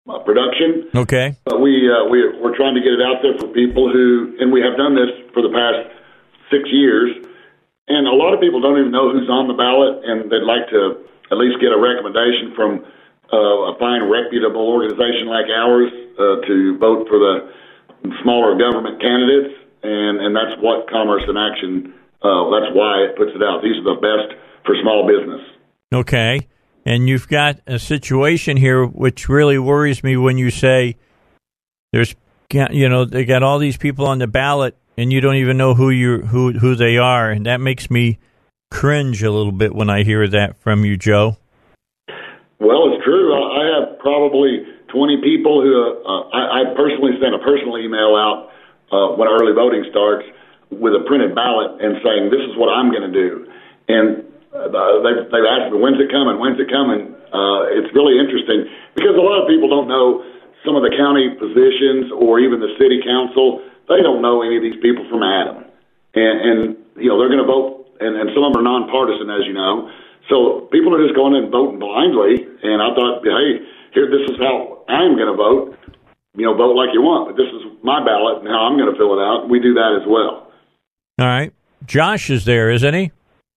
uh, 0.07 0.19
production, 0.23 0.87
Okay. 0.95 1.35
but 1.43 1.59
we 1.59 1.89
uh, 1.89 2.05
we 2.07 2.23
we're 2.39 2.55
trying 2.55 2.75
to 2.75 2.81
get 2.81 2.93
it 2.93 3.01
out 3.01 3.19
there 3.21 3.35
for 3.37 3.51
people 3.51 3.91
who, 3.91 4.37
and 4.39 4.53
we 4.53 4.61
have 4.61 4.77
done 4.77 4.95
this 4.95 5.09
for 5.33 5.41
the 5.41 5.49
past 5.49 5.91
six 6.53 6.69
years, 6.71 7.11
and 7.87 8.07
a 8.07 8.15
lot 8.15 8.33
of 8.33 8.39
people 8.39 8.59
don't 8.59 8.79
even 8.79 8.91
know 8.91 9.11
who's 9.11 9.29
on 9.31 9.47
the 9.47 9.55
ballot, 9.55 10.03
and 10.03 10.27
they'd 10.27 10.43
like 10.43 10.67
to 10.69 11.07
at 11.31 11.37
least 11.39 11.59
get 11.63 11.71
a 11.71 11.79
recommendation 11.79 12.51
from 12.55 12.83
uh, 13.31 13.71
a 13.71 13.79
fine, 13.79 14.07
reputable 14.07 14.67
organization 14.67 15.27
like 15.27 15.47
ours 15.51 15.91
uh, 16.19 16.43
to 16.47 16.77
vote 16.79 17.07
for 17.07 17.19
the 17.19 17.51
smaller 18.23 18.55
government 18.59 19.01
candidates, 19.01 19.55
and 19.83 20.19
and 20.19 20.35
that's 20.35 20.59
what 20.61 20.89
Commerce 20.89 21.23
in 21.27 21.35
Action. 21.35 21.93
Uh, 22.23 22.49
that's 22.51 22.71
why 22.75 23.07
it 23.07 23.15
puts 23.15 23.31
it 23.35 23.43
out. 23.43 23.61
These 23.61 23.77
are 23.83 23.95
the 23.95 23.99
best 24.01 24.35
for 24.65 24.75
small 24.81 25.07
business. 25.07 25.41
Okay. 25.93 26.47
And 26.85 27.07
you've 27.07 27.27
got 27.27 27.59
a 27.67 27.79
situation 27.79 28.57
here 28.57 28.85
which 28.85 29.27
really 29.27 29.59
worries 29.59 30.03
me 30.03 30.15
when 30.15 30.37
you 30.37 30.49
say 30.49 30.95
there's 31.91 32.15
you 32.49 32.87
know 32.87 33.03
they 33.03 33.25
got 33.25 33.43
all 33.43 33.59
these 33.59 33.77
people 33.77 34.05
on 34.07 34.19
the 34.19 34.27
ballot 34.27 34.77
and 34.97 35.13
you 35.13 35.21
don't 35.21 35.35
even 35.35 35.57
know 35.57 35.73
who 35.73 35.89
you 35.89 36.19
who 36.19 36.53
who 36.53 36.75
they 36.75 36.97
are 36.97 37.29
and 37.29 37.45
that 37.45 37.61
makes 37.61 37.89
me 37.89 38.17
cringe 38.71 39.23
a 39.23 39.31
little 39.31 39.51
bit 39.51 39.73
when 39.73 39.89
I 39.89 40.03
hear 40.03 40.27
that 40.27 40.57
from 40.57 40.83
you, 40.83 40.97
Joe. 40.97 41.37
Well, 42.59 42.91
it's 42.91 43.03
true. 43.03 43.31
I 43.31 43.63
have 43.79 43.99
probably 43.99 44.65
20 44.89 45.21
people 45.21 45.61
who 45.61 45.71
uh, 46.03 46.29
I, 46.33 46.61
I 46.61 46.75
personally 46.75 47.13
sent 47.21 47.35
a 47.35 47.39
personal 47.39 47.77
email 47.77 48.17
out 48.17 48.49
uh, 48.91 49.15
when 49.15 49.27
early 49.27 49.53
voting 49.53 49.85
starts 49.91 50.25
with 50.71 50.93
a 50.95 51.03
printed 51.07 51.35
ballot 51.35 51.79
and 51.79 52.01
saying, 52.03 52.31
"This 52.31 52.43
is 52.43 52.57
what 52.57 52.67
I'm 52.67 52.91
going 52.91 53.05
to 53.07 53.13
do." 53.13 53.47
And 53.87 54.25
uh, 54.51 54.99
they've, 55.05 55.23
they've 55.31 55.47
asked 55.47 55.71
me, 55.71 55.79
"When's 55.79 55.99
it 56.01 56.11
coming? 56.11 56.39
When's 56.39 56.59
it 56.59 56.67
coming?" 56.67 57.13
Uh, 57.31 57.71
it's 57.71 57.91
really 57.93 58.19
interesting 58.19 58.67
because 58.95 59.15
a 59.15 59.23
lot 59.23 59.43
of 59.43 59.47
people 59.47 59.67
don't 59.67 59.87
know 59.87 60.23
some 60.65 60.75
of 60.75 60.83
the 60.83 60.91
county 60.91 61.35
positions 61.39 62.11
or 62.15 62.39
even 62.39 62.59
the 62.59 62.73
city 62.79 62.99
council. 63.03 63.63
They 63.87 64.03
don't 64.03 64.21
know 64.21 64.43
any 64.43 64.57
of 64.57 64.63
these 64.63 64.79
people 64.83 65.07
from 65.09 65.23
Adam, 65.23 65.63
and, 66.13 66.35
and 66.43 66.59
you 66.99 67.07
know 67.07 67.17
they're 67.17 67.31
going 67.31 67.43
to 67.43 67.47
vote, 67.47 67.87
and, 67.99 68.15
and 68.15 68.29
some 68.35 68.43
of 68.43 68.51
them 68.51 68.61
are 68.61 68.67
nonpartisan, 68.67 69.31
as 69.31 69.47
you 69.47 69.53
know. 69.53 69.89
So 70.29 70.67
people 70.71 70.93
are 70.93 71.03
just 71.03 71.15
going 71.15 71.35
in 71.35 71.47
and 71.47 71.51
voting 71.51 71.79
blindly. 71.79 72.43
And 72.63 72.81
I 72.81 72.91
thought, 72.95 73.23
hey, 73.23 73.63
here, 73.93 74.11
this 74.11 74.27
is 74.29 74.37
how 74.39 74.83
I'm 74.87 75.15
going 75.15 75.31
to 75.31 75.37
vote. 75.37 75.77
You 76.35 76.45
know, 76.45 76.53
vote 76.55 76.75
like 76.75 76.89
you 76.93 77.01
want, 77.01 77.29
but 77.29 77.35
this 77.35 77.49
is 77.49 77.65
my 77.81 78.03
ballot 78.03 78.43
and 78.43 78.47
how 78.47 78.69
I'm 78.69 78.77
going 78.77 78.91
to 78.91 78.97
fill 78.97 79.17
it 79.17 79.23
out. 79.23 79.49
We 79.49 79.59
do 79.59 79.73
that 79.73 79.97
as 80.01 80.07
well. 80.07 80.51
All 81.19 81.25
right. 81.25 81.51
Josh 81.85 82.29
is 82.29 82.45
there, 82.45 82.69
isn't 82.69 82.93
he? 82.93 83.11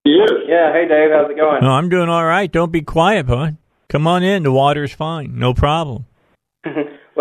He 0.05 0.13
is. 0.13 0.31
Yeah. 0.49 0.73
Hey, 0.73 0.89
Dave. 0.89 1.11
How's 1.13 1.31
it 1.31 1.37
going? 1.37 1.61
No, 1.61 1.73
I'm 1.73 1.91
doing 1.91 2.09
all 2.09 2.25
right. 2.25 2.51
Don't 2.51 2.73
be 2.73 2.81
quiet, 2.81 3.27
bud. 3.27 3.59
Come 3.91 4.07
on 4.07 4.23
in. 4.23 4.45
The 4.45 4.53
water's 4.53 4.93
fine. 4.93 5.39
No 5.39 5.53
problem. 5.53 6.07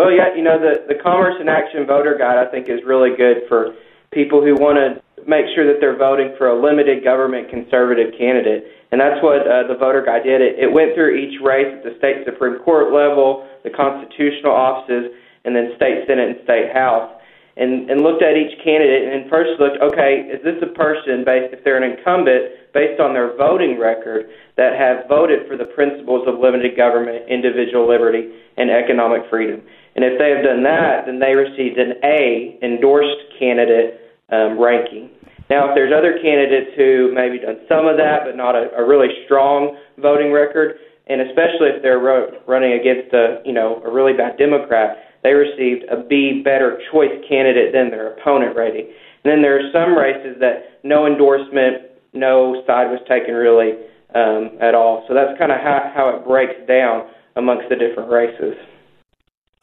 Well, 0.00 0.08
yeah. 0.08 0.32
You 0.32 0.40
know, 0.40 0.56
the 0.56 0.88
the 0.88 0.96
Commerce 0.96 1.36
in 1.36 1.48
Action 1.52 1.84
Voter 1.84 2.16
Guide 2.16 2.40
I 2.40 2.48
think 2.48 2.72
is 2.72 2.80
really 2.88 3.12
good 3.12 3.44
for 3.52 3.76
people 4.16 4.40
who 4.40 4.56
want 4.56 4.80
to 4.80 4.96
make 5.28 5.44
sure 5.52 5.68
that 5.68 5.76
they're 5.76 6.00
voting 6.00 6.32
for 6.40 6.48
a 6.48 6.56
limited 6.56 7.04
government 7.04 7.52
conservative 7.52 8.16
candidate, 8.16 8.64
and 8.90 8.96
that's 8.96 9.20
what 9.20 9.44
uh, 9.44 9.68
the 9.68 9.76
voter 9.76 10.00
guide 10.00 10.24
did. 10.24 10.40
It, 10.40 10.56
it 10.56 10.72
went 10.72 10.96
through 10.96 11.20
each 11.20 11.36
race 11.44 11.68
at 11.68 11.84
the 11.84 11.92
state 12.00 12.24
supreme 12.24 12.64
court 12.64 12.96
level, 12.96 13.44
the 13.60 13.68
constitutional 13.68 14.56
offices, 14.56 15.12
and 15.44 15.52
then 15.52 15.76
state 15.76 16.08
senate 16.08 16.32
and 16.32 16.40
state 16.48 16.72
house. 16.72 17.12
And, 17.60 17.90
and 17.90 18.00
looked 18.00 18.22
at 18.22 18.40
each 18.40 18.56
candidate 18.64 19.12
and 19.12 19.28
first 19.28 19.60
looked, 19.60 19.76
okay, 19.82 20.24
is 20.32 20.40
this 20.40 20.56
a 20.64 20.72
person 20.72 21.28
based 21.28 21.52
if 21.52 21.60
they're 21.60 21.76
an 21.76 21.84
incumbent 21.84 22.72
based 22.72 23.02
on 23.02 23.12
their 23.12 23.36
voting 23.36 23.76
record 23.76 24.30
that 24.56 24.78
have 24.78 25.04
voted 25.10 25.44
for 25.44 25.58
the 25.58 25.66
principles 25.76 26.24
of 26.24 26.40
limited 26.40 26.72
government, 26.72 27.28
individual 27.28 27.84
liberty, 27.84 28.32
and 28.56 28.70
economic 28.70 29.28
freedom. 29.28 29.60
And 29.96 30.04
if 30.04 30.18
they 30.18 30.30
have 30.30 30.44
done 30.44 30.62
that, 30.64 31.06
then 31.06 31.18
they 31.18 31.34
received 31.34 31.78
an 31.78 31.98
A 32.04 32.58
endorsed 32.62 33.36
candidate 33.38 34.00
um, 34.30 34.58
ranking. 34.58 35.10
Now, 35.50 35.70
if 35.70 35.74
there's 35.74 35.92
other 35.92 36.14
candidates 36.22 36.70
who 36.76 37.10
maybe 37.12 37.42
done 37.42 37.58
some 37.66 37.90
of 37.90 37.98
that, 37.98 38.22
but 38.24 38.36
not 38.36 38.54
a, 38.54 38.70
a 38.78 38.86
really 38.86 39.10
strong 39.26 39.76
voting 39.98 40.30
record, 40.30 40.78
and 41.10 41.20
especially 41.20 41.74
if 41.74 41.82
they're 41.82 41.98
ro- 41.98 42.30
running 42.46 42.78
against 42.78 43.12
a 43.12 43.42
you 43.44 43.52
know 43.52 43.82
a 43.82 43.90
really 43.90 44.14
bad 44.14 44.38
Democrat, 44.38 45.18
they 45.22 45.34
received 45.34 45.84
a 45.90 46.06
B 46.06 46.40
better 46.44 46.78
choice 46.92 47.10
candidate 47.28 47.74
than 47.74 47.90
their 47.90 48.14
opponent 48.14 48.54
rating. 48.54 48.86
And 49.24 49.26
then 49.26 49.42
there 49.42 49.58
are 49.58 49.68
some 49.74 49.98
races 49.98 50.38
that 50.38 50.80
no 50.82 51.06
endorsement, 51.06 51.98
no 52.14 52.62
side 52.66 52.88
was 52.88 53.00
taken 53.08 53.34
really 53.34 53.74
um, 54.14 54.56
at 54.62 54.74
all. 54.74 55.04
So 55.08 55.14
that's 55.14 55.36
kind 55.38 55.52
of 55.52 55.58
how, 55.58 55.92
how 55.94 56.08
it 56.16 56.24
breaks 56.24 56.56
down 56.66 57.10
amongst 57.36 57.68
the 57.68 57.76
different 57.76 58.10
races. 58.10 58.54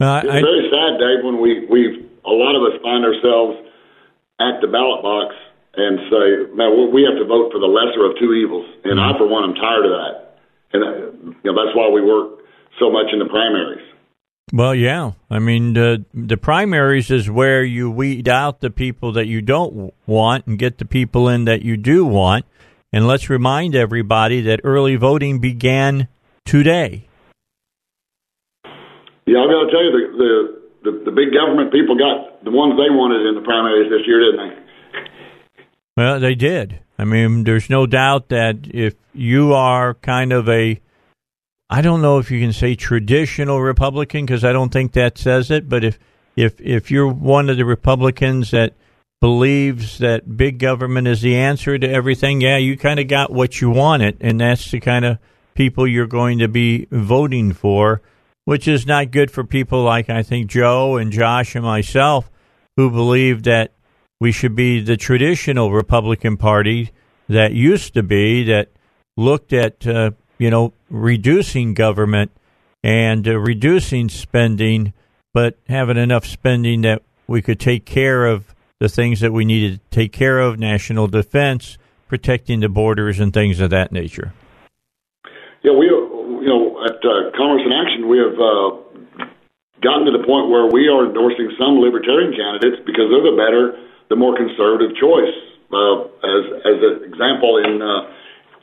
Uh, 0.00 0.22
it's 0.22 0.46
very 0.46 0.70
sad, 0.70 0.98
Dave, 1.02 1.24
when 1.24 1.40
we 1.40 1.66
we 1.66 2.06
a 2.24 2.30
lot 2.30 2.54
of 2.54 2.62
us 2.62 2.78
find 2.82 3.04
ourselves 3.04 3.58
at 4.38 4.60
the 4.60 4.68
ballot 4.68 5.02
box 5.02 5.34
and 5.74 5.98
say, 6.10 6.54
"Man, 6.54 6.92
we- 6.92 7.02
have 7.02 7.18
to 7.18 7.26
vote 7.26 7.50
for 7.50 7.58
the 7.58 7.66
lesser 7.66 8.04
of 8.06 8.16
two 8.18 8.32
evils." 8.32 8.66
And 8.84 9.00
I, 9.00 9.16
for 9.18 9.26
one, 9.26 9.42
I'm 9.42 9.54
tired 9.54 9.86
of 9.86 9.90
that. 9.90 10.38
And 10.72 10.84
uh, 10.84 11.32
you 11.42 11.52
know 11.52 11.64
that's 11.64 11.74
why 11.76 11.88
we 11.88 12.02
work 12.02 12.38
so 12.78 12.90
much 12.90 13.06
in 13.12 13.18
the 13.18 13.26
primaries. 13.26 13.82
Well, 14.52 14.74
yeah. 14.74 15.12
I 15.30 15.40
mean, 15.40 15.74
the 15.74 16.04
the 16.14 16.36
primaries 16.36 17.10
is 17.10 17.28
where 17.28 17.64
you 17.64 17.90
weed 17.90 18.28
out 18.28 18.60
the 18.60 18.70
people 18.70 19.12
that 19.12 19.26
you 19.26 19.42
don't 19.42 19.92
want 20.06 20.46
and 20.46 20.58
get 20.58 20.78
the 20.78 20.84
people 20.84 21.28
in 21.28 21.44
that 21.46 21.62
you 21.62 21.76
do 21.76 22.04
want. 22.04 22.44
And 22.92 23.06
let's 23.06 23.28
remind 23.28 23.74
everybody 23.74 24.40
that 24.42 24.60
early 24.64 24.96
voting 24.96 25.40
began 25.40 26.08
today. 26.44 27.07
Yeah, 29.28 29.44
I've 29.44 29.52
got 29.52 29.64
to 29.64 29.70
tell 29.70 29.84
you, 29.84 29.92
the, 29.92 30.04
the, 30.16 30.90
the, 30.90 31.04
the 31.04 31.10
big 31.12 31.34
government 31.36 31.70
people 31.70 31.96
got 32.00 32.42
the 32.44 32.50
ones 32.50 32.80
they 32.80 32.88
wanted 32.88 33.28
in 33.28 33.34
the 33.34 33.44
primaries 33.44 33.90
this 33.92 34.06
year, 34.06 34.24
didn't 34.24 34.40
they? 34.40 34.68
Well, 35.98 36.18
they 36.18 36.34
did. 36.34 36.80
I 36.98 37.04
mean, 37.04 37.44
there's 37.44 37.68
no 37.68 37.84
doubt 37.86 38.30
that 38.30 38.56
if 38.72 38.94
you 39.12 39.52
are 39.52 39.94
kind 39.94 40.32
of 40.32 40.48
a, 40.48 40.80
I 41.68 41.82
don't 41.82 42.00
know 42.00 42.18
if 42.18 42.30
you 42.30 42.40
can 42.40 42.54
say 42.54 42.74
traditional 42.74 43.60
Republican 43.60 44.24
because 44.24 44.44
I 44.44 44.52
don't 44.52 44.72
think 44.72 44.92
that 44.92 45.18
says 45.18 45.50
it, 45.50 45.68
but 45.68 45.84
if 45.84 45.98
if 46.34 46.58
if 46.60 46.90
you're 46.90 47.08
one 47.12 47.50
of 47.50 47.58
the 47.58 47.66
Republicans 47.66 48.52
that 48.52 48.74
believes 49.20 49.98
that 49.98 50.36
big 50.36 50.58
government 50.58 51.06
is 51.06 51.20
the 51.20 51.36
answer 51.36 51.78
to 51.78 51.86
everything, 51.86 52.40
yeah, 52.40 52.56
you 52.56 52.78
kind 52.78 52.98
of 52.98 53.08
got 53.08 53.30
what 53.30 53.60
you 53.60 53.68
wanted, 53.68 54.16
and 54.20 54.40
that's 54.40 54.70
the 54.70 54.80
kind 54.80 55.04
of 55.04 55.18
people 55.54 55.86
you're 55.86 56.06
going 56.06 56.38
to 56.38 56.48
be 56.48 56.86
voting 56.90 57.52
for, 57.52 58.00
which 58.48 58.66
is 58.66 58.86
not 58.86 59.10
good 59.10 59.30
for 59.30 59.44
people 59.44 59.82
like 59.82 60.08
I 60.08 60.22
think 60.22 60.46
Joe 60.46 60.96
and 60.96 61.12
Josh 61.12 61.54
and 61.54 61.62
myself 61.62 62.30
who 62.78 62.90
believe 62.90 63.42
that 63.42 63.72
we 64.20 64.32
should 64.32 64.56
be 64.56 64.80
the 64.80 64.96
traditional 64.96 65.70
Republican 65.70 66.38
Party 66.38 66.90
that 67.28 67.52
used 67.52 67.92
to 67.92 68.02
be 68.02 68.44
that 68.44 68.70
looked 69.18 69.52
at 69.52 69.86
uh, 69.86 70.12
you 70.38 70.48
know 70.48 70.72
reducing 70.88 71.74
government 71.74 72.30
and 72.82 73.28
uh, 73.28 73.38
reducing 73.38 74.08
spending, 74.08 74.94
but 75.34 75.58
having 75.68 75.98
enough 75.98 76.24
spending 76.24 76.80
that 76.80 77.02
we 77.26 77.42
could 77.42 77.60
take 77.60 77.84
care 77.84 78.24
of 78.24 78.54
the 78.80 78.88
things 78.88 79.20
that 79.20 79.34
we 79.34 79.44
needed 79.44 79.78
to 79.78 79.90
take 79.94 80.10
care 80.10 80.38
of: 80.38 80.58
national 80.58 81.06
defense, 81.06 81.76
protecting 82.06 82.60
the 82.60 82.70
borders, 82.70 83.20
and 83.20 83.34
things 83.34 83.60
of 83.60 83.68
that 83.68 83.92
nature. 83.92 84.32
Yeah, 85.62 85.72
we 85.72 85.86
know 85.86 86.07
at 86.86 86.98
uh, 87.02 87.34
Commerce 87.34 87.62
in 87.64 87.72
Action 87.72 88.08
we 88.08 88.18
have 88.18 88.36
uh, 88.38 88.68
gotten 89.82 90.06
to 90.06 90.14
the 90.14 90.24
point 90.26 90.50
where 90.50 90.66
we 90.66 90.86
are 90.86 91.06
endorsing 91.06 91.50
some 91.58 91.78
libertarian 91.78 92.34
candidates 92.34 92.82
because 92.86 93.10
they're 93.10 93.26
the 93.26 93.38
better 93.38 93.78
the 94.08 94.16
more 94.16 94.36
conservative 94.36 94.96
choice. 94.96 95.36
Uh, 95.68 96.08
as 96.24 96.42
as 96.64 96.78
an 96.80 96.94
example, 97.04 97.60
in 97.60 97.82
uh, 97.84 98.08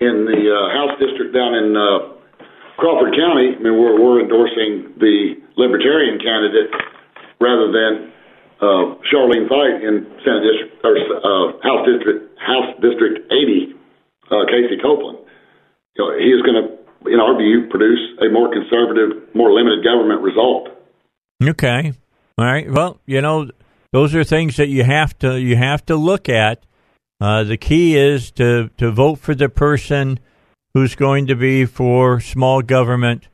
in 0.01 0.25
the 0.25 0.41
uh, 0.49 0.57
House 0.73 0.97
district 0.97 1.37
down 1.37 1.53
in 1.53 1.77
uh, 1.77 2.17
Crawford 2.81 3.13
County, 3.13 3.53
I 3.53 3.59
mean, 3.61 3.77
we're 3.77 3.95
we're 4.01 4.25
endorsing 4.25 4.97
the 4.97 5.37
Libertarian 5.55 6.17
candidate 6.17 6.73
rather 7.39 7.69
than 7.69 8.11
uh, 8.59 8.97
Charlene 9.11 9.47
Fite 9.47 9.83
in 9.83 10.07
Senate 10.25 10.43
District 10.49 10.73
or 10.83 10.97
uh, 10.97 11.61
House 11.61 11.85
District 11.85 12.25
House 12.39 12.73
District 12.81 13.31
80, 13.31 13.75
uh, 14.31 14.45
Casey 14.49 14.81
Copeland. 14.81 15.19
You 15.95 15.99
know, 16.03 16.09
he 16.17 16.29
is 16.33 16.41
going 16.41 16.57
to, 16.59 16.67
in 17.05 17.19
our 17.19 17.37
view, 17.37 17.67
produce 17.69 17.99
a 18.21 18.31
more 18.31 18.51
conservative, 18.51 19.33
more 19.35 19.51
limited 19.51 19.83
government 19.83 20.21
result. 20.21 20.69
Okay. 21.43 21.93
All 22.37 22.45
right. 22.45 22.69
Well, 22.69 22.99
you 23.05 23.21
know, 23.21 23.49
those 23.91 24.13
are 24.15 24.23
things 24.23 24.57
that 24.57 24.67
you 24.67 24.83
have 24.83 25.17
to 25.19 25.39
you 25.39 25.55
have 25.55 25.85
to 25.85 25.95
look 25.95 26.27
at. 26.29 26.63
Uh, 27.21 27.43
the 27.43 27.57
key 27.57 27.97
is 27.97 28.31
to 28.31 28.69
to 28.77 28.91
vote 28.91 29.19
for 29.19 29.33
the 29.33 29.49
person 29.49 30.19
who's 30.73 30.95
going 30.95 31.27
to 31.27 31.35
be 31.35 31.65
for 31.65 32.19
small 32.19 32.61
government 32.61 33.27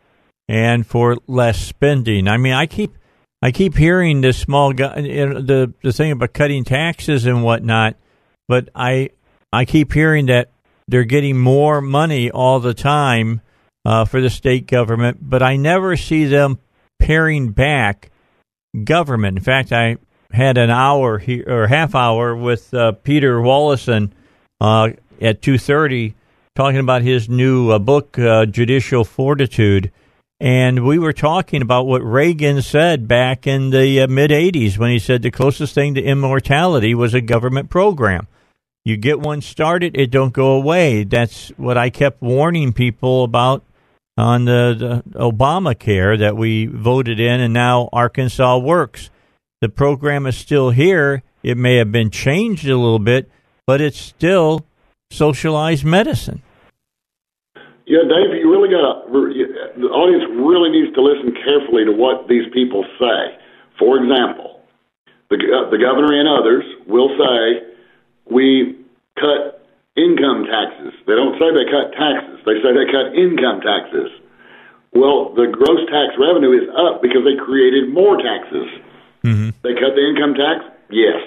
and 0.47 0.85
for 0.85 1.17
less 1.27 1.59
spending. 1.59 2.27
I 2.27 2.37
mean, 2.37 2.53
I 2.53 2.67
keep 2.67 2.95
I 3.41 3.51
keep 3.51 3.75
hearing 3.75 4.21
this 4.21 4.37
small 4.37 4.73
go- 4.73 4.93
the 4.93 5.73
the 5.81 5.93
thing 5.93 6.11
about 6.11 6.33
cutting 6.33 6.63
taxes 6.63 7.25
and 7.25 7.43
whatnot, 7.43 7.95
but 8.47 8.69
I 8.75 9.09
I 9.51 9.65
keep 9.65 9.93
hearing 9.93 10.27
that 10.27 10.51
they're 10.87 11.03
getting 11.03 11.39
more 11.39 11.81
money 11.81 12.29
all 12.29 12.59
the 12.59 12.75
time 12.75 13.41
uh, 13.85 14.05
for 14.05 14.21
the 14.21 14.29
state 14.29 14.67
government, 14.67 15.17
but 15.21 15.41
I 15.41 15.55
never 15.55 15.97
see 15.97 16.25
them 16.25 16.59
paring 16.99 17.51
back 17.51 18.11
government. 18.83 19.37
In 19.37 19.43
fact, 19.43 19.71
I 19.71 19.97
had 20.31 20.57
an 20.57 20.69
hour 20.69 21.17
he, 21.17 21.43
or 21.43 21.67
half 21.67 21.95
hour 21.95 22.35
with 22.35 22.73
uh, 22.73 22.93
Peter 22.93 23.39
Wallison 23.39 24.11
uh, 24.59 24.89
at 25.19 25.41
two 25.41 25.57
thirty, 25.57 26.15
talking 26.55 26.79
about 26.79 27.01
his 27.01 27.27
new 27.27 27.71
uh, 27.71 27.79
book, 27.79 28.17
uh, 28.17 28.45
Judicial 28.45 29.03
Fortitude, 29.03 29.91
and 30.39 30.85
we 30.85 30.99
were 30.99 31.13
talking 31.13 31.61
about 31.61 31.87
what 31.87 32.03
Reagan 32.03 32.61
said 32.61 33.07
back 33.07 33.47
in 33.47 33.71
the 33.71 34.01
uh, 34.01 34.07
mid 34.07 34.31
'80s 34.31 34.77
when 34.77 34.91
he 34.91 34.99
said 34.99 35.21
the 35.21 35.31
closest 35.31 35.73
thing 35.73 35.95
to 35.95 36.01
immortality 36.01 36.93
was 36.93 37.13
a 37.13 37.21
government 37.21 37.69
program. 37.69 38.27
You 38.83 38.97
get 38.97 39.19
one 39.19 39.41
started, 39.41 39.95
it 39.95 40.09
don't 40.09 40.33
go 40.33 40.53
away. 40.53 41.03
That's 41.03 41.49
what 41.49 41.77
I 41.77 41.91
kept 41.91 42.21
warning 42.21 42.73
people 42.73 43.23
about 43.23 43.63
on 44.21 44.45
the, 44.45 45.01
the 45.05 45.19
Obamacare 45.19 46.19
that 46.19 46.37
we 46.37 46.67
voted 46.67 47.19
in, 47.19 47.39
and 47.39 47.53
now 47.53 47.89
Arkansas 47.91 48.57
works 48.59 49.09
the 49.61 49.69
program 49.69 50.25
is 50.25 50.35
still 50.35 50.71
here. 50.71 51.21
It 51.43 51.55
may 51.55 51.77
have 51.77 51.91
been 51.91 52.09
changed 52.09 52.65
a 52.65 52.75
little 52.75 52.99
bit, 52.99 53.29
but 53.67 53.79
it's 53.79 53.99
still 53.99 54.65
socialized 55.11 55.85
medicine. 55.85 56.41
Yeah, 57.85 58.01
Dave, 58.09 58.33
you 58.41 58.49
really 58.49 58.69
got 58.69 59.05
the 59.11 59.87
audience 59.93 60.23
really 60.33 60.69
needs 60.71 60.93
to 60.95 61.01
listen 61.01 61.33
carefully 61.45 61.85
to 61.85 61.91
what 61.91 62.27
these 62.27 62.45
people 62.53 62.83
say. 62.97 63.37
For 63.77 64.01
example, 64.01 64.61
the 65.29 65.35
uh, 65.37 65.69
the 65.69 65.77
governor 65.77 66.13
and 66.17 66.27
others 66.27 66.63
will 66.87 67.09
say 67.17 67.75
we 68.25 68.77
cut 69.19 69.60
income 69.95 70.47
taxes. 70.47 70.93
They 71.07 71.15
don't 71.15 71.35
say 71.35 71.51
they 71.51 71.67
cut 71.67 71.91
taxes. 71.95 72.39
They 72.45 72.57
say 72.63 72.71
they 72.71 72.87
cut 72.87 73.11
income 73.15 73.59
taxes. 73.59 74.09
Well, 74.93 75.31
the 75.35 75.47
gross 75.47 75.83
tax 75.87 76.15
revenue 76.19 76.51
is 76.51 76.67
up 76.75 77.01
because 77.01 77.23
they 77.23 77.39
created 77.39 77.91
more 77.91 78.19
taxes. 78.19 78.67
Mm-hmm. 79.23 79.55
They 79.63 79.73
cut 79.75 79.95
the 79.95 80.03
income 80.03 80.35
tax? 80.35 80.67
Yes. 80.91 81.19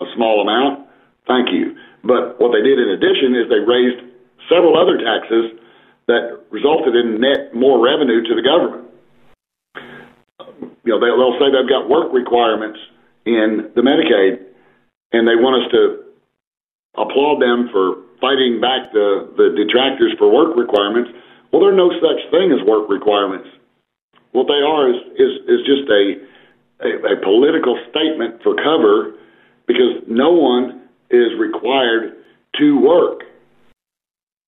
A 0.00 0.06
small 0.14 0.42
amount? 0.42 0.86
Thank 1.26 1.50
you. 1.50 1.74
But 2.04 2.38
what 2.38 2.54
they 2.54 2.62
did 2.62 2.78
in 2.78 2.94
addition 2.94 3.34
is 3.34 3.50
they 3.50 3.62
raised 3.62 4.06
several 4.46 4.78
other 4.78 4.98
taxes 4.98 5.58
that 6.06 6.40
resulted 6.50 6.94
in 6.94 7.20
net 7.20 7.54
more 7.54 7.82
revenue 7.82 8.22
to 8.22 8.34
the 8.34 8.42
government. 8.42 8.86
You 10.84 10.96
know, 10.96 11.00
they'll, 11.00 11.18
they'll 11.18 11.38
say 11.38 11.52
they've 11.52 11.68
got 11.68 11.90
work 11.90 12.12
requirements 12.14 12.78
in 13.26 13.70
the 13.74 13.82
Medicaid, 13.82 14.40
and 15.12 15.28
they 15.28 15.36
want 15.36 15.64
us 15.64 15.70
to 15.72 16.08
applaud 16.96 17.42
them 17.42 17.68
for 17.70 18.07
fighting 18.20 18.60
back 18.60 18.92
the, 18.92 19.30
the 19.36 19.54
detractors 19.56 20.14
for 20.18 20.30
work 20.30 20.56
requirements. 20.56 21.10
Well, 21.52 21.62
there 21.62 21.72
are 21.72 21.76
no 21.76 21.90
such 21.98 22.20
thing 22.30 22.52
as 22.52 22.60
work 22.66 22.88
requirements. 22.88 23.48
What 24.32 24.46
they 24.46 24.60
are 24.60 24.90
is, 24.90 25.00
is, 25.16 25.32
is 25.48 25.60
just 25.64 25.88
a 25.88 26.28
a, 26.80 27.14
a 27.14 27.16
political 27.22 27.78
statement 27.90 28.42
for 28.42 28.54
cover 28.54 29.14
because 29.66 30.02
no 30.06 30.30
one 30.30 30.88
is 31.10 31.34
required 31.38 32.16
to 32.58 32.78
work. 32.80 33.22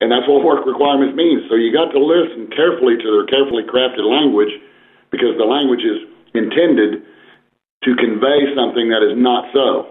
And 0.01 0.10
that's 0.10 0.26
what 0.28 0.44
work 0.44 0.64
requirements 0.64 1.14
means. 1.14 1.44
So 1.51 1.56
you 1.56 1.72
got 1.72 1.92
to 1.92 2.01
listen 2.01 2.48
carefully 2.56 2.97
to 2.97 3.09
their 3.10 3.26
carefully 3.28 3.64
crafted 3.68 4.06
language 4.06 4.52
because 5.10 5.36
the 5.36 5.44
language 5.44 5.84
is 5.84 6.09
intended 6.32 7.05
to 7.84 7.97
convey 7.97 8.48
something 8.56 8.88
that 8.88 9.05
is 9.05 9.16
not 9.16 9.52
so. 9.52 9.89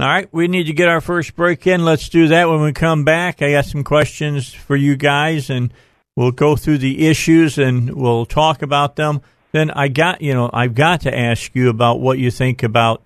All 0.00 0.08
right, 0.08 0.28
we 0.32 0.48
need 0.48 0.64
to 0.64 0.72
get 0.72 0.88
our 0.88 1.00
first 1.00 1.36
break 1.36 1.66
in. 1.66 1.84
Let's 1.84 2.08
do 2.08 2.28
that 2.28 2.48
when 2.48 2.60
we 2.60 2.72
come 2.72 3.04
back. 3.04 3.40
I 3.40 3.52
got 3.52 3.66
some 3.66 3.84
questions 3.84 4.52
for 4.52 4.74
you 4.74 4.96
guys, 4.96 5.48
and 5.48 5.72
we'll 6.16 6.32
go 6.32 6.56
through 6.56 6.78
the 6.78 7.06
issues 7.06 7.58
and 7.58 7.94
we'll 7.94 8.26
talk 8.26 8.62
about 8.62 8.96
them 8.96 9.22
then 9.52 9.70
I 9.70 9.88
got 9.88 10.20
you 10.20 10.34
know 10.34 10.50
I've 10.52 10.74
got 10.74 11.02
to 11.02 11.16
ask 11.16 11.54
you 11.54 11.68
about 11.68 12.00
what 12.00 12.18
you 12.18 12.30
think 12.30 12.62
about 12.62 13.02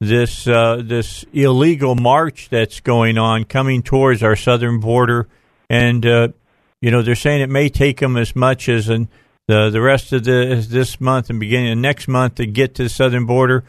this 0.00 0.46
uh, 0.46 0.80
this 0.82 1.24
illegal 1.32 1.94
march 1.96 2.48
that's 2.48 2.80
going 2.80 3.18
on 3.18 3.44
coming 3.44 3.82
towards 3.82 4.22
our 4.22 4.36
southern 4.36 4.80
border, 4.80 5.28
and 5.68 6.06
uh, 6.06 6.28
you 6.80 6.90
know 6.90 7.02
they're 7.02 7.16
saying 7.16 7.42
it 7.42 7.50
may 7.50 7.68
take 7.68 7.98
them 8.00 8.16
as 8.16 8.34
much 8.34 8.68
as 8.68 8.88
in 8.88 9.08
the 9.48 9.70
the 9.70 9.80
rest 9.80 10.12
of 10.12 10.24
the, 10.24 10.64
this 10.68 11.00
month 11.00 11.30
and 11.30 11.40
beginning 11.40 11.72
of 11.72 11.78
next 11.78 12.08
month 12.08 12.36
to 12.36 12.46
get 12.46 12.76
to 12.76 12.84
the 12.84 12.88
southern 12.88 13.26
border. 13.26 13.64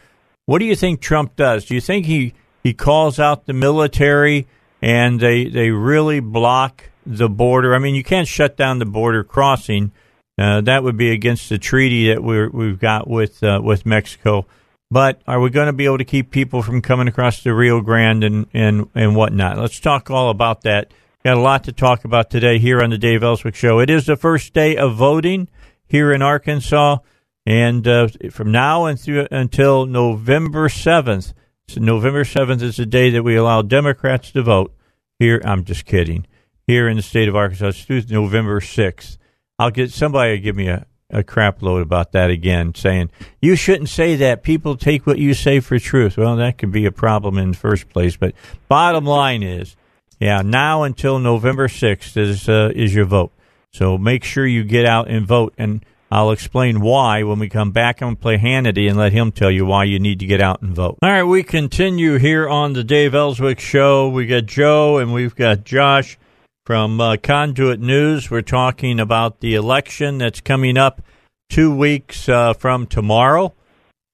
What 0.46 0.60
do 0.60 0.64
you 0.64 0.76
think 0.76 1.00
Trump 1.00 1.36
does? 1.36 1.64
Do 1.64 1.74
you 1.74 1.80
think 1.80 2.06
he 2.06 2.32
he 2.62 2.74
calls 2.74 3.18
out 3.18 3.46
the 3.46 3.52
military 3.52 4.46
and 4.82 5.20
they 5.20 5.46
they 5.46 5.70
really 5.70 6.20
block 6.20 6.90
the 7.06 7.28
border? 7.28 7.74
I 7.74 7.78
mean, 7.78 7.94
you 7.94 8.04
can't 8.04 8.28
shut 8.28 8.56
down 8.56 8.78
the 8.78 8.86
border 8.86 9.24
crossing 9.24 9.92
uh, 10.40 10.62
that 10.62 10.82
would 10.82 10.96
be 10.96 11.10
against 11.10 11.50
the 11.50 11.58
treaty 11.58 12.08
that 12.08 12.22
we 12.22 12.48
we've 12.48 12.78
got 12.78 13.06
with 13.06 13.42
uh, 13.42 13.60
with 13.62 13.84
Mexico. 13.84 14.46
But 14.90 15.20
are 15.26 15.38
we 15.38 15.50
going 15.50 15.66
to 15.66 15.72
be 15.72 15.84
able 15.84 15.98
to 15.98 16.04
keep 16.04 16.30
people 16.30 16.62
from 16.62 16.80
coming 16.80 17.08
across 17.08 17.42
the 17.42 17.54
Rio 17.54 17.80
Grande 17.80 18.24
and, 18.24 18.46
and, 18.52 18.88
and 18.94 19.14
whatnot? 19.14 19.58
Let's 19.58 19.78
talk 19.78 20.10
all 20.10 20.30
about 20.30 20.62
that. 20.62 20.92
Got 21.22 21.36
a 21.36 21.40
lot 21.40 21.64
to 21.64 21.72
talk 21.72 22.04
about 22.04 22.30
today 22.30 22.58
here 22.58 22.82
on 22.82 22.90
the 22.90 22.98
Dave 22.98 23.22
Elswick 23.22 23.54
Show. 23.54 23.78
It 23.78 23.90
is 23.90 24.06
the 24.06 24.16
first 24.16 24.52
day 24.52 24.76
of 24.76 24.96
voting 24.96 25.48
here 25.86 26.12
in 26.12 26.22
Arkansas, 26.22 26.98
and 27.46 27.86
uh, 27.86 28.08
from 28.30 28.50
now 28.50 28.86
and 28.86 28.98
through, 28.98 29.28
until 29.30 29.84
November 29.84 30.68
seventh. 30.68 31.34
November 31.76 32.24
seventh 32.24 32.62
is 32.62 32.76
the 32.76 32.86
day 32.86 33.10
that 33.10 33.22
we 33.22 33.36
allow 33.36 33.62
Democrats 33.62 34.32
to 34.32 34.42
vote 34.42 34.74
here. 35.18 35.40
I'm 35.44 35.64
just 35.64 35.84
kidding. 35.84 36.26
Here 36.66 36.88
in 36.88 36.96
the 36.96 37.02
state 37.02 37.28
of 37.28 37.36
Arkansas, 37.36 37.84
it's 37.88 38.10
November 38.10 38.60
sixth. 38.60 39.18
I'll 39.58 39.70
get 39.70 39.90
somebody 39.90 40.38
give 40.38 40.56
me 40.56 40.68
a 40.68 40.86
a 41.12 41.24
crap 41.24 41.60
load 41.60 41.82
about 41.82 42.12
that 42.12 42.30
again, 42.30 42.72
saying 42.72 43.10
you 43.42 43.56
shouldn't 43.56 43.88
say 43.88 44.14
that. 44.14 44.44
People 44.44 44.76
take 44.76 45.08
what 45.08 45.18
you 45.18 45.34
say 45.34 45.58
for 45.58 45.76
truth. 45.78 46.16
Well, 46.16 46.36
that 46.36 46.56
could 46.56 46.70
be 46.70 46.86
a 46.86 46.92
problem 46.92 47.36
in 47.36 47.50
the 47.50 47.56
first 47.56 47.88
place. 47.88 48.16
But 48.16 48.34
bottom 48.68 49.04
line 49.04 49.42
is, 49.42 49.74
yeah, 50.20 50.42
now 50.42 50.84
until 50.84 51.18
November 51.18 51.66
sixth 51.66 52.16
is 52.16 52.48
uh, 52.48 52.70
is 52.76 52.94
your 52.94 53.06
vote. 53.06 53.32
So 53.72 53.98
make 53.98 54.22
sure 54.22 54.46
you 54.46 54.62
get 54.62 54.86
out 54.86 55.08
and 55.08 55.26
vote. 55.26 55.52
And 55.58 55.84
I'll 56.12 56.32
explain 56.32 56.80
why 56.80 57.22
when 57.22 57.38
we 57.38 57.48
come 57.48 57.70
back 57.70 58.00
and 58.00 58.20
play 58.20 58.36
Hannity 58.36 58.88
and 58.88 58.98
let 58.98 59.12
him 59.12 59.30
tell 59.30 59.50
you 59.50 59.64
why 59.64 59.84
you 59.84 60.00
need 60.00 60.18
to 60.18 60.26
get 60.26 60.40
out 60.40 60.60
and 60.60 60.74
vote. 60.74 60.98
All 61.02 61.10
right, 61.10 61.22
we 61.22 61.44
continue 61.44 62.18
here 62.18 62.48
on 62.48 62.72
the 62.72 62.82
Dave 62.82 63.14
Elswick 63.14 63.60
Show. 63.60 64.08
We 64.08 64.26
got 64.26 64.46
Joe 64.46 64.98
and 64.98 65.12
we've 65.12 65.36
got 65.36 65.64
Josh 65.64 66.18
from 66.66 67.00
uh, 67.00 67.16
Conduit 67.16 67.78
News. 67.78 68.28
We're 68.28 68.42
talking 68.42 68.98
about 68.98 69.38
the 69.40 69.54
election 69.54 70.18
that's 70.18 70.40
coming 70.40 70.76
up 70.76 71.00
two 71.48 71.74
weeks 71.74 72.28
uh, 72.28 72.54
from 72.54 72.86
tomorrow. 72.86 73.54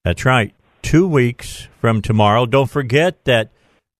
That's 0.04 0.26
right, 0.26 0.54
two 0.82 1.08
weeks 1.08 1.68
from 1.80 2.02
tomorrow. 2.02 2.44
Don't 2.44 2.70
forget 2.70 3.24
that 3.24 3.50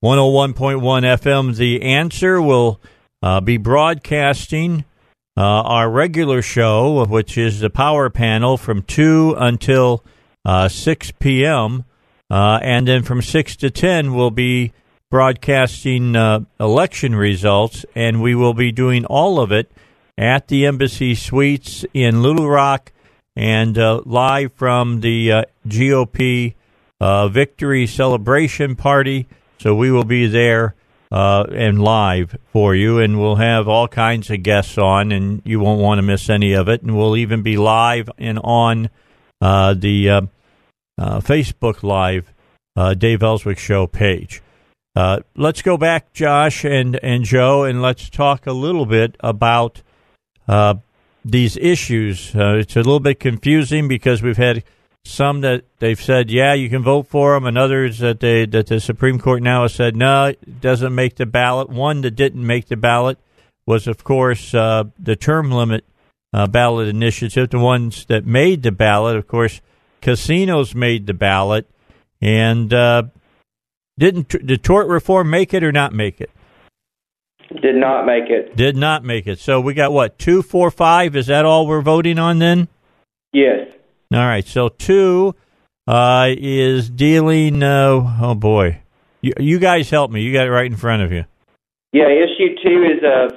101.1 0.05 0.81
FM, 0.83 1.57
The 1.57 1.83
Answer, 1.83 2.43
will 2.43 2.79
uh, 3.23 3.41
be 3.41 3.57
broadcasting 3.57 4.85
uh, 5.37 5.41
our 5.43 5.91
regular 5.91 6.41
show, 6.41 7.05
which 7.05 7.37
is 7.37 7.61
the 7.61 7.69
power 7.69 8.09
panel, 8.09 8.57
from 8.57 8.83
2 8.83 9.35
until 9.37 10.03
uh, 10.45 10.69
6 10.69 11.13
p.m. 11.19 11.85
Uh, 12.31 12.59
and 12.63 12.89
then 12.89 13.03
from 13.03 13.21
6 13.21 13.57
to 13.57 13.71
10, 13.71 14.15
we'll 14.15 14.31
be 14.31 14.73
broadcasting 15.11 16.17
uh, 16.17 16.41
election 16.59 17.15
results, 17.15 17.85
and 17.95 18.23
we 18.23 18.35
will 18.35 18.55
be 18.55 18.73
doing 18.73 19.05
all 19.05 19.39
of 19.39 19.53
it 19.53 19.71
at 20.17 20.49
the 20.49 20.65
Embassy 20.65 21.15
Suites 21.15 21.85
in 21.93 22.23
Little 22.23 22.49
Rock 22.49 22.93
and 23.37 23.77
uh, 23.77 24.01
live 24.07 24.53
from 24.55 25.01
the 25.01 25.31
uh, 25.31 25.45
GOP 25.69 26.55
victory 27.31 27.87
celebration 27.87 28.75
party. 28.75 29.27
So 29.59 29.75
we 29.75 29.91
will 29.91 30.05
be 30.05 30.27
there 30.27 30.75
uh, 31.11 31.45
and 31.53 31.81
live 31.81 32.37
for 32.53 32.75
you, 32.75 32.99
and 32.99 33.21
we'll 33.21 33.37
have 33.37 33.69
all 33.69 33.89
kinds 33.89 34.31
of 34.31 34.43
guests 34.43 34.77
on, 34.79 35.13
and 35.13 35.43
you 35.45 35.61
won't 35.61 35.81
want 35.81 35.99
to 35.99 36.03
miss 36.03 36.29
any 36.29 36.53
of 36.53 36.69
it. 36.69 36.83
And 36.83 36.97
we'll 36.97 37.17
even 37.17 37.43
be 37.43 37.57
live 37.57 38.11
and 38.19 38.39
on 38.43 38.91
uh, 39.41 39.75
the 39.75 40.11
uh, 40.11 40.21
uh 40.99 41.21
Facebook 41.21 41.83
Live 41.83 42.33
uh, 42.75 42.95
Dave 42.95 43.23
Elswick 43.23 43.59
Show 43.59 43.87
page. 43.87 44.43
Let's 45.37 45.63
go 45.63 45.77
back, 45.77 46.13
Josh 46.13 46.65
and 46.65 46.99
and 47.03 47.25
Joe, 47.25 47.65
and 47.65 47.83
let's 47.83 48.09
talk 48.09 48.47
a 48.47 48.53
little 48.53 48.87
bit 48.87 49.17
about 49.21 49.83
these 51.25 51.57
issues. 51.57 52.33
it's 52.35 52.77
a 52.77 52.79
little 52.79 53.01
bit 53.01 53.21
confusing 53.21 53.89
because 53.89 54.23
we've 54.23 54.37
had 54.37 54.65
some 55.07 55.41
that 55.43 55.65
they've 55.79 56.01
said, 56.01 56.31
yeah, 56.31 56.55
you 56.55 56.69
can 56.69 56.83
vote 56.83 57.07
for 57.07 57.35
them, 57.35 57.47
and 57.47 57.57
others 57.57 57.99
that 57.99 58.21
they 58.21 58.47
that 58.47 58.67
the 58.67 58.81
Supreme 58.81 59.19
Court 59.19 59.43
now 59.43 59.63
has 59.63 59.75
said, 59.75 59.97
no, 59.97 60.27
it 60.27 60.61
doesn't 60.61 60.95
make 60.95 61.17
the 61.17 61.27
ballot. 61.27 61.69
One 61.69 62.01
that 62.03 62.13
didn't 62.13 62.47
make 62.47 62.69
the 62.69 62.77
ballot 62.77 63.19
was, 63.67 63.87
of 63.87 64.05
course, 64.05 64.55
uh, 64.55 64.85
the 64.99 65.17
term 65.17 65.51
limit 65.51 65.85
uh, 66.33 66.47
ballot 66.47 66.89
initiative. 66.89 67.51
The 67.51 67.59
ones 67.59 68.05
that 68.07 68.27
made 68.27 68.63
the 68.63 68.73
ballot, 68.73 69.17
of 69.17 69.27
course, 69.27 69.61
casinos 70.01 70.75
made 70.75 71.07
the 71.07 71.15
ballot, 71.15 71.69
and 72.21 72.73
uh, 72.73 73.05
didn't 73.99 74.29
did 74.29 74.63
tort 74.63 74.89
reform 74.89 75.31
make 75.31 75.55
it 75.55 75.65
or 75.65 75.73
not 75.73 75.93
make 75.93 76.21
it? 76.21 76.31
Did 77.63 77.77
not 77.77 78.05
make 78.07 78.29
it. 78.29 78.57
Did 78.57 78.77
not 78.77 79.05
make 79.05 79.27
it. 79.27 79.39
So 79.39 79.61
we 79.61 79.75
got 79.75 79.93
what 79.93 80.19
two, 80.19 80.43
four, 80.43 80.71
five. 80.71 81.17
Is 81.17 81.27
that 81.27 81.45
all 81.45 81.67
we're 81.67 81.81
voting 81.81 82.19
on 82.19 82.39
then? 82.39 82.69
Yes. 83.33 83.69
All 84.13 84.21
right. 84.21 84.47
So 84.47 84.69
two 84.69 85.35
uh, 85.87 86.29
is 86.37 86.91
dealing. 86.91 87.63
Uh, 87.63 88.19
oh 88.21 88.35
boy, 88.35 88.81
you, 89.21 89.33
you, 89.39 89.59
guys 89.59 89.91
help 89.91 90.11
me. 90.11 90.23
You 90.23 90.33
got 90.33 90.47
it 90.47 90.51
right 90.51 90.67
in 90.67 90.77
front 90.77 91.03
of 91.03 91.13
you. 91.13 91.25
Yeah. 91.93 92.07
Issue 92.07 92.55
two 92.63 92.85
is 92.85 93.03
uh, 93.03 93.29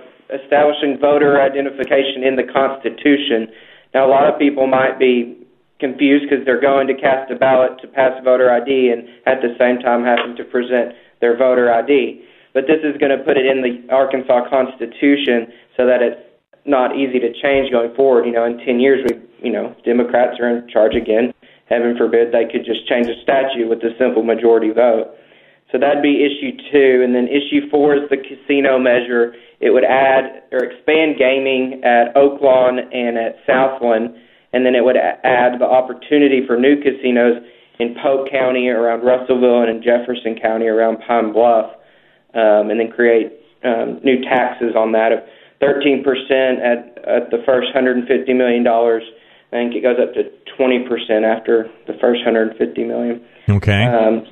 establishing 0.44 0.98
voter 1.00 1.42
identification 1.42 2.24
in 2.24 2.36
the 2.36 2.44
Constitution. 2.44 3.48
Now, 3.94 4.06
a 4.06 4.12
lot 4.12 4.32
of 4.32 4.38
people 4.38 4.68
might 4.68 5.00
be 5.00 5.36
confused 5.80 6.30
because 6.30 6.46
they're 6.46 6.62
going 6.62 6.88
to 6.88 6.94
cast 6.94 7.32
a 7.32 7.36
ballot 7.36 7.80
to 7.82 7.88
pass 7.88 8.12
voter 8.24 8.52
ID 8.52 8.92
and 8.92 9.08
at 9.26 9.42
the 9.42 9.56
same 9.58 9.80
time 9.80 10.04
having 10.04 10.36
to 10.36 10.44
present 10.44 10.94
their 11.22 11.38
voter 11.38 11.72
ID. 11.72 12.22
But 12.54 12.68
this 12.68 12.84
is 12.84 13.00
going 13.00 13.16
to 13.18 13.24
put 13.24 13.38
it 13.38 13.46
in 13.46 13.62
the 13.62 13.94
Arkansas 13.94 14.50
Constitution 14.50 15.48
so 15.78 15.86
that 15.86 16.02
it's 16.02 16.20
not 16.70 16.96
easy 16.96 17.20
to 17.20 17.34
change 17.42 17.72
going 17.72 17.94
forward. 17.96 18.26
You 18.26 18.32
know, 18.32 18.46
in 18.46 18.58
10 18.60 18.80
years, 18.80 19.06
we 19.10 19.18
you 19.42 19.52
know, 19.52 19.76
Democrats 19.86 20.40
are 20.40 20.50
in 20.50 20.68
charge 20.70 20.96
again. 20.96 21.34
Heaven 21.70 21.96
forbid 21.98 22.34
they 22.34 22.46
could 22.46 22.66
just 22.66 22.88
change 22.88 23.08
the 23.08 23.16
statute 23.22 23.70
with 23.70 23.80
a 23.80 23.96
simple 23.98 24.24
majority 24.24 24.72
vote. 24.72 25.16
So 25.72 25.78
that'd 25.78 26.02
be 26.02 26.26
issue 26.26 26.58
two. 26.72 27.04
And 27.04 27.14
then 27.14 27.28
issue 27.28 27.70
four 27.70 27.96
is 27.96 28.10
the 28.10 28.18
casino 28.18 28.80
measure. 28.80 29.36
It 29.60 29.70
would 29.70 29.84
add 29.84 30.44
or 30.52 30.60
expand 30.60 31.18
gaming 31.18 31.82
at 31.84 32.16
Oaklawn 32.16 32.80
and 32.94 33.18
at 33.18 33.38
Southland. 33.46 34.16
And 34.52 34.66
then 34.66 34.74
it 34.74 34.84
would 34.84 34.98
add 34.98 35.60
the 35.60 35.70
opportunity 35.70 36.42
for 36.48 36.58
new 36.58 36.82
casinos 36.82 37.44
in 37.80 37.96
Pope 38.02 38.32
County 38.32 38.68
around 38.68 39.06
Russellville 39.06 39.62
and 39.62 39.78
in 39.78 39.84
Jefferson 39.84 40.40
County 40.42 40.66
around 40.66 40.98
Pine 41.08 41.32
Bluff. 41.32 41.72
Um, 42.34 42.70
and 42.70 42.80
then 42.80 42.92
create 42.92 43.34
um, 43.64 44.00
new 44.04 44.22
taxes 44.22 44.74
on 44.76 44.92
that 44.94 45.12
of 45.12 45.20
13% 45.62 46.04
at, 46.60 46.98
at 47.08 47.32
the 47.32 47.44
first 47.46 47.68
$150 47.76 48.36
million 48.36 48.66
I 49.52 49.56
think 49.56 49.74
it 49.74 49.82
goes 49.82 49.98
up 50.00 50.14
to 50.14 50.30
20% 50.60 51.24
after 51.24 51.70
the 51.88 51.94
first 52.00 52.24
150 52.24 52.84
million. 52.84 53.26
Okay. 53.50 53.84
Um, 53.84 54.28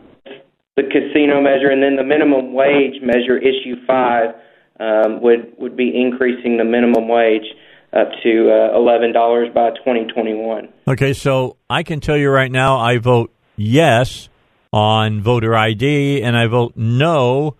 the 0.75 0.83
casino 0.83 1.41
measure 1.41 1.69
and 1.69 1.81
then 1.81 1.95
the 1.95 2.03
minimum 2.03 2.53
wage 2.53 3.01
measure, 3.01 3.37
issue 3.37 3.83
five, 3.87 4.35
um, 4.79 5.21
would 5.21 5.53
would 5.57 5.75
be 5.75 5.91
increasing 5.99 6.57
the 6.57 6.63
minimum 6.63 7.07
wage 7.07 7.45
up 7.93 8.09
to 8.21 8.51
uh, 8.51 8.77
eleven 8.77 9.11
dollars 9.11 9.49
by 9.55 9.71
2021. 9.71 10.69
Okay, 10.87 11.13
so 11.13 11.57
I 11.67 11.81
can 11.81 11.99
tell 11.99 12.15
you 12.15 12.29
right 12.29 12.51
now, 12.51 12.77
I 12.77 12.99
vote 12.99 13.33
yes 13.55 14.29
on 14.71 15.23
voter 15.23 15.55
ID, 15.55 16.21
and 16.21 16.37
I 16.37 16.45
vote 16.45 16.73
no 16.75 17.55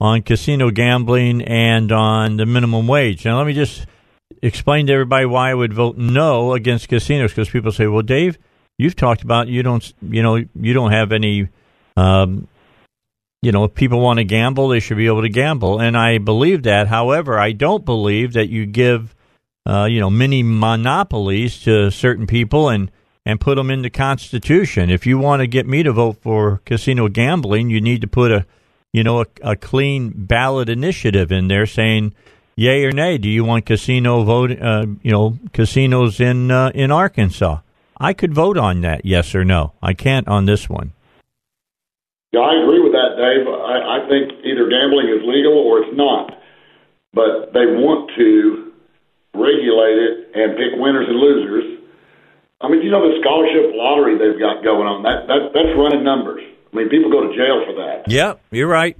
on 0.00 0.22
casino 0.22 0.70
gambling 0.70 1.42
and 1.42 1.92
on 1.92 2.36
the 2.36 2.46
minimum 2.46 2.86
wage. 2.86 3.24
Now, 3.24 3.38
let 3.38 3.46
me 3.46 3.52
just 3.52 3.86
explain 4.42 4.86
to 4.86 4.92
everybody 4.92 5.26
why 5.26 5.50
I 5.50 5.54
would 5.54 5.72
vote 5.72 5.96
no 5.98 6.54
against 6.54 6.88
casinos 6.88 7.32
because 7.32 7.50
people 7.50 7.72
say, 7.72 7.86
"Well, 7.86 8.02
Dave, 8.02 8.38
you've 8.78 8.96
talked 8.96 9.22
about 9.22 9.48
you 9.48 9.62
don't 9.62 9.92
you 10.02 10.22
know 10.22 10.36
you 10.36 10.72
don't 10.72 10.92
have 10.92 11.12
any." 11.12 11.48
Um, 11.96 12.48
you 13.42 13.52
know, 13.52 13.64
if 13.64 13.74
people 13.74 14.00
want 14.00 14.18
to 14.18 14.24
gamble, 14.24 14.68
they 14.68 14.80
should 14.80 14.98
be 14.98 15.06
able 15.06 15.22
to 15.22 15.28
gamble, 15.28 15.80
and 15.80 15.96
I 15.96 16.18
believe 16.18 16.62
that. 16.64 16.88
However, 16.88 17.38
I 17.38 17.52
don't 17.52 17.86
believe 17.86 18.34
that 18.34 18.50
you 18.50 18.66
give, 18.66 19.14
uh, 19.66 19.86
you 19.86 19.98
know, 19.98 20.10
many 20.10 20.42
monopolies 20.42 21.58
to 21.62 21.90
certain 21.90 22.26
people 22.26 22.68
and 22.68 22.90
and 23.26 23.40
put 23.40 23.56
them 23.56 23.70
in 23.70 23.82
the 23.82 23.90
Constitution. 23.90 24.90
If 24.90 25.06
you 25.06 25.18
want 25.18 25.40
to 25.40 25.46
get 25.46 25.66
me 25.66 25.82
to 25.82 25.92
vote 25.92 26.18
for 26.22 26.60
casino 26.64 27.08
gambling, 27.08 27.68
you 27.70 27.80
need 27.80 28.00
to 28.00 28.06
put 28.06 28.32
a, 28.32 28.46
you 28.92 29.04
know, 29.04 29.20
a, 29.20 29.26
a 29.42 29.56
clean 29.56 30.12
ballot 30.14 30.68
initiative 30.68 31.30
in 31.30 31.48
there 31.48 31.66
saying 31.66 32.14
yay 32.56 32.84
or 32.84 32.92
nay? 32.92 33.18
Do 33.18 33.28
you 33.28 33.44
want 33.44 33.66
casino 33.66 34.22
vote? 34.24 34.52
Uh, 34.60 34.86
you 35.02 35.10
know, 35.10 35.38
casinos 35.52 36.20
in 36.20 36.50
uh, 36.50 36.70
in 36.74 36.90
Arkansas. 36.90 37.60
I 37.98 38.14
could 38.14 38.32
vote 38.34 38.56
on 38.56 38.80
that, 38.80 39.04
yes 39.04 39.34
or 39.34 39.44
no. 39.44 39.74
I 39.82 39.92
can't 39.92 40.26
on 40.26 40.46
this 40.46 40.68
one. 40.68 40.92
Yeah, 42.32 42.40
I 42.40 42.62
agree 42.62 42.80
with 42.80 42.92
that, 42.92 43.18
Dave. 43.18 43.46
I, 43.46 43.76
I 43.98 44.08
think 44.08 44.44
either 44.46 44.70
gambling 44.70 45.08
is 45.08 45.20
legal 45.26 45.52
or 45.52 45.82
it's 45.82 45.96
not. 45.96 46.38
But 47.12 47.52
they 47.52 47.66
want 47.66 48.10
to 48.16 48.72
regulate 49.34 49.98
it 49.98 50.30
and 50.34 50.56
pick 50.56 50.78
winners 50.78 51.08
and 51.08 51.18
losers. 51.18 51.80
I 52.60 52.68
mean, 52.68 52.82
you 52.82 52.90
know 52.90 53.02
the 53.02 53.18
scholarship 53.20 53.74
lottery 53.74 54.14
they've 54.14 54.38
got 54.38 54.62
going 54.62 54.86
on. 54.86 55.02
That 55.02 55.26
that 55.26 55.50
that's 55.52 55.74
running 55.76 56.04
numbers. 56.04 56.42
I 56.72 56.76
mean, 56.76 56.88
people 56.88 57.10
go 57.10 57.26
to 57.26 57.34
jail 57.34 57.64
for 57.66 57.74
that. 57.82 58.04
Yeah, 58.06 58.34
you're 58.50 58.68
right 58.68 58.96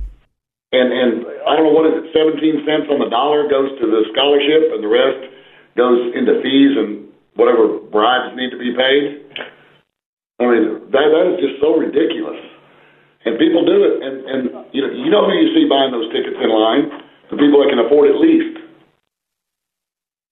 and 0.73 0.89
and 0.95 1.27
I 1.47 1.59
don't 1.59 1.67
know 1.67 1.75
what 1.75 1.91
is 1.91 1.99
it, 1.99 2.15
seventeen 2.15 2.63
cents 2.63 2.87
on 2.91 3.03
the 3.03 3.11
dollar 3.11 3.51
goes 3.51 3.75
to 3.83 3.87
the 3.87 4.07
scholarship, 4.15 4.71
and 4.71 4.83
the 4.83 4.91
rest 4.91 5.21
goes 5.75 6.15
into 6.15 6.39
fees 6.43 6.75
and 6.79 7.11
whatever 7.35 7.83
bribes 7.91 8.37
need 8.39 8.55
to 8.55 8.59
be 8.59 8.75
paid. 8.75 9.27
I 10.39 10.47
mean, 10.47 10.65
that 10.95 11.07
that 11.11 11.27
is 11.35 11.37
just 11.43 11.59
so 11.59 11.75
ridiculous, 11.75 12.39
and 13.27 13.35
people 13.39 13.67
do 13.67 13.79
it, 13.83 13.95
and 13.99 14.17
and 14.31 14.43
you 14.71 14.83
know 14.83 14.91
you 14.95 15.11
know 15.11 15.27
who 15.27 15.35
you 15.35 15.51
see 15.59 15.67
buying 15.67 15.91
those 15.91 16.11
tickets 16.15 16.39
in 16.39 16.51
line, 16.51 16.87
the 17.31 17.37
people 17.37 17.59
that 17.67 17.69
can 17.75 17.83
afford 17.83 18.07
it 18.07 18.17
least. 18.23 18.63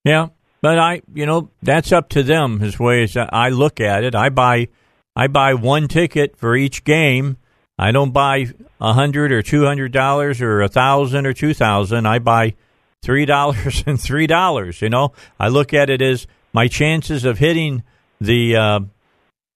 Yeah, 0.07 0.31
but 0.63 0.79
I, 0.79 1.03
you 1.13 1.27
know, 1.27 1.51
that's 1.61 1.93
up 1.93 2.09
to 2.11 2.23
them. 2.23 2.63
As 2.63 2.79
way 2.79 3.03
as 3.03 3.17
I 3.17 3.51
look 3.51 3.81
at 3.81 4.05
it, 4.05 4.15
I 4.15 4.31
buy, 4.31 4.69
I 5.19 5.27
buy 5.27 5.53
one 5.53 5.89
ticket 5.89 6.37
for 6.39 6.57
each 6.57 6.85
game 6.85 7.37
I 7.79 7.93
don't 7.93 8.11
buy 8.11 8.47
a 8.81 8.93
hundred 8.93 9.31
or 9.31 9.43
two 9.43 9.65
hundred 9.65 9.93
dollars 9.93 10.43
or 10.43 10.63
a 10.63 10.69
thousand 10.69 11.27
or 11.27 11.33
two 11.33 11.55
thousand. 11.55 12.07
I 12.07 12.19
buy 12.19 12.55
three 13.03 13.25
dollars 13.25 13.85
and 13.87 14.01
three 14.01 14.27
dollars. 14.27 14.83
You 14.83 14.91
know, 14.91 15.13
I 15.39 15.49
look 15.49 15.73
at 15.73 15.89
it 15.89 16.03
as 16.03 16.27
my 16.53 16.67
chances 16.67 17.25
of 17.25 17.39
hitting 17.39 17.85
the 18.21 18.57
uh, 18.57 18.81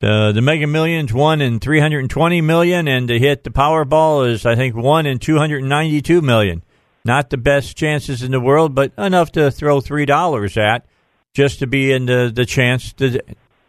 the 0.01 0.30
the 0.32 0.40
Mega 0.40 0.68
Millions 0.68 1.12
one 1.12 1.40
in 1.40 1.59
320 1.59 2.40
million, 2.43 2.86
and 2.86 3.09
to 3.09 3.18
hit 3.18 3.43
the 3.43 3.51
Powerball 3.51 4.30
is 4.30 4.47
I 4.47 4.55
think 4.55 4.76
one 4.76 5.06
in 5.06 5.18
292 5.18 6.22
million. 6.22 6.62
Not 7.05 7.30
the 7.30 7.36
best 7.36 7.76
chances 7.76 8.22
in 8.22 8.30
the 8.30 8.39
world, 8.39 8.76
but 8.76 8.93
enough 8.97 9.32
to 9.32 9.51
throw 9.51 9.80
three 9.80 10.06
dollars 10.06 10.56
at, 10.56 10.86
just 11.34 11.59
to 11.59 11.66
be 11.66 11.90
in 11.90 12.06
the 12.06 12.30
the 12.32 12.47
chance 12.47 12.93
to, 12.94 13.20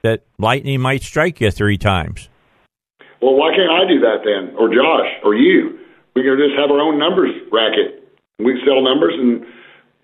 that 0.03 0.23
lightning 0.37 0.81
might 0.81 1.01
strike 1.01 1.41
you 1.41 1.49
three 1.49 1.77
times. 1.77 2.29
Well, 3.21 3.35
why 3.35 3.55
can't 3.55 3.71
I 3.71 3.87
do 3.87 3.99
that 4.01 4.19
then, 4.23 4.55
or 4.57 4.67
Josh, 4.67 5.09
or 5.23 5.33
you? 5.33 5.79
We 6.15 6.21
can 6.23 6.37
just 6.37 6.59
have 6.59 6.69
our 6.69 6.79
own 6.79 6.99
numbers 6.99 7.31
racket. 7.51 8.03
We 8.37 8.61
sell 8.67 8.83
numbers 8.83 9.13
and 9.17 9.41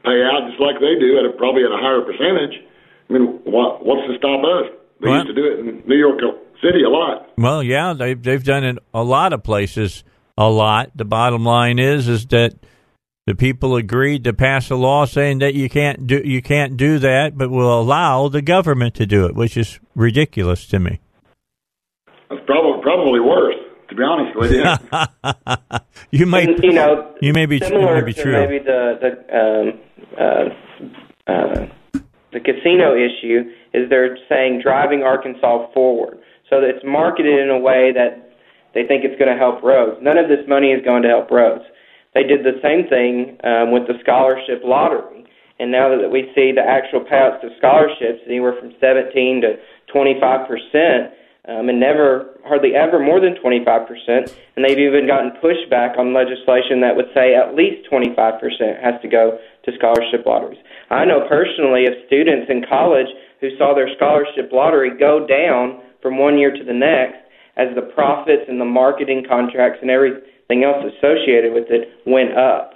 pay 0.03 0.23
out 0.23 0.47
just 0.49 0.59
like 0.61 0.79
they 0.79 0.95
do, 0.97 1.19
at 1.19 1.25
a, 1.25 1.37
probably 1.37 1.63
at 1.65 1.71
a 1.71 1.77
higher 1.77 2.01
percentage. 2.01 2.63
I 3.09 3.13
mean, 3.13 3.39
what, 3.43 3.85
what's 3.85 4.07
to 4.07 4.17
stop 4.17 4.39
us? 4.43 4.71
They 5.01 5.09
Well- 5.09 5.25
used 5.25 5.27
to 5.27 5.33
do 5.35 5.45
it 5.45 5.59
in 5.59 5.83
New 5.85 5.97
York 5.97 6.19
City 6.63 6.83
a 6.83 6.89
lot. 6.89 7.29
Well, 7.37 7.61
yeah, 7.63 7.93
they've 7.93 8.21
they've 8.21 8.43
done 8.43 8.63
it 8.65 8.77
a 8.93 9.03
lot 9.03 9.31
of 9.33 9.43
places 9.43 10.03
a 10.37 10.49
lot. 10.49 10.91
The 10.95 11.05
bottom 11.05 11.43
line 11.45 11.79
is 11.79 12.07
is 12.09 12.25
that 12.27 12.53
the 13.25 13.33
people 13.35 13.75
agreed 13.77 14.25
to 14.25 14.33
pass 14.33 14.69
a 14.69 14.75
law 14.75 15.05
saying 15.05 15.39
that 15.39 15.53
you 15.53 15.69
can't 15.69 16.05
do 16.05 16.21
you 16.23 16.41
can't 16.41 16.75
do 16.75 16.99
that, 16.99 17.37
but 17.37 17.49
will 17.49 17.79
allow 17.79 18.27
the 18.27 18.41
government 18.41 18.95
to 18.95 19.05
do 19.05 19.25
it, 19.25 19.35
which 19.35 19.55
is 19.55 19.79
ridiculous 19.99 20.65
to 20.67 20.79
me. 20.79 20.99
That's 22.29 22.41
probably 22.45 22.81
probably 22.81 23.19
worse, 23.19 23.55
to 23.89 23.95
be 23.95 24.03
honest 24.03 24.35
with 24.35 24.51
you. 24.51 24.63
you 26.19 26.25
may 26.25 26.45
And, 26.45 26.63
you 26.63 26.73
know, 26.73 27.13
you 27.21 27.33
may 27.33 27.45
be 27.45 27.57
you 27.57 27.65
similar 27.65 27.95
may 27.95 28.05
be 28.05 28.13
to 28.13 28.21
true. 28.21 28.31
maybe 28.31 28.59
the 28.59 28.81
the 29.01 29.11
um, 29.37 29.79
uh, 30.17 31.31
uh, 31.31 31.67
the 32.31 32.39
casino 32.39 32.95
issue 32.95 33.49
is 33.73 33.89
they're 33.89 34.17
saying 34.29 34.61
driving 34.63 35.03
Arkansas 35.03 35.71
forward. 35.73 36.19
So 36.49 36.61
it's 36.61 36.83
marketed 36.85 37.39
in 37.39 37.49
a 37.49 37.59
way 37.59 37.91
that 37.93 38.33
they 38.73 38.85
think 38.85 39.03
it's 39.03 39.17
going 39.19 39.31
to 39.31 39.37
help 39.37 39.61
roads. 39.63 39.97
None 40.01 40.17
of 40.17 40.29
this 40.29 40.47
money 40.47 40.71
is 40.71 40.83
going 40.85 41.03
to 41.03 41.09
help 41.09 41.29
roads. 41.29 41.63
They 42.13 42.23
did 42.23 42.43
the 42.43 42.57
same 42.61 42.87
thing 42.89 43.37
um, 43.43 43.71
with 43.71 43.85
the 43.85 43.93
scholarship 44.01 44.61
lottery, 44.63 45.25
and 45.59 45.71
now 45.71 45.89
that 45.89 46.09
we 46.09 46.31
see 46.33 46.51
the 46.51 46.61
actual 46.65 47.01
payouts 47.01 47.41
to 47.41 47.49
scholarships 47.57 48.21
anywhere 48.25 48.55
from 48.59 48.73
17 48.79 49.41
to 49.41 49.57
25 49.91 50.47
percent, 50.47 51.13
um, 51.47 51.69
and 51.69 51.79
never, 51.79 52.37
hardly 52.45 52.75
ever 52.75 52.99
more 52.99 53.19
than 53.19 53.35
25 53.35 53.87
percent. 53.87 54.35
And 54.55 54.65
they've 54.65 54.79
even 54.79 55.07
gotten 55.07 55.31
pushback 55.41 55.97
on 55.97 56.13
legislation 56.13 56.81
that 56.81 56.95
would 56.95 57.09
say 57.13 57.35
at 57.35 57.55
least 57.55 57.89
25 57.89 58.15
percent 58.39 58.77
has 58.81 58.99
to 59.01 59.07
go 59.07 59.39
to 59.65 59.71
scholarship 59.77 60.25
lotteries. 60.25 60.59
I 60.89 61.05
know 61.05 61.27
personally 61.27 61.85
of 61.85 61.93
students 62.07 62.49
in 62.49 62.65
college 62.67 63.07
who 63.41 63.49
saw 63.57 63.73
their 63.73 63.89
scholarship 63.95 64.51
lottery 64.51 64.97
go 64.97 65.25
down 65.25 65.81
from 66.01 66.17
one 66.17 66.37
year 66.37 66.51
to 66.51 66.63
the 66.63 66.73
next 66.73 67.17
as 67.57 67.67
the 67.75 67.81
profits 67.81 68.43
and 68.47 68.59
the 68.59 68.65
marketing 68.65 69.25
contracts 69.27 69.79
and 69.81 69.91
everything 69.91 70.63
else 70.63 70.83
associated 70.95 71.53
with 71.53 71.67
it 71.69 71.89
went 72.05 72.37
up. 72.37 72.73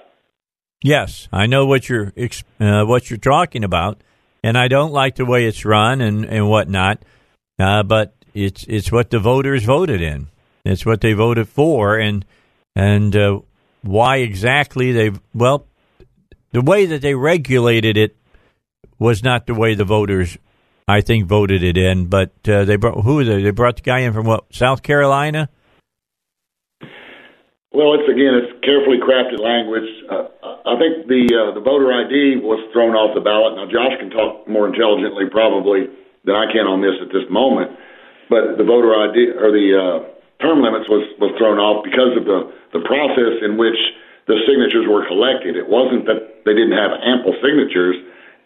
Yes, 0.83 1.29
I 1.31 1.47
know 1.47 1.65
what 1.65 1.87
you're 1.87 2.11
uh, 2.59 2.83
what 2.83 3.09
you're 3.09 3.17
talking 3.17 3.63
about, 3.63 4.01
and 4.43 4.57
I 4.57 4.67
don't 4.67 4.91
like 4.91 5.15
the 5.15 5.25
way 5.25 5.45
it's 5.45 5.65
run 5.65 6.01
and 6.01 6.25
and 6.25 6.49
whatnot. 6.49 7.03
Uh, 7.57 7.83
but 7.83 8.15
it's 8.33 8.65
it's 8.67 8.91
what 8.91 9.09
the 9.09 9.19
voters 9.19 9.63
voted 9.63 10.01
in. 10.01 10.27
It's 10.65 10.85
what 10.85 11.01
they 11.01 11.13
voted 11.13 11.47
for, 11.47 11.97
and 11.97 12.25
and 12.75 13.15
uh, 13.15 13.39
why 13.81 14.17
exactly 14.17 14.91
they 14.91 15.11
well, 15.33 15.67
the 16.51 16.61
way 16.61 16.85
that 16.85 17.01
they 17.01 17.15
regulated 17.15 17.97
it 17.97 18.17
was 18.99 19.23
not 19.23 19.47
the 19.47 19.53
way 19.53 19.75
the 19.75 19.83
voters, 19.85 20.37
I 20.87 21.01
think, 21.01 21.27
voted 21.27 21.63
it 21.63 21.77
in. 21.77 22.07
But 22.07 22.31
uh, 22.47 22.65
they 22.65 22.75
brought 22.75 23.03
who 23.03 23.23
they, 23.23 23.43
they 23.43 23.51
brought 23.51 23.77
the 23.77 23.81
guy 23.81 23.99
in 23.99 24.13
from 24.13 24.25
what 24.25 24.45
South 24.53 24.83
Carolina. 24.83 25.49
Well, 27.73 27.97
it's 27.97 28.05
again, 28.05 28.37
it's 28.37 28.53
carefully 28.61 29.01
crafted 29.01 29.41
language. 29.41 29.89
Uh, 30.05 30.29
I 30.61 30.77
think 30.77 31.09
the 31.09 31.25
uh, 31.33 31.57
the 31.57 31.63
voter 31.65 31.89
ID 31.89 32.37
was 32.45 32.61
thrown 32.69 32.93
off 32.93 33.17
the 33.17 33.25
ballot. 33.25 33.57
Now, 33.57 33.65
Josh 33.65 33.97
can 33.97 34.13
talk 34.13 34.45
more 34.45 34.69
intelligently 34.69 35.25
probably 35.25 35.89
than 36.21 36.37
I 36.37 36.45
can 36.53 36.69
on 36.69 36.85
this 36.85 36.93
at 37.01 37.09
this 37.09 37.25
moment, 37.33 37.73
but 38.29 38.61
the 38.61 38.63
voter 38.63 38.93
ID 38.93 39.41
or 39.41 39.49
the 39.49 39.67
uh, 39.73 39.97
term 40.37 40.61
limits 40.61 40.85
was 40.85 41.01
was 41.17 41.33
thrown 41.41 41.57
off 41.57 41.81
because 41.81 42.13
of 42.13 42.29
the 42.29 42.53
the 42.77 42.85
process 42.85 43.41
in 43.41 43.57
which 43.57 43.77
the 44.29 44.37
signatures 44.45 44.85
were 44.85 45.09
collected. 45.09 45.57
It 45.57 45.65
wasn't 45.65 46.05
that 46.05 46.45
they 46.45 46.53
didn't 46.53 46.77
have 46.77 46.93
ample 47.01 47.33
signatures; 47.41 47.97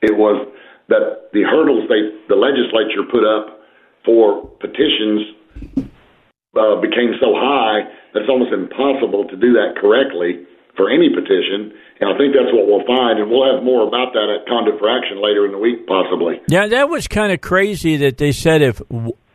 it 0.08 0.16
was 0.16 0.40
that 0.88 1.36
the 1.36 1.44
hurdles 1.44 1.84
they 1.92 2.16
the 2.32 2.40
legislature 2.40 3.04
put 3.04 3.28
up 3.28 3.60
for 4.08 4.48
petitions 4.64 5.36
uh, 6.58 6.82
became 6.82 7.14
so 7.22 7.38
high 7.38 7.86
that 8.14 8.26
it's 8.26 8.30
almost 8.30 8.52
impossible 8.52 9.26
to 9.30 9.36
do 9.38 9.54
that 9.54 9.78
correctly 9.80 10.46
for 10.76 10.90
any 10.90 11.10
petition. 11.10 11.74
And 12.00 12.14
I 12.14 12.18
think 12.18 12.34
that's 12.34 12.54
what 12.54 12.68
we'll 12.68 12.86
find, 12.86 13.20
and 13.20 13.30
we'll 13.30 13.46
have 13.54 13.64
more 13.64 13.88
about 13.88 14.14
that 14.14 14.30
at 14.30 14.48
Conduit 14.48 14.78
for 14.80 14.90
Action 14.90 15.22
later 15.22 15.46
in 15.46 15.52
the 15.52 15.58
week, 15.58 15.88
possibly. 15.88 16.42
Yeah, 16.48 16.68
that 16.68 16.90
was 16.90 17.08
kind 17.08 17.32
of 17.32 17.42
crazy 17.42 17.98
that 17.98 18.18
they 18.18 18.32
said 18.32 18.62
if 18.62 18.82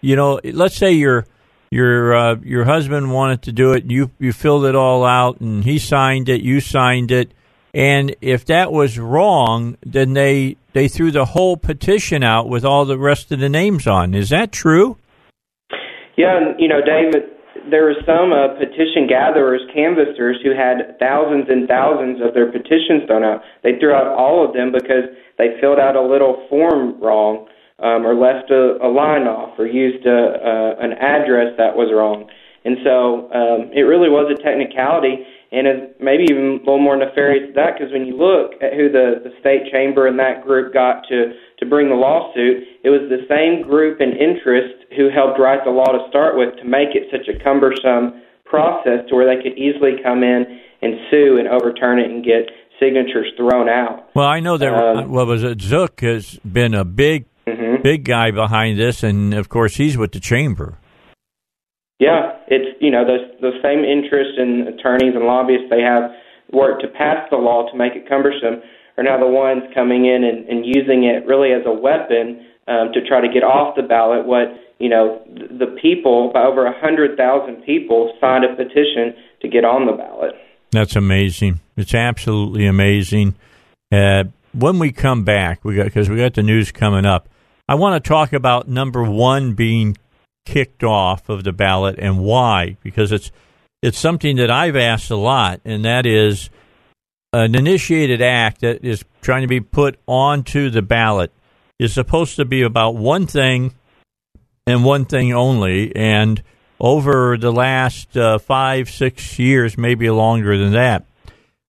you 0.01 0.17
know, 0.17 0.41
let's 0.45 0.77
say 0.77 0.93
your 0.93 1.27
your 1.71 2.15
uh, 2.15 2.37
your 2.43 2.65
husband 2.65 3.13
wanted 3.13 3.43
to 3.43 3.53
do 3.53 3.73
it, 3.73 3.91
you 3.91 4.11
you 4.19 4.33
filled 4.33 4.67
it 4.67 4.77
all 4.77 5.05
out, 5.05 5.41
and 5.41 5.65
he 5.65 5.79
signed 5.79 6.29
it, 6.29 6.43
you 6.43 6.61
signed 6.61 7.11
it, 7.11 7.33
and 7.75 8.15
if 8.21 8.45
that 8.47 8.71
was 8.71 8.99
wrong, 8.99 9.77
then 9.85 10.13
they 10.13 10.57
they 10.73 10.87
threw 10.87 11.11
the 11.11 11.25
whole 11.25 11.57
petition 11.57 12.23
out 12.23 12.49
with 12.49 12.65
all 12.65 12.85
the 12.85 12.99
rest 12.99 13.33
of 13.33 13.41
the 13.41 13.49
names 13.49 13.87
on. 13.87 14.15
Is 14.15 14.29
that 14.31 14.53
true? 14.53 14.99
Yeah, 16.17 16.37
and 16.37 16.61
you 16.61 16.69
know, 16.69 16.81
David, 16.85 17.31
there 17.71 17.85
were 17.85 17.97
some 18.05 18.33
uh, 18.33 18.59
petition 18.59 19.07
gatherers, 19.09 19.63
canvassers, 19.73 20.37
who 20.43 20.51
had 20.53 20.99
thousands 20.99 21.47
and 21.49 21.69
thousands 21.69 22.21
of 22.21 22.35
their 22.35 22.51
petitions 22.51 23.05
thrown 23.07 23.25
out. 23.25 23.43
They 23.63 23.79
threw 23.79 23.93
out 23.93 24.09
all 24.09 24.47
of 24.47 24.55
them 24.55 24.73
because 24.73 25.09
they 25.39 25.57
filled 25.61 25.79
out 25.79 25.97
a 25.97 26.03
little 26.03 26.47
form 26.49 27.01
wrong, 27.01 27.49
um, 27.79 28.07
or 28.07 28.15
left 28.15 28.51
a, 28.51 28.79
a 28.83 28.89
line 28.89 29.25
off, 29.27 29.59
or 29.59 29.67
used 29.67 30.07
a, 30.07 30.21
uh, 30.39 30.85
an 30.85 30.93
address 30.93 31.55
that 31.59 31.77
was 31.77 31.93
wrong. 31.93 32.29
And 32.65 32.79
so 32.85 33.27
um, 33.35 33.71
it 33.75 33.83
really 33.83 34.09
was 34.09 34.31
a 34.31 34.39
technicality, 34.41 35.27
and 35.51 35.67
it's 35.67 35.95
maybe 36.01 36.25
even 36.31 36.63
a 36.63 36.65
little 36.65 36.79
more 36.79 36.97
nefarious 36.97 37.51
than 37.51 37.57
that 37.57 37.75
because 37.75 37.93
when 37.93 38.07
you 38.07 38.17
look 38.17 38.55
at 38.63 38.73
who 38.73 38.89
the, 38.89 39.19
the 39.25 39.35
state 39.41 39.67
chamber 39.73 40.07
and 40.07 40.19
that 40.19 40.45
group 40.45 40.73
got 40.73 41.03
to 41.11 41.35
to 41.63 41.69
bring 41.69 41.89
the 41.89 41.95
lawsuit, 41.95 42.67
it 42.83 42.91
was 42.91 43.07
the 43.07 43.23
same 43.31 43.63
group 43.63 44.01
and 44.01 44.19
interest 44.19 44.83
who 44.97 45.09
helped 45.09 45.39
write 45.39 45.63
the 45.65 45.71
law 45.71 45.87
to 45.95 46.03
start 46.11 46.37
with 46.37 46.59
to 46.59 46.65
make 46.65 46.99
it 46.99 47.07
such 47.15 47.31
a 47.31 47.39
cumbersome 47.43 48.21
process 48.45 49.07
to 49.09 49.15
where 49.15 49.25
they 49.25 49.41
could 49.41 49.57
easily 49.57 50.03
come 50.03 50.23
in 50.23 50.45
and 50.83 50.95
sue 51.11 51.39
and 51.39 51.47
overturn 51.47 52.03
it 52.03 52.11
and 52.11 52.25
get 52.25 52.51
signatures 52.83 53.31
thrown 53.37 53.69
out. 53.69 54.11
Well, 54.15 54.27
I 54.27 54.41
know 54.41 54.59
that. 54.59 54.75
Um, 54.75 55.11
what 55.11 55.27
was 55.27 55.45
it? 55.45 55.63
Zook 55.63 56.01
has 56.01 56.39
been 56.41 56.75
a 56.75 56.85
big 56.85 57.27
big 57.83 58.05
guy 58.05 58.31
behind 58.31 58.79
this, 58.79 59.03
and 59.03 59.35
of 59.35 59.49
course 59.49 59.77
he's 59.77 59.97
with 59.97 60.13
the 60.13 60.21
chamber. 60.21 60.79
Yeah, 61.99 62.39
it's 62.49 62.77
you 62.81 62.91
know 62.91 63.07
those 63.07 63.31
those 63.41 63.63
same 63.63 63.85
interests 63.85 64.35
and 64.37 64.69
attorneys 64.69 65.15
and 65.15 65.25
lobbyists 65.25 65.71
they 65.71 65.83
have 65.83 66.11
worked 66.53 66.83
to 66.83 66.89
pass 66.89 67.27
the 67.31 67.37
law 67.37 67.71
to 67.71 67.77
make 67.79 67.95
it 67.95 68.09
cumbersome 68.09 68.63
are 68.97 69.05
now 69.05 69.19
the 69.19 69.27
ones 69.27 69.63
coming 69.75 70.07
in 70.07 70.25
and, 70.25 70.49
and 70.49 70.67
using 70.67 71.05
it 71.05 71.27
really 71.27 71.53
as 71.53 71.63
a 71.67 71.73
weapon 71.73 72.47
um, 72.69 72.93
to 72.93 73.01
try 73.07 73.21
to 73.21 73.29
get 73.33 73.43
off 73.43 73.75
the 73.77 73.83
ballot 73.83 74.27
what 74.27 74.49
you 74.79 74.89
know 74.89 75.23
the 75.29 75.77
people 75.81 76.31
by 76.33 76.43
over 76.43 76.67
a 76.67 76.81
hundred 76.81 77.17
thousand 77.17 77.63
people 77.65 78.17
signed 78.21 78.45
a 78.45 78.55
petition 78.57 79.15
to 79.41 79.49
get 79.49 79.65
on 79.65 79.87
the 79.87 79.93
ballot. 79.93 80.35
That's 80.71 80.97
amazing. 80.97 81.61
It's 81.77 81.95
absolutely 81.95 82.67
amazing. 82.67 83.35
Uh, 83.91 84.25
when 84.53 84.79
we 84.79 84.91
come 84.93 85.25
back, 85.25 85.65
we 85.65 85.77
got 85.77 85.85
because 85.85 86.09
we 86.09 86.17
got 86.17 86.35
the 86.35 86.43
news 86.43 86.73
coming 86.73 87.05
up. 87.05 87.29
I 87.69 87.75
want 87.75 88.03
to 88.03 88.09
talk 88.09 88.33
about 88.33 88.69
number 88.69 89.03
one 89.03 89.55
being 89.55 89.97
kicked 90.45 90.83
off 90.83 91.29
of 91.29 91.45
the 91.45 91.53
ballot 91.53 91.97
and 91.99 92.19
why, 92.19 92.77
because 92.83 93.13
it's 93.13 93.31
it's 93.83 93.99
something 93.99 94.37
that 94.37 94.51
I've 94.51 94.77
asked 94.77 95.11
a 95.11 95.17
lot, 95.17 95.61
and 95.65 95.85
that 95.85 96.07
is 96.07 96.51
an 97.33 97.55
initiated 97.55 98.21
act 98.21 98.61
that 98.61 98.85
is 98.85 99.05
trying 99.23 99.43
to 99.43 99.49
be 99.49 99.61
put 99.61 99.99
onto 100.07 100.69
the 100.71 100.83
ballot 100.83 101.33
is 101.79 101.93
supposed 101.93 102.37
to 102.37 102.45
be 102.45 102.63
about 102.63 102.95
one 102.95 103.27
thing 103.27 103.75
and 104.67 104.85
one 104.85 105.05
thing 105.05 105.33
only, 105.33 105.95
and 105.97 106.43
over 106.79 107.37
the 107.37 107.53
last 107.53 108.17
uh, 108.17 108.39
five, 108.39 108.91
six 108.91 109.39
years, 109.39 109.79
maybe 109.79 110.11
longer 110.11 110.59
than 110.59 110.73
that, 110.73 111.05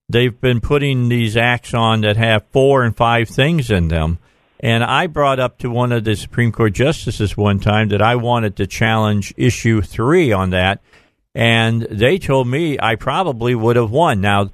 they've 0.08 0.40
been 0.40 0.60
putting 0.60 1.08
these 1.08 1.36
acts 1.36 1.72
on 1.72 2.02
that 2.02 2.16
have 2.16 2.44
four 2.46 2.84
and 2.84 2.96
five 2.96 3.28
things 3.28 3.70
in 3.70 3.88
them. 3.88 4.18
And 4.60 4.84
I 4.84 5.06
brought 5.06 5.40
up 5.40 5.58
to 5.58 5.70
one 5.70 5.92
of 5.92 6.04
the 6.04 6.16
Supreme 6.16 6.52
Court 6.52 6.72
justices 6.72 7.36
one 7.36 7.58
time 7.58 7.88
that 7.88 8.02
I 8.02 8.16
wanted 8.16 8.56
to 8.56 8.66
challenge 8.66 9.34
issue 9.36 9.82
three 9.82 10.32
on 10.32 10.50
that. 10.50 10.80
And 11.34 11.82
they 11.82 12.18
told 12.18 12.46
me 12.46 12.78
I 12.80 12.94
probably 12.94 13.54
would 13.54 13.76
have 13.76 13.90
won. 13.90 14.20
Now, 14.20 14.50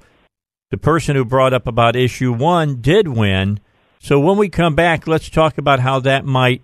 the 0.71 0.77
person 0.77 1.15
who 1.15 1.23
brought 1.23 1.53
up 1.53 1.67
about 1.67 1.95
issue 1.95 2.33
one 2.33 2.81
did 2.81 3.07
win. 3.07 3.59
So 3.99 4.19
when 4.19 4.37
we 4.37 4.49
come 4.49 4.73
back, 4.73 5.05
let's 5.05 5.29
talk 5.29 5.59
about 5.59 5.81
how 5.81 5.99
that 5.99 6.25
might 6.25 6.63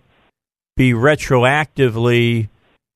be 0.76 0.94
retroactively 0.94 2.50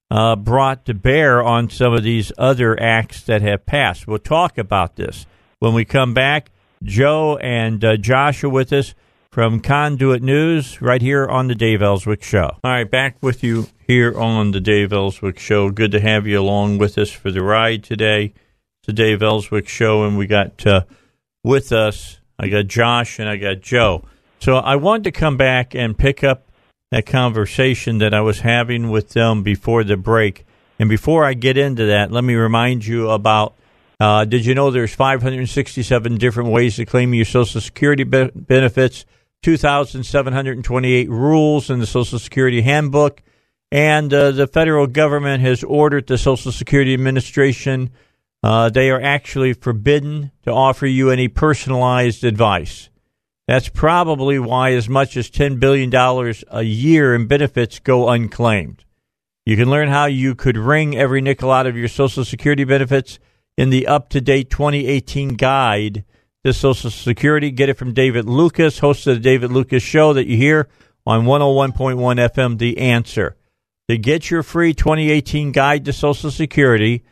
uh, 0.10 0.36
brought 0.36 0.86
to 0.86 0.94
bear 0.94 1.44
on 1.44 1.70
some 1.70 1.94
of 1.94 2.04
these 2.04 2.32
other 2.38 2.82
acts 2.82 3.22
that 3.24 3.42
have 3.42 3.66
passed. 3.66 4.08
We'll 4.08 4.20
talk 4.20 4.58
about 4.58 4.96
this 4.96 5.26
when 5.60 5.74
we 5.74 5.86
come 5.86 6.14
back. 6.14 6.50
Joe 6.84 7.38
and 7.38 7.84
uh, 7.86 7.98
Josh 7.98 8.44
are 8.44 8.50
with 8.50 8.74
us 8.74 8.96
from 9.32 9.62
Conduit 9.62 10.22
News 10.22 10.82
right 10.82 11.02
here 11.02 11.28
on 11.28 11.48
the 11.48 11.56
Dave 11.56 11.82
Elswick 11.82 12.24
Show. 12.24 12.58
All 12.64 12.72
right, 12.72 12.90
back 12.90 13.18
with 13.22 13.44
you 13.44 13.68
here 13.88 14.18
on 14.20 14.52
the 14.52 14.60
Dave 14.60 14.92
Elswick 14.92 15.40
Show. 15.40 15.70
Good 15.70 15.92
to 15.92 16.00
have 16.00 16.28
you 16.28 16.40
along 16.40 16.80
with 16.80 16.98
us 16.98 17.12
for 17.12 17.32
the 17.32 17.44
ride 17.44 17.84
today. 17.84 18.34
It's 18.80 18.88
the 18.88 18.94
Dave 18.94 19.22
Elswick 19.22 19.70
Show, 19.70 20.04
and 20.04 20.18
we 20.18 20.28
got 20.28 20.66
uh, 20.66 20.82
with 21.44 21.72
us, 21.72 22.20
I 22.38 22.48
got 22.48 22.68
Josh 22.68 23.20
and 23.20 23.30
I 23.30 23.38
got 23.38 23.62
Joe. 23.62 24.06
So 24.40 24.58
I 24.58 24.76
wanted 24.76 25.04
to 25.06 25.12
come 25.12 25.38
back 25.38 25.76
and 25.76 25.98
pick 25.98 26.24
up 26.24 26.48
that 26.92 27.06
conversation 27.06 28.00
that 28.00 28.14
I 28.14 28.22
was 28.22 28.40
having 28.42 28.90
with 28.90 29.10
them 29.10 29.44
before 29.44 29.84
the 29.84 29.98
break. 29.98 30.46
And 30.80 30.90
before 30.90 31.26
I 31.26 31.34
get 31.34 31.58
into 31.58 31.86
that, 31.88 32.12
let 32.12 32.24
me 32.24 32.36
remind 32.36 32.86
you 32.86 33.10
about 33.10 33.56
uh, 34.00 34.26
did 34.26 34.48
you 34.48 34.56
know 34.56 34.72
there's 34.72 34.96
567 34.96 36.18
different 36.18 36.50
ways 36.50 36.78
to 36.78 36.86
claim 36.86 37.14
your 37.14 37.24
Social 37.24 37.62
Security 37.62 38.04
be- 38.04 38.32
benefits? 38.34 39.06
2,728 39.44 41.10
rules 41.10 41.70
in 41.70 41.80
the 41.80 41.86
Social 41.86 42.18
Security 42.18 42.62
Handbook. 42.62 43.22
And 43.72 44.12
uh, 44.14 44.32
the 44.32 44.48
federal 44.48 44.88
government 44.88 45.42
has 45.44 45.64
ordered 45.64 46.08
the 46.08 46.18
Social 46.18 46.52
Security 46.52 46.96
Administration, 46.96 47.92
uh, 48.44 48.70
they 48.70 48.90
are 48.90 49.02
actually 49.02 49.54
forbidden 49.54 50.32
to 50.44 50.52
offer 50.52 50.86
you 50.86 51.10
any 51.10 51.28
personalized 51.28 52.24
advice. 52.24 52.90
That's 53.48 53.70
probably 53.70 54.40
why 54.40 54.74
as 54.74 54.88
much 54.88 55.18
as 55.18 55.30
$10 55.30 55.60
billion 55.60 55.94
a 56.50 56.62
year 56.64 57.14
in 57.14 57.28
benefits 57.28 57.80
go 57.80 58.10
unclaimed. 58.10 58.86
You 59.46 59.58
can 59.58 59.70
learn 59.70 59.90
how 59.90 60.06
you 60.06 60.36
could 60.36 60.58
wring 60.58 60.96
every 60.96 61.22
nickel 61.22 61.52
out 61.52 61.66
of 61.66 61.76
your 61.76 61.88
Social 61.88 62.24
Security 62.24 62.64
benefits 62.64 63.20
in 63.58 63.70
the 63.70 63.88
up 63.88 64.10
to 64.10 64.22
date 64.22 64.50
2018 64.50 65.30
guide 65.36 66.06
to 66.44 66.54
Social 66.54 66.90
Security. 66.90 67.52
Get 67.52 67.70
it 67.70 67.78
from 67.78 67.94
David 67.94 68.26
Lucas, 68.26 68.80
host 68.80 69.06
of 69.08 69.16
the 69.16 69.20
David 69.20 69.52
Lucas 69.52 69.84
Show 69.84 70.14
that 70.14 70.28
you 70.28 70.38
hear 70.38 70.70
on 71.06 71.26
101.1 71.26 71.96
FM, 71.98 72.58
The 72.58 72.78
Answer. 72.78 73.36
To 73.90 73.98
get 73.98 74.30
your 74.30 74.44
free 74.44 74.74
2018 74.74 75.52
guide 75.52 75.86
to 75.86 75.94
Social 75.94 76.32
Security, 76.32 77.04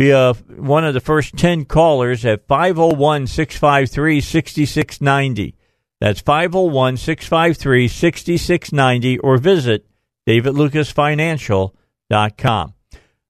be 0.00 0.10
a, 0.12 0.32
one 0.56 0.86
of 0.86 0.94
the 0.94 1.00
first 1.00 1.36
10 1.36 1.66
callers 1.66 2.24
at 2.24 2.46
501 2.46 3.26
653 3.26 4.22
6690. 4.22 5.54
That's 6.00 6.22
501 6.22 6.96
653 6.96 7.86
6690 7.86 9.18
or 9.18 9.36
visit 9.36 9.84
davidlucasfinancial.com. 10.26 12.74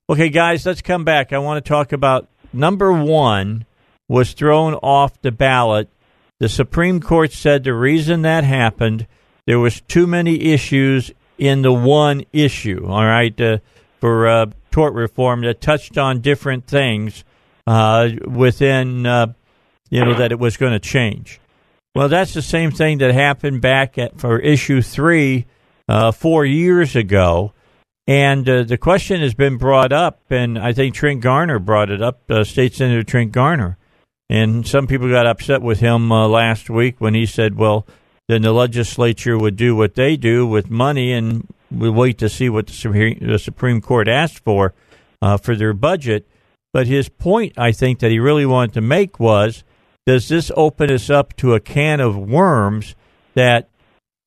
Okay, 0.09 0.29
guys, 0.29 0.65
let's 0.65 0.81
come 0.81 1.05
back. 1.05 1.33
I 1.33 1.39
want 1.39 1.65
to 1.65 1.69
talk 1.69 1.93
about 1.93 2.29
number 2.53 2.93
one 2.93 3.67
was 4.09 4.33
thrown 4.33 4.75
off 4.75 5.21
the 5.23 5.33
ballot. 5.33 5.89
The 6.39 6.49
Supreme 6.49 7.01
Court 7.01 7.33
said 7.33 7.65
the 7.65 7.75
reason 7.75 8.23
that 8.23 8.45
happened, 8.45 9.09
there 9.45 9.59
was 9.59 9.81
too 9.81 10.07
many 10.07 10.53
issues 10.53 11.11
in 11.37 11.63
the 11.63 11.73
one 11.73 12.23
issue. 12.33 12.87
All 12.87 13.05
right, 13.05 13.41
uh, 13.41 13.59
for 13.99 14.29
uh, 14.29 14.47
tort 14.71 14.95
reform 14.95 15.43
that 15.43 15.61
touched 15.61 15.99
on 15.99 16.21
different 16.21 16.67
things 16.67 17.25
uh, 17.67 18.09
within, 18.27 19.07
uh, 19.07 19.33
you 19.91 20.05
know, 20.05 20.15
that 20.15 20.33
it 20.33 20.39
was 20.39 20.57
going 20.57 20.73
to 20.73 20.79
change. 20.79 21.41
Well, 21.95 22.09
that's 22.09 22.35
the 22.35 22.43
same 22.43 22.71
thing 22.71 22.99
that 22.99 23.13
happened 23.13 23.61
back 23.61 23.99
at, 23.99 24.19
for 24.19 24.39
issue 24.39 24.81
three 24.81 25.47
uh, 25.89 26.13
four 26.13 26.45
years 26.45 26.95
ago. 26.95 27.53
And 28.07 28.49
uh, 28.49 28.63
the 28.65 28.79
question 28.79 29.21
has 29.21 29.35
been 29.35 29.57
brought 29.57 29.93
up, 29.93 30.21
and 30.31 30.59
I 30.59 30.73
think 30.73 30.95
Trent 30.95 31.21
Garner 31.21 31.59
brought 31.59 31.91
it 31.91 32.03
up, 32.03 32.29
uh, 32.29 32.45
State 32.45 32.75
Senator 32.75 33.03
Trent 33.03 33.33
Garner. 33.33 33.77
And 34.29 34.67
some 34.67 34.87
people 34.87 35.09
got 35.09 35.27
upset 35.27 35.63
with 35.63 35.81
him 35.81 36.11
uh, 36.11 36.27
last 36.29 36.71
week 36.71 37.01
when 37.01 37.15
he 37.15 37.27
said, 37.27 37.57
well, 37.57 37.87
then 38.29 38.43
the 38.43 38.53
legislature 38.53 39.37
would 39.37 39.57
do 39.57 39.75
what 39.75 39.97
they 39.97 40.17
do 40.17 40.47
with 40.47 40.71
money, 40.71 41.13
and 41.13 41.49
we 41.71 41.91
wait 41.91 42.19
to 42.19 42.29
see 42.29 42.49
what 42.49 42.67
the 42.67 43.39
Supreme, 43.39 43.81
Court 43.81 44.09
asked 44.09 44.41
for 44.41 44.75
uh, 45.23 45.37
for 45.37 45.55
their 45.55 45.73
budget. 45.73 46.27
But 46.73 46.87
his 46.87 47.09
point, 47.09 47.55
I 47.59 47.73
think, 47.73 47.99
that 47.99 48.11
he 48.11 48.19
really 48.19 48.47
wanted 48.47 48.75
to 48.75 48.81
make 48.81 49.19
was 49.19 49.65
does 50.07 50.29
this 50.29 50.51
open 50.57 50.91
us 50.91 51.11
up 51.11 51.37
to 51.37 51.55
a 51.55 51.61
can 51.61 52.01
of 52.01 52.17
worms 52.17 52.95
that 53.35 53.69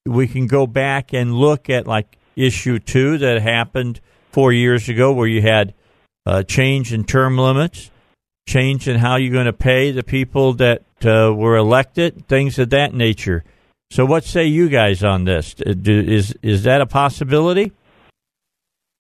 we 0.05 0.27
can 0.27 0.47
go 0.47 0.67
back 0.67 1.13
and 1.13 1.33
look 1.33 1.69
at, 1.69 1.87
like 1.87 2.17
issue 2.35 2.79
two 2.79 3.17
that 3.17 3.41
happened 3.41 3.99
four 4.31 4.51
years 4.51 4.89
ago, 4.89 5.11
where 5.13 5.27
you 5.27 5.41
had 5.41 5.73
a 6.25 6.43
change 6.43 6.93
in 6.93 7.03
term 7.03 7.37
limits? 7.37 7.89
change 8.47 8.87
in 8.87 8.97
how 8.97 9.15
you're 9.15 9.33
going 9.33 9.45
to 9.45 9.53
pay 9.53 9.91
the 9.91 10.03
people 10.03 10.53
that 10.53 10.83
uh, 11.05 11.33
were 11.33 11.55
elected, 11.55 12.27
things 12.27 12.59
of 12.59 12.69
that 12.71 12.93
nature. 12.93 13.43
So, 13.93 14.07
what 14.07 14.23
say 14.23 14.47
you 14.47 14.69
guys 14.69 15.03
on 15.03 15.25
this? 15.25 15.53
Uh, 15.61 15.75
is 15.85 16.33
is 16.41 16.63
that 16.63 16.81
a 16.81 16.87
possibility? 16.87 17.71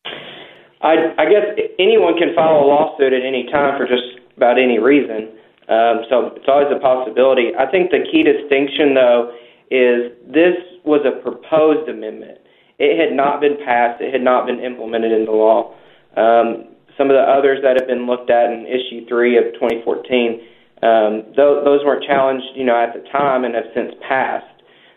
I, 0.05 1.17
I 1.17 1.25
guess 1.25 1.49
anyone 1.79 2.13
can 2.19 2.35
file 2.35 2.61
a 2.61 2.65
lawsuit 2.69 3.11
at 3.11 3.25
any 3.25 3.49
time 3.51 3.75
for 3.75 3.87
just 3.87 4.21
about 4.37 4.61
any 4.61 4.77
reason. 4.77 5.33
Um, 5.65 6.05
so 6.13 6.37
it's 6.37 6.45
always 6.47 6.69
a 6.69 6.77
possibility. 6.77 7.57
I 7.57 7.65
think 7.71 7.89
the 7.89 8.05
key 8.05 8.21
distinction, 8.21 8.93
though, 8.93 9.33
is 9.71 10.13
this 10.29 10.61
was 10.85 11.01
a 11.09 11.17
proposed 11.23 11.89
amendment. 11.89 12.37
It 12.77 12.93
had 12.93 13.17
not 13.17 13.41
been 13.41 13.57
passed. 13.65 13.99
It 13.99 14.13
had 14.13 14.21
not 14.21 14.45
been 14.45 14.59
implemented 14.59 15.11
into 15.11 15.31
law. 15.31 15.73
Um, 16.15 16.69
some 16.99 17.09
of 17.09 17.17
the 17.17 17.25
others 17.25 17.65
that 17.65 17.81
have 17.81 17.89
been 17.89 18.05
looked 18.05 18.29
at 18.29 18.53
in 18.53 18.69
issue 18.69 19.09
three 19.09 19.41
of 19.41 19.57
2014, 19.57 20.37
um, 20.85 21.33
th- 21.33 21.65
those 21.65 21.81
weren't 21.81 22.05
challenged, 22.05 22.45
you 22.53 22.63
know, 22.63 22.77
at 22.77 22.93
the 22.93 23.01
time 23.09 23.43
and 23.43 23.55
have 23.55 23.73
since 23.73 23.95
passed. 24.07 24.52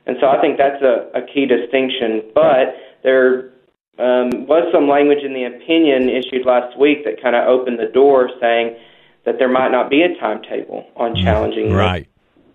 And 0.06 0.16
so 0.20 0.28
I 0.28 0.40
think 0.40 0.58
that's 0.58 0.82
a, 0.82 1.10
a 1.14 1.22
key 1.26 1.46
distinction. 1.46 2.22
But 2.34 2.74
there 3.02 3.50
um, 3.98 4.46
was 4.46 4.70
some 4.72 4.88
language 4.88 5.24
in 5.24 5.34
the 5.34 5.44
opinion 5.44 6.08
issued 6.08 6.46
last 6.46 6.78
week 6.78 7.04
that 7.04 7.22
kind 7.22 7.34
of 7.34 7.48
opened 7.48 7.78
the 7.78 7.90
door, 7.92 8.30
saying 8.40 8.76
that 9.24 9.38
there 9.38 9.48
might 9.48 9.70
not 9.70 9.90
be 9.90 10.02
a 10.02 10.14
timetable 10.20 10.86
on 10.96 11.14
mm-hmm. 11.14 11.24
challenging. 11.24 11.72
Right. 11.72 12.06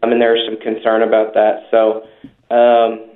I 0.01 0.07
mean, 0.07 0.19
there's 0.19 0.41
some 0.47 0.59
concern 0.59 1.03
about 1.03 1.33
that. 1.35 1.67
So 1.69 2.07
um, 2.49 3.11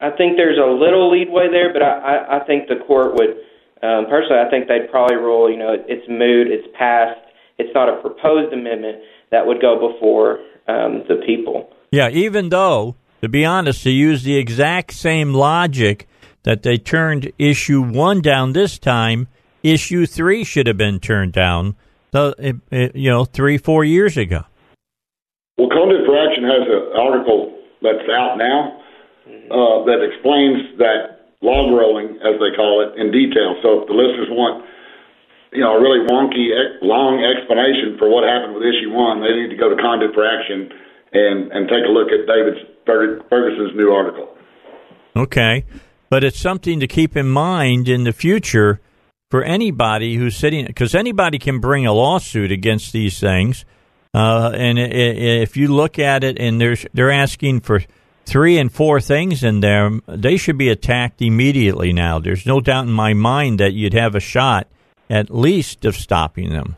I 0.00 0.10
think 0.16 0.36
there's 0.36 0.58
a 0.58 0.70
little 0.70 1.10
leadway 1.10 1.50
there, 1.50 1.72
but 1.72 1.82
I, 1.82 1.98
I, 1.98 2.36
I 2.40 2.46
think 2.46 2.68
the 2.68 2.76
court 2.86 3.14
would 3.14 3.36
um, 3.82 4.06
personally, 4.06 4.42
I 4.44 4.50
think 4.50 4.66
they'd 4.66 4.90
probably 4.90 5.16
rule, 5.16 5.50
you 5.50 5.56
know, 5.56 5.76
it's 5.86 6.08
moot, 6.08 6.48
it's 6.48 6.66
passed, 6.76 7.20
it's 7.58 7.72
not 7.74 7.88
a 7.88 8.00
proposed 8.00 8.52
amendment 8.52 8.98
that 9.30 9.46
would 9.46 9.60
go 9.60 9.92
before 9.92 10.40
um, 10.66 11.04
the 11.08 11.22
people. 11.24 11.70
Yeah, 11.92 12.08
even 12.08 12.48
though, 12.48 12.96
to 13.20 13.28
be 13.28 13.44
honest, 13.44 13.82
to 13.82 13.90
use 13.90 14.22
the 14.22 14.36
exact 14.36 14.92
same 14.92 15.34
logic 15.34 16.08
that 16.44 16.62
they 16.62 16.78
turned 16.78 17.32
issue 17.38 17.82
one 17.82 18.20
down 18.20 18.52
this 18.52 18.78
time, 18.78 19.28
issue 19.62 20.06
three 20.06 20.44
should 20.44 20.66
have 20.66 20.76
been 20.76 21.00
turned 21.00 21.32
down, 21.32 21.76
you 22.14 23.10
know, 23.10 23.24
three, 23.24 23.58
four 23.58 23.84
years 23.84 24.16
ago. 24.16 24.44
Well, 25.58 25.68
Conduit 25.68 26.06
for 26.06 26.16
Action 26.16 26.44
has 26.44 26.64
an 26.70 26.96
article 26.96 27.58
that's 27.82 28.08
out 28.08 28.38
now 28.38 28.80
uh, 29.50 29.84
that 29.84 29.98
explains 30.06 30.78
that 30.78 31.34
log 31.42 31.74
rolling, 31.74 32.18
as 32.22 32.38
they 32.38 32.54
call 32.54 32.86
it, 32.86 32.98
in 32.98 33.10
detail. 33.10 33.58
So 33.62 33.82
if 33.82 33.88
the 33.88 33.94
listeners 33.94 34.30
want, 34.30 34.64
you 35.52 35.62
know, 35.62 35.74
a 35.74 35.80
really 35.82 36.06
wonky, 36.06 36.54
long 36.82 37.18
explanation 37.22 37.98
for 37.98 38.08
what 38.08 38.22
happened 38.22 38.54
with 38.54 38.62
issue 38.62 38.94
one, 38.94 39.20
they 39.20 39.34
need 39.34 39.50
to 39.50 39.58
go 39.58 39.68
to 39.68 39.76
Conduit 39.76 40.14
for 40.14 40.22
Action 40.26 40.70
and 41.12 41.50
and 41.52 41.68
take 41.68 41.84
a 41.84 41.90
look 41.90 42.08
at 42.08 42.26
David 42.26 42.54
Ferguson's 42.86 43.76
new 43.76 43.90
article. 43.90 44.34
Okay, 45.16 45.64
but 46.10 46.24
it's 46.24 46.38
something 46.38 46.80
to 46.80 46.86
keep 46.86 47.16
in 47.16 47.28
mind 47.28 47.88
in 47.88 48.04
the 48.04 48.12
future 48.12 48.80
for 49.30 49.42
anybody 49.42 50.16
who's 50.16 50.36
sitting 50.36 50.66
because 50.66 50.94
anybody 50.94 51.38
can 51.38 51.60
bring 51.60 51.86
a 51.86 51.92
lawsuit 51.92 52.50
against 52.52 52.92
these 52.92 53.20
things. 53.20 53.64
Uh, 54.14 54.50
and 54.54 54.78
if 54.78 55.56
you 55.56 55.68
look 55.68 55.98
at 55.98 56.24
it, 56.24 56.38
and 56.38 56.60
there's 56.60 56.86
they're 56.94 57.10
asking 57.10 57.60
for 57.60 57.82
three 58.24 58.58
and 58.58 58.72
four 58.72 59.00
things 59.00 59.44
in 59.44 59.60
there, 59.60 59.90
they 60.06 60.36
should 60.36 60.58
be 60.58 60.68
attacked 60.70 61.20
immediately 61.20 61.92
now. 61.92 62.18
There's 62.18 62.46
no 62.46 62.60
doubt 62.60 62.86
in 62.86 62.92
my 62.92 63.14
mind 63.14 63.60
that 63.60 63.74
you'd 63.74 63.94
have 63.94 64.14
a 64.14 64.20
shot 64.20 64.66
at 65.10 65.34
least 65.34 65.84
of 65.84 65.96
stopping 65.96 66.50
them. 66.50 66.76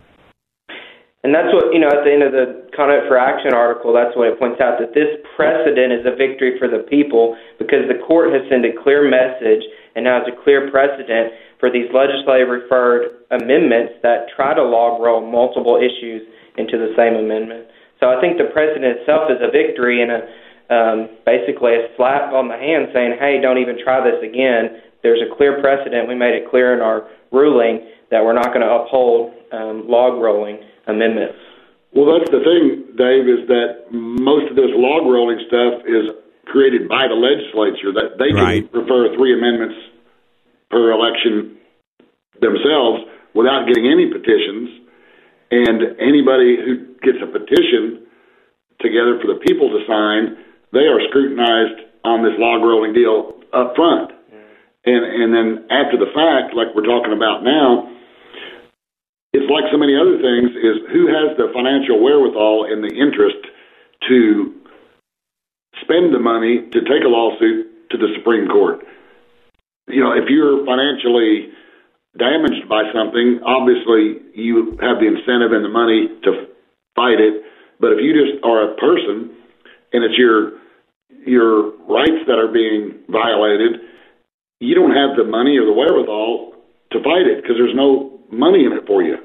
And 1.20 1.36
that's 1.36 1.52
what, 1.52 1.68
you 1.76 1.80
know, 1.80 1.92
at 1.92 2.00
the 2.00 2.12
end 2.12 2.24
of 2.24 2.32
the 2.32 2.64
Conduit 2.72 3.04
for 3.04 3.20
Action 3.20 3.52
article, 3.52 3.92
that's 3.92 4.16
what 4.16 4.32
it 4.32 4.40
points 4.40 4.56
out 4.56 4.80
that 4.80 4.96
this 4.96 5.20
precedent 5.36 5.92
is 5.92 6.08
a 6.08 6.16
victory 6.16 6.56
for 6.56 6.64
the 6.64 6.80
people 6.88 7.36
because 7.60 7.84
the 7.92 8.00
court 8.08 8.32
has 8.32 8.40
sent 8.48 8.64
a 8.64 8.72
clear 8.72 9.04
message 9.04 9.60
and 9.92 10.08
now 10.08 10.24
has 10.24 10.28
a 10.32 10.36
clear 10.40 10.72
precedent 10.72 11.36
for 11.60 11.68
these 11.68 11.92
legislative 11.92 12.48
referred 12.48 13.20
amendments 13.36 14.00
that 14.00 14.32
try 14.32 14.56
to 14.56 14.64
log 14.64 14.96
roll 14.96 15.20
multiple 15.20 15.76
issues 15.76 16.24
into 16.56 16.80
the 16.80 16.96
same 16.96 17.20
amendment. 17.20 17.68
So 18.00 18.08
I 18.08 18.16
think 18.24 18.40
the 18.40 18.48
precedent 18.48 19.04
itself 19.04 19.28
is 19.28 19.44
a 19.44 19.52
victory 19.52 20.00
and 20.00 20.10
a 20.10 20.20
um, 20.70 21.10
basically 21.26 21.74
a 21.74 21.90
slap 21.98 22.32
on 22.32 22.46
the 22.46 22.54
hand 22.54 22.94
saying, 22.94 23.18
hey, 23.18 23.42
don't 23.42 23.58
even 23.58 23.76
try 23.82 23.98
this 24.06 24.22
again. 24.22 24.78
There's 25.02 25.18
a 25.18 25.34
clear 25.34 25.60
precedent. 25.60 26.06
We 26.06 26.14
made 26.14 26.32
it 26.32 26.48
clear 26.48 26.72
in 26.72 26.80
our 26.80 27.10
ruling 27.32 27.90
that 28.14 28.22
we're 28.22 28.38
not 28.38 28.54
going 28.54 28.62
to 28.62 28.70
uphold 28.70 29.34
um, 29.50 29.90
log 29.90 30.22
rolling 30.22 30.62
amendments. 30.86 31.38
Well, 31.92 32.06
that's 32.18 32.30
the 32.30 32.42
thing, 32.46 32.94
Dave, 32.94 33.26
is 33.26 33.48
that 33.50 33.90
most 33.90 34.50
of 34.50 34.54
this 34.54 34.70
log 34.78 35.10
rolling 35.10 35.42
stuff 35.50 35.82
is 35.86 36.14
created 36.46 36.88
by 36.88 37.10
the 37.10 37.18
legislature. 37.18 37.90
That 37.90 38.18
they 38.18 38.30
right. 38.30 38.62
can 38.62 38.80
refer 38.80 39.10
three 39.16 39.34
amendments 39.34 39.74
per 40.70 40.92
election 40.92 41.58
themselves 42.40 43.10
without 43.34 43.66
getting 43.66 43.90
any 43.90 44.06
petitions. 44.06 44.86
And 45.50 45.98
anybody 45.98 46.62
who 46.62 46.94
gets 47.02 47.18
a 47.18 47.26
petition 47.26 48.06
together 48.78 49.18
for 49.18 49.34
the 49.34 49.42
people 49.42 49.66
to 49.74 49.82
sign, 49.90 50.38
they 50.72 50.86
are 50.86 51.02
scrutinized 51.10 51.90
on 52.06 52.22
this 52.22 52.38
log 52.38 52.62
rolling 52.62 52.94
deal 52.94 53.34
up 53.52 53.74
front. 53.74 54.14
And 54.86 55.04
and 55.04 55.28
then 55.34 55.48
after 55.68 55.98
the 55.98 56.08
fact, 56.14 56.56
like 56.56 56.72
we're 56.72 56.88
talking 56.88 57.12
about 57.12 57.44
now, 57.44 57.90
it's 59.32 59.50
like 59.50 59.70
so 59.70 59.78
many 59.78 59.94
other 59.94 60.18
things, 60.18 60.50
is 60.58 60.82
who 60.90 61.06
has 61.06 61.36
the 61.38 61.50
financial 61.54 62.02
wherewithal 62.02 62.66
and 62.66 62.82
the 62.82 62.94
interest 62.94 63.38
to 64.08 64.54
spend 65.82 66.12
the 66.12 66.18
money 66.18 66.66
to 66.70 66.78
take 66.82 67.06
a 67.06 67.10
lawsuit 67.10 67.90
to 67.90 67.96
the 67.96 68.10
Supreme 68.18 68.48
Court? 68.48 68.82
You 69.86 70.02
know, 70.02 70.12
if 70.12 70.28
you're 70.28 70.66
financially 70.66 71.50
damaged 72.18 72.68
by 72.68 72.90
something, 72.92 73.40
obviously 73.46 74.18
you 74.34 74.76
have 74.82 74.98
the 74.98 75.06
incentive 75.06 75.54
and 75.54 75.64
the 75.64 75.70
money 75.70 76.10
to 76.24 76.50
fight 76.96 77.20
it. 77.22 77.42
But 77.78 77.92
if 77.92 77.98
you 78.02 78.12
just 78.12 78.42
are 78.44 78.72
a 78.72 78.76
person 78.76 79.30
and 79.92 80.04
it's 80.04 80.18
your 80.18 80.58
your 81.26 81.76
rights 81.86 82.24
that 82.26 82.38
are 82.38 82.48
being 82.48 82.94
violated, 83.10 83.80
you 84.58 84.74
don't 84.74 84.94
have 84.94 85.16
the 85.16 85.24
money 85.24 85.58
or 85.58 85.66
the 85.66 85.72
wherewithal 85.72 86.54
to 86.92 87.02
fight 87.02 87.26
it 87.26 87.42
because 87.42 87.56
there's 87.56 87.76
no 87.76 88.19
money 88.32 88.64
in 88.64 88.72
it 88.72 88.86
for 88.86 89.02
you. 89.02 89.16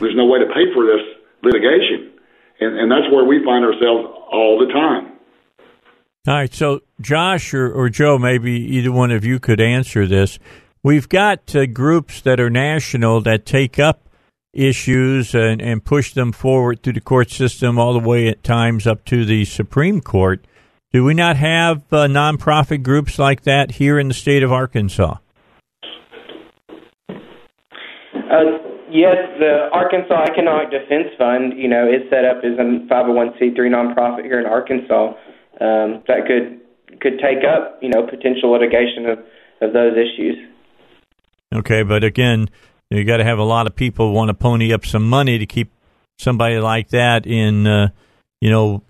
There's 0.00 0.16
no 0.16 0.26
way 0.26 0.38
to 0.38 0.46
pay 0.46 0.72
for 0.74 0.84
this 0.84 1.02
litigation. 1.42 2.12
And, 2.60 2.78
and 2.78 2.90
that's 2.90 3.12
where 3.12 3.24
we 3.24 3.44
find 3.44 3.64
ourselves 3.64 4.08
all 4.30 4.58
the 4.58 4.72
time. 4.72 5.12
All 6.26 6.34
right. 6.34 6.52
So, 6.52 6.80
Josh 7.00 7.54
or, 7.54 7.72
or 7.72 7.88
Joe, 7.88 8.18
maybe 8.18 8.52
either 8.52 8.92
one 8.92 9.10
of 9.10 9.24
you 9.24 9.38
could 9.38 9.60
answer 9.60 10.06
this. 10.06 10.38
We've 10.82 11.08
got 11.08 11.54
uh, 11.54 11.66
groups 11.66 12.20
that 12.22 12.40
are 12.40 12.50
national 12.50 13.20
that 13.22 13.46
take 13.46 13.78
up 13.78 14.08
issues 14.52 15.34
and, 15.34 15.60
and 15.60 15.84
push 15.84 16.12
them 16.12 16.32
forward 16.32 16.82
through 16.82 16.94
the 16.94 17.00
court 17.00 17.30
system 17.30 17.78
all 17.78 17.92
the 17.92 18.06
way 18.06 18.28
at 18.28 18.42
times 18.42 18.86
up 18.86 19.04
to 19.06 19.24
the 19.24 19.44
Supreme 19.44 20.00
Court. 20.00 20.44
Do 20.92 21.04
we 21.04 21.14
not 21.14 21.36
have 21.36 21.82
uh, 21.92 22.06
nonprofit 22.06 22.82
groups 22.82 23.18
like 23.18 23.42
that 23.42 23.72
here 23.72 23.98
in 23.98 24.08
the 24.08 24.14
state 24.14 24.42
of 24.42 24.52
Arkansas? 24.52 25.16
Uh, 28.28 28.60
yes, 28.90 29.16
the 29.38 29.68
Arkansas 29.72 30.24
Economic 30.30 30.70
Defense 30.70 31.08
Fund, 31.16 31.54
you 31.56 31.68
know, 31.68 31.88
is 31.88 32.02
set 32.10 32.24
up 32.24 32.38
as 32.44 32.58
a 32.58 32.84
501c3 32.92 33.56
nonprofit 33.56 34.24
here 34.24 34.38
in 34.38 34.46
Arkansas 34.46 35.14
um, 35.60 36.02
that 36.06 36.26
could 36.26 36.60
could 37.00 37.18
take 37.20 37.44
up, 37.44 37.78
you 37.80 37.88
know, 37.88 38.06
potential 38.06 38.50
litigation 38.52 39.06
of, 39.06 39.18
of 39.60 39.72
those 39.72 39.92
issues. 39.92 40.36
Okay, 41.54 41.82
but 41.82 42.02
again, 42.04 42.48
you 42.90 43.04
got 43.04 43.18
to 43.18 43.24
have 43.24 43.38
a 43.38 43.44
lot 43.44 43.66
of 43.66 43.76
people 43.76 44.12
want 44.12 44.28
to 44.28 44.34
pony 44.34 44.72
up 44.72 44.84
some 44.84 45.08
money 45.08 45.38
to 45.38 45.46
keep 45.46 45.70
somebody 46.18 46.58
like 46.58 46.88
that 46.88 47.26
in, 47.26 47.66
uh, 47.66 47.88
you 48.40 48.50
know, 48.50 48.82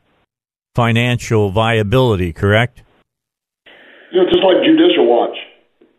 financial 0.74 1.50
viability. 1.50 2.32
Correct? 2.32 2.82
You 4.12 4.22
know, 4.22 4.30
just 4.30 4.42
like 4.42 4.64
Judicial 4.64 5.06
Watch. 5.06 5.36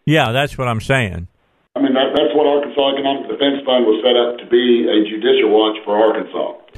Yeah, 0.06 0.32
that's 0.32 0.58
what 0.58 0.68
I'm 0.68 0.82
saying. 0.82 1.28
I 1.76 1.82
mean, 1.82 1.94
that, 1.94 2.12
that's 2.16 2.34
what 2.36 2.48
Arkansas 2.48 2.94
Economic 2.94 3.30
Defense 3.30 3.62
Fund 3.66 3.86
was 3.86 4.02
set 4.04 4.18
up 4.18 4.38
to 4.40 4.46
be 4.50 4.88
a 4.90 5.06
judicial 5.08 5.50
watch 5.50 5.78
for 5.86 5.96
Arkansas. 5.96 6.70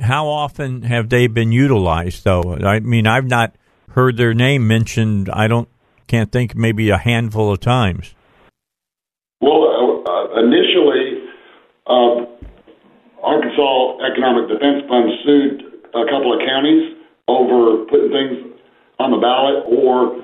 How 0.00 0.26
often 0.26 0.82
have 0.82 1.08
they 1.08 1.28
been 1.28 1.52
utilized, 1.52 2.24
though? 2.24 2.58
I 2.62 2.80
mean, 2.80 3.06
I've 3.06 3.26
not 3.26 3.54
heard 3.90 4.16
their 4.16 4.34
name 4.34 4.66
mentioned. 4.66 5.30
I 5.30 5.46
don't 5.46 5.68
can't 6.08 6.32
think 6.32 6.56
maybe 6.56 6.90
a 6.90 6.96
handful 6.96 7.52
of 7.52 7.60
times. 7.60 8.14
Well, 9.40 10.02
uh, 10.08 10.40
initially, 10.40 11.28
uh, 11.86 12.26
Arkansas 13.22 13.98
Economic 14.10 14.48
Defense 14.48 14.82
Fund 14.88 15.10
sued 15.24 15.62
a 15.94 16.04
couple 16.10 16.32
of 16.34 16.40
counties 16.44 16.96
over 17.28 17.84
putting 17.86 18.10
things 18.10 18.56
on 18.98 19.10
the 19.12 19.18
ballot 19.18 19.64
or 19.68 20.16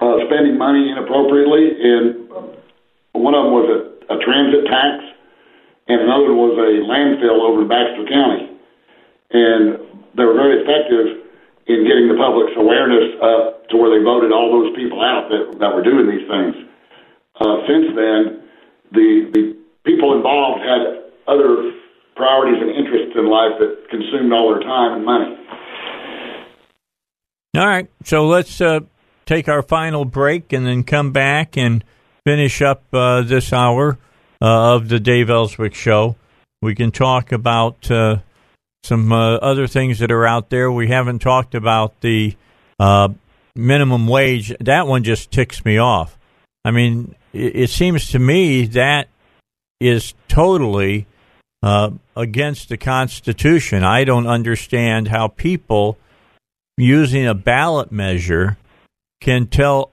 uh, 0.00 0.24
spending 0.26 0.56
money 0.56 0.90
inappropriately. 0.90 1.76
And 1.76 2.30
one 3.12 3.34
of 3.34 3.44
them 3.46 3.52
was 3.52 3.68
a, 3.68 3.78
a 4.14 4.16
transit 4.22 4.66
tax, 4.66 5.02
and 5.88 6.00
another 6.02 6.34
was 6.34 6.54
a 6.54 6.82
landfill 6.86 7.42
over 7.42 7.62
in 7.62 7.68
Baxter 7.68 8.06
County. 8.06 8.46
And 9.30 9.64
they 10.14 10.24
were 10.24 10.34
very 10.34 10.62
effective 10.62 11.26
in 11.66 11.86
getting 11.86 12.10
the 12.10 12.18
public's 12.18 12.54
awareness 12.58 13.14
up 13.22 13.68
to 13.70 13.76
where 13.78 13.90
they 13.94 14.02
voted 14.02 14.32
all 14.32 14.50
those 14.50 14.74
people 14.74 15.02
out 15.02 15.30
that, 15.30 15.58
that 15.58 15.70
were 15.74 15.82
doing 15.82 16.10
these 16.10 16.26
things. 16.26 16.54
Uh, 17.38 17.62
since 17.66 17.94
then, 17.94 18.42
the 18.92 19.30
the 19.32 19.44
people 19.84 20.14
involved 20.14 20.60
had 20.60 21.10
other 21.26 21.72
priorities 22.16 22.60
and 22.60 22.70
interests 22.70 23.14
in 23.16 23.30
life 23.30 23.54
that 23.58 23.88
consumed 23.88 24.32
all 24.32 24.52
their 24.52 24.62
time 24.62 24.98
and 24.98 25.04
money. 25.04 25.36
All 27.56 27.66
right, 27.66 27.88
so 28.04 28.26
let's 28.26 28.60
uh, 28.60 28.80
take 29.26 29.48
our 29.48 29.62
final 29.62 30.04
break 30.04 30.52
and 30.52 30.66
then 30.66 30.84
come 30.84 31.12
back 31.12 31.56
and 31.56 31.84
finish 32.24 32.62
up 32.62 32.82
uh, 32.92 33.22
this 33.22 33.52
hour 33.52 33.98
uh, 34.42 34.74
of 34.74 34.88
the 34.88 35.00
Dave 35.00 35.30
Elswick 35.30 35.74
Show. 35.74 36.16
We 36.62 36.74
can 36.74 36.90
talk 36.90 37.32
about 37.32 37.90
uh, 37.90 38.18
some 38.84 39.12
uh, 39.12 39.36
other 39.36 39.66
things 39.66 39.98
that 40.00 40.10
are 40.10 40.26
out 40.26 40.50
there. 40.50 40.70
We 40.70 40.88
haven't 40.88 41.20
talked 41.20 41.54
about 41.54 42.00
the 42.00 42.36
uh, 42.78 43.08
minimum 43.54 44.06
wage. 44.06 44.54
That 44.60 44.86
one 44.86 45.04
just 45.04 45.30
ticks 45.30 45.64
me 45.64 45.78
off. 45.78 46.18
I 46.64 46.70
mean, 46.70 47.14
it, 47.32 47.56
it 47.56 47.70
seems 47.70 48.10
to 48.10 48.18
me 48.18 48.66
that 48.66 49.08
is 49.80 50.14
totally 50.28 51.06
uh, 51.62 51.90
against 52.16 52.68
the 52.68 52.76
Constitution. 52.76 53.84
I 53.84 54.04
don't 54.04 54.26
understand 54.26 55.08
how 55.08 55.28
people 55.28 55.98
using 56.76 57.26
a 57.26 57.34
ballot 57.34 57.92
measure 57.92 58.56
can 59.20 59.46
tell 59.46 59.89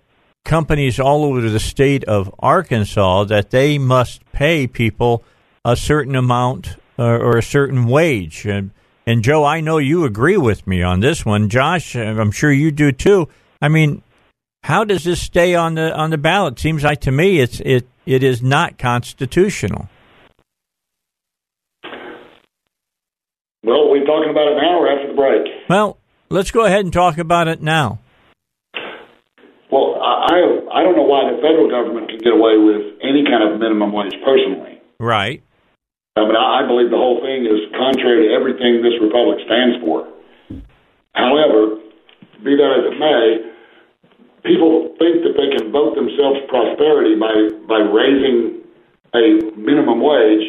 companies 0.48 1.00
all 1.00 1.26
over 1.26 1.42
the 1.42 1.60
state 1.60 2.04
of 2.06 2.34
Arkansas 2.40 3.26
that 3.26 3.52
they 3.52 3.78
must 3.78 4.26
pay 4.32 4.66
people 4.66 5.24
a 5.64 5.76
certain 5.76 6.16
amount 6.16 6.78
or, 6.98 7.20
or 7.20 7.38
a 7.38 7.44
certain 7.44 7.86
wage. 7.86 8.46
And, 8.46 8.72
and 9.06 9.22
Joe, 9.22 9.44
I 9.44 9.60
know 9.60 9.78
you 9.78 10.06
agree 10.06 10.38
with 10.38 10.66
me 10.66 10.82
on 10.82 11.02
this 11.02 11.26
one. 11.26 11.50
Josh, 11.50 11.96
uh, 11.96 12.00
I'm 12.00 12.32
sure 12.32 12.52
you 12.52 12.72
do 12.72 12.92
too. 12.92 13.28
I 13.62 13.68
mean, 13.68 14.02
how 14.64 14.84
does 14.84 15.04
this 15.04 15.22
stay 15.22 15.54
on 15.54 15.76
the 15.76 15.96
on 15.96 16.10
the 16.10 16.18
ballot? 16.18 16.60
Seems 16.60 16.84
like 16.84 17.02
to 17.02 17.12
me 17.12 17.40
it's 17.40 17.60
it 17.62 17.88
it 18.06 18.24
is 18.24 18.42
not 18.42 18.78
constitutional. 18.78 19.90
Well, 23.64 23.90
we're 23.90 24.06
talking 24.06 24.30
about 24.30 24.48
it 24.48 24.56
now 24.56 24.80
or 24.80 24.92
after 24.92 25.08
the 25.08 25.16
break? 25.16 25.70
Well, 25.70 25.98
let's 26.30 26.52
go 26.52 26.66
ahead 26.66 26.82
and 26.82 26.94
talk 26.94 27.18
about 27.18 27.48
it 27.48 27.62
now. 27.62 28.00
Well, 29.72 30.00
I 30.02 30.36
I 30.74 30.84
don't 30.84 30.96
know 30.96 31.07
why 31.18 31.34
the 31.34 31.42
federal 31.42 31.66
government 31.66 32.14
can 32.14 32.22
get 32.22 32.38
away 32.38 32.62
with 32.62 32.94
any 33.02 33.26
kind 33.26 33.42
of 33.42 33.58
minimum 33.58 33.90
wage. 33.90 34.14
Personally, 34.22 34.78
right? 35.02 35.42
I 36.14 36.22
mean, 36.22 36.38
I 36.38 36.62
believe 36.70 36.94
the 36.94 37.02
whole 37.02 37.18
thing 37.26 37.50
is 37.50 37.66
contrary 37.74 38.30
to 38.30 38.34
everything 38.38 38.86
this 38.86 38.98
republic 39.02 39.42
stands 39.50 39.82
for. 39.82 40.06
However, 41.18 41.82
be 42.46 42.54
that 42.54 42.70
as 42.78 42.84
it 42.94 42.98
may, 43.02 43.22
people 44.46 44.94
think 45.02 45.26
that 45.26 45.34
they 45.34 45.50
can 45.58 45.74
vote 45.74 45.98
themselves 45.98 46.46
prosperity 46.46 47.18
by 47.18 47.34
by 47.66 47.82
raising 47.82 48.62
a 49.18 49.42
minimum 49.58 49.98
wage, 50.06 50.46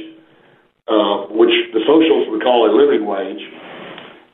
uh, 0.85 1.33
which 1.33 1.53
the 1.73 1.81
socialists 1.89 2.29
would 2.29 2.45
call 2.45 2.69
a 2.69 2.73
living 2.77 3.09
wage 3.09 3.41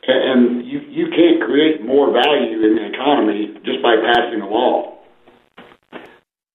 and 0.06 0.66
you 0.66 0.80
you 0.88 1.06
can't 1.08 1.40
create 1.42 1.84
more 1.84 2.12
value 2.12 2.60
in 2.60 2.76
the 2.76 2.84
economy 2.92 3.54
just 3.64 3.82
by 3.82 3.96
passing 3.96 4.40
a 4.42 4.48
law. 4.48 4.93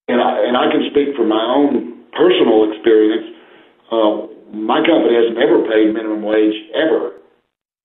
And 0.09 0.17
I 0.17 0.31
and 0.49 0.57
I 0.57 0.65
can 0.73 0.89
speak 0.89 1.15
from 1.15 1.29
my 1.29 1.41
own 1.41 2.03
personal 2.17 2.73
experience. 2.73 3.37
Uh, 3.93 4.27
my 4.51 4.81
company 4.81 5.13
has 5.13 5.29
never 5.37 5.61
paid 5.69 5.93
minimum 5.93 6.25
wage 6.25 6.57
ever, 6.73 7.21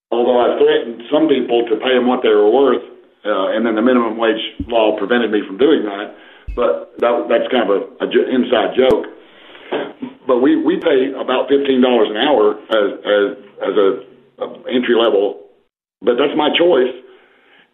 although 0.09 0.41
I 0.41 0.57
threatened 0.57 1.05
some 1.13 1.29
people 1.29 1.65
to 1.69 1.77
pay 1.77 1.93
them 1.93 2.09
what 2.09 2.25
they 2.25 2.33
were 2.33 2.49
worth, 2.49 2.81
uh, 3.25 3.53
and 3.53 3.65
then 3.65 3.77
the 3.77 3.85
minimum 3.85 4.17
wage 4.17 4.41
law 4.65 4.97
prevented 4.97 5.29
me 5.29 5.45
from 5.45 5.57
doing 5.57 5.85
that. 5.85 6.17
But 6.57 6.97
that, 6.99 7.29
that's 7.29 7.47
kind 7.53 7.69
of 7.69 7.71
a, 7.73 7.79
a 8.01 8.07
inside 8.09 8.73
joke. 8.73 9.05
But 10.25 10.41
we 10.41 10.57
we 10.57 10.81
pay 10.81 11.13
about 11.13 11.45
fifteen 11.47 11.81
dollars 11.85 12.09
an 12.09 12.17
hour 12.17 12.57
as 12.73 12.87
as 13.05 13.25
as 13.61 13.73
a, 13.77 13.89
a 14.41 14.45
entry 14.65 14.97
level 14.97 15.45
but 16.05 16.21
that's 16.21 16.37
my 16.37 16.53
choice. 16.53 16.93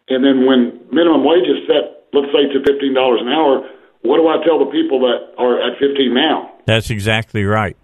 And 0.08 0.24
then 0.24 0.48
when 0.48 0.80
minimum 0.90 1.22
wage 1.22 1.44
is 1.46 1.68
set, 1.68 2.08
let's 2.16 2.32
say 2.32 2.48
to 2.48 2.58
fifteen 2.64 2.96
dollars 2.96 3.20
an 3.20 3.28
hour, 3.28 3.68
what 4.02 4.18
do 4.18 4.28
I 4.28 4.44
tell 4.44 4.58
the 4.58 4.70
people 4.70 5.00
that 5.00 5.34
are 5.38 5.58
at 5.62 5.78
fifteen 5.78 6.14
now? 6.14 6.52
That's 6.66 6.90
exactly 6.90 7.44
right. 7.44 7.76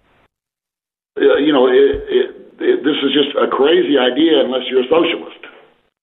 Uh, 1.17 1.35
you 1.37 1.51
know, 1.51 1.67
it, 1.67 2.03
it, 2.07 2.29
it, 2.59 2.83
this 2.83 2.95
is 3.03 3.11
just 3.13 3.35
a 3.35 3.47
crazy 3.47 3.97
idea 3.97 4.39
unless 4.43 4.63
you're 4.69 4.83
a 4.83 4.89
socialist. 4.89 5.39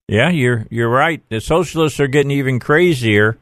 Yeah, 0.09 0.31
you're 0.31 0.67
you're 0.71 0.91
right. 0.91 1.23
The 1.29 1.41
socialists 1.41 2.01
are 2.01 2.07
getting 2.07 2.31
even 2.31 2.61
crazier, 2.61 3.39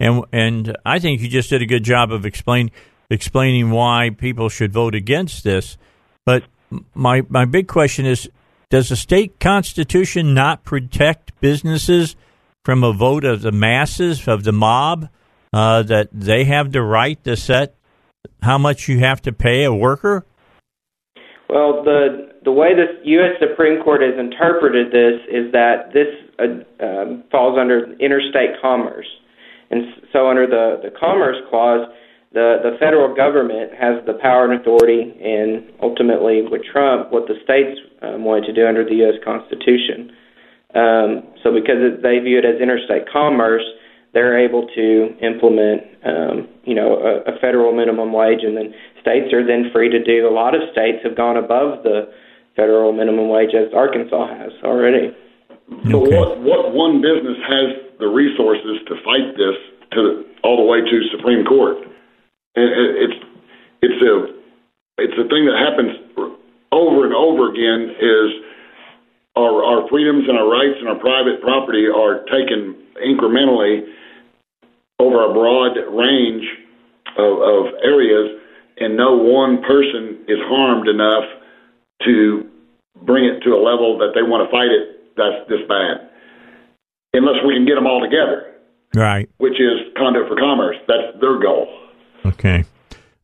and 0.00 0.24
and 0.32 0.76
I 0.84 0.98
think 0.98 1.20
you 1.20 1.28
just 1.28 1.50
did 1.50 1.62
a 1.62 1.66
good 1.66 1.84
job 1.84 2.12
of 2.12 2.26
explain 2.26 2.70
explaining 3.10 3.70
why 3.70 4.10
people 4.10 4.48
should 4.48 4.72
vote 4.72 4.94
against 4.94 5.44
this. 5.44 5.78
But 6.26 6.44
my 6.94 7.22
my 7.28 7.44
big 7.44 7.68
question 7.68 8.04
is: 8.04 8.28
Does 8.68 8.88
the 8.88 8.96
state 8.96 9.38
constitution 9.38 10.34
not 10.34 10.64
protect 10.64 11.38
businesses 11.40 12.16
from 12.64 12.84
a 12.84 12.92
vote 12.92 13.24
of 13.24 13.42
the 13.42 13.52
masses 13.52 14.26
of 14.26 14.44
the 14.44 14.52
mob? 14.52 15.08
Uh, 15.52 15.82
that 15.82 16.08
they 16.12 16.44
have 16.44 16.72
the 16.72 16.82
right 16.82 17.22
to 17.24 17.34
set 17.34 17.74
how 18.42 18.58
much 18.58 18.88
you 18.88 19.00
have 19.00 19.20
to 19.22 19.32
pay 19.32 19.64
a 19.64 19.72
worker? 19.72 20.24
Well, 21.48 21.82
the 21.84 22.28
the 22.44 22.52
way 22.52 22.74
the 22.74 23.00
U.S. 23.04 23.40
Supreme 23.40 23.82
Court 23.82 24.02
has 24.02 24.18
interpreted 24.18 24.92
this 24.92 25.20
is 25.28 25.52
that 25.52 25.92
this 25.92 26.08
uh, 26.38 26.84
um, 26.84 27.24
falls 27.30 27.58
under 27.58 27.92
interstate 27.98 28.60
commerce, 28.60 29.06
and 29.70 29.84
so 30.12 30.28
under 30.28 30.46
the 30.46 30.80
the 30.82 30.90
Commerce 30.98 31.36
Clause, 31.48 31.88
the 32.32 32.60
the 32.62 32.76
federal 32.78 33.14
government 33.14 33.72
has 33.72 34.04
the 34.06 34.14
power 34.20 34.44
and 34.44 34.60
authority, 34.60 35.16
and 35.20 35.72
ultimately 35.82 36.42
with 36.42 36.62
Trump, 36.70 37.10
what 37.10 37.26
the 37.26 37.34
states 37.42 37.80
um, 38.02 38.24
wanted 38.24 38.46
to 38.46 38.52
do 38.52 38.66
under 38.66 38.84
the 38.84 38.96
U.S. 39.08 39.16
Constitution. 39.24 40.12
Um, 40.76 41.32
so 41.42 41.48
because 41.48 42.04
they 42.04 42.20
view 42.20 42.38
it 42.38 42.44
as 42.44 42.60
interstate 42.60 43.08
commerce, 43.10 43.64
they're 44.18 44.34
able 44.34 44.66
to 44.74 45.14
implement, 45.22 45.86
um, 46.02 46.50
you 46.66 46.74
know, 46.74 46.98
a, 46.98 47.30
a 47.30 47.38
federal 47.38 47.70
minimum 47.70 48.10
wage, 48.10 48.42
and 48.42 48.58
then 48.58 48.74
states 48.98 49.30
are 49.30 49.46
then 49.46 49.70
free 49.70 49.86
to 49.86 50.02
do. 50.02 50.26
A 50.26 50.34
lot 50.34 50.58
of 50.58 50.66
states 50.74 50.98
have 51.06 51.14
gone 51.14 51.38
above 51.38 51.86
the 51.86 52.10
federal 52.58 52.90
minimum 52.90 53.30
wage, 53.30 53.54
as 53.54 53.70
Arkansas 53.70 54.26
has 54.26 54.50
already. 54.66 55.14
So 55.86 56.02
what 56.02 56.42
what 56.42 56.74
one 56.74 56.98
business 56.98 57.38
has 57.46 57.78
the 58.02 58.10
resources 58.10 58.82
to 58.90 58.98
fight 59.06 59.38
this 59.38 59.54
to 59.94 60.26
all 60.42 60.58
the 60.58 60.66
way 60.66 60.82
to 60.82 60.96
Supreme 61.14 61.46
Court? 61.46 61.78
And 62.58 62.66
it's 62.98 63.18
it's 63.86 64.02
a 64.02 64.14
it's 64.98 65.14
a 65.14 65.30
thing 65.30 65.46
that 65.46 65.54
happens 65.62 65.94
over 66.74 67.06
and 67.06 67.14
over 67.14 67.54
again. 67.54 67.94
Is 67.94 68.30
our 69.38 69.62
our 69.62 69.86
freedoms 69.86 70.26
and 70.26 70.34
our 70.34 70.50
rights 70.50 70.74
and 70.82 70.88
our 70.90 70.98
private 70.98 71.38
property 71.38 71.86
are 71.86 72.26
taken 72.26 72.74
incrementally 72.98 73.86
over 74.98 75.30
a 75.30 75.32
broad 75.32 75.74
range 75.94 76.44
of, 77.16 77.38
of 77.38 77.74
areas, 77.82 78.40
and 78.78 78.96
no 78.96 79.16
one 79.16 79.62
person 79.62 80.24
is 80.28 80.38
harmed 80.46 80.88
enough 80.88 81.24
to 82.04 82.48
bring 83.04 83.24
it 83.24 83.40
to 83.44 83.50
a 83.50 83.60
level 83.60 83.98
that 83.98 84.12
they 84.14 84.22
want 84.22 84.46
to 84.46 84.50
fight 84.50 84.70
it 84.70 84.98
that's 85.18 85.48
this 85.48 85.60
bad. 85.68 86.08
Unless 87.12 87.44
we 87.46 87.54
can 87.54 87.66
get 87.66 87.74
them 87.74 87.86
all 87.86 88.00
together. 88.00 88.54
Right. 88.94 89.28
Which 89.38 89.60
is 89.60 89.92
conduit 89.96 90.28
for 90.28 90.36
commerce. 90.36 90.76
That's 90.86 91.20
their 91.20 91.38
goal. 91.38 91.66
Okay. 92.24 92.64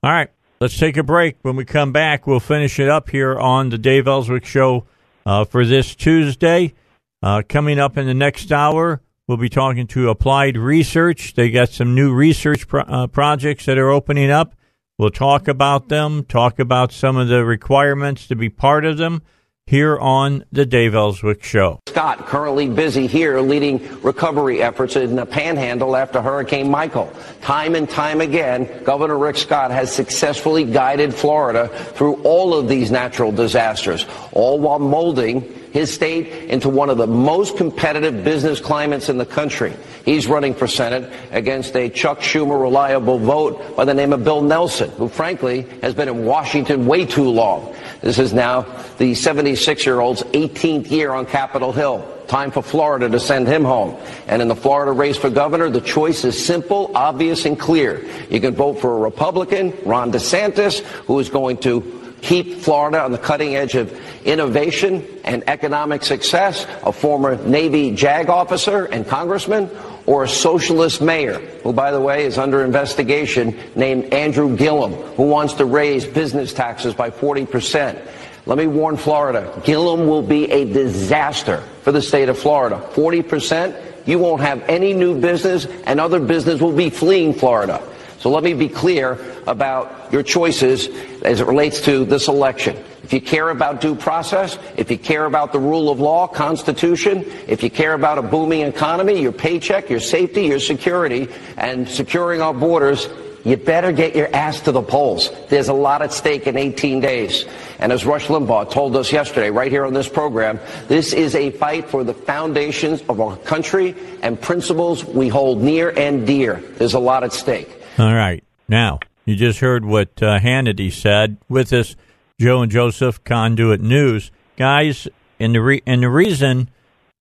All 0.02 0.10
right. 0.10 0.30
Let's 0.60 0.76
take 0.76 0.96
a 0.96 1.02
break. 1.02 1.36
When 1.42 1.56
we 1.56 1.64
come 1.64 1.92
back, 1.92 2.26
we'll 2.26 2.40
finish 2.40 2.78
it 2.78 2.88
up 2.88 3.10
here 3.10 3.38
on 3.38 3.70
the 3.70 3.78
Dave 3.78 4.06
Elswick 4.06 4.44
Show 4.44 4.86
uh, 5.24 5.44
for 5.44 5.64
this 5.64 5.94
Tuesday. 5.94 6.74
Uh, 7.22 7.42
coming 7.48 7.78
up 7.78 7.96
in 7.96 8.06
the 8.06 8.14
next 8.14 8.52
hour, 8.52 9.00
we'll 9.26 9.36
be 9.36 9.48
talking 9.48 9.86
to 9.88 10.10
Applied 10.10 10.56
Research. 10.56 11.34
They 11.34 11.50
got 11.50 11.70
some 11.70 11.94
new 11.94 12.12
research 12.12 12.68
pro- 12.68 12.82
uh, 12.82 13.06
projects 13.06 13.66
that 13.66 13.78
are 13.78 13.90
opening 13.90 14.30
up. 14.30 14.54
We'll 14.98 15.10
talk 15.10 15.48
about 15.48 15.88
them, 15.88 16.24
talk 16.24 16.58
about 16.58 16.92
some 16.92 17.16
of 17.16 17.28
the 17.28 17.44
requirements 17.44 18.26
to 18.28 18.36
be 18.36 18.48
part 18.48 18.84
of 18.84 18.96
them 18.96 19.22
here 19.66 19.98
on 19.98 20.44
the 20.52 20.66
Dave 20.66 20.94
Elswick 20.94 21.42
Show. 21.42 21.80
Scott, 21.94 22.26
currently 22.26 22.68
busy 22.68 23.06
here 23.06 23.38
leading 23.38 24.02
recovery 24.02 24.60
efforts 24.60 24.96
in 24.96 25.14
the 25.14 25.24
panhandle 25.24 25.94
after 25.94 26.20
Hurricane 26.20 26.68
Michael. 26.68 27.08
Time 27.40 27.76
and 27.76 27.88
time 27.88 28.20
again, 28.20 28.82
Governor 28.82 29.16
Rick 29.16 29.36
Scott 29.36 29.70
has 29.70 29.94
successfully 29.94 30.64
guided 30.64 31.14
Florida 31.14 31.68
through 31.68 32.14
all 32.24 32.52
of 32.52 32.68
these 32.68 32.90
natural 32.90 33.30
disasters, 33.30 34.06
all 34.32 34.58
while 34.58 34.80
molding 34.80 35.42
his 35.74 35.92
state 35.92 36.50
into 36.50 36.68
one 36.68 36.90
of 36.90 36.98
the 36.98 37.06
most 37.06 37.56
competitive 37.56 38.24
business 38.24 38.60
climates 38.60 39.08
in 39.08 39.16
the 39.16 39.26
country. 39.26 39.72
He's 40.04 40.26
running 40.26 40.54
for 40.54 40.66
Senate 40.66 41.12
against 41.30 41.76
a 41.76 41.88
Chuck 41.88 42.20
Schumer 42.20 42.60
reliable 42.60 43.18
vote 43.18 43.76
by 43.76 43.84
the 43.84 43.94
name 43.94 44.12
of 44.12 44.22
Bill 44.22 44.42
Nelson, 44.42 44.90
who 44.90 45.08
frankly 45.08 45.62
has 45.80 45.94
been 45.94 46.08
in 46.08 46.24
Washington 46.24 46.86
way 46.86 47.06
too 47.06 47.28
long. 47.28 47.74
This 48.02 48.18
is 48.18 48.32
now 48.32 48.66
the 48.98 49.14
76 49.14 49.86
year 49.86 49.98
old's 49.98 50.22
18th 50.22 50.90
year 50.90 51.12
on 51.12 51.26
Capitol 51.26 51.72
Hill. 51.72 51.83
Time 52.26 52.50
for 52.50 52.62
Florida 52.62 53.08
to 53.08 53.20
send 53.20 53.46
him 53.46 53.64
home. 53.64 53.96
And 54.26 54.40
in 54.40 54.48
the 54.48 54.56
Florida 54.56 54.92
race 54.92 55.16
for 55.18 55.28
governor, 55.28 55.68
the 55.68 55.80
choice 55.80 56.24
is 56.24 56.34
simple, 56.44 56.90
obvious, 56.94 57.44
and 57.44 57.58
clear. 57.58 58.04
You 58.30 58.40
can 58.40 58.54
vote 58.54 58.80
for 58.80 58.96
a 58.96 58.98
Republican, 58.98 59.74
Ron 59.84 60.10
DeSantis, 60.10 60.80
who 61.06 61.18
is 61.18 61.28
going 61.28 61.58
to 61.58 62.00
keep 62.22 62.56
Florida 62.56 63.00
on 63.00 63.12
the 63.12 63.18
cutting 63.18 63.54
edge 63.54 63.74
of 63.74 63.92
innovation 64.24 65.06
and 65.24 65.44
economic 65.46 66.02
success, 66.02 66.66
a 66.82 66.92
former 66.92 67.36
Navy 67.44 67.94
JAG 67.94 68.30
officer 68.30 68.86
and 68.86 69.06
congressman, 69.06 69.70
or 70.06 70.24
a 70.24 70.28
socialist 70.28 71.02
mayor, 71.02 71.38
who, 71.62 71.74
by 71.74 71.90
the 71.90 72.00
way, 72.00 72.24
is 72.24 72.38
under 72.38 72.64
investigation, 72.64 73.54
named 73.76 74.12
Andrew 74.12 74.56
Gillum, 74.56 74.92
who 74.92 75.24
wants 75.24 75.54
to 75.54 75.66
raise 75.66 76.06
business 76.06 76.54
taxes 76.54 76.94
by 76.94 77.10
40%. 77.10 78.00
Let 78.46 78.58
me 78.58 78.66
warn 78.66 78.98
Florida, 78.98 79.58
Gillum 79.64 80.06
will 80.06 80.22
be 80.22 80.50
a 80.50 80.70
disaster 80.70 81.62
for 81.82 81.92
the 81.92 82.02
state 82.02 82.28
of 82.28 82.38
Florida. 82.38 82.76
40%, 82.92 84.06
you 84.06 84.18
won't 84.18 84.42
have 84.42 84.62
any 84.68 84.92
new 84.92 85.18
business, 85.18 85.66
and 85.86 85.98
other 85.98 86.20
business 86.20 86.60
will 86.60 86.76
be 86.76 86.90
fleeing 86.90 87.32
Florida. 87.32 87.82
So 88.18 88.30
let 88.30 88.44
me 88.44 88.52
be 88.52 88.68
clear 88.68 89.18
about 89.46 90.12
your 90.12 90.22
choices 90.22 90.88
as 91.22 91.40
it 91.40 91.46
relates 91.46 91.80
to 91.82 92.04
this 92.04 92.28
election. 92.28 92.76
If 93.02 93.12
you 93.12 93.20
care 93.20 93.50
about 93.50 93.82
due 93.82 93.94
process, 93.94 94.58
if 94.76 94.90
you 94.90 94.98
care 94.98 95.26
about 95.26 95.52
the 95.52 95.58
rule 95.58 95.90
of 95.90 96.00
law, 96.00 96.26
Constitution, 96.26 97.24
if 97.46 97.62
you 97.62 97.70
care 97.70 97.92
about 97.92 98.16
a 98.16 98.22
booming 98.22 98.62
economy, 98.62 99.20
your 99.20 99.32
paycheck, 99.32 99.90
your 99.90 100.00
safety, 100.00 100.46
your 100.46 100.58
security, 100.58 101.28
and 101.58 101.86
securing 101.86 102.40
our 102.40 102.54
borders, 102.54 103.08
you 103.44 103.56
better 103.56 103.92
get 103.92 104.16
your 104.16 104.34
ass 104.34 104.60
to 104.62 104.72
the 104.72 104.82
polls. 104.82 105.30
There's 105.48 105.68
a 105.68 105.74
lot 105.74 106.02
at 106.02 106.12
stake 106.12 106.46
in 106.46 106.56
18 106.56 107.00
days. 107.00 107.44
And 107.78 107.92
as 107.92 108.06
Rush 108.06 108.28
Limbaugh 108.28 108.70
told 108.70 108.96
us 108.96 109.12
yesterday, 109.12 109.50
right 109.50 109.70
here 109.70 109.84
on 109.84 109.92
this 109.92 110.08
program, 110.08 110.58
this 110.88 111.12
is 111.12 111.34
a 111.34 111.50
fight 111.50 111.88
for 111.88 112.04
the 112.04 112.14
foundations 112.14 113.02
of 113.02 113.20
our 113.20 113.36
country 113.36 113.94
and 114.22 114.40
principles 114.40 115.04
we 115.04 115.28
hold 115.28 115.62
near 115.62 115.90
and 115.90 116.26
dear. 116.26 116.62
There's 116.76 116.94
a 116.94 116.98
lot 116.98 117.22
at 117.22 117.32
stake. 117.32 117.68
All 117.98 118.14
right. 118.14 118.42
Now, 118.68 119.00
you 119.24 119.36
just 119.36 119.60
heard 119.60 119.84
what 119.84 120.22
uh, 120.22 120.38
Hannity 120.38 120.92
said 120.92 121.38
with 121.48 121.70
this 121.70 121.96
Joe 122.40 122.62
and 122.62 122.72
Joseph 122.72 123.22
Conduit 123.24 123.80
News, 123.80 124.30
guys. 124.56 125.08
And 125.38 125.54
the 125.54 125.60
re- 125.60 125.82
and 125.86 126.02
the 126.02 126.08
reason, 126.08 126.70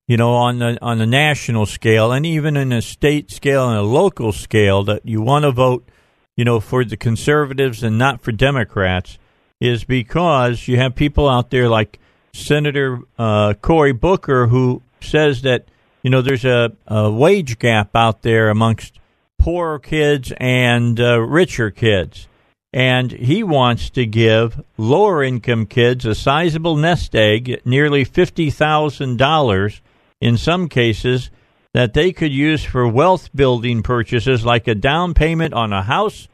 you 0.08 0.18
know, 0.18 0.34
on 0.34 0.60
the 0.60 0.78
on 0.82 1.00
the 1.00 1.06
national 1.06 1.66
scale 1.66 2.12
and 2.12 2.26
even 2.26 2.56
in 2.56 2.72
a 2.72 2.82
state 2.82 3.32
scale 3.32 3.70
and 3.70 3.78
a 3.78 3.84
local 3.84 4.32
scale, 4.32 4.84
that 4.84 5.06
you 5.06 5.22
want 5.22 5.44
to 5.44 5.52
vote, 5.52 5.88
you 6.36 6.46
know, 6.46 6.60
for 6.60 6.84
the 6.84 6.98
conservatives 6.98 7.84
and 7.84 7.98
not 7.98 8.22
for 8.22 8.32
Democrats, 8.32 9.18
is 9.60 9.84
because 9.84 10.68
you 10.68 10.78
have 10.78 10.96
people 10.96 11.30
out 11.30 11.50
there 11.50 11.70
like 11.70 12.00
Senator 12.34 13.00
uh, 13.18 13.54
Cory 13.62 13.94
Booker 13.94 14.48
who 14.48 14.82
says 15.02 15.44
that 15.44 15.68
you 16.02 16.10
know 16.10 16.22
there's 16.22 16.46
a, 16.46 16.72
a 16.88 17.12
wage 17.12 17.60
gap 17.60 17.96
out 17.96 18.24
there 18.24 18.50
amongst 18.50 19.00
poorer 19.44 19.78
kids 19.78 20.32
and 20.38 21.00
uh, 21.00 21.20
richer 21.20 21.70
kids. 21.70 22.28
And 22.72 23.12
he 23.12 23.44
wants 23.44 23.92
to 23.92 24.06
give 24.06 24.64
lower 24.78 25.22
income 25.22 25.68
kids 25.68 26.06
a 26.06 26.16
sizable 26.16 26.76
nest 26.76 27.14
egg, 27.14 27.62
nearly 27.66 28.04
$50,000 28.04 29.80
in 30.22 30.38
some 30.38 30.70
cases, 30.70 31.30
that 31.74 31.94
they 31.94 32.12
could 32.12 32.32
use 32.32 32.64
for 32.64 32.88
wealth 32.88 33.30
building 33.36 33.82
purchases 33.82 34.46
like 34.46 34.68
a 34.68 34.76
down 34.76 35.14
payment 35.14 35.54
on 35.54 35.74
a 35.74 35.84
house 35.84 36.28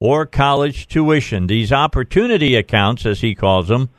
or 0.00 0.26
college 0.26 0.86
tuition. 0.86 1.46
These 1.46 1.72
opportunity 1.72 2.54
accounts, 2.54 3.04
as 3.04 3.20
he 3.20 3.34
calls 3.34 3.68
them, 3.68 3.90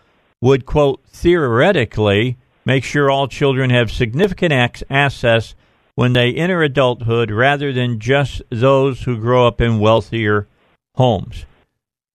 would, 0.42 0.66
quote, 0.66 1.02
theoretically 1.08 2.38
make 2.66 2.84
sure 2.84 3.10
all 3.10 3.28
children 3.28 3.70
have 3.70 3.92
significant 3.92 4.84
access 4.90 5.56
when 5.96 6.14
they 6.14 6.34
enter 6.34 6.62
adulthood 6.62 7.32
rather 7.32 7.72
than 7.72 8.00
just 8.00 8.42
those 8.50 9.04
who 9.04 9.18
grow 9.18 9.48
up 9.48 9.62
in 9.62 9.80
wealthier 9.80 10.48
homes. 10.96 11.46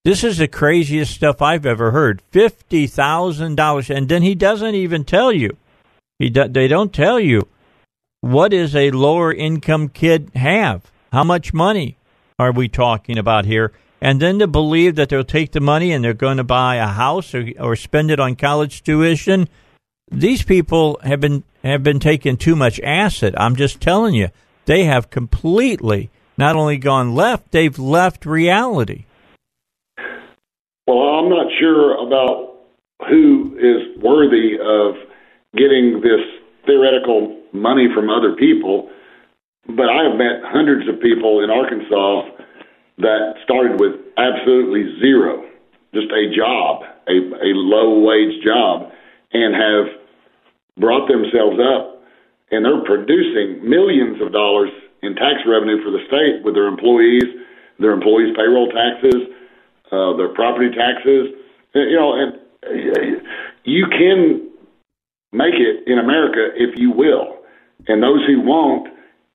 This 0.05 0.24
is 0.24 0.39
the 0.39 0.48
craziest 0.48 1.15
stuff 1.15 1.43
I've 1.43 1.66
ever 1.66 1.90
heard. 1.90 2.23
Fifty 2.31 2.86
thousand 2.86 3.57
dollars, 3.57 3.90
and 3.90 4.09
then 4.09 4.23
he 4.23 4.35
doesn't 4.35 4.74
even 4.74 5.05
tell 5.05 5.31
you. 5.31 5.57
He 6.19 6.31
do, 6.31 6.48
they 6.48 6.69
don't 6.69 6.93
tell 6.93 7.20
you 7.20 7.48
what 8.20 8.51
does 8.51 8.76
a 8.76 8.90
lower 8.90 9.32
income 9.32 9.88
kid 9.88 10.30
have? 10.34 10.90
How 11.12 11.24
much 11.24 11.55
money 11.55 11.97
are 12.38 12.52
we 12.52 12.68
talking 12.68 13.18
about 13.18 13.44
here? 13.44 13.72
And 14.01 14.20
then 14.20 14.38
to 14.38 14.47
believe 14.47 14.97
that 14.97 15.09
they'll 15.10 15.24
take 15.24 15.52
the 15.52 15.60
money 15.60 15.92
and 15.92 16.05
they're 16.05 16.14
going 16.14 16.38
to 16.38 16.44
buy 16.44 16.76
a 16.76 16.86
house 16.86 17.34
or, 17.34 17.51
or 17.59 17.76
spend 17.76 18.10
it 18.10 18.20
on 18.20 18.36
college 18.36 18.82
tuition. 18.82 19.48
These 20.10 20.42
people 20.42 20.98
have 21.02 21.20
been 21.20 21.44
have 21.62 21.82
been 21.82 22.01
taking 22.01 22.38
too 22.38 22.56
much 22.56 22.80
acid. 22.80 23.34
I'm 23.36 23.55
just 23.55 23.80
telling 23.80 24.14
you, 24.14 24.28
they 24.64 24.84
have 24.84 25.10
completely 25.10 26.09
not 26.38 26.56
only 26.56 26.78
gone 26.78 27.14
left, 27.14 27.51
they've 27.51 27.78
left 27.78 28.24
reality. 28.24 29.05
Well, 30.86 30.98
I'm 30.98 31.28
not 31.28 31.47
sure 31.60 32.06
about 32.06 32.56
who 33.09 33.56
is 33.59 34.02
worthy 34.02 34.55
of 34.55 34.94
getting 35.55 36.01
this 36.01 36.20
theoretical 36.64 37.40
money 37.52 37.89
from 37.94 38.09
other 38.10 38.35
people, 38.36 38.90
but 39.66 39.89
I 39.89 40.09
have 40.09 40.16
met 40.16 40.43
hundreds 40.44 40.89
of 40.89 41.01
people 41.01 41.44
in 41.44 41.51
Arkansas 41.51 42.31
that 42.98 43.35
started 43.44 43.81
with 43.81 43.93
absolutely 44.16 44.98
zero, 45.01 45.44
just 45.94 46.10
a 46.10 46.35
job, 46.35 46.82
a, 47.09 47.12
a 47.12 47.51
low 47.55 48.01
wage 48.01 48.43
job, 48.44 48.93
and 49.32 49.55
have 49.55 50.01
brought 50.78 51.09
themselves 51.09 51.59
up, 51.60 52.02
and 52.51 52.64
they're 52.64 52.85
producing 52.85 53.68
millions 53.68 54.20
of 54.20 54.32
dollars 54.32 54.70
in 55.02 55.14
tax 55.14 55.40
revenue 55.47 55.82
for 55.82 55.90
the 55.90 56.05
state 56.09 56.44
with 56.44 56.55
their 56.55 56.66
employees, 56.66 57.24
their 57.78 57.93
employees' 57.93 58.35
payroll 58.36 58.68
taxes, 58.68 59.28
uh, 59.93 60.16
their 60.16 60.28
property 60.35 60.68
taxes. 60.74 61.28
You 61.74 61.97
know, 61.97 62.12
and 62.14 63.22
you 63.64 63.86
can 63.86 64.51
make 65.32 65.55
it 65.55 65.86
in 65.86 65.98
America 65.98 66.51
if 66.56 66.78
you 66.78 66.90
will. 66.90 67.40
And 67.89 68.02
those 68.02 68.24
who 68.27 68.40
won't, 68.43 68.89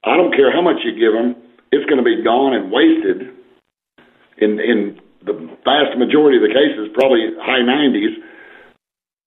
I 0.04 0.16
don't 0.18 0.34
care 0.36 0.52
how 0.52 0.62
much 0.62 0.78
you 0.84 0.94
give 0.94 1.14
them, 1.14 1.36
it's 1.72 1.86
going 1.90 1.98
to 1.98 2.06
be 2.06 2.24
gone 2.24 2.54
and 2.54 2.72
wasted 2.72 3.34
in 4.38 4.60
in 4.60 5.00
the 5.26 5.34
vast 5.66 5.98
majority 5.98 6.38
of 6.38 6.46
the 6.46 6.54
cases, 6.54 6.94
probably 6.94 7.34
high 7.42 7.66
90s. 7.66 8.14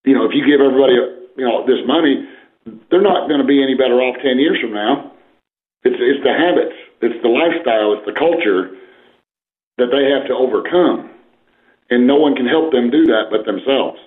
You 0.05 0.15
know, 0.15 0.25
if 0.25 0.33
you 0.33 0.47
give 0.47 0.63
everybody 0.63 0.95
you 1.37 1.45
know 1.45 1.67
this 1.67 1.83
money, 1.87 2.25
they're 2.91 3.03
not 3.03 3.29
going 3.29 3.41
to 3.41 3.47
be 3.47 3.63
any 3.63 3.75
better 3.75 3.99
off 4.01 4.17
10 4.23 4.39
years 4.39 4.59
from 4.61 4.73
now. 4.73 5.13
It's 5.83 5.99
it's 5.99 6.23
the 6.23 6.33
habits, 6.33 6.77
it's 7.03 7.23
the 7.23 7.29
lifestyle, 7.29 7.95
it's 7.95 8.07
the 8.07 8.17
culture 8.19 8.75
that 9.79 9.91
they 9.95 10.11
have 10.11 10.27
to 10.27 10.35
overcome, 10.35 11.11
and 11.91 12.07
no 12.07 12.17
one 12.17 12.35
can 12.35 12.47
help 12.47 12.73
them 12.73 12.91
do 12.91 13.07
that 13.07 13.31
but 13.31 13.47
themselves. 13.47 13.99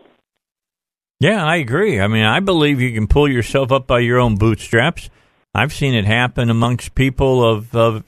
Yeah, 1.22 1.45
I 1.45 1.57
agree. 1.57 1.99
I 1.99 2.07
mean, 2.07 2.23
I 2.23 2.39
believe 2.39 2.81
you 2.81 2.91
can 2.93 3.06
pull 3.06 3.30
yourself 3.30 3.72
up 3.72 3.85
by 3.85 3.99
your 3.99 4.18
own 4.18 4.38
bootstraps. 4.38 5.11
I've 5.53 5.72
seen 5.72 5.93
it 5.93 6.03
happen 6.03 6.49
amongst 6.49 6.95
people 6.95 7.48
of, 7.48 7.76
of 7.76 8.03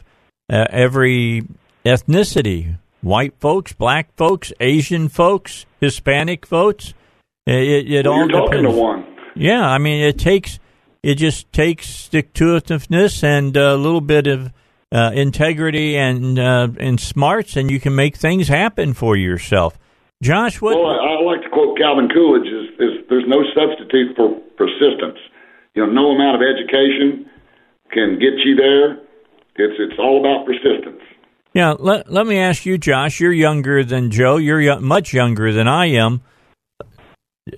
uh, 0.51 0.65
every 0.71 1.43
ethnicity 1.85 2.79
white 3.01 3.35
folks, 3.39 3.71
black 3.71 4.15
folks, 4.15 4.51
Asian 4.59 5.09
folks, 5.09 5.67
Hispanic 5.79 6.47
folks. 6.47 6.95
It, 7.45 7.91
it 7.91 8.05
well, 8.07 8.31
all 8.33 8.47
depends. 8.47 8.75
one. 8.75 9.05
Yeah, 9.35 9.61
I 9.61 9.77
mean, 9.77 10.01
it 10.01 10.17
takes 10.17 10.57
it 11.03 11.15
just 11.15 11.53
takes 11.53 11.87
stick 11.87 12.33
to 12.33 12.57
itiveness 12.57 13.23
and 13.23 13.55
a 13.55 13.75
little 13.75 14.01
bit 14.01 14.25
of 14.25 14.51
uh, 14.91 15.11
integrity 15.13 15.97
and 15.97 16.39
uh, 16.39 16.69
and 16.79 16.99
smarts, 16.99 17.57
and 17.57 17.69
you 17.69 17.79
can 17.79 17.93
make 17.93 18.15
things 18.15 18.47
happen 18.47 18.93
for 18.93 19.15
yourself. 19.15 19.77
Josh, 20.23 20.61
what? 20.61 20.79
Well, 20.79 20.87
I, 20.87 21.19
I 21.19 21.21
like 21.21 21.43
to 21.43 21.49
quote 21.49 21.77
Calvin 21.77 22.07
Coolidge: 22.07 22.47
is, 22.47 22.69
is 22.79 22.91
"There's 23.09 23.27
no 23.27 23.43
substitute 23.51 24.15
for 24.15 24.39
persistence. 24.55 25.19
You 25.75 25.85
know, 25.85 25.91
no 25.91 26.15
amount 26.15 26.39
of 26.39 26.47
education 26.47 27.29
can 27.91 28.15
get 28.19 28.39
you 28.43 28.55
there. 28.55 29.03
It's 29.55 29.75
it's 29.77 29.99
all 29.99 30.19
about 30.23 30.45
persistence." 30.45 31.03
Yeah, 31.53 31.75
let, 31.77 32.11
let 32.11 32.25
me 32.25 32.39
ask 32.39 32.65
you, 32.65 32.79
Josh. 32.79 33.19
You're 33.19 33.33
younger 33.33 33.83
than 33.83 34.09
Joe. 34.09 34.37
You're 34.37 34.79
much 34.79 35.13
younger 35.13 35.51
than 35.51 35.67
I 35.67 35.87
am. 35.87 36.21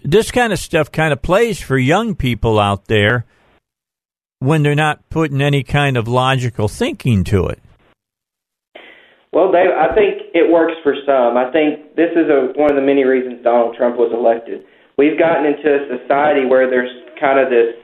This 0.03 0.31
kind 0.31 0.51
of 0.51 0.59
stuff 0.59 0.91
kind 0.91 1.13
of 1.13 1.21
plays 1.21 1.61
for 1.61 1.77
young 1.77 2.15
people 2.15 2.59
out 2.59 2.85
there 2.85 3.25
when 4.39 4.63
they're 4.63 4.75
not 4.75 5.07
putting 5.09 5.39
any 5.39 5.63
kind 5.63 5.95
of 5.95 6.07
logical 6.07 6.67
thinking 6.67 7.23
to 7.25 7.47
it. 7.47 7.59
Well, 9.35 9.51
Dave, 9.51 9.75
I 9.75 9.91
think 9.91 10.31
it 10.31 10.47
works 10.47 10.79
for 10.79 10.95
some. 11.03 11.35
I 11.35 11.51
think 11.51 11.99
this 11.99 12.07
is 12.15 12.31
a, 12.31 12.55
one 12.55 12.71
of 12.71 12.79
the 12.79 12.87
many 12.87 13.03
reasons 13.03 13.43
Donald 13.43 13.75
Trump 13.75 13.99
was 13.99 14.15
elected. 14.15 14.63
We've 14.95 15.19
gotten 15.19 15.43
into 15.43 15.67
a 15.75 15.83
society 15.91 16.47
where 16.47 16.71
there's 16.71 16.87
kind 17.19 17.35
of 17.35 17.51
this 17.51 17.75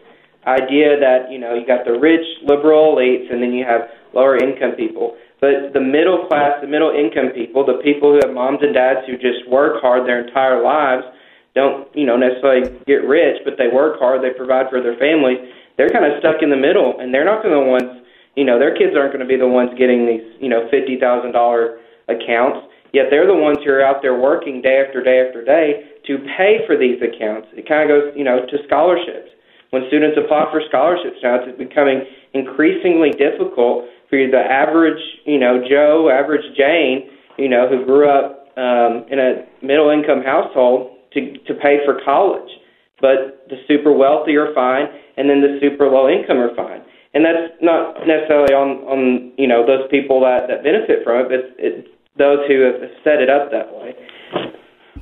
idea 0.47 0.95
that, 0.95 1.27
you 1.27 1.43
know, 1.43 1.51
you 1.51 1.67
got 1.67 1.83
the 1.83 1.99
rich 1.99 2.23
liberal 2.47 2.95
elites 2.95 3.27
and 3.27 3.43
then 3.43 3.51
you 3.51 3.67
have 3.67 3.91
lower 4.15 4.39
income 4.39 4.79
people. 4.79 5.19
But 5.43 5.75
the 5.75 5.83
middle 5.83 6.23
class, 6.31 6.55
the 6.63 6.71
middle 6.71 6.95
income 6.95 7.35
people, 7.35 7.67
the 7.67 7.83
people 7.83 8.15
who 8.15 8.23
have 8.23 8.31
moms 8.31 8.63
and 8.63 8.71
dads 8.71 9.03
who 9.03 9.19
just 9.19 9.43
work 9.51 9.83
hard 9.83 10.07
their 10.07 10.23
entire 10.23 10.63
lives, 10.63 11.03
don't 11.51 11.91
you 11.91 12.07
know 12.07 12.15
necessarily 12.15 12.63
get 12.87 13.03
rich, 13.03 13.43
but 13.43 13.59
they 13.59 13.67
work 13.67 13.99
hard, 13.99 14.23
they 14.23 14.31
provide 14.31 14.71
for 14.71 14.79
their 14.79 14.95
families. 14.95 15.43
They're 15.75 15.91
kind 15.91 16.07
of 16.07 16.15
stuck 16.23 16.39
in 16.39 16.47
the 16.47 16.55
middle, 16.55 16.95
and 17.03 17.11
they're 17.11 17.27
not 17.27 17.43
going 17.43 17.51
to 17.51 17.59
the 17.59 17.71
ones. 17.75 18.00
You 18.35 18.45
know, 18.45 18.57
their 18.57 18.75
kids 18.75 18.95
aren't 18.95 19.11
going 19.11 19.25
to 19.25 19.29
be 19.29 19.37
the 19.37 19.47
ones 19.47 19.71
getting 19.77 20.05
these 20.07 20.25
you 20.39 20.49
know 20.49 20.67
fifty 20.71 20.99
thousand 20.99 21.31
dollar 21.33 21.79
accounts. 22.07 22.67
Yet 22.93 23.07
they're 23.09 23.27
the 23.27 23.35
ones 23.35 23.59
who 23.63 23.71
are 23.71 23.83
out 23.83 24.01
there 24.01 24.19
working 24.19 24.61
day 24.61 24.83
after 24.85 25.01
day 25.01 25.23
after 25.23 25.43
day 25.43 25.95
to 26.07 26.19
pay 26.35 26.59
for 26.67 26.75
these 26.75 26.99
accounts. 26.99 27.47
It 27.55 27.67
kind 27.67 27.87
of 27.87 27.87
goes, 27.87 28.05
you 28.17 28.25
know, 28.25 28.43
to 28.43 28.57
scholarships. 28.67 29.31
When 29.71 29.87
students 29.87 30.19
apply 30.19 30.51
for 30.51 30.59
scholarships 30.67 31.23
now, 31.23 31.39
it's 31.39 31.57
becoming 31.57 32.03
increasingly 32.33 33.11
difficult 33.15 33.87
for 34.11 34.19
the 34.19 34.43
average, 34.43 34.99
you 35.25 35.39
know, 35.39 35.63
Joe, 35.63 36.11
average 36.11 36.43
Jane, 36.57 37.07
you 37.37 37.47
know, 37.47 37.69
who 37.71 37.85
grew 37.85 38.11
up 38.11 38.51
um, 38.59 39.07
in 39.07 39.19
a 39.19 39.47
middle 39.63 39.89
income 39.89 40.21
household 40.23 40.99
to 41.13 41.31
to 41.47 41.53
pay 41.55 41.79
for 41.85 41.99
college. 42.03 42.51
But 42.99 43.47
the 43.49 43.57
super 43.67 43.91
wealthy 43.91 44.35
are 44.35 44.53
fine, 44.53 44.85
and 45.15 45.29
then 45.29 45.39
the 45.39 45.57
super 45.63 45.87
low 45.87 46.09
income 46.09 46.37
are 46.37 46.53
fine. 46.55 46.83
And 47.13 47.25
that's 47.27 47.51
not 47.59 48.07
necessarily 48.07 48.55
on 48.55 48.87
on 48.87 48.99
you 49.37 49.47
know 49.47 49.67
those 49.67 49.83
people 49.91 50.21
that 50.23 50.47
that 50.47 50.63
benefit 50.63 51.03
from 51.03 51.25
it, 51.25 51.27
but 51.27 51.41
it's 51.59 51.87
those 52.15 52.39
who 52.47 52.63
have 52.63 52.79
set 53.03 53.19
it 53.19 53.29
up 53.29 53.51
that 53.51 53.67
way. 53.67 53.91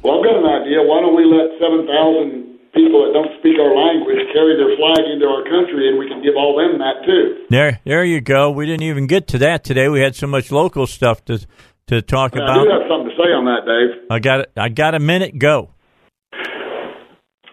Well, 0.02 0.18
I've 0.18 0.26
got 0.26 0.42
an 0.42 0.50
idea. 0.50 0.82
Why 0.82 1.06
don't 1.06 1.14
we 1.14 1.26
let 1.30 1.54
seven 1.62 1.86
thousand 1.86 2.50
people 2.74 3.06
that 3.06 3.14
don't 3.14 3.34
speak 3.40 3.58
our 3.62 3.74
language 3.74 4.26
carry 4.34 4.58
their 4.58 4.74
flag 4.78 5.06
into 5.06 5.26
our 5.26 5.44
country, 5.46 5.90
and 5.90 5.98
we 6.02 6.08
can 6.10 6.22
give 6.22 6.34
all 6.34 6.58
them 6.58 6.78
that 6.82 7.06
too. 7.06 7.46
There, 7.50 7.80
there 7.86 8.04
you 8.04 8.22
go. 8.22 8.52
We 8.52 8.66
didn't 8.66 8.84
even 8.84 9.08
get 9.08 9.28
to 9.30 9.38
that 9.40 9.64
today. 9.64 9.90
We 9.90 10.02
had 10.02 10.16
so 10.16 10.28
much 10.28 10.52
local 10.52 10.88
stuff 10.88 11.24
to 11.26 11.46
to 11.88 12.02
talk 12.02 12.34
I 12.34 12.42
about. 12.44 12.64
do 12.64 12.70
have 12.70 12.90
something 12.90 13.10
to 13.10 13.16
say 13.18 13.30
on 13.34 13.46
that, 13.46 13.66
Dave. 13.66 14.08
I 14.10 14.20
got 14.20 14.40
it. 14.42 14.52
I 14.58 14.70
got 14.70 14.96
a 14.96 15.00
minute. 15.00 15.38
Go. 15.38 15.70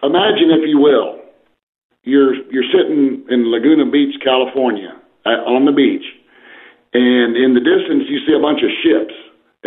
Imagine, 0.03 0.51
if 0.53 0.69
you 0.69 0.77
will, 0.79 1.19
you're 2.07 2.33
you're 2.47 2.67
sitting 2.71 3.27
in 3.29 3.51
Laguna 3.51 3.85
Beach, 3.85 4.15
California, 4.23 4.95
uh, 5.27 5.43
on 5.43 5.67
the 5.67 5.75
beach, 5.75 6.07
and 6.93 7.35
in 7.35 7.51
the 7.53 7.59
distance 7.59 8.07
you 8.07 8.23
see 8.23 8.31
a 8.31 8.39
bunch 8.39 8.63
of 8.63 8.71
ships, 8.79 9.13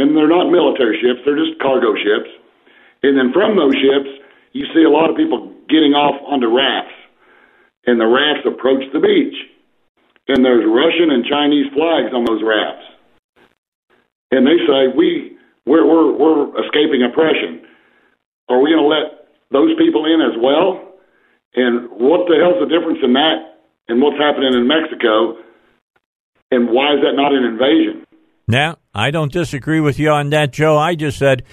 and 0.01 0.17
they're 0.17 0.33
not 0.33 0.49
military 0.49 0.97
ships; 0.97 1.21
they're 1.25 1.37
just 1.37 1.61
cargo 1.61 1.93
ships. 1.95 2.33
And 3.03 3.17
then 3.17 3.33
from 3.33 3.57
those 3.57 3.73
ships, 3.77 4.09
you 4.53 4.65
see 4.75 4.85
a 4.85 4.93
lot 4.93 5.09
of 5.09 5.17
people 5.17 5.53
getting 5.69 5.93
off 5.93 6.17
onto 6.25 6.49
rafts, 6.49 6.97
and 7.87 8.01
the 8.01 8.09
rafts 8.09 8.49
approach 8.49 8.85
the 8.93 9.01
beach, 9.01 9.37
and 10.29 10.41
there's 10.41 10.65
Russian 10.65 11.12
and 11.12 11.25
Chinese 11.29 11.69
flags 11.77 12.12
on 12.17 12.25
those 12.25 12.41
rafts, 12.41 12.89
and 14.33 14.49
they 14.49 14.57
say 14.65 14.89
we 14.97 15.37
we're 15.69 15.85
we're, 15.85 16.17
we're 16.17 16.65
escaping 16.65 17.05
oppression. 17.05 17.69
Are 18.49 18.59
we 18.59 18.73
going 18.73 18.83
to 18.83 18.89
let 18.89 19.29
those 19.53 19.77
people 19.77 20.09
in 20.09 20.25
as 20.25 20.35
well? 20.41 20.90
And 21.55 21.91
what 21.91 22.29
the 22.29 22.37
hell's 22.41 22.61
the 22.61 22.71
difference 22.71 23.01
in 23.03 23.13
that 23.15 23.59
and 23.89 24.01
what's 24.01 24.19
happening 24.19 24.55
in 24.55 24.67
Mexico? 24.67 25.37
And 26.51 26.69
why 26.71 26.95
is 26.95 27.01
that 27.03 27.15
not 27.15 27.33
an 27.33 27.45
invasion? 27.45 28.07
Now, 28.47 28.79
I 28.95 29.11
don't 29.11 29.33
disagree 29.33 29.81
with 29.81 29.99
you 29.99 30.11
on 30.11 30.31
that, 30.31 30.53
Joe. 30.53 30.77
I 30.77 30.95
just 30.95 31.19
said 31.19 31.45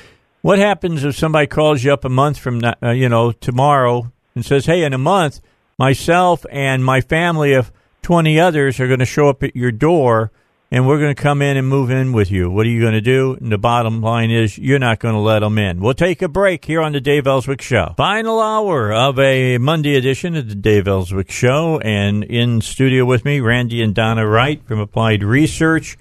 what 0.42 0.60
happens 0.60 1.04
if 1.04 1.16
somebody 1.16 1.48
calls 1.48 1.84
you 1.84 1.94
up 1.94 2.06
a 2.06 2.10
month 2.10 2.40
from 2.40 2.62
uh, 2.64 2.92
you 2.92 3.10
know 3.10 3.32
tomorrow 3.32 4.12
and 4.34 4.46
says, 4.46 4.66
"Hey, 4.66 4.84
in 4.84 4.94
a 4.94 4.98
month, 4.98 5.42
myself 5.78 6.46
and 6.52 6.84
my 6.84 7.02
family 7.02 7.54
of 7.54 7.72
twenty 8.02 8.40
others 8.40 8.80
are 8.80 8.88
going 8.88 9.00
to 9.00 9.06
show 9.06 9.30
up 9.30 9.44
at 9.44 9.56
your 9.56 9.72
door, 9.72 10.32
and 10.70 10.88
we're 10.88 11.00
going 11.00 11.16
to 11.16 11.22
come 11.22 11.42
in 11.42 11.58
and 11.58 11.68
move 11.68 11.90
in 11.90 12.14
with 12.14 12.30
you. 12.30 12.50
What 12.50 12.66
are 12.66 12.70
you 12.70 12.82
going 12.82 12.94
to 12.94 13.02
do?" 13.02 13.38
And 13.40 13.52
the 13.52 13.58
bottom 13.58 14.02
line 14.02 14.32
is, 14.32 14.58
you're 14.58 14.80
not 14.80 15.00
going 15.00 15.14
to 15.14 15.20
let 15.20 15.40
them 15.40 15.58
in. 15.58 15.80
We'll 15.80 15.94
take 15.94 16.22
a 16.22 16.28
break 16.28 16.66
here 16.66 16.82
on 16.82 16.94
the 16.94 17.02
Dave 17.02 17.28
Elswick 17.28 17.62
Show. 17.62 17.94
Final 17.98 18.40
hour 18.40 18.92
of 18.92 19.18
a 19.20 19.58
Monday 19.58 19.96
edition 19.96 20.36
of 20.36 20.50
the 20.50 20.56
Dave 20.56 20.88
Elswick 20.88 21.32
Show, 21.32 21.80
and 21.80 22.24
in 22.24 22.62
studio 22.62 23.06
with 23.06 23.26
me, 23.26 23.40
Randy 23.40 23.82
and 23.82 23.94
Donna 23.94 24.28
Wright 24.28 24.62
from 24.66 24.80
Applied 24.80 25.24
Research. 25.24 25.98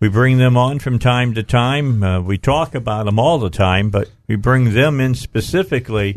We 0.00 0.08
bring 0.08 0.38
them 0.38 0.56
on 0.56 0.78
from 0.78 0.98
time 0.98 1.34
to 1.34 1.42
time. 1.42 2.02
Uh, 2.02 2.22
we 2.22 2.38
talk 2.38 2.74
about 2.74 3.04
them 3.04 3.18
all 3.18 3.38
the 3.38 3.50
time, 3.50 3.90
but 3.90 4.10
we 4.26 4.36
bring 4.36 4.72
them 4.72 4.98
in 4.98 5.14
specifically 5.14 6.14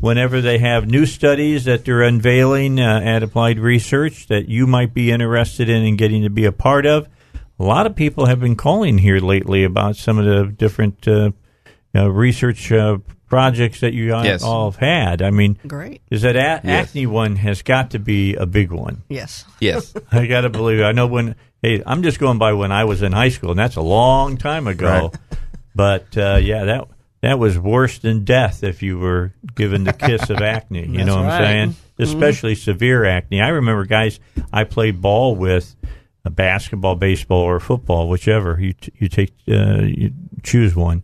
whenever 0.00 0.40
they 0.40 0.56
have 0.56 0.86
new 0.86 1.04
studies 1.04 1.66
that 1.66 1.84
they're 1.84 2.00
unveiling 2.00 2.80
uh, 2.80 3.00
at 3.04 3.22
Applied 3.22 3.58
Research 3.58 4.28
that 4.28 4.48
you 4.48 4.66
might 4.66 4.94
be 4.94 5.10
interested 5.10 5.68
in 5.68 5.84
and 5.84 5.98
getting 5.98 6.22
to 6.22 6.30
be 6.30 6.46
a 6.46 6.52
part 6.52 6.86
of. 6.86 7.08
A 7.58 7.64
lot 7.64 7.86
of 7.86 7.96
people 7.96 8.26
have 8.26 8.40
been 8.40 8.56
calling 8.56 8.98
here 8.98 9.18
lately 9.18 9.64
about 9.64 9.96
some 9.96 10.18
of 10.18 10.24
the 10.24 10.52
different 10.52 11.06
uh, 11.08 11.30
uh, 11.94 12.10
research 12.10 12.70
uh, 12.70 12.98
projects 13.28 13.80
that 13.80 13.94
you 13.94 14.14
all- 14.14 14.24
Yes. 14.24 14.42
all 14.42 14.70
have 14.70 14.78
had. 14.80 15.22
I 15.22 15.30
mean, 15.30 15.58
Great. 15.66 16.02
Is 16.10 16.22
that 16.22 16.36
a- 16.36 16.60
Yes. 16.62 16.88
acne 16.90 17.06
one 17.06 17.36
has 17.36 17.62
got 17.62 17.90
to 17.92 17.98
be 17.98 18.34
a 18.34 18.44
big 18.46 18.70
one? 18.72 19.02
Yes. 19.08 19.44
Yes. 19.60 19.94
I 20.12 20.26
got 20.26 20.42
to 20.42 20.50
believe. 20.50 20.80
It. 20.80 20.84
I 20.84 20.92
know 20.92 21.06
when. 21.06 21.34
Hey, 21.62 21.82
I'm 21.86 22.02
just 22.02 22.18
going 22.20 22.38
by 22.38 22.52
when 22.52 22.70
I 22.70 22.84
was 22.84 23.02
in 23.02 23.12
high 23.12 23.30
school, 23.30 23.50
and 23.50 23.58
that's 23.58 23.76
a 23.76 23.80
long 23.82 24.36
time 24.36 24.66
ago. 24.66 25.10
But 25.74 26.16
uh, 26.16 26.38
yeah, 26.40 26.64
that 26.64 26.88
that 27.22 27.38
was 27.38 27.58
worse 27.58 27.98
than 27.98 28.24
death 28.24 28.62
if 28.62 28.82
you 28.82 28.98
were 28.98 29.32
given 29.54 29.84
the 29.84 29.92
kiss 29.94 30.28
of 30.30 30.42
acne. 30.42 30.86
You 30.86 31.04
know 31.06 31.16
what 31.16 31.24
right. 31.26 31.40
I'm 31.40 31.44
saying? 31.44 31.68
Mhm. 31.70 31.74
Especially 32.04 32.54
severe 32.54 33.04
acne. 33.06 33.40
I 33.40 33.48
remember 33.48 33.84
guys 33.86 34.20
I 34.52 34.64
played 34.64 35.00
ball 35.00 35.34
with, 35.34 35.74
basketball, 36.30 36.94
baseball, 36.96 37.40
or 37.42 37.60
football, 37.60 38.08
whichever 38.08 38.58
you 38.60 38.72
t- 38.72 38.92
you 38.98 39.08
take 39.08 39.32
uh, 39.48 39.82
you 39.82 40.12
choose 40.42 40.74
one. 40.76 41.02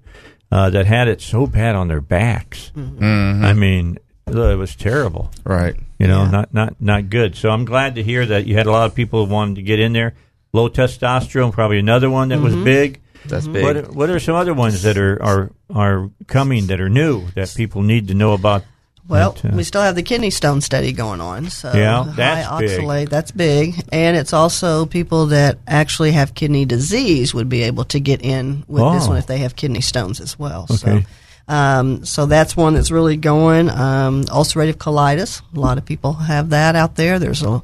Uh, 0.51 0.69
that 0.69 0.85
had 0.85 1.09
it 1.09 1.23
so 1.23 1.47
bad 1.47 1.75
on 1.75 1.89
their 1.89 2.03
backs. 2.03 2.73
Mhm. 2.77 3.43
I 3.43 3.55
mean, 3.55 3.99
it 4.27 4.35
was 4.59 4.77
terrible. 4.77 5.31
Right. 5.45 5.75
You 5.99 6.07
know, 6.09 6.27
not 6.29 6.53
not 6.53 6.77
not 6.79 7.09
good. 7.09 7.37
So 7.37 7.49
I'm 7.51 7.65
glad 7.65 7.95
to 7.95 8.03
hear 8.03 8.27
that 8.27 8.47
you 8.47 8.55
had 8.57 8.67
a 8.67 8.71
lot 8.71 8.85
of 8.87 8.95
people 8.95 9.25
who 9.25 9.33
wanted 9.33 9.55
to 9.57 9.63
get 9.63 9.81
in 9.81 9.93
there. 9.95 10.13
Low 10.53 10.69
testosterone, 10.69 11.53
probably 11.53 11.79
another 11.79 12.11
one 12.11 12.29
that 12.29 12.41
was 12.41 12.55
Mhm. 12.55 12.65
big. 12.65 13.01
That's 13.25 13.47
big. 13.47 13.63
What, 13.65 13.95
what 13.95 14.11
are 14.11 14.19
some 14.21 14.35
other 14.35 14.53
ones 14.53 14.83
that 14.83 14.99
are, 14.99 15.23
are 15.23 15.51
are 15.75 16.11
coming 16.27 16.67
that 16.67 16.81
are 16.81 16.91
new 16.91 17.29
that 17.35 17.55
people 17.57 17.81
need 17.83 18.09
to 18.09 18.15
know 18.15 18.33
about? 18.35 18.65
Well, 19.09 19.33
that, 19.33 19.53
uh, 19.53 19.57
we 19.57 19.65
still 19.65 19.83
have 19.83 19.95
the 19.97 20.03
kidney 20.03 20.31
stone 20.31 20.61
study 20.61 20.93
going 20.93 21.21
on. 21.21 21.51
So 21.51 21.73
Yeah, 21.75 22.05
high 22.05 22.13
that's 22.15 22.61
big. 22.61 22.81
oxalate, 22.81 23.09
that's 23.09 23.31
big, 23.33 23.85
and 23.93 24.17
it's 24.17 24.33
also 24.33 24.87
people 24.87 25.27
that 25.27 25.59
actually 25.67 26.13
have 26.13 26.35
kidney 26.35 26.65
disease 26.65 27.35
would 27.35 27.49
be 27.49 27.63
able 27.63 27.85
to 27.87 27.99
get 28.01 28.23
in 28.23 28.65
with 28.69 28.83
this 28.95 29.05
Oh. 29.05 29.09
one 29.09 29.17
if 29.19 29.27
they 29.27 29.39
have 29.39 29.57
kidney 29.57 29.81
stones 29.81 30.21
as 30.21 30.39
well. 30.39 30.67
Okay. 30.71 31.05
So, 31.49 31.53
um, 31.55 32.05
so 32.05 32.27
that's 32.27 32.57
one 32.57 32.75
that's 32.75 32.91
really 32.93 33.17
going. 33.17 33.69
Um, 33.69 34.23
ulcerative 34.25 34.75
colitis, 34.77 35.43
a 35.55 35.59
lot 35.61 35.79
of 35.79 35.85
people 35.85 36.13
have 36.15 36.51
that 36.51 36.77
out 36.77 36.95
there. 36.95 37.19
There's 37.19 37.43
a, 37.43 37.49
a 37.49 37.63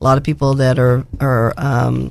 lot 0.00 0.18
of 0.18 0.24
people 0.24 0.54
that 0.54 0.78
are 0.80 1.04
are 1.20 1.54
um, 1.56 2.10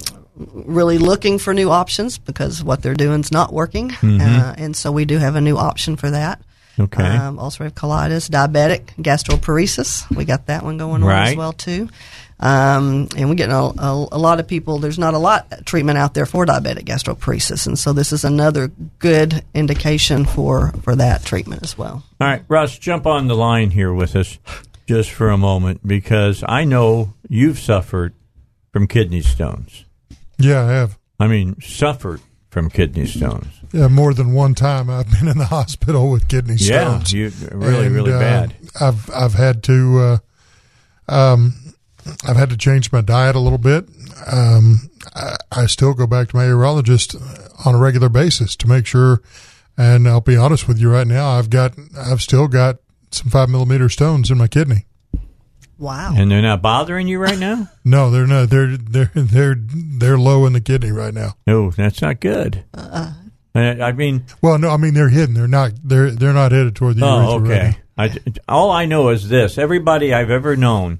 really 0.54 0.98
looking 0.98 1.38
for 1.38 1.54
new 1.54 1.70
options 1.70 2.18
because 2.18 2.64
what 2.64 2.82
they're 2.82 2.94
doing 2.96 3.20
is 3.20 3.32
not 3.32 3.52
working, 3.52 3.90
Mhm. 3.90 4.22
uh, 4.22 4.54
and 4.58 4.74
so 4.76 4.90
we 4.94 5.04
do 5.04 5.18
have 5.18 5.36
a 5.36 5.42
new 5.42 5.58
option 5.58 5.98
for 5.98 6.10
that. 6.10 6.40
Okay. 6.80 7.04
Um, 7.04 7.38
ulcerative 7.38 7.74
colitis, 7.74 8.30
diabetic 8.30 8.96
gastroparesis. 8.98 10.16
We 10.16 10.26
got 10.26 10.46
that 10.46 10.64
one 10.64 10.78
going 10.78 11.04
on 11.04 11.12
as 11.12 11.36
well 11.36 11.54
too. 11.54 11.90
Um, 12.40 13.10
and 13.18 13.28
we're 13.28 13.36
getting 13.36 13.54
a, 13.54 13.66
a, 13.66 14.08
a 14.14 14.18
lot 14.18 14.40
of 14.40 14.48
people. 14.48 14.80
There's 14.80 14.98
not 14.98 15.14
a 15.14 15.18
lot 15.18 15.48
of 15.52 15.66
treatment 15.66 15.98
out 15.98 16.14
there 16.14 16.26
for 16.26 16.46
diabetic 16.46 16.86
gastroparesis, 16.86 17.68
and 17.68 17.78
so 17.78 17.92
this 17.92 18.14
is 18.14 18.24
another 18.24 18.72
good 19.00 19.44
indication 19.54 20.24
for 20.24 20.72
for 20.82 20.96
that 20.96 21.26
treatment 21.26 21.64
as 21.64 21.78
well. 21.78 22.04
All 22.22 22.28
right, 22.28 22.44
Russ, 22.48 22.78
jump 22.78 23.06
on 23.06 23.28
the 23.28 23.36
line 23.36 23.72
here 23.72 23.94
with 23.94 24.16
us 24.16 24.40
just 24.88 25.12
for 25.12 25.30
a 25.30 25.38
moment 25.38 25.86
because 25.86 26.42
I 26.48 26.64
know 26.64 27.14
you've 27.28 27.60
suffered 27.60 28.14
from 28.72 28.88
kidney 28.88 29.22
stones. 29.22 29.84
Yeah, 30.38 30.64
I 30.64 30.72
have. 30.72 30.98
I 31.20 31.28
mean, 31.28 31.60
suffered 31.60 32.22
from 32.50 32.70
kidney 32.70 33.06
stones. 33.06 33.48
Yeah, 33.72 33.88
more 33.88 34.14
than 34.14 34.34
one 34.34 34.56
time 34.56 34.90
I've 34.90 35.12
been 35.12 35.28
in 35.28 35.38
the 35.38 35.46
hospital 35.46 36.10
with 36.10 36.28
kidney 36.28 36.58
stones. 36.58 37.14
Yeah, 37.14 37.30
stones. 37.30 37.54
really, 37.54 37.90
really 37.90 38.14
uh, 38.14 38.20
bad. 38.20 38.56
I've 38.80 39.10
I've 39.12 39.34
had 39.34 39.64
to 39.64 40.00
uh, 40.00 40.18
um, 41.08 41.54
I've 42.28 42.38
had 42.38 42.50
to 42.50 42.58
change 42.58 42.92
my 42.92 43.02
diet 43.02 43.36
a 43.36 43.40
little 43.40 43.58
bit. 43.58 43.88
Um, 44.32 44.90
I, 45.16 45.38
I 45.52 45.66
still 45.68 45.94
go 45.94 46.08
back 46.08 46.30
to 46.30 46.36
my 46.36 46.44
urologist 46.44 47.16
on 47.66 47.76
a 47.76 47.78
regular 47.78 48.10
basis 48.10 48.56
to 48.58 48.68
make 48.68 48.86
sure. 48.86 49.22
And 49.78 50.10
I'll 50.10 50.20
be 50.20 50.36
honest 50.36 50.68
with 50.68 50.78
you 50.78 50.92
right 50.92 51.08
now, 51.08 51.30
I've 51.30 51.50
got 51.50 51.74
I've 51.98 52.22
still 52.22 52.48
got 52.48 52.78
some 53.12 53.32
five 53.32 53.50
millimeter 53.50 53.88
stones 53.88 54.30
in 54.30 54.38
my 54.38 54.48
kidney. 54.48 54.86
Wow. 55.80 56.14
And 56.16 56.30
they're 56.30 56.42
not 56.42 56.62
bothering 56.62 57.08
you 57.08 57.20
right 57.20 57.40
now? 57.40 57.70
No, 57.86 58.12
they're 58.12 58.28
not. 58.28 58.52
They're 58.52 58.78
they're 58.78 59.12
they're 59.16 59.56
they're 59.58 60.18
low 60.18 60.46
in 60.46 60.54
the 60.54 60.62
kidney 60.62 60.92
right 60.92 61.14
now. 61.14 61.36
No, 61.48 61.72
that's 61.72 62.04
not 62.04 62.20
good. 62.20 62.64
Uh, 62.74 63.14
I 63.56 63.92
mean, 63.94 64.26
Well, 64.44 64.60
no, 64.60 64.70
I 64.70 64.78
mean 64.78 64.94
they're 64.94 65.10
hidden. 65.10 65.34
They're 65.34 65.48
not. 65.48 65.72
They're 65.84 66.12
they're 66.12 66.34
not 66.34 66.52
headed 66.52 66.76
toward 66.76 66.98
the 66.98 67.06
Oh, 67.06 67.42
okay. 67.42 67.78
I, 67.98 68.16
all 68.48 68.70
I 68.70 68.86
know 68.86 69.10
is 69.10 69.28
this: 69.28 69.58
everybody 69.58 70.14
I've 70.14 70.30
ever 70.30 70.56
known 70.56 71.00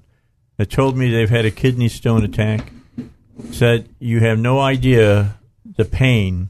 that 0.58 0.72
told 0.72 0.98
me 0.98 1.12
they've 1.12 1.30
had 1.30 1.46
a 1.46 1.52
kidney 1.52 1.90
stone 1.90 2.24
attack 2.24 2.72
said 3.52 3.88
you 4.00 4.20
have 4.22 4.40
no 4.40 4.60
idea 4.60 5.38
the 5.78 5.86
pain 5.86 6.50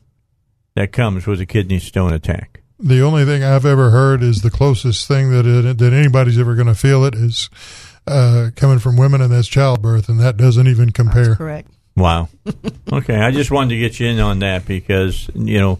that 0.76 0.92
comes 0.94 1.28
with 1.28 1.42
a 1.42 1.46
kidney 1.46 1.80
stone 1.80 2.14
attack. 2.14 2.62
The 2.80 3.02
only 3.02 3.26
thing 3.26 3.44
I've 3.44 3.66
ever 3.66 3.90
heard 3.90 4.24
is 4.24 4.42
the 4.42 4.50
closest 4.50 5.06
thing 5.08 5.32
that 5.32 5.46
it, 5.46 5.78
that 5.80 5.94
anybody's 5.94 6.40
ever 6.40 6.56
going 6.56 6.68
to 6.68 6.76
feel 6.76 7.04
it 7.04 7.14
is 7.14 7.50
uh, 8.10 8.50
coming 8.56 8.80
from 8.80 8.98
women, 8.98 9.22
and 9.22 9.32
that's 9.32 9.48
childbirth, 9.48 10.10
and 10.10 10.20
that 10.20 10.38
doesn't 10.38 10.68
even 10.68 10.92
compare. 10.92 11.36
correct. 11.36 11.70
Wow. 11.96 12.30
okay, 12.94 13.16
I 13.18 13.32
just 13.32 13.52
wanted 13.52 13.70
to 13.76 13.78
get 13.80 14.00
you 14.00 14.08
in 14.08 14.20
on 14.20 14.40
that 14.40 14.66
because 14.66 15.30
you 15.36 15.60
know 15.60 15.80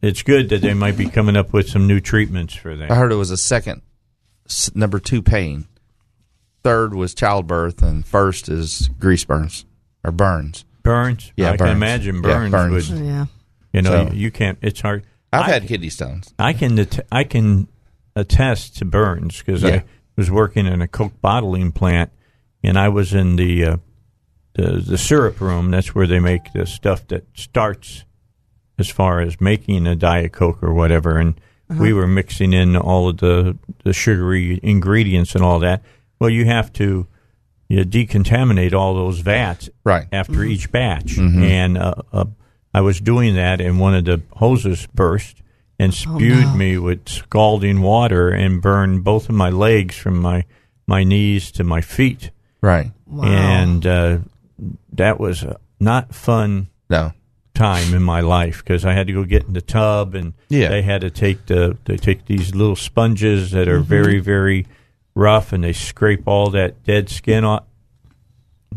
it's 0.00 0.22
good 0.22 0.48
that 0.50 0.62
they 0.62 0.74
might 0.74 0.96
be 0.96 1.08
coming 1.08 1.36
up 1.36 1.52
with 1.52 1.68
some 1.68 1.86
new 1.86 2.00
treatments 2.00 2.54
for 2.54 2.74
that. 2.76 2.90
I 2.90 2.94
heard 2.94 3.12
it 3.12 3.16
was 3.16 3.30
a 3.30 3.36
second, 3.36 3.82
number 4.74 4.98
two 4.98 5.20
pain. 5.22 5.66
Third 6.62 6.94
was 6.94 7.12
childbirth, 7.14 7.82
and 7.82 8.06
first 8.06 8.48
is 8.48 8.88
grease 9.00 9.24
burns 9.24 9.64
or 10.04 10.12
burns. 10.12 10.64
Burns. 10.84 11.32
Yeah, 11.36 11.48
I 11.48 11.56
burns. 11.56 11.68
can 11.68 11.76
imagine 11.76 12.14
Yeah, 12.16 12.20
burns. 12.22 12.50
burns. 12.52 12.90
would- 12.90 13.04
Yeah. 13.04 13.26
You 13.72 13.82
know, 13.82 14.08
So- 14.08 14.12
you 14.14 14.30
can't. 14.30 14.58
It's 14.62 14.80
hard. 14.80 15.04
I've 15.32 15.48
I- 15.48 15.50
had 15.50 15.66
kidney 15.66 15.88
stones. 15.88 16.32
I 16.38 16.52
can 16.52 16.86
I 17.10 17.24
can 17.24 17.66
attest 18.14 18.76
to 18.78 18.84
burns 18.84 19.38
because 19.38 19.62
Yeah. 19.62 19.70
I 19.76 19.84
was 20.16 20.30
working 20.30 20.66
in 20.66 20.80
a 20.82 20.88
Coke 20.88 21.20
bottling 21.20 21.72
plant, 21.72 22.10
and 22.62 22.78
I 22.78 22.88
was 22.88 23.12
in 23.14 23.36
the 23.36 23.64
uh, 23.64 23.76
the 24.54 24.82
the 24.86 24.98
syrup 24.98 25.40
room. 25.40 25.70
That's 25.70 25.94
where 25.94 26.06
they 26.06 26.20
make 26.20 26.52
the 26.52 26.66
stuff 26.66 27.06
that 27.08 27.26
starts 27.34 28.04
as 28.78 28.88
far 28.88 29.20
as 29.20 29.40
making 29.40 29.86
a 29.86 29.94
diet 29.96 30.32
Coke 30.32 30.62
or 30.62 30.72
whatever. 30.74 31.18
And 31.18 31.34
we 31.68 31.88
Uh-huh. 31.90 31.96
were 32.00 32.06
mixing 32.06 32.52
in 32.52 32.76
all 32.76 33.08
of 33.08 33.18
the 33.18 33.56
the 33.84 33.92
sugary 33.92 34.60
ingredients 34.62 35.34
and 35.34 35.42
all 35.44 35.58
that. 35.60 35.82
Well, 36.18 36.30
you 36.30 36.44
have 36.46 36.72
to 36.74 37.06
you 37.68 37.84
decontaminate 37.84 38.74
all 38.74 38.94
those 38.94 39.20
vats 39.20 39.70
right 39.82 40.06
after 40.12 40.32
Mm-hmm. 40.40 40.50
each 40.50 40.70
batch, 40.70 41.16
Mhm. 41.16 41.42
and 41.42 41.78
uh, 41.78 41.94
uh, 42.12 42.24
I 42.74 42.82
was 42.82 43.00
doing 43.00 43.34
that, 43.36 43.60
and 43.62 43.80
one 43.80 43.94
of 43.94 44.04
the 44.04 44.20
hoses 44.36 44.86
burst 44.94 45.41
and 45.82 45.94
spewed 45.94 46.44
no. 46.44 46.54
me 46.54 46.78
with 46.78 47.08
scalding 47.08 47.80
water 47.82 48.28
and 48.30 48.60
burned 48.62 49.04
both 49.04 49.28
of 49.28 49.34
my 49.34 49.50
legs 49.50 49.96
from 49.96 50.20
my 50.20 50.44
my 50.86 51.04
knees 51.04 51.50
to 51.52 51.64
my 51.64 51.80
feet. 51.80 52.30
Right. 52.60 52.90
Wow. 53.06 53.24
And 53.24 53.86
uh, 53.86 54.18
that 54.92 55.18
was 55.20 55.42
a 55.42 55.58
not 55.80 56.14
fun 56.14 56.68
No. 56.90 57.12
time 57.54 57.94
in 57.94 58.02
my 58.02 58.20
life 58.20 58.58
because 58.64 58.84
I 58.84 58.92
had 58.92 59.06
to 59.08 59.12
go 59.12 59.24
get 59.24 59.44
in 59.44 59.52
the 59.52 59.60
tub 59.62 60.14
and 60.14 60.32
Yeah. 60.48 60.68
they 60.68 60.82
had 60.82 61.00
to 61.02 61.10
take 61.10 61.46
the 61.46 61.76
they 61.84 61.96
take 61.96 62.26
these 62.26 62.54
little 62.54 62.76
sponges 62.76 63.50
that 63.50 63.68
are 63.68 63.80
Mhm. 63.80 63.84
very 63.86 64.18
very 64.20 64.66
rough 65.14 65.52
and 65.52 65.62
they 65.64 65.72
scrape 65.72 66.26
all 66.26 66.50
that 66.50 66.82
dead 66.84 67.08
skin 67.08 67.44
off. 67.44 67.64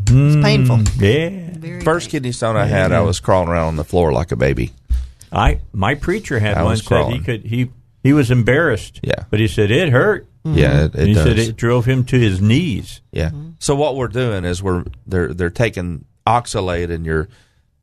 It's 0.08 0.36
painful. 0.44 0.80
Yeah. 0.98 1.80
First 1.82 2.10
kidney 2.10 2.32
stone 2.32 2.56
I 2.56 2.66
had, 2.66 2.92
I 2.92 3.00
was 3.00 3.18
crawling 3.18 3.48
around 3.48 3.68
on 3.68 3.76
the 3.76 3.84
floor 3.84 4.12
like 4.12 4.30
a 4.30 4.36
baby. 4.36 4.72
I 5.32 5.60
my 5.72 5.94
preacher 5.94 6.38
had 6.38 6.56
I 6.56 6.62
one 6.62 6.70
was 6.72 6.84
said 6.84 7.08
he 7.12 7.18
could 7.20 7.44
he 7.44 7.70
he 8.02 8.12
was 8.12 8.30
embarrassed. 8.30 9.00
Yeah. 9.02 9.24
But 9.30 9.40
he 9.40 9.48
said 9.48 9.70
it 9.70 9.90
hurt. 9.90 10.26
Mm-hmm. 10.44 10.58
Yeah, 10.58 10.84
it, 10.84 10.94
it 10.94 11.06
he 11.08 11.14
does. 11.14 11.24
said 11.24 11.38
it 11.38 11.56
drove 11.56 11.84
him 11.86 12.04
to 12.04 12.18
his 12.18 12.40
knees. 12.40 13.00
Yeah. 13.10 13.30
So 13.58 13.74
what 13.74 13.96
we're 13.96 14.06
doing 14.08 14.44
is 14.44 14.62
we're 14.62 14.84
they're 15.06 15.34
they're 15.34 15.50
taking 15.50 16.04
oxalate 16.26 16.90
in 16.90 17.04
your 17.04 17.28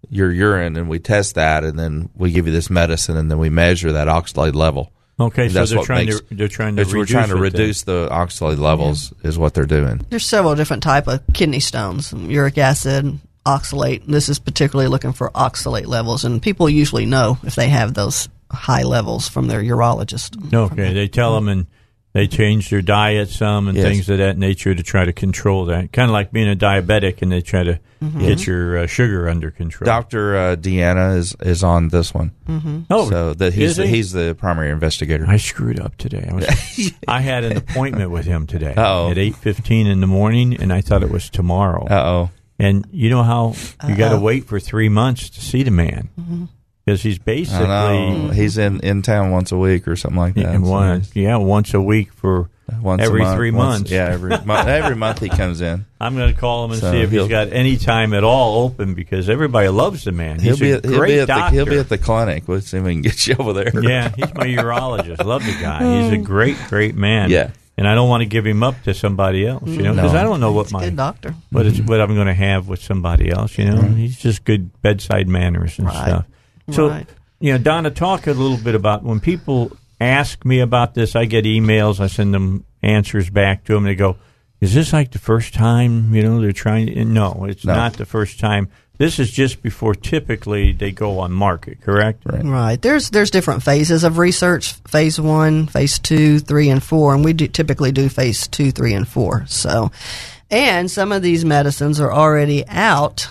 your 0.10 0.32
urine 0.32 0.76
and 0.78 0.90
we 0.90 1.00
test 1.00 1.36
that 1.36 1.64
and 1.64 1.78
then 1.80 2.10
we 2.16 2.32
give 2.32 2.46
you 2.48 2.54
this 2.54 2.70
medicine 2.70 3.16
and 3.18 3.32
then 3.32 3.38
we 3.40 3.50
measure 3.50 3.92
that 3.94 4.08
oxalate 4.08 4.54
level. 4.54 4.92
Okay, 5.20 5.44
And 5.44 5.52
so 5.54 5.66
they're 5.66 5.84
trying 5.84 6.06
makes- 6.08 6.22
to 6.22 6.36
they're 6.36 6.48
trying 6.48 6.76
to 6.76 6.82
it's- 6.82 6.94
we're 6.96 7.06
trying 7.06 7.28
to 7.30 7.34
it 7.36 7.36
then. 7.36 7.42
reduce 7.62 7.84
the 7.84 8.08
oxalate 8.12 8.58
levels 8.58 9.14
is 9.24 9.38
what 9.38 9.54
they're 9.54 9.66
doing. 9.66 10.02
There's 10.10 10.26
several 10.26 10.56
different 10.56 10.84
type 10.84 11.08
of 11.08 11.22
kidney 11.34 11.60
stones, 11.60 12.14
uric 12.14 12.58
acid, 12.58 13.20
oxalate. 13.46 14.06
This 14.06 14.30
is 14.30 14.40
particularly 14.40 14.90
looking 14.90 15.14
for 15.14 15.30
oxalate 15.32 15.88
levels, 15.88 16.24
and 16.26 16.42
people 16.42 16.70
usually 16.70 17.06
know 17.06 17.38
if 17.44 17.56
they 17.56 17.70
have 17.70 17.94
those 17.94 18.30
high 18.52 18.84
levels 18.84 19.28
from 19.28 19.48
their 19.48 19.62
urologist. 19.64 20.54
Okay, 20.54 20.94
they 20.94 21.08
tell 21.08 21.36
them, 21.36 21.48
and 21.48 21.68
They 22.16 22.28
change 22.28 22.70
their 22.70 22.84
diet 22.84 23.30
some 23.30 23.68
and 23.68 23.76
Yes. 23.76 23.88
things 23.88 24.08
of 24.08 24.20
that 24.20 24.38
nature 24.38 24.76
to 24.76 24.84
try 24.84 25.04
to 25.04 25.12
control 25.12 25.66
that. 25.66 25.92
Kind 25.92 26.12
of 26.12 26.14
like 26.14 26.32
being 26.32 26.48
a 26.48 26.56
diabetic, 26.56 27.24
and 27.24 27.32
they 27.32 27.42
try 27.42 27.64
to 27.64 27.80
Mhm. 28.04 28.20
get 28.20 28.46
your 28.46 28.78
uh, 28.78 28.86
sugar 28.86 29.28
under 29.28 29.50
control. 29.50 29.88
Doctor 29.88 30.38
uh, 30.38 30.56
Deanna 30.56 31.18
is 31.18 31.36
is 31.42 31.64
on 31.64 31.88
this 31.88 32.14
one. 32.14 32.30
Mhm. 32.48 32.86
Oh, 32.92 33.10
so 33.10 33.34
that 33.34 33.56
he's 33.56 33.78
he? 33.78 33.88
he's 33.88 34.12
the 34.12 34.36
primary 34.36 34.70
investigator. 34.70 35.26
I 35.28 35.38
screwed 35.38 35.80
up 35.80 35.98
today. 35.98 36.28
I, 36.30 36.36
was, 36.36 36.92
I 37.08 37.22
had 37.22 37.46
an 37.46 37.58
appointment 37.58 38.12
with 38.12 38.26
him 38.28 38.46
today 38.46 38.76
Uh-oh. 38.78 39.10
at 39.10 39.18
eight 39.18 39.36
fifteen 39.36 39.88
in 39.88 40.00
the 40.00 40.06
morning, 40.06 40.56
and 40.56 40.72
I 40.72 40.82
thought 40.82 41.02
it 41.02 41.10
was 41.10 41.32
tomorrow. 41.32 41.88
Uh 41.90 42.04
oh. 42.06 42.30
And 42.64 42.86
you 42.92 43.10
know 43.10 43.24
how 43.24 43.54
you 43.88 43.96
got 43.96 44.10
to 44.10 44.20
wait 44.20 44.46
for 44.46 44.60
three 44.60 44.90
months 44.90 45.30
to 45.32 45.42
see 45.42 45.64
the 45.64 45.72
man 45.72 46.10
Mhm. 46.20 46.48
because 46.86 47.02
he's 47.04 47.20
I 47.20 47.24
basically 47.24 47.68
know. 47.68 48.30
he's 48.34 48.58
in 48.58 48.80
in 48.80 49.02
town 49.02 49.32
once 49.32 49.52
a 49.52 49.58
week 49.58 49.88
or 49.88 49.96
something 49.96 50.20
like 50.20 50.36
that. 50.36 50.42
Yeah, 50.44 50.58
one, 50.60 51.04
yeah, 51.14 51.36
once 51.38 51.74
a 51.74 51.82
week 51.82 52.14
for 52.14 52.50
Once 52.82 53.02
every 53.04 53.22
month, 53.22 53.36
three 53.38 53.52
once- 53.52 53.80
months. 53.80 53.92
yeah, 53.92 54.08
every 54.10 54.30
month. 54.46 54.68
Every 54.68 54.96
month 54.96 55.20
he 55.20 55.28
comes 55.30 55.60
in. 55.62 55.86
I'm 56.00 56.16
going 56.16 56.34
to 56.34 56.40
call 56.40 56.66
him 56.66 56.72
and 56.72 56.80
So 56.82 56.92
see 56.92 57.02
if 57.02 57.12
he's 57.12 57.28
got 57.28 57.52
any 57.52 57.76
time 57.78 58.14
at 58.14 58.24
all 58.24 58.64
open 58.64 58.94
because 58.94 59.30
everybody 59.30 59.68
loves 59.68 60.06
the 60.06 60.12
man. 60.14 60.40
He'll 60.40 60.58
be 60.58 60.72
a 60.72 60.78
at, 60.78 60.86
he'll 60.86 60.98
great 60.98 61.10
be 61.10 61.20
at 61.20 61.28
the 61.28 61.34
doctor. 61.34 61.56
he'll 61.56 61.66
be 61.66 61.78
at 61.80 61.90
the 61.90 61.98
clinic. 61.98 62.44
Let's 62.48 62.68
see 62.68 62.78
if 62.78 62.84
we 62.84 62.94
can 62.94 63.02
get 63.02 63.28
you 63.28 63.36
over 63.40 63.52
there. 63.54 63.72
yeah, 63.84 64.10
he's 64.16 64.34
my 64.34 64.46
urologist. 64.48 65.24
Love 65.26 65.46
the 65.46 65.58
guy. 65.62 66.04
He's 66.04 66.14
a 66.14 66.18
great, 66.24 66.56
great 66.70 66.96
man. 66.96 67.30
Yeah. 67.30 67.52
And 67.78 67.88
I 67.88 67.96
don't 67.96 68.08
want 68.08 68.22
to 68.22 68.26
give 68.28 68.46
him 68.46 68.62
up 68.62 68.82
to 68.84 68.94
somebody 68.94 69.48
else, 69.48 69.68
you 69.68 69.82
know, 69.82 69.94
No. 69.94 70.04
because 70.04 70.14
I 70.14 70.22
don't 70.24 70.40
know 70.40 70.52
what 70.52 70.72
my 70.72 70.84
good 70.86 70.96
doctor. 70.96 71.34
what 71.50 71.66
is 71.66 71.82
what 71.82 72.00
I'm 72.02 72.14
going 72.14 72.28
to 72.28 72.34
have 72.34 72.68
with 72.68 72.82
somebody 72.84 73.32
else. 73.32 73.58
You 73.58 73.66
know, 73.66 73.78
Mm-hmm. 73.78 73.96
he's 73.96 74.18
just 74.20 74.46
good 74.46 74.70
bedside 74.84 75.28
manners 75.28 75.80
and 75.80 75.88
Right. 75.88 76.06
stuff. 76.08 76.26
So, 76.72 76.90
Right. 76.90 77.08
you 77.40 77.52
know, 77.52 77.58
Donna, 77.58 77.90
talk 77.90 78.28
a 78.28 78.32
little 78.34 78.58
bit 78.58 78.76
about 78.76 79.04
when 79.04 79.20
people 79.20 79.72
ask 80.00 80.46
me 80.46 80.60
about 80.60 80.94
this. 80.94 81.16
I 81.16 81.26
get 81.26 81.46
emails. 81.46 82.00
I 82.00 82.08
send 82.08 82.32
them 82.34 82.64
answers 82.84 83.30
back 83.32 83.64
to 83.66 83.74
them. 83.74 83.86
They 83.86 83.96
go, 83.96 84.18
"Is 84.62 84.74
this 84.76 84.94
like 84.94 85.10
the 85.12 85.20
first 85.20 85.54
time?" 85.56 86.14
You 86.14 86.22
know, 86.22 86.42
they're 86.42 86.52
trying. 86.52 86.88
To, 86.88 87.06
no, 87.06 87.46
it's 87.50 87.66
No. 87.66 87.74
not 87.76 87.94
the 87.94 88.06
first 88.06 88.40
time. 88.40 88.68
This 89.04 89.20
is 89.20 89.30
just 89.32 89.62
before 89.62 89.94
typically 89.96 90.72
they 90.72 90.92
go 90.92 91.20
on 91.20 91.34
market. 91.34 91.82
Correct? 91.82 92.24
Right. 92.26 92.44
Right. 92.44 92.82
There's 92.82 93.10
there's 93.10 93.32
different 93.32 93.62
phases 93.62 94.06
of 94.06 94.18
research. 94.18 94.74
Phase 94.88 95.20
one, 95.20 95.68
phase 95.68 96.00
two, 96.00 96.40
three, 96.40 96.70
and 96.70 96.82
four, 96.82 97.14
and 97.14 97.26
we 97.26 97.34
do, 97.34 97.48
typically 97.48 97.92
do 97.92 98.08
phase 98.08 98.48
two, 98.48 98.72
three, 98.72 98.94
and 98.94 99.06
four. 99.06 99.46
So, 99.48 99.92
and 100.50 100.90
some 100.90 101.12
of 101.12 101.22
these 101.22 101.44
medicines 101.44 102.00
are 102.00 102.14
already 102.14 102.66
out 102.68 103.28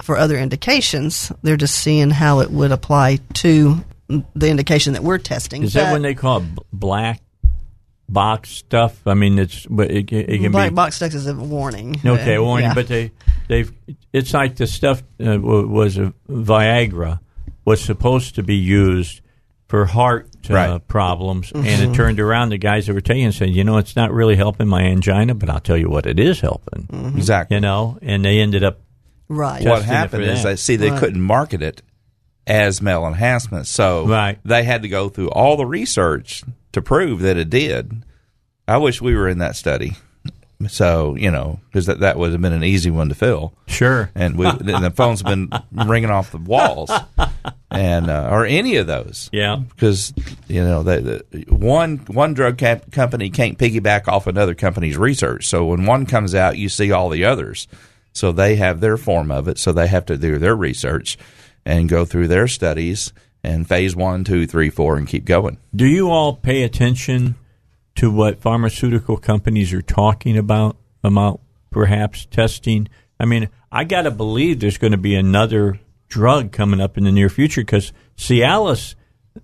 for 0.00 0.16
other 0.16 0.38
indications. 0.38 1.32
They're 1.42 1.56
just 1.56 1.74
seeing 1.74 2.10
how 2.10 2.38
it 2.38 2.50
would 2.52 2.70
apply 2.70 3.18
to 3.34 3.84
the 4.08 4.48
indication 4.48 4.92
that 4.92 5.02
we're 5.02 5.18
testing. 5.18 5.64
Is 5.64 5.72
that 5.72 5.92
when 5.92 6.02
they 6.02 6.14
call 6.14 6.38
it 6.38 6.44
black 6.72 7.20
box 8.08 8.50
stuff? 8.50 9.06
I 9.06 9.14
mean, 9.14 9.38
it's 9.38 9.66
but 9.66 9.90
it, 9.90 10.12
it, 10.12 10.28
it 10.30 10.38
can 10.40 10.52
black 10.52 10.70
be 10.70 10.74
box 10.74 10.96
stuff 10.96 11.14
is 11.14 11.26
a 11.26 11.34
warning. 11.34 12.00
Okay, 12.04 12.38
warning, 12.38 12.66
yeah. 12.68 12.74
but 12.74 12.88
they 12.88 13.12
they've 13.48 13.72
it's 14.12 14.32
like 14.34 14.56
the 14.56 14.66
stuff 14.66 15.02
uh, 15.24 15.38
was 15.40 15.98
a 15.98 16.12
Viagra 16.28 17.20
was 17.64 17.80
supposed 17.82 18.36
to 18.36 18.42
be 18.42 18.54
used 18.56 19.20
for 19.68 19.84
heart 19.86 20.28
uh, 20.48 20.54
Right. 20.54 20.88
problems, 20.88 21.50
and 21.52 21.64
Mhm. 21.66 21.90
it 21.90 21.94
turned 21.96 22.20
around 22.20 22.50
the 22.50 22.58
guys 22.58 22.86
that 22.86 22.94
were 22.94 23.00
taking 23.00 23.24
it 23.26 23.32
said, 23.32 23.50
you 23.50 23.64
know, 23.64 23.78
it's 23.78 23.96
not 23.96 24.12
really 24.12 24.36
helping 24.36 24.68
my 24.68 24.82
angina, 24.82 25.34
but 25.34 25.50
I'll 25.50 25.58
tell 25.58 25.76
you 25.76 25.88
what, 25.90 26.06
it 26.06 26.20
is 26.20 26.38
helping. 26.40 26.86
Exactly. 27.16 27.56
You 27.56 27.60
know, 27.60 27.98
and 28.00 28.24
they 28.24 28.38
ended 28.38 28.62
up 28.62 28.78
right. 29.28 29.64
What 29.66 29.82
happened 29.84 30.22
is 30.22 30.44
that. 30.44 30.50
they 30.50 30.56
see 30.56 30.76
they 30.76 30.90
Right. 30.90 31.00
couldn't 31.00 31.20
market 31.20 31.62
it 31.62 31.82
as 32.46 32.80
male 32.80 33.04
enhancement, 33.08 33.66
so 33.66 34.06
Right. 34.06 34.38
they 34.44 34.62
had 34.62 34.82
to 34.82 34.88
go 34.88 35.08
through 35.08 35.30
all 35.30 35.56
the 35.56 35.66
research 35.66 36.44
to 36.76 36.82
prove 36.82 37.20
that 37.20 37.38
it 37.38 37.48
did. 37.48 38.04
I 38.68 38.76
wish 38.76 39.00
we 39.00 39.16
were 39.16 39.30
in 39.30 39.38
that 39.38 39.56
study. 39.56 39.94
So 40.68 41.16
you 41.16 41.30
know, 41.30 41.58
because 41.66 41.86
that, 41.86 42.00
that 42.00 42.18
would 42.18 42.32
have 42.32 42.42
been 42.42 42.52
an 42.52 42.64
easy 42.64 42.90
one 42.90 43.08
to 43.08 43.14
fill. 43.14 43.54
Sure. 43.66 44.10
And 44.14 44.36
we 44.36 44.46
and 44.46 44.84
the 44.84 44.90
phone's 44.90 45.22
been 45.22 45.50
ringing 45.72 46.10
off 46.10 46.32
the 46.32 46.36
walls, 46.36 46.90
and 47.70 48.10
uh, 48.10 48.28
or 48.30 48.44
any 48.44 48.76
of 48.76 48.86
those. 48.86 49.30
Yeah. 49.32 49.56
because 49.56 50.12
you 50.48 50.62
know 50.62 50.82
one 51.48 51.96
one 52.08 52.34
drug 52.34 52.58
cap- 52.58 52.92
company 52.92 53.30
can't 53.30 53.58
piggyback 53.58 54.06
off 54.06 54.26
another 54.26 54.54
company's 54.54 54.98
research. 54.98 55.46
So 55.46 55.64
when 55.64 55.86
one 55.86 56.04
comes 56.04 56.34
out, 56.34 56.58
you 56.58 56.68
see 56.68 56.92
all 56.92 57.08
the 57.08 57.24
others. 57.24 57.68
So 58.12 58.32
they 58.32 58.56
have 58.56 58.80
their 58.80 58.98
form 58.98 59.30
of 59.30 59.48
it. 59.48 59.58
So 59.58 59.72
they 59.72 59.86
have 59.86 60.04
to 60.06 60.18
do 60.18 60.36
their 60.38 60.56
research 60.56 61.16
and 61.64 61.88
go 61.88 62.04
through 62.04 62.28
their 62.28 62.48
studies 62.48 63.14
and 63.46 63.66
phase 63.66 63.94
one, 63.94 64.24
two, 64.24 64.46
three, 64.46 64.70
four, 64.70 64.96
and 64.96 65.06
keep 65.06 65.24
going. 65.24 65.58
Do 65.74 65.86
you 65.86 66.10
all 66.10 66.34
pay 66.34 66.62
attention 66.64 67.36
to 67.94 68.10
what 68.10 68.40
pharmaceutical 68.40 69.16
companies 69.16 69.72
are 69.72 69.82
talking 69.82 70.36
about 70.36 70.76
about 71.04 71.40
perhaps 71.70 72.26
testing? 72.26 72.88
I 73.20 73.24
mean, 73.24 73.48
I 73.70 73.84
got 73.84 74.02
to 74.02 74.10
believe 74.10 74.60
there's 74.60 74.78
going 74.78 74.90
to 74.92 74.98
be 74.98 75.14
another 75.14 75.80
drug 76.08 76.52
coming 76.52 76.80
up 76.80 76.98
in 76.98 77.04
the 77.04 77.12
near 77.12 77.28
future 77.28 77.60
because 77.62 77.92
Cialis, 78.16 78.94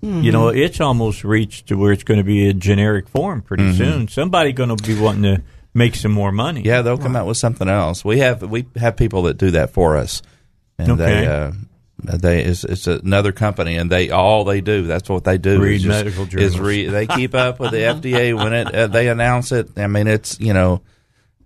you 0.00 0.32
know, 0.32 0.48
it's 0.48 0.80
almost 0.80 1.22
reached 1.24 1.68
to 1.68 1.76
where 1.76 1.92
it's 1.92 2.04
going 2.04 2.18
to 2.18 2.24
be 2.24 2.48
a 2.48 2.52
generic 2.54 3.08
form 3.08 3.42
pretty 3.42 3.64
Mhm. 3.64 3.76
soon. 3.76 4.08
Somebody 4.08 4.52
going 4.52 4.74
to 4.76 4.82
be 4.82 4.98
wanting 4.98 5.22
to 5.36 5.42
make 5.74 5.94
some 5.94 6.12
more 6.12 6.32
money. 6.32 6.62
Yeah, 6.64 6.82
they'll 6.82 6.98
come 6.98 7.14
out 7.16 7.26
with 7.26 7.36
something 7.36 7.68
else. 7.68 8.04
We 8.04 8.18
have 8.18 8.42
we 8.42 8.66
have 8.76 8.96
people 8.96 9.22
that 9.24 9.38
do 9.38 9.50
that 9.52 9.70
for 9.70 9.96
us, 9.96 10.22
and 10.78 10.90
Okay. 10.92 11.04
they 11.04 11.26
uh, 11.26 11.52
they 12.02 12.42
it's, 12.44 12.64
it's 12.64 12.86
another 12.86 13.32
company, 13.32 13.76
and 13.76 13.90
they 13.90 14.10
all 14.10 14.44
they 14.44 14.60
do 14.60 14.86
that's 14.86 15.08
what 15.08 15.24
they 15.24 15.38
do 15.38 15.60
Read 15.60 15.76
is 15.76 15.82
just- 15.82 16.04
medical 16.04 16.24
Is 16.24 16.30
journals. 16.30 16.58
re, 16.58 16.86
they 16.86 17.06
keep 17.16 17.34
up 17.34 17.60
with 17.60 17.70
the 17.70 17.78
FDA 17.78 18.36
when 18.36 18.52
it 18.52 18.74
uh, 18.74 18.86
they 18.88 19.08
announce 19.08 19.52
it. 19.52 19.70
I 19.78 19.86
mean, 19.86 20.06
it's 20.06 20.38
you 20.40 20.52
know 20.52 20.82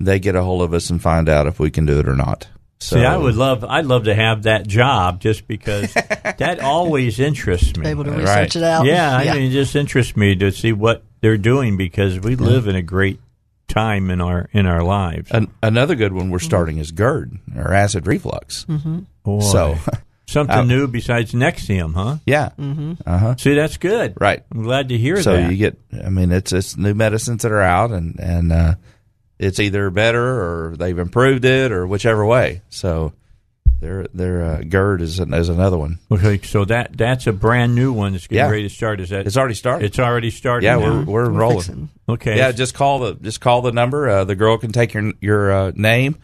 they 0.00 0.18
get 0.18 0.34
a 0.36 0.42
hold 0.42 0.62
of 0.62 0.74
us 0.74 0.90
and 0.90 1.00
find 1.00 1.28
out 1.28 1.46
if 1.46 1.58
we 1.58 1.70
can 1.70 1.86
do 1.86 1.98
it 1.98 2.08
or 2.08 2.16
not. 2.16 2.48
So 2.78 2.96
See, 2.96 3.04
I 3.06 3.16
would 3.16 3.36
love, 3.36 3.64
I'd 3.64 3.86
love 3.86 4.04
to 4.04 4.14
have 4.14 4.42
that 4.42 4.66
job 4.66 5.18
just 5.22 5.48
because 5.48 5.94
that 5.94 6.60
always 6.60 7.18
interests 7.18 7.74
me. 7.78 7.86
Able 7.88 8.04
to 8.04 8.10
research 8.10 8.54
it 8.54 8.62
out. 8.62 8.84
Yeah, 8.84 9.22
Yeah. 9.22 9.32
I 9.32 9.36
mean, 9.38 9.50
it 9.50 9.54
just 9.54 9.74
interests 9.74 10.14
me 10.14 10.36
to 10.36 10.52
see 10.52 10.74
what 10.74 11.02
they're 11.22 11.38
doing 11.38 11.78
because 11.78 12.20
we 12.20 12.36
live 12.36 12.68
in 12.68 12.76
a 12.76 12.82
great 12.82 13.18
time 13.66 14.10
in 14.10 14.20
our 14.20 14.50
in 14.52 14.66
our 14.66 14.82
lives. 14.82 15.30
An, 15.30 15.50
another 15.62 15.94
good 15.94 16.12
one 16.12 16.28
we're 16.30 16.38
starting 16.38 16.76
is 16.76 16.92
GERD 16.92 17.38
or 17.56 17.72
acid 17.72 18.06
reflux. 18.06 18.66
Mm-hmm. 18.66 19.40
So 19.40 19.76
Something 20.28 20.56
Uh, 20.58 20.64
new 20.64 20.86
besides 20.88 21.32
Nexium, 21.32 21.94
huh? 21.94 22.16
yeah, 22.26 22.48
Mm-hmm. 22.58 22.94
uh 23.06 23.18
huh. 23.18 23.34
See, 23.38 23.54
that's 23.54 23.76
good. 23.76 24.14
Right. 24.20 24.42
I'm 24.52 24.64
glad 24.64 24.88
to 24.88 24.98
hear 24.98 25.22
so 25.22 25.34
that. 25.36 25.50
you 25.50 25.56
get 25.56 25.78
i 26.04 26.08
mean 26.08 26.32
it's 26.32 26.52
it's 26.52 26.76
new 26.76 26.94
medicines 26.94 27.42
that 27.42 27.52
are 27.52 27.62
out 27.62 27.90
and 27.92 28.18
and 28.18 28.52
uh 28.52 28.74
it's 29.38 29.60
either 29.60 29.88
better 29.90 30.20
or 30.24 30.76
they've 30.76 30.98
improved 30.98 31.44
it 31.44 31.70
or 31.70 31.86
whichever 31.86 32.24
way 32.26 32.62
so 32.70 33.12
their 33.80 34.06
their 34.14 34.42
uh, 34.42 34.62
GERD 34.62 35.02
is 35.02 35.18
an, 35.20 35.32
is 35.34 35.48
another 35.50 35.76
one 35.78 35.98
okay, 36.10 36.40
so 36.42 36.64
that 36.64 36.96
that's 36.96 37.26
a 37.26 37.32
brand 37.32 37.74
new 37.74 37.92
one 37.92 38.12
that's 38.12 38.26
getting 38.26 38.44
Yeah. 38.44 38.50
ready 38.50 38.62
to 38.64 38.74
start. 38.74 39.00
Is 39.00 39.10
that 39.10 39.26
it's 39.26 39.36
already 39.36 39.54
started 39.54 39.84
It's 39.84 39.98
already 39.98 40.30
started. 40.30 40.64
yeah 40.66 40.76
now? 40.76 40.80
we're 40.80 41.04
we're 41.04 41.24
We're 41.24 41.30
enrolling 41.30 41.88
okay. 42.08 42.36
yeah 42.38 42.50
just 42.52 42.74
call 42.74 42.98
the 43.00 43.14
just 43.14 43.40
call 43.40 43.62
the 43.62 43.72
number 43.72 44.08
uh, 44.08 44.24
the 44.24 44.34
girl 44.34 44.56
can 44.58 44.72
take 44.72 44.92
your 44.94 45.12
your 45.20 45.52
uh, 45.52 45.72
name 45.74 46.16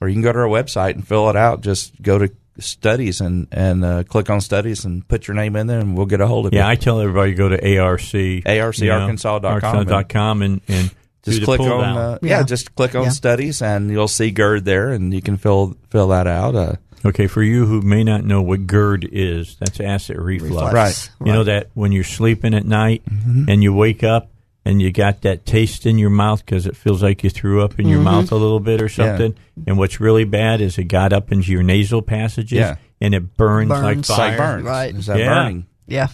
or 0.00 0.08
you 0.08 0.14
can 0.14 0.22
go 0.22 0.32
to 0.32 0.38
our 0.38 0.46
website 0.48 0.94
and 0.94 1.06
fill 1.06 1.30
it 1.30 1.36
out 1.36 1.62
just 1.62 2.00
go 2.00 2.18
to 2.18 2.30
studies 2.58 3.20
and 3.20 3.46
and 3.52 3.84
uh, 3.84 4.02
click 4.04 4.28
on 4.30 4.40
studies 4.40 4.84
and 4.84 5.06
put 5.08 5.28
your 5.28 5.34
name 5.34 5.56
in 5.56 5.66
there 5.66 5.78
and 5.78 5.96
we'll 5.96 6.06
get 6.06 6.20
a 6.20 6.26
hold 6.26 6.46
of 6.46 6.52
Yeah, 6.52 6.66
you 6.66 6.72
I 6.72 6.74
tell 6.76 7.00
everybody 7.00 7.34
go 7.34 7.48
to 7.48 7.78
ARC, 7.78 8.00
ARCarkansas.com 8.00 9.44
arkansas.com 9.44 10.42
and 10.42 10.60
and 10.68 10.90
do 11.22 11.32
just 11.32 11.44
click 11.44 11.60
on 11.60 11.84
uh, 11.96 12.18
yeah. 12.22 12.38
Yeah. 12.38 12.42
just 12.42 12.74
click 12.74 12.94
on 12.94 13.04
Yeah. 13.04 13.08
studies 13.10 13.62
and 13.62 13.90
you'll 13.90 14.08
see 14.08 14.30
GERD 14.30 14.64
there 14.64 14.90
and 14.90 15.12
you 15.12 15.22
can 15.22 15.36
fill 15.36 15.76
fill 15.90 16.08
that 16.08 16.26
out 16.26 16.54
uh, 16.54 16.74
Okay, 17.02 17.28
for 17.28 17.42
you 17.42 17.64
who 17.64 17.80
may 17.80 18.04
not 18.04 18.24
know 18.24 18.42
what 18.42 18.66
GERD 18.66 19.08
is, 19.10 19.56
that's 19.58 19.80
acid 19.80 20.18
reflux. 20.18 20.52
Reflux. 20.52 20.74
Right. 21.18 21.26
You 21.26 21.32
know 21.32 21.44
that 21.44 21.70
when 21.72 21.92
you're 21.92 22.04
sleeping 22.04 22.52
at 22.52 22.66
night 22.66 23.02
and 23.06 23.62
you 23.62 23.72
wake 23.72 24.04
up 24.04 24.28
and 24.64 24.80
you 24.82 24.92
got 24.92 25.22
that 25.22 25.46
taste 25.46 25.86
in 25.86 25.98
your 25.98 26.10
mouth 26.10 26.44
because 26.44 26.66
it 26.66 26.76
feels 26.76 27.02
like 27.02 27.24
you 27.24 27.30
threw 27.30 27.62
up 27.62 27.78
in 27.80 27.88
your 27.88 28.00
mouth 28.00 28.30
a 28.30 28.36
little 28.36 28.60
bit 28.60 28.80
or 28.80 28.84
Yeah. 28.86 28.88
something. 28.88 29.34
And 29.66 29.78
what's 29.78 30.00
really 30.00 30.24
bad 30.24 30.60
is 30.60 30.76
it 30.78 30.84
got 30.84 31.12
up 31.12 31.32
into 31.32 31.50
your 31.50 31.62
nasal 31.62 32.02
passages 32.02 32.58
Yeah. 32.58 32.76
and 33.00 33.14
it 33.14 33.36
burns, 33.36 33.70
like 33.70 33.82
Burns. 33.96 34.06
fire. 34.08 34.28
like 34.28 34.38
burns 34.38 34.64
Right. 34.64 34.94
it's 34.94 35.06
that 35.06 35.18
Yeah. 35.18 35.28
burning 35.44 35.66
Yeah. 35.86 36.08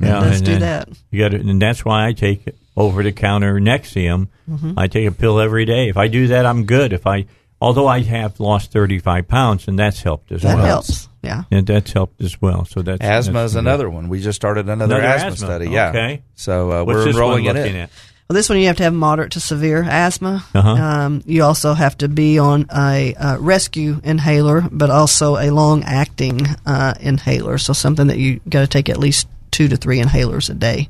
Yeah, 0.00 0.18
Let's 0.20 0.36
and 0.38 0.46
do 0.46 0.58
that. 0.58 0.88
You 1.10 1.20
got 1.20 1.30
to, 1.32 1.36
and 1.40 1.60
that's 1.60 1.84
why 1.84 2.06
I 2.06 2.12
take 2.12 2.46
over 2.76 3.02
the 3.02 3.12
counter 3.12 3.60
Nexium. 3.60 4.28
Mm-hmm. 4.50 4.72
I 4.78 4.86
take 4.88 5.06
a 5.06 5.12
pill 5.12 5.38
every 5.38 5.64
day. 5.66 5.88
If 5.88 5.96
I 5.98 6.08
do 6.08 6.28
that, 6.28 6.46
I'm 6.46 6.64
good. 6.64 6.92
If 6.94 7.06
I, 7.06 7.26
although 7.60 7.86
I 7.86 8.00
have 8.00 8.40
lost 8.40 8.72
35 8.72 9.28
pounds, 9.28 9.68
and 9.68 9.78
that's 9.78 10.02
helped 10.02 10.32
as 10.32 10.42
That 10.42 10.56
well. 10.56 10.66
helps. 10.66 11.08
Yeah. 11.22 11.44
And 11.50 11.66
that's 11.66 11.92
helped 11.92 12.20
as 12.22 12.40
well. 12.42 12.64
So 12.64 12.82
that's 12.82 13.00
Asthma 13.00 13.44
is 13.44 13.54
another 13.54 13.88
one. 13.88 14.08
We 14.08 14.20
just 14.20 14.36
started 14.36 14.68
another, 14.68 14.96
Another 14.96 15.02
asthma, 15.06 15.30
asthma. 15.32 15.46
study. 15.46 15.70
Yeah. 15.70 15.88
Okay. 15.90 16.22
So 16.34 16.72
uh, 16.72 16.84
we're 16.84 17.08
enrolling 17.08 17.44
one 17.44 17.56
in 17.56 17.76
it. 17.76 17.78
at? 17.78 17.90
Well, 18.28 18.34
this 18.34 18.48
one 18.48 18.58
you 18.58 18.66
have 18.68 18.76
to 18.78 18.82
have 18.84 18.94
moderate 18.94 19.32
to 19.32 19.40
severe 19.40 19.82
asthma. 19.82 20.44
Uh-huh. 20.54 20.68
Um, 20.70 21.22
you 21.26 21.42
also 21.44 21.74
have 21.74 21.96
to 21.98 22.08
be 22.08 22.38
on 22.38 22.66
a 22.74 23.14
uh, 23.14 23.38
rescue 23.38 24.00
inhaler, 24.02 24.62
but 24.70 24.90
also 24.90 25.36
a 25.36 25.50
long-acting 25.50 26.40
uh, 26.64 26.94
inhaler. 27.00 27.58
So 27.58 27.72
something 27.72 28.06
that 28.06 28.18
you 28.18 28.40
got 28.48 28.60
to 28.62 28.66
take 28.66 28.88
at 28.88 28.96
least 28.98 29.28
two 29.50 29.68
to 29.68 29.76
three 29.76 30.00
inhalers 30.00 30.48
a 30.50 30.54
day. 30.54 30.88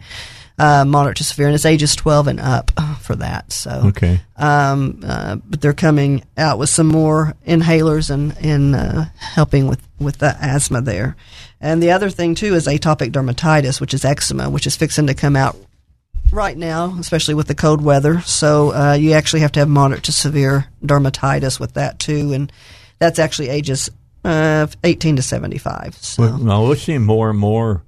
Uh, 0.58 0.84
moderate 0.84 1.16
to 1.18 1.24
severe, 1.24 1.46
and 1.46 1.54
it's 1.54 1.64
ages 1.64 1.96
12 1.96 2.26
and 2.28 2.40
up 2.40 2.70
for 3.00 3.16
that. 3.16 3.52
So, 3.52 3.82
Okay. 3.86 4.20
um, 4.36 5.00
uh, 5.04 5.36
but 5.36 5.60
they're 5.60 5.72
coming 5.72 6.24
out 6.36 6.58
with 6.58 6.68
some 6.68 6.88
more 6.88 7.34
inhalers 7.46 8.10
and 8.10 8.36
and 8.40 8.74
uh, 8.74 9.04
helping 9.16 9.66
with 9.66 9.80
with 9.98 10.18
the 10.18 10.36
asthma 10.40 10.80
there. 10.80 11.16
And 11.60 11.82
the 11.82 11.92
other 11.92 12.10
thing 12.10 12.34
too 12.34 12.54
is 12.54 12.66
atopic 12.66 13.12
dermatitis, 13.12 13.80
which 13.80 13.94
is 13.94 14.04
eczema, 14.04 14.50
which 14.50 14.66
is 14.66 14.76
fixing 14.76 15.06
to 15.06 15.14
come 15.14 15.36
out 15.36 15.56
right 16.32 16.56
now, 16.56 16.96
especially 16.98 17.34
with 17.34 17.46
the 17.46 17.54
cold 17.54 17.82
weather. 17.82 18.20
So 18.22 18.72
uh, 18.72 18.94
you 18.94 19.12
actually 19.12 19.40
have 19.40 19.52
to 19.52 19.60
have 19.60 19.68
moderate 19.68 20.02
to 20.04 20.12
severe 20.12 20.66
dermatitis 20.84 21.60
with 21.60 21.74
that 21.74 21.98
too, 21.98 22.32
and 22.32 22.52
that's 22.98 23.18
actually 23.18 23.48
ages 23.48 23.90
uh, 24.24 24.66
18 24.84 25.16
to 25.16 25.22
75. 25.22 25.94
So. 25.96 26.22
Well, 26.22 26.38
well, 26.40 26.68
we're 26.68 26.76
seeing 26.76 27.02
more 27.02 27.30
and 27.30 27.38
more 27.38 27.82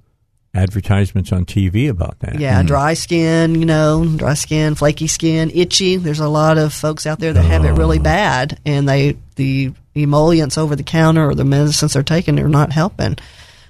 advertisements 0.55 1.31
on 1.31 1.45
TV 1.45 1.89
about 1.89 2.19
that. 2.19 2.39
Yeah, 2.39 2.63
dry 2.63 2.93
skin, 2.93 3.55
you 3.55 3.65
know, 3.65 4.05
dry 4.15 4.33
skin, 4.33 4.75
flaky 4.75 5.07
skin, 5.07 5.51
itchy. 5.53 5.97
There's 5.97 6.19
a 6.19 6.29
lot 6.29 6.57
of 6.57 6.73
folks 6.73 7.05
out 7.05 7.19
there 7.19 7.33
that 7.33 7.43
have 7.43 7.65
it 7.65 7.71
really 7.71 7.99
bad, 7.99 8.59
and 8.65 8.87
they 8.87 9.17
the 9.35 9.73
emollients 9.95 10.57
over 10.57 10.75
the 10.75 10.83
counter 10.83 11.29
or 11.29 11.35
the 11.35 11.45
medicines 11.45 11.93
they're 11.93 12.03
taking 12.03 12.39
are 12.39 12.49
not 12.49 12.71
helping. 12.71 13.17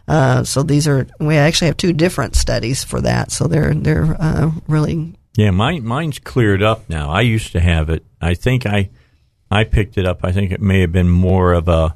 Uh, 0.07 0.43
so 0.43 0.61
these 0.61 0.87
are 0.87 1.07
we 1.19 1.35
actually 1.35 1.67
have 1.67 1.77
two 1.77 1.93
different 1.93 2.35
studies 2.35 2.83
for 2.83 3.01
that. 3.01 3.31
So 3.31 3.47
they're 3.47 3.73
they're 3.73 4.15
uh, 4.19 4.51
really 4.67 5.15
Yeah, 5.35 5.51
mine 5.51 5.83
mine's 5.83 6.19
cleared 6.19 6.61
up 6.61 6.87
now. 6.89 7.09
I 7.09 7.21
used 7.21 7.51
to 7.53 7.59
have 7.59 7.89
it. 7.89 8.05
I 8.21 8.35
think 8.35 8.65
I 8.65 8.89
I 9.49 9.63
picked 9.63 9.97
it 9.97 10.05
up. 10.05 10.19
I 10.23 10.31
think 10.31 10.51
it 10.51 10.61
may 10.61 10.81
have 10.81 10.91
been 10.91 11.09
more 11.09 11.53
of 11.53 11.67
a 11.67 11.95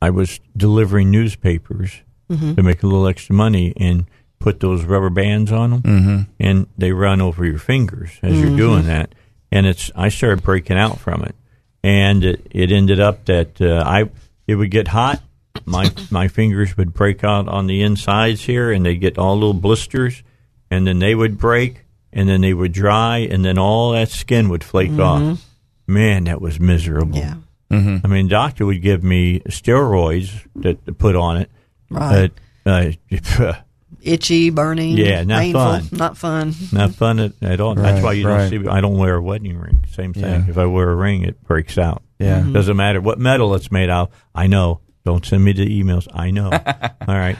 I 0.00 0.10
was 0.10 0.38
delivering 0.56 1.10
newspapers 1.10 2.02
Mhm. 2.30 2.56
to 2.56 2.62
make 2.62 2.82
a 2.82 2.86
little 2.86 3.06
extra 3.06 3.34
money 3.34 3.72
and 3.76 4.04
put 4.38 4.60
those 4.60 4.84
rubber 4.84 5.10
bands 5.10 5.50
on 5.52 5.70
them 5.70 5.82
Mhm. 5.82 6.26
and 6.40 6.66
they 6.78 6.92
run 6.92 7.20
over 7.20 7.44
your 7.44 7.58
fingers 7.58 8.10
as 8.22 8.38
you're 8.40 8.56
doing 8.56 8.86
that 8.86 9.14
and 9.52 9.66
it's 9.66 9.90
I 9.96 10.08
started 10.08 10.42
breaking 10.42 10.76
out 10.78 10.98
from 10.98 11.22
it 11.22 11.34
and 11.82 12.24
it, 12.24 12.46
it 12.50 12.72
ended 12.72 13.00
up 13.00 13.24
that 13.26 13.60
uh, 13.60 13.82
I 13.86 14.08
it 14.46 14.54
would 14.56 14.70
get 14.70 14.88
hot 14.88 15.22
my 15.66 15.90
my 16.10 16.28
fingers 16.28 16.76
would 16.76 16.92
break 16.92 17.24
out 17.24 17.48
on 17.48 17.66
the 17.66 17.82
insides 17.82 18.42
here 18.42 18.70
and 18.72 18.84
they 18.84 18.96
get 18.96 19.16
all 19.18 19.34
little 19.34 19.54
blisters 19.54 20.22
and 20.70 20.86
then 20.86 20.98
they 20.98 21.14
would 21.14 21.38
break 21.38 21.84
and 22.12 22.28
then 22.28 22.40
they 22.42 22.52
would 22.54 22.72
dry 22.72 23.18
and 23.18 23.44
then 23.44 23.56
all 23.58 23.92
that 23.92 24.08
skin 24.10 24.48
would 24.48 24.64
flake 24.64 24.98
off 24.98 25.46
man 25.86 26.24
that 26.24 26.40
was 26.40 26.58
miserable 26.60 27.18
Yeah. 27.18 27.34
Mm-hmm. 27.70 27.98
I 28.04 28.08
mean 28.08 28.28
doctor 28.28 28.66
would 28.66 28.82
give 28.82 29.02
me 29.04 29.40
steroids 29.48 30.42
that 30.56 30.84
to 30.86 30.92
put 30.92 31.16
on 31.16 31.36
it 31.38 31.50
Right. 31.94 32.30
but 32.64 33.40
uh, 33.40 33.52
itchy, 34.02 34.50
burning. 34.50 34.96
Yeah, 34.96 35.24
not 35.24 35.40
painful, 35.40 35.60
fun. 35.60 35.88
Not 35.92 36.16
fun. 36.16 36.54
not 36.72 36.94
fun 36.94 37.18
at, 37.18 37.32
at 37.42 37.60
all. 37.60 37.74
That's 37.74 38.02
why 38.02 38.12
you 38.12 38.28
right. 38.28 38.50
don't 38.50 38.64
see. 38.64 38.68
I 38.68 38.80
don't 38.80 38.98
wear 38.98 39.16
a 39.16 39.22
wedding 39.22 39.58
ring. 39.58 39.84
Same 39.92 40.12
thing. 40.12 40.24
Yeah. 40.24 40.48
If 40.48 40.58
I 40.58 40.66
wear 40.66 40.90
a 40.90 40.94
ring, 40.94 41.22
it 41.22 41.42
breaks 41.44 41.78
out. 41.78 42.02
Yeah. 42.18 42.40
Mhm. 42.40 42.52
doesn't 42.52 42.76
matter 42.76 43.00
what 43.00 43.18
metal 43.18 43.54
it's 43.54 43.72
made 43.72 43.90
out. 43.90 44.10
I 44.34 44.46
know. 44.46 44.80
Don't 45.04 45.24
send 45.24 45.44
me 45.44 45.52
the 45.52 45.66
emails. 45.66 46.08
I 46.14 46.30
know. 46.30 46.50
all 47.08 47.14
right. 47.14 47.36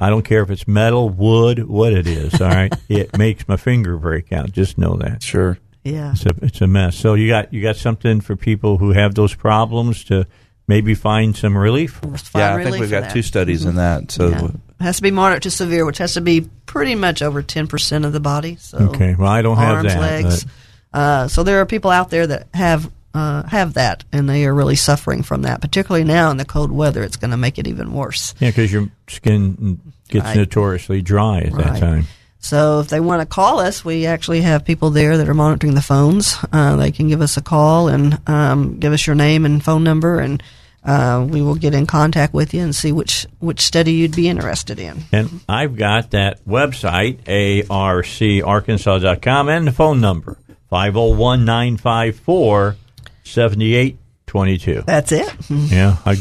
I 0.00 0.10
don't 0.10 0.24
care 0.24 0.42
if 0.42 0.50
it's 0.50 0.66
metal, 0.66 1.08
wood, 1.08 1.68
what 1.68 1.92
it 1.92 2.06
is. 2.06 2.40
All 2.40 2.48
right. 2.48 2.72
it 2.88 3.16
makes 3.18 3.46
my 3.46 3.56
finger 3.56 3.96
break 3.98 4.32
out. 4.32 4.52
Just 4.52 4.78
know 4.78 4.96
that. 4.96 5.22
Sure. 5.22 5.58
Yeah. 5.84 6.12
It's 6.12 6.26
a 6.26 6.30
it's 6.42 6.60
a 6.60 6.66
mess. 6.66 6.96
So 6.96 7.14
you 7.14 7.28
got 7.28 7.52
you 7.52 7.62
got 7.62 7.76
something 7.76 8.20
for 8.20 8.36
people 8.36 8.78
who 8.78 8.92
have 8.92 9.14
those 9.14 9.34
problems 9.34 10.04
to 10.04 10.26
maybe 10.68 10.94
find 10.94 11.34
some 11.36 11.56
relief. 11.58 11.98
Yeah, 12.34 12.54
I 12.54 12.62
think 12.62 12.78
we've 12.78 12.90
got 12.90 13.02
that. 13.04 13.12
two 13.12 13.22
studies 13.22 13.64
in 13.64 13.76
that. 13.76 14.12
So 14.12 14.28
Yeah. 14.28 14.44
It 14.80 14.84
has 14.84 14.96
to 14.96 15.02
be 15.02 15.10
moderate 15.10 15.42
to 15.42 15.50
severe, 15.50 15.84
which 15.84 15.98
has 15.98 16.14
to 16.14 16.20
be 16.20 16.42
pretty 16.66 16.94
much 16.94 17.20
over 17.20 17.42
10% 17.42 18.06
of 18.06 18.12
the 18.12 18.20
body. 18.20 18.56
So 18.60 18.78
Okay. 18.78 19.16
Well, 19.18 19.26
I 19.28 19.42
don't 19.42 19.56
have 19.56 19.76
arms, 19.78 19.92
that, 19.94 20.00
legs. 20.00 20.46
Uh, 20.92 21.26
so 21.26 21.42
there 21.42 21.60
are 21.60 21.66
people 21.66 21.90
out 21.90 22.10
there 22.10 22.26
that 22.28 22.46
have 22.54 22.88
uh, 23.14 23.42
have 23.48 23.74
that, 23.74 24.04
and 24.12 24.28
they 24.28 24.44
are 24.44 24.54
really 24.54 24.76
suffering 24.76 25.22
from 25.24 25.42
that. 25.42 25.60
Particularly 25.60 26.04
now 26.04 26.30
in 26.30 26.36
the 26.36 26.44
cold 26.44 26.70
weather, 26.70 27.02
it's 27.02 27.16
going 27.16 27.30
to 27.32 27.36
make 27.36 27.58
it 27.58 27.66
even 27.66 27.92
worse. 27.92 28.34
Yeah, 28.38 28.50
because 28.50 28.70
your 28.72 28.88
skin 29.08 29.80
gets 30.08 30.26
Right. 30.26 30.36
notoriously 30.36 31.02
dry 31.02 31.40
at 31.40 31.52
that 31.54 31.80
time. 31.80 32.06
So 32.40 32.80
if 32.80 32.88
they 32.88 33.00
want 33.00 33.20
to 33.20 33.26
call 33.26 33.58
us, 33.58 33.84
we 33.84 34.06
actually 34.06 34.40
have 34.42 34.64
people 34.64 34.90
there 34.90 35.16
that 35.18 35.28
are 35.28 35.34
monitoring 35.34 35.74
the 35.74 35.82
phones. 35.82 36.36
Uh, 36.52 36.76
they 36.76 36.92
can 36.92 37.08
give 37.08 37.20
us 37.20 37.36
a 37.36 37.42
call 37.42 37.88
and 37.88 38.20
um, 38.28 38.78
give 38.78 38.92
us 38.92 39.04
your 39.06 39.16
name 39.16 39.44
and 39.44 39.62
phone 39.62 39.82
number, 39.84 40.20
and 40.20 40.42
uh, 40.84 41.26
we 41.28 41.42
will 41.42 41.56
get 41.56 41.74
in 41.74 41.84
contact 41.86 42.32
with 42.32 42.54
you 42.54 42.62
and 42.62 42.74
see 42.74 42.92
which 42.92 43.26
which 43.40 43.60
study 43.60 43.92
you'd 43.92 44.16
be 44.16 44.28
interested 44.28 44.78
in. 44.78 45.02
And 45.12 45.40
I've 45.48 45.76
got 45.76 46.12
that 46.12 46.42
website, 46.44 47.24
arcarkansas.com, 47.24 49.48
and 49.48 49.66
the 49.66 49.72
phone 49.72 50.00
number, 50.00 50.38
501 50.70 51.44
954 51.44 52.76
7822. 53.24 54.82
That's 54.86 55.10
it. 55.12 55.34
Yeah, 55.50 55.96
I, 56.06 56.16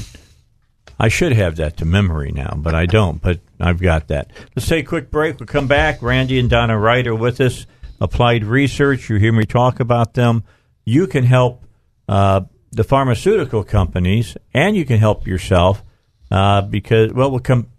I 1.00 1.10
should 1.10 1.34
have 1.34 1.58
that 1.58 1.78
to 1.78 1.86
memory 1.86 2.32
now, 2.32 2.54
but 2.58 2.74
I 2.74 2.86
don't. 2.86 3.22
But 3.22 3.40
I've 3.60 3.82
got 3.82 4.08
that. 4.08 4.32
Let's 4.56 4.68
take 4.68 4.86
a 4.86 4.90
quick 4.90 5.12
break. 5.12 5.40
We'll 5.40 5.48
come 5.48 5.68
back. 5.68 6.02
Randy 6.02 6.40
and 6.40 6.50
Donna 6.50 6.78
Wright 6.78 7.06
are 7.08 7.16
with 7.16 7.40
us. 7.42 7.66
Applied 8.00 8.44
Research, 8.44 9.10
you 9.10 9.16
hear 9.16 9.34
me 9.34 9.46
talk 9.46 9.80
about 9.80 10.14
them. 10.14 10.44
You 10.86 11.08
can 11.08 11.24
help 11.24 11.66
uh, 12.08 12.42
the 12.72 12.84
pharmaceutical 12.84 13.64
companies, 13.64 14.38
and 14.54 14.76
you 14.76 14.86
can 14.86 15.00
help 15.00 15.26
yourself 15.26 15.84
uh, 16.30 16.62
because, 16.62 17.12
well, 17.14 17.32
we'll 17.32 17.40
come 17.40 17.72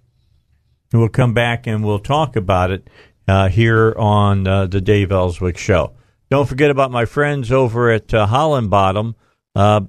we'll 0.93 1.09
come 1.09 1.35
back 1.35 1.67
and 1.67 1.85
we'll 1.85 1.99
talk 1.99 2.35
about 2.35 2.71
it 2.71 2.89
uh, 3.29 3.49
here 3.49 3.95
on 3.97 4.47
uh, 4.47 4.67
the 4.67 4.81
Dave 4.81 5.13
Elswick 5.13 5.59
Show. 5.59 5.93
Don't 6.31 6.49
forget 6.49 6.71
about 6.71 6.91
my 6.91 7.05
friends 7.05 7.53
over 7.53 7.91
at 7.91 8.13
uh, 8.13 8.27
Holland 8.27 8.71
Bottom. 8.71 9.15
Uh, 9.55 9.83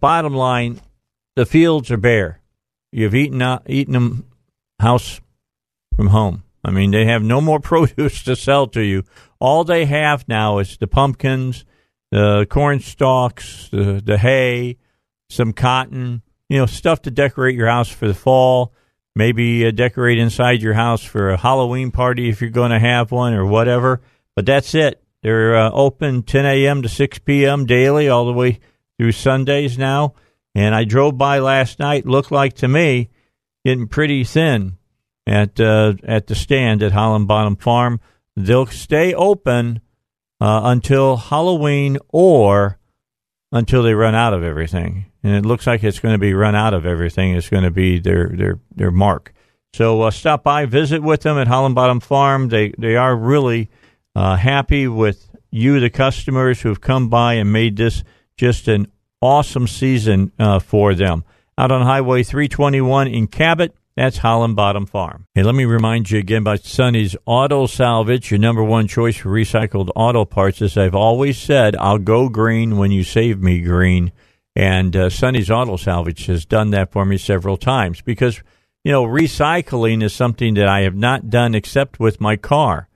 bottom 0.00 0.34
line, 0.34 0.80
the 1.38 1.46
fields 1.46 1.88
are 1.92 1.96
bare. 1.96 2.40
You've 2.90 3.14
eaten 3.14 3.40
out, 3.40 3.62
eaten 3.68 3.92
them 3.92 4.26
house 4.80 5.20
from 5.94 6.08
home. 6.08 6.42
I 6.64 6.72
mean, 6.72 6.90
they 6.90 7.04
have 7.04 7.22
no 7.22 7.40
more 7.40 7.60
produce 7.72 8.24
to 8.24 8.34
sell 8.34 8.66
to 8.68 8.80
you. 8.80 9.04
All 9.38 9.62
they 9.62 9.84
have 9.84 10.26
now 10.26 10.58
is 10.58 10.76
the 10.76 10.88
pumpkins, 10.88 11.64
the 12.10 12.44
corn 12.50 12.80
stalks, 12.80 13.68
the, 13.70 14.02
the 14.04 14.18
hay, 14.18 14.78
some 15.30 15.52
cotton, 15.52 16.22
you 16.48 16.58
know, 16.58 16.66
stuff 16.66 17.02
to 17.02 17.10
decorate 17.12 17.54
your 17.54 17.68
house 17.68 17.88
for 17.88 18.08
the 18.08 18.14
fall. 18.14 18.74
Maybe 19.14 19.64
uh, 19.64 19.70
decorate 19.70 20.18
inside 20.18 20.60
your 20.60 20.74
house 20.74 21.04
for 21.04 21.30
a 21.30 21.36
Halloween 21.36 21.92
party 21.92 22.28
if 22.28 22.40
you're 22.40 22.50
going 22.50 22.72
to 22.72 22.80
have 22.80 23.12
one 23.12 23.32
or 23.32 23.46
whatever. 23.46 24.00
But 24.34 24.44
that's 24.44 24.74
it. 24.74 25.00
They're 25.22 25.54
uh, 25.54 25.70
open 25.70 26.24
10 26.24 26.46
a.m. 26.46 26.82
to 26.82 26.88
6 26.88 27.20
p.m. 27.20 27.64
daily, 27.64 28.08
all 28.08 28.26
the 28.26 28.32
way 28.32 28.58
through 28.98 29.12
Sundays 29.12 29.78
now. 29.78 30.14
And 30.58 30.74
I 30.74 30.82
drove 30.82 31.16
by 31.16 31.38
last 31.38 31.78
night. 31.78 32.04
Looked 32.04 32.32
like 32.32 32.54
to 32.54 32.66
me 32.66 33.10
getting 33.64 33.86
pretty 33.86 34.24
thin 34.24 34.76
at 35.24 35.60
uh, 35.60 35.94
at 36.02 36.26
the 36.26 36.34
stand 36.34 36.82
at 36.82 36.90
Holland 36.90 37.28
Bottom 37.28 37.54
Farm. 37.54 38.00
They'll 38.34 38.66
stay 38.66 39.14
open 39.14 39.80
uh, 40.40 40.62
until 40.64 41.16
Halloween 41.16 41.98
or 42.08 42.76
until 43.52 43.84
they 43.84 43.94
run 43.94 44.16
out 44.16 44.34
of 44.34 44.42
everything. 44.42 45.06
And 45.22 45.36
it 45.36 45.46
looks 45.46 45.64
like 45.64 45.84
it's 45.84 46.00
going 46.00 46.14
to 46.14 46.18
be 46.18 46.34
run 46.34 46.56
out 46.56 46.74
of 46.74 46.84
everything. 46.84 47.36
It's 47.36 47.48
going 47.48 47.62
to 47.62 47.70
be 47.70 48.00
their 48.00 48.28
their 48.34 48.58
their 48.74 48.90
mark. 48.90 49.32
So 49.74 50.02
uh, 50.02 50.10
stop 50.10 50.42
by, 50.42 50.66
visit 50.66 51.04
with 51.04 51.20
them 51.20 51.38
at 51.38 51.46
Holland 51.46 51.76
Bottom 51.76 52.00
Farm. 52.00 52.48
They 52.48 52.74
they 52.76 52.96
are 52.96 53.14
really 53.14 53.70
uh, 54.16 54.34
happy 54.34 54.88
with 54.88 55.30
you, 55.52 55.78
the 55.78 55.88
customers 55.88 56.62
who 56.62 56.68
have 56.68 56.80
come 56.80 57.08
by 57.08 57.34
and 57.34 57.52
made 57.52 57.76
this 57.76 58.02
just 58.36 58.66
an 58.66 58.88
awesome 59.20 59.66
season 59.66 60.32
uh, 60.38 60.58
for 60.58 60.94
them. 60.94 61.24
Out 61.56 61.72
on 61.72 61.82
Highway 61.82 62.22
321 62.22 63.08
in 63.08 63.26
Cabot, 63.26 63.74
that's 63.96 64.18
Holland 64.18 64.54
Bottom 64.54 64.86
Farm. 64.86 65.26
Hey, 65.34 65.42
let 65.42 65.56
me 65.56 65.64
remind 65.64 66.08
you 66.08 66.20
again 66.20 66.42
about 66.42 66.64
Sonny's 66.64 67.16
Auto 67.26 67.66
Salvage, 67.66 68.30
your 68.30 68.38
number 68.38 68.62
one 68.62 68.86
choice 68.86 69.16
for 69.16 69.28
recycled 69.28 69.90
auto 69.96 70.24
parts. 70.24 70.62
As 70.62 70.76
I've 70.76 70.94
always 70.94 71.36
said, 71.36 71.74
I'll 71.74 71.98
go 71.98 72.28
green 72.28 72.76
when 72.76 72.92
you 72.92 73.02
save 73.02 73.42
me 73.42 73.60
green. 73.60 74.12
And 74.54 74.94
uh, 74.94 75.10
Sonny's 75.10 75.50
Auto 75.50 75.76
Salvage 75.76 76.26
has 76.26 76.44
done 76.44 76.70
that 76.70 76.92
for 76.92 77.04
me 77.04 77.18
several 77.18 77.56
times 77.56 78.00
because, 78.00 78.40
you 78.84 78.92
know, 78.92 79.04
recycling 79.04 80.02
is 80.04 80.12
something 80.12 80.54
that 80.54 80.68
I 80.68 80.82
have 80.82 80.96
not 80.96 81.28
done 81.28 81.56
except 81.56 81.98
with 81.98 82.20
my 82.20 82.36
car. 82.36 82.88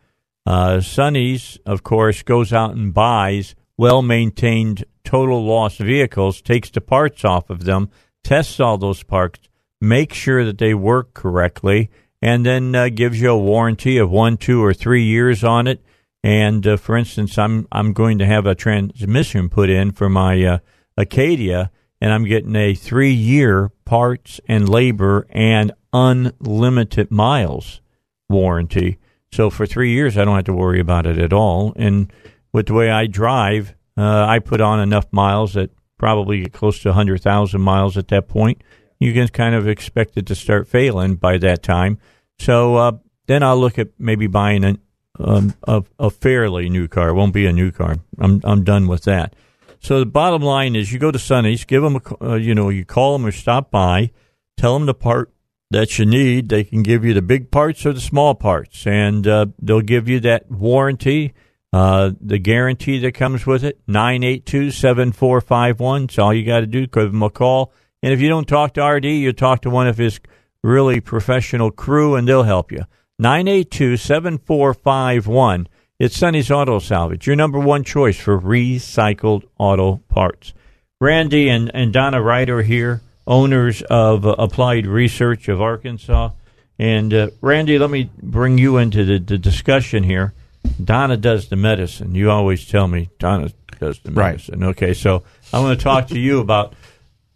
Uh, 0.46 0.80
Sonny's, 0.80 1.58
of 1.66 1.82
course, 1.82 2.22
goes 2.22 2.52
out 2.52 2.76
and 2.76 2.94
buys 2.94 3.56
well 3.76 4.02
maintained 4.02 4.84
total 5.04 5.44
loss 5.44 5.76
vehicles, 5.76 6.40
takes 6.40 6.70
the 6.70 6.80
parts 6.80 7.24
off 7.24 7.50
of 7.50 7.64
them, 7.64 7.90
tests 8.22 8.60
all 8.60 8.78
those 8.78 9.02
parts, 9.02 9.40
makes 9.80 10.16
sure 10.16 10.44
that 10.44 10.58
they 10.58 10.74
work 10.74 11.14
correctly, 11.14 11.90
and 12.20 12.46
then 12.46 12.74
uh, 12.74 12.88
gives 12.88 13.20
you 13.20 13.30
a 13.30 13.38
warranty 13.38 13.98
of 13.98 14.10
one, 14.10 14.36
two, 14.36 14.64
or 14.64 14.72
three 14.72 15.02
years 15.02 15.42
on 15.42 15.66
it. 15.66 15.82
And 16.22 16.64
uh, 16.66 16.76
for 16.76 16.96
instance, 16.96 17.36
I'm 17.36 17.66
I'm 17.72 17.92
going 17.92 18.18
to 18.18 18.26
have 18.26 18.46
a 18.46 18.54
transmission 18.54 19.48
put 19.48 19.68
in 19.68 19.90
for 19.90 20.08
my 20.08 20.42
uh, 20.44 20.58
Acadia, 20.96 21.72
and 22.00 22.12
I'm 22.12 22.24
getting 22.24 22.54
a 22.54 22.74
three 22.74 23.12
year 23.12 23.70
parts 23.84 24.40
and 24.46 24.68
labor 24.68 25.26
and 25.30 25.72
unlimited 25.92 27.10
miles 27.10 27.80
warranty. 28.28 28.98
So 29.32 29.50
for 29.50 29.66
three 29.66 29.92
years, 29.92 30.16
I 30.16 30.24
don't 30.24 30.36
have 30.36 30.44
to 30.44 30.52
worry 30.52 30.78
about 30.78 31.06
it 31.06 31.18
at 31.18 31.32
all. 31.32 31.72
And 31.76 32.12
with 32.52 32.66
the 32.66 32.74
way 32.74 32.90
I 32.90 33.06
drive, 33.06 33.74
uh, 34.02 34.26
I 34.26 34.38
put 34.38 34.60
on 34.60 34.80
enough 34.80 35.06
miles 35.10 35.54
that 35.54 35.70
probably 35.98 36.46
close 36.46 36.80
to 36.80 36.88
100,000 36.88 37.60
miles 37.60 37.96
at 37.96 38.08
that 38.08 38.28
point. 38.28 38.60
You 38.98 39.12
can 39.12 39.28
kind 39.28 39.54
of 39.54 39.68
expect 39.68 40.16
it 40.16 40.26
to 40.26 40.34
start 40.34 40.68
failing 40.68 41.16
by 41.16 41.38
that 41.38 41.62
time. 41.62 41.98
So 42.38 42.76
uh, 42.76 42.92
then 43.26 43.42
I'll 43.42 43.58
look 43.58 43.78
at 43.78 43.88
maybe 43.98 44.26
buying 44.26 44.64
a, 44.64 44.76
um, 45.18 45.54
a, 45.66 45.84
a 45.98 46.10
fairly 46.10 46.68
new 46.68 46.88
car. 46.88 47.10
It 47.10 47.14
won't 47.14 47.32
be 47.32 47.46
a 47.46 47.52
new 47.52 47.70
car. 47.70 47.96
I'm, 48.18 48.40
I'm 48.44 48.64
done 48.64 48.88
with 48.88 49.04
that. 49.04 49.34
So 49.80 49.98
the 49.98 50.06
bottom 50.06 50.42
line 50.42 50.76
is 50.76 50.92
you 50.92 50.98
go 50.98 51.10
to 51.10 51.18
Sonny's, 51.18 51.64
give 51.64 51.82
them 51.82 51.96
a, 51.96 52.24
uh, 52.24 52.34
you 52.34 52.54
know, 52.54 52.68
you 52.68 52.84
call 52.84 53.12
them 53.14 53.26
or 53.26 53.32
stop 53.32 53.70
by, 53.70 54.12
tell 54.56 54.74
them 54.74 54.86
the 54.86 54.94
part 54.94 55.32
that 55.70 55.98
you 55.98 56.06
need. 56.06 56.48
They 56.48 56.62
can 56.62 56.82
give 56.82 57.04
you 57.04 57.14
the 57.14 57.22
big 57.22 57.50
parts 57.50 57.84
or 57.84 57.92
the 57.92 58.00
small 58.00 58.34
parts, 58.34 58.86
and 58.86 59.26
uh, 59.26 59.46
they'll 59.60 59.80
give 59.80 60.08
you 60.08 60.20
that 60.20 60.50
warranty, 60.50 61.34
uh, 61.72 62.10
the 62.20 62.38
guarantee 62.38 62.98
that 62.98 63.12
comes 63.12 63.46
with 63.46 63.64
it. 63.64 63.80
Nine 63.86 64.22
eight 64.22 64.44
two 64.44 64.70
seven 64.70 65.12
four 65.12 65.40
five 65.40 65.80
one. 65.80 66.04
It's 66.04 66.18
all 66.18 66.34
you 66.34 66.44
got 66.44 66.60
to 66.60 66.66
do. 66.66 66.86
Give 66.86 67.10
them 67.10 67.22
a 67.22 67.30
call, 67.30 67.72
and 68.02 68.12
if 68.12 68.20
you 68.20 68.28
don't 68.28 68.48
talk 68.48 68.74
to 68.74 68.84
RD, 68.84 69.06
you 69.06 69.32
talk 69.32 69.62
to 69.62 69.70
one 69.70 69.86
of 69.86 69.98
his 69.98 70.20
really 70.62 71.00
professional 71.00 71.70
crew, 71.70 72.14
and 72.14 72.28
they'll 72.28 72.42
help 72.42 72.70
you. 72.70 72.84
Nine 73.18 73.48
eight 73.48 73.70
two 73.70 73.96
seven 73.96 74.38
four 74.38 74.74
five 74.74 75.26
one. 75.26 75.68
It's 75.98 76.16
Sonny's 76.16 76.50
Auto 76.50 76.80
Salvage, 76.80 77.28
your 77.28 77.36
number 77.36 77.60
one 77.60 77.84
choice 77.84 78.18
for 78.18 78.36
recycled 78.36 79.44
auto 79.56 79.98
parts. 80.08 80.52
Randy 81.00 81.48
and, 81.48 81.70
and 81.74 81.92
Donna 81.92 82.20
Wright 82.20 82.50
are 82.50 82.62
here, 82.62 83.02
owners 83.26 83.82
of 83.82 84.26
uh, 84.26 84.34
Applied 84.36 84.86
Research 84.86 85.48
of 85.48 85.60
Arkansas. 85.60 86.30
And 86.76 87.14
uh, 87.14 87.30
Randy, 87.40 87.78
let 87.78 87.90
me 87.90 88.10
bring 88.20 88.58
you 88.58 88.78
into 88.78 89.04
the, 89.04 89.18
the 89.20 89.38
discussion 89.38 90.02
here. 90.02 90.34
Donna 90.82 91.16
does 91.16 91.48
the 91.48 91.56
medicine. 91.56 92.14
You 92.14 92.30
always 92.30 92.66
tell 92.66 92.88
me 92.88 93.08
Donna 93.18 93.50
does 93.80 93.98
the 94.00 94.12
Right. 94.12 94.32
medicine. 94.32 94.64
Okay, 94.64 94.94
so 94.94 95.22
I 95.52 95.60
want 95.60 95.78
to 95.78 95.82
talk 95.82 96.08
to 96.08 96.18
you 96.18 96.38
about 96.40 96.74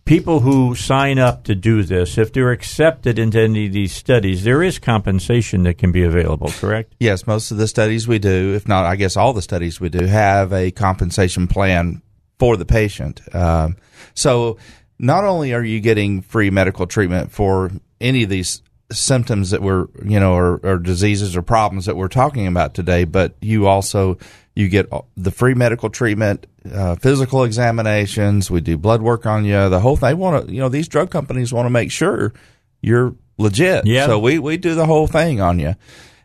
people 0.05 0.41
who 0.41 0.75
sign 0.77 1.19
up 1.19 1.45
to 1.45 1.55
do 1.55 1.83
this. 1.83 2.17
If 2.17 2.33
they're 2.33 2.53
accepted 2.53 3.19
into 3.19 3.41
any 3.41 3.67
of 3.67 3.73
these 3.73 3.93
studies, 3.93 4.45
there 4.45 4.63
is 4.63 4.79
compensation 4.79 5.65
that 5.65 5.79
can 5.79 5.91
be 5.93 6.05
available, 6.05 6.51
correct? 6.61 6.95
Yes, 7.01 7.27
most 7.27 7.51
of 7.51 7.57
the 7.57 7.67
studies 7.67 8.07
we 8.07 8.19
do, 8.21 8.55
if 8.55 8.69
not, 8.69 8.85
I 8.85 8.95
guess 8.97 9.17
all 9.17 9.33
the 9.33 9.43
studies 9.43 9.81
we 9.81 9.89
do, 9.89 10.07
have 10.07 10.53
a 10.53 10.71
compensation 10.71 11.49
plan 11.49 12.03
for 12.39 12.57
the 12.57 12.65
patient. 12.65 13.21
Um, 13.35 13.77
so 14.15 14.59
not 14.99 15.25
only 15.25 15.53
are 15.53 15.65
you 15.65 15.81
getting 15.81 16.23
free 16.23 16.51
medical 16.51 16.87
treatment 16.87 17.33
for 17.33 17.73
any 18.01 18.23
of 18.23 18.29
these 18.29 18.63
symptoms 18.93 19.51
that 19.51 19.63
we're, 19.63 19.87
you 20.05 20.21
know, 20.21 20.35
or, 20.35 20.61
or 20.63 20.79
diseases 20.79 21.37
or 21.37 21.43
problems 21.43 21.87
that 21.87 21.97
we're 21.97 22.09
talking 22.09 22.47
about 22.47 22.75
today, 22.75 23.05
but 23.05 23.35
you 23.41 23.67
also 23.67 24.19
you 24.55 24.69
get 24.69 24.91
the 25.17 25.31
free 25.31 25.55
medical 25.55 25.91
treatment, 25.91 26.47
uh, 26.73 26.97
physical 26.97 27.45
examinations. 27.45 28.51
We 28.51 28.63
do 28.63 28.79
blood 28.79 29.03
work 29.03 29.27
on 29.27 29.45
you. 29.45 29.69
The 29.69 29.81
whole 29.81 29.97
thing. 29.97 30.09
They 30.09 30.15
want 30.15 30.47
to, 30.47 30.53
you 30.53 30.61
know, 30.61 30.71
these 30.71 30.89
drug 30.89 31.11
companies 31.11 31.53
want 31.53 31.67
to 31.67 31.71
make 31.71 31.91
sure 31.91 32.33
you're 32.81 33.15
legit. 33.39 33.87
Yeah. 33.87 34.07
So 34.07 34.19
we 34.19 34.39
we 34.39 34.57
do 34.57 34.75
the 34.75 34.87
whole 34.87 35.07
thing 35.07 35.41
on 35.41 35.59
you, 35.59 35.75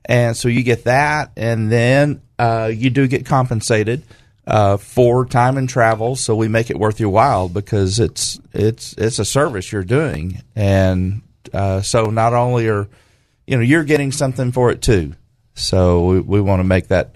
and 0.05 0.35
so 0.35 0.47
you 0.47 0.63
get 0.63 0.85
that, 0.85 1.31
and 1.35 1.71
then 1.71 2.21
uh, 2.39 2.71
you 2.73 2.89
do 2.89 3.07
get 3.07 3.25
compensated 3.25 4.03
uh, 4.47 4.77
for 4.77 5.25
time 5.25 5.57
and 5.57 5.67
travel. 5.67 6.15
So 6.15 6.35
we 6.35 6.47
make 6.47 6.69
it 6.69 6.79
worth 6.79 6.99
your 6.99 7.09
while 7.09 7.49
because 7.49 7.99
it's 7.99 8.39
it's 8.53 8.93
it's 8.93 9.19
a 9.19 9.25
service 9.25 9.71
you're 9.73 9.83
doing, 9.83 10.41
and 10.55 11.21
uh, 11.53 11.81
so 11.81 12.05
not 12.05 12.33
only 12.33 12.67
are 12.67 12.87
you 13.47 13.57
know 13.57 13.63
you're 13.63 13.83
getting 13.83 14.11
something 14.11 14.51
for 14.51 14.71
it 14.71 14.81
too. 14.81 15.13
So 15.53 16.05
we, 16.05 16.19
we 16.21 16.41
want 16.41 16.59
to 16.61 16.63
make 16.63 16.87
that. 16.87 17.15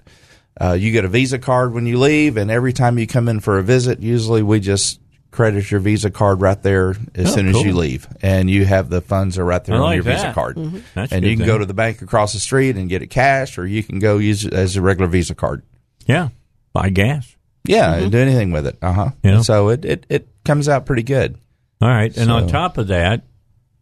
Uh, 0.58 0.72
you 0.72 0.90
get 0.92 1.04
a 1.04 1.08
Visa 1.08 1.38
card 1.38 1.74
when 1.74 1.84
you 1.86 1.98
leave, 1.98 2.36
and 2.36 2.50
every 2.50 2.72
time 2.72 2.98
you 2.98 3.06
come 3.06 3.28
in 3.28 3.40
for 3.40 3.58
a 3.58 3.62
visit, 3.62 4.00
usually 4.00 4.42
we 4.42 4.58
just 4.60 5.00
credit 5.30 5.70
your 5.70 5.80
Visa 5.80 6.10
card 6.10 6.40
right 6.40 6.62
there 6.62 6.90
as 7.14 7.32
Oh, 7.32 7.34
soon 7.36 7.48
as 7.48 7.60
you 7.62 7.74
leave, 7.74 8.08
and 8.22 8.48
you 8.48 8.64
have 8.64 8.88
the 8.88 9.02
funds 9.02 9.36
are 9.38 9.44
right 9.44 9.62
there 9.64 9.74
I 9.74 9.78
on 9.78 9.84
like 9.84 9.94
your 9.96 10.04
Visa 10.04 10.22
that. 10.22 10.34
card, 10.34 10.56
Mhm. 10.56 10.80
That's 10.94 11.12
and 11.12 11.24
you 11.24 11.32
can 11.32 11.40
thing. 11.40 11.46
go 11.46 11.58
to 11.58 11.66
the 11.66 11.74
bank 11.74 12.00
across 12.00 12.32
the 12.32 12.38
street 12.40 12.76
and 12.76 12.88
get 12.88 13.02
it 13.02 13.08
cash, 13.08 13.58
or 13.58 13.66
you 13.66 13.82
can 13.82 13.98
go 13.98 14.16
use 14.16 14.46
it 14.46 14.54
as 14.54 14.76
a 14.76 14.80
regular 14.82 15.08
Visa 15.10 15.34
card. 15.34 15.62
Yeah, 16.06 16.28
buy 16.72 16.88
gas. 16.88 17.36
Yeah, 17.64 18.00
Mhm. 18.00 18.10
do 18.12 18.18
anything 18.18 18.50
with 18.52 18.66
it. 18.66 18.78
Uh 18.80 18.92
huh. 18.92 19.10
Yeah. 19.22 19.40
So 19.42 19.68
it, 19.68 19.84
it 19.84 20.06
it 20.08 20.28
comes 20.44 20.68
out 20.70 20.86
pretty 20.86 21.02
good. 21.02 21.36
All 21.82 21.88
right, 21.88 22.16
and 22.16 22.30
on 22.30 22.46
top 22.48 22.78
of 22.78 22.86
that, 22.88 23.24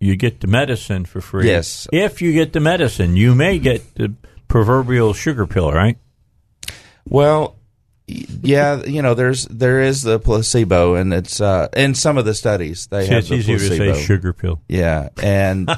you 0.04 0.16
get 0.16 0.40
the 0.40 0.46
medicine 0.46 1.04
for 1.04 1.20
free. 1.20 1.46
Yes. 1.46 1.88
If 1.92 2.20
you 2.20 2.32
get 2.32 2.52
the 2.52 2.60
medicine, 2.60 3.16
you 3.16 3.34
may 3.34 3.58
get 3.58 3.94
the 3.94 4.12
proverbial 4.48 5.14
sugar 5.14 5.46
pill, 5.46 5.72
right? 5.72 5.96
Well, 7.06 7.56
yeah, 8.06 8.82
you 8.84 9.00
know, 9.02 9.14
there's 9.14 9.46
there 9.46 9.80
is 9.80 10.02
the 10.02 10.18
placebo, 10.18 10.94
and 10.94 11.12
it's 11.14 11.40
uh, 11.40 11.68
in 11.74 11.94
some 11.94 12.18
of 12.18 12.24
the 12.26 12.34
studies 12.34 12.86
they 12.88 13.06
See, 13.06 13.12
have 13.12 13.18
it's 13.20 13.28
the 13.30 13.34
easier 13.36 13.58
to 13.58 13.66
say 13.68 13.78
placebo. 13.78 13.98
sugar 13.98 14.32
pill. 14.34 14.60
Yeah, 14.68 15.08
and, 15.22 15.70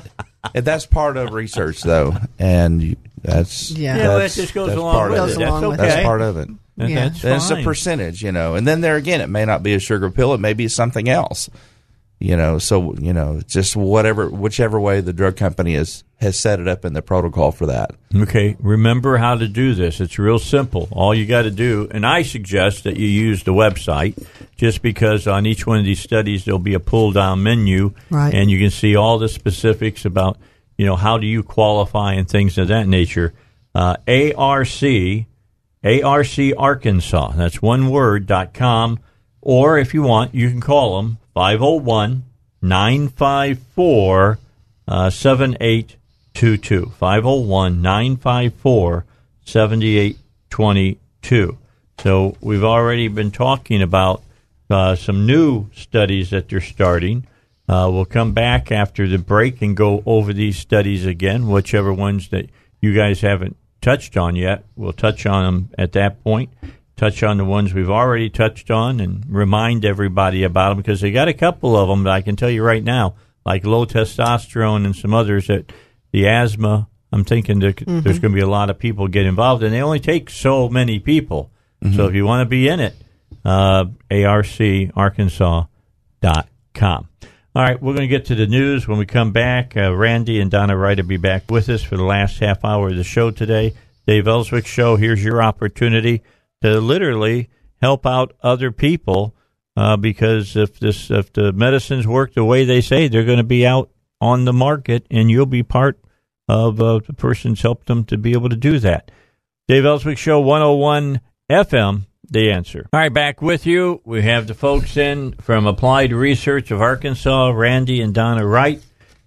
and 0.55 0.65
that's 0.65 0.87
part 0.87 1.17
of 1.17 1.33
research, 1.33 1.83
though, 1.83 2.15
and 2.39 2.97
that's 3.23 3.71
Yeah. 3.71 3.97
Yeah, 3.97 4.09
well, 4.09 4.19
that's, 4.19 4.37
it 4.39 4.43
just 4.43 4.55
goes 4.55 4.73
along 4.73 4.95
part 4.95 5.11
with 5.13 5.21
of 5.21 5.29
it. 5.29 5.33
it. 5.35 5.39
That's 5.39 5.53
okay. 5.65 5.77
That's 5.77 6.03
part 6.05 6.21
of 6.21 6.37
it. 6.39 6.49
That- 6.77 6.91
Yeah. 6.91 7.09
that's 7.09 7.25
And 7.25 7.35
it's 7.35 7.51
a 7.51 7.63
percentage, 7.63 8.23
you 8.23 8.33
know, 8.33 8.55
and 8.57 8.67
then 8.67 8.81
there 8.81 8.97
again, 8.97 9.21
it 9.21 9.29
may 9.31 9.45
not 9.45 9.63
be 9.63 9.75
a 9.75 9.79
sugar 9.81 10.11
pill; 10.11 10.35
it 10.35 10.41
may 10.41 10.53
be 10.53 10.67
something 10.69 11.09
else. 11.09 11.49
You 12.19 12.35
know, 12.35 12.59
so 12.59 12.95
you 12.95 13.13
know, 13.13 13.43
just 13.47 13.77
whatever, 13.77 14.31
whichever 14.31 14.81
way 14.81 15.03
the 15.03 15.13
drug 15.13 15.37
company 15.37 15.75
is 15.75 16.03
has 16.19 16.39
set 16.41 16.61
it 16.61 16.67
up 16.67 16.87
in 16.87 16.95
the 16.95 17.03
protocol 17.03 17.53
for 17.53 17.67
that. 17.67 17.91
Okay, 18.15 18.57
remember 18.59 19.19
how 19.19 19.35
to 19.35 19.47
do 19.47 19.75
this. 19.75 20.01
It's 20.01 20.19
real 20.19 20.39
simple. 20.39 20.89
All 20.91 21.15
you 21.15 21.27
got 21.27 21.43
to 21.43 21.51
do, 21.51 21.89
and 21.91 22.07
I 22.07 22.23
suggest 22.23 22.85
that 22.85 22.97
you 22.97 23.07
use 23.07 23.43
the 23.43 23.53
website, 23.53 24.27
just 24.57 24.81
because 24.81 25.27
on 25.27 25.45
each 25.45 25.67
one 25.67 25.79
of 25.79 25.85
these 25.85 26.01
studies 26.01 26.47
there'll 26.47 26.59
be 26.59 26.73
a 26.73 26.81
pull 26.81 27.13
down 27.13 27.43
menu, 27.43 27.93
Right. 28.09 28.33
and 28.33 28.51
you 28.51 28.59
can 28.59 28.71
see 28.71 28.97
all 28.97 29.19
the 29.19 29.29
specifics 29.29 30.07
about, 30.07 30.39
you 30.79 30.87
know, 30.87 30.97
how 30.97 31.19
do 31.19 31.27
you 31.27 31.43
qualify 31.43 32.15
and 32.15 32.27
things 32.27 32.57
of 32.57 32.69
that 32.69 32.89
nature. 32.89 33.35
Uh, 33.75 33.97
ARC, 34.09 34.83
ARC 35.85 36.39
Arkansas. 36.57 37.33
That's 37.37 37.61
one 37.61 37.91
word 37.91 38.27
dot 38.27 38.55
com. 38.55 39.01
Or 39.43 39.77
if 39.79 39.93
you 39.93 40.03
want, 40.03 40.35
you 40.35 40.49
can 40.49 40.63
call 40.63 40.97
them 41.03 41.19
501 41.37 42.25
954 42.63 44.39
uh, 44.89 45.11
7822. 45.11 46.93
501 46.99 47.83
954 47.83 49.05
7822. 49.45 51.59
So 51.99 52.37
we've 52.41 52.65
already 52.65 53.09
been 53.09 53.31
talking 53.31 53.83
about 53.83 54.23
uh, 54.71 54.95
some 54.95 55.27
new 55.27 55.69
studies 55.75 56.31
that 56.31 56.49
they're 56.49 56.63
starting. 56.63 57.27
Uh, 57.69 57.91
we'll 57.93 58.07
come 58.07 58.33
back 58.33 58.73
after 58.73 59.07
the 59.07 59.19
break 59.19 59.61
and 59.61 59.77
go 59.77 60.03
over 60.07 60.33
these 60.33 60.57
studies 60.57 61.05
again, 61.05 61.49
whichever 61.49 61.93
ones 61.93 62.31
that 62.31 62.49
you 62.81 62.95
guys 62.95 63.21
haven't 63.21 63.59
touched 63.83 64.17
on 64.17 64.37
yet. 64.37 64.65
We'll 64.75 64.95
touch 64.95 65.27
on 65.27 65.45
them 65.45 65.69
at 65.77 65.93
that 65.93 66.25
point. 66.25 66.49
Touch 66.97 67.23
on 67.23 67.37
the 67.37 67.45
ones 67.45 67.75
we've 67.75 67.91
already 67.91 68.31
touched 68.31 68.71
on 68.71 69.01
and 69.01 69.23
remind 69.29 69.85
everybody 69.85 70.43
about 70.45 70.71
them 70.71 70.79
because 70.79 71.03
they 71.03 71.11
got 71.13 71.29
a 71.29 71.35
couple 71.35 71.77
of 71.77 71.89
them 71.89 72.05
that 72.05 72.13
I 72.13 72.23
can 72.23 72.37
tell 72.37 72.49
you 72.49 72.63
right 72.63 72.83
now, 72.83 73.17
like 73.45 73.67
low 73.67 73.85
testosterone 73.85 74.87
and 74.87 74.97
some 74.97 75.13
others 75.13 75.49
that 75.49 75.71
the 76.13 76.27
asthma. 76.27 76.89
I'm 77.13 77.25
thinking 77.25 77.59
there, 77.61 77.73
Mhm. 77.73 78.03
there's 78.03 78.19
going 78.19 78.33
to 78.33 78.37
be 78.37 78.41
a 78.41 78.49
lot 78.49 78.71
of 78.71 78.79
people 78.79 79.09
get 79.09 79.27
involved, 79.27 79.63
and 79.63 79.73
they 79.75 79.83
only 79.83 80.01
take 80.01 80.31
so 80.31 80.69
many 80.69 80.99
people. 80.99 81.51
So 81.95 82.07
if 82.07 82.15
you 82.15 82.25
want 82.27 82.41
to 82.41 82.49
be 82.49 82.67
in 82.67 82.81
it, 82.81 82.97
uh, 83.45 83.85
arcarkansas.com. 84.11 85.69
All 87.55 87.63
right, 87.63 87.81
we're 87.81 87.95
going 87.95 88.09
to 88.09 88.15
get 88.15 88.25
to 88.27 88.35
the 88.35 88.47
news 88.47 88.89
when 88.89 88.99
we 88.99 89.07
come 89.07 89.33
back. 89.33 89.77
Uh, 89.77 89.95
Randy 89.95 90.41
and 90.41 90.51
Donna 90.51 90.77
Wright 90.77 90.97
will 90.99 91.05
be 91.07 91.17
back 91.17 91.51
with 91.51 91.69
us 91.69 91.83
for 91.83 91.97
the 91.97 92.03
last 92.05 92.39
half 92.41 92.65
hour 92.65 92.89
of 92.89 92.97
the 92.97 93.05
show 93.05 93.31
today. 93.31 93.73
Dave 94.07 94.27
Elswick 94.29 94.67
Show, 94.67 94.97
here's 94.97 95.23
your 95.25 95.43
opportunity 95.43 96.23
to 96.63 96.81
literally 96.81 97.49
help 97.81 98.07
out 98.07 98.35
other 98.43 98.73
people 98.73 99.35
uh, 99.77 99.97
because 99.97 100.57
if 100.57 100.79
this 100.79 101.11
if 101.11 101.33
the 101.33 101.53
medicines 101.53 102.07
work 102.07 102.35
the 102.35 102.45
way 102.45 102.65
they 102.65 102.81
say, 102.81 103.09
they're 103.09 103.25
going 103.25 103.37
to 103.39 103.45
be 103.45 103.67
out 103.67 103.91
on 104.21 104.45
the 104.47 104.53
market, 104.53 105.07
and 105.11 105.31
you'll 105.31 105.47
be 105.47 105.63
part 105.63 106.01
of 106.49 106.81
uh, 106.81 107.01
the 107.07 107.13
person's 107.13 107.61
helped 107.61 107.87
them 107.87 108.05
to 108.05 108.17
be 108.17 108.33
able 108.33 108.49
to 108.49 108.57
do 108.57 108.79
that. 108.79 109.11
Dave 109.69 109.85
Elswick 109.85 110.17
Show 110.17 110.41
101 110.41 111.21
FM, 111.51 112.07
the 112.31 112.51
answer. 112.51 112.89
All 112.93 113.01
right, 113.01 113.13
back 113.13 113.43
with 113.43 113.67
you. 113.67 114.01
We 114.05 114.23
have 114.23 114.47
the 114.47 114.55
folks 114.55 114.97
in 114.97 115.33
from 115.35 115.67
Applied 115.67 116.13
Research 116.13 116.71
of 116.71 116.81
Arkansas, 116.81 117.51
Randy 117.51 118.01
and 118.01 118.15
Donna 118.15 118.47
Wright. 118.47 118.81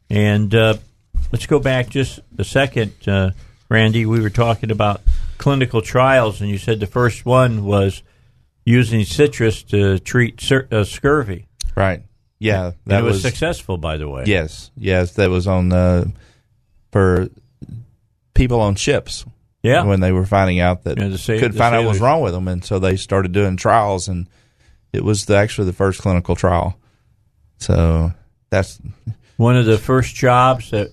And 0.09 0.53
uh, 0.55 0.77
let's 1.31 1.45
go 1.45 1.59
back 1.59 1.89
just 1.89 2.19
a 2.37 2.43
second, 2.43 2.93
uh, 3.07 3.31
Randy. 3.69 4.05
We 4.05 4.21
were 4.21 4.29
talking 4.29 4.71
about 4.71 5.01
clinical 5.39 5.81
trials, 5.81 6.39
and 6.41 6.49
you 6.51 6.59
said 6.59 6.79
the 6.79 6.85
first 6.85 7.25
one 7.25 7.63
was 7.65 8.03
using 8.65 9.03
citrus 9.03 9.63
to 9.63 9.97
treat 9.97 10.39
cir- 10.39 10.67
uh, 10.71 10.83
scurvy. 10.83 11.47
Right. 11.75 12.03
Yeah, 12.37 12.65
And 12.67 12.75
that 12.85 12.99
it 12.99 13.03
was, 13.03 13.13
was- 13.15 13.21
successful, 13.23 13.77
by 13.77 13.97
the 13.97 14.07
way. 14.07 14.23
Yes, 14.27 14.69
yes, 14.77 15.13
that 15.13 15.29
was 15.31 15.47
on 15.47 15.73
uh, 15.73 16.05
for 16.91 17.27
people 18.33 18.61
on 18.61 18.75
ships. 18.75 19.25
Yeah. 19.61 19.83
when 19.83 19.99
they 19.99 20.13
were 20.13 20.25
finding 20.25 20.61
out 20.61 20.83
that 20.85 20.97
Yeah, 20.97 21.17
sa- 21.17 21.33
couldn't 21.33 21.51
the 21.51 21.57
find 21.57 21.75
out 21.75 21.83
what 21.83 21.89
was 21.89 21.99
wrong 21.99 22.21
with 22.21 22.31
them, 22.31 22.47
and 22.47 22.63
so 22.63 22.79
they 22.79 22.95
started 22.95 23.33
doing 23.33 23.57
trials, 23.57 24.07
and 24.07 24.29
it 24.93 25.03
was 25.03 25.25
the, 25.25 25.35
actually 25.35 25.65
the 25.65 25.73
first 25.73 26.01
clinical 26.01 26.33
trial. 26.37 26.77
So 27.57 28.13
that's 28.49 28.79
One 29.35 29.57
of 29.57 29.65
the 29.65 29.77
first 29.77 30.15
jobs 30.15 30.71
that 30.71 30.91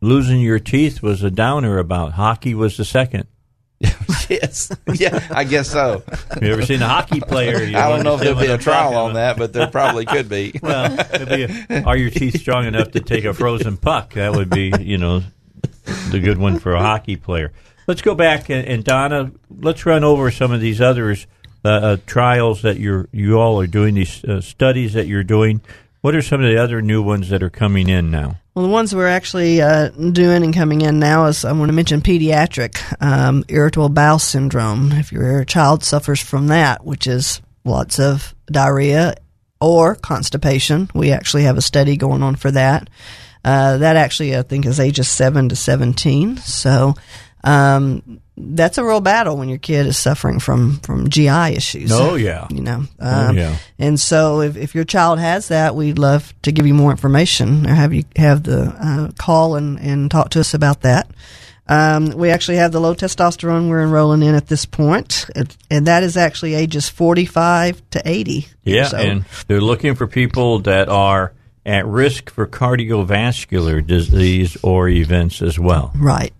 losing 0.00 0.40
your 0.40 0.60
teeth 0.60 1.02
was 1.02 1.24
a 1.24 1.30
downer 1.30 1.78
about. 1.78 2.12
Hockey 2.12 2.54
was 2.54 2.76
the 2.76 2.84
second. 2.84 3.26
yes, 4.28 4.70
yeah, 4.94 5.26
I 5.30 5.44
guess 5.44 5.70
so. 5.70 6.02
Have 6.30 6.42
You 6.42 6.52
ever 6.52 6.64
seen 6.64 6.82
a 6.82 6.88
hockey 6.88 7.20
player? 7.20 7.56
I 7.76 7.88
don't 7.88 8.02
know 8.02 8.14
if 8.14 8.20
there'll 8.20 8.38
be 8.38 8.46
a 8.46 8.52
understand 8.52 8.76
what 8.76 8.86
I'm 8.86 8.92
trial 8.92 9.04
on 9.06 9.14
that, 9.14 9.36
but 9.36 9.52
there 9.52 9.66
probably 9.66 10.06
could 10.06 10.28
be. 10.28 10.52
Well, 10.64 10.98
it'd 11.12 11.28
be 11.28 11.74
a, 11.74 11.82
are 11.82 11.96
your 11.96 12.10
teeth 12.10 12.40
strong 12.40 12.64
enough 12.64 12.92
to 12.92 13.00
take 13.00 13.24
a 13.24 13.34
frozen 13.34 13.76
puck? 13.76 14.14
That 14.14 14.32
would 14.32 14.48
be, 14.48 14.72
you 14.80 14.96
know, 14.96 15.22
the 16.10 16.20
good 16.20 16.38
one 16.38 16.58
for 16.58 16.72
a 16.72 16.80
hockey 16.80 17.16
player. 17.16 17.52
Let's 17.86 18.00
go 18.00 18.14
back 18.14 18.48
and, 18.48 18.66
and 18.66 18.82
Donna, 18.82 19.32
let's 19.50 19.84
run 19.84 20.04
over 20.04 20.30
some 20.30 20.52
of 20.52 20.60
these 20.60 20.80
others 20.80 21.26
uh, 21.64 21.68
uh, 21.68 21.96
trials 22.06 22.62
that 22.62 22.78
you're 22.78 23.08
you 23.12 23.38
all 23.38 23.60
are 23.60 23.66
doing 23.66 23.94
these 23.94 24.22
uh, 24.24 24.40
studies 24.40 24.92
that 24.94 25.06
you're 25.06 25.24
doing. 25.24 25.60
What 26.00 26.14
are 26.14 26.22
some 26.22 26.42
of 26.42 26.50
the 26.50 26.62
other 26.62 26.82
new 26.82 27.02
ones 27.02 27.30
that 27.30 27.42
are 27.42 27.50
coming 27.50 27.88
in 27.88 28.10
now? 28.10 28.38
Well, 28.54 28.66
the 28.66 28.72
ones 28.72 28.94
we're 28.94 29.08
actually 29.08 29.60
uh, 29.60 29.88
doing 29.88 30.44
and 30.44 30.54
coming 30.54 30.82
in 30.82 31.00
now 31.00 31.26
is 31.26 31.44
I 31.44 31.50
want 31.50 31.70
to 31.70 31.72
mention 31.72 32.02
pediatric 32.02 32.80
um, 33.02 33.44
irritable 33.48 33.88
bowel 33.88 34.20
syndrome. 34.20 34.92
If 34.92 35.10
your 35.10 35.44
child 35.44 35.82
suffers 35.82 36.20
from 36.20 36.46
that, 36.46 36.84
which 36.84 37.08
is 37.08 37.42
lots 37.64 37.98
of 37.98 38.32
diarrhea 38.46 39.14
or 39.60 39.96
constipation, 39.96 40.88
we 40.94 41.10
actually 41.10 41.42
have 41.44 41.58
a 41.58 41.62
study 41.62 41.96
going 41.96 42.22
on 42.22 42.36
for 42.36 42.52
that. 42.52 42.88
Uh, 43.44 43.78
that 43.78 43.96
actually, 43.96 44.36
I 44.36 44.42
think, 44.42 44.66
is 44.66 44.78
ages 44.78 45.08
seven 45.08 45.48
to 45.48 45.56
seventeen. 45.56 46.36
So. 46.36 46.94
Um, 47.42 48.20
that's 48.36 48.78
a 48.78 48.84
real 48.84 49.00
battle 49.00 49.36
when 49.36 49.48
your 49.48 49.58
kid 49.58 49.86
is 49.86 49.96
suffering 49.96 50.40
from, 50.40 50.80
from 50.80 51.08
GI 51.08 51.54
issues. 51.56 51.92
Oh, 51.92 52.14
yeah. 52.16 52.46
You 52.50 52.62
know, 52.62 52.84
Oh, 53.00 53.28
um, 53.28 53.36
yeah. 53.36 53.56
and 53.78 53.98
so, 53.98 54.40
if, 54.40 54.56
if 54.56 54.74
your 54.74 54.84
child 54.84 55.18
has 55.20 55.48
that, 55.48 55.74
we'd 55.76 55.98
love 55.98 56.32
to 56.42 56.50
give 56.52 56.66
you 56.66 56.74
more 56.74 56.90
information 56.90 57.66
or 57.66 57.74
have 57.74 57.92
you 57.94 58.04
have 58.16 58.42
the 58.42 58.62
uh, 58.78 59.10
call 59.18 59.54
and, 59.56 59.78
and 59.78 60.10
talk 60.10 60.30
to 60.30 60.40
us 60.40 60.52
about 60.54 60.80
that. 60.82 61.08
Um, 61.66 62.08
we 62.10 62.30
actually 62.30 62.58
have 62.58 62.72
the 62.72 62.80
low 62.80 62.94
testosterone 62.94 63.70
we're 63.70 63.82
enrolling 63.82 64.22
in 64.22 64.34
at 64.34 64.48
this 64.48 64.66
and 65.70 65.86
that 65.86 66.02
is 66.02 66.16
actually 66.16 66.54
ages 66.54 66.88
45 66.90 67.80
to 67.90 68.02
80. 68.04 68.48
Yeah, 68.64 68.88
So- 68.88 68.96
and 68.98 69.24
they're 69.46 69.60
looking 69.62 69.94
for 69.94 70.06
people 70.06 70.58
that 70.60 70.88
are 70.88 71.32
at 71.64 71.86
risk 71.86 72.30
for 72.30 72.46
cardiovascular 72.46 73.86
disease 73.86 74.56
or 74.62 74.88
events 74.88 75.40
as 75.40 75.58
well. 75.58 75.92
Right. 75.96 76.32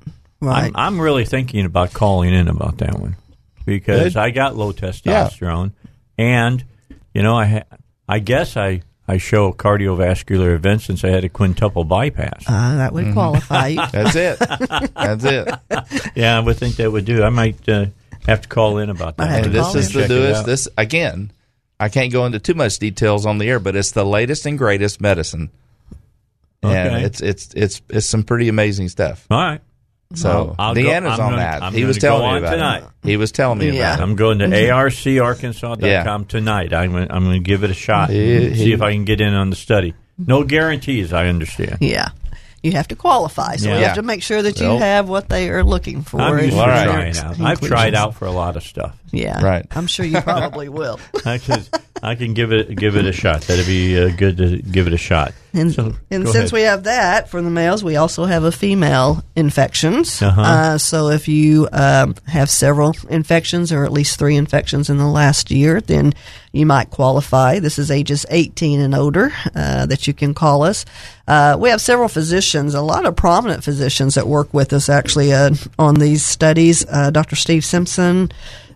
Right. 0.44 0.64
I'm, 0.74 0.76
I'm 0.76 1.00
really 1.00 1.24
thinking 1.24 1.64
about 1.64 1.92
calling 1.92 2.32
in 2.34 2.48
about 2.48 2.78
that 2.78 2.98
one 2.98 3.16
because 3.64 4.14
Good. 4.14 4.16
I 4.20 4.30
got 4.30 4.56
low 4.56 4.72
testosterone, 4.72 5.72
and 6.18 6.64
you 7.12 7.22
know, 7.22 7.36
I 7.36 7.46
ha- 7.46 7.76
I 8.08 8.18
guess 8.18 8.56
I 8.56 8.82
I 9.06 9.18
show 9.18 9.52
cardiovascular 9.52 10.54
events 10.54 10.84
since 10.86 11.04
I 11.04 11.08
had 11.08 11.24
a 11.24 11.28
quintuple 11.28 11.84
bypass. 11.84 12.44
Uh, 12.48 12.76
that 12.76 12.92
would 12.92 13.12
qualify 13.12 13.68
you. 13.68 13.82
That's 13.92 14.16
it. 14.16 14.38
That's 14.38 15.24
it. 15.24 16.10
yeah, 16.16 16.36
I 16.36 16.40
would 16.40 16.56
think 16.56 16.76
that 16.76 16.90
would 16.90 17.04
do. 17.04 17.22
I 17.22 17.28
might 17.30 17.68
uh, 17.68 17.86
have 18.26 18.40
to 18.42 18.48
call 18.48 18.78
in 18.78 18.90
about 18.90 19.16
that. 19.18 19.44
And 19.44 19.46
one 19.46 19.52
this 19.52 19.74
is 19.74 19.92
the 19.92 20.00
check 20.02 20.10
it 20.10 20.14
newest. 20.14 20.40
out. 20.40 20.46
This 20.46 20.68
again, 20.78 21.30
I 21.78 21.88
can't 21.90 22.12
go 22.12 22.24
into 22.24 22.38
too 22.38 22.54
much 22.54 22.78
details 22.78 23.26
on 23.26 23.38
the 23.38 23.48
air, 23.48 23.60
but 23.60 23.76
it's 23.76 23.90
the 23.92 24.04
latest 24.06 24.46
and 24.46 24.56
greatest 24.56 25.00
medicine, 25.00 25.50
and 26.62 26.94
Okay. 26.94 27.04
it's 27.04 27.20
it's 27.20 27.52
it's 27.54 27.82
it's 27.90 28.06
some 28.06 28.22
pretty 28.22 28.48
amazing 28.48 28.88
stuff. 28.88 29.26
All 29.30 29.38
right. 29.38 29.60
So 30.14 30.30
I'll- 30.30 30.68
I'll 30.70 30.74
Deanna's 30.74 31.18
on 31.18 31.30
gonna- 31.30 31.36
that. 31.36 31.62
I'm 31.62 31.72
he 31.72 31.84
was 31.84 31.98
telling 31.98 32.32
me 32.32 32.38
about 32.38 32.50
tonight. 32.52 32.82
it. 33.02 33.08
He 33.08 33.16
was 33.16 33.32
telling 33.32 33.58
me 33.58 33.68
about 33.78 33.98
it. 33.98 34.02
I'm 34.02 34.16
going 34.16 34.38
to 34.38 34.46
arcarkansas.com 34.48 35.80
Yeah. 35.82 36.18
tonight. 36.28 36.72
I'm 36.72 36.92
gonna, 36.92 37.06
I'm 37.10 37.24
going 37.24 37.36
to 37.42 37.44
give 37.46 37.64
it 37.64 37.70
a 37.70 37.74
shot. 37.74 38.10
He- 38.10 38.48
he- 38.50 38.54
see 38.56 38.72
if 38.72 38.82
I 38.82 38.92
can 38.92 39.04
get 39.04 39.20
in 39.20 39.34
on 39.34 39.50
the 39.50 39.56
study. 39.56 39.94
No 40.18 40.44
guarantees, 40.44 41.12
I 41.12 41.26
understand. 41.26 41.78
Yeah. 41.80 42.10
You 42.62 42.72
have 42.72 42.88
to 42.88 42.96
qualify, 42.96 43.56
so 43.56 43.68
Yeah. 43.68 43.76
we 43.76 43.82
have 43.82 43.96
to 43.96 44.02
make 44.02 44.22
sure 44.22 44.40
that 44.40 44.58
you 44.58 44.66
Well, 44.68 44.78
have 44.78 45.06
what 45.06 45.28
they 45.28 45.50
are 45.50 45.62
looking 45.62 46.00
for. 46.02 46.18
I'm 46.18 46.38
in 46.38 46.44
used 46.46 46.50
to 46.52 46.56
your 46.56 46.64
trying 46.64 47.16
out. 47.18 47.40
I've 47.40 47.60
tried 47.60 47.94
out 47.94 48.14
for 48.14 48.24
a 48.24 48.30
lot 48.30 48.56
of 48.56 48.62
stuff. 48.62 48.96
Yeah, 49.10 49.42
Right. 49.44 49.66
I'm 49.72 49.86
sure 49.86 50.06
you 50.06 50.18
probably 50.22 50.70
will. 50.70 50.98
I 51.26 51.36
can, 51.36 51.62
I 52.02 52.14
can 52.14 52.32
give 52.32 52.52
it 52.52 52.74
give 52.74 52.96
it 52.96 53.04
a 53.04 53.12
shot. 53.12 53.42
That'd 53.42 53.66
be 53.66 53.98
uh, 54.02 54.08
good 54.16 54.38
to 54.38 54.56
give 54.62 54.86
it 54.86 54.94
a 54.94 54.98
shot. 54.98 55.34
And, 55.54 55.72
So, 55.72 55.94
and 56.10 56.24
since 56.26 56.36
ahead. 56.36 56.52
we 56.52 56.62
have 56.62 56.84
that 56.84 57.30
for 57.30 57.40
the 57.40 57.50
males, 57.50 57.84
we 57.84 57.94
also 57.96 58.24
have 58.24 58.42
a 58.42 58.50
female 58.50 59.22
infections. 59.36 60.20
Uh-huh. 60.20 60.40
Uh, 60.40 60.78
so 60.78 61.08
if 61.10 61.28
you 61.28 61.68
um, 61.72 62.16
have 62.26 62.50
several 62.50 62.94
infections 63.08 63.70
or 63.72 63.84
at 63.84 63.92
least 63.92 64.18
three 64.18 64.36
infections 64.36 64.90
in 64.90 64.98
the 64.98 65.06
last 65.06 65.52
year, 65.52 65.80
then 65.80 66.12
you 66.52 66.66
might 66.66 66.90
qualify. 66.90 67.60
This 67.60 67.78
is 67.78 67.90
ages 67.90 68.26
18 68.30 68.80
and 68.80 68.94
older 68.94 69.32
uh, 69.54 69.86
that 69.86 70.06
you 70.08 70.12
can 70.14 70.34
call 70.34 70.64
us. 70.64 70.84
Uh, 71.26 71.56
we 71.58 71.70
have 71.70 71.80
several 71.80 72.08
physicians, 72.08 72.74
a 72.74 72.82
lot 72.82 73.06
of 73.06 73.16
prominent 73.16 73.64
physicians 73.64 74.16
that 74.16 74.26
work 74.26 74.52
with 74.52 74.72
us 74.72 74.88
actually 74.88 75.32
uh, 75.32 75.50
on 75.78 75.94
these 75.94 76.24
studies. 76.24 76.84
Uh, 76.88 77.10
Dr. 77.10 77.36
Steve 77.36 77.64
Simpson. 77.64 78.30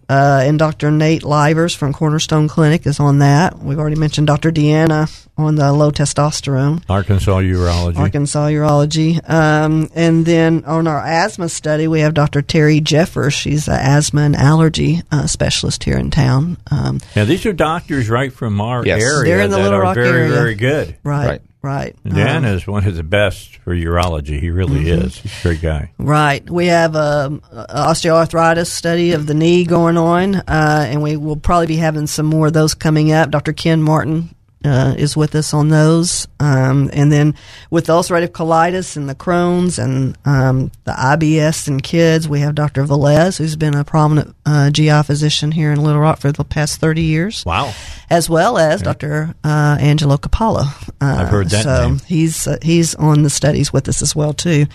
Uh, 0.08 0.40
and 0.44 0.58
Dr. 0.58 0.90
Nate 0.90 1.22
Livers 1.22 1.74
from 1.74 1.92
Cornerstone 1.92 2.48
Clinic 2.48 2.86
is 2.86 2.98
on 2.98 3.18
that. 3.18 3.58
We've 3.58 3.78
already 3.78 3.96
mentioned 3.96 4.26
Dr. 4.26 4.50
Deanna 4.50 5.26
on 5.36 5.56
the 5.56 5.70
low 5.72 5.90
testosterone. 5.90 6.82
Arkansas 6.88 7.40
Urology. 7.40 7.96
Arkansas 7.98 8.46
Urology. 8.48 9.20
Um, 9.28 9.90
and 9.94 10.24
then 10.24 10.64
on 10.64 10.86
our 10.86 10.98
asthma 10.98 11.48
study, 11.50 11.86
we 11.88 12.00
have 12.00 12.14
Dr. 12.14 12.40
Terry 12.40 12.80
Jeffers. 12.80 13.34
She's 13.34 13.68
an 13.68 13.74
asthma 13.74 14.22
and 14.22 14.34
allergy 14.34 15.02
uh, 15.12 15.26
specialist 15.26 15.84
here 15.84 15.98
in 15.98 16.10
town. 16.10 16.56
Um, 16.70 17.00
Now 17.14 17.24
these 17.26 17.44
are 17.44 17.52
doctors 17.52 18.08
right 18.08 18.32
from 18.32 18.60
our 18.62 18.84
Yes. 18.86 19.02
area 19.02 19.24
They're 19.36 19.44
in 19.44 19.50
the 19.50 19.56
that 19.58 19.62
Little 19.62 19.78
are 19.78 19.82
Rock 19.82 19.94
very 19.94 20.08
area. 20.08 20.28
very 20.28 20.38
very 20.38 20.54
good. 20.54 20.96
right, 21.04 21.26
right. 21.28 21.42
Dan 21.62 22.44
Um, 22.44 22.44
is 22.44 22.66
one 22.66 22.86
of 22.86 22.94
the 22.96 23.02
best 23.02 23.56
for 23.64 23.74
urology. 23.74 24.40
He 24.40 24.50
really 24.50 24.84
Mhm. 24.84 25.04
is. 25.06 25.16
He's 25.18 25.32
a 25.40 25.42
great 25.42 25.62
guy. 25.62 25.90
Right. 25.98 26.48
We 26.48 26.66
have 26.66 26.94
um, 26.96 27.42
a 27.52 27.88
osteoarthritis 27.88 28.66
study 28.66 29.12
of 29.12 29.26
the 29.26 29.34
knee 29.34 29.64
going 29.64 29.96
on, 29.96 30.36
uh, 30.36 30.86
and 30.88 31.02
we 31.02 31.16
will 31.16 31.36
probably 31.36 31.66
be 31.66 31.76
having 31.76 32.06
some 32.06 32.26
more 32.26 32.46
of 32.46 32.52
those 32.52 32.74
coming 32.74 33.12
up. 33.12 33.30
Dr. 33.30 33.52
Ken 33.52 33.82
Martin 33.82 34.30
uh, 34.64 34.94
is 34.98 35.16
with 35.16 35.34
us 35.34 35.54
on 35.54 35.68
those. 35.68 36.26
Um, 36.40 36.90
and 36.92 37.12
then 37.12 37.34
with 37.70 37.86
the 37.86 37.92
ulcerative 37.92 38.28
colitis 38.28 38.96
and 38.96 39.08
the 39.08 39.14
Crohn's 39.14 39.78
and 39.78 40.16
um, 40.24 40.70
the 40.84 40.92
IBS 40.92 41.68
in 41.68 41.80
kids, 41.80 42.28
we 42.28 42.40
have 42.40 42.54
Dr. 42.54 42.84
Velez, 42.84 43.38
who's 43.38 43.56
been 43.56 43.74
a 43.74 43.84
prominent 43.84 44.34
uh, 44.44 44.70
GI 44.70 45.02
physician 45.04 45.52
here 45.52 45.72
in 45.72 45.82
Little 45.82 46.00
Rock 46.00 46.18
for 46.18 46.32
the 46.32 46.44
past 46.44 46.80
30 46.80 47.02
years. 47.02 47.44
Wow. 47.44 47.72
As 48.10 48.28
well 48.28 48.58
as 48.58 48.82
Dr. 48.82 49.34
Uh, 49.44 49.76
Angelo 49.80 50.16
Capalla. 50.16 50.66
Uh, 51.00 51.22
I've 51.22 51.28
heard 51.28 51.50
that 51.50 51.64
so 51.64 51.88
name. 51.88 52.00
he's 52.06 52.46
uh, 52.46 52.58
he's 52.62 52.94
on 52.94 53.22
the 53.22 53.30
studies 53.30 53.72
with 53.72 53.88
us 53.88 54.02
as 54.02 54.16
well 54.16 54.32
too. 54.32 54.66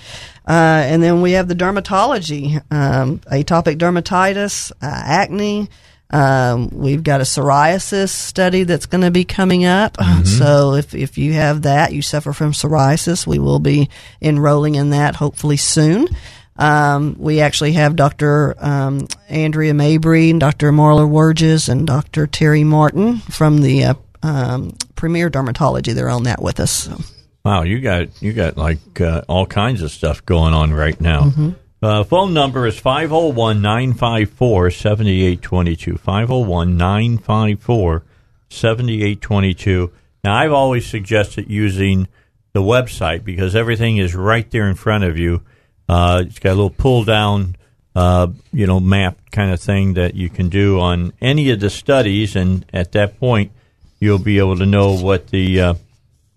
Uh, 0.48 0.84
and 0.86 1.02
then 1.02 1.22
we 1.22 1.32
have 1.32 1.48
the 1.48 1.56
dermatology, 1.56 2.62
um, 2.72 3.20
atopic 3.20 3.78
dermatitis, 3.78 4.72
uh, 4.74 4.76
acne. 4.82 5.70
Um, 6.14 6.70
we've 6.72 7.02
got 7.04 7.22
a 7.22 7.24
psoriasis 7.24 8.10
study 8.10 8.64
that's 8.64 8.86
going 8.86 9.02
to 9.02 9.10
be 9.12 9.26
coming 9.26 9.66
up. 9.66 9.98
So 10.24 10.76
if 10.76 10.94
if 10.94 11.18
you 11.18 11.34
have 11.34 11.64
that, 11.64 11.92
you 11.92 12.02
suffer 12.04 12.34
from 12.34 12.52
psoriasis, 12.54 13.26
we 13.28 13.40
will 13.40 13.60
be 13.60 13.90
enrolling 14.22 14.76
in 14.76 14.92
that 14.92 15.16
hopefully 15.16 15.58
soon. 15.58 16.08
Um, 16.56 17.16
we 17.18 17.42
actually 17.42 17.74
have 17.74 17.96
Dr. 17.96 18.56
Um, 18.60 19.08
Andrea 19.28 19.74
Mabry, 19.74 20.30
and 20.30 20.40
Dr. 20.40 20.72
Marla 20.72 21.10
Wurges, 21.10 21.68
and 21.68 21.88
Dr. 21.88 22.28
Terry 22.28 22.64
Martin 22.64 23.18
from 23.18 23.62
the 23.62 23.84
uh, 23.86 23.94
um, 24.22 24.78
Premier 24.96 25.32
Dermatology. 25.32 25.94
They're 25.96 26.10
on 26.10 26.24
that 26.24 26.42
with 26.44 26.60
us. 26.60 26.72
So. 26.72 26.98
Wow, 27.44 27.64
you 27.64 27.80
got 27.82 28.22
you 28.22 28.34
got 28.34 28.56
like 28.56 29.02
uh, 29.02 29.24
all 29.28 29.46
kinds 29.48 29.82
of 29.82 29.90
stuff 29.92 30.24
going 30.26 30.54
on 30.54 30.72
right 30.74 31.00
now. 31.02 31.24
Mhm. 31.24 31.56
Uh, 31.84 32.02
phone 32.02 32.34
number 32.34 32.66
is 32.66 32.80
501 32.80 33.62
954 33.62 34.72
7822. 34.72 35.98
501 35.98 36.78
954 36.78 38.04
7822. 38.50 39.92
Now, 40.24 40.34
I've 40.34 40.54
always 40.54 40.88
suggested 40.88 41.50
using 41.50 42.08
the 42.54 42.62
website 42.62 43.26
because 43.26 43.54
everything 43.54 43.98
is 43.98 44.16
right 44.16 44.50
there 44.50 44.70
in 44.70 44.76
front 44.76 45.04
of 45.04 45.18
you. 45.20 45.42
Uh, 45.90 46.24
it's 46.26 46.40
got 46.40 46.52
a 46.52 46.56
little 46.56 46.70
pull 46.70 47.04
down, 47.04 47.58
uh, 47.98 48.28
you 48.54 48.66
know, 48.66 48.80
map 48.80 49.18
kind 49.32 49.52
of 49.52 49.60
thing 49.60 49.96
that 49.96 50.16
you 50.16 50.30
can 50.30 50.48
do 50.48 50.80
on 50.80 51.12
any 51.20 51.50
of 51.50 51.60
the 51.60 51.70
studies, 51.70 52.38
and 52.38 52.66
at 52.72 52.94
that 52.94 53.20
point, 53.20 53.52
you'll 54.00 54.20
be 54.20 54.40
able 54.40 54.56
to 54.56 54.66
know 54.66 54.94
what 54.94 55.28
the 55.28 55.60
uh, 55.60 55.74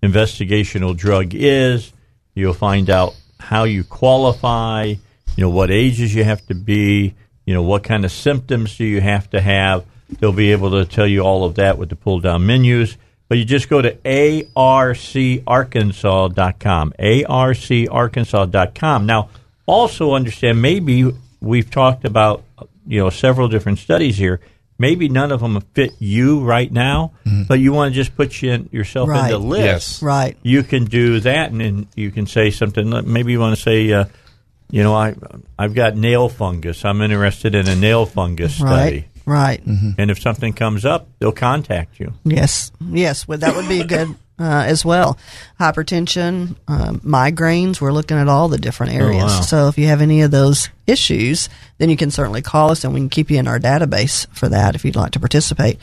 investigational 0.02 0.96
drug 0.96 1.36
is. 1.36 1.92
You'll 2.34 2.52
find 2.52 2.90
out 2.90 3.14
how 3.38 3.62
you 3.62 3.84
qualify, 3.84 4.94
you 5.36 5.44
know, 5.44 5.50
what 5.50 5.70
ages 5.70 6.14
you 6.14 6.24
have 6.24 6.44
to 6.46 6.54
be, 6.54 7.14
you 7.44 7.54
know, 7.54 7.62
what 7.62 7.84
kind 7.84 8.04
of 8.04 8.12
symptoms 8.12 8.76
do 8.76 8.84
you 8.84 9.00
have 9.00 9.28
to 9.30 9.40
have. 9.40 9.84
They'll 10.20 10.32
be 10.32 10.52
able 10.52 10.70
to 10.72 10.84
tell 10.84 11.06
you 11.06 11.20
all 11.22 11.44
of 11.44 11.56
that 11.56 11.78
with 11.78 11.88
the 11.90 11.96
pull 11.96 12.20
down 12.20 12.46
menus. 12.46 12.96
But 13.28 13.38
you 13.38 13.44
just 13.44 13.68
go 13.68 13.82
to 13.82 13.96
arcarkansas.com, 15.46 16.92
arcarkansas.com. 16.98 19.06
Now, 19.06 19.28
also 19.66 20.14
understand 20.14 20.62
maybe 20.62 21.12
we've 21.40 21.70
talked 21.70 22.04
about 22.04 22.44
you 22.86 23.00
know 23.00 23.10
several 23.10 23.48
different 23.48 23.78
studies 23.78 24.16
here. 24.16 24.40
Maybe 24.78 25.08
none 25.08 25.32
of 25.32 25.40
them 25.40 25.58
fit 25.74 25.92
you 25.98 26.40
right 26.40 26.70
now, 26.70 27.12
but 27.48 27.58
you 27.60 27.72
want 27.72 27.94
to 27.94 27.94
just 27.94 28.14
put 28.14 28.42
you 28.42 28.52
in, 28.52 28.68
yourself 28.72 29.08
Right. 29.08 29.32
into 29.32 29.38
list. 29.38 29.64
Yes. 29.64 30.02
Right. 30.02 30.36
You 30.42 30.62
can 30.62 30.84
do 30.84 31.18
that, 31.20 31.50
and 31.50 31.60
then 31.62 31.86
you 31.96 32.10
can 32.10 32.26
say 32.26 32.50
something. 32.50 32.90
Maybe 33.10 33.32
you 33.32 33.40
want 33.40 33.56
to 33.56 33.62
say, 33.62 33.90
uh, 33.90 34.04
you 34.70 34.82
know, 34.82 34.94
I 34.94 35.14
I've 35.58 35.74
got 35.74 35.96
nail 35.96 36.28
fungus. 36.28 36.84
I'm 36.84 37.00
interested 37.02 37.54
in 37.54 37.68
a 37.68 37.76
nail 37.76 38.06
fungus 38.06 38.60
Right. 38.60 38.70
study. 38.88 39.04
Right. 39.24 39.60
And 39.66 40.08
if 40.10 40.20
something 40.20 40.52
comes 40.52 40.84
up, 40.84 41.08
they'll 41.18 41.32
contact 41.32 41.98
you. 41.98 42.12
Yes, 42.24 42.70
yes, 42.80 43.26
well, 43.26 43.38
that 43.38 43.56
would 43.56 43.68
be 43.68 43.82
good 43.82 44.10
uh, 44.38 44.44
as 44.66 44.84
well. 44.84 45.18
Hypertension, 45.58 46.54
um, 46.68 47.00
migraines. 47.00 47.80
We're 47.80 47.92
looking 47.92 48.16
at 48.18 48.28
all 48.28 48.48
the 48.48 48.56
different 48.58 48.92
areas. 48.94 49.24
wow. 49.24 49.40
So 49.40 49.68
if 49.68 49.78
you 49.78 49.86
have 49.88 50.00
any 50.00 50.22
of 50.22 50.30
those 50.30 50.68
issues, 50.86 51.48
then 51.78 51.90
you 51.90 51.96
can 51.96 52.12
certainly 52.12 52.40
call 52.40 52.70
us, 52.70 52.84
and 52.84 52.94
we 52.94 53.00
can 53.00 53.08
keep 53.08 53.30
you 53.30 53.38
in 53.38 53.48
our 53.48 53.58
database 53.58 54.26
for 54.32 54.48
that 54.48 54.76
if 54.76 54.84
you'd 54.84 54.94
like 54.96 55.10
to 55.12 55.20
participate. 55.20 55.78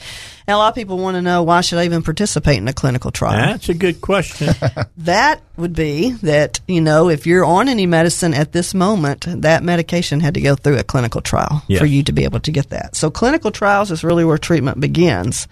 And 0.45 0.55
a 0.55 0.57
lot 0.57 0.69
of 0.69 0.75
people 0.75 0.97
want 0.97 1.15
to 1.15 1.21
know 1.21 1.43
why 1.43 1.61
should 1.61 1.79
I 1.79 1.85
even 1.85 2.03
participate 2.03 2.57
in 2.57 2.67
a 2.67 2.73
clinical 2.73 3.11
trial? 3.11 3.37
That's 3.51 3.69
a 3.69 3.73
good 3.73 4.01
question. 4.01 4.49
that 4.97 5.41
would 5.57 5.73
be 5.73 6.11
that 6.23 6.59
you 6.67 6.81
know 6.81 7.09
if 7.09 7.25
you're 7.27 7.45
on 7.45 7.69
any 7.69 7.85
medicine 7.85 8.33
at 8.33 8.51
this 8.51 8.73
moment 8.73 9.25
that 9.43 9.63
medication 9.63 10.19
had 10.19 10.33
to 10.33 10.41
go 10.41 10.55
through 10.55 10.77
a 10.79 10.83
clinical 10.83 11.21
trial 11.21 11.61
Yes. 11.67 11.79
for 11.79 11.85
you 11.85 12.03
to 12.03 12.11
be 12.11 12.23
able 12.23 12.39
to 12.41 12.51
get 12.51 12.69
that 12.71 12.95
so 12.95 13.11
clinical 13.11 13.51
trials 13.51 13.91
is 13.91 14.03
really 14.03 14.25
where 14.25 14.37
treatment 14.39 14.79
begins 14.79 15.47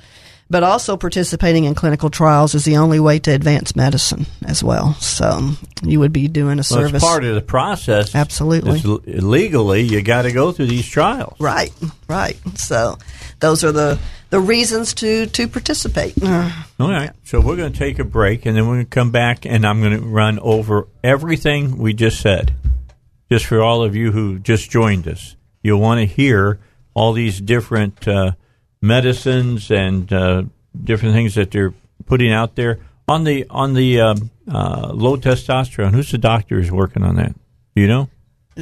but 0.49 0.63
also 0.63 0.97
participating 0.97 1.63
in 1.65 1.75
clinical 1.75 2.09
trials 2.09 2.55
is 2.55 2.65
the 2.65 2.77
only 2.77 2.99
way 2.99 3.19
to 3.19 3.31
advance 3.31 3.75
medicine 3.75 4.25
as 4.45 4.63
well 4.63 4.95
so 4.95 5.51
you 5.83 5.99
would 5.99 6.11
be 6.11 6.27
doing 6.27 6.53
a 6.53 6.55
Well, 6.57 6.63
service 6.63 6.93
it's 6.95 7.03
part 7.05 7.23
of 7.23 7.35
the 7.35 7.41
process. 7.41 8.13
Absolutely. 8.15 8.79
It's 8.79 9.23
legally, 9.23 9.81
you 9.81 10.01
got 10.01 10.23
to 10.23 10.31
go 10.31 10.51
through 10.51 10.67
these 10.67 10.87
trials. 10.87 11.35
right 11.39 11.71
right 12.09 12.37
so 12.55 12.97
those 13.39 13.63
are 13.63 13.71
the 13.71 13.99
the 14.31 14.39
reasons 14.39 14.95
to 14.95 15.27
to 15.27 15.47
participate 15.47 16.15
All 16.79 16.89
right. 16.89 17.11
So 17.23 17.39
we're 17.39 17.57
going 17.57 17.71
to 17.71 17.77
take 17.77 17.99
a 17.99 18.03
break, 18.03 18.45
and 18.45 18.57
then 18.57 18.65
we're 18.65 18.75
going 18.75 18.85
to 18.85 18.89
come 18.89 19.11
back, 19.11 19.45
and 19.45 19.65
I'm 19.65 19.81
going 19.81 19.99
to 19.99 20.05
run 20.05 20.39
over 20.39 20.87
everything 21.03 21.77
we 21.77 21.93
just 21.93 22.19
said, 22.19 22.53
just 23.29 23.45
for 23.45 23.61
all 23.61 23.83
of 23.83 23.95
you 23.95 24.11
who 24.11 24.39
just 24.39 24.71
joined 24.71 25.07
us. 25.07 25.35
You'll 25.61 25.79
want 25.79 25.99
to 25.99 26.05
hear 26.05 26.59
all 26.93 27.13
these 27.13 27.39
different 27.39 28.07
uh, 28.07 28.31
medicines 28.81 29.69
and 29.69 30.11
uh, 30.11 30.43
different 30.81 31.13
things 31.13 31.35
that 31.35 31.51
they're 31.51 31.73
putting 32.05 32.31
out 32.31 32.55
there 32.55 32.79
on 33.07 33.25
the 33.25 33.45
on 33.49 33.73
the 33.73 34.01
um, 34.01 34.31
uh, 34.49 34.91
low 34.93 35.17
testosterone. 35.17 35.91
Who's 35.91 36.11
the 36.11 36.17
doctor 36.17 36.55
who's 36.55 36.71
working 36.71 37.03
on 37.03 37.15
that? 37.15 37.33
Do 37.75 37.81
you 37.81 37.87
know? 37.87 38.09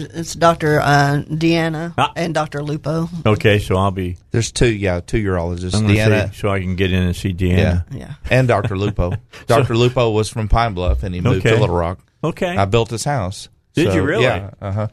It's 0.03 0.33
dr 0.35 0.79
uh, 0.79 1.21
deanna 1.29 1.93
Ah. 1.97 2.11
and 2.15 2.33
dr 2.33 2.61
lupo 2.63 3.07
Okay, 3.25 3.59
so 3.59 3.75
I'll 3.75 3.91
be. 3.91 4.17
There's 4.31 4.51
two, 4.51 4.67
yeah, 4.71 4.99
two 5.01 5.23
urologists. 5.23 5.75
I'm 5.75 5.87
Deanna, 5.87 6.29
say- 6.29 6.37
so 6.39 6.49
I 6.49 6.59
can 6.59 6.75
get 6.75 6.91
in 6.93 7.03
and 7.03 7.15
see 7.15 7.33
Deanna. 7.33 7.85
yeah, 7.91 7.97
Yeah. 7.97 8.13
and 8.29 8.47
Dr. 8.47 8.77
Lupo. 8.77 9.13
Dr. 9.47 9.75
Lupo 9.75 10.11
was 10.11 10.29
from 10.29 10.47
Pine 10.47 10.73
Bluff, 10.73 11.03
and 11.03 11.13
he 11.15 11.21
moved 11.21 11.39
Okay. 11.45 11.55
to 11.55 11.59
Little 11.61 11.75
Rock. 11.75 11.99
Okay. 12.23 12.55
I 12.55 12.65
built 12.65 12.89
his 12.89 13.03
house. 13.05 13.49
Did 13.75 13.87
So, 13.89 13.93
you 13.95 14.01
really? 14.03 14.23
Yeah. 14.23 14.51
Uh 14.61 14.71
huh. 14.71 14.87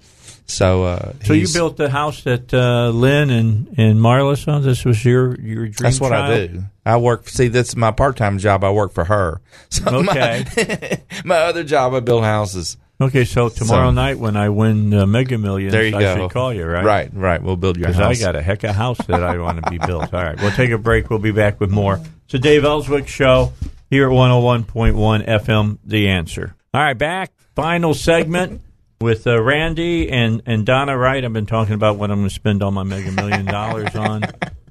So, 0.49 0.85
uh, 0.85 1.13
So 1.25 1.33
you 1.33 1.49
built 1.53 1.77
the 1.77 1.91
house 1.91 2.23
that 2.23 2.55
uh, 2.55 2.91
Lynn 2.91 3.31
and 3.31 3.67
and 3.77 3.99
Marla 3.99 4.37
saw. 4.43 4.61
This 4.61 4.85
was 4.85 5.05
your 5.05 5.35
your 5.41 5.67
dream. 5.67 5.75
That's 5.91 6.01
what 6.01 6.13
I 6.13 6.47
do. 6.47 6.63
I 6.85 6.99
work. 6.99 7.29
See, 7.29 7.49
that's 7.49 7.75
my 7.75 7.91
part-time 7.91 8.39
job. 8.39 8.63
I 8.63 8.71
work 8.71 8.93
for 8.93 9.05
her. 9.05 9.41
So 9.71 9.83
Okay. 9.87 10.45
My, 10.57 11.01
my 11.25 11.37
other 11.49 11.65
job, 11.65 11.95
I 11.95 12.01
build 12.01 12.23
houses. 12.23 12.77
Okay, 12.99 13.25
so 13.27 13.49
tomorrow 13.51 13.89
So- 13.89 13.93
night 13.93 14.19
when 14.19 14.37
I 14.37 14.49
win 14.49 14.95
uh, 14.95 15.05
Mega 15.07 15.37
Millions, 15.37 15.73
There 15.73 15.85
you 15.85 15.97
I 15.97 16.01
go. 16.01 16.17
should 16.17 16.31
call 16.31 16.53
you, 16.55 16.65
right? 16.65 16.85
Right, 16.85 17.11
right. 17.13 17.43
We'll 17.43 17.57
build 17.57 17.77
your 17.77 17.89
Because 17.89 18.01
I 18.01 18.15
got 18.25 18.37
a 18.37 18.43
heck 18.43 18.65
of 18.65 18.71
a 18.71 18.73
house 18.73 18.99
that 19.07 19.23
I 19.23 19.37
want 19.39 19.63
to 19.63 19.71
be 19.71 19.77
built. 19.87 20.15
All 20.15 20.23
right, 20.23 20.41
we'll 20.41 20.51
take 20.53 20.71
a 20.71 20.79
break. 20.79 21.11
We'll 21.11 21.19
be 21.19 21.31
back 21.33 21.61
with 21.61 21.71
more. 21.71 22.01
It's 22.25 22.33
the 22.33 22.39
Dave 22.39 22.65
Elswick 22.65 23.07
Show 23.07 23.53
here 23.91 24.07
at 24.07 24.13
101.1 24.13 25.27
FM, 25.27 25.79
The 25.85 26.09
Answer. 26.09 26.55
All 26.73 26.81
right, 26.81 26.97
back. 26.97 27.33
Final 27.55 27.93
segment 27.93 28.63
with 29.01 29.27
uh, 29.27 29.43
Randy 29.43 30.11
and, 30.11 30.43
and 30.47 30.65
Donna 30.65 30.97
Wright. 30.97 31.23
I've 31.23 31.33
been 31.35 31.45
talking 31.47 31.75
about 31.75 31.97
what 31.97 32.11
I'm 32.11 32.19
going 32.21 32.29
to 32.29 32.35
spend 32.35 32.63
all 32.63 32.71
my 32.71 32.83
Mega 32.83 33.13
Million 33.13 33.45
dollars 33.45 33.95
on 33.95 34.23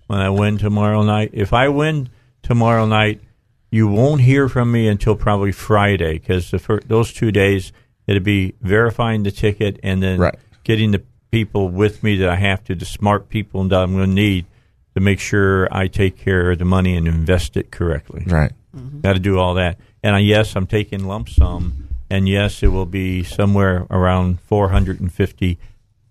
when 0.07 0.19
I 0.19 0.29
win 0.31 0.57
tomorrow 0.57 1.03
night. 1.03 1.29
If 1.33 1.53
I 1.53 1.69
win 1.69 2.09
tomorrow 2.41 2.85
night, 2.87 3.21
you 3.71 3.87
won't 3.87 4.21
hear 4.21 4.49
from 4.49 4.71
me 4.71 4.87
until 4.87 5.15
probably 5.15 5.51
Friday 5.51 6.13
because 6.13 6.51
those 6.87 7.13
two 7.13 7.31
days 7.31 7.71
it'll 8.07 8.23
be 8.23 8.53
verifying 8.61 9.23
the 9.23 9.31
ticket 9.31 9.79
and 9.83 10.01
then 10.03 10.19
Right. 10.19 10.35
getting 10.63 10.91
the 10.91 11.03
people 11.31 11.69
with 11.69 12.03
me 12.03 12.15
that 12.17 12.29
I 12.29 12.35
have 12.35 12.63
to, 12.65 12.75
the 12.75 12.85
smart 12.85 13.29
people 13.29 13.63
that 13.67 13.79
I'm 13.79 13.93
going 13.95 14.07
to 14.09 14.13
need 14.13 14.45
to 14.95 15.01
make 15.01 15.19
sure 15.19 15.67
I 15.71 15.87
take 15.87 16.17
care 16.17 16.51
of 16.51 16.59
the 16.59 16.65
money 16.65 16.95
and 16.95 17.07
invest 17.07 17.57
it 17.57 17.71
correctly. 17.71 18.23
Right. 18.27 18.51
Got 19.01 19.13
to 19.13 19.19
do 19.19 19.37
all 19.39 19.53
that. 19.55 19.77
And 20.03 20.15
uh, 20.15 20.19
yes, 20.19 20.55
I'm 20.55 20.67
taking 20.67 21.05
lump 21.05 21.29
sum, 21.29 21.87
and 22.09 22.27
yes, 22.29 22.61
it 22.63 22.67
will 22.67 22.85
be 22.85 23.23
somewhere 23.23 23.85
around 23.89 24.39
450 24.41 25.57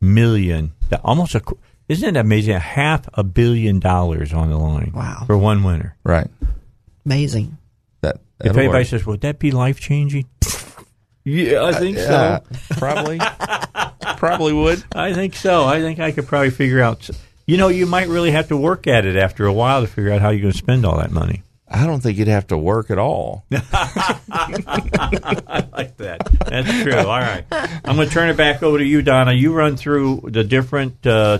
million. 0.01 0.73
That- 0.91 1.01
Almost 1.05 1.35
a. 1.35 1.43
Isn't 1.89 2.17
it 2.17 2.19
amazing? 2.19 2.55
A 2.55 2.59
half 2.61 3.07
a 3.15 3.23
billion 3.23 3.79
dollars 3.81 4.33
on 4.33 4.49
the 4.51 4.57
line. 4.57 4.93
Wow. 4.95 5.25
For 5.27 5.37
one 5.37 5.63
winner. 5.63 5.97
Right. 6.05 6.29
amazing 7.05 7.59
That. 8.01 8.17
If 8.41 8.57
anybody 8.57 8.81
work. 8.81 8.87
says, 8.87 9.05
"Would 9.07 9.21
that 9.21 9.39
be 9.39 9.51
life 9.51 9.81
changing?" 9.81 10.27
yeah, 11.25 11.65
I 11.65 11.73
think 11.73 11.97
Yeah, 11.97 12.41
so. 12.41 12.75
probably. 12.77 13.19
probably 14.17 14.53
would. 14.53 14.85
I 14.95 15.13
think 15.15 15.35
so. 15.35 15.65
I 15.65 15.81
think 15.81 15.99
I 16.01 16.13
could 16.13 16.27
probably 16.27 16.51
figure 16.51 16.83
out. 16.83 17.09
You 17.47 17.57
know, 17.59 17.69
you 17.69 17.85
might 17.87 18.09
really 18.09 18.31
have 18.31 18.49
to 18.49 18.57
work 18.57 18.87
at 18.87 19.05
it 19.05 19.17
after 19.17 19.45
a 19.47 19.53
while 19.53 19.83
to 19.83 19.87
figure 19.87 20.11
out 20.13 20.21
how 20.23 20.31
you're 20.31 20.41
going 20.41 20.53
to 20.53 20.59
spend 20.59 20.87
all 20.87 20.97
that 20.99 21.11
money. 21.11 21.43
I 21.69 21.87
don't 21.87 22.01
think 22.03 22.17
you'd 22.19 22.29
have 22.29 22.47
to 22.49 22.57
work 22.59 22.91
at 22.91 22.99
all. 22.99 23.45
I 23.51 24.19
like 25.73 25.97
that. 25.99 26.21
That's 26.47 26.83
true. 26.83 26.95
All 26.97 27.07
right. 27.19 27.45
I'm 27.51 27.97
going 27.97 28.09
to 28.09 28.15
turn 28.15 28.29
it 28.31 28.37
back 28.37 28.63
over 28.63 28.79
to 28.79 28.85
you, 28.85 29.03
Donna. 29.03 29.33
You 29.33 29.53
run 29.53 29.77
through 29.77 30.29
the 30.31 30.45
different 30.45 31.07
uh, 31.07 31.39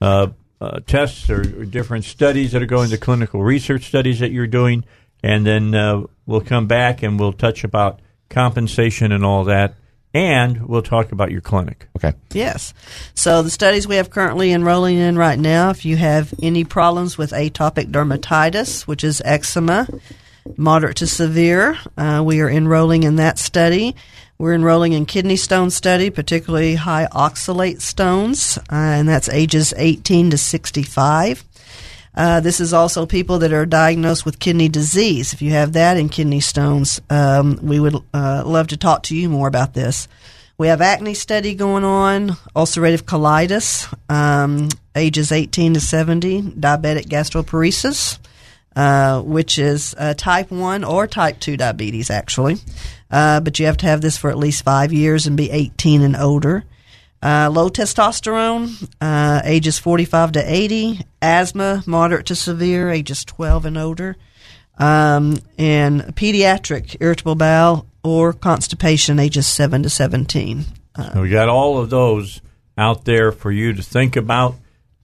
uh, 0.00 0.28
uh, 0.60 0.80
tests 0.86 1.30
or, 1.30 1.40
or 1.40 1.64
different 1.64 2.04
studies 2.04 2.52
that 2.52 2.62
are 2.62 2.66
going 2.66 2.90
to 2.90 2.98
clinical 2.98 3.42
research 3.42 3.86
studies 3.86 4.20
that 4.20 4.32
you're 4.32 4.46
doing, 4.46 4.84
and 5.22 5.46
then 5.46 5.74
uh, 5.74 6.02
we'll 6.26 6.40
come 6.40 6.66
back 6.66 7.02
and 7.02 7.18
we'll 7.18 7.32
touch 7.32 7.64
about 7.64 8.00
compensation 8.28 9.12
and 9.12 9.24
all 9.24 9.44
that, 9.44 9.74
and 10.14 10.66
we'll 10.66 10.82
talk 10.82 11.12
about 11.12 11.30
your 11.30 11.40
clinic. 11.40 11.86
Okay. 11.96 12.14
Yes. 12.32 12.74
So 13.14 13.42
the 13.42 13.50
studies 13.50 13.86
we 13.86 13.96
have 13.96 14.10
currently 14.10 14.52
enrolling 14.52 14.96
in 14.96 15.18
right 15.18 15.38
now, 15.38 15.70
if 15.70 15.84
you 15.84 15.96
have 15.96 16.32
any 16.42 16.64
problems 16.64 17.18
with 17.18 17.32
atopic 17.32 17.90
dermatitis, 17.90 18.86
which 18.86 19.04
is 19.04 19.22
eczema, 19.24 19.86
moderate 20.56 20.96
to 20.98 21.06
severe, 21.06 21.78
uh, 21.96 22.22
we 22.24 22.40
are 22.40 22.48
enrolling 22.48 23.02
in 23.02 23.16
that 23.16 23.38
study. 23.38 23.94
We're 24.38 24.54
enrolling 24.54 24.92
in 24.92 25.04
kidney 25.04 25.36
stone 25.36 25.70
study, 25.70 26.10
particularly 26.10 26.76
high 26.76 27.08
oxalate 27.12 27.80
stones, 27.80 28.56
uh, 28.56 28.62
and 28.70 29.08
that's 29.08 29.28
ages 29.28 29.74
18 29.76 30.30
to 30.30 30.38
65. 30.38 31.44
Uh, 32.18 32.40
this 32.40 32.58
is 32.58 32.72
also 32.72 33.06
people 33.06 33.38
that 33.38 33.52
are 33.52 33.64
diagnosed 33.64 34.26
with 34.26 34.40
kidney 34.40 34.68
disease. 34.68 35.32
If 35.32 35.40
you 35.40 35.52
have 35.52 35.74
that 35.74 35.96
in 35.96 36.08
kidney 36.08 36.40
stones, 36.40 37.00
um, 37.08 37.60
we 37.62 37.78
would 37.78 37.94
uh, 38.12 38.42
love 38.44 38.66
to 38.68 38.76
talk 38.76 39.04
to 39.04 39.16
you 39.16 39.28
more 39.28 39.46
about 39.46 39.72
this. 39.72 40.08
We 40.58 40.66
have 40.66 40.80
acne 40.80 41.14
study 41.14 41.54
going 41.54 41.84
on, 41.84 42.30
ulcerative 42.56 43.02
colitis, 43.02 43.86
um, 44.12 44.68
ages 44.96 45.30
18 45.30 45.74
to 45.74 45.80
70, 45.80 46.42
diabetic 46.42 47.04
gastroparesis, 47.04 48.18
uh, 48.74 49.22
which 49.22 49.56
is 49.60 49.94
uh, 49.96 50.14
type 50.14 50.50
1 50.50 50.82
or 50.82 51.06
type 51.06 51.38
2 51.38 51.56
diabetes, 51.56 52.10
actually. 52.10 52.56
Uh, 53.12 53.38
but 53.38 53.60
you 53.60 53.66
have 53.66 53.76
to 53.76 53.86
have 53.86 54.00
this 54.00 54.18
for 54.18 54.28
at 54.28 54.36
least 54.36 54.64
five 54.64 54.92
years 54.92 55.28
and 55.28 55.36
be 55.36 55.52
18 55.52 56.02
and 56.02 56.16
older. 56.16 56.64
Uh, 57.20 57.50
low 57.52 57.68
testosterone, 57.68 58.88
uh, 59.00 59.40
ages 59.44 59.76
45 59.78 60.32
to 60.32 60.40
80. 60.40 61.00
Asthma, 61.20 61.82
moderate 61.86 62.26
to 62.26 62.36
severe, 62.36 62.90
ages 62.90 63.24
12 63.24 63.64
and 63.66 63.78
older. 63.78 64.16
Um, 64.78 65.38
and 65.58 66.02
pediatric 66.14 66.96
irritable 67.00 67.34
bowel 67.34 67.86
or 68.04 68.32
constipation, 68.32 69.18
ages 69.18 69.48
7 69.48 69.82
to 69.82 69.90
17. 69.90 70.64
So 71.12 71.22
we 71.22 71.30
got 71.30 71.48
all 71.48 71.78
of 71.78 71.90
those 71.90 72.40
out 72.76 73.04
there 73.04 73.32
for 73.32 73.50
you 73.50 73.72
to 73.72 73.82
think 73.82 74.14
about. 74.16 74.54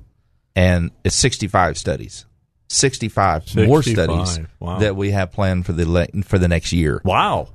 and 0.55 0.91
it's 1.05 1.17
65 1.17 1.79
studies. 1.79 2.25
65, 2.71 3.57
more 3.57 3.83
studies 3.83 4.41
wow. 4.61 4.79
that 4.79 4.95
we 4.95 5.11
have 5.13 5.33
planned 5.33 5.65
for 5.65 5.73
the 5.73 5.87
le- 5.87 6.23
for 6.23 6.39
the 6.39 6.49
next 6.49 6.71
year. 6.71 7.01
Wow. 7.03 7.49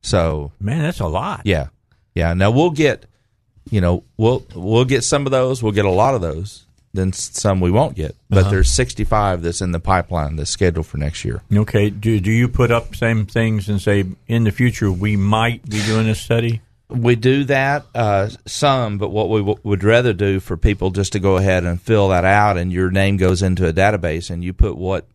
So, 0.00 0.52
man, 0.58 0.80
that's 0.80 1.00
a 1.00 1.06
lot. 1.06 1.42
Yeah. 1.44 1.68
Yeah. 2.14 2.32
Now 2.32 2.50
we'll 2.50 2.70
get 2.70 3.04
you 3.70 3.80
know, 3.80 4.04
we'll 4.16 4.46
we'll 4.54 4.84
get 4.84 5.04
some 5.04 5.26
of 5.26 5.32
those, 5.32 5.62
we'll 5.62 5.72
get 5.72 5.84
a 5.84 5.90
lot 5.90 6.14
of 6.14 6.20
those, 6.20 6.66
then 6.94 7.12
some 7.12 7.60
we 7.60 7.70
won't 7.70 7.94
get. 7.96 8.16
But 8.30 8.38
Uh-huh. 8.42 8.50
there's 8.50 8.70
65 8.70 9.42
that's 9.42 9.60
in 9.60 9.72
the 9.72 9.80
pipeline 9.80 10.36
that's 10.36 10.50
scheduled 10.50 10.86
for 10.86 10.96
next 10.96 11.24
year. 11.24 11.42
Okay. 11.54 11.90
Do 11.90 12.18
do 12.20 12.30
you 12.30 12.48
put 12.48 12.70
up 12.70 12.94
same 12.96 13.26
things 13.26 13.68
and 13.68 13.82
say 13.82 14.04
in 14.26 14.44
the 14.44 14.52
future 14.52 14.90
we 14.90 15.16
might 15.16 15.68
be 15.68 15.82
doing 15.84 16.08
a 16.08 16.14
study? 16.14 16.60
We 16.88 17.16
do 17.16 17.44
that 17.44 17.86
uh, 17.94 18.28
some, 18.46 18.98
but 18.98 19.08
what 19.10 19.28
we 19.28 19.40
w- 19.40 19.58
would 19.64 19.82
rather 19.82 20.12
do 20.12 20.38
for 20.38 20.56
people 20.56 20.90
just 20.90 21.12
to 21.12 21.18
go 21.18 21.36
ahead 21.38 21.64
and 21.64 21.80
fill 21.80 22.08
that 22.08 22.24
out, 22.24 22.56
and 22.58 22.72
your 22.72 22.90
name 22.90 23.16
goes 23.16 23.42
into 23.42 23.66
a 23.66 23.72
database, 23.72 24.30
and 24.30 24.44
you 24.44 24.52
put 24.52 24.76
what 24.76 25.06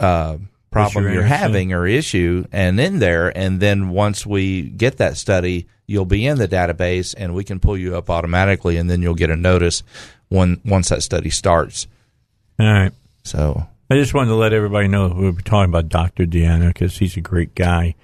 uh, 0.00 0.38
problem 0.70 1.04
you're 1.04 1.12
you're 1.14 1.22
having 1.22 1.72
or 1.72 1.86
issue, 1.86 2.46
and 2.50 2.80
in 2.80 2.98
there, 2.98 3.28
and 3.36 3.60
then 3.60 3.90
once 3.90 4.24
we 4.26 4.62
get 4.62 4.96
that 4.96 5.16
study, 5.18 5.66
you'll 5.86 6.06
be 6.06 6.26
in 6.26 6.38
the 6.38 6.48
database, 6.48 7.14
and 7.16 7.34
we 7.34 7.44
can 7.44 7.60
pull 7.60 7.76
you 7.76 7.94
up 7.94 8.08
automatically, 8.08 8.78
and 8.78 8.88
then 8.90 9.02
you'll 9.02 9.14
get 9.14 9.30
a 9.30 9.36
notice 9.36 9.82
when 10.32 10.60
once 10.64 10.88
that 10.88 11.02
study 11.02 11.30
starts. 11.30 11.86
All 12.58 12.66
right. 12.66 12.92
So 13.24 13.66
I 13.90 13.94
just 13.96 14.14
wanted 14.14 14.28
to 14.30 14.36
let 14.36 14.52
everybody 14.52 14.88
know 14.88 15.08
we 15.08 15.30
were 15.30 15.40
talking 15.42 15.70
about 15.70 15.88
Dr. 15.88 16.24
Deanna 16.26 16.68
because 16.68 16.96
he's 16.98 17.16
a 17.16 17.20
great 17.20 17.54
guy. 17.54 17.94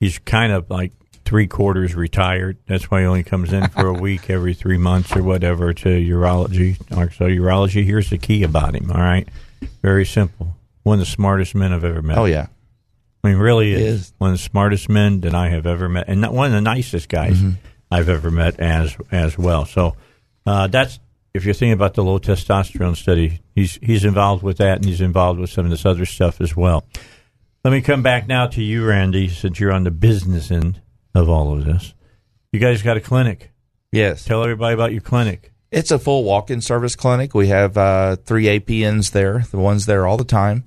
He's 0.00 0.18
kind 0.18 0.52
of 0.52 0.70
like 0.70 0.92
three 1.24 1.46
quarters 1.46 1.94
retired. 1.94 2.56
That's 2.66 2.90
why 2.90 3.00
he 3.00 3.06
only 3.06 3.24
comes 3.24 3.52
in 3.52 3.68
for 3.68 3.86
a 3.88 3.92
week 4.00 4.30
every 4.30 4.54
three 4.54 4.78
months 4.78 5.14
or 5.16 5.22
whatever 5.22 5.72
to 5.74 5.88
urology. 5.88 6.76
So 7.14 7.24
urology, 7.26 7.84
here's 7.84 8.10
the 8.10 8.18
key 8.18 8.42
about 8.44 8.74
him. 8.76 8.90
All 8.92 9.00
right. 9.00 9.28
Very 9.82 10.04
simple. 10.06 10.54
One 10.84 10.94
of 10.94 11.00
the 11.00 11.10
smartest 11.10 11.54
men 11.54 11.72
I've 11.72 11.84
ever 11.84 12.02
met. 12.02 12.16
Oh, 12.18 12.26
yeah. 12.26 12.46
I 13.24 13.28
mean, 13.30 13.38
really 13.38 13.72
is, 13.72 13.82
is. 13.82 14.12
one 14.18 14.30
of 14.30 14.36
the 14.36 14.42
smartest 14.44 14.88
men 14.88 15.22
that 15.22 15.34
I 15.34 15.48
have 15.48 15.66
ever 15.66 15.88
met, 15.88 16.04
and 16.06 16.24
one 16.30 16.46
of 16.46 16.52
the 16.52 16.60
nicest 16.60 17.08
guys 17.08 17.36
Mhm. 17.36 17.56
I've 17.90 18.08
ever 18.08 18.30
met 18.30 18.60
as 18.60 18.96
as 19.10 19.36
well. 19.36 19.64
So 19.64 19.96
uh, 20.46 20.68
that's 20.68 21.00
if 21.36 21.44
you're 21.44 21.54
thinking 21.54 21.72
about 21.72 21.94
the 21.94 22.02
low 22.02 22.18
testosterone 22.18 22.96
study, 22.96 23.40
he's 23.54 23.78
he's 23.82 24.04
involved 24.04 24.42
with 24.42 24.58
that, 24.58 24.78
and 24.78 24.84
he's 24.84 25.00
involved 25.00 25.38
with 25.38 25.50
some 25.50 25.64
of 25.64 25.70
this 25.70 25.86
other 25.86 26.06
stuff 26.06 26.40
as 26.40 26.56
well. 26.56 26.84
Let 27.64 27.72
me 27.72 27.80
come 27.80 28.02
back 28.02 28.26
now 28.26 28.46
to 28.46 28.62
you, 28.62 28.86
Randy, 28.86 29.28
since 29.28 29.58
you're 29.58 29.72
on 29.72 29.84
the 29.84 29.90
business 29.90 30.50
end 30.50 30.80
of 31.14 31.28
all 31.28 31.52
of 31.52 31.64
this. 31.64 31.94
You 32.52 32.60
guys 32.60 32.82
got 32.82 32.96
a 32.96 33.00
clinic. 33.00 33.50
Yes. 33.92 34.24
Tell 34.24 34.42
everybody 34.42 34.74
about 34.74 34.92
your 34.92 35.00
clinic. 35.00 35.52
It's 35.70 35.90
a 35.90 35.98
full 35.98 36.22
walk 36.24 36.50
in 36.50 36.60
service 36.60 36.94
clinic. 36.94 37.34
We 37.34 37.48
have 37.48 37.76
uh, 37.76 38.16
three 38.16 38.44
APNs 38.44 39.10
there, 39.10 39.44
the 39.50 39.58
one's 39.58 39.86
there 39.86 40.06
all 40.06 40.16
the 40.16 40.24
time. 40.24 40.64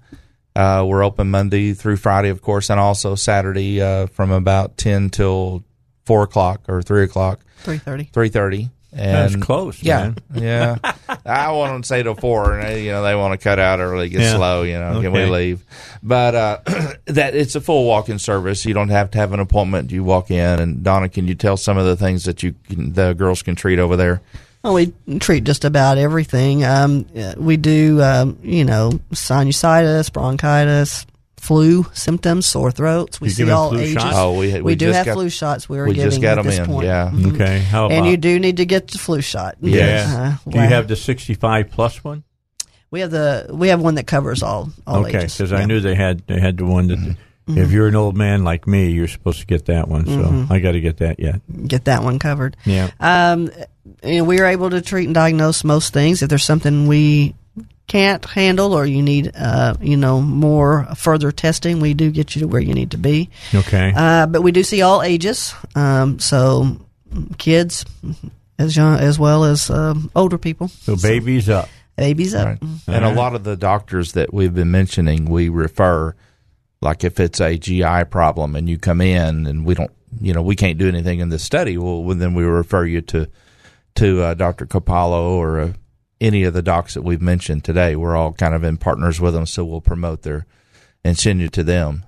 Uh, 0.56 0.84
we're 0.86 1.04
open 1.04 1.32
Monday 1.32 1.74
through 1.74 1.96
Friday, 1.98 2.30
of 2.30 2.42
course, 2.42 2.70
and 2.70 2.80
also 2.80 3.16
Saturday 3.16 3.82
uh, 3.82 4.08
from 4.08 4.32
about 4.32 4.78
10 4.78 5.10
till 5.10 5.64
4 6.06 6.24
o'clock 6.24 6.68
or 6.68 6.82
3 6.82 7.04
o'clock. 7.04 7.46
3.30. 7.64 8.12
3.30. 8.12 8.70
And 8.92 9.34
That's 9.34 9.44
close. 9.44 9.84
Yeah, 9.84 10.14
yeah. 10.34 10.78
I 11.26 11.52
want 11.52 11.84
to 11.84 11.88
say 11.88 12.02
to 12.02 12.16
four, 12.16 12.54
and 12.56 12.64
they, 12.64 12.86
you 12.86 12.92
know 12.92 13.04
they 13.04 13.14
want 13.14 13.40
to 13.40 13.44
cut 13.44 13.60
out 13.60 13.80
early, 13.80 14.10
get 14.10 14.22
yeah. 14.22 14.36
slow. 14.36 14.64
You 14.64 14.80
know, 14.80 14.94
okay. 14.94 15.02
can 15.04 15.12
we 15.12 15.26
leave? 15.26 15.64
But 16.02 16.34
uh, 16.34 16.60
that 17.06 17.36
it's 17.36 17.54
a 17.54 17.62
full 17.62 17.86
walk-in 17.86 18.18
service. 18.18 18.66
You 18.66 18.74
don't 18.74 18.90
have 18.90 19.12
to 19.12 19.20
have 19.20 19.32
an 19.32 19.40
appointment. 19.40 19.92
You 19.92 20.04
walk 20.04 20.32
in, 20.32 20.60
and 20.60 20.84
Donna, 20.84 21.08
can 21.08 21.28
you 21.28 21.36
tell 21.36 21.56
some 21.56 21.78
of 21.78 21.86
the 21.86 21.96
things 21.96 22.24
that 22.24 22.42
you 22.42 22.56
can, 22.68 22.94
the 22.94 23.14
girls 23.14 23.44
can 23.44 23.56
treat 23.56 23.78
over 23.78 23.96
there? 23.96 24.22
Well, 24.64 24.74
we 24.74 24.94
treat 25.20 25.46
just 25.46 25.64
about 25.64 25.98
everything. 25.98 26.66
Um, 26.66 27.06
uh, 27.16 27.36
we 27.38 27.58
do, 27.58 28.02
um, 28.02 28.40
you 28.44 28.66
know, 28.66 28.90
sinusitis, 29.14 30.12
bronchitis, 30.12 31.06
flu 31.40 31.86
symptoms, 31.94 32.46
sore 32.46 32.72
throats. 32.72 33.20
We 33.22 33.28
You 33.30 33.34
see 33.34 33.50
all 33.52 33.70
flu 33.70 33.80
ages. 33.80 33.94
shots? 33.94 34.16
Oh, 34.18 34.34
we- 34.38 34.62
we 34.62 34.76
do 34.76 34.92
have 34.92 35.06
got- 35.06 35.14
flu 35.14 35.30
shots. 35.30 35.68
We 35.70 35.80
are 35.80 35.86
we 35.88 35.94
giving 35.94 36.10
just 36.12 36.22
got 36.22 36.32
at 36.32 36.36
them 36.44 36.46
this 36.48 36.60
in, 36.60 36.66
point. 36.66 36.86
yeah. 36.88 37.10
Mhm. 37.14 37.34
Okay, 37.36 37.60
how 37.60 37.88
and 37.90 38.06
you 38.06 38.18
do 38.18 38.40
need 38.40 38.58
to 38.58 38.66
get 38.66 38.88
the 38.90 38.98
flu 38.98 39.22
shot. 39.22 39.56
Yeah. 39.62 40.38
Uh, 40.46 40.50
Do 40.52 40.58
you 40.60 40.68
have 40.68 40.88
the 40.88 40.96
65 40.96 41.72
plus 41.72 42.04
one? 42.04 42.24
We 42.92 43.02
have 43.02 43.12
the 43.12 43.48
we 43.52 43.68
have 43.70 43.82
one 43.82 43.96
that 43.96 44.08
covers 44.08 44.42
all 44.44 44.70
all 44.88 45.06
okay, 45.06 45.20
ages. 45.20 45.38
because 45.38 45.54
I 45.54 45.66
knew 45.66 45.80
they 45.80 45.96
had 45.96 46.24
they 46.28 46.40
had 46.40 46.58
the 46.58 46.66
one 46.66 46.88
that 46.88 47.16
if 47.56 47.72
you're 47.72 47.88
an 47.88 47.96
old 47.96 48.16
man 48.18 48.44
like 48.44 48.68
me, 48.68 48.90
you're 48.92 49.08
supposed 49.08 49.40
to 49.40 49.46
get 49.46 49.66
that 49.68 49.88
one. 49.88 50.06
So 50.06 50.12
Mhm. 50.12 50.52
I 50.52 50.60
got 50.60 50.72
to 50.74 50.82
get 50.82 50.98
that 50.98 51.20
yet. 51.20 51.42
get 51.68 51.86
that 51.86 52.04
one 52.04 52.18
covered. 52.20 52.58
Yeah. 52.66 52.90
Um, 53.00 53.50
and 54.04 54.26
we 54.28 54.40
are 54.40 54.46
able 54.46 54.70
to 54.72 54.82
treat 54.82 55.06
and 55.06 55.16
diagnose 55.16 55.64
most 55.64 55.94
things. 55.94 56.22
If 56.22 56.30
there's 56.30 56.44
something 56.44 56.88
we 56.88 57.34
can't 57.90 58.24
handle 58.24 58.74
or 58.74 58.86
you 58.86 59.02
need, 59.02 59.32
uh, 59.36 59.74
you 59.82 59.98
know, 59.98 60.22
more 60.22 60.88
further 60.96 61.32
testing, 61.34 61.82
we 61.82 61.94
do 61.94 62.12
get 62.12 62.36
you 62.36 62.42
to 62.42 62.48
where 62.48 62.62
you 62.62 62.74
need 62.74 62.92
to 62.92 62.98
be. 62.98 63.30
Okay. 63.54 63.92
Uh, 63.94 64.28
but 64.28 64.42
we 64.42 64.54
do 64.54 64.64
see 64.64 64.82
all 64.82 65.02
ages. 65.02 65.54
Um, 65.76 66.20
so 66.20 66.78
kids 67.38 67.84
as 68.58 68.78
young, 68.78 69.00
as 69.00 69.20
well 69.20 69.44
as 69.44 69.70
um, 69.70 70.12
older 70.16 70.38
people. 70.38 70.68
So 70.70 70.96
babies 70.96 71.50
up. 71.50 71.68
Babies 71.98 72.34
up. 72.34 72.48
Right. 72.48 72.60
And 72.88 73.04
a 73.04 73.14
lot 73.14 73.36
of 73.36 73.44
the 73.44 73.58
doctors 73.58 74.14
that 74.14 74.34
we've 74.34 74.54
been 74.54 74.72
mentioning, 74.72 75.26
we 75.26 75.50
refer, 75.50 76.16
like 76.82 77.04
if 77.04 77.20
it's 77.20 77.42
a 77.42 77.58
GI 77.58 78.06
problem 78.06 78.56
and 78.56 78.70
you 78.70 78.78
come 78.78 79.02
in 79.02 79.48
and 79.48 79.66
we 79.66 79.74
don't, 79.74 79.92
you 80.22 80.34
know, 80.34 80.42
we 80.42 80.56
can't 80.56 80.78
do 80.78 80.88
anything 80.88 81.20
in 81.20 81.30
the 81.30 81.40
study, 81.40 81.78
well, 81.78 82.04
well, 82.04 82.16
then 82.16 82.36
we 82.36 82.44
refer 82.44 82.86
you 82.86 83.02
to 83.02 83.28
to 83.96 84.22
uh, 84.22 84.34
Dr. 84.36 84.66
Capallo 84.66 85.32
or 85.32 85.60
uh, 85.60 85.74
any 86.22 86.44
of 86.44 86.54
the 86.54 86.62
docs 86.62 86.94
that 86.96 87.02
we've 87.04 87.22
mentioned 87.22 87.64
today. 87.64 87.96
We're 87.96 88.16
all 88.16 88.34
kind 88.34 88.54
of 88.54 88.64
in 88.64 88.78
partners 88.78 89.20
with 89.22 89.34
them, 89.34 89.46
so 89.46 89.64
we'll 89.66 89.82
promote 89.82 90.24
their 90.24 90.46
and 91.04 91.18
send 91.18 91.40
you 91.42 91.50
to 91.50 91.64
them. 91.64 92.04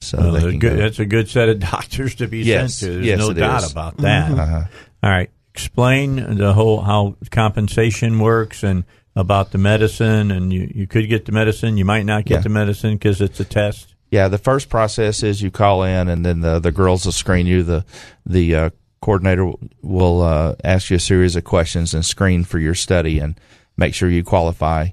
So 0.00 0.18
Well, 0.18 0.32
they 0.32 0.40
can 0.40 0.58
good. 0.58 0.76
go. 0.76 0.82
That's 0.82 0.98
a 0.98 1.06
good 1.06 1.28
set 1.28 1.48
of 1.48 1.60
doctors 1.70 2.16
to 2.16 2.26
be 2.26 2.38
Yes. 2.40 2.74
sent 2.78 2.88
to. 2.90 2.94
There's 2.96 3.06
Yes, 3.06 3.18
no 3.20 3.32
doubt 3.32 3.62
is. 3.64 3.70
about 3.72 3.96
that. 3.98 4.30
Uh-huh. 4.32 4.64
All 5.04 5.10
right. 5.10 5.30
Explain 5.54 6.36
the 6.36 6.52
whole 6.54 6.80
how 6.80 7.16
compensation 7.30 8.18
works 8.18 8.62
and 8.64 8.84
about 9.14 9.52
the 9.52 9.58
medicine. 9.58 10.30
And 10.32 10.52
you, 10.52 10.70
you 10.74 10.86
could 10.86 11.08
get 11.08 11.26
the 11.26 11.32
medicine. 11.32 11.76
You 11.76 11.84
might 11.84 12.04
not 12.06 12.24
get 12.24 12.36
Yeah. 12.36 12.40
the 12.40 12.48
medicine 12.48 12.94
because 12.94 13.20
it's 13.20 13.38
a 13.38 13.44
test. 13.44 13.94
Yeah, 14.10 14.28
the 14.28 14.38
first 14.38 14.68
process 14.68 15.22
is 15.22 15.40
you 15.40 15.50
call 15.50 15.84
in, 15.84 16.08
and 16.08 16.24
then 16.26 16.40
the 16.40 16.58
the 16.58 16.72
girls 16.72 17.04
will 17.06 17.12
screen 17.12 17.46
you. 17.46 17.62
the 17.62 17.84
The 18.26 18.54
uh, 18.54 18.70
coordinator 19.02 19.52
will 19.82 20.22
uh, 20.22 20.54
ask 20.64 20.88
you 20.88 20.96
a 20.96 21.00
series 21.00 21.36
of 21.36 21.44
questions 21.44 21.92
and 21.92 22.02
screen 22.04 22.44
for 22.44 22.58
your 22.58 22.74
study 22.74 23.18
and 23.18 23.38
make 23.76 23.92
sure 23.94 24.08
you 24.08 24.24
qualify. 24.24 24.88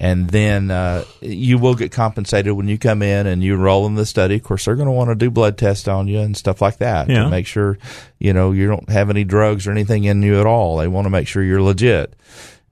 And 0.00 0.30
then 0.30 0.70
uh, 0.70 1.02
you 1.20 1.58
will 1.58 1.74
get 1.74 1.90
compensated 1.90 2.52
when 2.52 2.68
you 2.68 2.78
come 2.78 3.02
in 3.02 3.26
and 3.26 3.42
you 3.42 3.54
enroll 3.54 3.84
in 3.86 3.96
the 3.96 4.06
study. 4.06 4.36
Of 4.36 4.44
course, 4.44 4.64
they're 4.64 4.76
going 4.76 4.86
to 4.86 4.92
want 4.92 5.10
to 5.10 5.16
do 5.16 5.28
blood 5.28 5.58
tests 5.58 5.88
on 5.88 6.06
you 6.06 6.20
and 6.20 6.36
stuff 6.36 6.62
like 6.62 6.76
that 6.78 7.08
Yeah. 7.10 7.24
to 7.24 7.30
make 7.30 7.48
sure 7.48 7.78
you 8.20 8.32
know 8.32 8.52
you 8.52 8.68
don't 8.68 8.88
have 8.90 9.10
any 9.10 9.24
drugs 9.24 9.66
or 9.66 9.72
anything 9.72 10.04
in 10.04 10.22
you 10.22 10.38
at 10.38 10.46
all. 10.46 10.76
They 10.76 10.86
want 10.86 11.06
to 11.06 11.10
make 11.10 11.26
sure 11.26 11.42
you're 11.42 11.60
legit. 11.60 12.14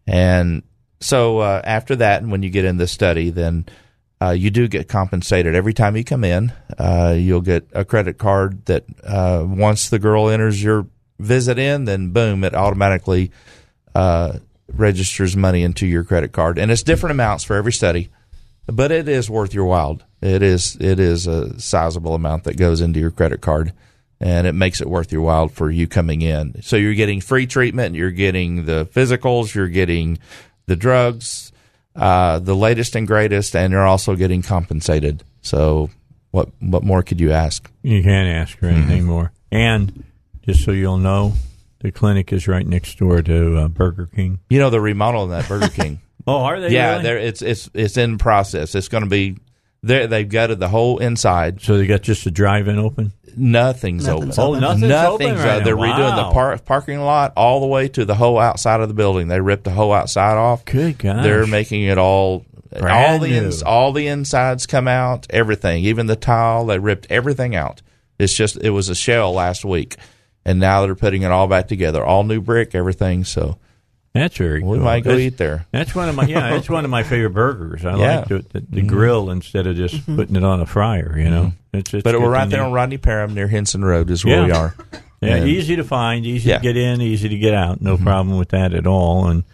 And 0.06 0.62
so 1.00 1.38
uh, 1.38 1.62
after 1.64 1.96
that, 1.96 2.22
and 2.22 2.30
when 2.30 2.44
you 2.44 2.50
get 2.50 2.64
in 2.64 2.76
the 2.76 2.86
study, 2.86 3.30
then 3.30 3.66
uh, 4.20 4.30
you 4.30 4.50
do 4.50 4.66
get 4.66 4.88
compensated 4.88 5.54
every 5.54 5.74
time 5.74 5.96
you 5.96 6.04
come 6.04 6.24
in. 6.24 6.52
Uh, 6.78 7.14
you'll 7.16 7.42
get 7.42 7.68
a 7.72 7.84
credit 7.84 8.18
card 8.18 8.64
that 8.66 8.84
uh, 9.04 9.44
once 9.46 9.90
the 9.90 9.98
girl 9.98 10.28
enters 10.28 10.62
your 10.62 10.86
visit 11.18 11.58
in, 11.58 11.84
then 11.84 12.10
boom, 12.10 12.44
it 12.44 12.54
automatically 12.54 13.30
uh, 13.94 14.38
registers 14.72 15.36
money 15.36 15.62
into 15.62 15.86
your 15.86 16.04
credit 16.04 16.32
card, 16.32 16.58
and 16.58 16.70
it's 16.70 16.82
different 16.82 17.12
amounts 17.12 17.44
for 17.44 17.56
every 17.56 17.72
study. 17.72 18.08
But 18.66 18.90
it 18.90 19.08
is 19.08 19.30
worth 19.30 19.54
your 19.54 19.66
while. 19.66 20.00
It 20.20 20.42
is 20.42 20.76
it 20.80 20.98
is 20.98 21.26
a 21.26 21.58
sizable 21.60 22.14
amount 22.14 22.44
that 22.44 22.56
goes 22.56 22.80
into 22.80 22.98
your 22.98 23.12
credit 23.12 23.40
card, 23.40 23.72
and 24.18 24.46
it 24.46 24.54
makes 24.54 24.80
it 24.80 24.88
worth 24.88 25.12
your 25.12 25.22
while 25.22 25.48
for 25.48 25.70
you 25.70 25.86
coming 25.86 26.22
in. 26.22 26.62
So 26.62 26.76
you're 26.76 26.94
getting 26.94 27.20
free 27.20 27.46
treatment, 27.46 27.94
you're 27.94 28.10
getting 28.10 28.64
the 28.64 28.86
physicals, 28.86 29.54
you're 29.54 29.68
getting 29.68 30.18
the 30.66 30.74
drugs, 30.74 31.52
uh, 31.96 32.38
the 32.38 32.54
latest 32.54 32.94
and 32.96 33.06
greatest, 33.06 33.56
and 33.56 33.72
you're 33.72 33.86
also 33.86 34.14
getting 34.16 34.42
compensated. 34.42 35.24
So 35.42 35.90
what 36.30 36.48
what 36.60 36.82
more 36.82 37.02
could 37.02 37.20
you 37.20 37.32
ask? 37.32 37.70
You 37.82 38.02
can't 38.02 38.28
ask 38.28 38.58
for 38.58 38.66
anything 38.66 38.98
Mm-hmm. 39.02 39.06
more. 39.06 39.32
And 39.50 40.04
just 40.44 40.64
so 40.64 40.72
you'll 40.72 40.98
know, 40.98 41.34
the 41.80 41.90
clinic 41.92 42.32
is 42.32 42.46
right 42.48 42.66
next 42.66 42.98
door 42.98 43.22
to 43.22 43.58
uh, 43.58 43.68
Burger 43.68 44.06
King. 44.14 44.40
You 44.50 44.58
know, 44.58 44.70
they're 44.70 44.80
remodeling 44.80 45.30
that 45.30 45.48
Burger 45.48 45.68
King. 45.68 46.00
Oh, 46.28 46.40
are 46.42 46.60
they? 46.60 46.70
yeah, 46.70 46.96
really? 47.00 47.22
it's 47.24 47.40
it's 47.40 47.70
it's 47.72 47.96
in 47.96 48.18
process. 48.18 48.74
It's 48.74 48.88
going 48.88 49.04
to 49.04 49.08
be. 49.08 49.36
They 49.82 50.06
they've 50.06 50.28
gutted 50.28 50.58
the 50.60 50.68
whole 50.68 50.98
inside. 50.98 51.60
So 51.62 51.76
they 51.78 51.86
got 51.86 52.02
just 52.02 52.24
the 52.24 52.30
drive-in 52.30 52.78
open. 52.78 53.12
Nothing's, 53.36 54.06
Nothing's 54.06 54.38
open. 54.38 54.54
open. 54.54 54.64
Oh, 54.64 54.68
nothing's 54.74 54.90
open 54.92 55.34
right 55.36 55.62
They're 55.62 55.76
now. 55.76 55.82
redoing 55.82 56.16
Wow. 56.16 56.28
the 56.28 56.32
par- 56.32 56.58
parking 56.64 57.00
lot 57.00 57.34
all 57.36 57.60
the 57.60 57.66
way 57.66 57.86
to 57.88 58.04
the 58.06 58.14
whole 58.14 58.38
outside 58.38 58.80
of 58.80 58.88
the 58.88 58.94
building. 58.94 59.28
They 59.28 59.40
ripped 59.40 59.64
the 59.64 59.70
whole 59.72 59.92
outside 59.92 60.38
off. 60.38 60.64
Good 60.64 60.98
gosh. 60.98 61.22
They're 61.22 61.46
making 61.46 61.82
it 61.84 61.98
all. 61.98 62.46
all 62.82 63.18
the 63.18 63.28
new. 63.28 63.34
ins, 63.36 63.62
all 63.62 63.92
the 63.92 64.06
insides 64.06 64.66
come 64.66 64.88
out. 64.88 65.26
Everything, 65.30 65.84
even 65.84 66.06
the 66.06 66.16
tile, 66.16 66.64
they 66.66 66.78
ripped 66.78 67.06
everything 67.10 67.54
out. 67.54 67.82
It's 68.18 68.34
just 68.34 68.56
it 68.56 68.70
was 68.70 68.88
a 68.88 68.94
shell 68.94 69.32
last 69.32 69.64
week, 69.64 69.96
and 70.46 70.58
now 70.58 70.80
they're 70.86 70.94
putting 70.94 71.20
it 71.22 71.30
all 71.30 71.46
back 71.46 71.68
together. 71.68 72.02
All 72.02 72.24
new 72.24 72.40
brick, 72.40 72.74
everything. 72.74 73.24
So 73.24 73.58
That's 74.16 74.36
very 74.36 74.60
we 74.62 74.76
cool. 74.76 74.84
might 74.84 75.04
go 75.04 75.10
That's- 75.10 75.26
eat 75.26 75.36
there. 75.38 75.66
That's 75.70 75.94
one 75.94 76.08
of 76.08 76.14
my 76.14 76.24
yeah. 76.26 76.54
It's 76.56 76.68
one 76.70 76.84
of 76.84 76.90
my 76.90 77.02
favorite 77.02 77.30
burgers. 77.30 77.84
I 77.84 77.96
Yeah. 77.96 78.16
like 78.18 78.28
the, 78.28 78.38
the, 78.52 78.66
the 78.68 78.82
Mhm. 78.82 78.86
grill 78.88 79.30
instead 79.30 79.66
of 79.66 79.76
just 79.76 80.04
putting 80.06 80.36
it 80.36 80.44
on 80.44 80.60
a 80.60 80.66
fryer. 80.66 81.18
You 81.18 81.30
know, 81.30 81.52
it's, 81.72 81.92
it's 81.94 82.02
but 82.02 82.18
we're 82.20 82.30
right 82.30 82.48
there 82.48 82.60
know. 82.60 82.66
on 82.66 82.72
Rodney 82.72 82.98
Parham 82.98 83.34
near 83.34 83.48
Hinson 83.48 83.84
Road 83.84 84.10
is 84.10 84.24
where 84.24 84.40
Yeah. 84.40 84.46
we 84.46 84.52
are. 84.52 84.74
Yeah, 85.22 85.36
And- 85.36 85.48
easy 85.48 85.76
to 85.76 85.82
find, 85.84 86.26
easy 86.26 86.50
Yeah. 86.50 86.58
to 86.58 86.62
get 86.62 86.76
in, 86.76 87.00
easy 87.00 87.28
to 87.30 87.38
get 87.38 87.54
out. 87.54 87.76
Mm-hmm. 87.76 87.84
No 87.86 87.96
problem 87.96 88.36
with 88.38 88.50
that 88.50 88.74
at 88.74 88.86
all. 88.86 89.28
And 89.28 89.44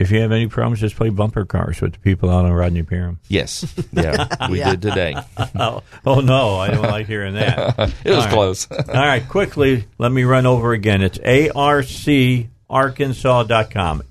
if 0.00 0.10
you 0.10 0.20
have 0.22 0.32
any 0.32 0.48
problems, 0.48 0.80
just 0.80 0.96
play 0.96 1.08
bumper 1.08 1.44
cars 1.44 1.80
with 1.80 1.92
the 1.92 1.98
people 2.00 2.28
out 2.30 2.44
on 2.46 2.52
Rodney 2.52 2.82
Parham. 2.82 3.20
Yes, 3.28 3.64
yeah, 3.92 4.48
we 4.48 4.58
did 4.64 4.82
today. 4.82 5.14
oh, 5.54 5.82
oh, 6.04 6.20
no, 6.20 6.56
I 6.56 6.68
don't 6.72 6.82
like 6.82 7.06
hearing 7.06 7.34
that. 7.34 7.78
It 8.04 8.10
was 8.10 8.16
All 8.16 8.20
right. 8.24 8.32
close. 8.32 8.66
All 8.70 8.94
right, 8.94 9.26
quickly, 9.28 9.84
let 9.98 10.10
me 10.10 10.24
run 10.24 10.46
over 10.46 10.72
again. 10.72 11.00
It's 11.02 11.18
arcarkansas.com. 12.70 14.02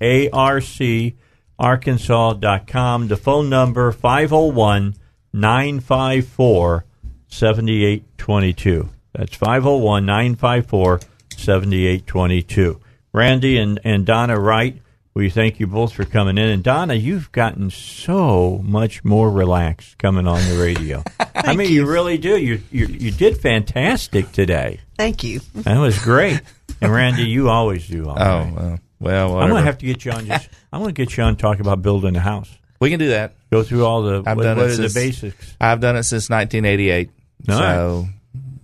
arcarkansas.com. 1.60 3.08
The 3.08 3.16
phone 3.16 3.48
number 3.48 3.92
501 3.92 4.94
954 5.32 6.84
7822. 7.28 8.88
That's 9.12 9.36
501 9.36 10.06
954 10.06 11.00
7822. 11.36 12.80
Randy 13.12 13.58
and, 13.58 13.80
and 13.82 14.06
Donna 14.06 14.38
Wright, 14.38 14.80
we 15.14 15.28
thank 15.30 15.58
you 15.58 15.66
both 15.66 15.92
for 15.92 16.04
coming 16.04 16.38
in. 16.38 16.48
And 16.48 16.62
Donna, 16.62 16.94
you've 16.94 17.32
gotten 17.32 17.70
so 17.70 18.60
much 18.62 19.04
more 19.04 19.30
relaxed 19.30 19.98
coming 19.98 20.28
on 20.28 20.40
the 20.48 20.62
radio. 20.62 21.02
I 21.34 21.56
mean, 21.56 21.72
you. 21.72 21.86
really 21.86 22.18
do. 22.18 22.38
You, 22.38 22.62
you 22.70 22.86
you 22.86 23.10
did 23.10 23.38
fantastic 23.38 24.30
today. 24.30 24.80
Thank 24.96 25.24
you. 25.24 25.40
That 25.54 25.78
was 25.78 25.98
great. 25.98 26.40
And 26.80 26.92
Randy, 26.92 27.24
you 27.24 27.48
always 27.48 27.86
do. 27.86 28.08
All 28.08 28.16
Oh 28.18 28.38
right. 28.44 28.78
well, 29.00 29.34
well, 29.34 29.38
I'm 29.38 29.50
gonna 29.50 29.62
have 29.62 29.78
to 29.78 29.86
get 29.86 30.04
you 30.04 30.12
on. 30.12 30.26
Just 30.26 30.48
I'm 30.72 30.80
gonna 30.80 30.92
get 30.92 31.16
you 31.16 31.22
on 31.22 31.36
talk 31.36 31.60
about 31.60 31.82
building 31.82 32.16
a 32.16 32.20
house. 32.20 32.50
We 32.80 32.88
can 32.90 32.98
do 32.98 33.08
that. 33.10 33.34
Go 33.50 33.62
through 33.62 33.84
all 33.84 34.02
the 34.02 34.22
I've 34.26 34.36
what, 34.36 34.42
done 34.44 34.56
what 34.56 34.66
it 34.66 34.72
are 34.72 34.76
since, 34.76 34.94
the 34.94 35.00
basics. 35.00 35.56
I've 35.60 35.80
done 35.80 35.96
it 35.96 36.04
since 36.04 36.30
1988. 36.30 37.10
All 37.50 37.56
so 37.58 38.08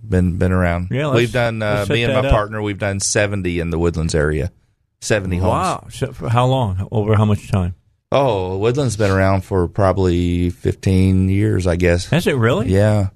been 0.07 0.37
been 0.37 0.51
around. 0.51 0.87
Yeah, 0.91 1.13
we've 1.13 1.31
done. 1.31 1.61
Uh, 1.61 1.85
me 1.89 2.03
and 2.03 2.13
my 2.13 2.19
up. 2.21 2.31
partner. 2.31 2.61
We've 2.61 2.79
done 2.79 2.99
70 2.99 3.59
in 3.59 3.69
the 3.69 3.77
Woodlands 3.79 4.15
area. 4.15 4.51
70 5.01 5.37
homes. 5.37 5.49
Wow. 5.49 5.87
So 5.91 6.11
how 6.29 6.47
long? 6.47 6.87
Over 6.91 7.15
how 7.15 7.25
much 7.25 7.51
time? 7.51 7.75
Oh, 8.11 8.57
Woodlands 8.57 8.95
been 8.95 9.11
around 9.11 9.41
for 9.43 9.67
probably 9.67 10.49
15 10.49 11.29
years, 11.29 11.67
I 11.67 11.75
guess. 11.75 12.05
Has 12.07 12.25
it 12.25 12.37
really? 12.37 12.69
Yeah. 12.69 13.09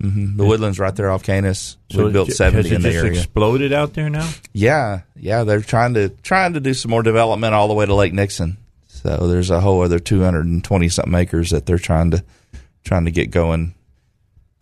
Hmm 0.00 0.36
The 0.36 0.44
Woodlands 0.46 0.78
right 0.78 0.94
there 0.96 1.10
off 1.10 1.22
Kanis. 1.22 1.76
So 1.90 2.06
we 2.06 2.12
built 2.12 2.28
j- 2.28 2.34
70 2.34 2.68
has 2.68 2.76
in 2.76 2.82
the 2.82 2.92
area. 2.92 3.12
exploded 3.12 3.72
out 3.72 3.92
there 3.94 4.08
now? 4.08 4.28
Yeah, 4.52 5.00
yeah, 5.16 5.44
they're 5.44 5.60
trying 5.60 5.94
to 5.94 6.08
trying 6.22 6.54
to 6.54 6.60
do 6.60 6.72
some 6.74 6.90
more 6.90 7.02
development 7.02 7.54
all 7.54 7.68
the 7.68 7.74
way 7.74 7.84
to 7.86 7.94
Lake 7.94 8.12
Nixon. 8.14 8.56
So 8.88 9.28
there's 9.28 9.50
a 9.50 9.60
whole 9.60 9.82
other 9.82 9.98
220 9.98 10.88
something 10.88 11.14
acres 11.14 11.50
that 11.50 11.66
they're 11.66 11.78
trying 11.78 12.10
to 12.12 12.24
trying 12.84 13.04
to 13.04 13.10
get 13.10 13.30
going. 13.30 13.74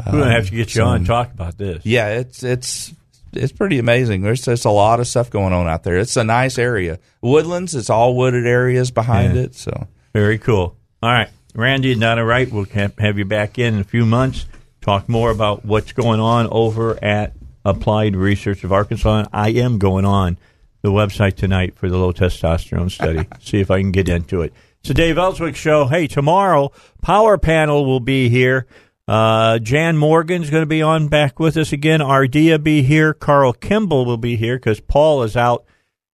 We're 0.07 0.13
gonna 0.13 0.31
have 0.33 0.47
to 0.51 0.55
get 0.55 0.75
you 0.75 0.83
on 0.83 0.97
and 0.99 1.07
talk 1.07 1.33
about 1.33 1.59
this. 1.59 1.85
Yeah, 1.85 2.09
it's 2.21 2.43
it's 2.43 2.93
it's 3.33 3.53
pretty 3.53 3.79
amazing. 3.79 4.23
There's 4.23 4.43
just 4.45 4.65
a 4.65 4.71
lot 4.71 5.01
of 5.01 5.07
stuff 5.09 5.29
going 5.31 5.53
on 5.53 5.67
out 5.69 5.83
there. 5.85 5.99
It's 5.99 6.17
a 6.17 6.25
nice 6.25 6.57
area. 6.59 6.99
Woodlands, 7.21 7.75
it's 7.75 7.91
all 7.91 8.17
wooded 8.17 8.47
areas 8.47 8.91
behind 8.91 9.35
Yeah. 9.37 9.43
it. 9.43 9.55
So 9.57 9.87
Very 10.13 10.39
cool. 10.39 10.77
All 11.03 11.11
right, 11.11 11.29
Randy 11.55 11.93
and 11.93 12.01
Donna 12.01 12.25
Wright, 12.25 12.51
we'll 12.51 12.67
have 12.99 13.19
you 13.19 13.25
back 13.25 13.59
in 13.59 13.75
in 13.75 13.81
a 13.81 13.85
few 13.85 14.07
months. 14.07 14.47
Talk 14.81 15.09
more 15.09 15.31
about 15.31 15.65
what's 15.65 15.93
going 15.93 16.21
on 16.21 16.47
over 16.51 17.03
at 17.03 17.35
Applied 17.65 18.17
Research 18.17 18.65
of 18.65 18.73
Arkansas. 18.73 19.25
I 19.33 19.51
am 19.51 19.79
going 19.79 20.05
on 20.05 20.39
the 20.83 20.91
website 20.91 21.35
tonight 21.35 21.77
for 21.77 21.89
the 21.89 21.99
low 21.99 22.13
testosterone 22.13 22.91
study. 22.91 23.27
See 23.41 23.61
if 23.61 23.71
I 23.71 23.81
can 23.81 23.93
get 23.93 24.09
into 24.09 24.43
it. 24.43 24.53
It's 24.81 24.89
the 24.89 24.95
Dave 24.95 25.19
Elswick 25.19 25.57
Show. 25.57 25.87
Hey, 25.87 26.07
tomorrow 26.07 26.73
Power 27.03 27.37
Panel 27.37 27.85
will 27.85 28.01
be 28.01 28.29
here. 28.29 28.67
Uh, 29.09 29.59
Jan 29.59 29.97
Morgan's 29.97 30.51
going 30.51 30.63
to 30.63 30.67
be 30.67 30.83
on 30.83 31.09
back 31.09 31.41
with 31.41 31.57
us 31.57 31.73
again. 31.73 32.01
Ardea 32.01 32.63
be 32.63 32.83
here. 32.83 33.15
Carl 33.15 33.55
Kimball 33.55 34.05
will 34.05 34.19
be 34.19 34.37
here 34.37 34.57
because 34.57 34.81
Paul 34.81 35.23
is 35.23 35.37
out 35.37 35.65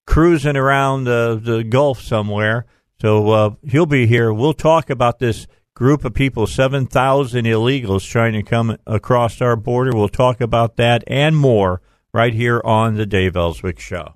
cruising 0.07 0.55
around 0.55 1.03
the, 1.03 1.39
the 1.41 1.63
Gulf 1.63 2.01
somewhere. 2.01 2.65
So 3.01 3.29
uh, 3.31 3.49
he'll 3.63 3.85
be 3.85 4.07
here. 4.07 4.33
We'll 4.33 4.53
talk 4.53 4.89
about 4.89 5.19
this 5.19 5.45
group 5.75 6.05
of 6.05 6.13
people, 6.13 6.47
7,000 6.47 7.45
illegals 7.45 8.09
trying 8.09 8.33
to 8.33 8.41
come 8.41 8.77
across 8.87 9.41
our 9.41 9.55
border. 9.55 9.91
We'll 9.93 10.07
talk 10.09 10.41
about 10.41 10.77
that 10.77 11.03
and 11.05 11.37
more 11.37 11.81
right 12.13 12.33
here 12.33 12.61
on 12.63 12.95
the 12.95 13.05
Dave 13.05 13.35
Elswick 13.35 13.79
Show. 13.79 14.15